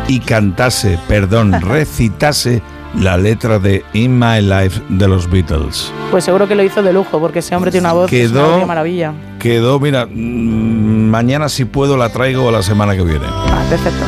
y 0.06 0.20
cantase, 0.20 0.98
perdón, 1.08 1.52
recitase 1.62 2.60
la 3.00 3.16
letra 3.16 3.58
de 3.58 3.82
In 3.94 4.18
My 4.18 4.42
Life 4.42 4.78
de 4.90 5.08
los 5.08 5.30
Beatles. 5.30 5.90
Pues 6.10 6.24
seguro 6.24 6.46
que 6.46 6.54
lo 6.54 6.62
hizo 6.62 6.82
de 6.82 6.92
lujo, 6.92 7.18
porque 7.20 7.38
ese 7.38 7.56
hombre 7.56 7.70
tiene 7.70 7.86
una 7.86 7.94
voz 7.94 8.10
que 8.10 8.22
es 8.24 8.30
una 8.32 8.40
Quedó- 8.40 8.44
auténtica 8.44 8.66
maravilla. 8.66 9.12
Quedó, 9.38 9.80
mira, 9.80 10.04
mm, 10.06 11.08
mañana 11.08 11.48
si 11.48 11.64
puedo 11.64 11.96
la 11.96 12.10
traigo 12.10 12.50
la 12.50 12.62
semana 12.62 12.94
que 12.94 13.02
viene. 13.02 13.24
Ah, 13.26 13.64
perfecto. 13.70 14.04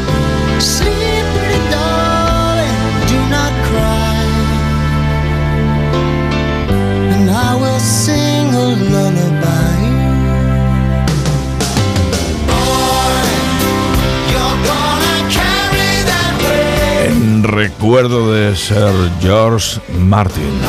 Recuerdo 17.44 18.32
de 18.32 18.56
Sir 18.56 19.10
George 19.20 19.80
Martin. 19.98 20.60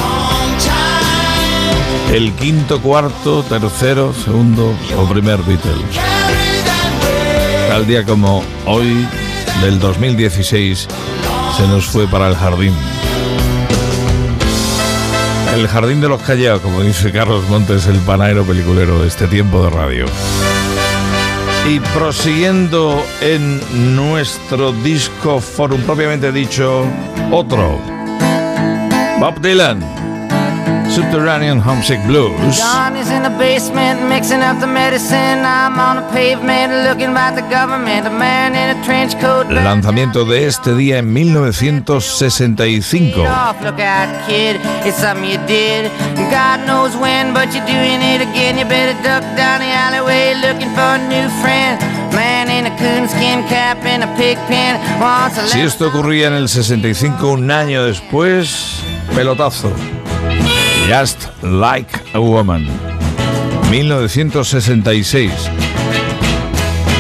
El 2.12 2.34
quinto, 2.34 2.82
cuarto, 2.82 3.44
tercero, 3.44 4.14
segundo 4.14 4.74
o 4.98 5.06
primer 5.08 5.42
Beatle. 5.44 5.72
Tal 7.70 7.88
día 7.88 8.04
como 8.04 8.44
hoy 8.66 9.08
del 9.62 9.80
2016 9.80 10.88
se 11.58 11.68
nos 11.68 11.86
fue 11.86 12.08
para 12.08 12.28
el 12.28 12.36
jardín. 12.36 12.74
El 15.56 15.68
jardín 15.68 16.02
de 16.02 16.10
los 16.10 16.22
callados, 16.22 16.62
como 16.62 16.82
dice 16.82 17.12
Carlos 17.12 17.48
Montes, 17.50 17.88
el 17.88 18.00
panadero 18.00 18.44
peliculero 18.44 19.02
de 19.02 19.08
este 19.08 19.28
tiempo 19.28 19.64
de 19.64 19.70
radio. 19.70 20.06
Y 21.68 21.80
prosiguiendo 21.80 23.04
en 23.22 23.60
nuestro 23.96 24.72
disco 24.72 25.40
forum 25.40 25.82
propiamente 25.82 26.32
dicho, 26.32 26.86
otro. 27.32 27.80
Bob 29.20 29.42
Dylan, 29.42 29.80
Subterranean 30.96 31.60
Homesick 31.60 32.00
Blues. 32.08 32.56
John 32.56 32.96
is 32.96 33.12
in 33.12 33.24
the 33.24 33.36
basement 33.38 34.08
mixing 34.08 34.40
up 34.40 34.62
the 34.62 34.68
medicine. 34.68 35.44
I'm 35.44 35.78
on 35.78 35.98
the 35.98 36.08
pavement 36.16 36.72
looking 36.88 37.12
at 37.12 37.36
the 37.36 37.42
government. 37.52 38.08
A 38.08 38.10
man 38.10 38.56
in 38.56 38.70
a 38.72 38.80
trench 38.86 39.20
coat. 39.20 39.52
Lanzamiento 39.52 40.24
de 40.24 40.48
este 40.48 40.74
día 40.74 41.00
en 41.00 41.12
1965. 41.12 43.28
Off, 43.28 43.62
look 43.62 43.78
out, 43.82 44.08
kid. 44.26 44.56
It's 44.88 44.98
something 44.98 45.28
you 45.28 45.38
did. 45.48 45.92
God 46.32 46.66
knows 46.66 46.96
when, 46.96 47.34
but 47.34 47.54
you're 47.54 47.68
doing 47.68 48.00
it 48.00 48.22
again. 48.24 48.58
You 48.58 48.64
better 48.64 48.96
duck 49.04 49.22
down 49.36 49.60
the 49.60 49.68
alleyway 49.68 50.34
looking 50.40 50.72
for 50.72 50.96
a 50.96 51.00
new 51.12 51.28
friend. 51.44 51.76
Man 52.16 52.48
in 52.48 52.68
a 52.72 52.76
coonskin 52.80 53.44
cap 53.50 53.84
and 53.84 54.02
a 54.02 54.08
pig 54.16 54.38
pen 54.48 54.80
wants 55.02 55.38
a 55.38 55.46
Si 55.50 55.60
esto 55.60 55.88
ocurría 55.88 56.28
en 56.28 56.36
el 56.36 56.48
65, 56.48 57.34
un 57.34 57.52
año 57.52 57.84
después, 57.84 58.80
pelotazo. 59.14 59.74
Just 60.88 61.30
Like 61.42 61.90
a 62.14 62.20
Woman. 62.20 62.68
1966. 63.70 65.32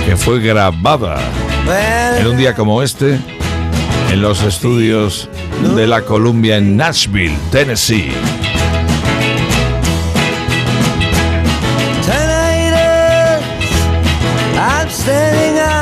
Que 0.05 0.15
fue 0.15 0.39
grabada 0.39 1.19
en 2.19 2.27
un 2.27 2.37
día 2.37 2.53
como 2.55 2.81
este 2.81 3.19
en 4.11 4.21
los 4.21 4.43
estudios 4.43 5.29
de 5.75 5.87
la 5.87 6.01
Columbia 6.01 6.57
en 6.57 6.77
Nashville, 6.77 7.37
Tennessee. 7.51 8.11
I'm 14.85 14.89
standing 14.89 15.74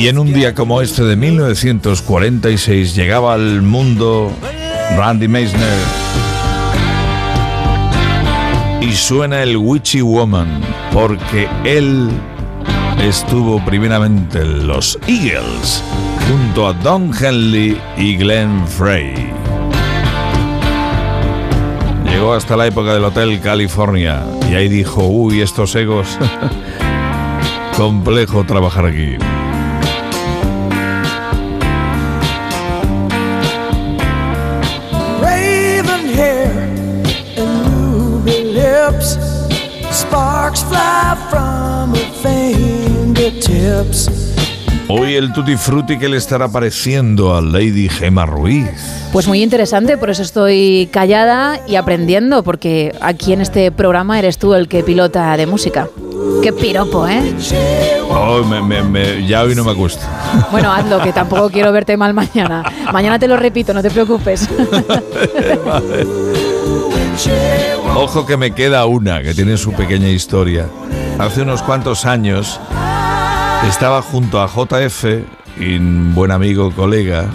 Y 0.00 0.08
en 0.08 0.16
un 0.16 0.32
día 0.32 0.54
como 0.54 0.80
este 0.80 1.04
de 1.04 1.14
1946 1.14 2.94
llegaba 2.94 3.34
al 3.34 3.60
mundo 3.60 4.32
Randy 4.96 5.28
Meisner 5.28 5.78
y 8.80 8.92
suena 8.92 9.42
el 9.42 9.58
Witchy 9.58 10.00
Woman 10.00 10.62
porque 10.90 11.46
él 11.64 12.08
estuvo 13.02 13.62
primeramente 13.62 14.38
en 14.38 14.66
los 14.66 14.98
Eagles 15.06 15.84
junto 16.26 16.66
a 16.66 16.72
Don 16.72 17.12
Henley 17.14 17.78
y 17.98 18.16
Glenn 18.16 18.66
Frey. 18.66 19.12
Llegó 22.10 22.32
hasta 22.32 22.56
la 22.56 22.66
época 22.66 22.94
del 22.94 23.04
Hotel 23.04 23.38
California 23.38 24.24
y 24.50 24.54
ahí 24.54 24.70
dijo, 24.70 25.06
uy, 25.06 25.42
estos 25.42 25.74
egos, 25.74 26.16
complejo 27.76 28.44
trabajar 28.44 28.86
aquí. 28.86 29.18
Hoy 44.92 45.14
el 45.14 45.32
tutti 45.32 45.56
frutti 45.56 45.98
que 45.98 46.08
le 46.08 46.16
estará 46.16 46.48
pareciendo 46.48 47.36
a 47.36 47.40
Lady 47.40 47.88
Gemma 47.88 48.26
Ruiz. 48.26 48.66
Pues 49.12 49.28
muy 49.28 49.40
interesante, 49.42 49.96
por 49.96 50.10
eso 50.10 50.22
estoy 50.22 50.88
callada 50.92 51.60
y 51.68 51.76
aprendiendo, 51.76 52.42
porque 52.42 52.92
aquí 53.00 53.32
en 53.32 53.40
este 53.40 53.70
programa 53.70 54.18
eres 54.18 54.38
tú 54.38 54.52
el 54.54 54.66
que 54.68 54.82
pilota 54.82 55.36
de 55.36 55.46
música. 55.46 55.88
Qué 56.42 56.52
piropo, 56.52 57.06
¿eh? 57.06 57.20
Oh, 58.10 58.42
me- 58.44 58.60
me- 58.62 58.82
me- 58.82 59.26
ya 59.26 59.42
hoy 59.42 59.54
no 59.54 59.62
me 59.64 59.70
acuesto. 59.70 60.02
Bueno, 60.50 60.72
hazlo, 60.72 61.00
que 61.00 61.12
tampoco 61.12 61.50
quiero 61.50 61.70
verte 61.72 61.96
mal 61.96 62.12
mañana. 62.12 62.64
Mañana 62.92 63.18
te 63.18 63.28
lo 63.28 63.36
repito, 63.36 63.72
no 63.72 63.82
te 63.82 63.90
preocupes. 63.90 64.48
Vale. 65.66 66.06
Ojo 67.94 68.26
que 68.26 68.36
me 68.36 68.52
queda 68.52 68.86
una 68.86 69.22
que 69.22 69.34
tiene 69.34 69.56
su 69.56 69.72
pequeña 69.72 70.08
historia. 70.08 70.66
Hace 71.18 71.42
unos 71.42 71.62
cuantos 71.62 72.06
años 72.06 72.58
estaba 73.68 74.02
junto 74.02 74.40
a 74.40 74.46
JF 74.46 75.04
un 75.58 76.14
buen 76.14 76.30
amigo, 76.30 76.72
colega, 76.72 77.26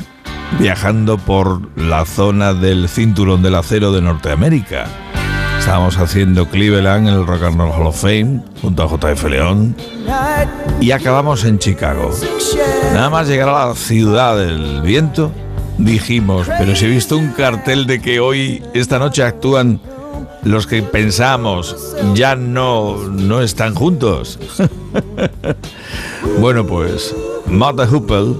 viajando 0.59 1.17
por 1.17 1.77
la 1.77 2.05
zona 2.05 2.53
del 2.53 2.89
cinturón 2.89 3.41
del 3.43 3.55
acero 3.55 3.91
de 3.91 4.01
Norteamérica. 4.01 4.85
Estábamos 5.59 5.97
haciendo 5.97 6.47
Cleveland 6.47 7.07
el 7.07 7.25
Rock 7.25 7.43
and 7.43 7.57
Roll 7.57 7.71
Hall 7.71 7.87
of 7.87 8.01
Fame 8.01 8.41
junto 8.61 8.83
a 8.83 8.87
JF 8.87 9.23
León 9.25 9.75
y 10.79 10.91
acabamos 10.91 11.43
en 11.45 11.59
Chicago. 11.59 12.11
Nada 12.93 13.09
más 13.09 13.27
llegar 13.27 13.49
a 13.49 13.67
la 13.67 13.75
ciudad 13.75 14.37
del 14.37 14.81
viento, 14.81 15.31
dijimos, 15.77 16.47
pero 16.57 16.75
si 16.75 16.85
he 16.85 16.89
visto 16.89 17.17
un 17.17 17.31
cartel 17.31 17.85
de 17.87 18.01
que 18.01 18.19
hoy, 18.19 18.63
esta 18.73 18.99
noche 18.99 19.23
actúan 19.23 19.79
los 20.43 20.67
que 20.67 20.83
pensamos 20.83 21.95
ya 22.13 22.35
no, 22.35 22.97
no 23.09 23.41
están 23.41 23.73
juntos. 23.73 24.39
bueno, 26.39 26.65
pues, 26.65 27.15
Martha 27.47 27.87
Hoople, 27.87 28.35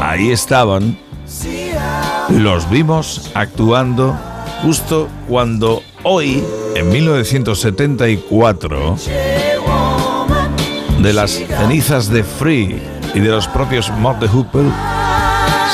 ahí 0.00 0.30
estaban, 0.30 0.98
los 2.30 2.68
vimos 2.70 3.30
actuando 3.34 4.16
justo 4.62 5.08
cuando 5.28 5.82
hoy, 6.02 6.42
en 6.74 6.88
1974, 6.88 8.96
de 11.02 11.12
las 11.12 11.32
cenizas 11.32 12.08
de 12.08 12.22
Free 12.22 12.80
y 13.14 13.20
de 13.20 13.28
los 13.28 13.48
propios 13.48 13.90
Hoople 13.90 14.70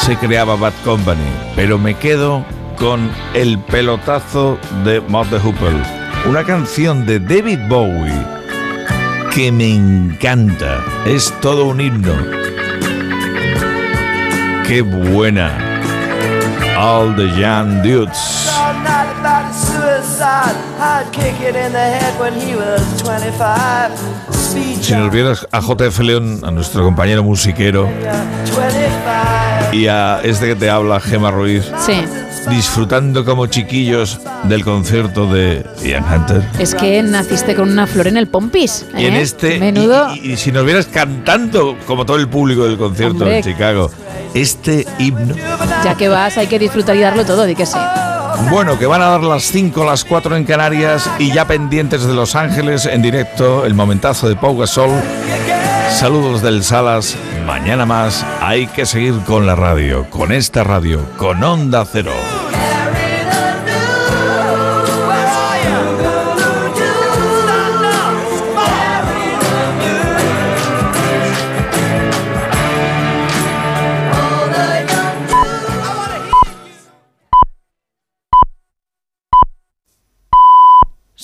se 0.05 0.17
creaba 0.17 0.57
Bad 0.57 0.73
Company. 0.85 1.21
Pero 1.55 1.79
me 1.79 1.95
quedo 1.95 2.45
con 2.79 3.11
el 3.35 3.59
pelotazo 3.59 4.59
de 4.85 5.01
Hoople. 5.01 5.83
Una 6.27 6.45
canción 6.45 7.05
de 7.05 7.21
David 7.21 7.59
Bowie 7.69 8.38
que 9.35 9.53
me 9.53 9.75
encanta. 9.75 10.85
Es 11.07 11.33
todo 11.41 11.67
un 11.67 11.81
himno. 11.81 12.13
Qué 14.67 14.83
buena. 14.83 15.51
All 16.79 17.15
the 17.17 17.27
Young 17.39 17.83
Dudes. 17.83 18.49
All 18.57 18.75
night 18.85 19.09
about 19.21 19.51
his 19.51 19.57
suicide. 19.69 20.55
I'd 20.81 21.11
kick 21.13 21.35
it 21.41 21.57
in 21.57 21.73
the 21.73 21.79
head 21.79 22.19
when 22.21 22.35
he 22.35 22.55
was 22.55 22.81
25. 23.03 23.91
Speed 24.31 24.83
Si 24.83 24.95
nos 24.95 25.11
vieras 25.13 25.47
a 25.51 25.61
JF 25.61 25.99
León, 26.01 26.41
a 26.45 26.51
nuestro 26.51 26.83
compañero 26.85 27.23
musiquero, 27.25 27.85
25. 27.87 29.73
y 29.73 29.87
a 29.89 30.21
este 30.23 30.47
que 30.47 30.55
te 30.57 30.71
habla, 30.71 31.01
Gemma 31.01 31.31
Ruiz, 31.31 31.65
Sí. 31.85 32.05
Disfrutando 32.51 33.25
como 33.25 33.47
chiquillos 33.47 34.19
del 34.45 34.65
concierto 34.65 35.27
de 35.33 35.65
Ian 35.85 36.05
Hunter. 36.05 36.43
Es 36.59 36.75
que 36.75 37.03
naciste 37.03 37.55
con 37.55 37.71
una 37.71 37.87
flor 37.87 38.07
en 38.07 38.17
el 38.17 38.27
pompis. 38.29 38.87
Y 38.97 39.07
en 39.07 39.15
¿eh? 39.15 39.21
este, 39.23 39.59
Menudo. 39.59 40.15
y, 40.15 40.29
y- 40.29 40.33
y 40.33 40.37
si 40.37 40.53
nos 40.53 40.65
vieras 40.65 40.87
cantando 40.87 41.77
como 41.87 42.05
todo 42.07 42.17
el 42.17 42.29
público 42.29 42.65
del 42.65 42.77
concierto 42.79 43.19
Hombre. 43.25 43.39
en 43.39 43.43
Chicago, 43.45 43.91
este 44.35 44.87
himno, 44.99 45.35
Ya 45.85 45.95
que 45.97 46.09
vas, 46.09 46.37
hay 46.39 46.47
que 46.47 46.59
disfrutar 46.59 46.97
y 46.97 47.01
darlo 47.01 47.25
todo, 47.25 47.45
di 47.45 47.55
que 47.55 47.67
sí. 47.67 47.79
bueno, 48.51 48.79
que 48.79 48.87
van 48.87 49.03
a 49.03 49.07
dar 49.07 49.23
las 49.23 49.45
5, 49.45 49.85
las 49.85 50.05
4 50.05 50.37
en 50.37 50.45
Canarias 50.45 51.09
y 51.19 51.33
ya 51.33 51.47
pendientes 51.47 52.05
de 52.05 52.15
Los 52.15 52.35
Ángeles 52.35 52.87
en 52.87 53.03
directo, 53.03 53.65
el 53.65 53.75
momentazo 53.75 54.29
de 54.29 54.37
Pau 54.37 54.57
Gasol. 54.59 54.91
Saludos 55.91 56.43
del 56.43 56.63
Salas, 56.63 57.17
mañana 57.47 57.87
más, 57.87 58.25
hay 58.43 58.67
que 58.69 58.85
seguir 58.87 59.15
con 59.27 59.47
la 59.47 59.55
radio, 59.57 60.09
con 60.11 60.31
esta 60.33 60.63
radio, 60.63 61.01
con 61.17 61.43
Onda 61.43 61.85
Cero. 61.91 62.13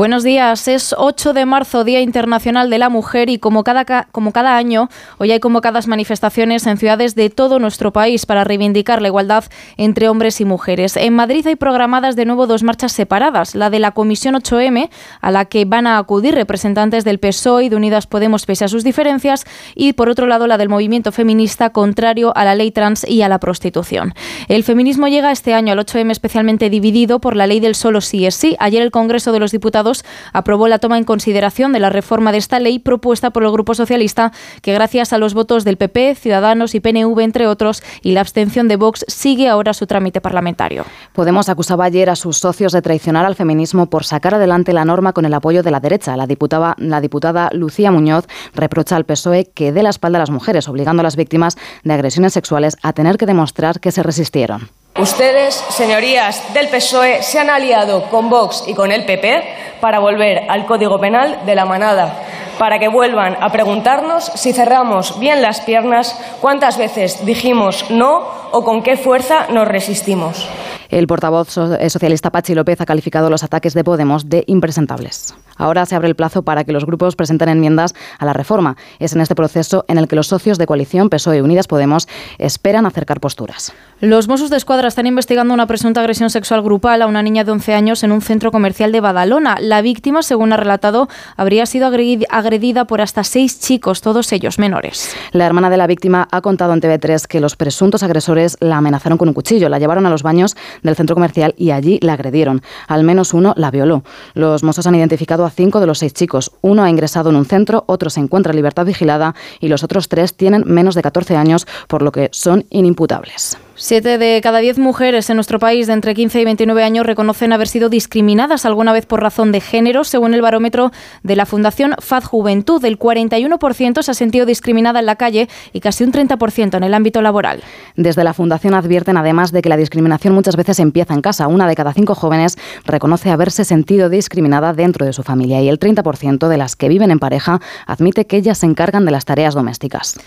Buenos 0.00 0.24
días, 0.24 0.66
es 0.66 0.94
8 0.96 1.34
de 1.34 1.44
marzo, 1.44 1.84
Día 1.84 2.00
Internacional 2.00 2.70
de 2.70 2.78
la 2.78 2.88
Mujer 2.88 3.28
y 3.28 3.36
como 3.36 3.64
cada, 3.64 3.84
ca- 3.84 4.08
como 4.12 4.32
cada 4.32 4.56
año, 4.56 4.88
hoy 5.18 5.30
hay 5.30 5.40
convocadas 5.40 5.88
manifestaciones 5.88 6.66
en 6.66 6.78
ciudades 6.78 7.14
de 7.14 7.28
todo 7.28 7.58
nuestro 7.58 7.92
país 7.92 8.24
para 8.24 8.42
reivindicar 8.42 9.02
la 9.02 9.08
igualdad 9.08 9.44
entre 9.76 10.08
hombres 10.08 10.40
y 10.40 10.46
mujeres. 10.46 10.96
En 10.96 11.12
Madrid 11.12 11.46
hay 11.46 11.56
programadas 11.56 12.16
de 12.16 12.24
nuevo 12.24 12.46
dos 12.46 12.62
marchas 12.62 12.92
separadas, 12.92 13.54
la 13.54 13.68
de 13.68 13.78
la 13.78 13.90
Comisión 13.90 14.36
8M, 14.36 14.88
a 15.20 15.30
la 15.30 15.44
que 15.44 15.66
van 15.66 15.86
a 15.86 15.98
acudir 15.98 16.34
representantes 16.34 17.04
del 17.04 17.18
PSOE 17.18 17.64
y 17.64 17.68
de 17.68 17.76
Unidas 17.76 18.06
Podemos 18.06 18.46
pese 18.46 18.64
a 18.64 18.68
sus 18.68 18.84
diferencias, 18.84 19.44
y 19.74 19.92
por 19.92 20.08
otro 20.08 20.26
lado 20.26 20.46
la 20.46 20.56
del 20.56 20.70
movimiento 20.70 21.12
feminista 21.12 21.74
contrario 21.74 22.32
a 22.34 22.46
la 22.46 22.54
ley 22.54 22.70
trans 22.70 23.06
y 23.06 23.20
a 23.20 23.28
la 23.28 23.38
prostitución. 23.38 24.14
El 24.48 24.64
feminismo 24.64 25.08
llega 25.08 25.30
este 25.30 25.52
año 25.52 25.74
al 25.74 25.78
8M 25.78 26.10
especialmente 26.10 26.70
dividido 26.70 27.20
por 27.20 27.36
la 27.36 27.46
ley 27.46 27.60
del 27.60 27.74
solo 27.74 28.00
sí 28.00 28.24
es 28.24 28.34
sí. 28.34 28.56
Ayer 28.60 28.80
el 28.80 28.92
Congreso 28.92 29.32
de 29.32 29.40
los 29.40 29.52
Diputados 29.52 29.89
aprobó 30.32 30.68
la 30.68 30.78
toma 30.78 30.98
en 30.98 31.04
consideración 31.04 31.72
de 31.72 31.80
la 31.80 31.90
reforma 31.90 32.32
de 32.32 32.38
esta 32.38 32.58
ley 32.58 32.78
propuesta 32.78 33.30
por 33.30 33.44
el 33.44 33.52
Grupo 33.52 33.74
Socialista, 33.74 34.32
que 34.62 34.74
gracias 34.74 35.12
a 35.12 35.18
los 35.18 35.34
votos 35.34 35.64
del 35.64 35.76
PP, 35.76 36.14
Ciudadanos 36.14 36.74
y 36.74 36.80
PNV, 36.80 37.20
entre 37.20 37.46
otros, 37.46 37.82
y 38.02 38.12
la 38.12 38.20
abstención 38.20 38.68
de 38.68 38.76
Vox, 38.76 39.04
sigue 39.08 39.48
ahora 39.48 39.74
su 39.74 39.86
trámite 39.86 40.20
parlamentario. 40.20 40.84
Podemos 41.12 41.48
acusaba 41.48 41.84
ayer 41.84 42.10
a 42.10 42.16
sus 42.16 42.38
socios 42.38 42.72
de 42.72 42.82
traicionar 42.82 43.24
al 43.24 43.36
feminismo 43.36 43.86
por 43.86 44.04
sacar 44.04 44.34
adelante 44.34 44.72
la 44.72 44.84
norma 44.84 45.12
con 45.12 45.24
el 45.24 45.34
apoyo 45.34 45.62
de 45.62 45.70
la 45.70 45.80
derecha. 45.80 46.16
La 46.16 46.26
diputada, 46.26 46.74
la 46.78 47.00
diputada 47.00 47.50
Lucía 47.52 47.90
Muñoz 47.90 48.26
reprocha 48.54 48.96
al 48.96 49.04
PSOE 49.04 49.50
que 49.54 49.72
dé 49.72 49.82
la 49.82 49.90
espalda 49.90 50.18
a 50.18 50.20
las 50.20 50.30
mujeres, 50.30 50.68
obligando 50.68 51.00
a 51.00 51.04
las 51.04 51.16
víctimas 51.16 51.56
de 51.84 51.92
agresiones 51.92 52.32
sexuales 52.32 52.76
a 52.82 52.92
tener 52.92 53.16
que 53.16 53.26
demostrar 53.26 53.80
que 53.80 53.92
se 53.92 54.02
resistieron. 54.02 54.79
Ustedes, 54.98 55.54
señorías 55.54 56.52
del 56.52 56.68
PSOE, 56.68 57.22
se 57.22 57.38
han 57.38 57.48
aliado 57.48 58.02
con 58.10 58.28
Vox 58.28 58.64
y 58.66 58.74
con 58.74 58.90
el 58.90 59.04
PP 59.04 59.78
para 59.80 60.00
volver 60.00 60.46
al 60.48 60.66
Código 60.66 61.00
Penal 61.00 61.46
de 61.46 61.54
la 61.54 61.64
manada, 61.64 62.12
para 62.60 62.78
que 62.78 62.88
vuelvan 62.88 63.38
a 63.40 63.48
preguntarnos 63.48 64.24
si 64.34 64.52
cerramos 64.52 65.18
bien 65.18 65.40
las 65.40 65.62
piernas, 65.62 66.14
cuántas 66.42 66.76
veces 66.76 67.24
dijimos 67.24 67.86
no 67.90 68.20
o 68.52 68.62
con 68.64 68.82
qué 68.82 68.98
fuerza 68.98 69.46
nos 69.50 69.66
resistimos. 69.66 70.46
El 70.90 71.06
portavoz 71.06 71.56
eh, 71.56 71.88
socialista 71.88 72.30
Pachi 72.30 72.52
López 72.54 72.80
ha 72.80 72.84
calificado 72.84 73.30
los 73.30 73.44
ataques 73.44 73.74
de 73.74 73.84
Podemos 73.84 74.28
de 74.28 74.42
impresentables. 74.48 75.34
Ahora 75.56 75.86
se 75.86 75.94
abre 75.94 76.08
el 76.08 76.16
plazo 76.16 76.42
para 76.42 76.64
que 76.64 76.72
los 76.72 76.84
grupos 76.84 77.14
presenten 77.14 77.48
enmiendas 77.48 77.94
a 78.18 78.24
la 78.24 78.32
reforma. 78.32 78.76
Es 78.98 79.12
en 79.12 79.20
este 79.20 79.36
proceso 79.36 79.84
en 79.88 79.98
el 79.98 80.08
que 80.08 80.16
los 80.16 80.26
socios 80.26 80.58
de 80.58 80.66
coalición 80.66 81.08
PSOE 81.08 81.36
y 81.36 81.40
Unidas 81.42 81.68
Podemos 81.68 82.08
esperan 82.38 82.86
acercar 82.86 83.20
posturas. 83.20 83.72
Los 84.00 84.26
Mossos 84.26 84.50
de 84.50 84.56
Escuadra 84.56 84.88
están 84.88 85.06
investigando 85.06 85.54
una 85.54 85.66
presunta 85.66 86.00
agresión 86.00 86.28
sexual 86.30 86.62
grupal 86.62 87.02
a 87.02 87.06
una 87.06 87.22
niña 87.22 87.44
de 87.44 87.52
11 87.52 87.74
años 87.74 88.02
en 88.02 88.10
un 88.10 88.20
centro 88.22 88.50
comercial 88.50 88.90
de 88.90 89.00
Badalona. 89.00 89.58
La 89.60 89.82
víctima, 89.82 90.22
según 90.22 90.52
ha 90.52 90.56
relatado, 90.56 91.08
habría 91.36 91.66
sido 91.66 91.88
agredi- 91.88 92.26
agredida 92.50 92.84
por 92.84 93.00
hasta 93.00 93.22
seis 93.22 93.60
chicos, 93.60 94.00
todos 94.00 94.32
ellos 94.32 94.58
menores. 94.58 95.14
La 95.30 95.46
hermana 95.46 95.70
de 95.70 95.76
la 95.76 95.86
víctima 95.86 96.26
ha 96.32 96.40
contado 96.40 96.72
en 96.72 96.80
TV3 96.80 97.28
que 97.28 97.38
los 97.38 97.54
presuntos 97.54 98.02
agresores 98.02 98.56
la 98.58 98.78
amenazaron 98.78 99.18
con 99.18 99.28
un 99.28 99.34
cuchillo, 99.34 99.68
la 99.68 99.78
llevaron 99.78 100.04
a 100.04 100.10
los 100.10 100.24
baños 100.24 100.56
del 100.82 100.96
centro 100.96 101.14
comercial 101.14 101.54
y 101.56 101.70
allí 101.70 102.00
la 102.02 102.14
agredieron. 102.14 102.60
Al 102.88 103.04
menos 103.04 103.34
uno 103.34 103.54
la 103.56 103.70
violó. 103.70 104.02
Los 104.34 104.64
Mossos 104.64 104.88
han 104.88 104.96
identificado 104.96 105.44
a 105.46 105.50
cinco 105.50 105.78
de 105.78 105.86
los 105.86 106.00
seis 106.00 106.12
chicos. 106.12 106.50
Uno 106.60 106.82
ha 106.82 106.90
ingresado 106.90 107.30
en 107.30 107.36
un 107.36 107.46
centro, 107.46 107.84
otro 107.86 108.10
se 108.10 108.18
encuentra 108.18 108.50
en 108.50 108.56
libertad 108.56 108.84
vigilada 108.84 109.36
y 109.60 109.68
los 109.68 109.84
otros 109.84 110.08
tres 110.08 110.34
tienen 110.34 110.64
menos 110.66 110.96
de 110.96 111.02
14 111.02 111.36
años, 111.36 111.68
por 111.86 112.02
lo 112.02 112.10
que 112.10 112.30
son 112.32 112.64
inimputables. 112.70 113.58
Siete 113.82 114.18
de 114.18 114.42
cada 114.42 114.58
diez 114.58 114.76
mujeres 114.76 115.30
en 115.30 115.36
nuestro 115.36 115.58
país 115.58 115.86
de 115.86 115.94
entre 115.94 116.12
15 116.12 116.42
y 116.42 116.44
29 116.44 116.84
años 116.84 117.06
reconocen 117.06 117.54
haber 117.54 117.66
sido 117.66 117.88
discriminadas 117.88 118.66
alguna 118.66 118.92
vez 118.92 119.06
por 119.06 119.22
razón 119.22 119.52
de 119.52 119.62
género, 119.62 120.04
según 120.04 120.34
el 120.34 120.42
barómetro 120.42 120.92
de 121.22 121.34
la 121.34 121.46
Fundación 121.46 121.94
FAD 121.98 122.24
Juventud. 122.24 122.84
El 122.84 122.98
41% 122.98 124.02
se 124.02 124.10
ha 124.10 124.14
sentido 124.14 124.44
discriminada 124.44 125.00
en 125.00 125.06
la 125.06 125.16
calle 125.16 125.48
y 125.72 125.80
casi 125.80 126.04
un 126.04 126.12
30% 126.12 126.76
en 126.76 126.84
el 126.84 126.92
ámbito 126.92 127.22
laboral. 127.22 127.62
Desde 127.96 128.22
la 128.22 128.34
Fundación 128.34 128.74
advierten 128.74 129.16
además 129.16 129.50
de 129.50 129.62
que 129.62 129.70
la 129.70 129.78
discriminación 129.78 130.34
muchas 130.34 130.56
veces 130.56 130.78
empieza 130.78 131.14
en 131.14 131.22
casa. 131.22 131.48
Una 131.48 131.66
de 131.66 131.74
cada 131.74 131.94
cinco 131.94 132.14
jóvenes 132.14 132.58
reconoce 132.84 133.30
haberse 133.30 133.64
sentido 133.64 134.10
discriminada 134.10 134.74
dentro 134.74 135.06
de 135.06 135.14
su 135.14 135.22
familia 135.22 135.62
y 135.62 135.70
el 135.70 135.80
30% 135.80 136.48
de 136.48 136.56
las 136.58 136.76
que 136.76 136.90
viven 136.90 137.10
en 137.10 137.18
pareja 137.18 137.62
admite 137.86 138.26
que 138.26 138.36
ellas 138.36 138.58
se 138.58 138.66
encargan 138.66 139.06
de 139.06 139.12
las 139.12 139.24
tareas 139.24 139.54
domésticas. 139.54 140.18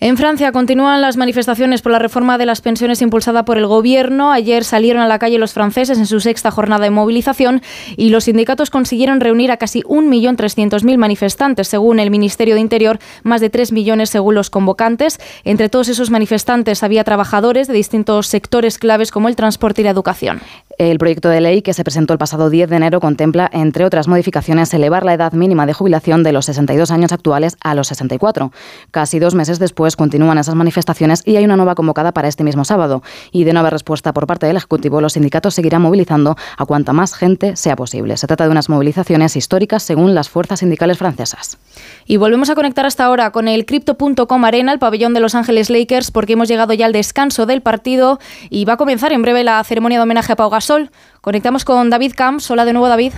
En 0.00 0.16
Francia 0.16 0.50
continúan 0.50 1.00
las 1.00 1.16
manifestaciones 1.16 1.80
por 1.80 1.92
la 1.92 2.00
reforma 2.00 2.36
de 2.36 2.46
las 2.46 2.60
pensiones 2.60 3.00
impulsada 3.00 3.44
por 3.44 3.58
el 3.58 3.66
gobierno. 3.66 4.32
Ayer 4.32 4.64
salieron 4.64 5.02
a 5.02 5.08
la 5.08 5.20
calle 5.20 5.38
los 5.38 5.52
franceses 5.52 5.98
en 5.98 6.06
su 6.06 6.18
sexta 6.20 6.50
jornada 6.50 6.84
de 6.84 6.90
movilización 6.90 7.62
y 7.96 8.10
los 8.10 8.24
sindicatos 8.24 8.70
consiguieron 8.70 9.20
reunir 9.20 9.52
a 9.52 9.56
casi 9.56 9.82
1.300.000 9.82 10.96
manifestantes, 10.98 11.68
según 11.68 12.00
el 12.00 12.10
Ministerio 12.10 12.54
de 12.54 12.60
Interior, 12.60 12.98
más 13.22 13.40
de 13.40 13.50
3 13.50 13.70
millones 13.70 14.10
según 14.10 14.34
los 14.34 14.50
convocantes. 14.50 15.20
Entre 15.44 15.68
todos 15.68 15.88
esos 15.88 16.10
manifestantes 16.10 16.82
había 16.82 17.04
trabajadores 17.04 17.68
de 17.68 17.74
distintos 17.74 18.26
sectores 18.26 18.78
claves 18.78 19.12
como 19.12 19.28
el 19.28 19.36
transporte 19.36 19.82
y 19.82 19.84
la 19.84 19.90
educación. 19.90 20.40
El 20.76 20.98
proyecto 20.98 21.28
de 21.28 21.40
ley 21.40 21.62
que 21.62 21.72
se 21.72 21.84
presentó 21.84 22.12
el 22.12 22.18
pasado 22.18 22.50
10 22.50 22.68
de 22.68 22.76
enero 22.76 22.98
contempla, 22.98 23.48
entre 23.52 23.84
otras 23.84 24.08
modificaciones, 24.08 24.74
elevar 24.74 25.04
la 25.04 25.14
edad 25.14 25.32
mínima 25.32 25.66
de 25.66 25.72
jubilación 25.72 26.24
de 26.24 26.32
los 26.32 26.46
62 26.46 26.90
años 26.90 27.12
actuales 27.12 27.56
a 27.62 27.76
los 27.76 27.86
64. 27.88 28.50
Casi 28.90 29.20
dos 29.20 29.36
meses 29.36 29.60
después 29.60 29.83
continúan 29.96 30.38
esas 30.38 30.54
manifestaciones 30.54 31.22
y 31.24 31.36
hay 31.36 31.44
una 31.44 31.56
nueva 31.56 31.74
convocada 31.74 32.12
para 32.12 32.28
este 32.28 32.44
mismo 32.44 32.64
sábado. 32.64 33.02
Y 33.30 33.44
de 33.44 33.52
no 33.52 33.60
haber 33.60 33.72
respuesta 33.72 34.12
por 34.12 34.26
parte 34.26 34.46
del 34.46 34.56
Ejecutivo, 34.56 35.00
los 35.00 35.12
sindicatos 35.12 35.54
seguirán 35.54 35.82
movilizando 35.82 36.36
a 36.56 36.64
cuanta 36.64 36.92
más 36.92 37.14
gente 37.14 37.56
sea 37.56 37.76
posible. 37.76 38.16
Se 38.16 38.26
trata 38.26 38.44
de 38.44 38.50
unas 38.50 38.68
movilizaciones 38.68 39.36
históricas 39.36 39.82
según 39.82 40.14
las 40.14 40.28
fuerzas 40.28 40.60
sindicales 40.60 40.98
francesas. 40.98 41.58
Y 42.06 42.16
volvemos 42.16 42.50
a 42.50 42.54
conectar 42.54 42.86
hasta 42.86 43.04
ahora 43.04 43.30
con 43.30 43.48
el 43.48 43.66
Crypto.com 43.66 44.44
Arena, 44.44 44.72
el 44.72 44.78
pabellón 44.78 45.14
de 45.14 45.20
Los 45.20 45.34
Ángeles 45.34 45.70
Lakers, 45.70 46.10
porque 46.10 46.34
hemos 46.34 46.48
llegado 46.48 46.72
ya 46.72 46.86
al 46.86 46.92
descanso 46.92 47.46
del 47.46 47.60
partido 47.60 48.18
y 48.50 48.64
va 48.64 48.74
a 48.74 48.76
comenzar 48.76 49.12
en 49.12 49.22
breve 49.22 49.44
la 49.44 49.62
ceremonia 49.64 49.98
de 49.98 50.02
homenaje 50.02 50.32
a 50.32 50.36
Pau 50.36 50.50
Gasol. 50.50 50.90
Conectamos 51.20 51.64
con 51.64 51.90
David 51.90 52.12
Camps. 52.16 52.50
Hola 52.50 52.64
de 52.64 52.72
nuevo, 52.72 52.88
David. 52.88 53.12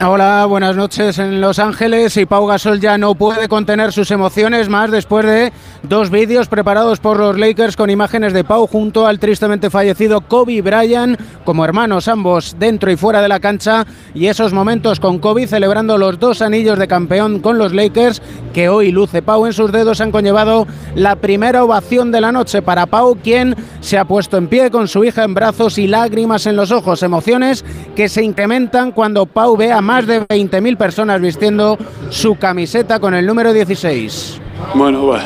Hola, 0.00 0.46
buenas 0.46 0.76
noches 0.76 1.18
en 1.18 1.40
Los 1.40 1.58
Ángeles. 1.58 2.16
Y 2.16 2.24
Pau 2.24 2.46
Gasol 2.46 2.78
ya 2.78 2.96
no 2.98 3.16
puede 3.16 3.48
contener 3.48 3.92
sus 3.92 4.12
emociones 4.12 4.68
más 4.68 4.92
después 4.92 5.26
de 5.26 5.52
dos 5.82 6.10
vídeos 6.10 6.46
preparados 6.46 7.00
por 7.00 7.18
los 7.18 7.36
Lakers 7.36 7.76
con 7.76 7.90
imágenes 7.90 8.32
de 8.32 8.44
Pau 8.44 8.68
junto 8.68 9.08
al 9.08 9.18
tristemente 9.18 9.70
fallecido 9.70 10.20
Kobe 10.20 10.62
Bryant 10.62 11.20
como 11.44 11.64
hermanos 11.64 12.06
ambos 12.06 12.54
dentro 12.60 12.92
y 12.92 12.96
fuera 12.96 13.20
de 13.20 13.28
la 13.28 13.40
cancha. 13.40 13.88
Y 14.14 14.26
esos 14.26 14.52
momentos 14.52 15.00
con 15.00 15.18
Kobe 15.18 15.48
celebrando 15.48 15.98
los 15.98 16.20
dos 16.20 16.42
anillos 16.42 16.78
de 16.78 16.86
campeón 16.86 17.40
con 17.40 17.58
los 17.58 17.72
Lakers 17.74 18.22
que 18.54 18.68
hoy 18.68 18.92
luce 18.92 19.20
Pau 19.20 19.46
en 19.46 19.52
sus 19.52 19.72
dedos 19.72 20.00
han 20.00 20.12
conllevado 20.12 20.68
la 20.94 21.16
primera 21.16 21.64
ovación 21.64 22.12
de 22.12 22.20
la 22.20 22.30
noche 22.30 22.62
para 22.62 22.86
Pau 22.86 23.16
quien 23.16 23.56
se 23.80 23.98
ha 23.98 24.04
puesto 24.04 24.36
en 24.36 24.46
pie 24.46 24.70
con 24.70 24.86
su 24.86 25.02
hija 25.02 25.24
en 25.24 25.34
brazos 25.34 25.76
y 25.76 25.88
lágrimas 25.88 26.46
en 26.46 26.54
los 26.54 26.70
ojos, 26.70 27.02
emociones 27.02 27.64
que 27.96 28.08
se 28.08 28.22
incrementan 28.22 28.92
cuando 28.92 29.26
Pau 29.26 29.56
ve 29.56 29.72
a 29.72 29.87
más 29.88 30.06
de 30.06 30.20
20.000 30.20 30.76
personas 30.76 31.18
vistiendo 31.18 31.78
su 32.10 32.34
camiseta 32.36 33.00
con 33.00 33.14
el 33.14 33.24
número 33.24 33.54
16. 33.54 34.38
Bueno, 34.74 35.06
va, 35.06 35.22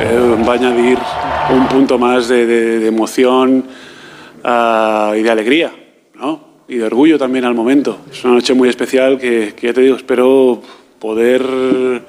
eh, 0.00 0.36
va 0.48 0.52
a 0.52 0.56
añadir 0.56 0.96
un 1.54 1.68
punto 1.68 1.98
más 1.98 2.26
de, 2.26 2.46
de- 2.46 2.78
de 2.78 2.86
emoción 2.86 3.64
ah, 4.44 5.12
y 5.14 5.20
de 5.22 5.30
alegría, 5.30 5.72
¿no? 6.14 6.40
Y 6.68 6.76
de 6.76 6.84
orgullo 6.84 7.18
también 7.18 7.44
al 7.44 7.54
momento. 7.54 7.98
Es 8.10 8.24
una 8.24 8.32
noche 8.32 8.54
muy 8.54 8.70
especial 8.70 9.18
que, 9.18 9.52
que 9.54 9.66
ya 9.66 9.74
te 9.74 9.82
digo, 9.82 9.96
espero 9.96 10.62
poder 10.98 11.42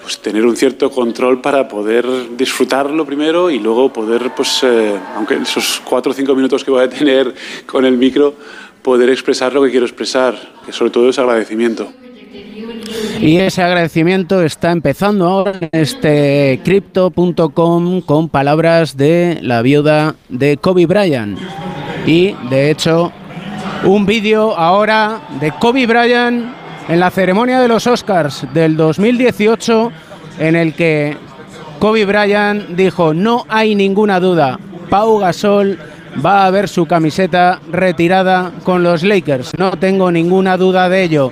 pues, 0.02 0.20
tener 0.22 0.45
un 0.45 0.56
cierto 0.56 0.90
control 0.90 1.42
para 1.42 1.68
poder 1.68 2.06
disfrutarlo 2.38 3.06
primero 3.06 3.50
y 3.50 3.60
luego 3.60 3.92
poder, 3.92 4.32
pues, 4.34 4.62
eh, 4.64 4.94
aunque 5.18 5.36
esos 5.36 5.82
cuatro 5.84 6.14
o 6.14 6.16
cinco 6.16 6.34
minutos 6.34 6.64
que 6.64 6.72
voy 6.72 6.84
a 6.84 6.88
tener 6.90 7.34
con 7.66 7.84
el 7.84 7.98
micro, 7.98 8.36
poder 8.84 9.10
expresar 9.10 9.53
lo 9.53 9.64
que 9.64 9.72
quiero 9.72 9.86
expresar, 9.86 10.36
que 10.66 10.72
sobre 10.72 10.92
todo 10.92 11.10
es 11.10 11.18
agradecimiento. 11.18 11.92
Y 13.20 13.38
ese 13.38 13.64
agradecimiento 13.64 14.42
está 14.44 14.72
empezando 14.72 15.28
ahora 15.28 15.53
en 15.60 15.70
este 15.72 16.60
crypto.com 16.64 18.02
con 18.02 18.30
palabras 18.30 18.98
de 18.98 19.40
la 19.42 19.62
viuda 19.62 20.16
de 20.30 20.58
Kobe 20.58 20.86
Bryant. 20.86 21.40
Y 22.06 22.36
de 22.50 22.70
hecho, 22.70 23.14
un 23.86 24.06
vídeo 24.06 24.56
ahora 24.58 25.22
de 25.40 25.52
Kobe 25.52 25.88
Bryant 25.88 26.53
en 26.90 27.00
la 27.00 27.12
ceremonia 27.12 27.62
de 27.62 27.70
los 27.70 27.88
Oscars 27.88 28.45
del 28.53 28.76
2018 28.76 29.92
en 30.40 30.56
el 30.56 30.74
que 30.74 31.16
Kobe 31.80 32.06
Bryant 32.06 32.70
dijo, 32.70 33.14
no 33.14 33.45
hay 33.48 33.76
ninguna 33.76 34.20
duda, 34.20 34.60
Pau 34.90 35.20
Gasol 35.20 35.80
va 36.24 36.45
a 36.45 36.51
ver 36.51 36.67
su 36.67 36.85
camiseta 36.85 37.59
retirada 37.72 38.51
con 38.64 38.83
los 38.83 39.03
Lakers, 39.03 39.53
no 39.58 39.72
tengo 39.72 40.11
ninguna 40.11 40.58
duda 40.58 40.90
de 40.90 41.03
ello. 41.03 41.32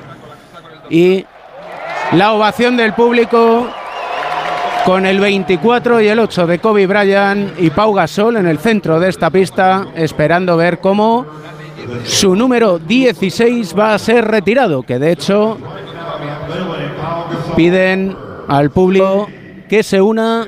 Y 0.89 1.25
la 2.13 2.33
ovación 2.33 2.75
del 2.77 2.93
público 2.93 3.67
con 4.85 5.05
el 5.05 5.19
24 5.19 6.01
y 6.01 6.07
el 6.07 6.19
8 6.19 6.47
de 6.47 6.59
Kobe 6.59 6.87
Bryant 6.87 7.59
y 7.59 7.69
Pau 7.69 7.93
Gasol 7.93 8.37
en 8.37 8.47
el 8.47 8.57
centro 8.57 8.99
de 8.99 9.09
esta 9.09 9.29
pista, 9.29 9.87
esperando 9.95 10.57
ver 10.57 10.79
cómo 10.79 11.25
su 12.03 12.35
número 12.35 12.79
16 12.79 13.77
va 13.77 13.93
a 13.93 13.99
ser 13.99 14.25
retirado, 14.25 14.83
que 14.83 14.99
de 14.99 15.11
hecho 15.11 15.57
piden 17.55 18.15
al 18.47 18.71
público 18.71 19.27
que 19.69 19.83
se 19.83 20.01
una 20.01 20.47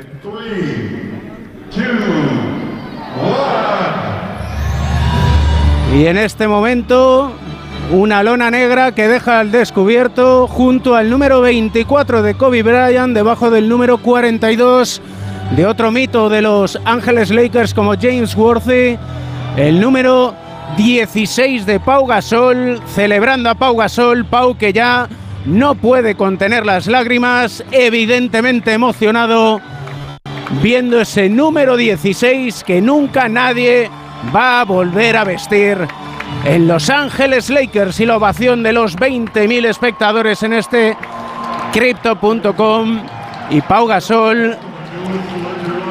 y 5.94 6.08
en 6.08 6.18
este 6.18 6.48
momento 6.48 7.32
una 7.92 8.24
lona 8.24 8.50
negra 8.50 8.96
que 8.96 9.08
deja 9.08 9.40
al 9.40 9.52
descubierto 9.52 10.48
junto 10.48 10.96
al 10.96 11.10
número 11.10 11.42
24 11.42 12.24
de 12.24 12.34
Kobe 12.34 12.64
Bryant 12.64 13.14
debajo 13.14 13.52
del 13.52 13.70
número 13.70 14.00
42 14.00 15.02
de 15.56 15.66
otro 15.68 15.92
mito 15.92 16.30
de 16.30 16.42
los 16.42 16.80
Ángeles 16.86 17.30
Lakers 17.30 17.76
como 17.76 17.94
James 17.94 18.36
Worthy, 18.36 18.98
el 19.56 19.80
número 19.80 20.34
16 20.78 21.68
de 21.68 21.80
Pau 21.80 22.08
Gasol, 22.08 22.82
celebrando 22.88 23.52
a 23.52 23.56
Pau 23.56 23.76
Gasol, 23.76 24.26
Pau 24.26 24.58
que 24.58 24.74
ya 24.74 25.08
no 25.46 25.76
puede 25.76 26.16
contener 26.16 26.66
las 26.66 26.88
lágrimas, 26.88 27.64
evidentemente 27.72 28.74
emocionado, 28.74 29.62
viendo 30.64 31.02
ese 31.02 31.30
número 31.30 31.78
16 31.78 32.64
que 32.64 32.82
nunca 32.82 33.30
nadie 33.30 33.92
va 34.34 34.61
a 34.61 34.66
volver 34.66 35.18
a 35.18 35.24
vestir 35.24 35.77
en 36.45 36.68
Los 36.68 36.90
Ángeles 36.90 37.50
Lakers 37.50 38.00
y 38.00 38.06
la 38.06 38.18
ovación 38.18 38.64
de 38.64 38.74
los 38.74 38.98
20.000 38.98 39.66
espectadores 39.66 40.43
en 40.43 40.53
este 40.53 40.98
crypto.com 41.72 43.02
y 43.50 43.61
Pau 43.61 43.88
Gasol 43.88 44.58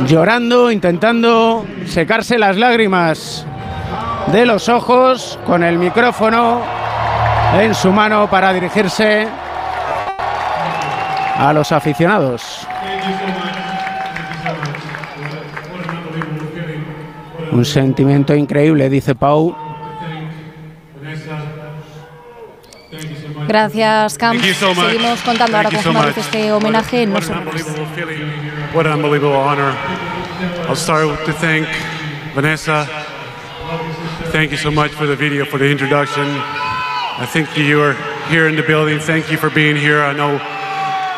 llorando, 0.06 0.70
intentando 0.70 1.64
secarse 1.86 2.38
las 2.38 2.56
lágrimas 2.56 3.46
de 4.32 4.46
los 4.46 4.68
ojos 4.68 5.38
con 5.46 5.62
el 5.62 5.78
micrófono 5.78 6.62
en 7.58 7.74
su 7.74 7.92
mano 7.92 8.28
para 8.30 8.52
dirigirse 8.52 9.28
a 11.36 11.52
los 11.52 11.72
aficionados. 11.72 12.66
Un 17.52 17.64
sentimiento 17.64 18.34
increíble, 18.34 18.88
dice 18.88 19.14
Pau. 19.14 19.54
Gracias, 23.46 24.16
Cam. 24.16 24.38
So. 24.54 24.74
Seguimos 24.74 25.20
contando 25.20 25.56
ahora 25.56 25.68
Thank 25.68 25.84
con 25.84 25.94
you 25.94 26.12
so 26.12 26.20
este 26.20 26.52
homenaje 26.52 27.02
en 27.02 27.12
What 27.12 27.24
No 28.74 28.80
an 28.80 28.92
unbelievable 28.94 29.36
honor. 29.36 29.74
I'll 30.68 30.76
start 30.76 31.06
with 31.06 31.24
to 31.26 31.32
thank 31.32 31.66
Vanessa. 32.34 32.86
Thank 34.32 34.50
you 34.50 34.56
so 34.56 34.70
much 34.70 34.92
for 34.92 35.06
the 35.06 35.16
video, 35.16 35.44
for 35.44 35.58
the 35.58 35.70
introduction. 35.70 36.24
I 37.18 37.26
think 37.26 37.48
you 37.56 37.82
are 37.82 37.94
here 38.30 38.48
in 38.48 38.56
the 38.56 38.62
building. 38.62 38.98
Thank 38.98 39.30
you 39.30 39.36
for 39.36 39.50
being 39.50 39.76
here. 39.76 40.02
I 40.02 40.14
know 40.14 40.40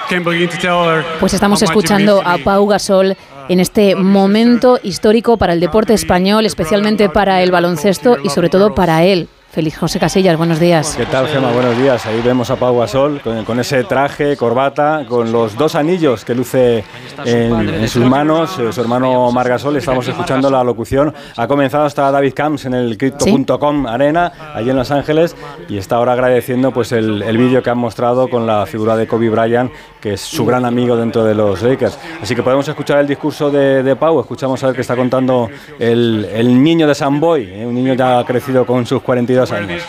can't 0.09 0.25
begin 0.25 0.49
to 0.49 0.59
tell 0.59 0.85
her 0.85 1.05
Pues 1.21 1.33
estamos 1.33 1.63
escuchando 1.63 2.23
a. 2.25 2.39
Pau 2.39 2.67
Gasol 2.67 3.17
en 3.49 3.61
este 3.61 3.95
momento 3.95 4.79
histórico 4.83 5.37
para 5.37 5.53
el 5.53 5.61
deporte 5.61 5.95
español, 5.95 6.47
especialmente 6.47 7.09
para 7.09 7.43
el 7.43 7.51
baloncesto 7.51 8.17
y 8.23 8.31
sobre 8.31 8.49
todo 8.49 8.75
para 8.75 9.05
él. 9.05 9.29
Feliz 9.55 9.78
José 9.78 10.00
Casillas, 10.00 10.36
buenos 10.36 10.58
días. 10.58 10.97
¿Qué 10.97 11.07
tal, 11.07 11.28
Gema? 11.28 11.52
Buenos 11.52 11.78
días. 11.78 12.05
Ahí 12.07 12.20
vemos 12.24 12.50
a 12.50 12.57
Pau 12.57 12.76
Gasol 12.76 13.20
con, 13.20 13.44
con 13.44 13.60
ese 13.60 13.84
traje, 13.84 14.36
corbata, 14.36 15.05
con 15.08 15.31
los 15.31 15.57
dos 15.57 15.76
anillos 15.76 16.24
que 16.24 16.34
luce 16.34 16.83
en, 17.24 17.68
en 17.68 17.89
sus 17.89 18.05
manos. 18.05 18.58
eh, 18.58 18.73
su 18.73 18.81
hermano 18.81 19.31
Mar 19.31 19.49
Gasol, 19.49 19.76
estamos 19.76 20.08
escuchando 20.08 20.50
la 20.50 20.65
locución. 20.65 21.15
Ha 21.36 21.47
comenzado 21.47 21.84
hasta 21.84 22.10
David 22.10 22.33
Camps 22.34 22.65
en 22.65 22.74
el 22.74 22.99
Crypto.com 22.99 23.86
Arena, 23.86 24.33
allí 24.57 24.70
en 24.70 24.76
Los 24.76 24.91
Ángeles, 24.91 25.36
y 25.68 25.78
está 25.78 25.97
ahora 25.97 26.15
agradeciendo 26.15 26.73
pues, 26.73 26.91
el, 26.91 27.23
el 27.23 27.39
vídeo 27.39 27.62
que 27.62 27.70
han 27.70 27.78
mostrado 27.78 28.28
con 28.28 28.49
la 28.49 28.66
figura 28.66 28.97
de 28.97 29.07
Kobe 29.07 29.31
Bryant, 29.31 29.70
que 30.00 30.15
es 30.15 30.20
su 30.20 30.44
gran 30.44 30.65
amigo 30.65 30.97
dentro 30.97 31.23
de 31.23 31.36
los 31.36 31.62
Lakers. 31.62 31.97
Así 32.20 32.34
que 32.34 32.42
podemos 32.42 32.66
escuchar 32.66 32.99
el 32.99 33.07
discurso 33.07 33.52
de, 33.52 33.84
de 33.84 33.94
Pau, 33.94 34.18
escuchamos 34.18 34.60
a 34.65 34.66
ver 34.66 34.74
qué 34.74 34.81
está 34.81 34.97
contando 34.97 35.49
el, 35.78 36.28
el 36.34 36.60
niño 36.60 36.89
de 36.89 36.94
San 36.97 37.20
Boy, 37.20 37.49
eh, 37.52 37.65
un 37.65 37.74
niño 37.74 37.94
ya 37.94 38.24
crecido 38.24 38.66
con 38.66 38.84
sus 38.84 39.00
42 39.00 39.44
años. 39.53 39.83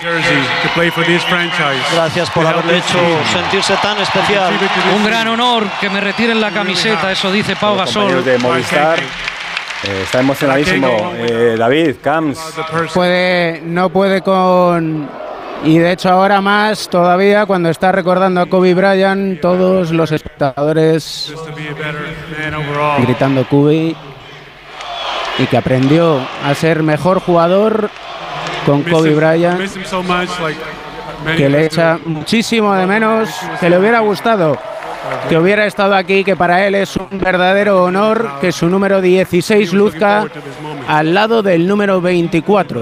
Gracias 1.94 2.30
por 2.32 2.46
haberle 2.46 2.78
hecho 2.78 3.00
sentirse 3.32 3.76
tan 3.82 3.98
especial. 4.00 4.54
Un 4.96 5.06
gran 5.06 5.28
honor 5.28 5.64
que 5.80 5.90
me 5.90 6.02
retiren 6.02 6.40
la 6.40 6.52
camiseta, 6.52 7.12
eso 7.12 7.32
dice 7.32 7.56
Pau 7.56 7.76
Gasol. 7.76 8.24
de 8.24 8.38
Movistar. 8.38 9.00
Eh, 9.00 10.02
está 10.04 10.20
emocionadísimo. 10.20 11.14
Eh, 11.18 11.56
David, 11.58 11.96
Camps. 12.02 12.40
Puede, 12.94 13.62
no 13.64 13.90
puede 13.90 14.22
con. 14.22 15.08
Y 15.64 15.78
de 15.78 15.92
hecho, 15.94 16.10
ahora 16.10 16.42
más 16.42 16.90
todavía, 16.90 17.46
cuando 17.46 17.70
está 17.70 17.92
recordando 17.92 18.42
a 18.42 18.46
Kobe 18.48 18.74
Bryant, 18.74 19.40
todos 19.42 19.92
los 19.92 20.12
espectadores 20.12 21.34
gritando 23.00 23.48
Kobe 23.48 23.96
y 25.38 25.46
que 25.48 25.58
aprendió 25.58 26.20
a 26.44 26.54
ser 26.54 26.84
mejor 26.84 27.20
jugador 27.20 27.90
con 28.66 28.84
Kobe 28.84 29.14
Bryant, 29.14 29.60
Miss 29.60 29.76
him 29.76 29.84
so 29.86 30.02
much, 30.04 30.30
like 30.42 30.58
many 31.24 31.38
que 31.38 31.50
le 31.50 31.66
echa 31.66 32.00
muchísimo 32.06 32.74
de 32.74 32.86
menos, 32.86 33.30
que 33.60 33.70
le 33.70 33.78
hubiera 33.80 34.00
gustado 34.00 34.58
que 35.30 35.38
hubiera 35.38 35.66
estado 35.68 35.94
aquí, 35.96 36.24
que 36.24 36.36
para 36.36 36.66
él 36.66 36.74
es 36.74 36.96
un 36.98 37.08
verdadero 37.20 37.84
honor 37.84 38.28
que 38.42 38.52
su 38.52 38.68
número 38.68 39.02
16 39.02 39.72
luzca 39.74 40.26
al 40.88 41.14
lado 41.14 41.44
del 41.44 41.68
número 41.68 42.02
24. 42.02 42.82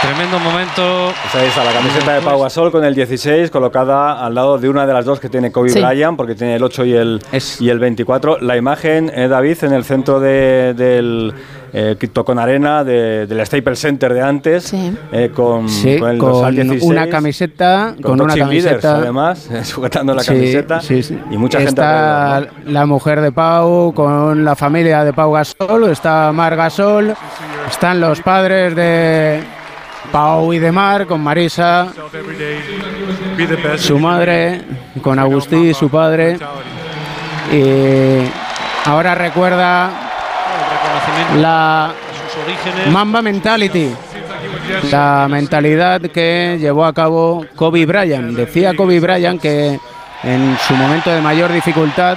Tremendo 0.00 0.38
momento. 0.40 1.10
Esa 1.28 1.44
es 1.44 1.56
a 1.58 1.64
la 1.64 1.72
camiseta 1.72 2.14
de 2.14 2.20
Pau 2.22 2.40
Gasol 2.42 2.72
con 2.72 2.82
el 2.84 2.92
16 2.94 3.50
colocada 3.50 4.24
al 4.24 4.34
lado 4.34 4.58
de 4.58 4.68
una 4.68 4.84
de 4.84 4.92
las 4.92 5.04
dos 5.04 5.20
que 5.20 5.28
tiene 5.28 5.52
Kobe 5.52 5.68
Sí. 5.68 5.80
Bryant, 5.80 6.16
porque 6.16 6.34
tiene 6.34 6.56
el 6.56 6.62
8 6.62 6.84
y 6.86 6.94
el, 6.94 7.22
y 7.60 7.68
el 7.68 7.78
24. 7.78 8.38
La 8.40 8.56
imagen, 8.56 9.12
eh, 9.14 9.28
David, 9.28 9.58
en 9.62 9.72
el 9.74 9.84
centro 9.84 10.18
de- 10.18 10.74
del 10.74 11.32
eh, 11.72 11.96
Cryptocon 11.98 12.38
Arena, 12.38 12.84
de- 12.84 13.26
del 13.26 13.46
Staples 13.46 13.78
Center 13.78 14.12
de 14.12 14.20
antes, 14.20 14.72
eh, 15.12 15.30
con, 15.34 15.68
Sí, 15.68 15.98
con 15.98 16.10
el 16.10 16.18
con 16.18 16.32
dorsal 16.32 16.54
16. 16.54 16.82
una 16.82 17.08
camiseta, 17.08 17.92
con, 17.96 18.02
con 18.02 18.20
una 18.20 18.34
Toxic 18.34 18.46
Leaders, 18.48 18.70
camiseta. 18.82 18.96
además, 18.96 19.48
sujetando 19.64 20.14
la 20.14 20.22
Sí, 20.22 20.28
camiseta. 20.28 20.80
sí, 20.80 21.02
sí. 21.02 21.18
Y 21.30 21.36
mucha 21.38 21.58
gente 21.58 21.70
está 21.70 22.46
la 22.66 22.86
mujer 22.86 23.20
de 23.22 23.32
Pau 23.32 23.92
con 23.94 24.44
la 24.44 24.54
familia 24.54 25.02
de 25.04 25.12
Pau 25.12 25.32
Gasol, 25.32 25.90
está 25.90 26.30
Mar 26.32 26.56
Gasol, 26.56 27.14
están 27.70 28.00
los 28.00 28.20
padres 28.20 28.76
de 28.76 29.40
Pau 30.10 30.52
y 30.52 30.58
de 30.58 30.72
Mar 30.72 31.06
con 31.06 31.22
Marisa, 31.22 31.88
su 33.78 33.98
madre, 33.98 34.60
con 35.00 35.18
Agustí, 35.18 35.72
su 35.72 35.88
padre. 35.88 36.36
Y 37.52 38.24
ahora 38.88 39.14
recuerda 39.14 40.01
la 41.40 41.92
Mamba 42.90 43.22
Mentality, 43.22 43.90
la 44.90 45.26
mentalidad 45.30 46.00
que 46.00 46.58
llevó 46.60 46.84
a 46.84 46.92
cabo 46.92 47.44
Kobe 47.54 47.86
Bryant. 47.86 48.36
Decía 48.36 48.74
Kobe 48.74 49.00
Bryant 49.00 49.40
que 49.40 49.78
en 50.24 50.56
su 50.66 50.74
momento 50.74 51.10
de 51.10 51.20
mayor 51.20 51.52
dificultad 51.52 52.16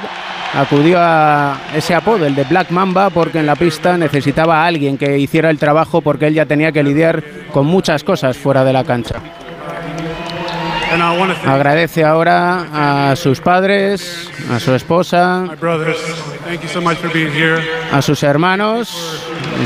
acudió 0.53 0.97
a 0.99 1.57
ese 1.75 1.93
apodo, 1.93 2.25
el 2.25 2.35
de 2.35 2.43
Black 2.45 2.71
Mamba, 2.71 3.09
porque 3.09 3.39
en 3.39 3.45
la 3.45 3.55
pista 3.55 3.97
necesitaba 3.97 4.63
a 4.63 4.67
alguien 4.67 4.97
que 4.97 5.17
hiciera 5.17 5.49
el 5.49 5.59
trabajo 5.59 6.01
porque 6.01 6.27
él 6.27 6.33
ya 6.33 6.45
tenía 6.45 6.71
que 6.71 6.83
lidiar 6.83 7.23
con 7.51 7.65
muchas 7.65 8.03
cosas 8.03 8.37
fuera 8.37 8.63
de 8.63 8.73
la 8.73 8.83
cancha. 8.83 9.15
Agradece 11.45 12.05
ahora 12.05 13.09
a 13.11 13.15
sus 13.15 13.41
padres, 13.41 14.29
a 14.49 14.59
su 14.59 14.73
esposa, 14.73 15.45
my 16.45 16.51
brothers. 16.51 16.59
Thank 16.59 16.63
you 16.63 16.69
so 16.69 16.81
much 16.81 16.97
for 16.97 17.09
being 17.11 17.31
here. 17.31 17.61
a 17.91 18.01
sus 18.01 18.23
hermanos, 18.23 19.21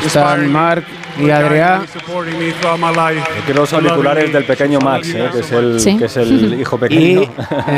están 0.06 0.52
Mark 0.52 0.84
y 1.20 1.30
Adrián. 1.30 1.84
Aquí 3.44 3.54
los 3.54 3.74
auriculares 3.74 4.32
del 4.32 4.46
pequeño 4.46 4.80
Max, 4.80 5.10
eh, 5.14 5.30
que, 5.32 5.40
es 5.40 5.52
el, 5.52 5.80
Sí. 5.80 5.98
que 5.98 6.06
es 6.06 6.18
el 6.18 6.54
hijo 6.62 6.78
pequeño. 6.78 7.22
Y 7.22 7.30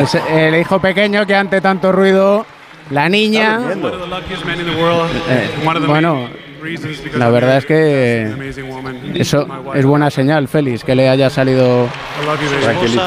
es 0.01 0.15
el 0.29 0.55
hijo 0.55 0.79
pequeño 0.79 1.25
que 1.25 1.35
ante 1.35 1.61
tanto 1.61 1.91
ruido, 1.91 2.45
la 2.91 3.09
niña. 3.09 3.59
Eh, 5.29 5.49
bueno, 5.87 6.29
la 7.15 7.29
verdad 7.29 7.57
es 7.57 7.65
que 7.65 8.51
eso 9.15 9.47
es 9.73 9.85
buena 9.85 10.11
señal, 10.11 10.47
Félix, 10.47 10.83
que 10.83 10.93
le 10.95 11.09
haya 11.09 11.29
salido. 11.29 11.87
Tranquilito, 12.61 13.03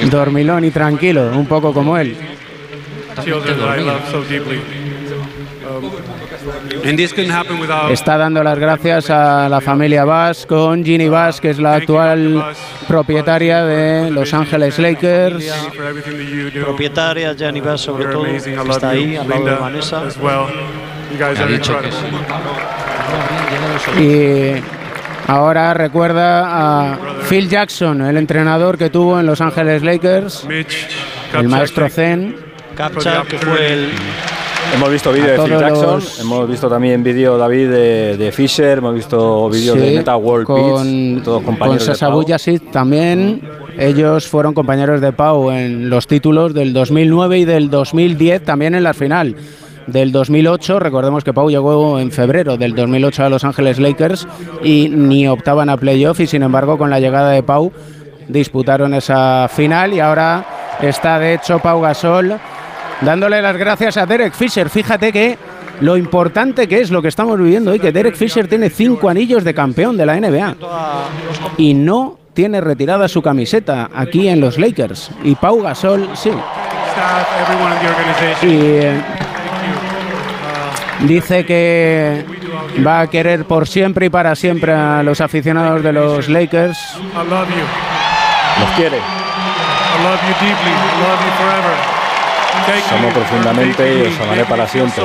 ¿no? 0.00 0.08
dormilón 0.10 0.64
y 0.64 0.70
tranquilo, 0.70 1.30
un 1.34 1.46
poco 1.46 1.72
como 1.72 1.96
él. 1.96 2.16
Está 7.90 8.16
dando 8.16 8.42
las 8.42 8.58
gracias 8.58 9.10
a 9.10 9.48
la 9.48 9.60
familia 9.60 10.04
Bass 10.04 10.46
con 10.46 10.84
Ginny 10.84 11.08
Bass, 11.08 11.40
que 11.40 11.50
es 11.50 11.58
la 11.58 11.74
actual 11.74 12.54
propietaria 12.88 13.64
de 13.64 14.10
Los 14.10 14.32
Ángeles 14.34 14.78
Lakers. 14.78 15.44
Propietaria, 16.60 17.34
Gianni 17.34 17.60
Bass 17.60 17.80
sobre 17.82 18.06
todo, 18.06 18.24
que 18.24 18.36
está 18.36 18.90
ahí 18.90 19.16
al 19.16 19.28
lado 19.28 19.44
de 19.44 19.54
Vanessa. 19.54 20.02
Ha 20.02 21.46
dicho 21.46 21.78
que 21.78 21.88
incredible. 23.96 24.58
Y 24.58 24.62
Ahora 25.26 25.72
recuerda 25.72 26.90
a 26.92 26.98
Phil 27.28 27.48
Jackson, 27.48 28.02
el 28.02 28.16
entrenador 28.16 28.76
que 28.76 28.90
tuvo 28.90 29.20
en 29.20 29.26
Los 29.26 29.40
Ángeles 29.40 29.82
Lakers, 29.82 30.46
el 31.32 31.48
maestro 31.48 31.88
Zen. 31.88 32.36
Kapchak, 32.76 33.28
que 33.28 33.38
fue 33.38 33.72
el 33.72 33.92
Hemos 34.74 34.90
visto 34.90 35.12
vídeo 35.12 35.32
de 35.32 35.38
Phil 35.38 35.58
Jackson, 35.58 35.94
los- 35.94 36.20
hemos 36.20 36.48
visto 36.48 36.68
también 36.68 37.02
vídeo, 37.02 37.36
David, 37.36 37.68
de, 37.70 38.16
de 38.16 38.32
Fisher, 38.32 38.78
hemos 38.78 38.94
visto 38.94 39.48
vídeos 39.50 39.76
de 39.78 39.90
Sí, 39.90 39.96
Meta 39.96 40.16
World 40.16 40.46
con, 40.46 40.56
Beats, 41.14 41.24
todos 41.24 41.42
con 41.42 41.54
compañeros 41.54 41.86
de 41.86 41.92
Sasa 41.94 42.08
Pau. 42.08 42.20
Vujacic 42.22 42.70
también. 42.70 43.42
Ellos 43.78 44.26
fueron 44.26 44.54
compañeros 44.54 45.00
de 45.00 45.12
Pau 45.12 45.50
en 45.50 45.88
los 45.90 46.06
títulos 46.06 46.54
del 46.54 46.72
2009 46.72 47.38
y 47.40 47.44
del 47.44 47.70
2010, 47.70 48.44
también 48.44 48.74
en 48.74 48.82
la 48.84 48.94
final. 48.94 49.36
Del 49.86 50.10
2008, 50.12 50.78
recordemos 50.78 51.24
que 51.24 51.32
Pau 51.34 51.50
llegó 51.50 51.98
en 51.98 52.10
febrero 52.12 52.56
del 52.56 52.74
2008 52.74 53.24
a 53.24 53.28
Los 53.28 53.44
Ángeles 53.44 53.78
Lakers 53.78 54.26
y 54.62 54.88
ni 54.88 55.26
optaban 55.28 55.68
a 55.68 55.76
playoff 55.76 56.20
y 56.20 56.26
sin 56.26 56.42
embargo 56.42 56.78
con 56.78 56.88
la 56.88 57.00
llegada 57.00 57.30
de 57.30 57.42
Pau 57.42 57.72
disputaron 58.28 58.94
esa 58.94 59.48
final 59.52 59.92
y 59.92 59.98
ahora 60.00 60.76
está 60.80 61.18
de 61.18 61.34
hecho 61.34 61.58
Pau 61.58 61.80
Gasol 61.80 62.34
dándole 63.04 63.42
las 63.42 63.56
gracias 63.56 63.96
a 63.96 64.06
Derek 64.06 64.32
Fisher. 64.32 64.68
Fíjate 64.68 65.12
que 65.12 65.38
lo 65.80 65.96
importante 65.96 66.68
que 66.68 66.80
es 66.80 66.90
lo 66.90 67.02
que 67.02 67.08
estamos 67.08 67.38
viviendo 67.38 67.72
hoy, 67.72 67.80
que 67.80 67.92
Derek 67.92 68.14
Fisher 68.14 68.46
tiene 68.48 68.70
cinco 68.70 69.08
anillos 69.08 69.44
de 69.44 69.54
campeón 69.54 69.96
de 69.96 70.06
la 70.06 70.18
NBA 70.20 70.56
y 71.56 71.74
no 71.74 72.18
tiene 72.34 72.60
retirada 72.60 73.08
su 73.08 73.20
camiseta 73.20 73.90
aquí 73.94 74.28
en 74.28 74.40
los 74.40 74.58
Lakers. 74.58 75.10
Y 75.24 75.34
Pau 75.34 75.60
Gasol 75.60 76.08
sí. 76.14 76.30
Y 78.42 78.46
eh, 78.46 79.00
dice 81.00 81.44
que 81.44 82.24
va 82.86 83.00
a 83.00 83.06
querer 83.08 83.44
por 83.44 83.66
siempre 83.66 84.06
y 84.06 84.10
para 84.10 84.34
siempre 84.36 84.72
a 84.72 85.02
los 85.02 85.20
aficionados 85.20 85.82
de 85.82 85.92
los 85.92 86.28
Lakers. 86.28 86.78
I 86.96 87.28
love 87.28 87.48
you. 87.48 88.60
Nos 88.60 88.70
quiere. 88.76 88.98
Os 92.62 92.92
amo 92.92 93.08
profundamente 93.08 93.98
y 93.98 94.02
os 94.02 94.20
amaré 94.20 94.44
para 94.44 94.66
siempre. 94.68 95.04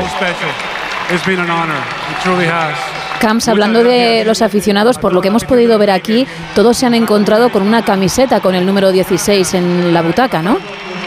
Camps, 3.19 3.47
hablando 3.47 3.83
de 3.83 4.23
los 4.25 4.41
aficionados, 4.43 4.99
por 4.99 5.11
lo 5.11 5.21
que 5.21 5.29
hemos 5.29 5.43
podido 5.43 5.79
ver 5.79 5.89
aquí, 5.89 6.27
todos 6.53 6.77
se 6.77 6.85
han 6.85 6.93
encontrado 6.93 7.49
con 7.49 7.63
una 7.63 7.83
camiseta 7.83 8.41
con 8.41 8.53
el 8.53 8.65
número 8.65 8.91
16 8.91 9.55
en 9.55 9.93
la 9.93 10.03
butaca, 10.03 10.41
¿no? 10.41 10.57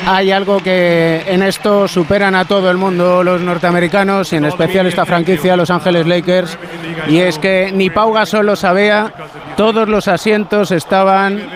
Hay 0.06 0.32
algo 0.32 0.60
que 0.60 1.22
en 1.26 1.42
esto 1.42 1.86
superan 1.86 2.34
a 2.34 2.46
todo 2.46 2.70
el 2.70 2.78
mundo 2.78 3.22
los 3.22 3.40
norteamericanos 3.42 4.32
y 4.32 4.36
en 4.36 4.46
especial 4.46 4.86
esta 4.86 5.04
franquicia, 5.04 5.56
Los 5.56 5.70
Ángeles 5.70 6.06
Lakers, 6.06 6.58
y 7.06 7.18
es 7.18 7.38
que 7.38 7.70
ni 7.72 7.90
Pau 7.90 8.12
Gasol 8.12 8.46
lo 8.46 8.56
sabía, 8.56 9.12
todos 9.56 9.88
los 9.88 10.08
asientos 10.08 10.72
estaban 10.72 11.48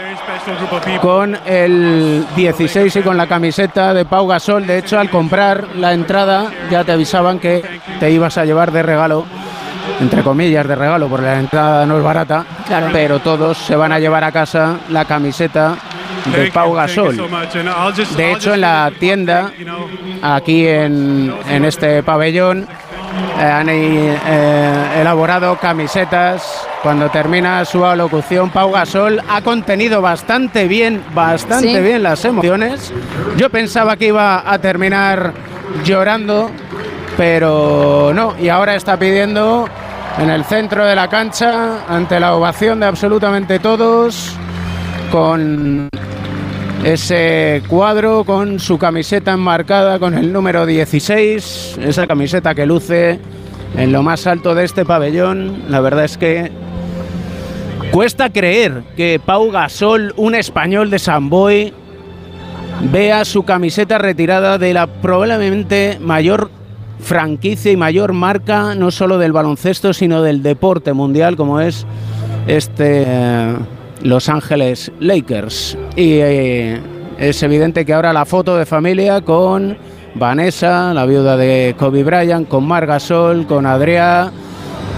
con 1.00 1.38
el 1.46 2.26
16 2.36 2.96
y 2.96 3.02
con 3.02 3.16
la 3.16 3.26
camiseta 3.26 3.94
de 3.94 4.04
Pau 4.04 4.26
Gasol. 4.26 4.66
De 4.66 4.78
hecho, 4.78 4.98
al 4.98 5.10
comprar 5.10 5.68
la 5.76 5.92
entrada 5.92 6.50
ya 6.70 6.84
te 6.84 6.92
avisaban 6.92 7.38
que 7.38 7.62
te 8.00 8.10
ibas 8.10 8.38
a 8.38 8.44
llevar 8.44 8.72
de 8.72 8.82
regalo 8.82 9.24
entre 10.00 10.22
comillas 10.22 10.66
de 10.66 10.74
regalo, 10.74 11.08
porque 11.08 11.26
la 11.26 11.38
entrada 11.38 11.86
no 11.86 11.98
es 11.98 12.04
barata, 12.04 12.44
pero 12.92 13.20
todos 13.20 13.58
se 13.58 13.76
van 13.76 13.92
a 13.92 13.98
llevar 13.98 14.24
a 14.24 14.32
casa 14.32 14.78
la 14.88 15.04
camiseta 15.04 15.76
de 16.34 16.50
Pau 16.50 16.72
Gasol. 16.72 17.16
De 18.16 18.32
hecho, 18.32 18.54
en 18.54 18.60
la 18.60 18.90
tienda, 18.98 19.52
aquí 20.22 20.66
en, 20.66 21.34
en 21.48 21.64
este 21.64 22.02
pabellón, 22.02 22.66
eh, 23.40 23.42
han 23.44 23.68
eh, 23.70 24.16
elaborado 25.00 25.56
camisetas. 25.56 26.66
Cuando 26.82 27.08
termina 27.10 27.64
su 27.64 27.84
alocución, 27.84 28.50
Pau 28.50 28.70
Gasol 28.70 29.20
ha 29.28 29.40
contenido 29.42 30.02
bastante 30.02 30.68
bien, 30.68 31.02
bastante 31.14 31.76
Sí. 31.76 31.80
bien 31.82 32.02
las 32.02 32.24
emociones. 32.24 32.92
Yo 33.36 33.48
pensaba 33.50 33.96
que 33.96 34.08
iba 34.08 34.50
a 34.50 34.58
terminar 34.58 35.32
llorando, 35.84 36.50
pero 37.16 38.12
no. 38.14 38.34
Y 38.38 38.48
ahora 38.50 38.74
está 38.74 38.98
pidiendo 38.98 39.66
en 40.18 40.28
el 40.30 40.44
centro 40.44 40.84
de 40.84 40.94
la 40.94 41.08
cancha, 41.08 41.84
ante 41.88 42.20
la 42.20 42.34
ovación 42.34 42.80
de 42.80 42.86
absolutamente 42.86 43.58
todos, 43.58 44.36
con 45.10 45.88
ese 46.84 47.62
cuadro 47.66 48.24
con 48.24 48.60
su 48.60 48.76
camiseta 48.76 49.32
enmarcada 49.32 49.98
con 49.98 50.12
el 50.12 50.32
número 50.32 50.66
16, 50.66 51.78
esa 51.80 52.06
camiseta 52.06 52.54
que 52.54 52.66
luce 52.66 53.18
en 53.76 53.90
lo 53.90 54.02
más 54.02 54.26
alto 54.26 54.54
de 54.54 54.64
este 54.64 54.84
pabellón. 54.84 55.64
La 55.70 55.80
verdad 55.80 56.04
es 56.04 56.18
que 56.18 56.52
cuesta 57.90 58.30
creer 58.30 58.82
que 58.96 59.18
Pau 59.24 59.50
Gasol, 59.50 60.12
un 60.16 60.34
español 60.34 60.90
de 60.90 60.98
San 60.98 61.30
Boy, 61.30 61.72
vea 62.92 63.24
su 63.24 63.44
camiseta 63.44 63.96
retirada 63.96 64.58
de 64.58 64.74
la 64.74 64.86
probablemente 64.86 65.98
mayor 66.02 66.50
franquicia 67.00 67.72
y 67.72 67.78
mayor 67.78 68.12
marca, 68.12 68.74
no 68.74 68.90
solo 68.90 69.16
del 69.16 69.32
baloncesto, 69.32 69.94
sino 69.94 70.22
del 70.22 70.42
deporte 70.42 70.92
mundial, 70.92 71.36
como 71.36 71.60
es 71.60 71.86
este 72.46 73.04
eh, 73.06 73.56
Los 74.02 74.28
Ángeles 74.28 74.92
Lakers. 75.00 75.78
Y 75.96 76.18
eh, 76.20 76.80
es 77.18 77.42
evidente 77.42 77.84
que 77.84 77.94
ahora 77.94 78.12
la 78.12 78.24
foto 78.24 78.56
de 78.56 78.66
familia 78.66 79.20
con 79.20 79.76
Vanessa, 80.14 80.94
la 80.94 81.06
viuda 81.06 81.36
de 81.36 81.74
Kobe 81.78 82.04
Bryant, 82.04 82.48
con 82.48 82.66
Margasol, 82.66 83.46
con 83.46 83.66
Adrià, 83.66 84.30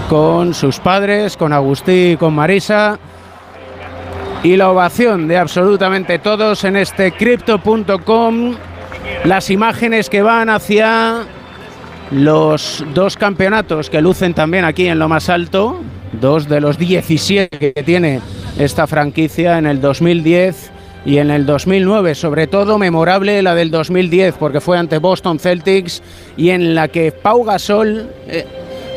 con 0.09 0.53
sus 0.53 0.79
padres, 0.79 1.37
con 1.37 1.53
Agustí 1.53 2.11
y 2.11 2.17
con 2.17 2.33
Marisa. 2.33 2.99
Y 4.43 4.55
la 4.55 4.69
ovación 4.69 5.27
de 5.27 5.37
absolutamente 5.37 6.19
todos 6.19 6.63
en 6.63 6.77
este 6.77 7.11
crypto.com. 7.11 8.55
Las 9.23 9.49
imágenes 9.49 10.09
que 10.09 10.21
van 10.21 10.49
hacia 10.49 11.23
los 12.11 12.85
dos 12.93 13.17
campeonatos 13.17 13.89
que 13.89 14.01
lucen 14.01 14.33
también 14.33 14.63
aquí 14.63 14.87
en 14.87 14.99
lo 14.99 15.09
más 15.09 15.29
alto, 15.29 15.81
dos 16.13 16.47
de 16.47 16.61
los 16.61 16.77
17 16.77 17.57
que 17.57 17.83
tiene 17.83 18.21
esta 18.59 18.87
franquicia 18.87 19.57
en 19.57 19.65
el 19.67 19.79
2010 19.81 20.71
y 21.05 21.19
en 21.19 21.29
el 21.31 21.45
2009, 21.45 22.15
sobre 22.15 22.47
todo 22.47 22.77
memorable 22.77 23.41
la 23.41 23.55
del 23.55 23.71
2010 23.71 24.35
porque 24.39 24.61
fue 24.61 24.77
ante 24.77 24.97
Boston 24.97 25.39
Celtics 25.39 26.01
y 26.35 26.49
en 26.49 26.73
la 26.73 26.87
que 26.87 27.11
Pau 27.11 27.43
Gasol 27.43 28.09
eh, 28.27 28.45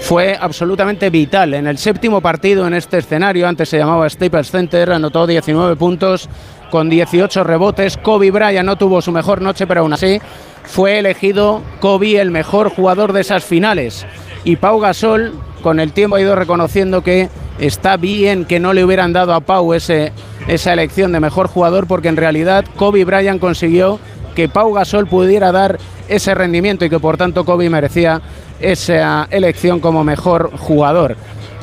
fue 0.00 0.36
absolutamente 0.40 1.10
vital. 1.10 1.54
En 1.54 1.66
el 1.66 1.78
séptimo 1.78 2.20
partido 2.20 2.66
en 2.66 2.74
este 2.74 2.98
escenario, 2.98 3.46
antes 3.46 3.68
se 3.68 3.78
llamaba 3.78 4.08
Staples 4.08 4.50
Center, 4.50 4.90
anotó 4.92 5.26
19 5.26 5.76
puntos 5.76 6.28
con 6.70 6.88
18 6.88 7.44
rebotes, 7.44 7.96
Kobe 7.98 8.30
Bryant 8.30 8.66
no 8.66 8.76
tuvo 8.76 9.02
su 9.02 9.12
mejor 9.12 9.42
noche, 9.42 9.66
pero 9.66 9.82
aún 9.82 9.92
así 9.92 10.20
fue 10.64 10.98
elegido 10.98 11.62
Kobe 11.80 12.20
el 12.20 12.30
mejor 12.30 12.70
jugador 12.70 13.12
de 13.12 13.20
esas 13.20 13.44
finales. 13.44 14.06
Y 14.44 14.56
Pau 14.56 14.80
Gasol, 14.80 15.34
con 15.60 15.80
el 15.80 15.92
tiempo 15.92 16.16
ha 16.16 16.20
ido 16.20 16.34
reconociendo 16.34 17.02
que 17.02 17.28
está 17.58 17.96
bien 17.96 18.44
que 18.44 18.60
no 18.60 18.72
le 18.72 18.84
hubieran 18.84 19.12
dado 19.12 19.34
a 19.34 19.40
Pau 19.40 19.74
ese, 19.74 20.12
esa 20.48 20.72
elección 20.72 21.12
de 21.12 21.20
mejor 21.20 21.48
jugador, 21.48 21.86
porque 21.86 22.08
en 22.08 22.16
realidad 22.16 22.64
Kobe 22.76 23.04
Bryant 23.04 23.40
consiguió 23.40 23.98
que 24.34 24.48
Pau 24.48 24.72
Gasol 24.72 25.06
pudiera 25.06 25.52
dar 25.52 25.78
ese 26.08 26.34
rendimiento 26.34 26.84
y 26.84 26.90
que 26.90 26.98
por 26.98 27.16
tanto 27.16 27.44
Kobe 27.44 27.68
merecía 27.70 28.20
esa 28.60 29.28
elección 29.30 29.80
como 29.80 30.04
mejor 30.04 30.50
jugador. 30.56 31.16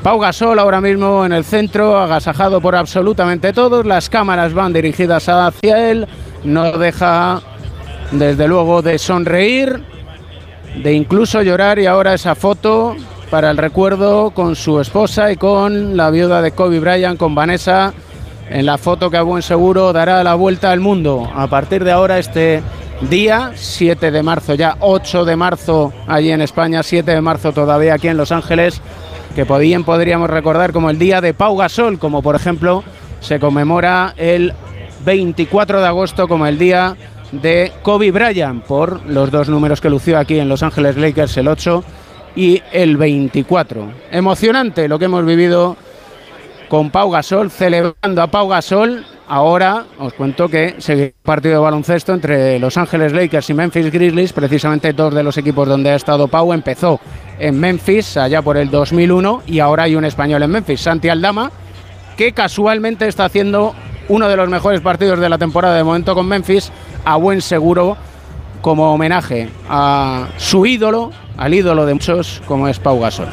Pau 0.04 0.20
Gasol 0.20 0.60
ahora 0.60 0.80
mismo 0.80 1.26
en 1.26 1.34
el 1.34 1.44
centro, 1.44 1.98
agasajado 1.98 2.62
por 2.62 2.76
absolutamente 2.76 3.52
todos, 3.52 3.86
las 3.86 4.10
cámaras 4.10 4.54
van 4.54 4.74
dirigidas 4.74 5.28
hacia 5.28 5.92
él, 5.92 6.08
no 6.44 6.78
deja 6.78 7.42
desde 8.12 8.48
luego 8.48 8.82
de 8.82 9.00
sonreír, 9.00 9.84
de 10.82 10.94
incluso 10.94 11.42
llorar. 11.42 11.80
Y 11.80 11.88
ahora 11.88 12.14
esa 12.14 12.36
foto 12.36 12.96
para 13.30 13.52
el 13.52 13.58
recuerdo 13.58 14.32
con 14.32 14.56
su 14.56 14.80
esposa 14.80 15.32
y 15.32 15.38
con 15.38 15.98
la 15.98 16.10
viuda 16.10 16.42
de 16.42 16.52
Kobe 16.52 16.80
Bryant, 16.80 17.20
con 17.20 17.36
Vanessa, 17.36 17.94
en 18.50 18.66
la 18.66 18.78
foto 18.78 19.10
que 19.10 19.18
a 19.18 19.22
buen 19.22 19.42
seguro 19.42 19.92
dará 19.92 20.24
la 20.24 20.36
vuelta 20.36 20.72
al 20.72 20.80
mundo. 20.80 21.30
A 21.36 21.48
partir 21.48 21.84
de 21.84 21.92
ahora 21.92 22.20
este 22.20 22.62
día, 23.10 23.52
7 23.56 24.12
de 24.12 24.24
marzo, 24.24 24.54
ya 24.54 24.78
8 24.80 25.26
de 25.26 25.36
marzo 25.36 25.94
allí 26.08 26.32
en 26.32 26.42
España, 26.42 26.84
7 26.84 27.12
de 27.12 27.22
marzo 27.22 27.52
todavía 27.52 27.96
aquí 27.96 28.08
en 28.08 28.18
Los 28.18 28.32
Ángeles, 28.32 28.82
que 29.36 29.46
podían, 29.46 29.84
podríamos 29.84 30.30
recordar 30.30 30.72
como 30.72 30.90
el 30.90 30.98
día 30.98 31.20
de 31.20 31.34
Pau 31.34 31.58
Gasol, 31.58 32.00
como 32.00 32.22
por 32.22 32.36
ejemplo 32.36 32.84
se 33.20 33.40
conmemora 33.40 34.14
el 34.18 34.54
24 35.06 35.82
de 35.82 35.88
agosto 35.88 36.28
como 36.28 36.48
el 36.48 36.58
día 36.58 36.96
de 37.32 37.74
Kobe 37.82 38.12
Bryant 38.12 38.64
por 38.64 39.06
los 39.06 39.32
dos 39.32 39.50
números 39.50 39.82
que 39.82 39.90
lució 39.90 40.18
aquí 40.18 40.40
en 40.40 40.50
Los 40.50 40.64
Ángeles 40.64 40.98
Lakers, 40.98 41.36
el 41.38 41.50
8 41.50 41.84
y 42.38 42.62
el 42.72 42.98
24. 42.98 43.92
Emocionante 44.12 44.88
lo 44.88 45.00
que 45.00 45.06
hemos 45.06 45.26
vivido 45.26 45.76
con 46.70 46.92
Pau 46.92 47.10
Gasol, 47.10 47.50
celebrando 47.50 48.22
a 48.22 48.28
Pau 48.28 48.48
Gasol. 48.48 49.04
Ahora 49.28 49.86
os 49.98 50.14
cuento 50.14 50.48
que 50.48 50.76
se 50.78 51.16
partido 51.24 51.56
de 51.56 51.62
baloncesto 51.62 52.14
entre 52.14 52.60
Los 52.60 52.78
Ángeles 52.78 53.12
Lakers 53.12 53.50
y 53.50 53.54
Memphis 53.56 53.92
Grizzlies, 53.92 54.32
precisamente 54.32 54.94
dos 54.94 55.14
de 55.14 55.24
los 55.24 55.38
equipos 55.38 55.68
donde 55.68 55.90
ha 55.90 55.96
estado 55.96 56.28
Pau. 56.28 56.54
Empezó 56.54 57.00
en 57.40 57.60
Memphis 57.60 58.16
allá 58.18 58.44
por 58.44 58.56
el 58.56 58.70
2001 58.70 59.42
y 59.48 59.60
ahora 59.60 59.84
hay 59.84 59.96
un 59.96 60.06
español 60.06 60.44
en 60.44 60.52
Memphis, 60.52 60.82
Santi 60.82 61.10
Aldama, 61.10 61.52
que 62.16 62.34
casualmente 62.34 63.08
está 63.08 63.26
haciendo 63.26 63.74
uno 64.10 64.30
de 64.30 64.38
los 64.38 64.48
mejores 64.48 64.80
partidos 64.80 65.20
de 65.20 65.28
la 65.28 65.40
temporada 65.40 65.76
de 65.76 65.84
momento 65.84 66.14
con 66.14 66.28
Memphis, 66.28 66.72
a 67.04 67.16
buen 67.16 67.42
seguro, 67.42 67.98
como 68.62 68.94
homenaje 68.94 69.50
a 69.70 70.28
su 70.38 70.66
ídolo, 70.66 71.12
al 71.38 71.54
ídolo 71.54 71.86
de 71.86 71.94
muchos, 71.94 72.42
como 72.48 72.68
es 72.68 72.80
Pau 72.80 73.00
Gasol. 73.00 73.28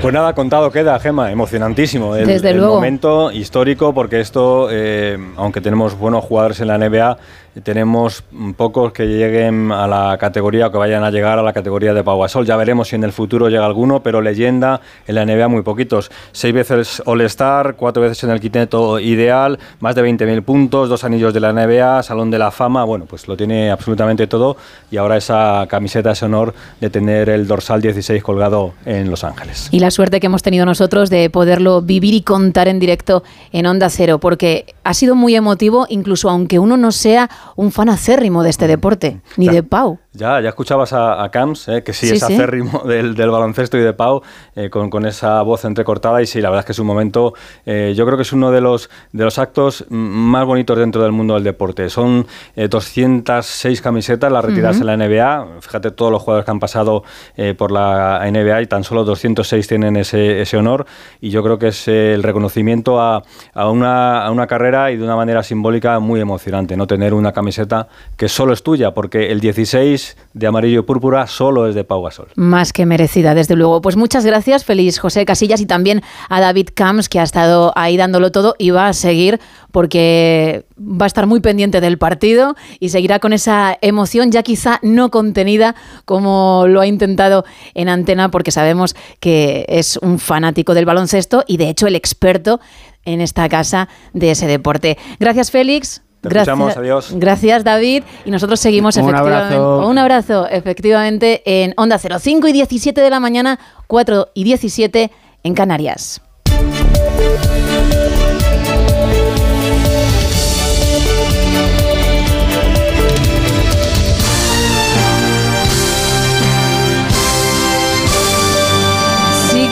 Pues 0.00 0.12
nada, 0.12 0.34
contado 0.34 0.70
queda, 0.72 0.98
Gema, 0.98 1.30
emocionantísimo. 1.30 2.16
El, 2.16 2.26
Desde 2.26 2.50
el 2.50 2.56
luego. 2.56 2.74
momento 2.74 3.30
histórico, 3.30 3.94
porque 3.94 4.18
esto, 4.20 4.68
eh, 4.70 5.16
aunque 5.36 5.60
tenemos 5.60 5.96
buenos 5.96 6.24
jugadores 6.24 6.58
en 6.60 6.66
la 6.68 6.76
NBA, 6.76 7.18
tenemos 7.60 8.24
mm, 8.30 8.52
pocos 8.52 8.92
que 8.92 9.06
lleguen 9.06 9.70
a 9.72 9.86
la 9.86 10.16
categoría 10.18 10.68
o 10.68 10.72
que 10.72 10.78
vayan 10.78 11.04
a 11.04 11.10
llegar 11.10 11.38
a 11.38 11.42
la 11.42 11.52
categoría 11.52 11.92
de 11.92 12.02
Pau 12.02 12.20
Gasol. 12.20 12.46
Ya 12.46 12.56
veremos 12.56 12.88
si 12.88 12.96
en 12.96 13.04
el 13.04 13.12
futuro 13.12 13.48
llega 13.48 13.66
alguno, 13.66 14.02
pero 14.02 14.20
leyenda 14.20 14.80
en 15.06 15.14
la 15.14 15.24
NBA 15.26 15.48
muy 15.48 15.62
poquitos. 15.62 16.10
Seis 16.32 16.54
veces 16.54 17.02
All-Star, 17.04 17.74
cuatro 17.76 18.02
veces 18.02 18.24
en 18.24 18.30
el 18.30 18.40
quinteto 18.40 18.98
ideal, 18.98 19.58
más 19.80 19.94
de 19.94 20.02
20.000 20.02 20.42
puntos, 20.42 20.88
dos 20.88 21.04
anillos 21.04 21.34
de 21.34 21.40
la 21.40 21.52
NBA, 21.52 22.02
Salón 22.02 22.30
de 22.30 22.38
la 22.38 22.50
Fama, 22.50 22.84
bueno, 22.84 23.04
pues 23.06 23.28
lo 23.28 23.36
tiene 23.36 23.70
absolutamente 23.70 24.26
todo 24.26 24.56
y 24.90 24.96
ahora 24.96 25.16
esa 25.16 25.66
camiseta, 25.68 26.12
ese 26.12 26.24
honor 26.24 26.54
de 26.80 26.90
tener 26.90 27.28
el 27.28 27.46
dorsal 27.46 27.82
16 27.82 28.22
colgado 28.22 28.72
en 28.84 29.10
Los 29.10 29.24
Ángeles. 29.24 29.68
Y 29.70 29.80
la 29.80 29.90
suerte 29.90 30.20
que 30.20 30.26
hemos 30.26 30.42
tenido 30.42 30.64
nosotros 30.64 31.10
de 31.10 31.28
poderlo 31.30 31.82
vivir 31.82 32.14
y 32.14 32.22
contar 32.22 32.68
en 32.68 32.78
directo 32.78 33.22
en 33.52 33.66
Onda 33.66 33.90
Cero, 33.90 34.18
porque 34.18 34.74
ha 34.84 34.94
sido 34.94 35.14
muy 35.14 35.34
emotivo, 35.34 35.86
incluso 35.88 36.30
aunque 36.30 36.58
uno 36.58 36.76
no 36.76 36.92
sea 36.92 37.28
un 37.56 37.72
fan 37.72 37.88
acérrimo 37.88 38.42
de 38.42 38.50
este 38.50 38.66
deporte, 38.66 39.20
ni 39.36 39.48
de 39.48 39.62
Pau. 39.62 39.98
Ya, 40.14 40.40
ya 40.42 40.50
escuchabas 40.50 40.92
a, 40.92 41.22
a 41.24 41.30
Camps, 41.30 41.68
eh, 41.68 41.82
que 41.82 41.94
sí, 41.94 42.06
Sí, 42.06 42.14
es 42.16 42.20
sí. 42.20 42.34
acérrimo 42.34 42.82
del, 42.86 43.14
del 43.14 43.30
baloncesto 43.30 43.78
y 43.78 43.80
de 43.80 43.94
Pau, 43.94 44.20
eh, 44.54 44.68
con, 44.68 44.90
con 44.90 45.06
esa 45.06 45.40
voz 45.40 45.64
entrecortada. 45.64 46.20
Y 46.20 46.26
sí, 46.26 46.42
la 46.42 46.50
verdad 46.50 46.60
es 46.60 46.66
que 46.66 46.72
es 46.72 46.78
un 46.78 46.86
momento, 46.86 47.32
eh, 47.64 47.94
yo 47.96 48.04
creo 48.04 48.18
que 48.18 48.22
es 48.22 48.32
uno 48.34 48.50
de 48.50 48.60
los, 48.60 48.90
de 49.12 49.24
los 49.24 49.38
actos 49.38 49.86
más 49.88 50.44
bonitos 50.44 50.76
dentro 50.76 51.02
del 51.02 51.12
mundo 51.12 51.32
del 51.34 51.44
deporte. 51.44 51.88
Son 51.88 52.26
eh, 52.56 52.68
206 52.68 53.80
camisetas 53.80 54.30
las 54.30 54.44
retiradas 54.44 54.76
Ujú. 54.76 54.86
en 54.88 54.98
la 54.98 55.06
NBA. 55.06 55.60
Fíjate 55.62 55.90
todos 55.92 56.12
los 56.12 56.20
jugadores 56.20 56.44
que 56.44 56.50
han 56.50 56.60
pasado 56.60 57.04
eh, 57.38 57.54
por 57.56 57.72
la 57.72 58.20
NBA 58.30 58.60
y 58.62 58.66
tan 58.66 58.84
solo 58.84 59.04
206 59.04 59.66
tienen 59.66 59.96
ese, 59.96 60.42
ese 60.42 60.58
honor. 60.58 60.84
Y 61.22 61.30
yo 61.30 61.42
creo 61.42 61.58
que 61.58 61.68
es 61.68 61.88
eh, 61.88 62.12
el 62.12 62.22
reconocimiento 62.22 63.00
a, 63.00 63.22
a 63.54 63.70
una, 63.70 64.26
a 64.26 64.30
una 64.30 64.46
carrera 64.46 64.90
y 64.90 64.98
de 64.98 65.04
una 65.04 65.16
manera 65.16 65.42
simbólica 65.42 65.98
muy 66.00 66.20
emocionante. 66.20 66.76
No 66.76 66.86
tener 66.86 67.14
una 67.14 67.32
camiseta 67.32 67.88
que 68.18 68.28
solo 68.28 68.52
es 68.52 68.62
tuya, 68.62 68.92
porque 68.92 69.30
el 69.32 69.40
16 69.40 70.01
de 70.34 70.46
amarillo 70.46 70.86
púrpura 70.86 71.26
solo 71.26 71.66
es 71.66 71.74
de 71.74 71.84
Pau 71.84 72.02
Gasol. 72.02 72.28
Más 72.36 72.72
que 72.72 72.86
merecida, 72.86 73.34
desde 73.34 73.54
luego. 73.56 73.82
Pues 73.82 73.96
muchas 73.96 74.24
gracias, 74.24 74.64
feliz 74.64 74.98
José 74.98 75.24
Casillas 75.24 75.60
y 75.60 75.66
también 75.66 76.02
a 76.28 76.40
David 76.40 76.68
Camps, 76.74 77.08
que 77.08 77.20
ha 77.20 77.22
estado 77.22 77.72
ahí 77.76 77.96
dándolo 77.96 78.32
todo 78.32 78.54
y 78.58 78.70
va 78.70 78.88
a 78.88 78.92
seguir 78.92 79.40
porque 79.70 80.64
va 80.78 81.06
a 81.06 81.06
estar 81.06 81.26
muy 81.26 81.40
pendiente 81.40 81.80
del 81.80 81.98
partido 81.98 82.56
y 82.80 82.88
seguirá 82.88 83.18
con 83.18 83.32
esa 83.32 83.76
emoción 83.80 84.30
ya 84.30 84.42
quizá 84.42 84.78
no 84.82 85.10
contenida 85.10 85.74
como 86.04 86.64
lo 86.66 86.80
ha 86.80 86.86
intentado 86.86 87.44
en 87.74 87.88
antena 87.88 88.30
porque 88.30 88.50
sabemos 88.50 88.94
que 89.20 89.64
es 89.68 89.96
un 89.98 90.18
fanático 90.18 90.74
del 90.74 90.86
baloncesto 90.86 91.44
y 91.46 91.56
de 91.56 91.68
hecho 91.68 91.86
el 91.86 91.96
experto 91.96 92.60
en 93.04 93.20
esta 93.20 93.48
casa 93.48 93.88
de 94.12 94.30
ese 94.30 94.46
deporte. 94.46 94.98
Gracias 95.18 95.50
Félix. 95.50 96.02
Te 96.22 96.28
Gracias, 96.28 96.54
escuchamos, 96.54 96.76
adiós. 96.76 97.10
Gracias, 97.16 97.64
David. 97.64 98.04
Y 98.24 98.30
nosotros 98.30 98.60
seguimos 98.60 98.96
Un 98.96 99.08
efectivamente. 99.08 99.56
abrazo. 99.56 99.88
Un 99.88 99.98
abrazo, 99.98 100.48
efectivamente, 100.48 101.42
en 101.44 101.74
Onda 101.76 101.98
0. 101.98 102.18
5 102.20 102.46
y 102.48 102.52
17 102.52 103.00
de 103.00 103.10
la 103.10 103.18
mañana, 103.18 103.58
4 103.88 104.28
y 104.32 104.44
17 104.44 105.10
en 105.42 105.54
Canarias. 105.54 106.20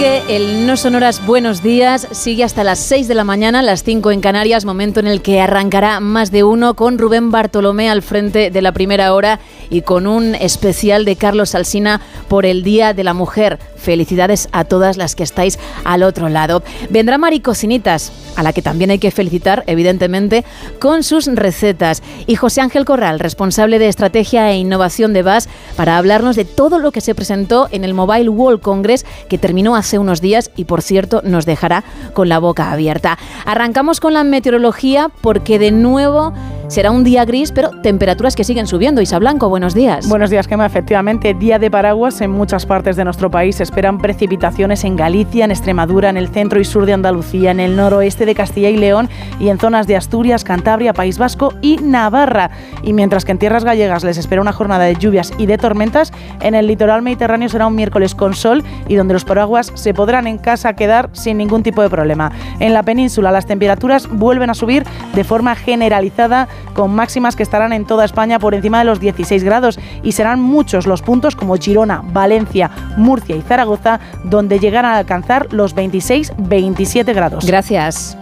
Sigue 0.01 0.35
el 0.35 0.67
No 0.67 0.79
Sonoras 0.79 1.27
Buenos 1.27 1.62
Días, 1.62 2.09
sigue 2.12 2.43
hasta 2.43 2.65
las 2.65 2.79
6 2.79 3.07
de 3.07 3.15
la 3.15 3.23
mañana, 3.23 3.61
las 3.61 3.83
5 3.83 4.12
en 4.12 4.23
Canarias, 4.23 4.65
momento 4.65 4.99
en 4.99 5.07
el 5.07 5.20
que 5.20 5.43
arrancará 5.43 6.01
más 6.01 6.31
de 6.31 6.43
uno 6.43 6.73
con 6.73 6.97
Rubén 6.97 7.31
Bartolomé 7.31 7.91
al 7.91 8.01
frente 8.01 8.51
de 8.51 8.62
la 8.62 8.73
primera 8.73 9.12
hora 9.12 9.41
y 9.71 9.83
con 9.83 10.07
un 10.07 10.35
especial 10.35 11.05
de 11.05 11.17
Carlos 11.17 11.55
Alsina 11.55 12.01
por 12.29 12.45
el 12.45 12.63
Día 12.63 12.93
de 12.93 13.05
la 13.05 13.15
Mujer. 13.15 13.59
Felicidades 13.77 14.49
a 14.53 14.65
todas 14.65 14.97
las 14.99 15.15
que 15.15 15.23
estáis 15.23 15.59
al 15.85 16.03
otro 16.03 16.29
lado. 16.29 16.63
Vendrá 16.91 17.17
Mari 17.17 17.41
Cocinitas, 17.41 18.13
a 18.37 18.43
la 18.43 18.53
que 18.53 18.61
también 18.61 18.91
hay 18.91 18.99
que 18.99 19.11
felicitar, 19.11 19.65
evidentemente, 19.67 20.45
con 20.79 21.03
sus 21.03 21.27
recetas. 21.27 22.03
Y 22.27 22.37
José 22.37 22.61
Ángel 22.61 22.85
Corral, 22.85 23.21
responsable 23.21 23.79
de 23.79 23.89
estrategia 23.89 24.51
e 24.51 24.59
innovación 24.59 25.13
de 25.13 25.23
VAS, 25.23 25.49
para 25.77 25.97
hablarnos 25.97 26.37
de 26.37 26.45
todo 26.45 26.79
lo 26.79 26.93
que 26.93 27.01
se 27.01 27.15
presentó 27.15 27.69
en 27.71 27.85
el 27.85 27.95
Mobile 27.95 28.29
World 28.29 28.61
Congress, 28.61 29.07
que 29.29 29.39
terminó 29.39 29.77
hace 29.77 29.99
unos 29.99 30.21
días 30.21 30.51
y, 30.57 30.65
por 30.65 30.83
cierto, 30.83 31.23
nos 31.25 31.47
dejará 31.47 31.85
con 32.13 32.29
la 32.29 32.39
boca 32.39 32.71
abierta. 32.73 33.19
Arrancamos 33.47 34.01
con 34.01 34.13
la 34.13 34.25
meteorología 34.25 35.11
porque, 35.23 35.59
de 35.59 35.71
nuevo, 35.71 36.35
será 36.71 36.93
un 36.93 37.03
día 37.03 37.25
gris, 37.25 37.51
pero 37.51 37.71
temperaturas 37.83 38.37
que 38.37 38.45
siguen 38.45 38.69
subiendo. 38.69 39.03
Isa 39.03 39.19
Blanco, 39.19 39.49
buenos 39.49 39.75
días. 39.75 40.09
Buenos 40.09 40.31
días, 40.31 40.47
Gema. 40.47 40.67
Efectivamente, 40.67 41.35
día 41.35 41.59
de 41.59 41.69
paraguas 41.69 42.21
en 42.21 42.31
muchas 42.31 42.65
partes 42.65 42.95
de 42.95 43.03
nuestro 43.03 43.29
país. 43.29 43.57
Se 43.57 43.65
esperan 43.65 43.99
precipitaciones 43.99 44.85
en 44.85 44.95
Galicia, 44.95 45.45
en 45.45 45.51
Extremadura, 45.51 46.11
en 46.11 46.17
el 46.17 46.29
centro 46.29 46.61
y 46.61 46.65
sur 46.65 46.87
de 46.87 46.93
Andalucía, 46.93 47.51
en 47.51 47.59
el 47.59 47.75
noroeste 47.75 48.25
de 48.25 48.37
Castilla 48.37 48.71
y 48.71 48.77
León 48.77 49.09
y 49.41 49.49
en 49.49 49.59
zonas 49.59 49.89
de 49.89 49.97
Asturias, 49.97 50.45
Cantabria, 50.45 50.93
País 50.93 51.19
Vasco 51.19 51.55
y 51.61 51.79
Navarra. 51.79 52.51
Y 52.85 52.93
mientras 52.93 53.25
que 53.25 53.33
en 53.33 53.39
tierras 53.39 53.65
gallegas 53.65 54.05
les 54.05 54.17
espera 54.17 54.41
una 54.41 54.53
jornada 54.53 54.85
de 54.85 54.95
lluvias 54.95 55.33
y 55.39 55.47
de 55.47 55.59
tormentas, 55.59 56.13
en 56.41 56.55
el 56.55 56.69
litoral 56.69 57.03
mediterráneo 57.03 57.49
será 57.49 57.67
un 57.67 57.75
miércoles 57.75 58.15
con 58.15 58.35
sol 58.35 58.63
y 58.87 58.95
donde 58.95 59.15
los 59.15 59.25
paraguas 59.25 59.73
se 59.75 59.93
podrán 59.93 60.29
en 60.29 60.39
casa 60.39 60.75
quedar 60.75 61.11
sin 61.15 61.39
ningún 61.39 61.65
tipo 61.65 61.83
de 61.83 61.91
problema. 61.91 62.31
En 62.61 62.75
la 62.75 62.85
península 62.85 63.33
las 63.33 63.47
temperaturas 63.47 64.09
vuelven 64.09 64.51
a 64.51 64.55
subir 64.55 64.85
de 65.15 65.25
forma 65.25 65.57
generalizada 65.57 66.47
con 66.75 66.95
máximas 66.95 67.37
que 67.37 67.43
estarán 67.43 67.73
en 67.73 67.85
toda 67.85 68.05
España 68.05 68.39
por 68.39 68.55
encima 68.55 68.79
de 68.79 68.85
los 68.85 69.01
16 69.01 69.45
grados 69.45 69.79
y 70.03 70.13
serán 70.13 70.41
muchos 70.41 70.87
los 70.87 71.03
puntos 71.03 71.37
como 71.37 71.57
Girona, 71.57 72.03
Valencia, 72.05 72.71
Murcia 72.97 73.37
y 73.37 73.43
Zaragoza 73.43 74.01
donde 74.25 74.59
llegarán 74.59 74.93
a 74.93 74.99
alcanzar 74.99 75.53
los 75.53 75.75
26-27 75.75 77.15
grados. 77.15 77.47
Gracias. 77.47 78.17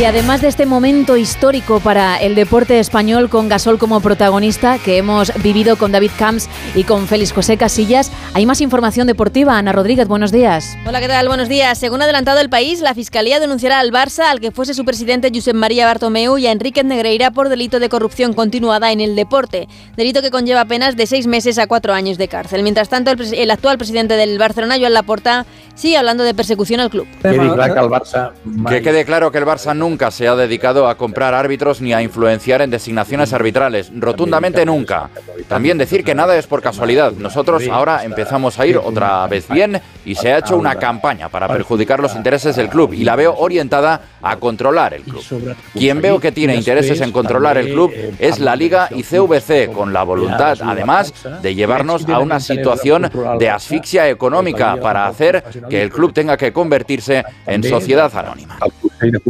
Y 0.00 0.06
además 0.06 0.40
de 0.40 0.48
este 0.48 0.64
momento 0.64 1.18
histórico 1.18 1.78
para 1.78 2.16
el 2.16 2.34
deporte 2.34 2.80
español 2.80 3.28
con 3.28 3.50
Gasol 3.50 3.78
como 3.78 4.00
protagonista 4.00 4.78
que 4.82 4.96
hemos 4.96 5.30
vivido 5.42 5.76
con 5.76 5.92
David 5.92 6.12
Camps 6.18 6.48
y 6.74 6.84
con 6.84 7.06
Félix 7.06 7.32
José 7.32 7.58
Casillas, 7.58 8.10
hay 8.32 8.46
más 8.46 8.62
información 8.62 9.06
deportiva. 9.06 9.58
Ana 9.58 9.72
Rodríguez, 9.72 10.08
buenos 10.08 10.32
días. 10.32 10.74
Hola, 10.86 11.00
¿qué 11.00 11.08
tal? 11.08 11.28
Buenos 11.28 11.50
días. 11.50 11.76
Según 11.76 12.00
adelantado 12.00 12.40
el 12.40 12.48
país, 12.48 12.80
la 12.80 12.94
Fiscalía 12.94 13.40
denunciará 13.40 13.78
al 13.78 13.92
Barça, 13.92 14.20
al 14.20 14.40
que 14.40 14.52
fuese 14.52 14.72
su 14.72 14.86
presidente 14.86 15.30
Josep 15.34 15.54
María 15.54 15.84
Bartomeu 15.84 16.38
y 16.38 16.46
a 16.46 16.52
Enrique 16.52 16.82
Negreira 16.82 17.30
por 17.30 17.50
delito 17.50 17.78
de 17.78 17.90
corrupción 17.90 18.32
continuada 18.32 18.92
en 18.92 19.02
el 19.02 19.14
deporte, 19.14 19.68
delito 19.98 20.22
que 20.22 20.30
conlleva 20.30 20.64
penas 20.64 20.96
de 20.96 21.06
seis 21.06 21.26
meses 21.26 21.58
a 21.58 21.66
cuatro 21.66 21.92
años 21.92 22.16
de 22.16 22.26
cárcel. 22.26 22.62
Mientras 22.62 22.88
tanto, 22.88 23.10
el, 23.10 23.18
pres- 23.18 23.34
el 23.36 23.50
actual 23.50 23.76
presidente 23.76 24.16
del 24.16 24.38
Barcelona, 24.38 24.76
Joan 24.78 24.94
Laporta, 24.94 25.44
sigue 25.74 25.98
hablando 25.98 26.24
de 26.24 26.32
persecución 26.32 26.80
al 26.80 26.88
club. 26.88 27.06
Que 27.20 28.80
quede 28.82 29.04
claro 29.04 29.30
que 29.30 29.38
el 29.38 29.44
Barça 29.44 29.76
nunca 29.76 29.89
se 30.10 30.28
ha 30.28 30.36
dedicado 30.36 30.88
a 30.88 30.96
comprar 30.96 31.34
árbitros 31.34 31.80
ni 31.80 31.92
a 31.92 32.02
influenciar 32.02 32.62
en 32.62 32.70
designaciones 32.70 33.32
arbitrales. 33.32 33.90
Rotundamente 33.94 34.64
nunca. 34.64 35.10
También 35.48 35.78
decir 35.78 36.04
que 36.04 36.14
nada 36.14 36.36
es 36.36 36.46
por 36.46 36.62
casualidad. 36.62 37.12
Nosotros 37.12 37.64
ahora 37.70 38.04
empezamos 38.04 38.58
a 38.58 38.66
ir 38.66 38.78
otra 38.78 39.26
vez 39.26 39.48
bien 39.48 39.80
y 40.04 40.14
se 40.14 40.32
ha 40.32 40.38
hecho 40.38 40.56
una 40.56 40.76
campaña 40.76 41.28
para 41.28 41.48
perjudicar 41.48 42.00
los 42.00 42.14
intereses 42.14 42.56
del 42.56 42.68
club 42.68 42.92
y 42.92 43.04
la 43.04 43.16
veo 43.16 43.34
orientada 43.36 44.00
a 44.22 44.36
controlar 44.36 44.94
el 44.94 45.02
club. 45.02 45.56
Quien 45.72 46.00
veo 46.00 46.20
que 46.20 46.32
tiene 46.32 46.54
intereses 46.54 47.00
en 47.00 47.12
controlar 47.12 47.58
el 47.58 47.72
club 47.72 47.92
es 48.18 48.38
la 48.38 48.56
Liga 48.56 48.88
y 48.90 49.02
CVC, 49.02 49.72
con 49.72 49.92
la 49.92 50.02
voluntad, 50.02 50.58
además, 50.62 51.12
de 51.42 51.54
llevarnos 51.54 52.08
a 52.08 52.18
una 52.18 52.40
situación 52.40 53.10
de 53.38 53.50
asfixia 53.50 54.08
económica 54.08 54.76
para 54.76 55.06
hacer 55.06 55.44
que 55.68 55.82
el 55.82 55.90
club 55.90 56.12
tenga 56.12 56.36
que 56.36 56.52
convertirse 56.52 57.24
en 57.46 57.62
sociedad 57.62 58.14
anónima. 58.16 58.58
I 59.06 59.10
de. 59.10 59.20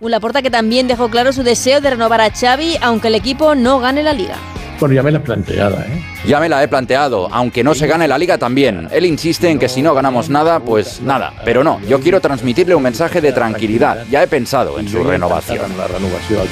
Un 0.00 0.10
Laporta 0.10 0.42
que 0.42 0.50
también 0.50 0.88
dejó 0.88 1.08
claro 1.08 1.32
su 1.32 1.42
deseo 1.42 1.80
de 1.80 1.90
renovar 1.90 2.20
a 2.20 2.30
Xavi, 2.30 2.76
aunque 2.82 3.08
el 3.08 3.14
equipo 3.14 3.54
no 3.54 3.80
gane 3.80 4.02
la 4.02 4.12
liga. 4.12 4.36
Bueno, 4.78 4.94
ya 4.94 5.02
me 5.02 5.10
la 5.10 5.18
he 5.18 5.20
planteado, 5.20 5.76
¿eh? 5.78 6.02
Ya 6.26 6.40
me 6.40 6.48
la 6.48 6.60
he 6.60 6.66
planteado, 6.66 7.28
aunque 7.32 7.62
no 7.62 7.72
se 7.72 7.86
gane 7.86 8.08
la 8.08 8.18
liga 8.18 8.36
también. 8.36 8.88
Él 8.90 9.06
insiste 9.06 9.48
en 9.48 9.60
que 9.60 9.68
si 9.68 9.80
no 9.80 9.94
ganamos 9.94 10.28
nada, 10.28 10.58
pues 10.58 11.00
nada. 11.00 11.32
Pero 11.44 11.62
no, 11.62 11.80
yo 11.82 12.00
quiero 12.00 12.20
transmitirle 12.20 12.74
un 12.74 12.82
mensaje 12.82 13.20
de 13.20 13.32
tranquilidad. 13.32 14.04
Ya 14.10 14.24
he 14.24 14.26
pensado 14.26 14.80
en 14.80 14.88
su 14.88 15.04
renovación. 15.04 15.70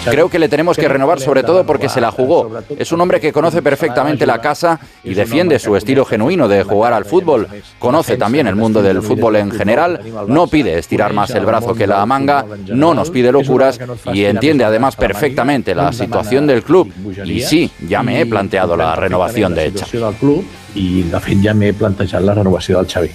Creo 0.08 0.30
que 0.30 0.38
le 0.38 0.48
tenemos 0.48 0.76
que 0.76 0.86
renovar 0.88 1.20
sobre 1.20 1.42
todo 1.42 1.66
porque 1.66 1.88
se 1.88 2.00
la 2.00 2.12
jugó. 2.12 2.52
Es 2.78 2.92
un 2.92 3.00
hombre 3.00 3.20
que 3.20 3.32
conoce 3.32 3.62
perfectamente 3.62 4.26
la 4.26 4.40
casa 4.40 4.78
y 5.02 5.12
defiende 5.14 5.58
su 5.58 5.74
estilo 5.76 6.04
genuino 6.04 6.46
de 6.46 6.62
jugar 6.62 6.92
al 6.92 7.04
fútbol. 7.04 7.48
Conoce 7.80 8.16
también 8.16 8.46
el 8.46 8.54
mundo 8.54 8.80
del 8.80 9.02
fútbol 9.02 9.36
en 9.36 9.50
general. 9.50 10.00
No 10.28 10.46
pide 10.46 10.78
estirar 10.78 11.12
más 11.12 11.30
el 11.30 11.46
brazo 11.46 11.74
que 11.74 11.88
la 11.88 12.06
manga. 12.06 12.44
No 12.68 12.94
nos 12.94 13.10
pide 13.10 13.32
locuras 13.32 13.80
y 14.12 14.24
entiende 14.24 14.62
además 14.62 14.94
perfectamente 14.94 15.74
la 15.74 15.92
situación 15.92 16.46
del 16.46 16.62
club. 16.62 16.92
Y 17.24 17.40
sí, 17.40 17.72
ya 17.88 18.04
me 18.04 18.13
he 18.14 18.26
planteado 18.26 18.76
la 18.76 18.94
renovación 18.96 19.54
de 19.54 19.70
Xavi. 19.72 19.98
del 19.98 20.14
club 20.14 20.44
i 20.74 21.02
de 21.02 21.20
fet 21.20 21.42
ja 21.42 21.54
m'he 21.54 21.72
plantejat 21.72 22.22
la 22.22 22.34
renovació 22.34 22.78
del 22.78 22.86
Xavi. 22.86 23.10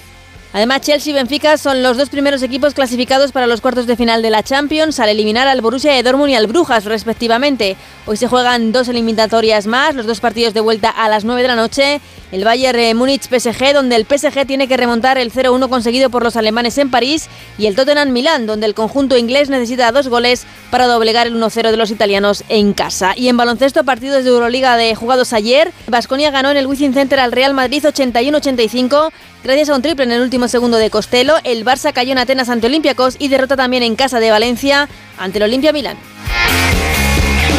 Además, 0.52 0.82
Chelsea 0.82 1.11
y 1.11 1.14
Benfica 1.14 1.58
son 1.58 1.84
los 1.84 1.95
dos 1.95 2.10
primeros 2.10 2.42
equipos 2.42 2.74
clasificados 2.74 3.32
para 3.32 3.45
los 3.45 3.61
cuartos 3.61 3.86
de 3.86 3.95
final 3.95 4.24
de 4.24 4.32
la 4.32 4.42
Champions 4.42 5.00
al 5.00 5.10
eliminar 5.10 5.48
al 5.48 5.61
Borussia 5.61 5.94
de 5.94 6.02
Dortmund 6.02 6.32
y 6.32 6.36
al 6.36 6.48
Brujas, 6.48 6.86
respectivamente. 6.86 7.78
Hoy 8.08 8.18
se 8.18 8.28
juegan 8.28 8.72
dos 8.72 8.88
eliminatorias 8.88 9.68
más, 9.68 9.94
los 9.94 10.08
dos 10.08 10.19
partidos 10.19 10.56
de 10.56 10.61
vuelta 10.61 10.90
a 10.90 11.08
las 11.08 11.24
9 11.24 11.44
de 11.44 11.48
la 11.48 11.56
noche. 11.56 12.02
El 12.32 12.44
Bayern 12.44 12.80
eh, 12.80 12.94
Múnich-PSG, 12.94 13.74
donde 13.74 13.95
el 13.95 14.06
PSG 14.06 14.45
tiene 14.45 14.68
que 14.68 14.78
remontar 14.78 15.18
el 15.18 15.32
0-1 15.32 15.68
conseguido 15.68 16.11
por 16.11 16.24
los 16.24 16.36
alemanes 16.36 16.78
en 16.78 16.92
París, 16.92 17.28
y 17.58 17.66
el 17.66 17.76
Tottenham-Milán, 17.76 18.45
donde 18.45 18.68
el 18.68 18.76
conjunto 18.76 19.18
inglés 19.18 19.50
necesita 19.50 19.92
dos 19.92 20.08
goles 20.08 20.45
para 20.69 20.86
doblegar 20.86 21.26
el 21.26 21.36
1-0 21.36 21.72
de 21.72 21.78
los 21.78 21.90
italianos 21.90 22.44
en 22.50 22.74
casa. 22.74 23.14
Y 23.16 23.30
en 23.30 23.38
baloncesto, 23.38 23.84
partidos 23.84 24.24
de 24.24 24.30
Euroliga 24.30 24.78
de 24.78 24.94
jugados 24.94 25.34
ayer, 25.34 25.72
Basconia 25.88 26.30
ganó 26.30 26.52
en 26.52 26.58
el 26.58 26.68
Wizzing 26.68 26.94
Center 26.94 27.19
al 27.19 27.32
Real 27.32 27.56
Madrid 27.56 27.84
81-85, 27.84 29.11
gracias 29.44 29.69
a 29.69 29.76
un 29.76 29.82
triple 29.82 30.06
en 30.06 30.11
el 30.11 30.22
último 30.22 30.39
segundo 30.48 30.77
de 30.77 30.90
Costello, 30.90 31.35
el 31.43 31.66
Barça 31.66 31.92
cayó 31.92 32.11
en 32.11 32.19
Atenas 32.19 32.50
ante 32.50 32.68
Olympiacos 32.68 33.16
y 33.19 33.27
derrota 33.27 33.58
también 33.58 33.84
en 33.84 33.95
casa 33.95 34.19
de 34.19 34.32
Valencia 34.32 34.88
ante 35.18 35.40
el 35.40 35.43
Olimpia 35.43 35.74
Milán. 35.74 35.98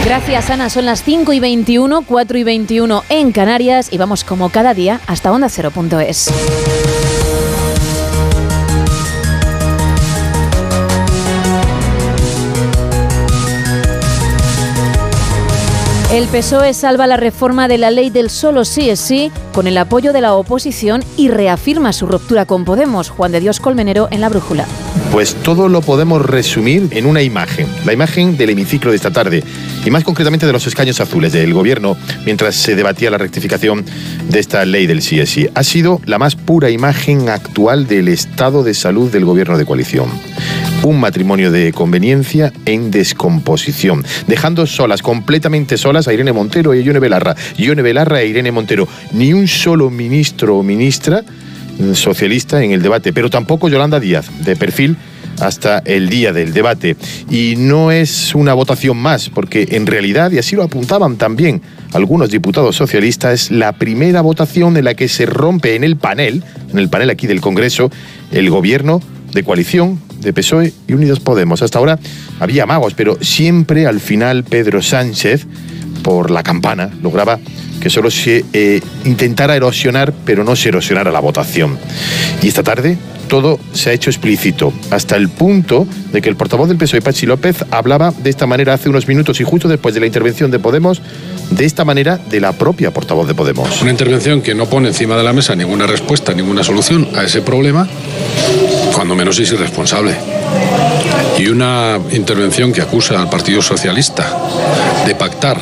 Gracias 0.04 0.48
Ana, 0.50 0.70
son 0.70 0.86
las 0.86 1.02
5 1.04 1.32
y 1.34 1.40
21, 1.40 2.02
4 2.02 2.38
y 2.38 2.44
21 2.44 3.04
en 3.10 3.32
Canarias 3.32 3.92
y 3.92 3.98
vamos 3.98 4.24
como 4.24 4.48
cada 4.48 4.72
día 4.72 5.00
hasta 5.06 5.30
onda0.es. 5.30 6.30
El 16.12 16.26
PSOE 16.26 16.74
salva 16.74 17.06
la 17.06 17.16
reforma 17.16 17.68
de 17.68 17.78
la 17.78 17.92
ley 17.92 18.10
del 18.10 18.30
solo 18.30 18.64
sí 18.64 18.90
es 18.90 18.98
sí 18.98 19.30
con 19.52 19.68
el 19.68 19.78
apoyo 19.78 20.12
de 20.12 20.20
la 20.20 20.34
oposición 20.34 21.04
y 21.16 21.28
reafirma 21.28 21.92
su 21.92 22.04
ruptura 22.08 22.46
con 22.46 22.64
Podemos. 22.64 23.10
Juan 23.10 23.30
de 23.30 23.38
Dios 23.38 23.60
Colmenero 23.60 24.08
en 24.10 24.20
la 24.20 24.28
brújula. 24.28 24.66
Pues 25.12 25.36
todo 25.36 25.68
lo 25.68 25.82
podemos 25.82 26.26
resumir 26.26 26.88
en 26.90 27.06
una 27.06 27.22
imagen, 27.22 27.68
la 27.84 27.92
imagen 27.92 28.36
del 28.36 28.50
hemiciclo 28.50 28.90
de 28.90 28.96
esta 28.96 29.12
tarde, 29.12 29.44
y 29.84 29.90
más 29.92 30.02
concretamente 30.02 30.46
de 30.46 30.52
los 30.52 30.66
escaños 30.66 31.00
azules 31.00 31.32
del 31.32 31.54
gobierno 31.54 31.96
mientras 32.24 32.56
se 32.56 32.74
debatía 32.74 33.12
la 33.12 33.18
rectificación 33.18 33.84
de 34.28 34.40
esta 34.40 34.64
ley 34.64 34.88
del 34.88 35.02
sí. 35.02 35.20
Ha 35.54 35.62
sido 35.62 36.00
la 36.06 36.18
más 36.18 36.34
pura 36.34 36.70
imagen 36.70 37.28
actual 37.28 37.86
del 37.86 38.08
estado 38.08 38.64
de 38.64 38.74
salud 38.74 39.12
del 39.12 39.24
gobierno 39.24 39.56
de 39.56 39.64
coalición. 39.64 40.08
Un 40.82 40.98
matrimonio 40.98 41.52
de 41.52 41.72
conveniencia 41.72 42.54
en 42.64 42.90
descomposición, 42.90 44.02
dejando 44.26 44.66
solas, 44.66 45.02
completamente 45.02 45.76
solas 45.76 46.08
a 46.08 46.14
Irene 46.14 46.32
Montero 46.32 46.74
y 46.74 46.78
a 46.78 46.82
Ione 46.82 47.00
Belarra. 47.00 47.36
Ione 47.58 47.82
Belarra 47.82 48.22
e 48.22 48.28
Irene 48.28 48.50
Montero. 48.50 48.88
Ni 49.12 49.34
un 49.34 49.46
solo 49.46 49.90
ministro 49.90 50.56
o 50.56 50.62
ministra 50.62 51.22
socialista 51.94 52.64
en 52.64 52.72
el 52.72 52.80
debate, 52.80 53.12
pero 53.12 53.28
tampoco 53.28 53.68
Yolanda 53.68 54.00
Díaz, 54.00 54.30
de 54.42 54.56
perfil 54.56 54.96
hasta 55.38 55.80
el 55.80 56.08
día 56.08 56.32
del 56.32 56.54
debate. 56.54 56.96
Y 57.30 57.56
no 57.58 57.90
es 57.90 58.34
una 58.34 58.54
votación 58.54 58.96
más, 58.96 59.28
porque 59.28 59.68
en 59.72 59.86
realidad, 59.86 60.32
y 60.32 60.38
así 60.38 60.56
lo 60.56 60.62
apuntaban 60.62 61.16
también 61.16 61.60
algunos 61.92 62.30
diputados 62.30 62.74
socialistas, 62.76 63.34
es 63.34 63.50
la 63.50 63.72
primera 63.72 64.22
votación 64.22 64.78
en 64.78 64.84
la 64.84 64.94
que 64.94 65.08
se 65.08 65.26
rompe 65.26 65.74
en 65.74 65.84
el 65.84 65.96
panel, 65.96 66.42
en 66.70 66.78
el 66.78 66.88
panel 66.88 67.10
aquí 67.10 67.26
del 67.26 67.42
Congreso, 67.42 67.90
el 68.32 68.48
gobierno 68.48 69.02
de 69.34 69.42
coalición 69.44 70.09
de 70.20 70.32
PSOE 70.32 70.72
y 70.86 70.92
Unidos 70.92 71.20
Podemos. 71.20 71.62
Hasta 71.62 71.78
ahora 71.78 71.98
había 72.38 72.66
magos, 72.66 72.94
pero 72.94 73.18
siempre 73.22 73.86
al 73.86 74.00
final 74.00 74.44
Pedro 74.44 74.82
Sánchez, 74.82 75.46
por 76.02 76.30
la 76.30 76.42
campana, 76.42 76.90
lograba 77.02 77.38
que 77.80 77.90
solo 77.90 78.10
se 78.10 78.44
eh, 78.52 78.80
intentara 79.04 79.56
erosionar, 79.56 80.12
pero 80.24 80.44
no 80.44 80.54
se 80.54 80.68
erosionara 80.68 81.10
la 81.10 81.20
votación. 81.20 81.78
Y 82.42 82.48
esta 82.48 82.62
tarde 82.62 82.98
todo 83.28 83.60
se 83.72 83.90
ha 83.90 83.92
hecho 83.92 84.10
explícito, 84.10 84.72
hasta 84.90 85.16
el 85.16 85.28
punto 85.28 85.86
de 86.12 86.20
que 86.20 86.28
el 86.28 86.36
portavoz 86.36 86.68
del 86.68 86.78
PSOE, 86.78 87.00
Pachi 87.00 87.26
López, 87.26 87.64
hablaba 87.70 88.10
de 88.10 88.28
esta 88.28 88.46
manera 88.46 88.74
hace 88.74 88.88
unos 88.88 89.06
minutos 89.06 89.40
y 89.40 89.44
justo 89.44 89.68
después 89.68 89.94
de 89.94 90.00
la 90.00 90.06
intervención 90.06 90.50
de 90.50 90.58
Podemos, 90.58 91.00
de 91.50 91.64
esta 91.64 91.84
manera 91.84 92.18
de 92.18 92.40
la 92.40 92.52
propia 92.52 92.92
portavoz 92.92 93.26
de 93.26 93.34
Podemos. 93.34 93.82
Una 93.82 93.90
intervención 93.90 94.42
que 94.42 94.54
no 94.54 94.66
pone 94.66 94.88
encima 94.88 95.16
de 95.16 95.22
la 95.22 95.32
mesa 95.32 95.54
ninguna 95.54 95.86
respuesta, 95.86 96.32
ninguna 96.32 96.64
solución 96.64 97.08
a 97.14 97.24
ese 97.24 97.42
problema, 97.42 97.88
cuando 98.94 99.14
menos 99.14 99.38
es 99.38 99.52
irresponsable. 99.52 100.14
Y 101.38 101.48
una 101.48 101.98
intervención 102.12 102.72
que 102.72 102.82
acusa 102.82 103.20
al 103.20 103.30
Partido 103.30 103.62
Socialista 103.62 104.38
de 105.06 105.14
pactar 105.14 105.58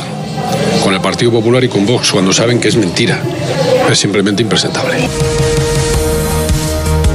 con 0.83 0.95
el 0.95 1.01
Partido 1.01 1.31
Popular 1.31 1.63
y 1.65 1.69
con 1.69 1.87
Vox 1.87 2.13
cuando 2.13 2.33
saben 2.33 2.61
que 2.61 2.69
es 2.69 2.77
mentira. 2.77 3.21
Es 3.91 3.99
simplemente 3.99 4.43
impresentable. 4.43 4.97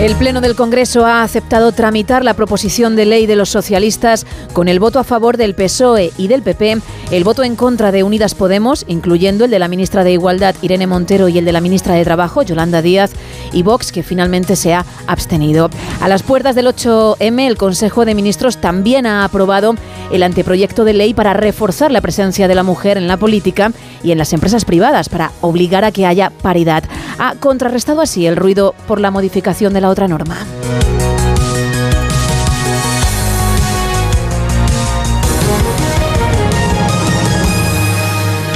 El 0.04 0.18
Pleno 0.18 0.42
del 0.42 0.58
Congreso 0.58 1.06
ha 1.06 1.24
aceptado 1.24 1.72
tramitar 1.72 2.26
la 2.26 2.34
proposición 2.34 2.98
de 2.98 3.06
ley 3.06 3.26
de 3.26 3.38
los 3.38 3.48
socialistas 3.48 4.26
con 4.52 4.68
el 4.68 4.82
voto 4.82 5.00
a 5.00 5.06
favor 5.06 5.38
del 5.38 5.56
PSOE 5.56 6.12
y 6.18 6.28
del 6.28 6.42
PP, 6.42 6.80
el 7.12 7.24
voto 7.24 7.42
en 7.42 7.56
contra 7.56 7.94
de 7.94 8.04
Unidas 8.04 8.36
Podemos, 8.36 8.84
incluyendo 8.90 9.46
el 9.46 9.52
de 9.52 9.60
la 9.60 9.70
ministra 9.70 10.04
de 10.04 10.12
Igualdad 10.12 10.56
Irene 10.62 10.88
Montero 10.88 11.30
y 11.30 11.38
el 11.38 11.46
de 11.46 11.54
la 11.54 11.62
ministra 11.62 11.96
de 11.96 12.04
Trabajo 12.04 12.42
Yolanda 12.42 12.82
Díaz, 12.82 13.12
y 13.54 13.64
Vox, 13.64 13.94
que 13.94 14.04
finalmente 14.04 14.58
se 14.58 14.74
ha 14.74 14.86
abstenido. 15.08 15.70
A 16.02 16.10
las 16.10 16.22
puertas 16.22 16.56
del 16.56 16.68
8M, 16.68 17.48
el 17.48 17.56
Consejo 17.56 18.04
de 18.04 18.14
Ministros 18.14 18.58
también 18.58 19.06
ha 19.06 19.24
aprobado 19.24 19.74
el 20.12 20.24
anteproyecto 20.24 20.84
de 20.84 20.96
ley 20.96 21.14
para 21.14 21.34
reforzar 21.34 21.92
la 21.92 22.02
presencia 22.02 22.50
de 22.50 22.56
la 22.56 22.64
mujer 22.64 22.98
en 22.98 23.08
la 23.08 23.16
política 23.16 23.72
y 24.04 24.12
en 24.12 24.18
las 24.18 24.34
empresas 24.34 24.66
privadas 24.66 25.10
para 25.10 25.32
obligar 25.42 25.86
a 25.86 25.92
que 25.92 26.06
haya 26.06 26.30
paridad. 26.30 26.84
Ha 27.18 27.36
contrarrestado 27.36 28.02
así 28.02 28.26
el 28.26 28.36
ruido 28.36 28.76
por 28.88 29.00
la 29.00 29.12
modificación 29.12 29.74
de 29.74 29.82
la 29.82 29.90
otra 29.90 30.08
norma. 30.08 30.38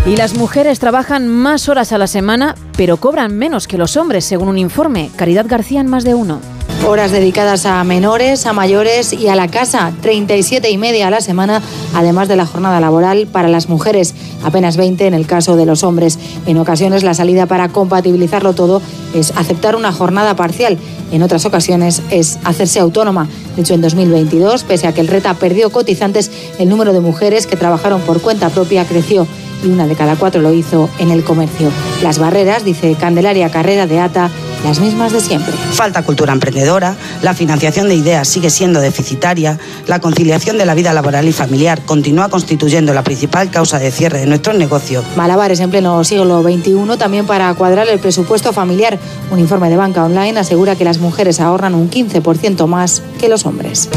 Y 0.07 0.15
las 0.15 0.35
mujeres 0.35 0.79
trabajan 0.79 1.27
más 1.27 1.67
horas 1.67 1.91
a 1.91 1.97
la 1.97 2.07
semana, 2.07 2.55
pero 2.77 2.95
cobran 2.95 3.37
menos 3.37 3.67
que 3.67 3.77
los 3.77 3.97
hombres, 3.97 4.23
según 4.23 4.47
un 4.47 4.57
informe. 4.57 5.11
Caridad 5.17 5.45
García 5.49 5.81
en 5.81 5.87
más 5.87 6.05
de 6.05 6.13
uno. 6.13 6.39
Horas 6.87 7.11
dedicadas 7.11 7.65
a 7.65 7.83
menores, 7.83 8.45
a 8.45 8.53
mayores 8.53 9.11
y 9.11 9.27
a 9.27 9.35
la 9.35 9.49
casa, 9.49 9.91
37 10.01 10.69
y 10.69 10.77
media 10.77 11.07
a 11.07 11.09
la 11.09 11.19
semana, 11.19 11.61
además 11.93 12.29
de 12.29 12.37
la 12.37 12.45
jornada 12.45 12.79
laboral 12.79 13.27
para 13.27 13.49
las 13.49 13.67
mujeres, 13.67 14.15
apenas 14.43 14.77
20 14.77 15.05
en 15.05 15.13
el 15.13 15.27
caso 15.27 15.57
de 15.57 15.65
los 15.65 15.83
hombres. 15.83 16.17
En 16.45 16.57
ocasiones 16.57 17.03
la 17.03 17.13
salida 17.13 17.45
para 17.45 17.67
compatibilizarlo 17.69 18.53
todo 18.53 18.81
es 19.13 19.33
aceptar 19.35 19.75
una 19.75 19.91
jornada 19.91 20.37
parcial, 20.37 20.77
en 21.11 21.23
otras 21.23 21.45
ocasiones 21.45 22.01
es 22.09 22.39
hacerse 22.43 22.79
autónoma. 22.79 23.27
De 23.55 23.63
hecho, 23.63 23.73
en 23.73 23.81
2022, 23.81 24.63
pese 24.63 24.87
a 24.87 24.93
que 24.93 25.01
el 25.01 25.07
RETA 25.07 25.33
perdió 25.33 25.69
cotizantes, 25.69 26.31
el 26.59 26.69
número 26.69 26.93
de 26.93 26.99
mujeres 26.99 27.47
que 27.47 27.57
trabajaron 27.57 28.01
por 28.01 28.21
cuenta 28.21 28.49
propia 28.49 28.85
creció 28.85 29.27
y 29.63 29.67
una 29.67 29.87
de 29.87 29.95
cada 29.95 30.15
cuatro 30.15 30.41
lo 30.41 30.53
hizo 30.53 30.89
en 30.99 31.11
el 31.11 31.23
comercio. 31.23 31.69
Las 32.03 32.19
barreras, 32.19 32.63
dice 32.63 32.95
Candelaria 32.99 33.49
Carrera 33.49 33.87
de 33.87 33.99
ATA, 33.99 34.29
las 34.63 34.79
mismas 34.79 35.11
de 35.11 35.21
siempre. 35.21 35.53
Falta 35.71 36.03
cultura 36.03 36.33
emprendedora, 36.33 36.95
la 37.21 37.33
financiación 37.33 37.87
de 37.87 37.95
ideas 37.95 38.27
sigue 38.27 38.49
siendo 38.49 38.79
deficitaria, 38.79 39.59
la 39.87 39.99
conciliación 39.99 40.57
de 40.57 40.65
la 40.65 40.73
vida 40.73 40.93
laboral 40.93 41.27
y 41.27 41.33
familiar 41.33 41.81
continúa 41.85 42.29
constituyendo 42.29 42.93
la 42.93 43.03
principal 43.03 43.49
causa 43.49 43.79
de 43.79 43.91
cierre 43.91 44.19
de 44.19 44.25
nuestros 44.25 44.55
negocios. 44.55 45.03
Malabares 45.15 45.59
en 45.59 45.69
pleno 45.69 46.03
siglo 46.03 46.41
XXI 46.41 46.97
también 46.97 47.25
para 47.25 47.53
cuadrar 47.53 47.87
el 47.87 47.99
presupuesto 47.99 48.53
familiar. 48.53 48.99
Un 49.31 49.39
informe 49.39 49.69
de 49.69 49.77
Banca 49.77 50.03
Online 50.03 50.39
asegura 50.39 50.75
que 50.75 50.83
las 50.83 50.99
mujeres 50.99 51.39
ahorran 51.39 51.75
un 51.75 51.89
15% 51.89 52.67
más 52.67 53.01
que 53.19 53.29
los 53.29 53.45
hombres. 53.45 53.89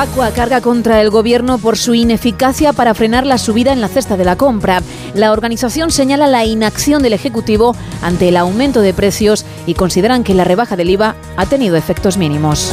Facua 0.00 0.30
carga 0.30 0.62
contra 0.62 1.02
el 1.02 1.10
gobierno 1.10 1.58
por 1.58 1.76
su 1.76 1.92
ineficacia 1.92 2.72
para 2.72 2.94
frenar 2.94 3.26
la 3.26 3.36
subida 3.36 3.70
en 3.70 3.82
la 3.82 3.88
cesta 3.88 4.16
de 4.16 4.24
la 4.24 4.34
compra. 4.34 4.80
La 5.12 5.30
organización 5.30 5.90
señala 5.90 6.26
la 6.26 6.46
inacción 6.46 7.02
del 7.02 7.12
Ejecutivo 7.12 7.76
ante 8.00 8.30
el 8.30 8.38
aumento 8.38 8.80
de 8.80 8.94
precios 8.94 9.44
y 9.66 9.74
consideran 9.74 10.24
que 10.24 10.32
la 10.32 10.44
rebaja 10.44 10.74
del 10.74 10.88
IVA 10.88 11.16
ha 11.36 11.44
tenido 11.44 11.76
efectos 11.76 12.16
mínimos. 12.16 12.72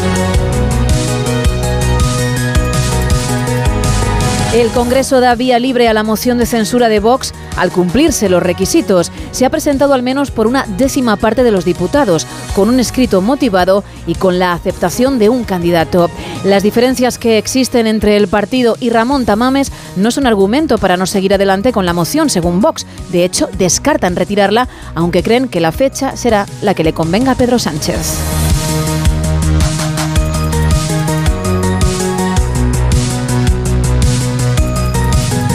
El 4.54 4.70
Congreso 4.70 5.20
da 5.20 5.36
vía 5.36 5.60
libre 5.60 5.90
a 5.90 5.94
la 5.94 6.04
moción 6.04 6.38
de 6.38 6.46
censura 6.46 6.88
de 6.88 7.02
Vox 7.02 7.34
al 7.58 7.70
cumplirse 7.70 8.30
los 8.30 8.42
requisitos. 8.42 9.12
Se 9.32 9.46
ha 9.46 9.50
presentado 9.50 9.94
al 9.94 10.04
menos 10.04 10.32
por 10.32 10.48
una 10.48 10.66
décima 10.78 11.18
parte 11.18 11.44
de 11.44 11.52
los 11.52 11.66
diputados, 11.66 12.26
con 12.56 12.70
un 12.70 12.80
escrito 12.80 13.22
motivado 13.22 13.84
y 14.08 14.16
con 14.16 14.40
la 14.40 14.54
aceptación 14.54 15.20
de 15.20 15.28
un 15.28 15.44
candidato. 15.44 16.10
Las 16.46 16.64
diferencias 16.64 17.18
que 17.18 17.38
existen 17.38 17.88
entre 17.88 18.16
el 18.16 18.30
partido 18.30 18.78
y 18.80 18.90
Ramón 18.90 19.26
Tamames 19.26 19.72
no 19.98 20.12
son 20.12 20.26
argumento 20.26 20.78
para 20.78 20.96
no 20.96 21.06
seguir 21.06 21.34
adelante 21.34 21.74
con 21.74 21.86
la 21.86 21.94
moción, 21.94 22.30
según 22.30 22.62
Vox. 22.62 22.86
De 23.12 23.26
hecho, 23.26 23.50
descartan 23.58 24.16
retirarla, 24.16 24.70
aunque 24.96 25.24
creen 25.24 25.50
que 25.50 25.60
la 25.60 25.74
fecha 25.74 26.16
será 26.16 26.46
la 26.62 26.74
que 26.74 26.86
le 26.86 26.94
convenga 26.94 27.34
a 27.34 27.36
Pedro 27.36 27.60
Sánchez. 27.60 28.47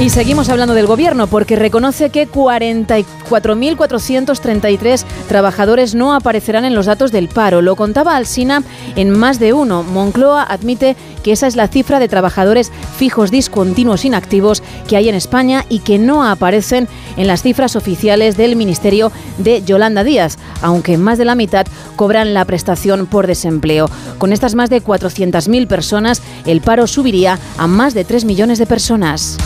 Y 0.02 0.10
seguimos 0.10 0.48
hablando 0.48 0.74
del 0.74 0.88
gobierno 0.88 1.28
porque 1.28 1.54
reconoce 1.54 2.10
que 2.10 2.28
44.433 2.28 5.04
trabajadores 5.28 5.94
no 5.94 6.12
aparecerán 6.12 6.64
en 6.64 6.74
los 6.74 6.86
datos 6.86 7.12
del 7.12 7.28
paro. 7.28 7.62
Lo 7.62 7.76
contaba 7.76 8.16
Alsina 8.16 8.64
en 8.96 9.16
más 9.16 9.38
de 9.38 9.52
uno. 9.52 9.84
Moncloa 9.84 10.42
admite 10.42 10.96
que 11.22 11.32
esa 11.32 11.46
es 11.46 11.56
la 11.56 11.68
cifra 11.68 11.98
de 11.98 12.08
trabajadores 12.08 12.72
fijos 12.96 13.30
discontinuos 13.30 14.04
inactivos 14.04 14.62
que 14.88 14.96
hay 14.96 15.08
en 15.08 15.14
España 15.14 15.64
y 15.68 15.80
que 15.80 15.98
no 15.98 16.24
aparecen 16.24 16.88
en 17.16 17.26
las 17.26 17.42
cifras 17.42 17.76
oficiales 17.76 18.36
del 18.36 18.56
Ministerio 18.56 19.12
de 19.38 19.62
Yolanda 19.62 20.04
Díaz, 20.04 20.38
aunque 20.60 20.98
más 20.98 21.18
de 21.18 21.24
la 21.24 21.34
mitad 21.34 21.66
cobran 21.96 22.34
la 22.34 22.44
prestación 22.44 23.06
por 23.06 23.26
desempleo. 23.26 23.88
Con 24.18 24.32
estas 24.32 24.54
más 24.54 24.70
de 24.70 24.82
400.000 24.82 25.66
personas, 25.66 26.22
el 26.46 26.60
paro 26.60 26.86
subiría 26.86 27.38
a 27.58 27.66
más 27.66 27.94
de 27.94 28.04
3 28.04 28.24
millones 28.24 28.58
de 28.58 28.66
personas. 28.66 29.38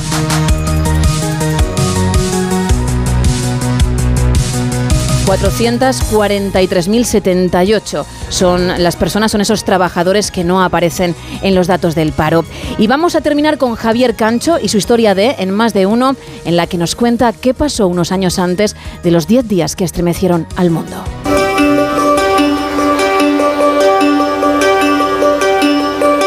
443.078 5.27 8.05
son 8.29 8.83
las 8.83 8.97
personas, 8.97 9.33
son 9.33 9.41
esos 9.41 9.65
trabajadores 9.65 10.31
que 10.31 10.45
no 10.45 10.63
aparecen 10.63 11.15
en 11.43 11.55
los 11.55 11.67
datos 11.67 11.95
del 11.95 12.13
paro. 12.13 12.45
Y 12.79 12.87
vamos 12.87 13.17
a 13.17 13.21
terminar 13.21 13.59
con 13.59 13.75
Javier 13.75 14.15
Cancho 14.15 14.59
y 14.61 14.69
su 14.69 14.79
historia 14.79 15.15
de 15.15 15.37
En 15.39 15.51
más 15.51 15.75
de 15.75 15.85
uno, 15.87 16.17
en 16.45 16.57
la 16.57 16.67
que 16.67 16.79
nos 16.79 16.95
cuenta 16.95 17.33
qué 17.33 17.55
pasó 17.55 17.89
unos 17.89 18.13
años 18.13 18.39
antes 18.39 18.77
de 19.03 19.11
los 19.11 19.27
10 19.27 19.49
días 19.49 19.75
que 19.77 19.85
estremecieron 19.85 20.47
al 20.57 20.71
mundo. 20.71 20.97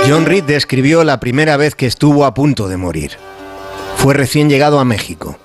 John 0.08 0.26
Reed 0.26 0.44
describió 0.44 1.04
la 1.04 1.20
primera 1.20 1.56
vez 1.56 1.76
que 1.76 1.86
estuvo 1.86 2.26
a 2.26 2.34
punto 2.34 2.68
de 2.68 2.78
morir. 2.78 3.12
Fue 3.98 4.16
recién 4.16 4.50
llegado 4.50 4.80
a 4.80 4.86
México. 4.86 5.38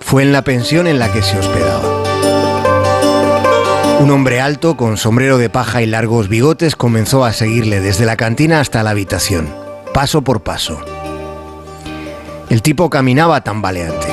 Fue 0.00 0.22
en 0.22 0.32
la 0.32 0.42
pensión 0.42 0.88
en 0.88 0.98
la 0.98 1.12
que 1.12 1.22
se 1.22 1.38
hospedaba. 1.38 1.99
Un 4.00 4.10
hombre 4.10 4.40
alto, 4.40 4.78
con 4.78 4.96
sombrero 4.96 5.36
de 5.36 5.50
paja 5.50 5.82
y 5.82 5.86
largos 5.86 6.30
bigotes, 6.30 6.74
comenzó 6.74 7.26
a 7.26 7.34
seguirle 7.34 7.80
desde 7.80 8.06
la 8.06 8.16
cantina 8.16 8.58
hasta 8.58 8.82
la 8.82 8.90
habitación, 8.90 9.54
paso 9.92 10.22
por 10.22 10.40
paso. 10.40 10.80
El 12.48 12.62
tipo 12.62 12.88
caminaba 12.88 13.42
tambaleante. 13.42 14.06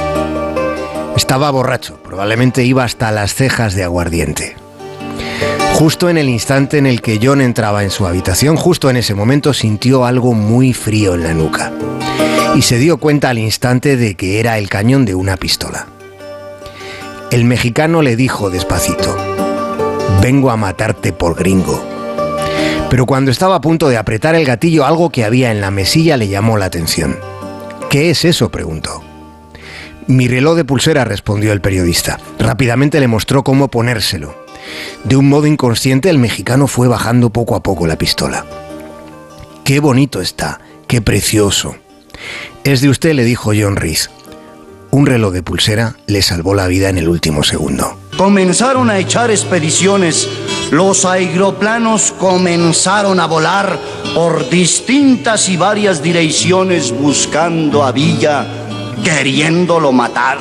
Estaba 1.16 1.50
borracho, 1.52 2.04
probablemente 2.04 2.66
iba 2.66 2.84
hasta 2.84 3.14
las 3.14 3.34
cejas 3.34 3.76
de 3.76 3.86
aguardiente. 3.86 4.58
Justo 5.76 6.10
en 6.10 6.18
el 6.18 6.28
instante 6.28 6.80
en 6.80 6.86
el 6.86 7.02
que 7.02 7.22
John 7.24 7.40
entraba 7.40 7.86
en 7.86 7.90
su 7.90 8.06
habitación, 8.06 8.58
justo 8.58 8.90
en 8.90 8.98
ese 8.98 9.16
momento 9.16 9.54
sintió 9.54 10.04
algo 10.04 10.34
muy 10.34 10.74
frío 10.74 11.16
en 11.16 11.24
la 11.24 11.34
nuca 11.34 11.72
y 12.56 12.62
se 12.62 12.78
dio 12.78 12.98
cuenta 12.98 13.30
al 13.30 13.38
instante 13.38 13.96
de 13.96 14.16
que 14.16 14.42
era 14.42 14.58
el 14.58 14.68
cañón 14.68 15.06
de 15.06 15.16
una 15.16 15.38
pistola. 15.38 15.88
El 17.32 17.46
mexicano 17.46 18.02
le 18.02 18.18
dijo 18.18 18.50
despacito, 18.50 19.16
vengo 20.22 20.52
a 20.52 20.58
matarte 20.58 21.14
por 21.14 21.36
gringo. 21.36 21.82
Pero 22.90 23.06
cuando 23.06 23.32
estaba 23.32 23.56
a 23.56 23.62
punto 23.62 23.90
de 23.90 23.98
apretar 23.98 24.36
el 24.36 24.46
gatillo, 24.46 24.86
algo 24.86 25.10
que 25.10 25.26
había 25.26 25.52
en 25.52 25.62
la 25.62 25.72
mesilla 25.72 26.18
le 26.18 26.28
llamó 26.28 26.58
la 26.58 26.66
atención. 26.66 27.18
¿Qué 27.90 28.10
es 28.10 28.26
eso? 28.26 28.50
preguntó. 28.50 29.04
Mi 30.08 30.28
reloj 30.28 30.56
de 30.56 30.64
pulsera, 30.64 31.04
respondió 31.04 31.52
el 31.52 31.60
periodista. 31.60 32.20
Rápidamente 32.40 33.00
le 33.00 33.08
mostró 33.08 33.44
cómo 33.44 33.68
ponérselo. 33.68 34.36
De 35.04 35.18
un 35.18 35.28
modo 35.28 35.48
inconsciente, 35.48 36.10
el 36.10 36.18
mexicano 36.18 36.68
fue 36.68 36.88
bajando 36.88 37.30
poco 37.30 37.56
a 37.56 37.64
poco 37.64 37.88
la 37.88 37.98
pistola. 37.98 38.46
Qué 39.66 39.82
bonito 39.82 40.22
está, 40.22 40.62
qué 40.88 41.02
precioso. 41.02 41.76
Es 42.64 42.80
de 42.82 42.90
usted, 42.90 43.14
le 43.14 43.26
dijo 43.26 43.52
John 43.58 43.76
Reese. 43.76 44.10
Un 44.92 45.06
reloj 45.06 45.34
de 45.34 45.44
pulsera 45.44 45.96
le 46.08 46.22
salvó 46.22 46.56
la 46.56 46.68
vida 46.68 46.88
en 46.88 46.98
el 46.98 47.10
último 47.10 47.44
segundo. 47.44 47.98
Comenzaron 48.18 48.90
a 48.90 48.98
echar 48.98 49.30
expediciones. 49.30 50.28
Los 50.72 51.06
aeroplanos 51.06 52.12
comenzaron 52.12 53.20
a 53.20 53.28
volar 53.28 53.80
por 54.16 54.50
distintas 54.50 55.48
y 55.50 55.56
varias 55.56 56.02
direcciones 56.02 56.92
buscando 56.92 57.84
a 57.84 57.92
Villa, 57.92 58.46
queriéndolo 59.04 59.92
matar. 59.92 60.40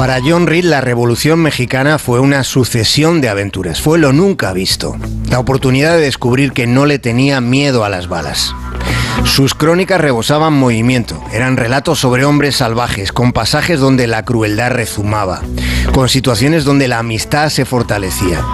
Para 0.00 0.18
John 0.24 0.46
Reed 0.46 0.64
la 0.64 0.80
Revolución 0.80 1.40
Mexicana 1.40 1.98
fue 1.98 2.20
una 2.20 2.42
sucesión 2.42 3.20
de 3.20 3.28
aventuras, 3.28 3.82
fue 3.82 3.98
lo 3.98 4.14
nunca 4.14 4.54
visto, 4.54 4.96
la 5.28 5.38
oportunidad 5.38 5.92
de 5.92 6.00
descubrir 6.00 6.52
que 6.52 6.66
no 6.66 6.86
le 6.86 6.98
tenía 6.98 7.42
miedo 7.42 7.84
a 7.84 7.90
las 7.90 8.08
balas. 8.08 8.54
Sus 9.24 9.54
crónicas 9.54 10.00
rebosaban 10.00 10.52
movimiento, 10.52 11.22
eran 11.32 11.56
relatos 11.56 11.98
sobre 11.98 12.24
hombres 12.24 12.56
salvajes, 12.56 13.12
con 13.12 13.32
pasajes 13.32 13.80
donde 13.80 14.06
la 14.06 14.24
crueldad 14.24 14.70
rezumaba, 14.70 15.42
con 15.92 16.08
situaciones 16.08 16.64
donde 16.64 16.88
la 16.88 16.98
amistad 16.98 17.48
se 17.48 17.64
fortalecía. 17.64 18.44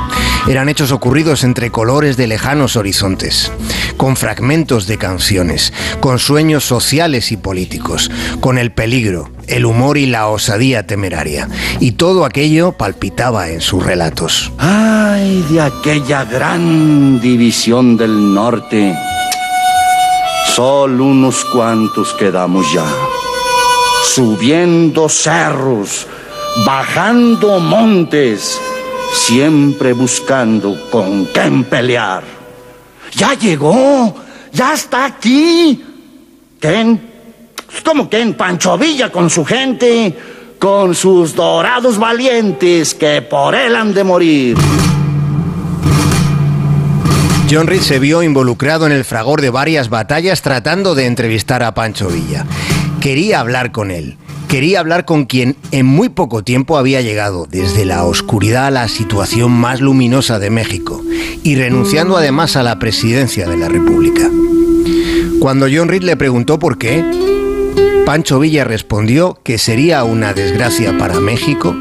Eran 0.48 0.68
hechos 0.68 0.92
ocurridos 0.92 1.42
entre 1.42 1.70
colores 1.70 2.16
de 2.16 2.28
lejanos 2.28 2.76
horizontes, 2.76 3.50
con 3.96 4.16
fragmentos 4.16 4.86
de 4.86 4.96
canciones, 4.96 5.72
con 5.98 6.20
sueños 6.20 6.64
sociales 6.64 7.32
y 7.32 7.36
políticos, 7.36 8.10
con 8.40 8.56
el 8.56 8.70
peligro, 8.70 9.30
el 9.48 9.64
humor 9.64 9.98
y 9.98 10.06
la 10.06 10.28
osadía 10.28 10.86
temeraria. 10.86 11.48
Y 11.80 11.92
todo 11.92 12.24
aquello 12.24 12.72
palpitaba 12.72 13.48
en 13.48 13.60
sus 13.60 13.84
relatos. 13.84 14.52
Ay, 14.58 15.44
de 15.50 15.60
aquella 15.60 16.24
gran 16.24 17.20
división 17.20 17.96
del 17.96 18.32
norte. 18.32 18.94
Solo 20.54 21.04
unos 21.04 21.44
cuantos 21.44 22.14
quedamos 22.14 22.72
ya. 22.72 22.86
Subiendo 24.04 25.08
cerros, 25.08 26.06
bajando 26.64 27.60
montes, 27.60 28.58
siempre 29.12 29.92
buscando 29.92 30.88
con 30.90 31.26
quién 31.26 31.64
pelear. 31.64 32.22
Ya 33.14 33.34
llegó, 33.34 34.14
ya 34.52 34.74
está 34.74 35.04
aquí. 35.04 35.84
¿Quién? 36.58 37.10
¿Cómo 37.84 38.08
quién? 38.08 38.34
Pancho 38.34 38.78
Villa 38.78 39.12
con 39.12 39.28
su 39.28 39.44
gente, 39.44 40.16
con 40.58 40.94
sus 40.94 41.34
dorados 41.34 41.98
valientes 41.98 42.94
que 42.94 43.22
por 43.22 43.54
él 43.54 43.76
han 43.76 43.92
de 43.92 44.04
morir. 44.04 44.56
John 47.48 47.68
Reed 47.68 47.80
se 47.80 48.00
vio 48.00 48.24
involucrado 48.24 48.86
en 48.86 48.92
el 48.92 49.04
fragor 49.04 49.40
de 49.40 49.50
varias 49.50 49.88
batallas 49.88 50.42
tratando 50.42 50.96
de 50.96 51.06
entrevistar 51.06 51.62
a 51.62 51.74
Pancho 51.74 52.08
Villa. 52.08 52.44
Quería 53.00 53.38
hablar 53.38 53.70
con 53.70 53.92
él. 53.92 54.16
Quería 54.48 54.80
hablar 54.80 55.04
con 55.04 55.26
quien 55.26 55.56
en 55.70 55.86
muy 55.86 56.08
poco 56.08 56.42
tiempo 56.42 56.76
había 56.76 57.02
llegado 57.02 57.46
desde 57.48 57.84
la 57.84 58.04
oscuridad 58.04 58.66
a 58.66 58.70
la 58.72 58.88
situación 58.88 59.52
más 59.52 59.80
luminosa 59.80 60.40
de 60.40 60.50
México 60.50 61.04
y 61.44 61.54
renunciando 61.54 62.16
además 62.16 62.56
a 62.56 62.64
la 62.64 62.80
presidencia 62.80 63.48
de 63.48 63.56
la 63.56 63.68
República. 63.68 64.28
Cuando 65.38 65.68
John 65.72 65.88
Reed 65.88 66.02
le 66.02 66.16
preguntó 66.16 66.58
por 66.58 66.78
qué, 66.78 67.04
Pancho 68.04 68.40
Villa 68.40 68.64
respondió 68.64 69.38
que 69.44 69.58
sería 69.58 70.02
una 70.02 70.32
desgracia 70.32 70.98
para 70.98 71.20
México 71.20 71.76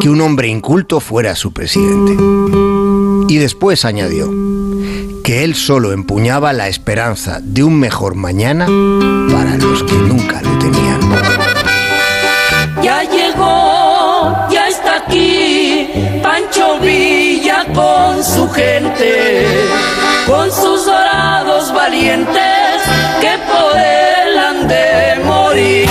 que 0.00 0.10
un 0.10 0.20
hombre 0.20 0.48
inculto 0.48 0.98
fuera 0.98 1.36
su 1.36 1.52
presidente. 1.52 2.16
Y 3.28 3.38
después 3.38 3.84
añadió 3.84 4.30
que 5.26 5.42
él 5.42 5.56
solo 5.56 5.90
empuñaba 5.90 6.52
la 6.52 6.68
esperanza 6.68 7.40
de 7.42 7.64
un 7.64 7.80
mejor 7.80 8.14
mañana 8.14 8.66
para 8.66 9.56
los 9.56 9.82
que 9.82 9.94
nunca 9.94 10.40
lo 10.40 10.56
tenían. 10.56 11.00
Ya 12.80 13.02
llegó, 13.02 14.36
ya 14.48 14.68
está 14.68 14.98
aquí, 14.98 16.20
Pancho 16.22 16.78
Villa 16.78 17.66
con 17.74 18.22
su 18.22 18.48
gente, 18.50 19.66
con 20.28 20.48
sus 20.52 20.86
dorados 20.86 21.74
valientes 21.74 22.82
que 23.20 23.36
por 23.50 23.76
él 23.76 24.38
han 24.38 24.68
de 24.68 25.24
morir. 25.24 25.88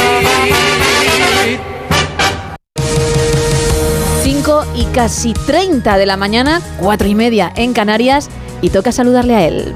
5 4.24 4.66
y 4.76 4.86
casi 4.86 5.34
30 5.34 5.98
de 5.98 6.06
la 6.06 6.16
mañana, 6.16 6.62
4 6.80 7.06
y 7.10 7.16
media 7.16 7.52
en 7.58 7.74
Canarias, 7.74 8.30
y 8.66 8.70
toca 8.70 8.92
saludarle 8.92 9.36
a 9.36 9.46
él. 9.48 9.76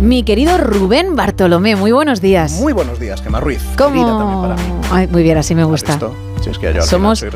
Mi 0.00 0.22
querido 0.22 0.58
Rubén 0.58 1.16
Bartolomé, 1.16 1.74
muy 1.74 1.90
buenos 1.90 2.20
días. 2.20 2.52
Muy 2.60 2.72
buenos 2.72 3.00
días, 3.00 3.22
Gemma 3.22 3.40
Ruiz. 3.40 3.62
¿Cómo? 3.76 3.90
Querida 3.94 4.18
también 4.18 4.40
para 4.42 4.54
mí. 4.56 4.62
Ay, 4.92 5.08
muy 5.08 5.22
bien, 5.22 5.38
así 5.38 5.54
me 5.54 5.64
gusta. 5.64 5.98
Si 6.42 6.50
es 6.50 6.58
que 6.58 6.72
yo 6.72 6.82
al 6.82 6.86
Somos- 6.88 7.18
soy. 7.18 7.30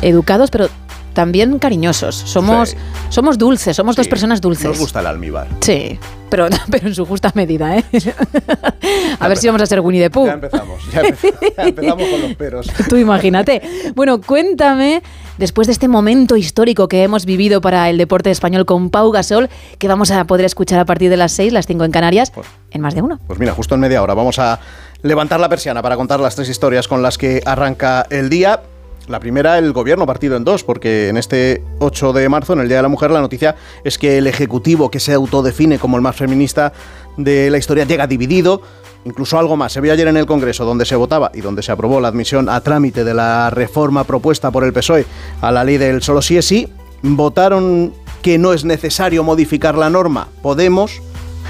Educados, 0.00 0.50
pero 0.50 0.68
también 1.12 1.58
cariñosos. 1.58 2.14
Somos, 2.14 2.70
Sí. 2.70 2.76
somos 3.10 3.38
dulces, 3.38 3.76
somos 3.76 3.96
dos 3.96 4.06
Sí, 4.06 4.10
personas 4.10 4.40
dulces. 4.40 4.64
Nos 4.66 4.78
gusta 4.78 5.00
el 5.00 5.06
almíbar. 5.06 5.46
Sí, 5.60 5.98
pero, 6.30 6.48
pero 6.70 6.88
en 6.88 6.94
su 6.94 7.04
justa 7.06 7.30
medida, 7.34 7.76
¿eh? 7.76 7.84
a 9.20 9.28
ver 9.28 9.36
si 9.38 9.46
vamos 9.46 9.62
a 9.62 9.66
ser 9.66 9.80
Winnie 9.80 10.02
the 10.02 10.10
Pooh. 10.10 10.26
Ya 10.26 10.32
empezamos, 10.34 10.80
ya 10.92 11.00
empezamos, 11.00 11.40
ya 11.56 11.62
empezamos 11.64 12.08
con 12.08 12.22
los 12.22 12.34
peros. 12.34 12.70
Tú 12.88 12.96
imagínate. 12.96 13.62
Bueno, 13.94 14.20
cuéntame, 14.20 15.02
después 15.38 15.66
de 15.66 15.72
este 15.72 15.88
momento 15.88 16.36
histórico 16.36 16.88
que 16.88 17.02
hemos 17.02 17.24
vivido 17.26 17.60
para 17.60 17.88
el 17.90 17.98
deporte 17.98 18.30
español 18.30 18.64
con 18.66 18.90
Pau 18.90 19.10
Gasol, 19.10 19.48
que 19.78 19.88
vamos 19.88 20.10
a 20.10 20.24
poder 20.26 20.46
escuchar 20.46 20.78
a 20.78 20.84
partir 20.84 21.10
de 21.10 21.16
las 21.16 21.32
6, 21.32 21.52
las 21.52 21.66
5 21.66 21.84
en 21.84 21.90
Canarias, 21.90 22.32
en 22.70 22.80
más 22.80 22.94
de 22.94 23.02
uno. 23.02 23.18
Pues 23.26 23.38
mira, 23.38 23.52
justo 23.52 23.74
en 23.74 23.80
media 23.80 24.02
hora 24.02 24.14
vamos 24.14 24.38
a 24.38 24.58
levantar 25.02 25.40
la 25.40 25.48
persiana 25.48 25.82
para 25.82 25.96
contar 25.96 26.20
las 26.20 26.36
tres 26.36 26.48
historias 26.48 26.86
con 26.88 27.02
las 27.02 27.18
que 27.18 27.42
arranca 27.44 28.06
el 28.10 28.28
día. 28.30 28.60
La 29.08 29.18
primera, 29.18 29.58
el 29.58 29.72
gobierno 29.72 30.06
partido 30.06 30.36
en 30.36 30.44
dos, 30.44 30.62
porque 30.62 31.08
en 31.08 31.16
este 31.16 31.62
8 31.80 32.12
de 32.12 32.28
marzo, 32.28 32.52
en 32.52 32.60
el 32.60 32.68
Día 32.68 32.76
de 32.76 32.82
la 32.84 32.88
Mujer, 32.88 33.10
la 33.10 33.20
noticia 33.20 33.56
es 33.82 33.98
que 33.98 34.18
el 34.18 34.26
Ejecutivo, 34.26 34.90
que 34.90 35.00
se 35.00 35.12
autodefine 35.12 35.78
como 35.78 35.96
el 35.96 36.02
más 36.02 36.16
feminista 36.16 36.72
de 37.16 37.50
la 37.50 37.58
historia, 37.58 37.84
llega 37.84 38.06
dividido. 38.06 38.62
Incluso 39.04 39.36
algo 39.36 39.56
más. 39.56 39.72
Se 39.72 39.80
vio 39.80 39.92
ayer 39.92 40.06
en 40.06 40.16
el 40.16 40.26
Congreso, 40.26 40.64
donde 40.64 40.84
se 40.84 40.94
votaba 40.94 41.32
y 41.34 41.40
donde 41.40 41.64
se 41.64 41.72
aprobó 41.72 42.00
la 42.00 42.06
admisión 42.06 42.48
a 42.48 42.60
trámite 42.60 43.02
de 43.02 43.14
la 43.14 43.50
reforma 43.50 44.04
propuesta 44.04 44.52
por 44.52 44.62
el 44.62 44.72
PSOE 44.72 45.04
a 45.40 45.50
la 45.50 45.64
ley 45.64 45.76
del 45.76 46.02
solo 46.02 46.22
sí 46.22 46.36
es 46.36 46.46
sí. 46.46 46.68
Votaron 47.02 47.92
que 48.22 48.38
no 48.38 48.52
es 48.52 48.64
necesario 48.64 49.24
modificar 49.24 49.76
la 49.76 49.90
norma. 49.90 50.28
Podemos, 50.40 51.02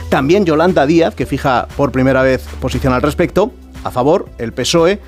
también 0.09 0.47
Yolanda 0.47 0.87
Díaz, 0.87 1.15
que 1.15 1.27
fija 1.27 1.69
por 1.77 1.93
primera 1.93 2.23
vez 2.23 2.43
posición 2.59 2.95
al 2.95 3.03
respecto, 3.03 3.53
a 3.85 3.91
favor, 3.91 4.31
el 4.39 4.55
PSOE, 4.55 4.99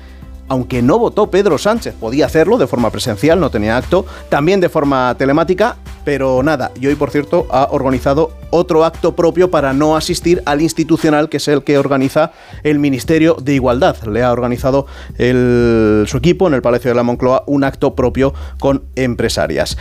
aunque 0.47 0.81
no 0.81 0.99
votó 0.99 1.29
Pedro 1.29 1.57
Sánchez, 1.57 1.95
podía 1.99 2.25
hacerlo 2.25 2.57
de 2.57 2.67
forma 2.67 2.91
presencial, 2.91 3.39
no 3.39 3.49
tenía 3.49 3.77
acto, 3.77 4.05
también 4.29 4.59
de 4.59 4.69
forma 4.69 5.15
telemática, 5.17 5.77
pero 6.03 6.43
nada, 6.43 6.71
y 6.79 6.87
hoy 6.87 6.95
por 6.95 7.09
cierto 7.09 7.47
ha 7.49 7.69
organizado 7.71 8.31
otro 8.51 8.85
acto 8.85 9.15
propio 9.15 9.49
para 9.49 9.73
no 9.73 9.97
asistir 9.97 10.41
al 10.45 10.61
institucional, 10.61 11.29
que 11.29 11.37
es 11.37 11.47
el 11.47 11.63
que 11.63 11.77
organiza 11.77 12.31
el 12.63 12.79
Ministerio 12.79 13.35
de 13.41 13.55
Igualdad. 13.55 13.97
Le 14.03 14.23
ha 14.23 14.31
organizado 14.31 14.85
su 15.17 16.17
equipo 16.17 16.47
en 16.47 16.53
el 16.53 16.61
Palacio 16.61 16.91
de 16.91 16.95
la 16.95 17.03
Moncloa 17.03 17.43
un 17.47 17.63
acto 17.63 17.95
propio 17.95 18.33
con 18.59 18.83
empresarias. 18.95 19.77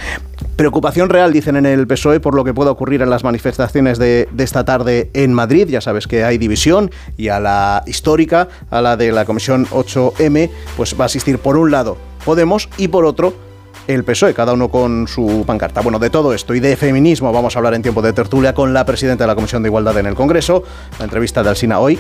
Preocupación 0.57 1.09
real, 1.09 1.33
dicen 1.33 1.57
en 1.57 1.67
el 1.67 1.87
PSOE, 1.87 2.21
por 2.21 2.35
lo 2.35 2.45
que 2.45 2.55
pueda 2.55 2.71
ocurrir 2.71 3.03
en 3.03 3.11
las 3.11 3.25
manifestaciones 3.25 3.99
de, 3.99 4.29
de 4.31 4.45
esta 4.45 4.65
tarde 4.65 5.11
en 5.13 5.33
Madrid. 5.33 5.69
Ya 5.69 5.81
sabes 5.81 6.07
que 6.07 6.25
hay 6.25 6.39
división 6.39 6.91
y 7.17 7.29
a 7.29 7.41
la 7.41 7.83
histórica, 7.87 8.49
a 8.71 8.81
la 8.81 8.97
de 8.97 9.13
la 9.13 9.25
Comisión 9.25 9.67
8M, 9.67 10.51
pues 10.77 10.99
va 10.99 11.05
a 11.05 11.07
asistir 11.07 11.39
por 11.39 11.57
un 11.57 11.71
lado 11.71 11.97
Podemos 12.25 12.69
y 12.79 12.89
por 12.89 13.05
otro 13.05 13.35
el 13.87 14.03
PSOE, 14.03 14.33
cada 14.33 14.55
uno 14.55 14.71
con 14.71 15.07
su 15.07 15.45
pancarta. 15.47 15.83
Bueno, 15.83 15.99
de 15.99 16.09
todo 16.09 16.33
esto 16.33 16.55
y 16.55 16.61
de 16.61 16.75
feminismo 16.75 17.33
vamos 17.33 17.55
a 17.55 17.59
hablar 17.59 17.75
en 17.75 17.83
tiempo 17.83 18.01
de 18.01 18.15
tertulia 18.15 18.55
con 18.55 18.73
la 18.73 18.87
presidenta 18.87 19.25
de 19.25 19.29
la 19.29 19.35
Comisión 19.35 19.63
de 19.63 19.69
Igualdad 19.69 19.99
en 19.99 20.07
el 20.07 20.15
Congreso. 20.15 20.65
La 20.99 21.05
entrevista 21.05 21.43
de 21.43 21.51
Alsina 21.51 21.81
hoy 21.81 21.99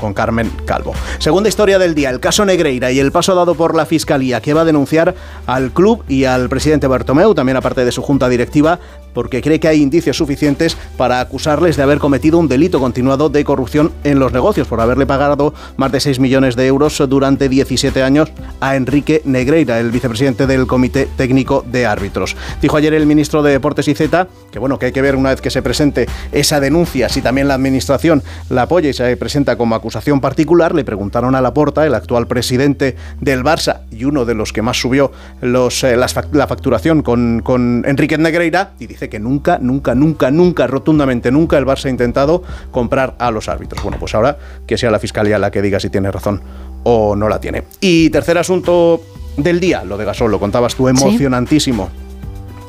con 0.00 0.14
Carmen 0.14 0.50
Calvo. 0.64 0.94
Segunda 1.18 1.48
historia 1.48 1.78
del 1.78 1.94
día, 1.94 2.10
el 2.10 2.20
caso 2.20 2.44
Negreira 2.44 2.90
y 2.90 2.98
el 2.98 3.12
paso 3.12 3.34
dado 3.34 3.54
por 3.54 3.76
la 3.76 3.86
Fiscalía 3.86 4.40
que 4.40 4.54
va 4.54 4.62
a 4.62 4.64
denunciar 4.64 5.14
al 5.46 5.70
club 5.72 6.02
y 6.08 6.24
al 6.24 6.48
presidente 6.48 6.86
Bartomeu, 6.86 7.34
también 7.34 7.56
aparte 7.56 7.84
de 7.84 7.92
su 7.92 8.02
junta 8.02 8.28
directiva, 8.28 8.80
porque 9.12 9.42
cree 9.42 9.60
que 9.60 9.68
hay 9.68 9.82
indicios 9.82 10.16
suficientes 10.16 10.76
para 10.96 11.20
acusarles 11.20 11.76
de 11.76 11.82
haber 11.82 11.98
cometido 11.98 12.38
un 12.38 12.48
delito 12.48 12.80
continuado 12.80 13.28
de 13.28 13.44
corrupción 13.44 13.92
en 14.04 14.18
los 14.18 14.32
negocios 14.32 14.68
por 14.68 14.80
haberle 14.80 15.06
pagado 15.06 15.52
más 15.76 15.92
de 15.92 16.00
6 16.00 16.20
millones 16.20 16.56
de 16.56 16.66
euros 16.66 17.02
durante 17.08 17.48
17 17.48 18.02
años 18.02 18.30
a 18.60 18.76
Enrique 18.76 19.22
Negreira, 19.24 19.80
el 19.80 19.90
vicepresidente 19.90 20.46
del 20.46 20.66
Comité 20.66 21.08
Técnico 21.16 21.64
de 21.70 21.86
Árbitros. 21.86 22.36
Dijo 22.62 22.76
ayer 22.76 22.94
el 22.94 23.06
ministro 23.06 23.42
de 23.42 23.52
Deportes 23.52 23.88
y 23.88 23.94
Z 23.94 24.28
que 24.50 24.58
bueno, 24.58 24.78
que 24.78 24.86
hay 24.86 24.92
que 24.92 25.02
ver 25.02 25.16
una 25.16 25.30
vez 25.30 25.40
que 25.40 25.50
se 25.50 25.62
presente 25.62 26.06
esa 26.32 26.60
denuncia 26.60 27.08
si 27.08 27.20
también 27.20 27.48
la 27.48 27.54
administración 27.54 28.22
la 28.48 28.62
apoya 28.62 28.90
y 28.90 28.92
se 28.92 29.16
presenta 29.16 29.56
como 29.56 29.74
acusación 29.74 29.89
particular. 30.20 30.74
Le 30.74 30.84
preguntaron 30.84 31.34
a 31.34 31.40
Laporta, 31.40 31.86
el 31.86 31.94
actual 31.94 32.26
presidente 32.26 32.96
del 33.20 33.42
Barça 33.42 33.82
y 33.90 34.04
uno 34.04 34.24
de 34.24 34.34
los 34.34 34.52
que 34.52 34.62
más 34.62 34.80
subió 34.80 35.12
los, 35.40 35.84
eh, 35.84 35.96
las 35.96 36.14
la 36.32 36.46
facturación 36.46 37.02
con, 37.02 37.40
con 37.42 37.84
Enrique 37.86 38.18
Negreira, 38.18 38.72
y 38.78 38.86
dice 38.86 39.08
que 39.08 39.18
nunca, 39.18 39.58
nunca, 39.60 39.94
nunca, 39.94 40.30
nunca, 40.30 40.66
rotundamente 40.66 41.30
nunca 41.30 41.58
el 41.58 41.66
Barça 41.66 41.86
ha 41.86 41.90
intentado 41.90 42.42
comprar 42.70 43.16
a 43.18 43.30
los 43.30 43.48
árbitros. 43.48 43.82
Bueno, 43.82 43.98
pues 43.98 44.14
ahora 44.14 44.38
que 44.66 44.76
sea 44.76 44.90
la 44.90 44.98
fiscalía 44.98 45.38
la 45.38 45.50
que 45.50 45.62
diga 45.62 45.80
si 45.80 45.90
tiene 45.90 46.10
razón 46.10 46.40
o 46.82 47.16
no 47.16 47.28
la 47.28 47.40
tiene. 47.40 47.64
Y 47.80 48.10
tercer 48.10 48.38
asunto 48.38 49.00
del 49.36 49.60
día, 49.60 49.84
lo 49.84 49.96
de 49.96 50.04
Gasol, 50.04 50.30
lo 50.30 50.40
contabas 50.40 50.74
tú, 50.74 50.88
emocionantísimo 50.88 51.90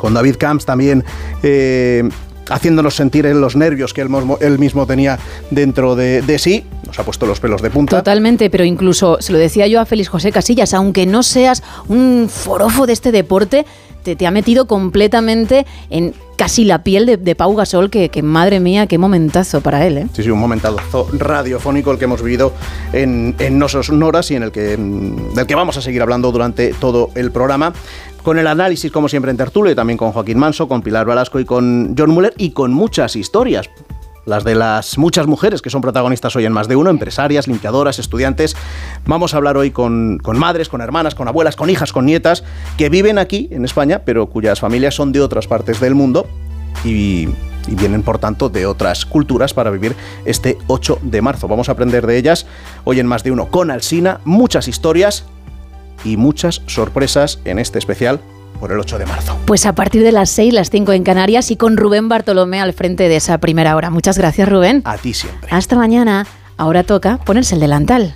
con 0.01 0.15
David 0.15 0.37
Camps 0.39 0.65
también 0.65 1.03
eh, 1.43 2.09
haciéndonos 2.49 2.95
sentir 2.95 3.27
en 3.27 3.39
los 3.39 3.55
nervios 3.55 3.93
que 3.93 4.01
él, 4.01 4.09
él 4.41 4.59
mismo 4.59 4.87
tenía 4.87 5.19
dentro 5.51 5.95
de, 5.95 6.23
de 6.23 6.39
sí. 6.39 6.65
Nos 6.91 6.99
ha 6.99 7.03
puesto 7.05 7.25
los 7.25 7.39
pelos 7.39 7.61
de 7.61 7.69
punta. 7.69 7.99
Totalmente, 7.99 8.49
pero 8.49 8.65
incluso 8.65 9.15
se 9.21 9.31
lo 9.31 9.39
decía 9.39 9.65
yo 9.65 9.79
a 9.79 9.85
Félix 9.85 10.09
José 10.09 10.33
Casillas, 10.33 10.73
aunque 10.73 11.05
no 11.05 11.23
seas 11.23 11.63
un 11.87 12.27
forofo 12.29 12.85
de 12.85 12.91
este 12.91 13.13
deporte, 13.13 13.65
te, 14.03 14.17
te 14.17 14.27
ha 14.27 14.31
metido 14.31 14.67
completamente 14.67 15.65
en 15.89 16.13
casi 16.35 16.65
la 16.65 16.83
piel 16.83 17.05
de, 17.05 17.15
de 17.15 17.33
Pau 17.33 17.55
Gasol, 17.55 17.89
que, 17.89 18.09
que 18.09 18.21
madre 18.21 18.59
mía, 18.59 18.87
qué 18.87 18.97
momentazo 18.97 19.61
para 19.61 19.87
él, 19.87 19.99
¿eh? 19.99 20.07
Sí, 20.11 20.23
sí, 20.23 20.29
un 20.31 20.39
momentazo 20.39 21.07
radiofónico 21.13 21.91
el 21.91 21.97
que 21.97 22.03
hemos 22.03 22.21
vivido 22.21 22.51
en, 22.91 23.35
en 23.39 23.57
No 23.57 23.69
Sonoras 23.69 24.29
y 24.31 24.35
en 24.35 24.43
el 24.43 24.51
que, 24.51 24.75
mm, 24.77 25.33
del 25.33 25.47
que 25.47 25.55
vamos 25.55 25.77
a 25.77 25.81
seguir 25.81 26.01
hablando 26.01 26.29
durante 26.33 26.73
todo 26.73 27.11
el 27.15 27.31
programa. 27.31 27.71
Con 28.21 28.37
el 28.37 28.47
análisis, 28.47 28.91
como 28.91 29.07
siempre, 29.07 29.31
en 29.31 29.37
tertulia, 29.37 29.71
y 29.71 29.75
también 29.75 29.97
con 29.97 30.11
Joaquín 30.11 30.37
Manso, 30.37 30.67
con 30.67 30.81
Pilar 30.81 31.05
Velasco 31.05 31.39
y 31.39 31.45
con 31.45 31.95
John 31.97 32.09
Muller, 32.09 32.33
y 32.37 32.51
con 32.51 32.73
muchas 32.73 33.15
historias. 33.15 33.69
Las 34.25 34.43
de 34.43 34.55
las 34.55 34.97
muchas 34.97 35.25
mujeres 35.25 35.61
que 35.61 35.69
son 35.69 35.81
protagonistas 35.81 36.35
hoy 36.35 36.45
en 36.45 36.53
más 36.53 36.67
de 36.67 36.75
uno, 36.75 36.89
empresarias, 36.89 37.47
limpiadoras, 37.47 37.97
estudiantes. 37.97 38.55
Vamos 39.05 39.33
a 39.33 39.37
hablar 39.37 39.57
hoy 39.57 39.71
con, 39.71 40.19
con 40.19 40.37
madres, 40.37 40.69
con 40.69 40.81
hermanas, 40.81 41.15
con 41.15 41.27
abuelas, 41.27 41.55
con 41.55 41.69
hijas, 41.69 41.91
con 41.91 42.05
nietas, 42.05 42.43
que 42.77 42.89
viven 42.89 43.17
aquí 43.17 43.49
en 43.51 43.65
España, 43.65 44.03
pero 44.05 44.27
cuyas 44.27 44.59
familias 44.59 44.93
son 44.93 45.11
de 45.11 45.21
otras 45.21 45.47
partes 45.47 45.79
del 45.79 45.95
mundo 45.95 46.27
y, 46.85 47.29
y 47.67 47.75
vienen 47.75 48.03
por 48.03 48.19
tanto 48.19 48.49
de 48.49 48.65
otras 48.65 49.05
culturas 49.05 49.53
para 49.53 49.71
vivir 49.71 49.95
este 50.25 50.57
8 50.67 50.99
de 51.01 51.21
marzo. 51.21 51.47
Vamos 51.47 51.69
a 51.69 51.73
aprender 51.73 52.05
de 52.05 52.17
ellas 52.17 52.45
hoy 52.83 52.99
en 52.99 53.07
más 53.07 53.23
de 53.23 53.31
uno 53.31 53.47
con 53.49 53.71
Alsina, 53.71 54.21
muchas 54.23 54.67
historias 54.67 55.25
y 56.03 56.17
muchas 56.17 56.61
sorpresas 56.67 57.39
en 57.45 57.59
este 57.59 57.79
especial 57.79 58.21
por 58.61 58.71
el 58.71 58.79
8 58.79 58.99
de 58.99 59.05
marzo. 59.07 59.37
Pues 59.45 59.65
a 59.65 59.73
partir 59.73 60.03
de 60.03 60.13
las 60.13 60.29
6, 60.29 60.53
las 60.53 60.69
5 60.69 60.93
en 60.93 61.03
Canarias 61.03 61.51
y 61.51 61.57
con 61.57 61.75
Rubén 61.75 62.07
Bartolomé 62.07 62.61
al 62.61 62.71
frente 62.71 63.09
de 63.09 63.17
esa 63.17 63.39
primera 63.39 63.75
hora. 63.75 63.89
Muchas 63.89 64.17
gracias, 64.17 64.47
Rubén. 64.47 64.83
A 64.85 64.97
ti 64.97 65.13
siempre. 65.13 65.49
Hasta 65.51 65.75
mañana. 65.75 66.27
Ahora 66.57 66.83
toca 66.83 67.17
ponerse 67.17 67.55
el 67.55 67.61
delantal. 67.61 68.15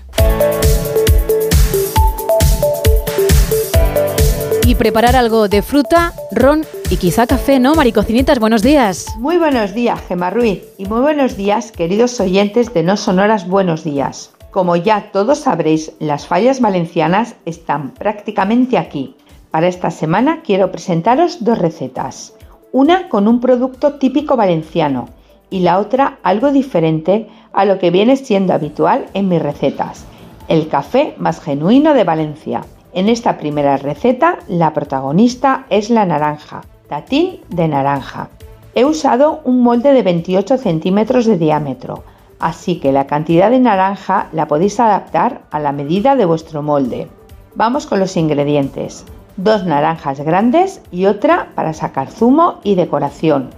Y 4.68 4.76
preparar 4.76 5.16
algo 5.16 5.48
de 5.48 5.62
fruta, 5.62 6.14
ron 6.32 6.66
y 6.90 6.98
quizá 6.98 7.28
café, 7.28 7.60
¿no? 7.60 7.76
Maricocinitas, 7.76 8.40
buenos 8.40 8.62
días. 8.62 9.08
Muy 9.18 9.38
buenos 9.38 9.74
días, 9.74 10.00
Gemma 10.08 10.30
Ruiz, 10.30 10.62
y 10.78 10.86
muy 10.86 11.02
buenos 11.02 11.38
días, 11.38 11.72
queridos 11.72 12.20
oyentes 12.20 12.74
de 12.74 12.84
No 12.84 12.98
Sonoras 12.98 13.48
Buenos 13.48 13.84
Días. 13.84 14.32
Como 14.52 14.76
ya 14.76 15.12
todos 15.12 15.40
sabréis, 15.40 15.92
las 16.00 16.28
fallas 16.28 16.62
valencianas 16.62 17.36
están 17.46 17.92
prácticamente 17.92 18.78
aquí. 18.78 19.16
Para 19.56 19.70
esta 19.70 19.90
semana 19.90 20.42
quiero 20.42 20.70
presentaros 20.70 21.46
dos 21.46 21.58
recetas. 21.58 22.34
Una 22.74 23.08
con 23.08 23.26
un 23.26 23.40
producto 23.40 23.94
típico 23.94 24.36
valenciano 24.36 25.08
y 25.50 25.62
la 25.62 25.80
otra 25.80 26.18
algo 26.24 26.52
diferente 26.52 27.30
a 27.54 27.64
lo 27.64 27.80
que 27.80 27.90
viene 27.90 28.18
siendo 28.18 28.52
habitual 28.52 29.06
en 29.14 29.30
mis 29.30 29.42
recetas. 29.42 30.04
El 30.50 30.68
café 30.68 31.16
más 31.20 31.40
genuino 31.40 31.94
de 31.94 32.04
Valencia. 32.04 32.66
En 32.92 33.08
esta 33.08 33.38
primera 33.38 33.78
receta, 33.78 34.40
la 34.50 34.74
protagonista 34.74 35.68
es 35.70 35.90
la 35.90 36.06
naranja, 36.06 36.64
tatín 36.90 37.40
de 37.48 37.70
naranja. 37.70 38.28
He 38.74 38.84
usado 38.84 39.40
un 39.46 39.62
molde 39.62 39.94
de 39.94 40.04
28 40.04 40.58
centímetros 40.58 41.26
de 41.26 41.38
diámetro, 41.38 42.04
Así 42.40 42.82
que 42.82 42.92
la 42.92 43.08
cantidad 43.08 43.50
de 43.50 43.62
naranja 43.62 44.28
la 44.34 44.50
podéis 44.50 44.82
adaptar 44.82 45.44
a 45.50 45.62
la 45.62 45.72
medida 45.72 46.18
de 46.18 46.26
vuestro 46.26 46.62
molde. 46.62 47.08
Vamos 47.56 47.88
con 47.88 48.02
los 48.02 48.18
ingredientes. 48.18 49.06
Dos 49.38 49.66
naranjas 49.66 50.22
grandes 50.22 50.82
y 50.92 51.08
otra 51.08 51.50
para 51.56 51.74
sacar 51.74 52.10
zumo 52.10 52.60
y 52.64 52.76
decoración. 52.76 53.50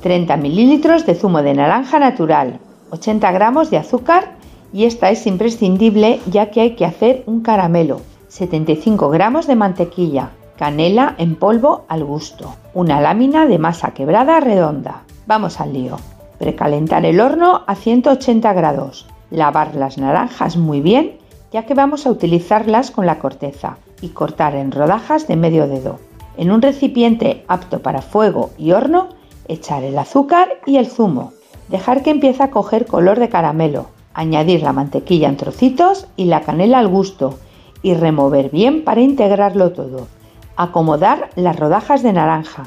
30 0.00 0.36
mililitros 0.38 1.04
de 1.04 1.14
zumo 1.14 1.42
de 1.42 1.52
naranja 1.52 1.98
natural, 1.98 2.58
80 2.90 3.32
gramos 3.32 3.70
de 3.70 3.76
azúcar 3.76 4.36
y 4.72 4.84
esta 4.84 5.10
es 5.10 5.26
imprescindible 5.26 6.20
ya 6.30 6.50
que 6.50 6.62
hay 6.62 6.76
que 6.76 6.86
hacer 6.86 7.22
un 7.26 7.42
caramelo, 7.42 8.00
75 8.28 9.10
gramos 9.10 9.46
de 9.46 9.56
mantequilla, 9.56 10.30
canela 10.56 11.14
en 11.18 11.34
polvo 11.34 11.84
al 11.88 12.04
gusto, 12.04 12.54
una 12.72 13.00
lámina 13.00 13.46
de 13.46 13.58
masa 13.58 13.92
quebrada 13.92 14.40
redonda. 14.40 15.02
Vamos 15.26 15.60
al 15.60 15.72
lío. 15.72 15.96
Precalentar 16.38 17.04
el 17.04 17.20
horno 17.20 17.62
a 17.66 17.74
180 17.74 18.52
grados. 18.52 19.06
Lavar 19.30 19.74
las 19.74 19.98
naranjas 19.98 20.56
muy 20.56 20.80
bien 20.80 21.18
ya 21.56 21.64
que 21.64 21.72
vamos 21.72 22.04
a 22.04 22.10
utilizarlas 22.10 22.90
con 22.90 23.06
la 23.06 23.18
corteza 23.18 23.78
y 24.02 24.08
cortar 24.08 24.54
en 24.54 24.72
rodajas 24.72 25.26
de 25.26 25.36
medio 25.36 25.66
dedo. 25.66 25.98
En 26.36 26.50
un 26.50 26.60
recipiente 26.60 27.46
apto 27.48 27.80
para 27.80 28.02
fuego 28.02 28.50
y 28.58 28.72
horno, 28.72 29.08
echar 29.48 29.82
el 29.82 29.98
azúcar 29.98 30.60
y 30.66 30.76
el 30.76 30.86
zumo. 30.86 31.32
Dejar 31.70 32.02
que 32.02 32.10
empiece 32.10 32.42
a 32.42 32.50
coger 32.50 32.84
color 32.84 33.18
de 33.18 33.30
caramelo. 33.30 33.86
Añadir 34.12 34.60
la 34.60 34.74
mantequilla 34.74 35.30
en 35.30 35.38
trocitos 35.38 36.08
y 36.14 36.26
la 36.26 36.42
canela 36.42 36.78
al 36.78 36.88
gusto 36.88 37.38
y 37.80 37.94
remover 37.94 38.50
bien 38.50 38.84
para 38.84 39.00
integrarlo 39.00 39.72
todo. 39.72 40.08
Acomodar 40.56 41.30
las 41.36 41.58
rodajas 41.58 42.02
de 42.02 42.12
naranja. 42.12 42.64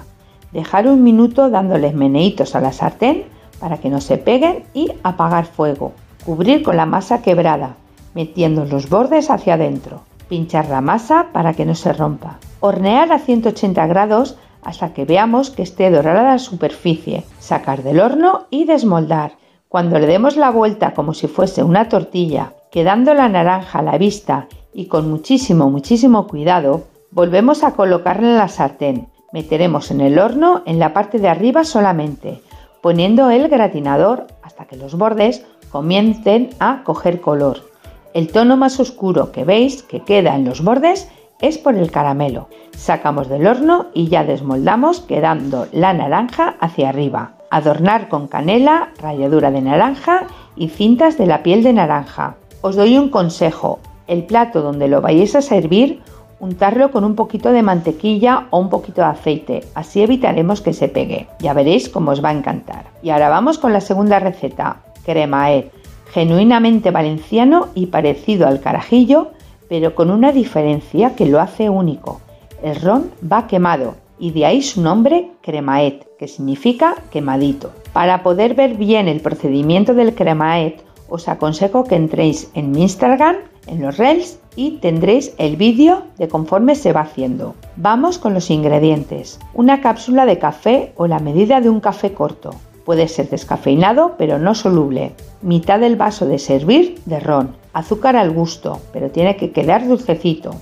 Dejar 0.52 0.88
un 0.88 1.04
minuto 1.04 1.52
dándoles 1.52 1.94
meneitos 1.94 2.56
a 2.56 2.60
la 2.60 2.72
sartén 2.72 3.26
para 3.60 3.78
que 3.78 3.92
no 3.92 4.02
se 4.02 4.18
peguen 4.18 4.64
y 4.74 4.92
apagar 5.04 5.46
fuego. 5.46 5.92
Cubrir 6.26 6.64
con 6.64 6.76
la 6.76 6.88
masa 6.88 7.22
quebrada, 7.22 7.76
metiendo 8.14 8.66
los 8.66 8.90
bordes 8.90 9.30
hacia 9.30 9.56
adentro. 9.56 10.02
Pinchar 10.28 10.70
la 10.70 10.82
masa 10.82 11.28
para 11.34 11.54
que 11.54 11.66
no 11.66 11.76
se 11.76 11.94
rompa. 11.94 12.40
Hornear 12.60 13.12
a 13.12 13.20
180 13.20 13.88
grados 13.88 14.38
hasta 14.64 14.94
que 14.94 15.06
veamos 15.06 15.50
que 15.50 15.64
esté 15.64 15.90
dorada 15.90 16.24
la 16.24 16.40
superficie. 16.40 17.24
Sacar 17.40 17.84
del 17.84 18.00
horno 18.00 18.46
y 18.50 18.66
desmoldar. 18.66 19.34
Cuando 19.68 20.00
le 20.00 20.08
demos 20.08 20.36
la 20.36 20.50
vuelta 20.50 20.94
como 20.94 21.14
si 21.14 21.28
fuese 21.28 21.64
una 21.64 21.90
tortilla, 21.90 22.54
quedando 22.72 23.14
la 23.14 23.30
naranja 23.30 23.80
a 23.80 23.84
la 23.84 23.98
vista 23.98 24.48
y 24.74 24.88
con 24.88 25.10
muchísimo, 25.10 25.70
muchísimo 25.70 26.28
cuidado, 26.28 26.86
volvemos 27.12 27.64
a 27.64 27.74
colocarla 27.74 28.30
en 28.30 28.38
la 28.38 28.48
sartén. 28.48 29.10
Meteremos 29.32 29.92
en 29.92 30.02
el 30.02 30.18
horno 30.18 30.64
en 30.66 30.80
la 30.80 30.94
parte 30.94 31.20
de 31.20 31.30
arriba 31.30 31.64
solamente, 31.64 32.42
poniendo 32.82 33.30
el 33.30 33.48
gratinador 33.48 34.28
hasta 34.42 34.66
que 34.66 34.76
los 34.76 34.98
bordes 34.98 35.46
comiencen 35.72 36.50
a 36.60 36.84
coger 36.84 37.22
color. 37.22 37.69
El 38.14 38.32
tono 38.32 38.58
más 38.58 38.80
oscuro 38.80 39.32
que 39.32 39.44
veis 39.44 39.84
que 39.84 40.02
queda 40.02 40.36
en 40.36 40.46
los 40.46 40.64
bordes 40.64 41.10
es 41.42 41.58
por 41.58 41.76
el 41.76 41.92
caramelo. 41.92 42.48
Sacamos 42.76 43.30
del 43.30 43.46
horno 43.46 43.88
y 43.94 44.08
ya 44.08 44.24
desmoldamos 44.24 45.02
quedando 45.02 45.68
la 45.72 45.94
naranja 45.94 46.56
hacia 46.60 46.90
arriba. 46.90 47.34
Adornar 47.52 48.10
con 48.10 48.28
canela, 48.28 48.90
ralladura 49.00 49.52
de 49.52 49.62
naranja 49.62 50.28
y 50.56 50.70
cintas 50.70 51.18
de 51.18 51.28
la 51.28 51.44
piel 51.44 51.64
de 51.64 51.74
naranja. 51.74 52.36
Os 52.62 52.76
doy 52.76 52.98
un 52.98 53.10
consejo, 53.10 53.80
el 54.08 54.26
plato 54.26 54.62
donde 54.62 54.88
lo 54.88 55.02
vayáis 55.02 55.36
a 55.36 55.42
servir, 55.42 56.02
untarlo 56.40 56.92
con 56.92 57.04
un 57.04 57.16
poquito 57.16 57.52
de 57.52 57.64
mantequilla 57.64 58.48
o 58.50 58.60
un 58.60 58.70
poquito 58.70 59.02
de 59.02 59.08
aceite, 59.08 59.64
así 59.76 60.02
evitaremos 60.02 60.62
que 60.62 60.74
se 60.74 60.90
pegue. 60.90 61.28
Ya 61.40 61.54
veréis 61.54 61.90
cómo 61.90 62.12
os 62.12 62.24
va 62.24 62.30
a 62.30 62.34
encantar. 62.34 62.86
Y 63.02 63.12
ahora 63.12 63.30
vamos 63.30 63.58
con 63.58 63.72
la 63.72 63.82
segunda 63.82 64.20
receta, 64.20 64.82
cremaet, 65.06 65.72
genuinamente 66.12 66.92
valenciano 66.92 67.68
y 67.76 67.88
parecido 67.88 68.48
al 68.48 68.60
carajillo, 68.60 69.32
pero 69.68 69.96
con 69.96 70.10
una 70.10 70.32
diferencia 70.32 71.16
que 71.16 71.26
lo 71.26 71.40
hace 71.40 71.70
único. 71.70 72.22
El 72.64 72.76
ron 72.82 73.12
va 73.22 73.48
quemado 73.48 73.96
y 74.20 74.32
de 74.32 74.46
ahí 74.46 74.62
su 74.62 74.82
nombre 74.82 75.32
cremaet, 75.42 76.06
que 76.18 76.28
significa 76.28 76.96
quemadito. 77.12 77.72
Para 77.94 78.22
poder 78.24 78.54
ver 78.54 78.76
bien 78.76 79.08
el 79.08 79.22
procedimiento 79.22 79.94
del 79.94 80.14
cremaet, 80.14 80.84
os 81.08 81.28
aconsejo 81.28 81.86
que 81.86 81.96
entréis 81.96 82.52
en 82.54 82.72
mi 82.72 82.82
Instagram, 82.84 83.38
en 83.68 83.82
los 83.82 83.98
Reels 83.98 84.40
y 84.56 84.78
tendréis 84.78 85.34
el 85.38 85.56
vídeo 85.56 86.04
de 86.18 86.28
conforme 86.28 86.76
se 86.76 86.92
va 86.92 87.02
haciendo. 87.02 87.56
Vamos 87.76 88.18
con 88.18 88.34
los 88.34 88.50
ingredientes. 88.50 89.40
Una 89.54 89.82
cápsula 89.82 90.26
de 90.26 90.40
café 90.40 90.92
o 90.96 91.08
la 91.08 91.20
medida 91.20 91.62
de 91.62 91.70
un 91.70 91.80
café 91.80 92.14
corto. 92.14 92.52
Puede 92.90 93.08
ser 93.08 93.30
descafeinado 93.30 94.16
pero 94.18 94.40
no 94.40 94.56
soluble. 94.56 95.12
Mitad 95.44 95.80
del 95.80 95.96
vaso 95.96 96.26
de 96.26 96.40
servir 96.40 97.00
de 97.06 97.20
ron. 97.20 97.56
Azúcar 97.72 98.16
al 98.16 98.32
gusto, 98.32 98.82
pero 98.92 99.12
tiene 99.12 99.38
que 99.38 99.52
quedar 99.52 99.88
dulcecito. 99.88 100.56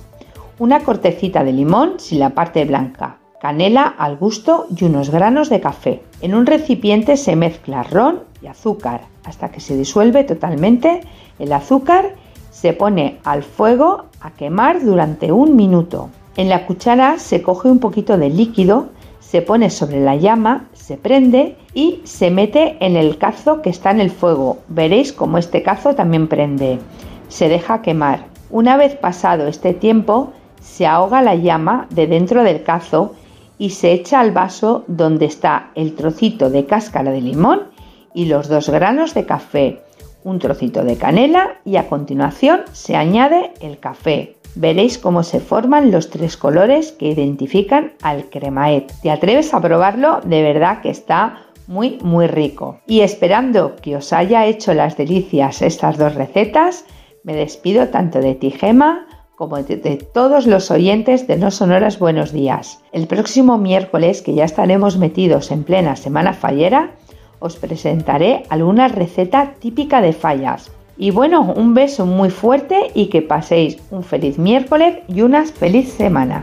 Una 0.58 0.80
cortecita 0.80 1.42
de 1.42 1.54
limón 1.54 1.94
sin 1.96 2.18
la 2.18 2.34
parte 2.34 2.66
blanca. 2.66 3.16
Canela 3.40 3.84
al 3.84 4.18
gusto 4.18 4.66
y 4.76 4.84
unos 4.84 5.08
granos 5.08 5.48
de 5.48 5.62
café. 5.62 6.02
En 6.20 6.34
un 6.34 6.44
recipiente 6.44 7.16
se 7.16 7.34
mezcla 7.34 7.82
ron 7.82 8.24
y 8.42 8.46
azúcar 8.48 9.06
hasta 9.24 9.48
que 9.48 9.60
se 9.60 9.74
disuelve 9.74 10.24
totalmente 10.24 11.00
el 11.38 11.50
azúcar. 11.50 12.14
Se 12.50 12.74
pone 12.74 13.20
al 13.24 13.42
fuego 13.42 14.04
a 14.20 14.32
quemar 14.32 14.84
durante 14.84 15.32
un 15.32 15.56
minuto. 15.56 16.10
En 16.36 16.50
la 16.50 16.66
cuchara 16.66 17.18
se 17.18 17.40
coge 17.40 17.68
un 17.68 17.78
poquito 17.78 18.18
de 18.18 18.28
líquido, 18.28 18.90
se 19.30 19.42
pone 19.42 19.68
sobre 19.68 20.00
la 20.00 20.16
llama, 20.16 20.68
se 20.72 20.96
prende 20.96 21.56
y 21.74 22.00
se 22.04 22.30
mete 22.30 22.78
en 22.80 22.96
el 22.96 23.18
cazo 23.18 23.60
que 23.60 23.68
está 23.68 23.90
en 23.90 24.00
el 24.00 24.10
fuego. 24.10 24.56
Veréis 24.68 25.12
como 25.12 25.36
este 25.36 25.62
cazo 25.62 25.94
también 25.94 26.28
prende. 26.28 26.78
Se 27.28 27.50
deja 27.50 27.82
quemar. 27.82 28.24
Una 28.48 28.78
vez 28.78 28.94
pasado 28.94 29.46
este 29.46 29.74
tiempo, 29.74 30.32
se 30.62 30.86
ahoga 30.86 31.20
la 31.20 31.34
llama 31.34 31.88
de 31.90 32.06
dentro 32.06 32.42
del 32.42 32.62
cazo 32.62 33.16
y 33.58 33.70
se 33.70 33.92
echa 33.92 34.20
al 34.20 34.32
vaso 34.32 34.84
donde 34.86 35.26
está 35.26 35.72
el 35.74 35.94
trocito 35.94 36.48
de 36.48 36.64
cáscara 36.64 37.10
de 37.10 37.20
limón 37.20 37.64
y 38.14 38.24
los 38.24 38.48
dos 38.48 38.70
granos 38.70 39.12
de 39.12 39.26
café, 39.26 39.82
un 40.24 40.38
trocito 40.38 40.84
de 40.84 40.96
canela 40.96 41.60
y 41.66 41.76
a 41.76 41.86
continuación 41.86 42.62
se 42.72 42.96
añade 42.96 43.52
el 43.60 43.78
café. 43.78 44.37
Veréis 44.60 44.98
cómo 44.98 45.22
se 45.22 45.38
forman 45.38 45.92
los 45.92 46.10
tres 46.10 46.36
colores 46.36 46.90
que 46.90 47.06
identifican 47.06 47.92
al 48.02 48.24
cremaet. 48.24 48.92
¿Te 49.02 49.12
atreves 49.12 49.54
a 49.54 49.60
probarlo? 49.60 50.20
De 50.24 50.42
verdad 50.42 50.80
que 50.80 50.90
está 50.90 51.44
muy 51.68 52.00
muy 52.02 52.26
rico. 52.26 52.80
Y 52.84 53.02
esperando 53.02 53.76
que 53.76 53.94
os 53.94 54.12
haya 54.12 54.46
hecho 54.46 54.74
las 54.74 54.96
delicias 54.96 55.62
estas 55.62 55.96
dos 55.96 56.16
recetas, 56.16 56.84
me 57.22 57.36
despido 57.36 57.86
tanto 57.90 58.18
de 58.18 58.34
ti 58.34 58.50
Gema 58.50 59.06
como 59.36 59.62
de, 59.62 59.76
de, 59.76 59.96
todos 59.96 60.48
los 60.48 60.72
oyentes 60.72 61.28
de 61.28 61.36
No 61.36 61.52
Sonoras 61.52 62.00
Buenos 62.00 62.32
Días. 62.32 62.80
El 62.90 63.06
próximo 63.06 63.58
miércoles, 63.58 64.22
que 64.22 64.34
ya 64.34 64.44
estaremos 64.44 64.98
metidos 64.98 65.52
en 65.52 65.62
plena 65.62 65.94
semana 65.94 66.32
fallera, 66.32 66.96
os 67.38 67.54
presentaré 67.54 68.42
alguna 68.48 68.88
receta 68.88 69.54
típica 69.60 70.00
de 70.00 70.12
fallas. 70.12 70.72
Y 71.00 71.12
bueno, 71.12 71.42
un 71.42 71.74
beso 71.74 72.06
muy 72.06 72.28
fuerte 72.28 72.90
y 72.92 73.06
que 73.06 73.22
paséis 73.22 73.76
un 73.92 74.02
feliz 74.02 74.36
miércoles 74.36 74.98
y 75.06 75.22
una 75.22 75.44
feliz 75.44 75.92
semana. 75.92 76.42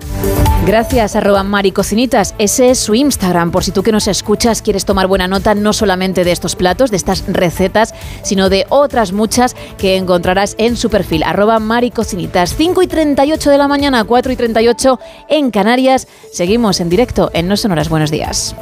Gracias, 0.66 1.17
arroba 1.17 1.43
maricocinitas. 1.43 2.34
Ese 2.40 2.69
es 2.69 2.80
su 2.80 2.95
Instagram, 2.95 3.51
por 3.51 3.66
si 3.66 3.72
tú 3.72 3.84
que 3.84 3.92
nos 3.92 4.08
escuchas 4.08 4.61
quieres 4.61 4.85
tomar 4.85 5.08
buena 5.08 5.27
nota 5.27 5.56
no 5.56 5.74
solamente 5.74 6.24
de 6.24 6.32
estos 6.32 6.56
platos, 6.56 6.90
de 6.90 6.98
estas 6.98 7.25
recetas, 7.27 7.93
sino 8.24 8.48
de 8.48 8.66
otras 8.69 9.11
muchas 9.11 9.58
que 9.77 9.98
encontrarás 9.98 10.56
en 10.58 10.77
su 10.77 10.90
perfil, 10.90 11.24
arroba 11.24 11.59
maricocinitas. 11.59 12.56
5 12.56 12.82
y 12.82 12.88
38 12.88 13.50
de 13.50 13.58
la 13.58 13.67
mañana, 13.67 14.06
4 14.06 14.32
y 14.32 14.35
38 14.38 15.00
en 15.27 15.51
Canarias. 15.51 16.08
Seguimos 16.32 16.80
en 16.80 16.90
directo 16.90 17.30
en 17.34 17.50
No 17.50 17.58
Sonoras. 17.58 17.90
Buenos 17.90 18.09
días. 18.09 18.56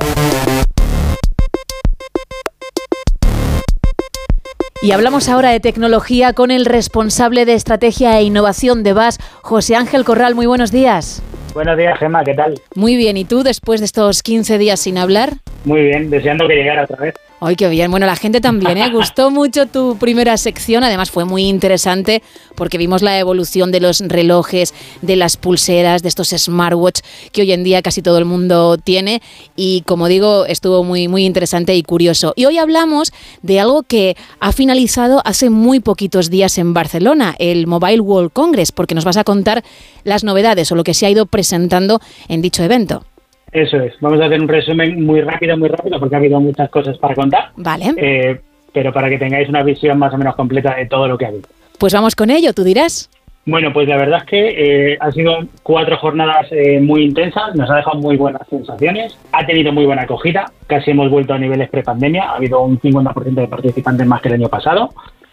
Y 4.84 4.92
hablamos 4.92 5.30
ahora 5.30 5.52
de 5.52 5.62
tecnología 5.62 6.34
con 6.34 6.52
el 6.52 6.66
responsable 6.66 7.45
de 7.45 7.53
estrategia 7.53 8.20
e 8.20 8.24
innovación 8.24 8.84
de 8.84 8.92
VAS, 8.92 9.18
José 9.42 9.78
Ángel 9.78 10.03
Corral. 10.03 10.36
Muy 10.36 10.45
buenos 10.45 10.74
días. 10.74 11.24
Buenos 11.53 11.78
días, 11.78 11.98
Gemma, 11.98 12.22
¿qué 12.26 12.34
tal? 12.34 12.60
Muy 12.76 12.98
bien, 12.98 13.16
¿y 13.16 13.24
tú 13.24 13.44
después 13.44 13.80
de 13.80 13.86
estos 13.86 14.22
15 14.22 14.58
días 14.58 14.82
sin 14.82 14.98
hablar? 14.98 15.36
Muy 15.64 15.84
bien, 15.84 16.10
deseando 16.10 16.50
que 16.50 16.56
llegara 16.56 16.84
otra 16.84 16.98
vez. 16.98 17.16
Ay, 17.46 17.58
qué 17.58 17.68
bien. 17.68 17.92
Bueno, 17.92 18.06
la 18.06 18.16
gente 18.16 18.40
también, 18.40 18.78
¿eh? 18.78 18.90
Gustó 18.90 19.30
mucho 19.30 19.66
tu 19.66 19.98
primera 19.98 20.38
sección. 20.38 20.82
Además, 20.86 21.12
fue 21.12 21.26
muy 21.26 21.44
interesante 21.44 22.24
porque 22.56 22.78
vimos 22.78 23.02
la 23.02 23.20
evolución 23.20 23.70
de 23.70 23.82
los 23.82 24.00
relojes, 24.00 24.74
de 25.02 25.18
las 25.18 25.36
pulseras, 25.36 26.04
de 26.04 26.08
estos 26.08 26.30
smartwatch 26.30 27.02
que 27.34 27.42
hoy 27.42 27.52
en 27.52 27.66
día 27.66 27.82
casi 27.82 28.02
todo 28.02 28.18
el 28.18 28.24
mundo 28.24 28.78
tiene. 28.78 29.22
Y 29.58 29.82
como 29.82 30.08
digo, 30.08 30.46
estuvo 30.46 30.86
muy, 30.86 31.10
muy 31.10 31.26
interesante 31.26 31.76
y 31.76 31.84
curioso. 31.84 32.32
Y 32.38 32.46
hoy 32.46 32.60
hablamos 32.60 33.12
de 33.42 33.60
algo 33.60 33.84
que 33.84 34.16
ha 34.40 34.54
finalizado 34.54 35.22
hace 35.26 35.50
muy 35.50 35.82
poquitos 35.82 36.30
días 36.30 36.58
en 36.58 36.74
Barcelona, 36.74 37.36
el 37.40 37.68
Mobile 37.68 38.00
World 38.00 38.32
Congress, 38.32 38.72
porque 38.72 38.96
nos 38.96 39.04
vas 39.04 39.18
a 39.18 39.26
contar 39.26 39.66
las 40.06 40.24
novedades 40.24 40.72
o 40.72 40.76
lo 40.76 40.86
que 40.86 40.94
se 40.94 41.08
ha 41.08 41.10
ido 41.10 41.26
presentando 41.26 42.00
en 42.30 42.42
dicho 42.42 42.64
evento. 42.64 43.04
Eso 43.53 43.80
es. 43.80 43.93
Vamos 44.01 44.19
a 44.19 44.25
hacer 44.25 44.41
un 44.41 44.48
resumen 44.48 45.06
muy 45.06 45.22
rápido, 45.22 45.56
muy 45.57 45.69
rápido, 45.69 45.99
porque 45.99 46.15
ha 46.15 46.17
habido 46.17 46.40
muchas 46.40 46.69
cosas 46.69 46.98
para 46.98 47.14
contar. 47.14 47.51
Vale. 47.56 47.93
Eh, 47.98 48.40
pero 48.73 48.91
para 48.91 49.09
que 49.09 49.19
tengáis 49.19 49.48
una 49.48 49.61
visión 49.61 49.99
más 49.99 50.14
o 50.14 50.17
menos 50.17 50.35
completa 50.35 50.75
de 50.75 50.88
todo 50.88 51.07
lo 51.07 51.17
que 51.17 51.25
ha 51.25 51.27
habido. 51.30 51.48
Pues 51.77 51.93
vamos 51.93 52.15
con 52.15 52.32
ello, 52.32 52.53
tú 52.53 52.64
dirás. 52.64 53.09
Bueno, 53.45 53.73
pues 53.73 53.90
la 53.90 53.98
verdad 53.98 54.19
es 54.19 54.25
que 54.25 54.93
eh, 54.93 54.98
han 54.99 55.11
sido 55.11 55.38
cuatro 55.64 55.98
jornadas 55.98 56.48
eh, 56.51 56.80
muy 56.80 57.03
intensas, 57.03 57.53
nos 57.56 57.69
ha 57.69 57.75
dejado 57.75 57.99
muy 57.99 58.15
buenas 58.15 58.48
sensaciones, 58.49 59.17
ha 59.33 59.45
tenido 59.45 59.73
muy 59.73 59.85
buena 59.85 60.03
acogida, 60.03 60.45
casi 60.65 60.91
hemos 60.91 61.09
vuelto 61.11 61.33
a 61.33 61.38
niveles 61.38 61.69
prepandemia, 61.69 62.23
ha 62.23 62.35
habido 62.38 62.61
un 62.61 62.80
50% 62.80 63.33
de 63.33 63.48
participantes 63.48 64.07
más 64.07 64.22
que 64.22 64.30
el 64.30 64.35
año 64.35 64.48
pasado, 64.48 64.91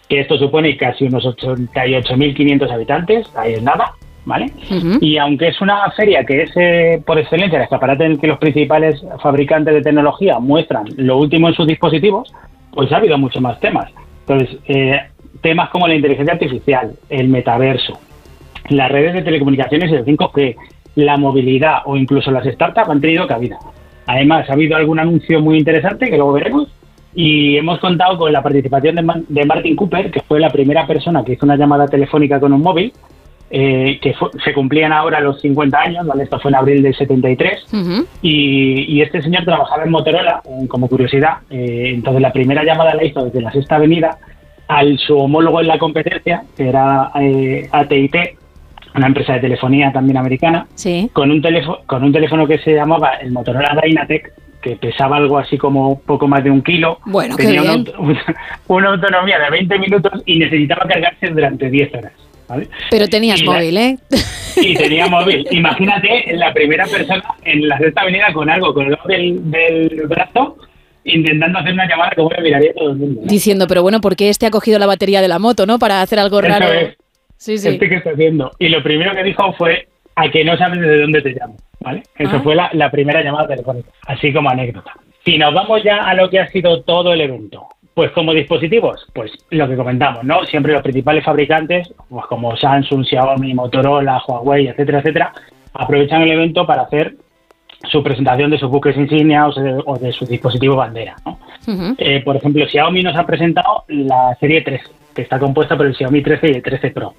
que 0.09 0.21
esto 0.21 0.37
supone 0.39 0.77
casi 0.77 1.05
unos 1.05 1.25
88.500 1.25 2.73
habitantes, 2.73 3.29
ahí 3.37 3.55
es 3.55 3.63
nada, 3.63 3.93
¿vale? 4.25 4.53
Y 5.01 5.17
aunque 5.19 5.49
es 5.49 5.61
una 5.61 5.91
feria 5.93 6.25
que 6.25 6.43
es 6.43 6.51
eh, 6.57 7.03
por 7.05 7.19
excelencia 7.19 7.59
el 7.59 7.65
escaparate 7.65 8.05
en 8.05 8.13
el 8.13 8.21
que 8.21 8.27
los 8.27 8.39
principales 8.39 9.03
fabricantes 9.23 9.75
de 9.75 9.83
tecnología 9.83 10.39
muestran 10.39 10.87
lo 10.97 11.19
último 11.19 11.49
en 11.49 11.55
sus 11.55 11.67
dispositivos, 11.67 12.33
pues 12.73 12.93
ha 12.93 12.99
habido 12.99 13.19
muchos 13.19 13.43
más 13.43 13.59
temas. 13.61 13.91
Entonces, 14.27 14.59
eh, 14.69 15.01
temas 15.41 15.71
como 15.71 15.89
la 15.89 15.95
inteligencia 15.95 16.35
artificial, 16.35 16.93
el 17.09 17.29
metaverso, 17.29 17.99
las 18.69 18.91
redes 18.91 19.15
de 19.15 19.23
telecomunicaciones 19.23 19.91
y 19.91 19.95
el 19.95 20.05
5G, 20.05 20.57
la 20.97 21.17
movilidad 21.17 21.79
o 21.87 21.97
incluso 21.97 22.31
las 22.31 22.45
startups 22.45 22.89
han 22.89 23.01
tenido 23.01 23.27
cabida. 23.27 23.59
Además, 24.07 24.49
ha 24.49 24.55
habido 24.55 24.77
algún 24.77 24.99
anuncio 24.99 25.41
muy 25.41 25.59
interesante 25.59 26.11
que 26.11 26.17
luego 26.17 26.33
veremos 26.33 26.69
y 27.15 27.57
hemos 27.57 27.79
contado 27.81 28.17
con 28.19 28.33
la 28.33 28.43
participación 28.43 28.97
de, 29.29 29.45
Martin 29.45 29.77
Cooper, 29.77 30.11
que 30.11 30.21
fue 30.21 30.39
la 30.41 30.51
primera 30.51 30.87
persona 30.87 31.25
que 31.25 31.33
hizo 31.33 31.45
una 31.45 31.57
llamada 31.57 31.87
telefónica 31.87 32.39
con 32.39 32.53
un 32.53 32.63
móvil, 32.63 32.93
eh, 33.51 33.99
que 34.01 34.15
fue- 34.15 34.31
se 34.45 34.53
cumplían 34.53 34.93
ahora 34.93 35.21
los 35.21 35.41
50 35.41 35.79
años, 35.81 36.07
¿vale? 36.07 36.23
Esto 36.25 36.39
fue 36.39 36.51
en 36.51 36.55
abril 36.57 36.83
del 36.83 36.95
73. 36.95 37.65
Y, 38.23 38.83
y 38.97 39.03
este 39.03 39.21
señor 39.23 39.45
trabajaba 39.45 39.83
en 39.85 39.91
Motorola, 39.91 40.41
eh, 40.45 40.69
como 40.69 40.89
curiosidad. 40.89 41.39
eh, 41.51 41.91
entonces, 41.95 42.23
la 42.23 42.33
primera 42.33 42.63
llamada 42.65 42.95
la 42.95 43.05
hizo 43.05 43.25
desde 43.25 43.41
la 43.43 43.51
Sexta 43.53 43.77
Avenida 43.77 44.19
al 44.69 44.99
su 44.99 45.19
homólogo 45.19 45.61
en 45.61 45.67
la 45.67 45.79
competencia, 45.79 46.45
que 46.57 46.69
era 46.69 47.11
eh, 47.21 47.69
AT&T, 47.73 48.37
una 48.95 49.07
empresa 49.09 49.33
de 49.35 49.41
telefonía 49.41 49.91
también 49.93 50.17
americana, 50.17 50.67
con, 51.13 51.31
un 51.31 51.43
teléfono, 51.43 51.79
con 51.87 52.05
un 52.05 52.13
teléfono 52.13 52.47
que 52.47 52.59
se 52.59 52.75
llamaba 52.75 53.15
el 53.15 53.33
Motorola 53.33 53.77
Dynatec, 53.85 54.33
que 54.63 54.77
pesaba 54.77 55.17
algo 55.17 55.39
así 55.39 55.57
como 55.57 56.01
poco 56.01 56.29
más 56.29 56.45
de 56.45 56.51
un 56.51 56.63
kilo. 56.63 56.99
Bueno, 57.07 57.35
tenía 57.37 57.63
una 58.69 58.91
autonomía 58.91 59.39
de 59.39 59.51
20 59.51 59.79
minutos 59.79 60.23
y 60.27 60.39
necesitaba 60.39 60.87
cargarse 60.87 61.29
durante 61.29 61.69
10 61.71 61.95
horas. 61.95 62.13
¿Vale? 62.51 62.69
Pero 62.91 63.09
tenías 63.09 63.41
Y 63.41 63.45
la- 63.45 63.53
móvil, 63.53 63.77
¿eh? 63.79 63.97
y 64.57 64.75
tenía 64.75 65.07
móvil. 65.07 65.47
Imagínate 65.51 66.25
la 66.37 66.53
primera 66.53 66.85
persona 66.87 67.23
en 67.45 67.67
la 67.69 67.79
sexta 67.79 68.03
avenida 68.03 68.33
con 68.35 68.51
algo 68.51 68.75
colgado 68.75 69.09
del, 69.09 69.51
del 69.51 70.03
brazo 70.07 70.57
intentando 71.05 71.59
hacer 71.61 71.73
una 71.73 71.89
llamada 71.89 72.11
que 72.11 72.21
bueno, 72.21 72.43
miraría 72.43 72.75
todo 72.75 72.91
el 72.91 72.97
mundo. 72.97 73.21
¿no? 73.23 73.27
Diciendo, 73.27 73.67
pero 73.67 73.83
bueno, 73.83 74.01
¿por 74.03 74.17
qué 74.17 74.29
este 74.29 74.45
ha 74.47 74.51
cogido 74.51 74.79
la 74.79 74.87
batería 74.87 75.23
de 75.23 75.29
la 75.29 75.39
moto, 75.39 75.65
no? 75.65 75.79
Para 75.79 76.03
hacer 76.03 76.19
algo 76.19 76.41
raro. 76.43 76.67
es. 76.71 76.97
Sí, 77.39 77.57
sí. 77.57 77.69
Este 77.69 77.89
que 77.89 77.95
está 77.97 78.11
haciendo. 78.11 78.51
Y 78.59 78.69
lo 78.69 78.83
primero 78.83 79.15
que 79.15 79.23
dijo 79.23 79.53
fue 79.55 79.89
a 80.15 80.29
que 80.31 80.45
no 80.45 80.59
sabes 80.59 80.79
de 80.81 80.99
dónde 81.01 81.23
te 81.23 81.31
llamo. 81.31 81.57
¿vale? 81.81 82.03
Eso 82.19 82.37
Ah. 82.37 82.41
fue 82.43 82.55
la, 82.55 82.69
la 82.75 82.91
primera 82.91 83.23
llamada 83.23 83.49
telefónica, 83.49 83.89
así 84.07 84.31
como 84.33 84.51
anécdota. 84.51 84.93
Si 85.25 85.39
nos 85.39 85.55
vamos 85.55 85.83
ya 85.83 85.97
a 86.05 86.13
lo 86.15 86.29
que 86.29 86.39
ha 86.39 86.47
sido 86.49 86.83
todo 86.83 87.15
el 87.15 87.23
evento, 87.23 87.67
pues 87.95 88.11
como 88.13 88.33
dispositivos, 88.33 89.07
pues 89.15 89.33
lo 89.51 89.69
que 89.69 89.77
comentamos, 89.77 90.25
¿no? 90.25 90.45
Siempre 90.45 90.73
los 90.73 90.83
principales 90.83 91.25
fabricantes, 91.25 91.93
pues 92.09 92.25
como 92.27 92.57
Samsung, 92.57 93.05
Xiaomi, 93.05 93.53
Motorola, 93.55 94.23
Huawei, 94.27 94.69
etcétera, 94.69 95.01
etcétera, 95.01 95.33
aprovechan 95.75 96.23
el 96.23 96.31
evento 96.33 96.67
para 96.67 96.83
hacer 96.83 97.17
su 97.91 98.03
presentación 98.03 98.51
de 98.51 98.59
sus 98.59 98.71
buques 98.71 98.97
insignia 98.97 99.47
o, 99.47 99.53
se- 99.53 99.77
o 99.85 99.97
de 99.97 100.13
sus 100.13 100.29
dispositivos 100.29 100.77
bandera, 100.77 101.17
¿no? 101.27 101.39
Eh, 101.99 102.23
por 102.25 102.37
ejemplo, 102.37 102.67
Xiaomi 102.67 103.03
nos 103.03 103.17
ha 103.17 103.27
presentado 103.27 103.85
la 103.89 104.35
serie 104.39 104.63
3, 104.63 104.81
que 105.15 105.23
está 105.23 105.39
compuesta 105.39 105.77
por 105.77 105.87
el 105.87 105.95
Xiaomi 105.95 106.23
13 106.23 106.49
y 106.49 106.55
el 106.57 106.63
13 106.63 106.91
Pro. 106.91 107.15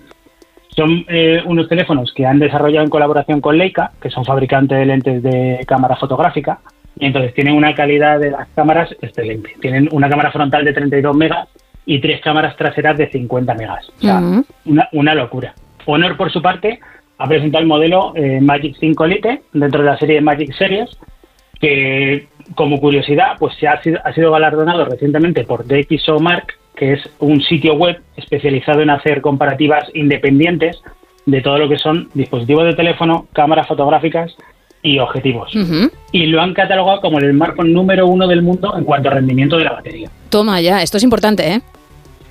Son 0.69 1.03
eh, 1.09 1.41
unos 1.45 1.67
teléfonos 1.67 2.13
que 2.13 2.25
han 2.25 2.39
desarrollado 2.39 2.85
en 2.85 2.89
colaboración 2.89 3.41
con 3.41 3.57
Leica, 3.57 3.91
que 4.01 4.09
son 4.09 4.23
fabricantes 4.23 4.77
de 4.79 4.85
lentes 4.85 5.21
de 5.23 5.59
cámara 5.67 5.95
fotográfica, 5.97 6.59
y 6.99 7.05
entonces 7.05 7.33
tienen 7.33 7.55
una 7.55 7.73
calidad 7.73 8.19
de 8.19 8.31
las 8.31 8.47
cámaras 8.49 8.95
excelente. 9.01 9.55
Tienen 9.59 9.89
una 9.91 10.09
cámara 10.09 10.31
frontal 10.31 10.65
de 10.65 10.73
32 10.73 11.15
megas 11.15 11.47
y 11.85 11.99
tres 11.99 12.21
cámaras 12.21 12.55
traseras 12.55 12.97
de 12.97 13.09
50 13.09 13.53
megas. 13.55 13.89
O 13.97 14.01
sea, 14.01 14.21
una, 14.65 14.89
una 14.91 15.15
locura. 15.15 15.53
Honor, 15.85 16.15
por 16.15 16.31
su 16.31 16.41
parte, 16.41 16.79
ha 17.17 17.27
presentado 17.27 17.61
el 17.61 17.67
modelo 17.67 18.13
eh, 18.15 18.39
Magic 18.41 18.75
5 18.79 19.07
Lite 19.07 19.41
dentro 19.53 19.81
de 19.81 19.89
la 19.89 19.97
serie 19.97 20.21
Magic 20.21 20.53
Series, 20.53 20.89
que 21.59 22.27
como 22.55 22.79
curiosidad, 22.79 23.35
pues 23.39 23.55
se 23.55 23.67
ha 23.67 23.81
sido, 23.81 23.99
ha 24.03 24.13
sido 24.13 24.31
galardonado 24.31 24.85
recientemente 24.85 25.43
por 25.43 25.65
DxO 25.65 26.19
Mark, 26.19 26.53
que 26.75 26.93
es 26.93 27.09
un 27.19 27.41
sitio 27.41 27.75
web 27.75 28.01
especializado 28.15 28.81
en 28.81 28.89
hacer 28.89 29.21
comparativas 29.21 29.89
independientes 29.93 30.81
de 31.25 31.41
todo 31.41 31.57
lo 31.57 31.69
que 31.69 31.77
son 31.77 32.09
dispositivos 32.13 32.65
de 32.65 32.73
teléfono, 32.73 33.27
cámaras 33.33 33.67
fotográficas 33.67 34.35
y 34.83 34.99
objetivos. 34.99 35.51
Y 36.11 36.25
lo 36.27 36.41
han 36.41 36.53
catalogado 36.53 37.01
como 37.01 37.19
el 37.19 37.31
smartphone 37.31 37.73
número 37.73 38.07
uno 38.07 38.27
del 38.27 38.41
mundo 38.41 38.75
en 38.77 38.83
cuanto 38.83 39.09
a 39.09 39.13
rendimiento 39.13 39.57
de 39.57 39.63
la 39.65 39.73
batería. 39.73 40.09
Toma 40.29 40.61
ya, 40.61 40.81
esto 40.81 40.97
es 40.97 41.03
importante, 41.03 41.47
¿eh? 41.47 41.61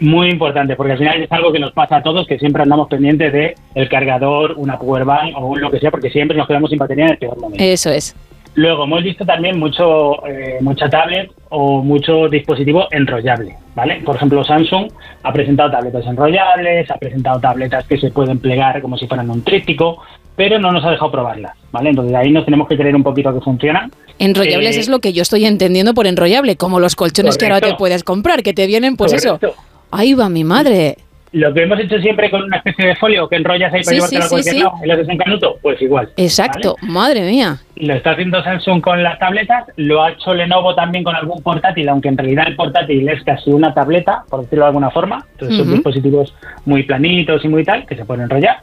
Muy 0.00 0.30
importante, 0.30 0.76
porque 0.76 0.92
al 0.92 0.98
final 0.98 1.22
es 1.22 1.30
algo 1.30 1.52
que 1.52 1.58
nos 1.58 1.72
pasa 1.72 1.96
a 1.96 2.02
todos, 2.02 2.26
que 2.26 2.38
siempre 2.38 2.62
andamos 2.62 2.88
pendientes 2.88 3.32
de 3.32 3.54
el 3.74 3.88
cargador, 3.88 4.54
una 4.56 4.78
powerbank 4.78 5.36
o 5.36 5.56
lo 5.56 5.70
que 5.70 5.78
sea, 5.78 5.90
porque 5.90 6.10
siempre 6.10 6.36
nos 6.36 6.46
quedamos 6.46 6.70
sin 6.70 6.78
batería 6.78 7.04
en 7.04 7.10
el 7.12 7.18
peor 7.18 7.38
momento. 7.38 7.62
Eso 7.62 7.90
es. 7.90 8.16
Luego 8.54 8.84
hemos 8.84 9.04
visto 9.04 9.24
también 9.24 9.58
mucho 9.58 10.26
eh, 10.26 10.58
mucha 10.60 10.88
tablet 10.88 11.30
o 11.50 11.82
mucho 11.82 12.28
dispositivo 12.28 12.88
enrollable, 12.90 13.54
¿vale? 13.76 14.02
Por 14.04 14.16
ejemplo, 14.16 14.42
Samsung 14.42 14.90
ha 15.22 15.32
presentado 15.32 15.70
tabletas 15.70 16.04
enrollables, 16.06 16.90
ha 16.90 16.96
presentado 16.96 17.38
tabletas 17.38 17.86
que 17.86 17.98
se 17.98 18.10
pueden 18.10 18.38
plegar 18.40 18.82
como 18.82 18.98
si 18.98 19.06
fueran 19.06 19.30
un 19.30 19.44
tríptico, 19.44 20.02
pero 20.40 20.58
no 20.58 20.72
nos 20.72 20.82
ha 20.86 20.90
dejado 20.92 21.10
probarlas, 21.10 21.52
¿vale? 21.70 21.90
Entonces 21.90 22.14
ahí 22.14 22.32
nos 22.32 22.46
tenemos 22.46 22.66
que 22.66 22.74
creer 22.74 22.96
un 22.96 23.02
poquito 23.02 23.30
que 23.34 23.42
funcionan. 23.42 23.92
Enrollables 24.18 24.74
Eh, 24.74 24.80
es 24.80 24.88
lo 24.88 25.00
que 25.00 25.12
yo 25.12 25.20
estoy 25.20 25.44
entendiendo 25.44 25.92
por 25.92 26.06
enrollable, 26.06 26.56
como 26.56 26.80
los 26.80 26.96
colchones 26.96 27.36
que 27.36 27.44
ahora 27.44 27.60
te 27.60 27.74
puedes 27.74 28.04
comprar, 28.04 28.42
que 28.42 28.54
te 28.54 28.66
vienen, 28.66 28.96
pues 28.96 29.12
Correcto. 29.12 29.48
eso. 29.48 29.56
Ahí 29.90 30.14
va 30.14 30.30
mi 30.30 30.42
madre. 30.42 30.96
Lo 31.32 31.52
que 31.52 31.64
hemos 31.64 31.78
hecho 31.78 31.98
siempre 31.98 32.30
con 32.30 32.42
una 32.42 32.56
especie 32.56 32.86
de 32.86 32.96
folio 32.96 33.28
que 33.28 33.36
enrollas 33.36 33.70
ahí 33.74 33.82
para 33.82 33.90
Sí, 33.90 33.94
llevártelo 33.96 34.22
sí, 34.22 34.26
a 34.26 34.30
cualquier 34.30 34.54
sí, 34.54 34.60
lado 34.62 34.74
y 34.82 34.86
lo 34.86 34.94
haces 34.94 35.08
en 35.10 35.18
canuto, 35.18 35.56
pues 35.60 35.82
igual. 35.82 36.08
Exacto, 36.16 36.76
madre 36.88 37.20
mía. 37.30 37.58
Lo 37.76 37.92
está 37.94 38.12
haciendo 38.12 38.42
Samsung 38.42 38.80
con 38.80 39.02
las 39.02 39.18
tabletas, 39.18 39.64
lo 39.76 40.02
ha 40.02 40.12
hecho 40.12 40.32
Lenovo 40.32 40.74
también 40.74 41.04
con 41.04 41.14
algún 41.14 41.42
portátil, 41.42 41.86
aunque 41.90 42.08
en 42.08 42.16
realidad 42.16 42.46
el 42.48 42.56
portátil 42.56 43.06
es 43.10 43.22
casi 43.24 43.50
una 43.50 43.74
tableta, 43.74 44.24
por 44.30 44.40
decirlo 44.40 44.64
de 44.64 44.68
alguna 44.68 44.90
forma. 44.90 45.26
Entonces 45.32 45.58
son 45.58 45.70
dispositivos 45.70 46.34
muy 46.64 46.82
planitos 46.84 47.44
y 47.44 47.48
muy 47.48 47.62
tal, 47.62 47.84
que 47.84 47.94
se 47.94 48.06
pueden 48.06 48.22
enrollar. 48.24 48.56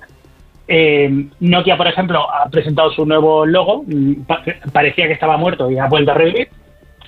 Eh, 0.68 1.10
Nokia, 1.40 1.78
por 1.78 1.88
ejemplo, 1.88 2.28
ha 2.32 2.50
presentado 2.50 2.92
su 2.92 3.06
nuevo 3.06 3.46
logo, 3.46 3.86
pa- 4.28 4.44
parecía 4.74 5.08
que 5.08 5.14
estaba 5.14 5.38
muerto 5.38 5.72
y 5.72 5.78
ha 5.78 5.88
vuelto 5.88 6.12
a 6.12 6.16
revivir. 6.16 6.50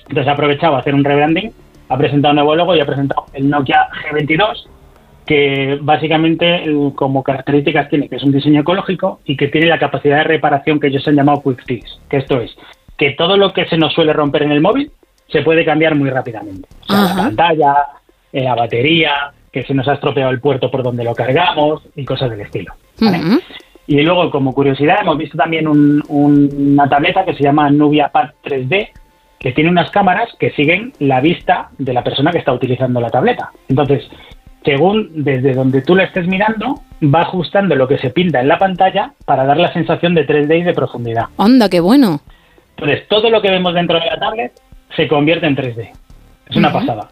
Entonces 0.08 0.26
ha 0.28 0.32
aprovechado 0.32 0.76
a 0.76 0.78
hacer 0.80 0.94
un 0.94 1.04
rebranding, 1.04 1.52
ha 1.88 1.96
presentado 1.98 2.32
un 2.32 2.36
nuevo 2.36 2.56
logo 2.56 2.74
y 2.74 2.80
ha 2.80 2.86
presentado 2.86 3.26
el 3.34 3.48
Nokia 3.50 3.88
G22, 4.10 4.66
que 5.26 5.78
básicamente 5.80 6.64
el- 6.64 6.92
como 6.94 7.22
características 7.22 7.88
tiene 7.88 8.08
que 8.08 8.16
es 8.16 8.22
un 8.24 8.32
diseño 8.32 8.62
ecológico 8.62 9.20
y 9.24 9.36
que 9.36 9.48
tiene 9.48 9.66
la 9.68 9.78
capacidad 9.78 10.18
de 10.18 10.24
reparación 10.24 10.80
que 10.80 10.88
ellos 10.88 11.06
han 11.06 11.16
llamado 11.16 11.42
Quick 11.42 11.64
Fix, 11.66 12.00
que 12.08 12.16
esto 12.18 12.40
es 12.40 12.56
que 12.96 13.12
todo 13.12 13.36
lo 13.38 13.52
que 13.52 13.66
se 13.66 13.78
nos 13.78 13.92
suele 13.94 14.12
romper 14.12 14.42
en 14.42 14.52
el 14.52 14.60
móvil 14.60 14.90
se 15.28 15.42
puede 15.42 15.64
cambiar 15.64 15.94
muy 15.94 16.10
rápidamente. 16.10 16.68
O 16.82 16.86
sea, 16.92 16.96
la 17.04 17.14
pantalla, 17.16 17.76
eh, 18.32 18.42
la 18.44 18.54
batería, 18.54 19.32
que 19.52 19.62
se 19.64 19.74
nos 19.74 19.88
ha 19.88 19.94
estropeado 19.94 20.30
el 20.30 20.40
puerto 20.40 20.70
por 20.70 20.82
donde 20.82 21.04
lo 21.04 21.14
cargamos 21.14 21.82
y 21.96 22.04
cosas 22.04 22.30
del 22.30 22.40
estilo. 22.42 22.72
¿vale? 23.00 23.20
Y 23.86 24.00
luego, 24.02 24.30
como 24.30 24.52
curiosidad, 24.54 24.98
hemos 25.02 25.18
visto 25.18 25.36
también 25.36 25.66
un- 25.66 26.02
un- 26.08 26.48
una 26.74 26.88
tableta 26.88 27.24
que 27.24 27.34
se 27.34 27.42
llama 27.42 27.68
Nubia 27.70 28.08
Pad 28.10 28.30
3D, 28.44 28.90
que 29.38 29.52
tiene 29.52 29.70
unas 29.70 29.90
cámaras 29.90 30.28
que 30.38 30.50
siguen 30.52 30.92
la 31.00 31.20
vista 31.20 31.70
de 31.78 31.92
la 31.92 32.04
persona 32.04 32.30
que 32.30 32.38
está 32.38 32.52
utilizando 32.52 33.00
la 33.00 33.10
tableta. 33.10 33.50
Entonces, 33.68 34.04
según 34.64 35.24
desde 35.24 35.54
donde 35.54 35.82
tú 35.82 35.96
la 35.96 36.04
estés 36.04 36.26
mirando, 36.28 36.80
va 37.02 37.22
ajustando 37.22 37.74
lo 37.74 37.88
que 37.88 37.98
se 37.98 38.10
pinta 38.10 38.40
en 38.40 38.48
la 38.48 38.58
pantalla 38.58 39.12
para 39.24 39.44
dar 39.44 39.56
la 39.56 39.72
sensación 39.72 40.14
de 40.14 40.26
3D 40.26 40.58
y 40.58 40.62
de 40.62 40.74
profundidad. 40.74 41.24
Anda, 41.38 41.68
qué 41.70 41.80
bueno. 41.80 42.20
Entonces, 42.76 43.08
todo 43.08 43.30
lo 43.30 43.40
que 43.42 43.50
vemos 43.50 43.74
dentro 43.74 43.98
de 43.98 44.06
la 44.06 44.18
tablet 44.18 44.52
se 44.94 45.08
convierte 45.08 45.46
en 45.46 45.56
3D. 45.56 45.90
Es 46.48 46.56
una 46.56 46.72
pasada. 46.72 47.08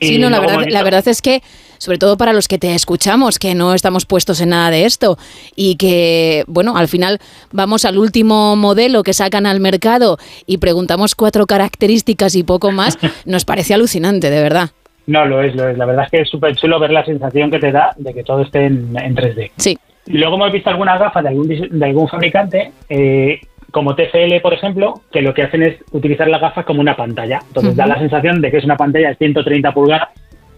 Sí, 0.00 0.16
Y 0.16 0.18
no, 0.18 0.30
la 0.30 0.40
verdad, 0.40 0.64
la 0.68 0.82
verdad 0.82 1.06
es 1.08 1.22
que, 1.22 1.42
sobre 1.78 1.98
todo 1.98 2.16
para 2.16 2.32
los 2.32 2.48
que 2.48 2.58
te 2.58 2.74
escuchamos, 2.74 3.38
que 3.38 3.54
no 3.54 3.74
estamos 3.74 4.04
puestos 4.06 4.40
en 4.40 4.50
nada 4.50 4.70
de 4.70 4.84
esto 4.84 5.16
y 5.56 5.76
que, 5.76 6.44
bueno, 6.46 6.76
al 6.76 6.88
final 6.88 7.18
vamos 7.52 7.84
al 7.84 7.98
último 7.98 8.56
modelo 8.56 9.02
que 9.02 9.12
sacan 9.12 9.46
al 9.46 9.60
mercado 9.60 10.18
y 10.46 10.58
preguntamos 10.58 11.14
cuatro 11.14 11.46
características 11.46 12.34
y 12.34 12.42
poco 12.42 12.72
más, 12.72 12.98
nos 13.24 13.44
parece 13.44 13.74
alucinante, 13.74 14.30
de 14.30 14.42
verdad. 14.42 14.70
No, 15.06 15.24
lo 15.24 15.42
es, 15.42 15.54
lo 15.56 15.66
es. 15.68 15.78
La 15.78 15.86
verdad 15.86 16.04
es 16.04 16.10
que 16.10 16.20
es 16.20 16.28
súper 16.28 16.54
chulo 16.54 16.78
ver 16.78 16.90
la 16.90 17.04
sensación 17.04 17.50
que 17.50 17.58
te 17.58 17.72
da 17.72 17.92
de 17.96 18.12
que 18.12 18.22
todo 18.22 18.42
esté 18.42 18.66
en, 18.66 18.94
en 18.94 19.16
3D. 19.16 19.52
Sí. 19.56 19.78
Luego 20.06 20.36
hemos 20.36 20.52
visto 20.52 20.68
algunas 20.68 20.98
gafas 20.98 21.22
de 21.22 21.28
algún, 21.30 21.48
de 21.48 21.84
algún 21.84 22.08
fabricante, 22.08 22.72
eh, 22.90 23.40
como 23.70 23.94
TFL, 23.94 24.40
por 24.42 24.54
ejemplo, 24.54 25.00
que 25.12 25.22
lo 25.22 25.34
que 25.34 25.42
hacen 25.42 25.62
es 25.62 25.76
utilizar 25.92 26.28
las 26.28 26.40
gafas 26.40 26.64
como 26.64 26.80
una 26.80 26.96
pantalla. 26.96 27.40
Entonces 27.46 27.76
da 27.76 27.86
la 27.86 27.98
sensación 27.98 28.40
de 28.40 28.50
que 28.50 28.58
es 28.58 28.64
una 28.64 28.76
pantalla 28.76 29.08
de 29.08 29.16
130 29.16 29.72
pulgadas 29.72 30.08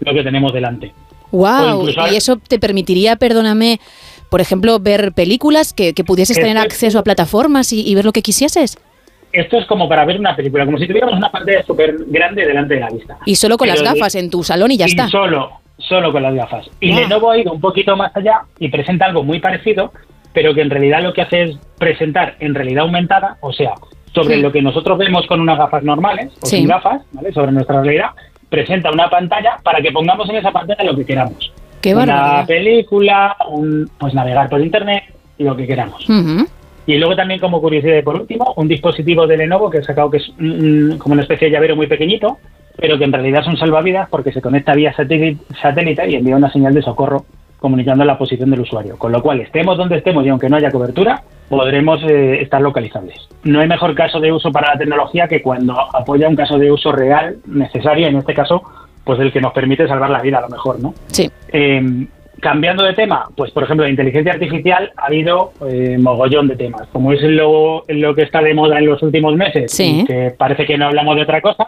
lo 0.00 0.14
que 0.14 0.22
tenemos 0.22 0.52
delante. 0.52 0.92
Wow, 1.32 1.80
incluso- 1.88 2.12
y 2.12 2.16
eso 2.16 2.36
te 2.36 2.58
permitiría, 2.58 3.16
perdóname, 3.16 3.80
por 4.30 4.40
ejemplo, 4.40 4.78
ver 4.78 5.12
películas 5.12 5.72
que, 5.72 5.92
que 5.94 6.04
pudieses 6.04 6.36
tener 6.38 6.56
acceso 6.58 6.98
a 6.98 7.02
plataformas 7.04 7.72
y, 7.72 7.86
y 7.88 7.94
ver 7.94 8.04
lo 8.04 8.12
que 8.12 8.22
quisieses. 8.22 8.78
Esto 9.32 9.58
es 9.58 9.66
como 9.66 9.88
para 9.88 10.04
ver 10.04 10.18
una 10.18 10.34
película, 10.34 10.64
como 10.64 10.78
si 10.78 10.86
tuviéramos 10.88 11.16
una 11.16 11.30
pantalla 11.30 11.62
súper 11.64 11.94
grande 12.08 12.44
delante 12.46 12.74
de 12.74 12.80
la 12.80 12.88
vista. 12.90 13.16
Y 13.26 13.36
solo 13.36 13.56
con 13.56 13.68
las 13.68 13.78
de- 13.78 13.84
gafas 13.84 14.14
en 14.16 14.28
tu 14.30 14.42
salón 14.42 14.72
y 14.72 14.76
ya 14.76 14.86
y 14.86 14.90
está. 14.90 15.08
Solo, 15.08 15.50
solo 15.78 16.10
con 16.12 16.22
las 16.22 16.34
gafas. 16.34 16.66
Y 16.80 16.90
Wow. 16.90 17.00
Lenovo 17.00 17.30
ha 17.30 17.38
ido 17.38 17.52
un 17.52 17.60
poquito 17.60 17.96
más 17.96 18.16
allá 18.16 18.40
y 18.58 18.68
presenta 18.70 19.06
algo 19.06 19.22
muy 19.22 19.38
parecido, 19.38 19.92
pero 20.32 20.52
que 20.54 20.62
en 20.62 20.70
realidad 20.70 21.02
lo 21.02 21.12
que 21.12 21.22
hace 21.22 21.42
es 21.44 21.56
presentar 21.78 22.36
en 22.40 22.54
realidad 22.56 22.82
aumentada, 22.84 23.36
o 23.40 23.52
sea, 23.52 23.72
sobre 24.14 24.34
Sí. 24.36 24.40
lo 24.42 24.50
que 24.50 24.62
nosotros 24.62 24.98
vemos 24.98 25.24
con 25.28 25.40
unas 25.40 25.58
gafas 25.58 25.84
normales 25.84 26.32
o 26.42 26.46
Sí. 26.46 26.56
sin 26.58 26.66
gafas, 26.66 27.02
¿vale? 27.12 27.32
Sobre 27.32 27.52
nuestra 27.52 27.80
realidad, 27.82 28.10
presenta 28.50 28.90
una 28.90 29.08
pantalla 29.08 29.58
para 29.62 29.80
que 29.80 29.90
pongamos 29.92 30.28
en 30.28 30.36
esa 30.36 30.50
pantalla 30.52 30.84
lo 30.84 30.94
que 30.96 31.06
queramos. 31.06 31.52
Qué 31.80 31.94
una 31.94 32.04
barbaridad. 32.04 32.46
película, 32.46 33.36
un, 33.48 33.88
pues 33.98 34.12
navegar 34.12 34.50
por 34.50 34.60
internet, 34.60 35.04
lo 35.38 35.56
que 35.56 35.66
queramos. 35.66 36.04
Y 36.86 36.96
luego 36.98 37.16
también 37.16 37.40
como 37.40 37.60
curiosidad 37.60 38.02
por 38.04 38.16
último, 38.16 38.52
un 38.56 38.68
dispositivo 38.68 39.26
de 39.26 39.36
Lenovo 39.38 39.70
que 39.70 39.78
he 39.78 39.82
sacado 39.84 40.10
que 40.10 40.18
es 40.18 40.28
un- 40.38 40.90
un- 40.92 40.98
como 40.98 41.12
una 41.14 41.22
especie 41.22 41.46
de 41.48 41.52
llavero 41.52 41.76
muy 41.76 41.86
pequeñito, 41.86 42.38
pero 42.76 42.98
que 42.98 43.04
en 43.04 43.12
realidad 43.12 43.44
son 43.44 43.56
salvavidas 43.56 44.08
porque 44.10 44.32
se 44.32 44.42
conecta 44.42 44.74
vía 44.74 44.92
satélite, 44.94 45.42
satélite 45.62 46.10
y 46.10 46.16
envía 46.16 46.36
una 46.36 46.50
señal 46.50 46.74
de 46.74 46.82
socorro 46.82 47.24
comunicando 47.60 48.04
la 48.04 48.18
posición 48.18 48.50
del 48.50 48.60
usuario. 48.60 48.96
Con 48.98 49.12
lo 49.12 49.22
cual, 49.22 49.40
estemos 49.40 49.76
donde 49.76 49.98
estemos 49.98 50.24
y 50.24 50.30
aunque 50.30 50.48
no 50.48 50.56
haya 50.56 50.70
cobertura, 50.70 51.22
podremos 51.48 52.02
eh, 52.04 52.40
estar 52.42 52.60
localizables. 52.60 53.28
No 53.44 53.60
hay 53.60 53.68
mejor 53.68 53.94
caso 53.94 54.18
de 54.18 54.32
uso 54.32 54.50
para 54.50 54.72
la 54.74 54.78
tecnología 54.78 55.28
que 55.28 55.42
cuando 55.42 55.74
apoya 55.94 56.28
un 56.28 56.36
caso 56.36 56.58
de 56.58 56.72
uso 56.72 56.90
real, 56.92 57.36
necesario, 57.46 58.08
en 58.08 58.16
este 58.16 58.34
caso, 58.34 58.62
pues 59.04 59.20
el 59.20 59.32
que 59.32 59.40
nos 59.40 59.52
permite 59.52 59.86
salvar 59.86 60.10
la 60.10 60.22
vida 60.22 60.38
a 60.38 60.42
lo 60.42 60.48
mejor, 60.48 60.80
¿no? 60.80 60.94
Sí. 61.08 61.30
Eh, 61.52 62.06
cambiando 62.40 62.82
de 62.84 62.94
tema, 62.94 63.28
pues 63.36 63.50
por 63.50 63.64
ejemplo, 63.64 63.84
la 63.84 63.90
inteligencia 63.90 64.32
artificial 64.32 64.92
ha 64.96 65.06
habido 65.06 65.52
eh, 65.68 65.98
mogollón 65.98 66.48
de 66.48 66.56
temas. 66.56 66.88
Como 66.92 67.12
es 67.12 67.20
lo, 67.22 67.84
lo 67.88 68.14
que 68.14 68.22
está 68.22 68.40
de 68.40 68.54
moda 68.54 68.78
en 68.78 68.86
los 68.86 69.02
últimos 69.02 69.36
meses, 69.36 69.72
Sí. 69.72 70.00
y 70.00 70.04
que 70.06 70.32
parece 70.38 70.64
que 70.64 70.78
no 70.78 70.86
hablamos 70.86 71.16
de 71.16 71.22
otra 71.22 71.40
cosa, 71.42 71.66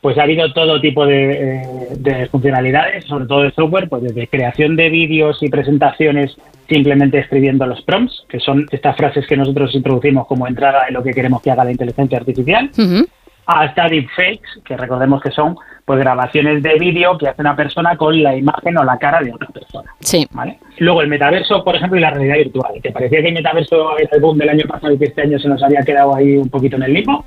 pues 0.00 0.16
ha 0.18 0.22
habido 0.22 0.52
todo 0.52 0.80
tipo 0.80 1.04
de, 1.06 1.62
de 1.98 2.26
funcionalidades, 2.28 3.04
sobre 3.04 3.26
todo 3.26 3.42
de 3.42 3.50
software, 3.52 3.88
pues 3.88 4.02
desde 4.02 4.28
creación 4.28 4.76
de 4.76 4.88
vídeos 4.88 5.42
y 5.42 5.48
presentaciones 5.50 6.36
simplemente 6.68 7.18
escribiendo 7.18 7.66
los 7.66 7.82
prompts, 7.82 8.24
que 8.28 8.40
son 8.40 8.66
estas 8.70 8.96
frases 8.96 9.26
que 9.26 9.36
nosotros 9.36 9.74
introducimos 9.74 10.26
como 10.26 10.46
entrada 10.46 10.86
en 10.88 10.94
lo 10.94 11.02
que 11.02 11.12
queremos 11.12 11.42
que 11.42 11.50
haga 11.50 11.64
la 11.64 11.72
inteligencia 11.72 12.16
artificial, 12.18 12.70
Ujú. 12.78 13.06
hasta 13.46 13.88
deepfakes, 13.88 14.62
que 14.64 14.76
recordemos 14.76 15.20
que 15.20 15.32
son 15.32 15.56
pues 15.84 15.98
grabaciones 15.98 16.62
de 16.62 16.78
vídeo 16.78 17.18
que 17.18 17.26
hace 17.28 17.42
una 17.42 17.56
persona 17.56 17.96
con 17.96 18.22
la 18.22 18.36
imagen 18.36 18.78
o 18.78 18.84
la 18.84 18.96
cara 18.96 19.20
de 19.20 19.34
otra 19.34 19.48
persona. 19.48 19.92
Sí. 19.98 20.26
¿vale? 20.30 20.58
Luego 20.78 21.02
el 21.02 21.08
metaverso, 21.08 21.64
por 21.64 21.74
ejemplo, 21.74 21.98
y 21.98 22.00
la 22.00 22.10
realidad 22.10 22.36
virtual. 22.36 22.72
¿Te 22.80 22.92
parecía 22.92 23.20
que 23.20 23.28
el 23.28 23.34
metaverso 23.34 23.98
era 23.98 24.08
el 24.12 24.20
boom 24.20 24.38
del 24.38 24.50
año 24.50 24.64
pasado 24.68 24.92
y 24.94 24.98
que 24.98 25.06
este 25.06 25.22
año 25.22 25.38
se 25.40 25.48
nos 25.48 25.60
había 25.62 25.82
quedado 25.82 26.14
ahí 26.14 26.36
un 26.36 26.48
poquito 26.48 26.76
en 26.76 26.84
el 26.84 26.94
limbo? 26.94 27.24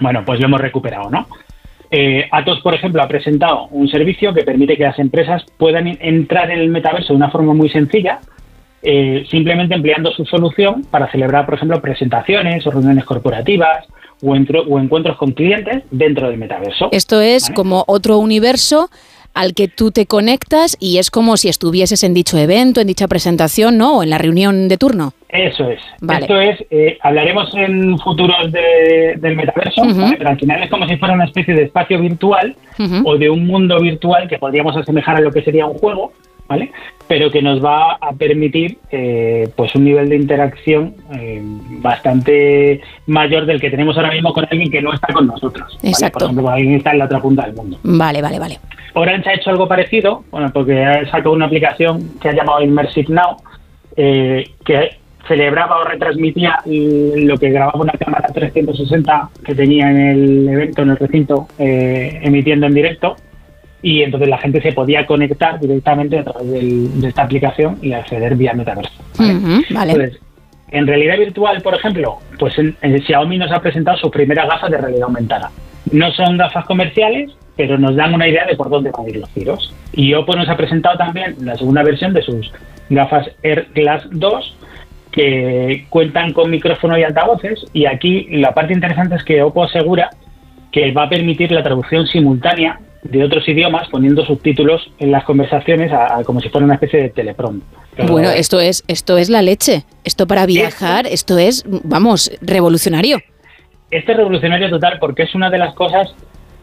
Bueno, 0.00 0.22
pues 0.24 0.38
lo 0.38 0.46
hemos 0.46 0.60
recuperado, 0.60 1.10
¿no? 1.10 1.26
Eh, 1.90 2.28
Atos, 2.30 2.60
por 2.60 2.72
ejemplo, 2.74 3.02
ha 3.02 3.08
presentado 3.08 3.66
un 3.72 3.88
servicio 3.88 4.32
que 4.32 4.42
permite 4.44 4.76
que 4.76 4.84
las 4.84 4.98
empresas 4.98 5.44
puedan 5.58 5.86
en- 5.88 5.98
entrar 6.00 6.50
en 6.50 6.60
el 6.60 6.68
metaverso 6.68 7.12
de 7.12 7.16
una 7.16 7.30
forma 7.30 7.52
muy 7.52 7.68
sencilla, 7.68 8.20
eh, 8.82 9.24
simplemente 9.30 9.74
empleando 9.74 10.10
su 10.12 10.24
solución 10.24 10.84
para 10.90 11.10
celebrar, 11.10 11.44
por 11.46 11.54
ejemplo, 11.54 11.80
presentaciones 11.80 12.66
o 12.66 12.70
reuniones 12.70 13.04
corporativas 13.04 13.86
o, 14.22 14.34
entro- 14.36 14.64
o 14.68 14.78
encuentros 14.78 15.16
con 15.16 15.32
clientes 15.32 15.82
dentro 15.90 16.28
del 16.30 16.38
metaverso. 16.38 16.88
Esto 16.92 17.20
es 17.20 17.50
como 17.50 17.84
otro 17.88 18.18
universo 18.18 18.88
al 19.34 19.54
que 19.54 19.68
tú 19.68 19.90
te 19.90 20.06
conectas 20.06 20.76
y 20.80 20.98
es 20.98 21.10
como 21.10 21.36
si 21.36 21.48
estuvieses 21.48 22.02
en 22.04 22.14
dicho 22.14 22.36
evento, 22.38 22.80
en 22.80 22.86
dicha 22.88 23.06
presentación, 23.08 23.78
¿no? 23.78 23.98
O 23.98 24.02
en 24.02 24.10
la 24.10 24.18
reunión 24.18 24.68
de 24.68 24.76
turno. 24.76 25.12
Eso 25.28 25.68
es. 25.70 25.80
Vale. 26.00 26.22
Esto 26.22 26.40
es, 26.40 26.58
eh, 26.70 26.98
hablaremos 27.02 27.54
en 27.54 27.96
futuros 27.98 28.50
de- 28.50 29.14
del 29.16 29.36
metaverso, 29.36 29.82
Ujú. 29.82 30.00
¿vale? 30.00 30.16
pero 30.18 30.30
al 30.30 30.38
final 30.38 30.62
es 30.64 30.70
como 30.70 30.88
si 30.88 30.96
fuera 30.96 31.14
una 31.14 31.24
especie 31.26 31.54
de 31.54 31.62
espacio 31.64 32.00
virtual 32.00 32.56
o 33.04 33.16
de 33.16 33.28
un 33.30 33.46
mundo 33.46 33.78
virtual 33.80 34.26
que 34.28 34.38
podríamos 34.38 34.76
asemejar 34.76 35.16
a 35.16 35.20
lo 35.20 35.30
que 35.30 35.42
sería 35.42 35.66
un 35.66 35.78
juego, 35.78 36.12
¿vale? 36.50 36.72
Pero 37.06 37.30
que 37.30 37.40
nos 37.40 37.64
va 37.64 37.92
a 37.92 38.12
permitir 38.12 38.78
eh, 38.90 39.48
pues 39.54 39.74
un 39.76 39.84
nivel 39.84 40.08
de 40.08 40.16
interacción 40.16 40.94
eh, 41.14 41.40
bastante 41.80 42.80
mayor 43.06 43.46
del 43.46 43.60
que 43.60 43.70
tenemos 43.70 43.96
ahora 43.96 44.10
mismo 44.10 44.32
con 44.32 44.46
alguien 44.50 44.70
que 44.70 44.82
no 44.82 44.92
está 44.92 45.12
con 45.12 45.28
nosotros. 45.28 45.76
¿vale? 45.76 45.88
Exacto. 45.88 46.18
Por 46.18 46.22
ejemplo, 46.24 46.44
con 46.44 46.52
alguien 46.52 46.72
que 46.72 46.78
está 46.78 46.90
en 46.90 46.98
la 46.98 47.04
otra 47.04 47.20
punta 47.20 47.46
del 47.46 47.54
mundo. 47.54 47.78
Vale, 47.84 48.20
vale, 48.20 48.38
vale. 48.40 48.58
Orange 48.94 49.30
ha 49.30 49.34
hecho 49.34 49.50
algo 49.50 49.68
parecido, 49.68 50.24
bueno, 50.32 50.50
porque 50.52 50.84
ha 50.84 51.04
sacado 51.04 51.32
una 51.32 51.46
aplicación 51.46 52.18
que 52.20 52.28
ha 52.28 52.32
llamado 52.32 52.60
Immersive 52.62 53.14
Now, 53.14 53.36
eh, 53.96 54.50
que 54.64 54.96
celebraba 55.28 55.78
o 55.80 55.84
retransmitía 55.84 56.58
lo 56.66 57.38
que 57.38 57.50
grababa 57.50 57.80
una 57.80 57.92
cámara 57.92 58.28
360 58.34 59.30
que 59.44 59.54
tenía 59.54 59.88
en 59.88 60.00
el 60.00 60.48
evento, 60.48 60.82
en 60.82 60.90
el 60.90 60.96
recinto, 60.96 61.46
eh, 61.58 62.18
emitiendo 62.22 62.66
en 62.66 62.74
directo. 62.74 63.16
Y 63.82 64.02
entonces 64.02 64.28
la 64.28 64.38
gente 64.38 64.60
se 64.60 64.72
podía 64.72 65.06
conectar 65.06 65.58
directamente 65.58 66.18
a 66.18 66.24
través 66.24 66.50
del- 66.50 67.00
de 67.00 67.08
esta 67.08 67.22
aplicación 67.22 67.78
y 67.82 67.92
acceder 67.92 68.34
vía 68.36 68.52
metaverso. 68.52 68.92
Vale. 69.70 69.92
Entonces, 69.92 70.20
en 70.70 70.86
realidad 70.86 71.18
virtual, 71.18 71.60
por 71.62 71.74
ejemplo, 71.74 72.18
pues 72.38 72.58
en, 72.58 72.76
en 72.82 73.00
Xiaomi 73.02 73.38
nos 73.38 73.50
ha 73.52 73.60
presentado 73.60 73.96
sus 73.98 74.10
primeras 74.10 74.46
gafas 74.48 74.70
de 74.70 74.78
realidad 74.78 75.04
aumentada. 75.04 75.50
No 75.92 76.10
son 76.12 76.36
gafas 76.36 76.64
comerciales, 76.66 77.30
pero 77.56 77.78
nos 77.78 77.96
dan 77.96 78.14
una 78.14 78.28
idea 78.28 78.44
de 78.46 78.54
por 78.54 78.68
dónde 78.70 78.90
van 78.90 79.06
a 79.06 79.08
ir 79.08 79.16
los 79.16 79.30
tiros. 79.30 79.74
Y 79.92 80.14
Oppo 80.14 80.34
nos 80.36 80.48
ha 80.48 80.56
presentado 80.56 80.96
también 80.98 81.34
la 81.40 81.56
segunda 81.56 81.82
versión 81.82 82.12
de 82.14 82.22
sus 82.22 82.52
gafas 82.90 83.28
Air 83.42 83.68
Glass 83.74 84.04
2, 84.10 84.56
que 85.10 85.86
cuentan 85.88 86.32
con 86.32 86.50
micrófono 86.50 86.96
y 86.98 87.02
altavoces. 87.02 87.64
Y 87.72 87.86
aquí 87.86 88.28
la 88.30 88.52
parte 88.54 88.72
interesante 88.72 89.16
es 89.16 89.24
que 89.24 89.42
Oppo 89.42 89.64
asegura 89.64 90.10
que 90.70 90.92
va 90.92 91.04
a 91.04 91.08
permitir 91.08 91.50
la 91.50 91.62
traducción 91.62 92.06
simultánea 92.06 92.78
de 93.02 93.24
otros 93.24 93.48
idiomas 93.48 93.88
poniendo 93.88 94.24
subtítulos 94.26 94.90
en 94.98 95.10
las 95.10 95.24
conversaciones 95.24 95.90
a- 95.92 96.18
a- 96.18 96.24
como 96.24 96.40
si 96.40 96.48
fuera 96.50 96.64
una 96.64 96.74
especie 96.74 97.00
de 97.02 97.08
teleprompt. 97.10 97.64
Bueno, 98.06 98.30
esto 98.30 98.60
es, 98.60 98.84
esto 98.88 99.18
es 99.18 99.28
la 99.30 99.42
leche. 99.42 99.84
Esto 100.04 100.26
para 100.26 100.46
viajar, 100.46 101.06
esto 101.06 101.38
es, 101.38 101.64
vamos, 101.66 102.30
revolucionario. 102.40 103.18
Este 103.90 104.12
es 104.12 104.16
revolucionario 104.18 104.70
total 104.70 104.98
porque 105.00 105.24
es 105.24 105.34
una 105.34 105.50
de 105.50 105.58
las 105.58 105.74
cosas 105.74 106.14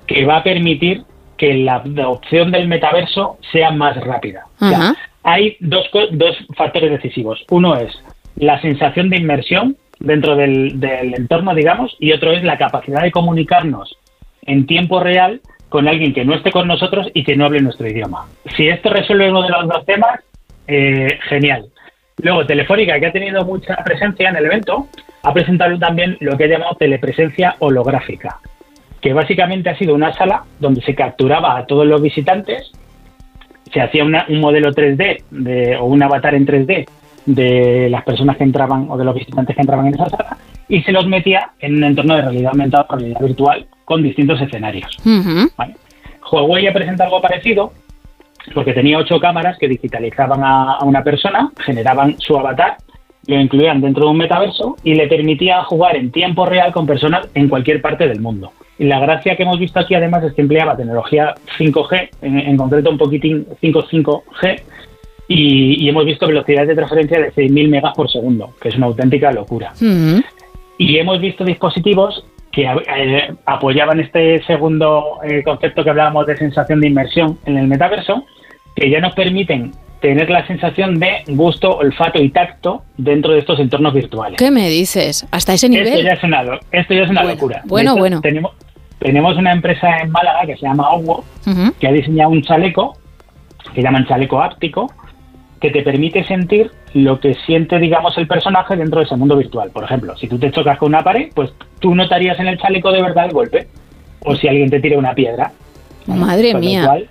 que 0.06 0.25
va 0.25 0.38
a 0.38 0.43
permitir 0.43 1.03
que 1.38 1.53
la 1.53 1.75
adopción 1.75 2.51
del 2.51 2.67
metaverso 2.67 3.38
sea 3.51 3.72
más 3.72 3.98
rápida. 3.98 4.45
O 4.59 4.69
sea, 4.69 4.77
Ajá. 4.77 4.95
hay 5.24 5.57
dos, 5.59 5.85
co- 5.91 6.07
dos 6.11 6.35
factores 6.56 6.90
decisivos. 6.91 7.43
Uno 7.51 7.75
es 7.75 7.91
la 8.38 8.59
sensación 8.61 9.09
de 9.09 9.17
inmersión 9.17 9.75
dentro 9.99 10.35
del, 10.35 10.80
del 10.80 11.14
entorno, 11.16 11.53
digamos, 11.53 11.95
y 11.99 12.11
otro 12.14 12.32
es 12.32 12.43
la 12.43 12.57
capacidad 12.57 13.01
de 13.01 13.11
comunicarnos 13.11 13.95
en 14.43 14.66
tiempo 14.66 14.99
real 15.01 15.41
con 15.70 15.88
alguien 15.88 16.14
que 16.14 16.26
no 16.26 16.34
esté 16.34 16.52
con 16.52 16.68
nosotros 16.68 17.08
y 17.14 17.24
que 17.24 17.36
no 17.36 17.46
hable 17.46 17.62
nuestro 17.62 17.88
idioma. 17.88 18.28
Si 18.56 18.68
esto 18.68 18.90
resuelve 18.90 19.30
uno 19.30 19.44
de 19.44 19.50
los 19.50 19.68
dos 19.68 19.86
temas, 19.86 20.20
eh, 20.68 21.20
genial. 21.28 21.66
Luego, 22.22 22.46
Telefónica, 22.46 23.00
que 23.00 23.06
ha 23.08 23.12
tenido 23.12 23.46
mucha 23.46 23.76
presencia 23.84 24.30
en 24.30 24.38
el 24.38 24.46
evento, 24.46 24.88
ha 25.24 25.34
presentado 25.34 25.78
también 25.78 26.18
lo 26.20 26.38
que 26.38 26.46
ha 26.46 26.48
llamado 26.48 26.76
telepresencia 26.76 27.56
holográfica, 27.60 28.40
que 29.02 29.14
básicamente 29.14 29.70
ha 29.70 29.78
sido 29.78 29.94
una 29.94 30.14
sala 30.14 30.44
donde 30.60 30.82
se 30.82 30.96
capturaba 30.96 31.58
a 31.58 31.66
todos 31.66 31.86
los 31.86 32.02
visitantes, 32.02 32.72
se 33.72 33.82
hacía 33.82 34.04
un 34.04 34.40
modelo 34.40 34.72
3D 34.72 35.24
de, 35.30 35.76
o 35.78 35.86
un 35.86 36.02
avatar 36.02 36.34
en 36.34 36.48
3D 36.48 36.88
de 37.26 37.90
las 37.90 38.04
personas 38.04 38.38
que 38.38 38.46
entraban 38.46 38.88
o 38.90 38.98
de 38.98 39.04
los 39.04 39.14
visitantes 39.14 39.56
que 39.56 39.62
entraban 39.62 39.88
en 39.88 39.96
esa 39.96 40.10
sala 40.10 40.38
y 40.70 40.82
se 40.82 40.94
los 40.94 41.06
metía 41.06 41.52
en 41.60 41.76
un 41.76 41.84
entorno 41.84 42.16
de 42.16 42.22
realidad 42.22 42.52
aumentada 42.52 42.88
realidad 42.90 43.22
virtual 43.22 43.68
con 43.88 44.03
distintos 44.03 44.41
escenarios. 44.41 44.98
Ujú. 44.99 45.49
Huawei 46.30 46.67
ha 46.67 46.74
presentado 46.74 47.07
algo 47.07 47.22
parecido 47.22 47.72
porque 48.53 48.74
tenía 48.74 48.98
ocho 48.98 49.17
cámaras 49.17 49.57
que 49.57 49.69
digitalizaban 49.69 50.43
a, 50.43 50.74
a 50.74 50.83
una 50.83 51.06
persona, 51.06 51.49
generaban 51.59 52.19
su 52.19 52.38
avatar, 52.38 52.75
lo 53.27 53.40
incluían 53.40 53.80
dentro 53.80 54.03
de 54.03 54.11
un 54.11 54.17
metaverso 54.17 54.75
y 54.83 54.93
le 54.93 55.07
permitía 55.07 55.64
jugar 55.64 55.95
en 55.95 56.11
tiempo 56.11 56.45
real 56.45 56.74
con 56.74 56.85
personas 56.85 57.30
en 57.33 57.48
cualquier 57.48 57.82
parte 57.82 58.09
del 58.09 58.19
mundo. 58.19 58.51
Y 58.77 58.88
la 58.88 58.99
gracia 58.99 59.38
que 59.38 59.43
hemos 59.43 59.57
visto 59.57 59.80
aquí 59.80 59.95
además 59.95 60.22
es 60.25 60.33
que 60.33 60.41
empleaba 60.41 60.75
tecnología 60.75 61.33
5G, 61.57 62.09
en, 62.24 62.40
en 62.40 62.57
concreto 62.57 62.90
un 62.90 62.98
poquitín 62.98 63.48
5.5G, 63.61 64.61
y, 65.30 65.85
y 65.85 65.88
hemos 65.88 66.03
visto 66.03 66.27
velocidades 66.27 66.67
de 66.67 66.75
transferencia 66.75 67.22
de 67.22 67.32
6.000 67.32 67.69
megas 67.69 67.93
por 67.95 68.11
segundo, 68.11 68.53
que 68.61 68.67
es 68.67 68.75
una 68.75 68.88
auténtica 68.88 69.32
locura. 69.32 69.72
Y 70.77 70.98
hemos 70.98 71.22
visto 71.22 71.45
dispositivos 71.45 72.25
que 72.58 72.64
eh, 72.64 73.32
apoyaban 73.45 74.00
este 74.00 74.44
segundo 74.45 75.19
eh, 75.24 75.44
concepto 75.44 75.84
que 75.84 75.92
hablábamos 75.92 76.26
de 76.26 76.36
sensación 76.38 76.82
de 76.82 76.88
inmersión 76.88 77.38
en 77.45 77.56
el 77.56 77.68
metaverso, 77.68 78.26
que 78.76 78.90
ya 78.90 79.00
nos 79.00 79.14
permiten 79.14 79.74
tener 80.02 80.27
la 80.32 80.45
sensación 80.48 81.00
de 81.00 81.24
gusto, 81.27 81.69
olfato 81.77 82.19
y 82.19 82.30
tacto 82.32 82.82
dentro 82.98 83.34
de 83.34 83.40
estos 83.40 83.60
entornos 83.60 83.94
virtuales. 83.94 84.38
¿Qué 84.40 84.50
me 84.50 84.69
dices? 84.69 85.27
¿Hasta 85.30 85.53
ese 85.53 85.68
Esto 85.68 85.84
nivel? 85.84 86.03
ya 86.03 86.14
es 86.14 86.24
una, 86.24 86.42
lo- 86.42 86.60
esto 86.72 86.95
ya 86.95 87.03
es 87.03 87.10
una 87.11 87.24
locura. 87.24 87.61
De 87.64 87.69
bueno, 87.69 87.92
hecho, 87.92 88.00
bueno. 88.00 88.22
Tenemos, 88.22 88.52
tenemos 88.98 89.38
una 89.38 89.52
empresa 89.52 90.00
en 90.00 90.10
Málaga 90.10 90.48
que 90.48 90.56
se 90.56 90.61
llama 90.66 90.90
Owo, 90.90 91.24
que 91.80 91.88
ha 91.88 91.92
diseñado 91.92 92.32
un 92.32 92.42
chaleco, 92.42 92.98
que 93.76 93.84
llaman 93.84 94.08
chaleco 94.08 94.42
áptico, 94.42 94.92
que 95.60 95.72
te 95.72 95.82
permite 95.82 96.24
sentir 96.24 96.72
lo 96.94 97.19
que 97.19 97.34
siente, 97.45 97.80
digamos, 97.80 98.18
el 98.18 98.27
personaje 98.27 98.76
dentro 98.76 99.00
de 99.00 99.06
ese 99.06 99.16
mundo 99.16 99.36
virtual. 99.36 99.72
Por 99.72 99.84
ejemplo, 99.84 100.16
si 100.18 100.27
tú 100.27 100.38
te 100.38 100.52
chocas 100.52 100.77
con 100.77 100.90
una 100.90 101.03
pared, 101.03 101.30
pues 101.34 101.52
tú 101.80 101.95
notarías 101.95 102.40
en 102.40 102.48
el 102.48 102.58
chaleco 102.60 102.92
de 102.92 103.02
verdad 103.02 103.26
el 103.26 103.32
golpe. 103.32 103.68
O 104.24 104.36
si 104.36 104.48
alguien 104.48 104.69
te 104.69 104.80
tira 104.80 104.98
una 104.98 105.14
piedra. 105.14 105.52
Madre 106.06 106.52
Con 106.52 106.61
lo 106.61 106.68
mía. 106.68 106.86
cual, 106.86 107.08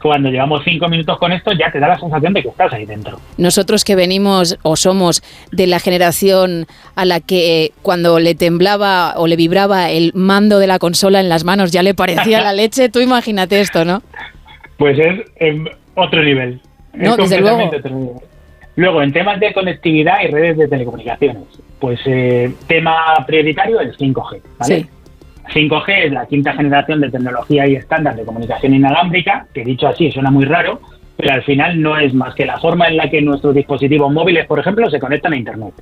cuando 0.00 0.28
llevamos 0.30 0.62
cinco 0.64 0.88
minutos 0.88 1.18
con 1.18 1.32
esto, 1.32 1.52
ya 1.52 1.70
te 1.72 1.80
da 1.80 1.88
la 1.88 1.98
sensación 1.98 2.34
de 2.34 2.42
que 2.42 2.48
estás 2.48 2.72
ahí 2.72 2.84
dentro. 2.84 3.18
Nosotros 3.38 3.84
que 3.84 3.96
venimos 3.96 4.58
o 4.62 4.76
somos 4.76 5.22
de 5.50 5.66
la 5.66 5.78
generación 5.78 6.66
a 6.94 7.04
la 7.04 7.20
que 7.20 7.64
eh, 7.64 7.72
cuando 7.82 8.18
le 8.18 8.34
temblaba 8.34 9.14
o 9.16 9.26
le 9.26 9.36
vibraba 9.36 9.90
el 9.90 10.12
mando 10.14 10.58
de 10.58 10.66
la 10.66 10.78
consola 10.78 11.20
en 11.20 11.28
las 11.28 11.44
manos 11.44 11.72
ya 11.72 11.82
le 11.82 11.94
parecía 11.94 12.42
la 12.42 12.52
leche, 12.54 12.88
tú 12.88 13.00
imagínate 13.00 13.60
esto, 13.60 13.84
¿no? 13.84 14.02
Pues 14.76 14.98
es 14.98 15.20
otro 15.94 16.22
nivel. 16.22 16.60
Es 16.94 17.08
No, 17.08 17.16
desde 17.16 17.40
nivel. 17.40 17.70
Luego, 18.76 19.02
en 19.02 19.12
temas 19.12 19.38
de 19.38 19.52
conectividad 19.52 20.20
y 20.22 20.28
redes 20.28 20.56
de 20.58 20.68
telecomunicaciones, 20.68 21.44
pues 21.78 22.00
eh, 22.06 22.52
tema 22.66 23.14
prioritario 23.26 23.80
el 23.80 23.96
5G, 23.96 24.40
¿vale? 24.58 24.76
Sí. 24.80 24.86
5G 25.52 26.06
es 26.06 26.12
la 26.12 26.26
quinta 26.26 26.54
generación 26.54 27.00
de 27.00 27.10
tecnología 27.10 27.66
y 27.68 27.76
estándar 27.76 28.16
de 28.16 28.24
comunicación 28.24 28.74
inalámbrica, 28.74 29.46
que 29.52 29.62
dicho 29.62 29.86
así 29.86 30.10
suena 30.10 30.30
muy 30.30 30.44
raro, 30.46 30.80
pero 31.16 31.34
al 31.34 31.42
final 31.44 31.80
no 31.80 31.98
es 31.98 32.12
más 32.14 32.34
que 32.34 32.46
la 32.46 32.58
forma 32.58 32.88
en 32.88 32.96
la 32.96 33.08
que 33.08 33.20
nuestros 33.22 33.54
dispositivos 33.54 34.12
móviles, 34.12 34.46
por 34.46 34.58
ejemplo, 34.58 34.90
se 34.90 34.98
conectan 34.98 35.34
a 35.34 35.36
Internet. 35.36 35.74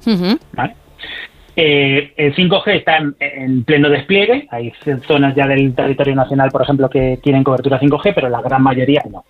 Eh, 1.54 2.12
el 2.16 2.34
5G 2.34 2.76
está 2.76 2.96
en, 2.96 3.14
en 3.20 3.64
pleno 3.64 3.88
despliegue. 3.88 4.48
Hay 4.50 4.72
zonas 5.06 5.34
ya 5.34 5.46
del 5.46 5.74
territorio 5.74 6.14
nacional, 6.14 6.50
por 6.50 6.62
ejemplo, 6.62 6.90
que 6.90 7.18
tienen 7.22 7.44
cobertura 7.44 7.80
5G, 7.80 8.12
pero 8.14 8.28
la 8.28 8.42
gran 8.42 8.62
mayoría 8.62 9.02
no. 9.10 9.24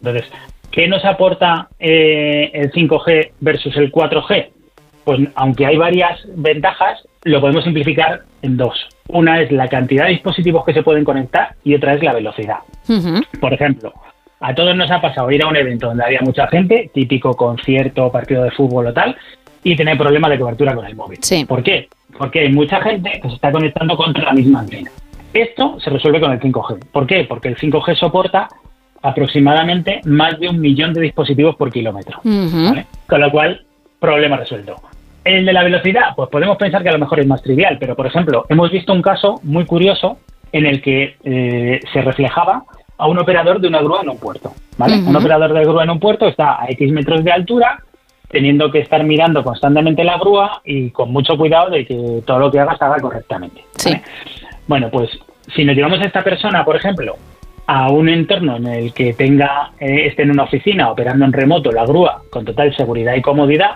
Entonces, 0.00 0.30
¿qué 0.78 0.86
nos 0.86 1.04
aporta 1.04 1.68
eh, 1.80 2.52
el 2.54 2.70
5G 2.70 3.32
versus 3.40 3.76
el 3.76 3.90
4G? 3.90 4.46
Pues 5.02 5.18
aunque 5.34 5.66
hay 5.66 5.76
varias 5.76 6.20
ventajas, 6.36 7.02
lo 7.24 7.40
podemos 7.40 7.64
simplificar 7.64 8.20
en 8.42 8.56
dos. 8.56 8.86
Una 9.08 9.40
es 9.40 9.50
la 9.50 9.66
cantidad 9.66 10.04
de 10.04 10.12
dispositivos 10.12 10.64
que 10.64 10.72
se 10.72 10.84
pueden 10.84 11.02
conectar 11.02 11.56
y 11.64 11.74
otra 11.74 11.94
es 11.94 12.02
la 12.04 12.12
velocidad. 12.12 12.58
Por 13.40 13.52
ejemplo, 13.52 13.92
a 14.38 14.54
todos 14.54 14.76
nos 14.76 14.88
ha 14.92 15.00
pasado 15.00 15.28
ir 15.32 15.42
a 15.42 15.48
un 15.48 15.56
evento 15.56 15.88
donde 15.88 16.04
había 16.04 16.20
mucha 16.20 16.46
gente, 16.46 16.88
típico 16.94 17.34
concierto, 17.34 18.12
partido 18.12 18.44
de 18.44 18.52
fútbol 18.52 18.86
o 18.86 18.92
tal, 18.92 19.16
y 19.64 19.74
tener 19.74 19.98
problemas 19.98 20.30
de 20.30 20.38
cobertura 20.38 20.76
con 20.76 20.86
el 20.86 20.94
móvil. 20.94 21.18
¿Por 21.48 21.64
qué? 21.64 21.88
Porque 22.16 22.42
hay 22.42 22.52
mucha 22.52 22.80
gente 22.82 23.18
que 23.20 23.28
se 23.28 23.34
está 23.34 23.50
conectando 23.50 23.96
contra 23.96 24.26
la 24.26 24.32
misma 24.32 24.60
antena. 24.60 24.92
Esto 25.34 25.80
se 25.80 25.90
resuelve 25.90 26.20
con 26.20 26.30
el 26.30 26.38
5G. 26.38 26.84
¿Por 26.92 27.04
qué? 27.08 27.24
Porque 27.24 27.48
el 27.48 27.56
5G 27.56 27.96
soporta 27.96 28.48
aproximadamente 29.02 30.00
más 30.04 30.38
de 30.38 30.48
un 30.48 30.60
millón 30.60 30.92
de 30.92 31.02
dispositivos 31.02 31.56
por 31.56 31.72
kilómetro. 31.72 32.20
Con 32.22 33.20
lo 33.20 33.30
cual, 33.30 33.64
problema 33.98 34.36
resuelto. 34.36 34.76
El 35.24 35.44
de 35.44 35.52
la 35.52 35.62
velocidad, 35.62 36.14
pues 36.16 36.28
podemos 36.30 36.56
pensar 36.56 36.82
que 36.82 36.88
a 36.88 36.92
lo 36.92 36.98
mejor 36.98 37.20
es 37.20 37.26
más 37.26 37.42
trivial, 37.42 37.76
pero 37.78 37.94
por 37.94 38.06
ejemplo, 38.06 38.46
hemos 38.48 38.70
visto 38.70 38.92
un 38.92 39.02
caso 39.02 39.40
muy 39.42 39.66
curioso 39.66 40.18
en 40.52 40.66
el 40.66 40.80
que 40.80 41.16
eh, 41.24 41.80
se 41.92 42.00
reflejaba 42.02 42.64
a 42.96 43.06
un 43.06 43.18
operador 43.18 43.60
de 43.60 43.68
una 43.68 43.80
grúa 43.80 44.00
en 44.02 44.08
un 44.08 44.18
puerto. 44.18 44.52
¿vale? 44.76 44.96
Un 44.98 45.14
operador 45.14 45.52
de 45.52 45.62
grúa 45.62 45.84
en 45.84 45.90
un 45.90 46.00
puerto 46.00 46.26
está 46.26 46.62
a 46.62 46.66
X 46.70 46.90
metros 46.92 47.22
de 47.22 47.32
altura, 47.32 47.82
teniendo 48.28 48.70
que 48.70 48.80
estar 48.80 49.04
mirando 49.04 49.42
constantemente 49.42 50.04
la 50.04 50.18
grúa 50.18 50.60
y 50.64 50.90
con 50.90 51.12
mucho 51.12 51.36
cuidado 51.36 51.70
de 51.70 51.86
que 51.86 52.22
todo 52.26 52.38
lo 52.38 52.50
que 52.50 52.60
haga 52.60 52.76
se 52.76 52.84
haga 52.84 52.98
correctamente. 52.98 53.64
¿vale? 53.84 54.02
Bueno, 54.66 54.90
pues 54.90 55.10
si 55.54 55.64
nos 55.64 55.76
llevamos 55.76 56.00
a 56.00 56.04
esta 56.04 56.22
persona, 56.22 56.64
por 56.64 56.76
ejemplo, 56.76 57.16
a 57.68 57.90
un 57.90 58.08
entorno 58.08 58.56
en 58.56 58.66
el 58.66 58.94
que 58.94 59.12
tenga 59.12 59.72
eh, 59.78 60.06
esté 60.06 60.22
en 60.22 60.30
una 60.30 60.44
oficina 60.44 60.90
operando 60.90 61.26
en 61.26 61.34
remoto 61.34 61.70
la 61.70 61.84
grúa 61.84 62.22
con 62.30 62.46
total 62.46 62.74
seguridad 62.74 63.14
y 63.14 63.20
comodidad, 63.20 63.72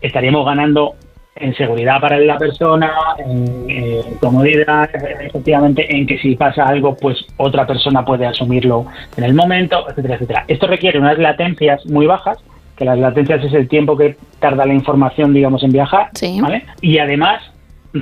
estaríamos 0.00 0.44
ganando 0.44 0.94
en 1.36 1.54
seguridad 1.54 2.00
para 2.00 2.18
la 2.18 2.38
persona, 2.38 2.90
en 3.18 3.66
eh, 3.68 4.02
comodidad, 4.20 4.90
efectivamente, 5.20 5.86
en 5.94 6.06
que 6.06 6.18
si 6.18 6.34
pasa 6.34 6.64
algo, 6.64 6.96
pues 6.96 7.24
otra 7.36 7.66
persona 7.66 8.04
puede 8.04 8.26
asumirlo 8.26 8.86
en 9.16 9.22
el 9.22 9.34
momento, 9.34 9.88
etcétera, 9.88 10.14
etcétera. 10.14 10.44
Esto 10.48 10.66
requiere 10.66 10.98
unas 10.98 11.18
latencias 11.18 11.86
muy 11.86 12.06
bajas, 12.06 12.38
que 12.76 12.84
las 12.84 12.98
latencias 12.98 13.44
es 13.44 13.52
el 13.52 13.68
tiempo 13.68 13.96
que 13.96 14.16
tarda 14.40 14.66
la 14.66 14.74
información, 14.74 15.32
digamos, 15.32 15.62
en 15.62 15.70
viajar, 15.72 16.08
¿vale? 16.40 16.64
Y 16.80 16.98
además 16.98 17.42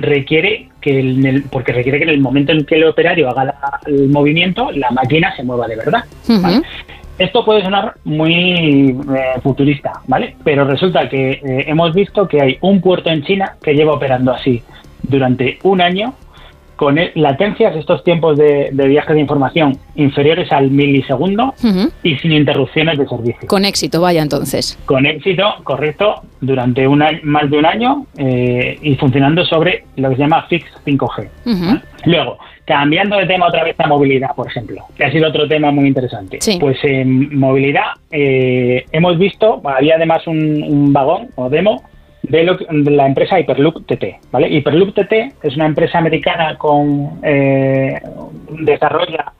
requiere 0.01 0.69
que 0.81 0.99
en 0.99 1.25
el, 1.25 1.43
porque 1.43 1.71
requiere 1.73 1.97
que 1.99 2.03
en 2.05 2.09
el 2.11 2.19
momento 2.19 2.51
en 2.51 2.65
que 2.65 2.75
el 2.75 2.85
operario 2.85 3.29
haga 3.29 3.45
la- 3.45 3.79
el 3.87 4.09
movimiento, 4.09 4.71
la 4.71 4.89
máquina 4.91 5.35
se 5.35 5.43
mueva 5.43 5.67
de 5.67 5.75
verdad. 5.75 6.03
¿vale? 6.41 6.61
Esto 7.17 7.45
puede 7.45 7.61
sonar 7.63 7.93
muy 8.03 8.89
eh, 8.89 9.39
futurista, 9.41 9.93
¿vale? 10.07 10.35
Pero 10.43 10.65
resulta 10.65 11.07
que 11.07 11.31
eh, 11.31 11.41
hemos 11.67 11.93
visto 11.93 12.27
que 12.27 12.41
hay 12.41 12.57
un 12.61 12.81
puerto 12.81 13.09
en 13.09 13.23
China 13.23 13.55
que 13.63 13.73
lleva 13.73 13.93
operando 13.93 14.33
así 14.33 14.61
durante 15.01 15.57
un 15.63 15.79
año 15.81 16.13
con 16.75 16.97
eh, 16.97 17.11
latencias, 17.15 17.75
estos 17.75 18.03
tiempos 18.03 18.37
de, 18.37 18.69
de 18.71 18.87
viaje 18.87 19.13
de 19.13 19.19
información 19.21 19.77
inferiores 19.95 20.51
al 20.51 20.71
milisegundo 20.71 21.53
y 22.03 22.15
sin 22.17 22.31
interrupciones 22.33 22.97
de 22.97 23.07
servicio. 23.07 23.47
Con 23.47 23.65
éxito, 23.65 24.01
vaya 24.01 24.21
entonces. 24.21 24.77
Con 24.85 25.05
éxito, 25.05 25.43
correcto, 25.63 26.21
durante 26.41 26.87
un 26.87 27.01
año- 27.01 27.19
más 27.23 27.49
de 27.49 27.57
un 27.57 27.65
año 27.65 28.05
eh, 28.17 28.77
y 28.81 28.95
funcionando 28.95 29.45
sobre 29.45 29.85
lo 29.95 30.09
que 30.09 30.15
se 30.15 30.21
llama 30.21 30.43
Fix 30.49 30.65
5G. 30.85 31.29
Ujú. 31.45 31.79
Luego, 32.05 32.37
cambiando 32.65 33.17
de 33.17 33.25
tema 33.25 33.47
otra 33.47 33.63
vez 33.63 33.75
a 33.79 33.87
movilidad, 33.87 34.35
por 34.35 34.47
ejemplo, 34.47 34.83
que 34.97 35.05
ha 35.05 35.11
sido 35.11 35.29
otro 35.29 35.47
tema 35.47 35.71
muy 35.71 35.87
interesante. 35.87 36.37
Sí. 36.41 36.57
Pues 36.59 36.77
en 36.83 37.37
movilidad 37.39 37.93
eh, 38.11 38.85
hemos 38.91 39.17
visto, 39.17 39.61
había 39.63 39.95
además 39.95 40.25
un, 40.27 40.61
un 40.63 40.91
vagón 40.93 41.27
o 41.35 41.49
demo 41.49 41.83
de, 42.29 42.43
lo 42.43 42.57
de 42.57 42.91
la 42.91 43.07
empresa 43.07 43.39
Hyperloop 43.39 43.85
TT. 43.85 44.31
¿vale? 44.31 44.49
Hyperloop 44.49 44.93
TT 44.93 45.13
es 45.43 45.55
una 45.55 45.65
empresa 45.65 45.97
americana 45.97 46.57
con 46.57 47.19
eh, 47.23 48.01
desarrolla 48.49 49.33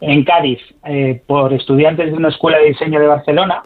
en 0.00 0.24
Cádiz 0.24 0.60
eh, 0.84 1.22
por 1.26 1.52
estudiantes 1.52 2.10
de 2.10 2.16
una 2.16 2.28
escuela 2.28 2.58
de 2.58 2.68
diseño 2.68 3.00
de 3.00 3.06
Barcelona 3.06 3.62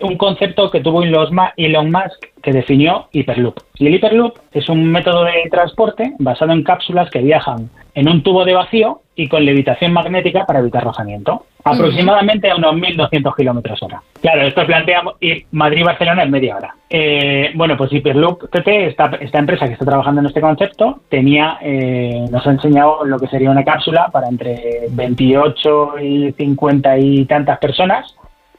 un 0.00 0.16
concepto 0.16 0.70
que 0.70 0.80
tuvo 0.80 1.02
Elon 1.02 1.90
Musk 1.90 2.26
que 2.42 2.52
definió 2.52 3.08
Hyperloop. 3.12 3.58
Y 3.76 3.86
el 3.86 3.94
Hyperloop 3.94 4.38
es 4.52 4.68
un 4.68 4.84
método 4.90 5.24
de 5.24 5.48
transporte 5.50 6.14
basado 6.18 6.52
en 6.52 6.62
cápsulas 6.62 7.10
que 7.10 7.20
viajan 7.20 7.70
en 7.94 8.08
un 8.08 8.22
tubo 8.22 8.44
de 8.44 8.54
vacío 8.54 9.00
y 9.16 9.28
con 9.28 9.44
levitación 9.44 9.92
magnética 9.92 10.46
para 10.46 10.60
evitar 10.60 10.84
rozamiento, 10.84 11.46
aproximadamente 11.64 12.48
a 12.48 12.54
unos 12.54 12.74
1.200 12.74 13.34
kilómetros 13.36 13.82
hora. 13.82 14.00
Claro, 14.20 14.42
esto 14.42 14.64
plantea 14.64 15.02
ir 15.18 15.46
Madrid-Barcelona 15.50 16.22
en 16.22 16.30
media 16.30 16.56
hora. 16.56 16.76
Eh, 16.88 17.50
bueno, 17.56 17.76
pues 17.76 17.92
Hyperloop 17.92 18.48
TT, 18.50 18.68
esta, 18.68 19.10
esta 19.20 19.38
empresa 19.40 19.66
que 19.66 19.72
está 19.72 19.84
trabajando 19.84 20.20
en 20.20 20.28
este 20.28 20.40
concepto, 20.40 21.00
tenía, 21.08 21.58
eh, 21.60 22.24
nos 22.30 22.46
ha 22.46 22.52
enseñado 22.52 23.04
lo 23.04 23.18
que 23.18 23.26
sería 23.26 23.50
una 23.50 23.64
cápsula 23.64 24.08
para 24.12 24.28
entre 24.28 24.86
28 24.90 25.98
y 26.00 26.32
50 26.32 26.98
y 26.98 27.24
tantas 27.24 27.58
personas 27.58 28.14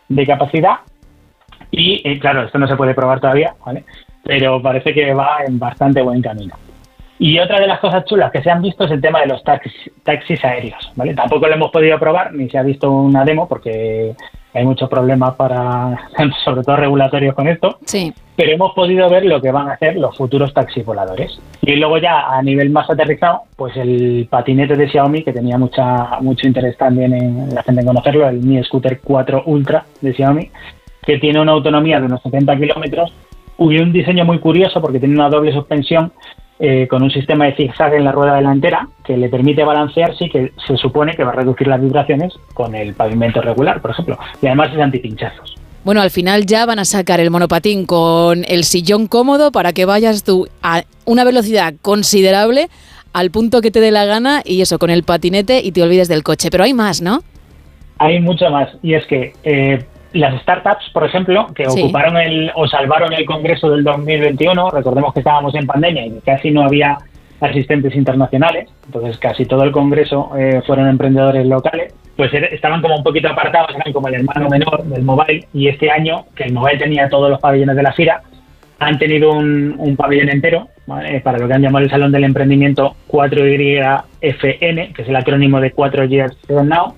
de 0.10 0.26
capacidad 0.26 0.80
y 1.72 2.02
eh, 2.08 2.20
claro, 2.20 2.44
esto 2.44 2.58
no 2.58 2.68
se 2.68 2.76
puede 2.76 2.94
probar 2.94 3.20
todavía, 3.20 3.54
¿vale? 3.66 3.84
Pero 4.24 4.62
parece 4.62 4.94
que 4.94 5.14
va 5.14 5.38
en 5.48 5.60
bastante 5.60 6.02
buen 6.02 6.22
camino. 6.22 6.56
Y 7.22 7.38
otra 7.38 7.60
de 7.60 7.68
las 7.68 7.80
cosas 7.80 8.06
chulas 8.06 8.32
que 8.32 8.42
se 8.42 8.50
han 8.50 8.62
visto 8.62 8.86
es 8.86 8.92
el 8.92 9.02
tema 9.02 9.20
de 9.20 9.28
los 9.28 9.44
taxis, 9.44 9.74
taxis 10.04 10.44
aéreos, 10.46 10.92
¿vale? 10.96 11.14
Tampoco 11.14 11.48
lo 11.48 11.54
hemos 11.54 11.70
podido 11.72 12.00
probar 12.00 12.34
ni 12.34 12.50
se 12.50 12.58
ha 12.58 12.64
visto 12.64 12.90
una 12.90 13.26
demo 13.26 13.46
porque 13.48 14.16
hay 14.54 14.66
muchos 14.66 14.90
problemas 14.90 15.36
para, 15.36 15.98
sobre 16.46 16.64
todo 16.64 16.78
regulatorios 16.78 17.36
con 17.36 17.50
esto, 17.50 17.78
Sí. 17.86 18.14
pero 18.38 18.52
hemos 18.52 18.74
podido 18.74 19.10
ver 19.10 19.26
lo 19.26 19.42
que 19.42 19.52
van 19.52 19.68
a 19.68 19.74
hacer 19.74 19.98
los 19.98 20.16
futuros 20.18 20.54
taxis 20.54 20.86
voladores. 20.86 21.38
Y 21.62 21.76
luego 21.76 21.98
ya 21.98 22.30
a 22.30 22.42
nivel 22.42 22.70
más 22.70 22.90
aterrizado, 22.90 23.42
pues 23.58 23.76
el 23.76 24.26
patinete 24.30 24.78
de 24.78 24.88
Xiaomi, 24.88 25.24
que 25.24 25.34
tenía 25.34 25.58
mucha 25.58 26.20
mucho 26.22 26.48
interés 26.48 26.78
también 26.78 27.14
en 27.14 27.54
la 27.54 27.64
gente 27.64 27.82
en 27.82 27.88
conocerlo, 27.88 28.30
el 28.30 28.40
Mi 28.40 28.64
Scooter 28.64 29.02
4 29.04 29.44
Ultra 29.46 29.84
de 30.00 30.14
Xiaomi, 30.14 30.50
que 31.10 31.18
tiene 31.18 31.42
una 31.42 31.54
autonomía 31.54 32.00
de 32.00 32.06
unos 32.06 32.22
70 32.22 32.56
kilómetros 32.58 33.12
y 33.58 33.80
un 33.80 33.92
diseño 33.92 34.26
muy 34.26 34.38
curioso 34.38 34.80
porque 34.80 35.00
tiene 35.00 35.16
una 35.16 35.28
doble 35.28 35.52
suspensión 35.52 36.14
eh, 36.60 36.88
con 36.88 37.02
un 37.02 37.10
sistema 37.10 37.46
de 37.46 37.56
zigzag 37.56 37.96
en 37.96 38.04
la 38.04 38.12
rueda 38.12 38.36
delantera 38.36 38.88
que 39.04 39.18
le 39.18 39.28
permite 39.28 39.64
balancearse 39.64 40.26
y 40.26 40.30
que 40.30 40.52
se 40.68 40.78
supone 40.78 41.16
que 41.16 41.24
va 41.24 41.32
a 41.32 41.34
reducir 41.34 41.68
las 41.68 41.82
vibraciones 41.82 42.32
con 42.54 42.76
el 42.76 42.94
pavimento 42.94 43.42
regular, 43.42 43.82
por 43.82 43.90
ejemplo. 43.90 44.20
Y 44.40 44.46
además 44.46 44.70
es 44.72 44.80
antipinchazos. 44.80 45.56
Bueno, 45.84 46.00
al 46.00 46.12
final 46.12 46.46
ya 46.46 46.68
van 46.68 46.78
a 46.78 46.86
sacar 46.86 47.20
el 47.20 47.32
monopatín 47.32 47.88
con 47.88 48.46
el 48.48 48.64
sillón 48.64 49.08
cómodo 49.08 49.52
para 49.52 49.74
que 49.74 49.86
vayas 49.86 50.24
tú 50.24 50.48
a 50.62 50.84
una 51.06 51.24
velocidad 51.24 51.74
considerable 51.82 52.68
al 53.14 53.32
punto 53.32 53.62
que 53.62 53.72
te 53.72 53.80
dé 53.80 53.90
la 53.90 54.06
gana 54.06 54.44
y 54.46 54.62
eso 54.62 54.78
con 54.78 54.92
el 54.92 55.02
patinete 55.02 55.62
y 55.64 55.72
te 55.72 55.82
olvides 55.82 56.08
del 56.08 56.22
coche. 56.22 56.50
Pero 56.52 56.66
hay 56.66 56.76
más, 56.76 57.02
¿no? 57.02 57.24
Hay 57.98 58.20
mucho 58.20 58.48
más 58.52 58.70
y 58.84 58.94
es 58.94 59.08
que 59.08 59.34
eh, 59.44 59.84
las 60.14 60.42
startups, 60.42 60.90
por 60.92 61.04
ejemplo, 61.06 61.48
que 61.54 61.70
Sí. 61.70 61.82
ocuparon 61.82 62.18
el 62.18 62.52
o 62.56 62.68
salvaron 62.68 63.14
el 63.14 63.26
Congreso 63.26 63.70
del 63.70 63.84
2021, 63.84 64.70
recordemos 64.72 65.14
que 65.14 65.20
estábamos 65.20 65.54
en 65.56 65.68
pandemia 65.68 66.06
y 66.06 66.20
casi 66.26 66.52
no 66.52 66.64
había 66.64 66.98
asistentes 67.42 67.96
internacionales, 67.96 68.70
entonces 68.86 69.18
casi 69.18 69.46
todo 69.46 69.64
el 69.64 69.72
congreso 69.72 70.32
eh, 70.38 70.62
fueron 70.68 70.90
emprendedores 70.90 71.46
locales, 71.46 71.94
pues 72.18 72.34
er- 72.34 72.50
estaban 72.52 72.82
como 72.82 72.98
un 72.98 73.04
poquito 73.04 73.30
apartados, 73.30 73.70
eran 73.76 73.94
como 73.94 74.08
el 74.10 74.16
hermano 74.16 74.50
menor 74.50 74.84
del 74.84 75.04
mobile, 75.04 75.46
y 75.54 75.68
este 75.70 75.90
año, 75.90 76.26
que 76.36 76.44
el 76.44 76.54
mobile 76.54 76.78
tenía 76.78 77.08
todos 77.08 77.30
los 77.30 77.40
pabellones 77.40 77.76
de 77.78 77.84
la 77.84 77.94
FIRA, 77.94 78.22
han 78.80 78.98
tenido 78.98 79.32
un, 79.32 79.76
un 79.78 79.96
pabellón 79.96 80.30
entero 80.30 80.68
¿vale? 80.88 81.20
para 81.22 81.38
lo 81.38 81.48
que 81.48 81.54
han 81.54 81.62
llamado 81.62 81.84
el 81.86 81.92
Salón 81.92 82.12
del 82.12 82.24
Emprendimiento 82.26 82.96
4YFN, 83.10 84.94
que 84.94 85.02
es 85.02 85.08
el 85.10 85.16
acrónimo 85.16 85.60
de 85.62 85.72
4 85.72 86.06
Years 86.06 86.38
from 86.48 86.68
Now, 86.68 86.94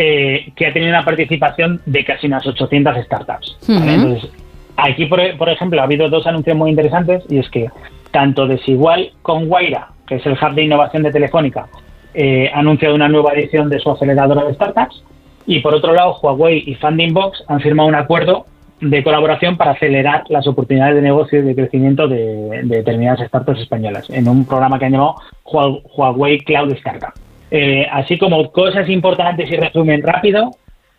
eh, 0.00 0.52
que 0.54 0.66
ha 0.66 0.72
tenido 0.72 0.90
una 0.90 1.04
participación 1.04 1.80
de 1.84 2.04
casi 2.04 2.28
unas 2.28 2.46
800 2.46 2.96
startups. 3.04 3.58
Entonces, 3.68 4.30
aquí, 4.76 5.06
por, 5.06 5.20
por 5.36 5.48
ejemplo, 5.48 5.80
ha 5.80 5.84
habido 5.84 6.08
dos 6.08 6.24
anuncios 6.28 6.56
muy 6.56 6.70
interesantes 6.70 7.24
y 7.28 7.38
es 7.38 7.48
que 7.50 7.68
tanto 8.12 8.46
Desigual 8.46 9.10
con 9.22 9.46
Guaira, 9.48 9.88
que 10.06 10.14
es 10.14 10.24
el 10.26 10.32
hub 10.34 10.54
de 10.54 10.62
innovación 10.62 11.02
de 11.02 11.10
Telefónica, 11.10 11.66
eh, 12.14 12.48
ha 12.54 12.60
anunciado 12.60 12.94
una 12.94 13.08
nueva 13.08 13.32
edición 13.34 13.68
de 13.68 13.80
su 13.80 13.90
aceleradora 13.90 14.44
de 14.44 14.54
startups 14.54 15.02
y 15.46 15.60
por 15.60 15.74
otro 15.74 15.92
lado 15.94 16.16
Huawei 16.22 16.62
y 16.66 16.74
Funding 16.76 17.12
Box 17.12 17.42
han 17.48 17.60
firmado 17.60 17.88
un 17.88 17.94
acuerdo 17.96 18.46
de 18.80 19.02
colaboración 19.02 19.56
para 19.56 19.72
acelerar 19.72 20.22
las 20.28 20.46
oportunidades 20.46 20.94
de 20.94 21.02
negocio 21.02 21.40
y 21.40 21.42
de 21.42 21.54
crecimiento 21.56 22.06
de, 22.06 22.62
de 22.62 22.76
determinadas 22.76 23.26
startups 23.26 23.60
españolas 23.60 24.08
en 24.10 24.28
un 24.28 24.44
programa 24.46 24.78
que 24.78 24.84
han 24.84 24.92
llamado 24.92 25.16
Hua- 25.44 25.82
Huawei 25.96 26.38
Cloud 26.38 26.70
Startup. 26.74 27.12
Eh, 27.50 27.86
así 27.90 28.18
como 28.18 28.50
cosas 28.52 28.88
importantes 28.88 29.50
y 29.50 29.56
resumen 29.56 30.02
rápido, 30.02 30.50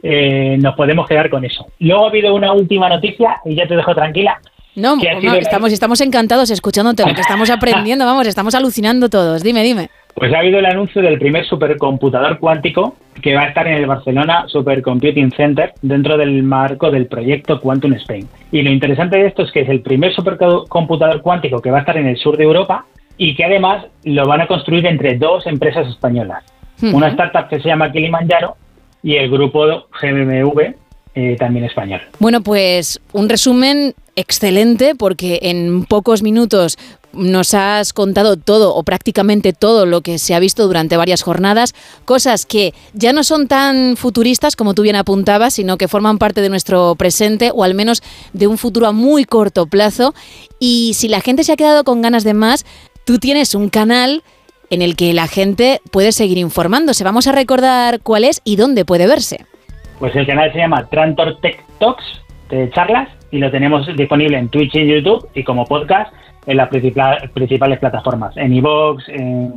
eh, 0.01 0.57
nos 0.59 0.75
podemos 0.75 1.07
quedar 1.07 1.29
con 1.29 1.45
eso. 1.45 1.67
Luego 1.79 2.05
ha 2.05 2.09
habido 2.09 2.33
una 2.33 2.53
última 2.53 2.89
noticia 2.89 3.37
y 3.45 3.55
ya 3.55 3.67
te 3.67 3.75
dejo 3.75 3.93
tranquila. 3.93 4.39
No, 4.75 4.97
que 4.97 5.13
no, 5.21 5.33
estamos 5.33 5.99
encantados 6.01 6.49
escuchándote, 6.51 7.05
lo 7.05 7.13
que 7.13 7.21
estamos 7.21 7.49
aprendiendo, 7.49 8.05
vamos, 8.07 8.27
estamos 8.27 8.55
alucinando 8.55 9.09
todos. 9.09 9.43
Dime, 9.43 9.63
dime. 9.63 9.89
Pues 10.15 10.33
ha 10.33 10.39
habido 10.39 10.59
el 10.59 10.65
anuncio 10.65 11.01
del 11.01 11.17
primer 11.17 11.45
supercomputador 11.45 12.39
cuántico 12.39 12.95
que 13.21 13.35
va 13.35 13.43
a 13.43 13.47
estar 13.47 13.67
en 13.67 13.75
el 13.75 13.85
Barcelona 13.85 14.45
Supercomputing 14.47 15.31
Center 15.31 15.73
dentro 15.81 16.17
del 16.17 16.43
marco 16.43 16.91
del 16.91 17.07
proyecto 17.07 17.59
Quantum 17.59 17.93
Spain. 17.93 18.27
Y 18.51 18.61
lo 18.61 18.71
interesante 18.71 19.17
de 19.17 19.27
esto 19.27 19.43
es 19.43 19.51
que 19.51 19.61
es 19.61 19.69
el 19.69 19.81
primer 19.81 20.13
supercomputador 20.13 21.21
cuántico 21.21 21.61
que 21.61 21.71
va 21.71 21.77
a 21.77 21.81
estar 21.81 21.97
en 21.97 22.07
el 22.07 22.17
sur 22.17 22.37
de 22.37 22.43
Europa 22.43 22.85
y 23.19 23.35
que 23.35 23.43
además 23.43 23.85
lo 24.05 24.25
van 24.25 24.41
a 24.41 24.47
construir 24.47 24.87
entre 24.87 25.17
dos 25.17 25.45
empresas 25.45 25.87
españolas. 25.87 26.43
Una 26.81 27.09
startup 27.09 27.49
que 27.49 27.59
se 27.59 27.67
llama 27.67 27.91
Kilimanjaro 27.91 28.55
y 29.03 29.17
el 29.17 29.29
grupo 29.29 29.65
GMV, 30.01 30.73
eh, 31.15 31.35
también 31.37 31.65
español. 31.65 31.99
Bueno, 32.19 32.41
pues 32.41 33.01
un 33.11 33.27
resumen 33.27 33.93
excelente 34.15 34.95
porque 34.95 35.39
en 35.43 35.83
pocos 35.83 36.23
minutos 36.23 36.77
nos 37.11 37.53
has 37.53 37.93
contado 37.93 38.37
todo 38.37 38.75
o 38.75 38.83
prácticamente 38.83 39.53
todo 39.53 39.85
lo 39.85 40.01
que 40.01 40.19
se 40.19 40.35
ha 40.35 40.39
visto 40.39 40.67
durante 40.67 40.97
varias 40.97 41.21
jornadas, 41.21 41.73
cosas 42.05 42.45
que 42.45 42.73
ya 42.93 43.13
no 43.13 43.23
son 43.23 43.47
tan 43.47 43.97
futuristas 43.97 44.55
como 44.55 44.73
tú 44.73 44.83
bien 44.83 44.95
apuntabas, 44.95 45.55
sino 45.55 45.77
que 45.77 45.87
forman 45.87 46.19
parte 46.19 46.41
de 46.41 46.49
nuestro 46.49 46.95
presente 46.95 47.51
o 47.53 47.63
al 47.63 47.73
menos 47.73 48.03
de 48.33 48.47
un 48.47 48.57
futuro 48.57 48.87
a 48.87 48.91
muy 48.91 49.25
corto 49.25 49.65
plazo. 49.65 50.13
Y 50.59 50.93
si 50.93 51.07
la 51.07 51.21
gente 51.21 51.43
se 51.43 51.53
ha 51.53 51.57
quedado 51.57 51.83
con 51.83 52.01
ganas 52.01 52.23
de 52.23 52.33
más, 52.33 52.65
tú 53.09 53.17
tienes 53.17 53.55
un 53.55 53.69
canal 53.69 54.21
en 54.69 54.83
el 54.83 54.95
que 54.95 55.13
la 55.15 55.25
gente 55.25 55.81
puede 55.91 56.11
seguir 56.11 56.37
informándose. 56.37 57.03
Vamos 57.03 57.25
a 57.25 57.31
recordar 57.31 58.01
cuál 58.01 58.23
es 58.23 58.39
y 58.45 58.55
dónde 58.55 58.85
puede 58.85 59.07
verse. 59.07 59.43
Pues 59.97 60.15
el 60.15 60.27
canal 60.27 60.53
se 60.53 60.59
llama 60.59 60.87
Trantor 60.91 61.39
Tech 61.41 61.65
Talks 61.79 62.03
de 62.51 62.69
charlas 62.69 63.09
y 63.31 63.39
lo 63.39 63.49
tenemos 63.49 63.87
disponible 63.97 64.37
en 64.37 64.49
Twitch 64.49 64.75
y 64.75 64.85
YouTube 64.85 65.27
y 65.33 65.43
como 65.43 65.65
podcast 65.65 66.13
en 66.45 66.57
las 66.57 66.69
principal- 66.69 67.31
principales 67.33 67.79
plataformas, 67.79 68.37
en 68.37 68.53
iVoox, 68.53 69.09
en 69.09 69.55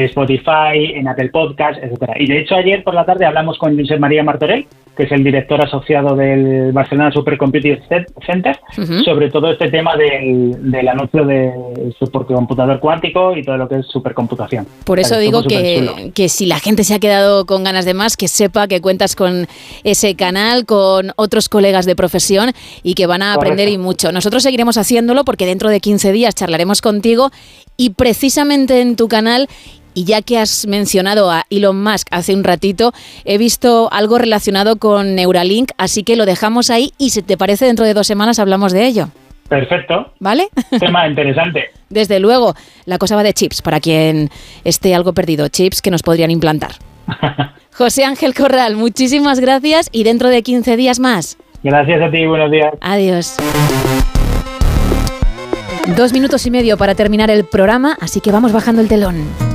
Spotify, 0.00 0.92
en 0.94 1.08
Apple 1.08 1.30
Podcast, 1.30 1.82
etcétera. 1.82 2.14
Y 2.18 2.26
de 2.26 2.40
hecho 2.40 2.54
ayer 2.54 2.82
por 2.82 2.94
la 2.94 3.04
tarde 3.04 3.26
hablamos 3.26 3.58
con 3.58 3.78
Josep 3.78 3.98
María 3.98 4.22
Martorell, 4.22 4.66
que 4.96 5.04
es 5.04 5.12
el 5.12 5.24
director 5.24 5.60
asociado 5.62 6.14
del 6.14 6.72
Barcelona 6.72 7.10
Supercomputing 7.12 7.80
Center, 8.26 8.58
sobre 9.04 9.30
todo 9.30 9.50
este 9.50 9.70
tema 9.70 9.96
del, 9.96 10.70
del 10.70 10.88
anuncio 10.88 11.24
del 11.24 11.94
supercomputador 11.98 12.78
cuántico 12.78 13.34
y 13.34 13.42
todo 13.42 13.56
lo 13.56 13.68
que 13.68 13.76
es 13.76 13.86
supercomputación. 13.86 14.66
Por 14.84 14.98
eso 14.98 15.14
O 15.14 15.16
sea, 15.16 15.18
digo 15.18 15.42
que, 15.44 16.12
que 16.14 16.28
si 16.28 16.44
la 16.44 16.58
gente 16.58 16.84
se 16.84 16.94
ha 16.94 16.98
quedado 16.98 17.46
con 17.46 17.64
ganas 17.64 17.86
de 17.86 17.94
más, 17.94 18.18
que 18.18 18.28
sepa 18.28 18.68
que 18.68 18.82
cuentas 18.82 19.16
con 19.16 19.46
ese 19.82 20.14
canal, 20.14 20.66
con 20.66 21.12
otros 21.16 21.48
colegas 21.48 21.86
de 21.86 21.96
profesión 21.96 22.52
y 22.82 22.94
que 22.94 23.06
van 23.06 23.22
a 23.22 23.32
aprender 23.32 23.68
y 23.68 23.78
mucho. 23.78 24.12
Nosotros 24.12 24.42
seguiremos 24.42 24.76
haciéndolo 24.76 25.24
porque 25.24 25.46
dentro 25.46 25.70
de 25.70 25.80
15 25.80 26.12
días 26.12 26.34
charlaremos 26.34 26.82
contigo 26.82 27.30
y 27.78 27.90
precisamente 27.90 28.80
en 28.82 28.96
tu 28.96 29.08
canal 29.08 29.48
y 29.94 30.04
ya 30.04 30.22
que 30.22 30.38
has 30.38 30.66
mencionado 30.66 31.30
a 31.30 31.44
Elon 31.50 31.82
Musk 31.82 32.08
hace 32.10 32.34
un 32.34 32.44
ratito, 32.44 32.92
he 33.24 33.38
visto 33.38 33.88
algo 33.92 34.18
relacionado 34.18 34.76
con 34.76 35.14
Neuralink, 35.14 35.70
así 35.78 36.02
que 36.02 36.16
lo 36.16 36.26
dejamos 36.26 36.70
ahí 36.70 36.92
y 36.98 37.10
si 37.10 37.22
te 37.22 37.36
parece 37.36 37.66
dentro 37.66 37.84
de 37.84 37.94
dos 37.94 38.06
semanas 38.06 38.38
hablamos 38.38 38.72
de 38.72 38.86
ello. 38.86 39.08
Perfecto. 39.48 40.12
¿Vale? 40.18 40.48
Tema 40.80 41.06
interesante. 41.08 41.70
Desde 41.90 42.20
luego, 42.20 42.54
la 42.86 42.98
cosa 42.98 43.16
va 43.16 43.22
de 43.22 43.34
chips, 43.34 43.60
para 43.60 43.80
quien 43.80 44.30
esté 44.64 44.94
algo 44.94 45.12
perdido, 45.12 45.48
chips 45.48 45.82
que 45.82 45.90
nos 45.90 46.02
podrían 46.02 46.30
implantar. 46.30 46.72
José 47.74 48.04
Ángel 48.04 48.34
Corral, 48.34 48.76
muchísimas 48.76 49.40
gracias 49.40 49.88
y 49.92 50.04
dentro 50.04 50.28
de 50.28 50.42
15 50.42 50.76
días 50.76 51.00
más. 51.00 51.36
Gracias 51.62 52.02
a 52.02 52.10
ti, 52.10 52.26
buenos 52.26 52.50
días. 52.50 52.72
Adiós. 52.80 53.36
Dos 55.96 56.12
minutos 56.12 56.46
y 56.46 56.50
medio 56.50 56.76
para 56.76 56.94
terminar 56.94 57.30
el 57.30 57.44
programa, 57.44 57.96
así 58.00 58.20
que 58.20 58.30
vamos 58.30 58.52
bajando 58.52 58.80
el 58.80 58.88
telón. 58.88 59.51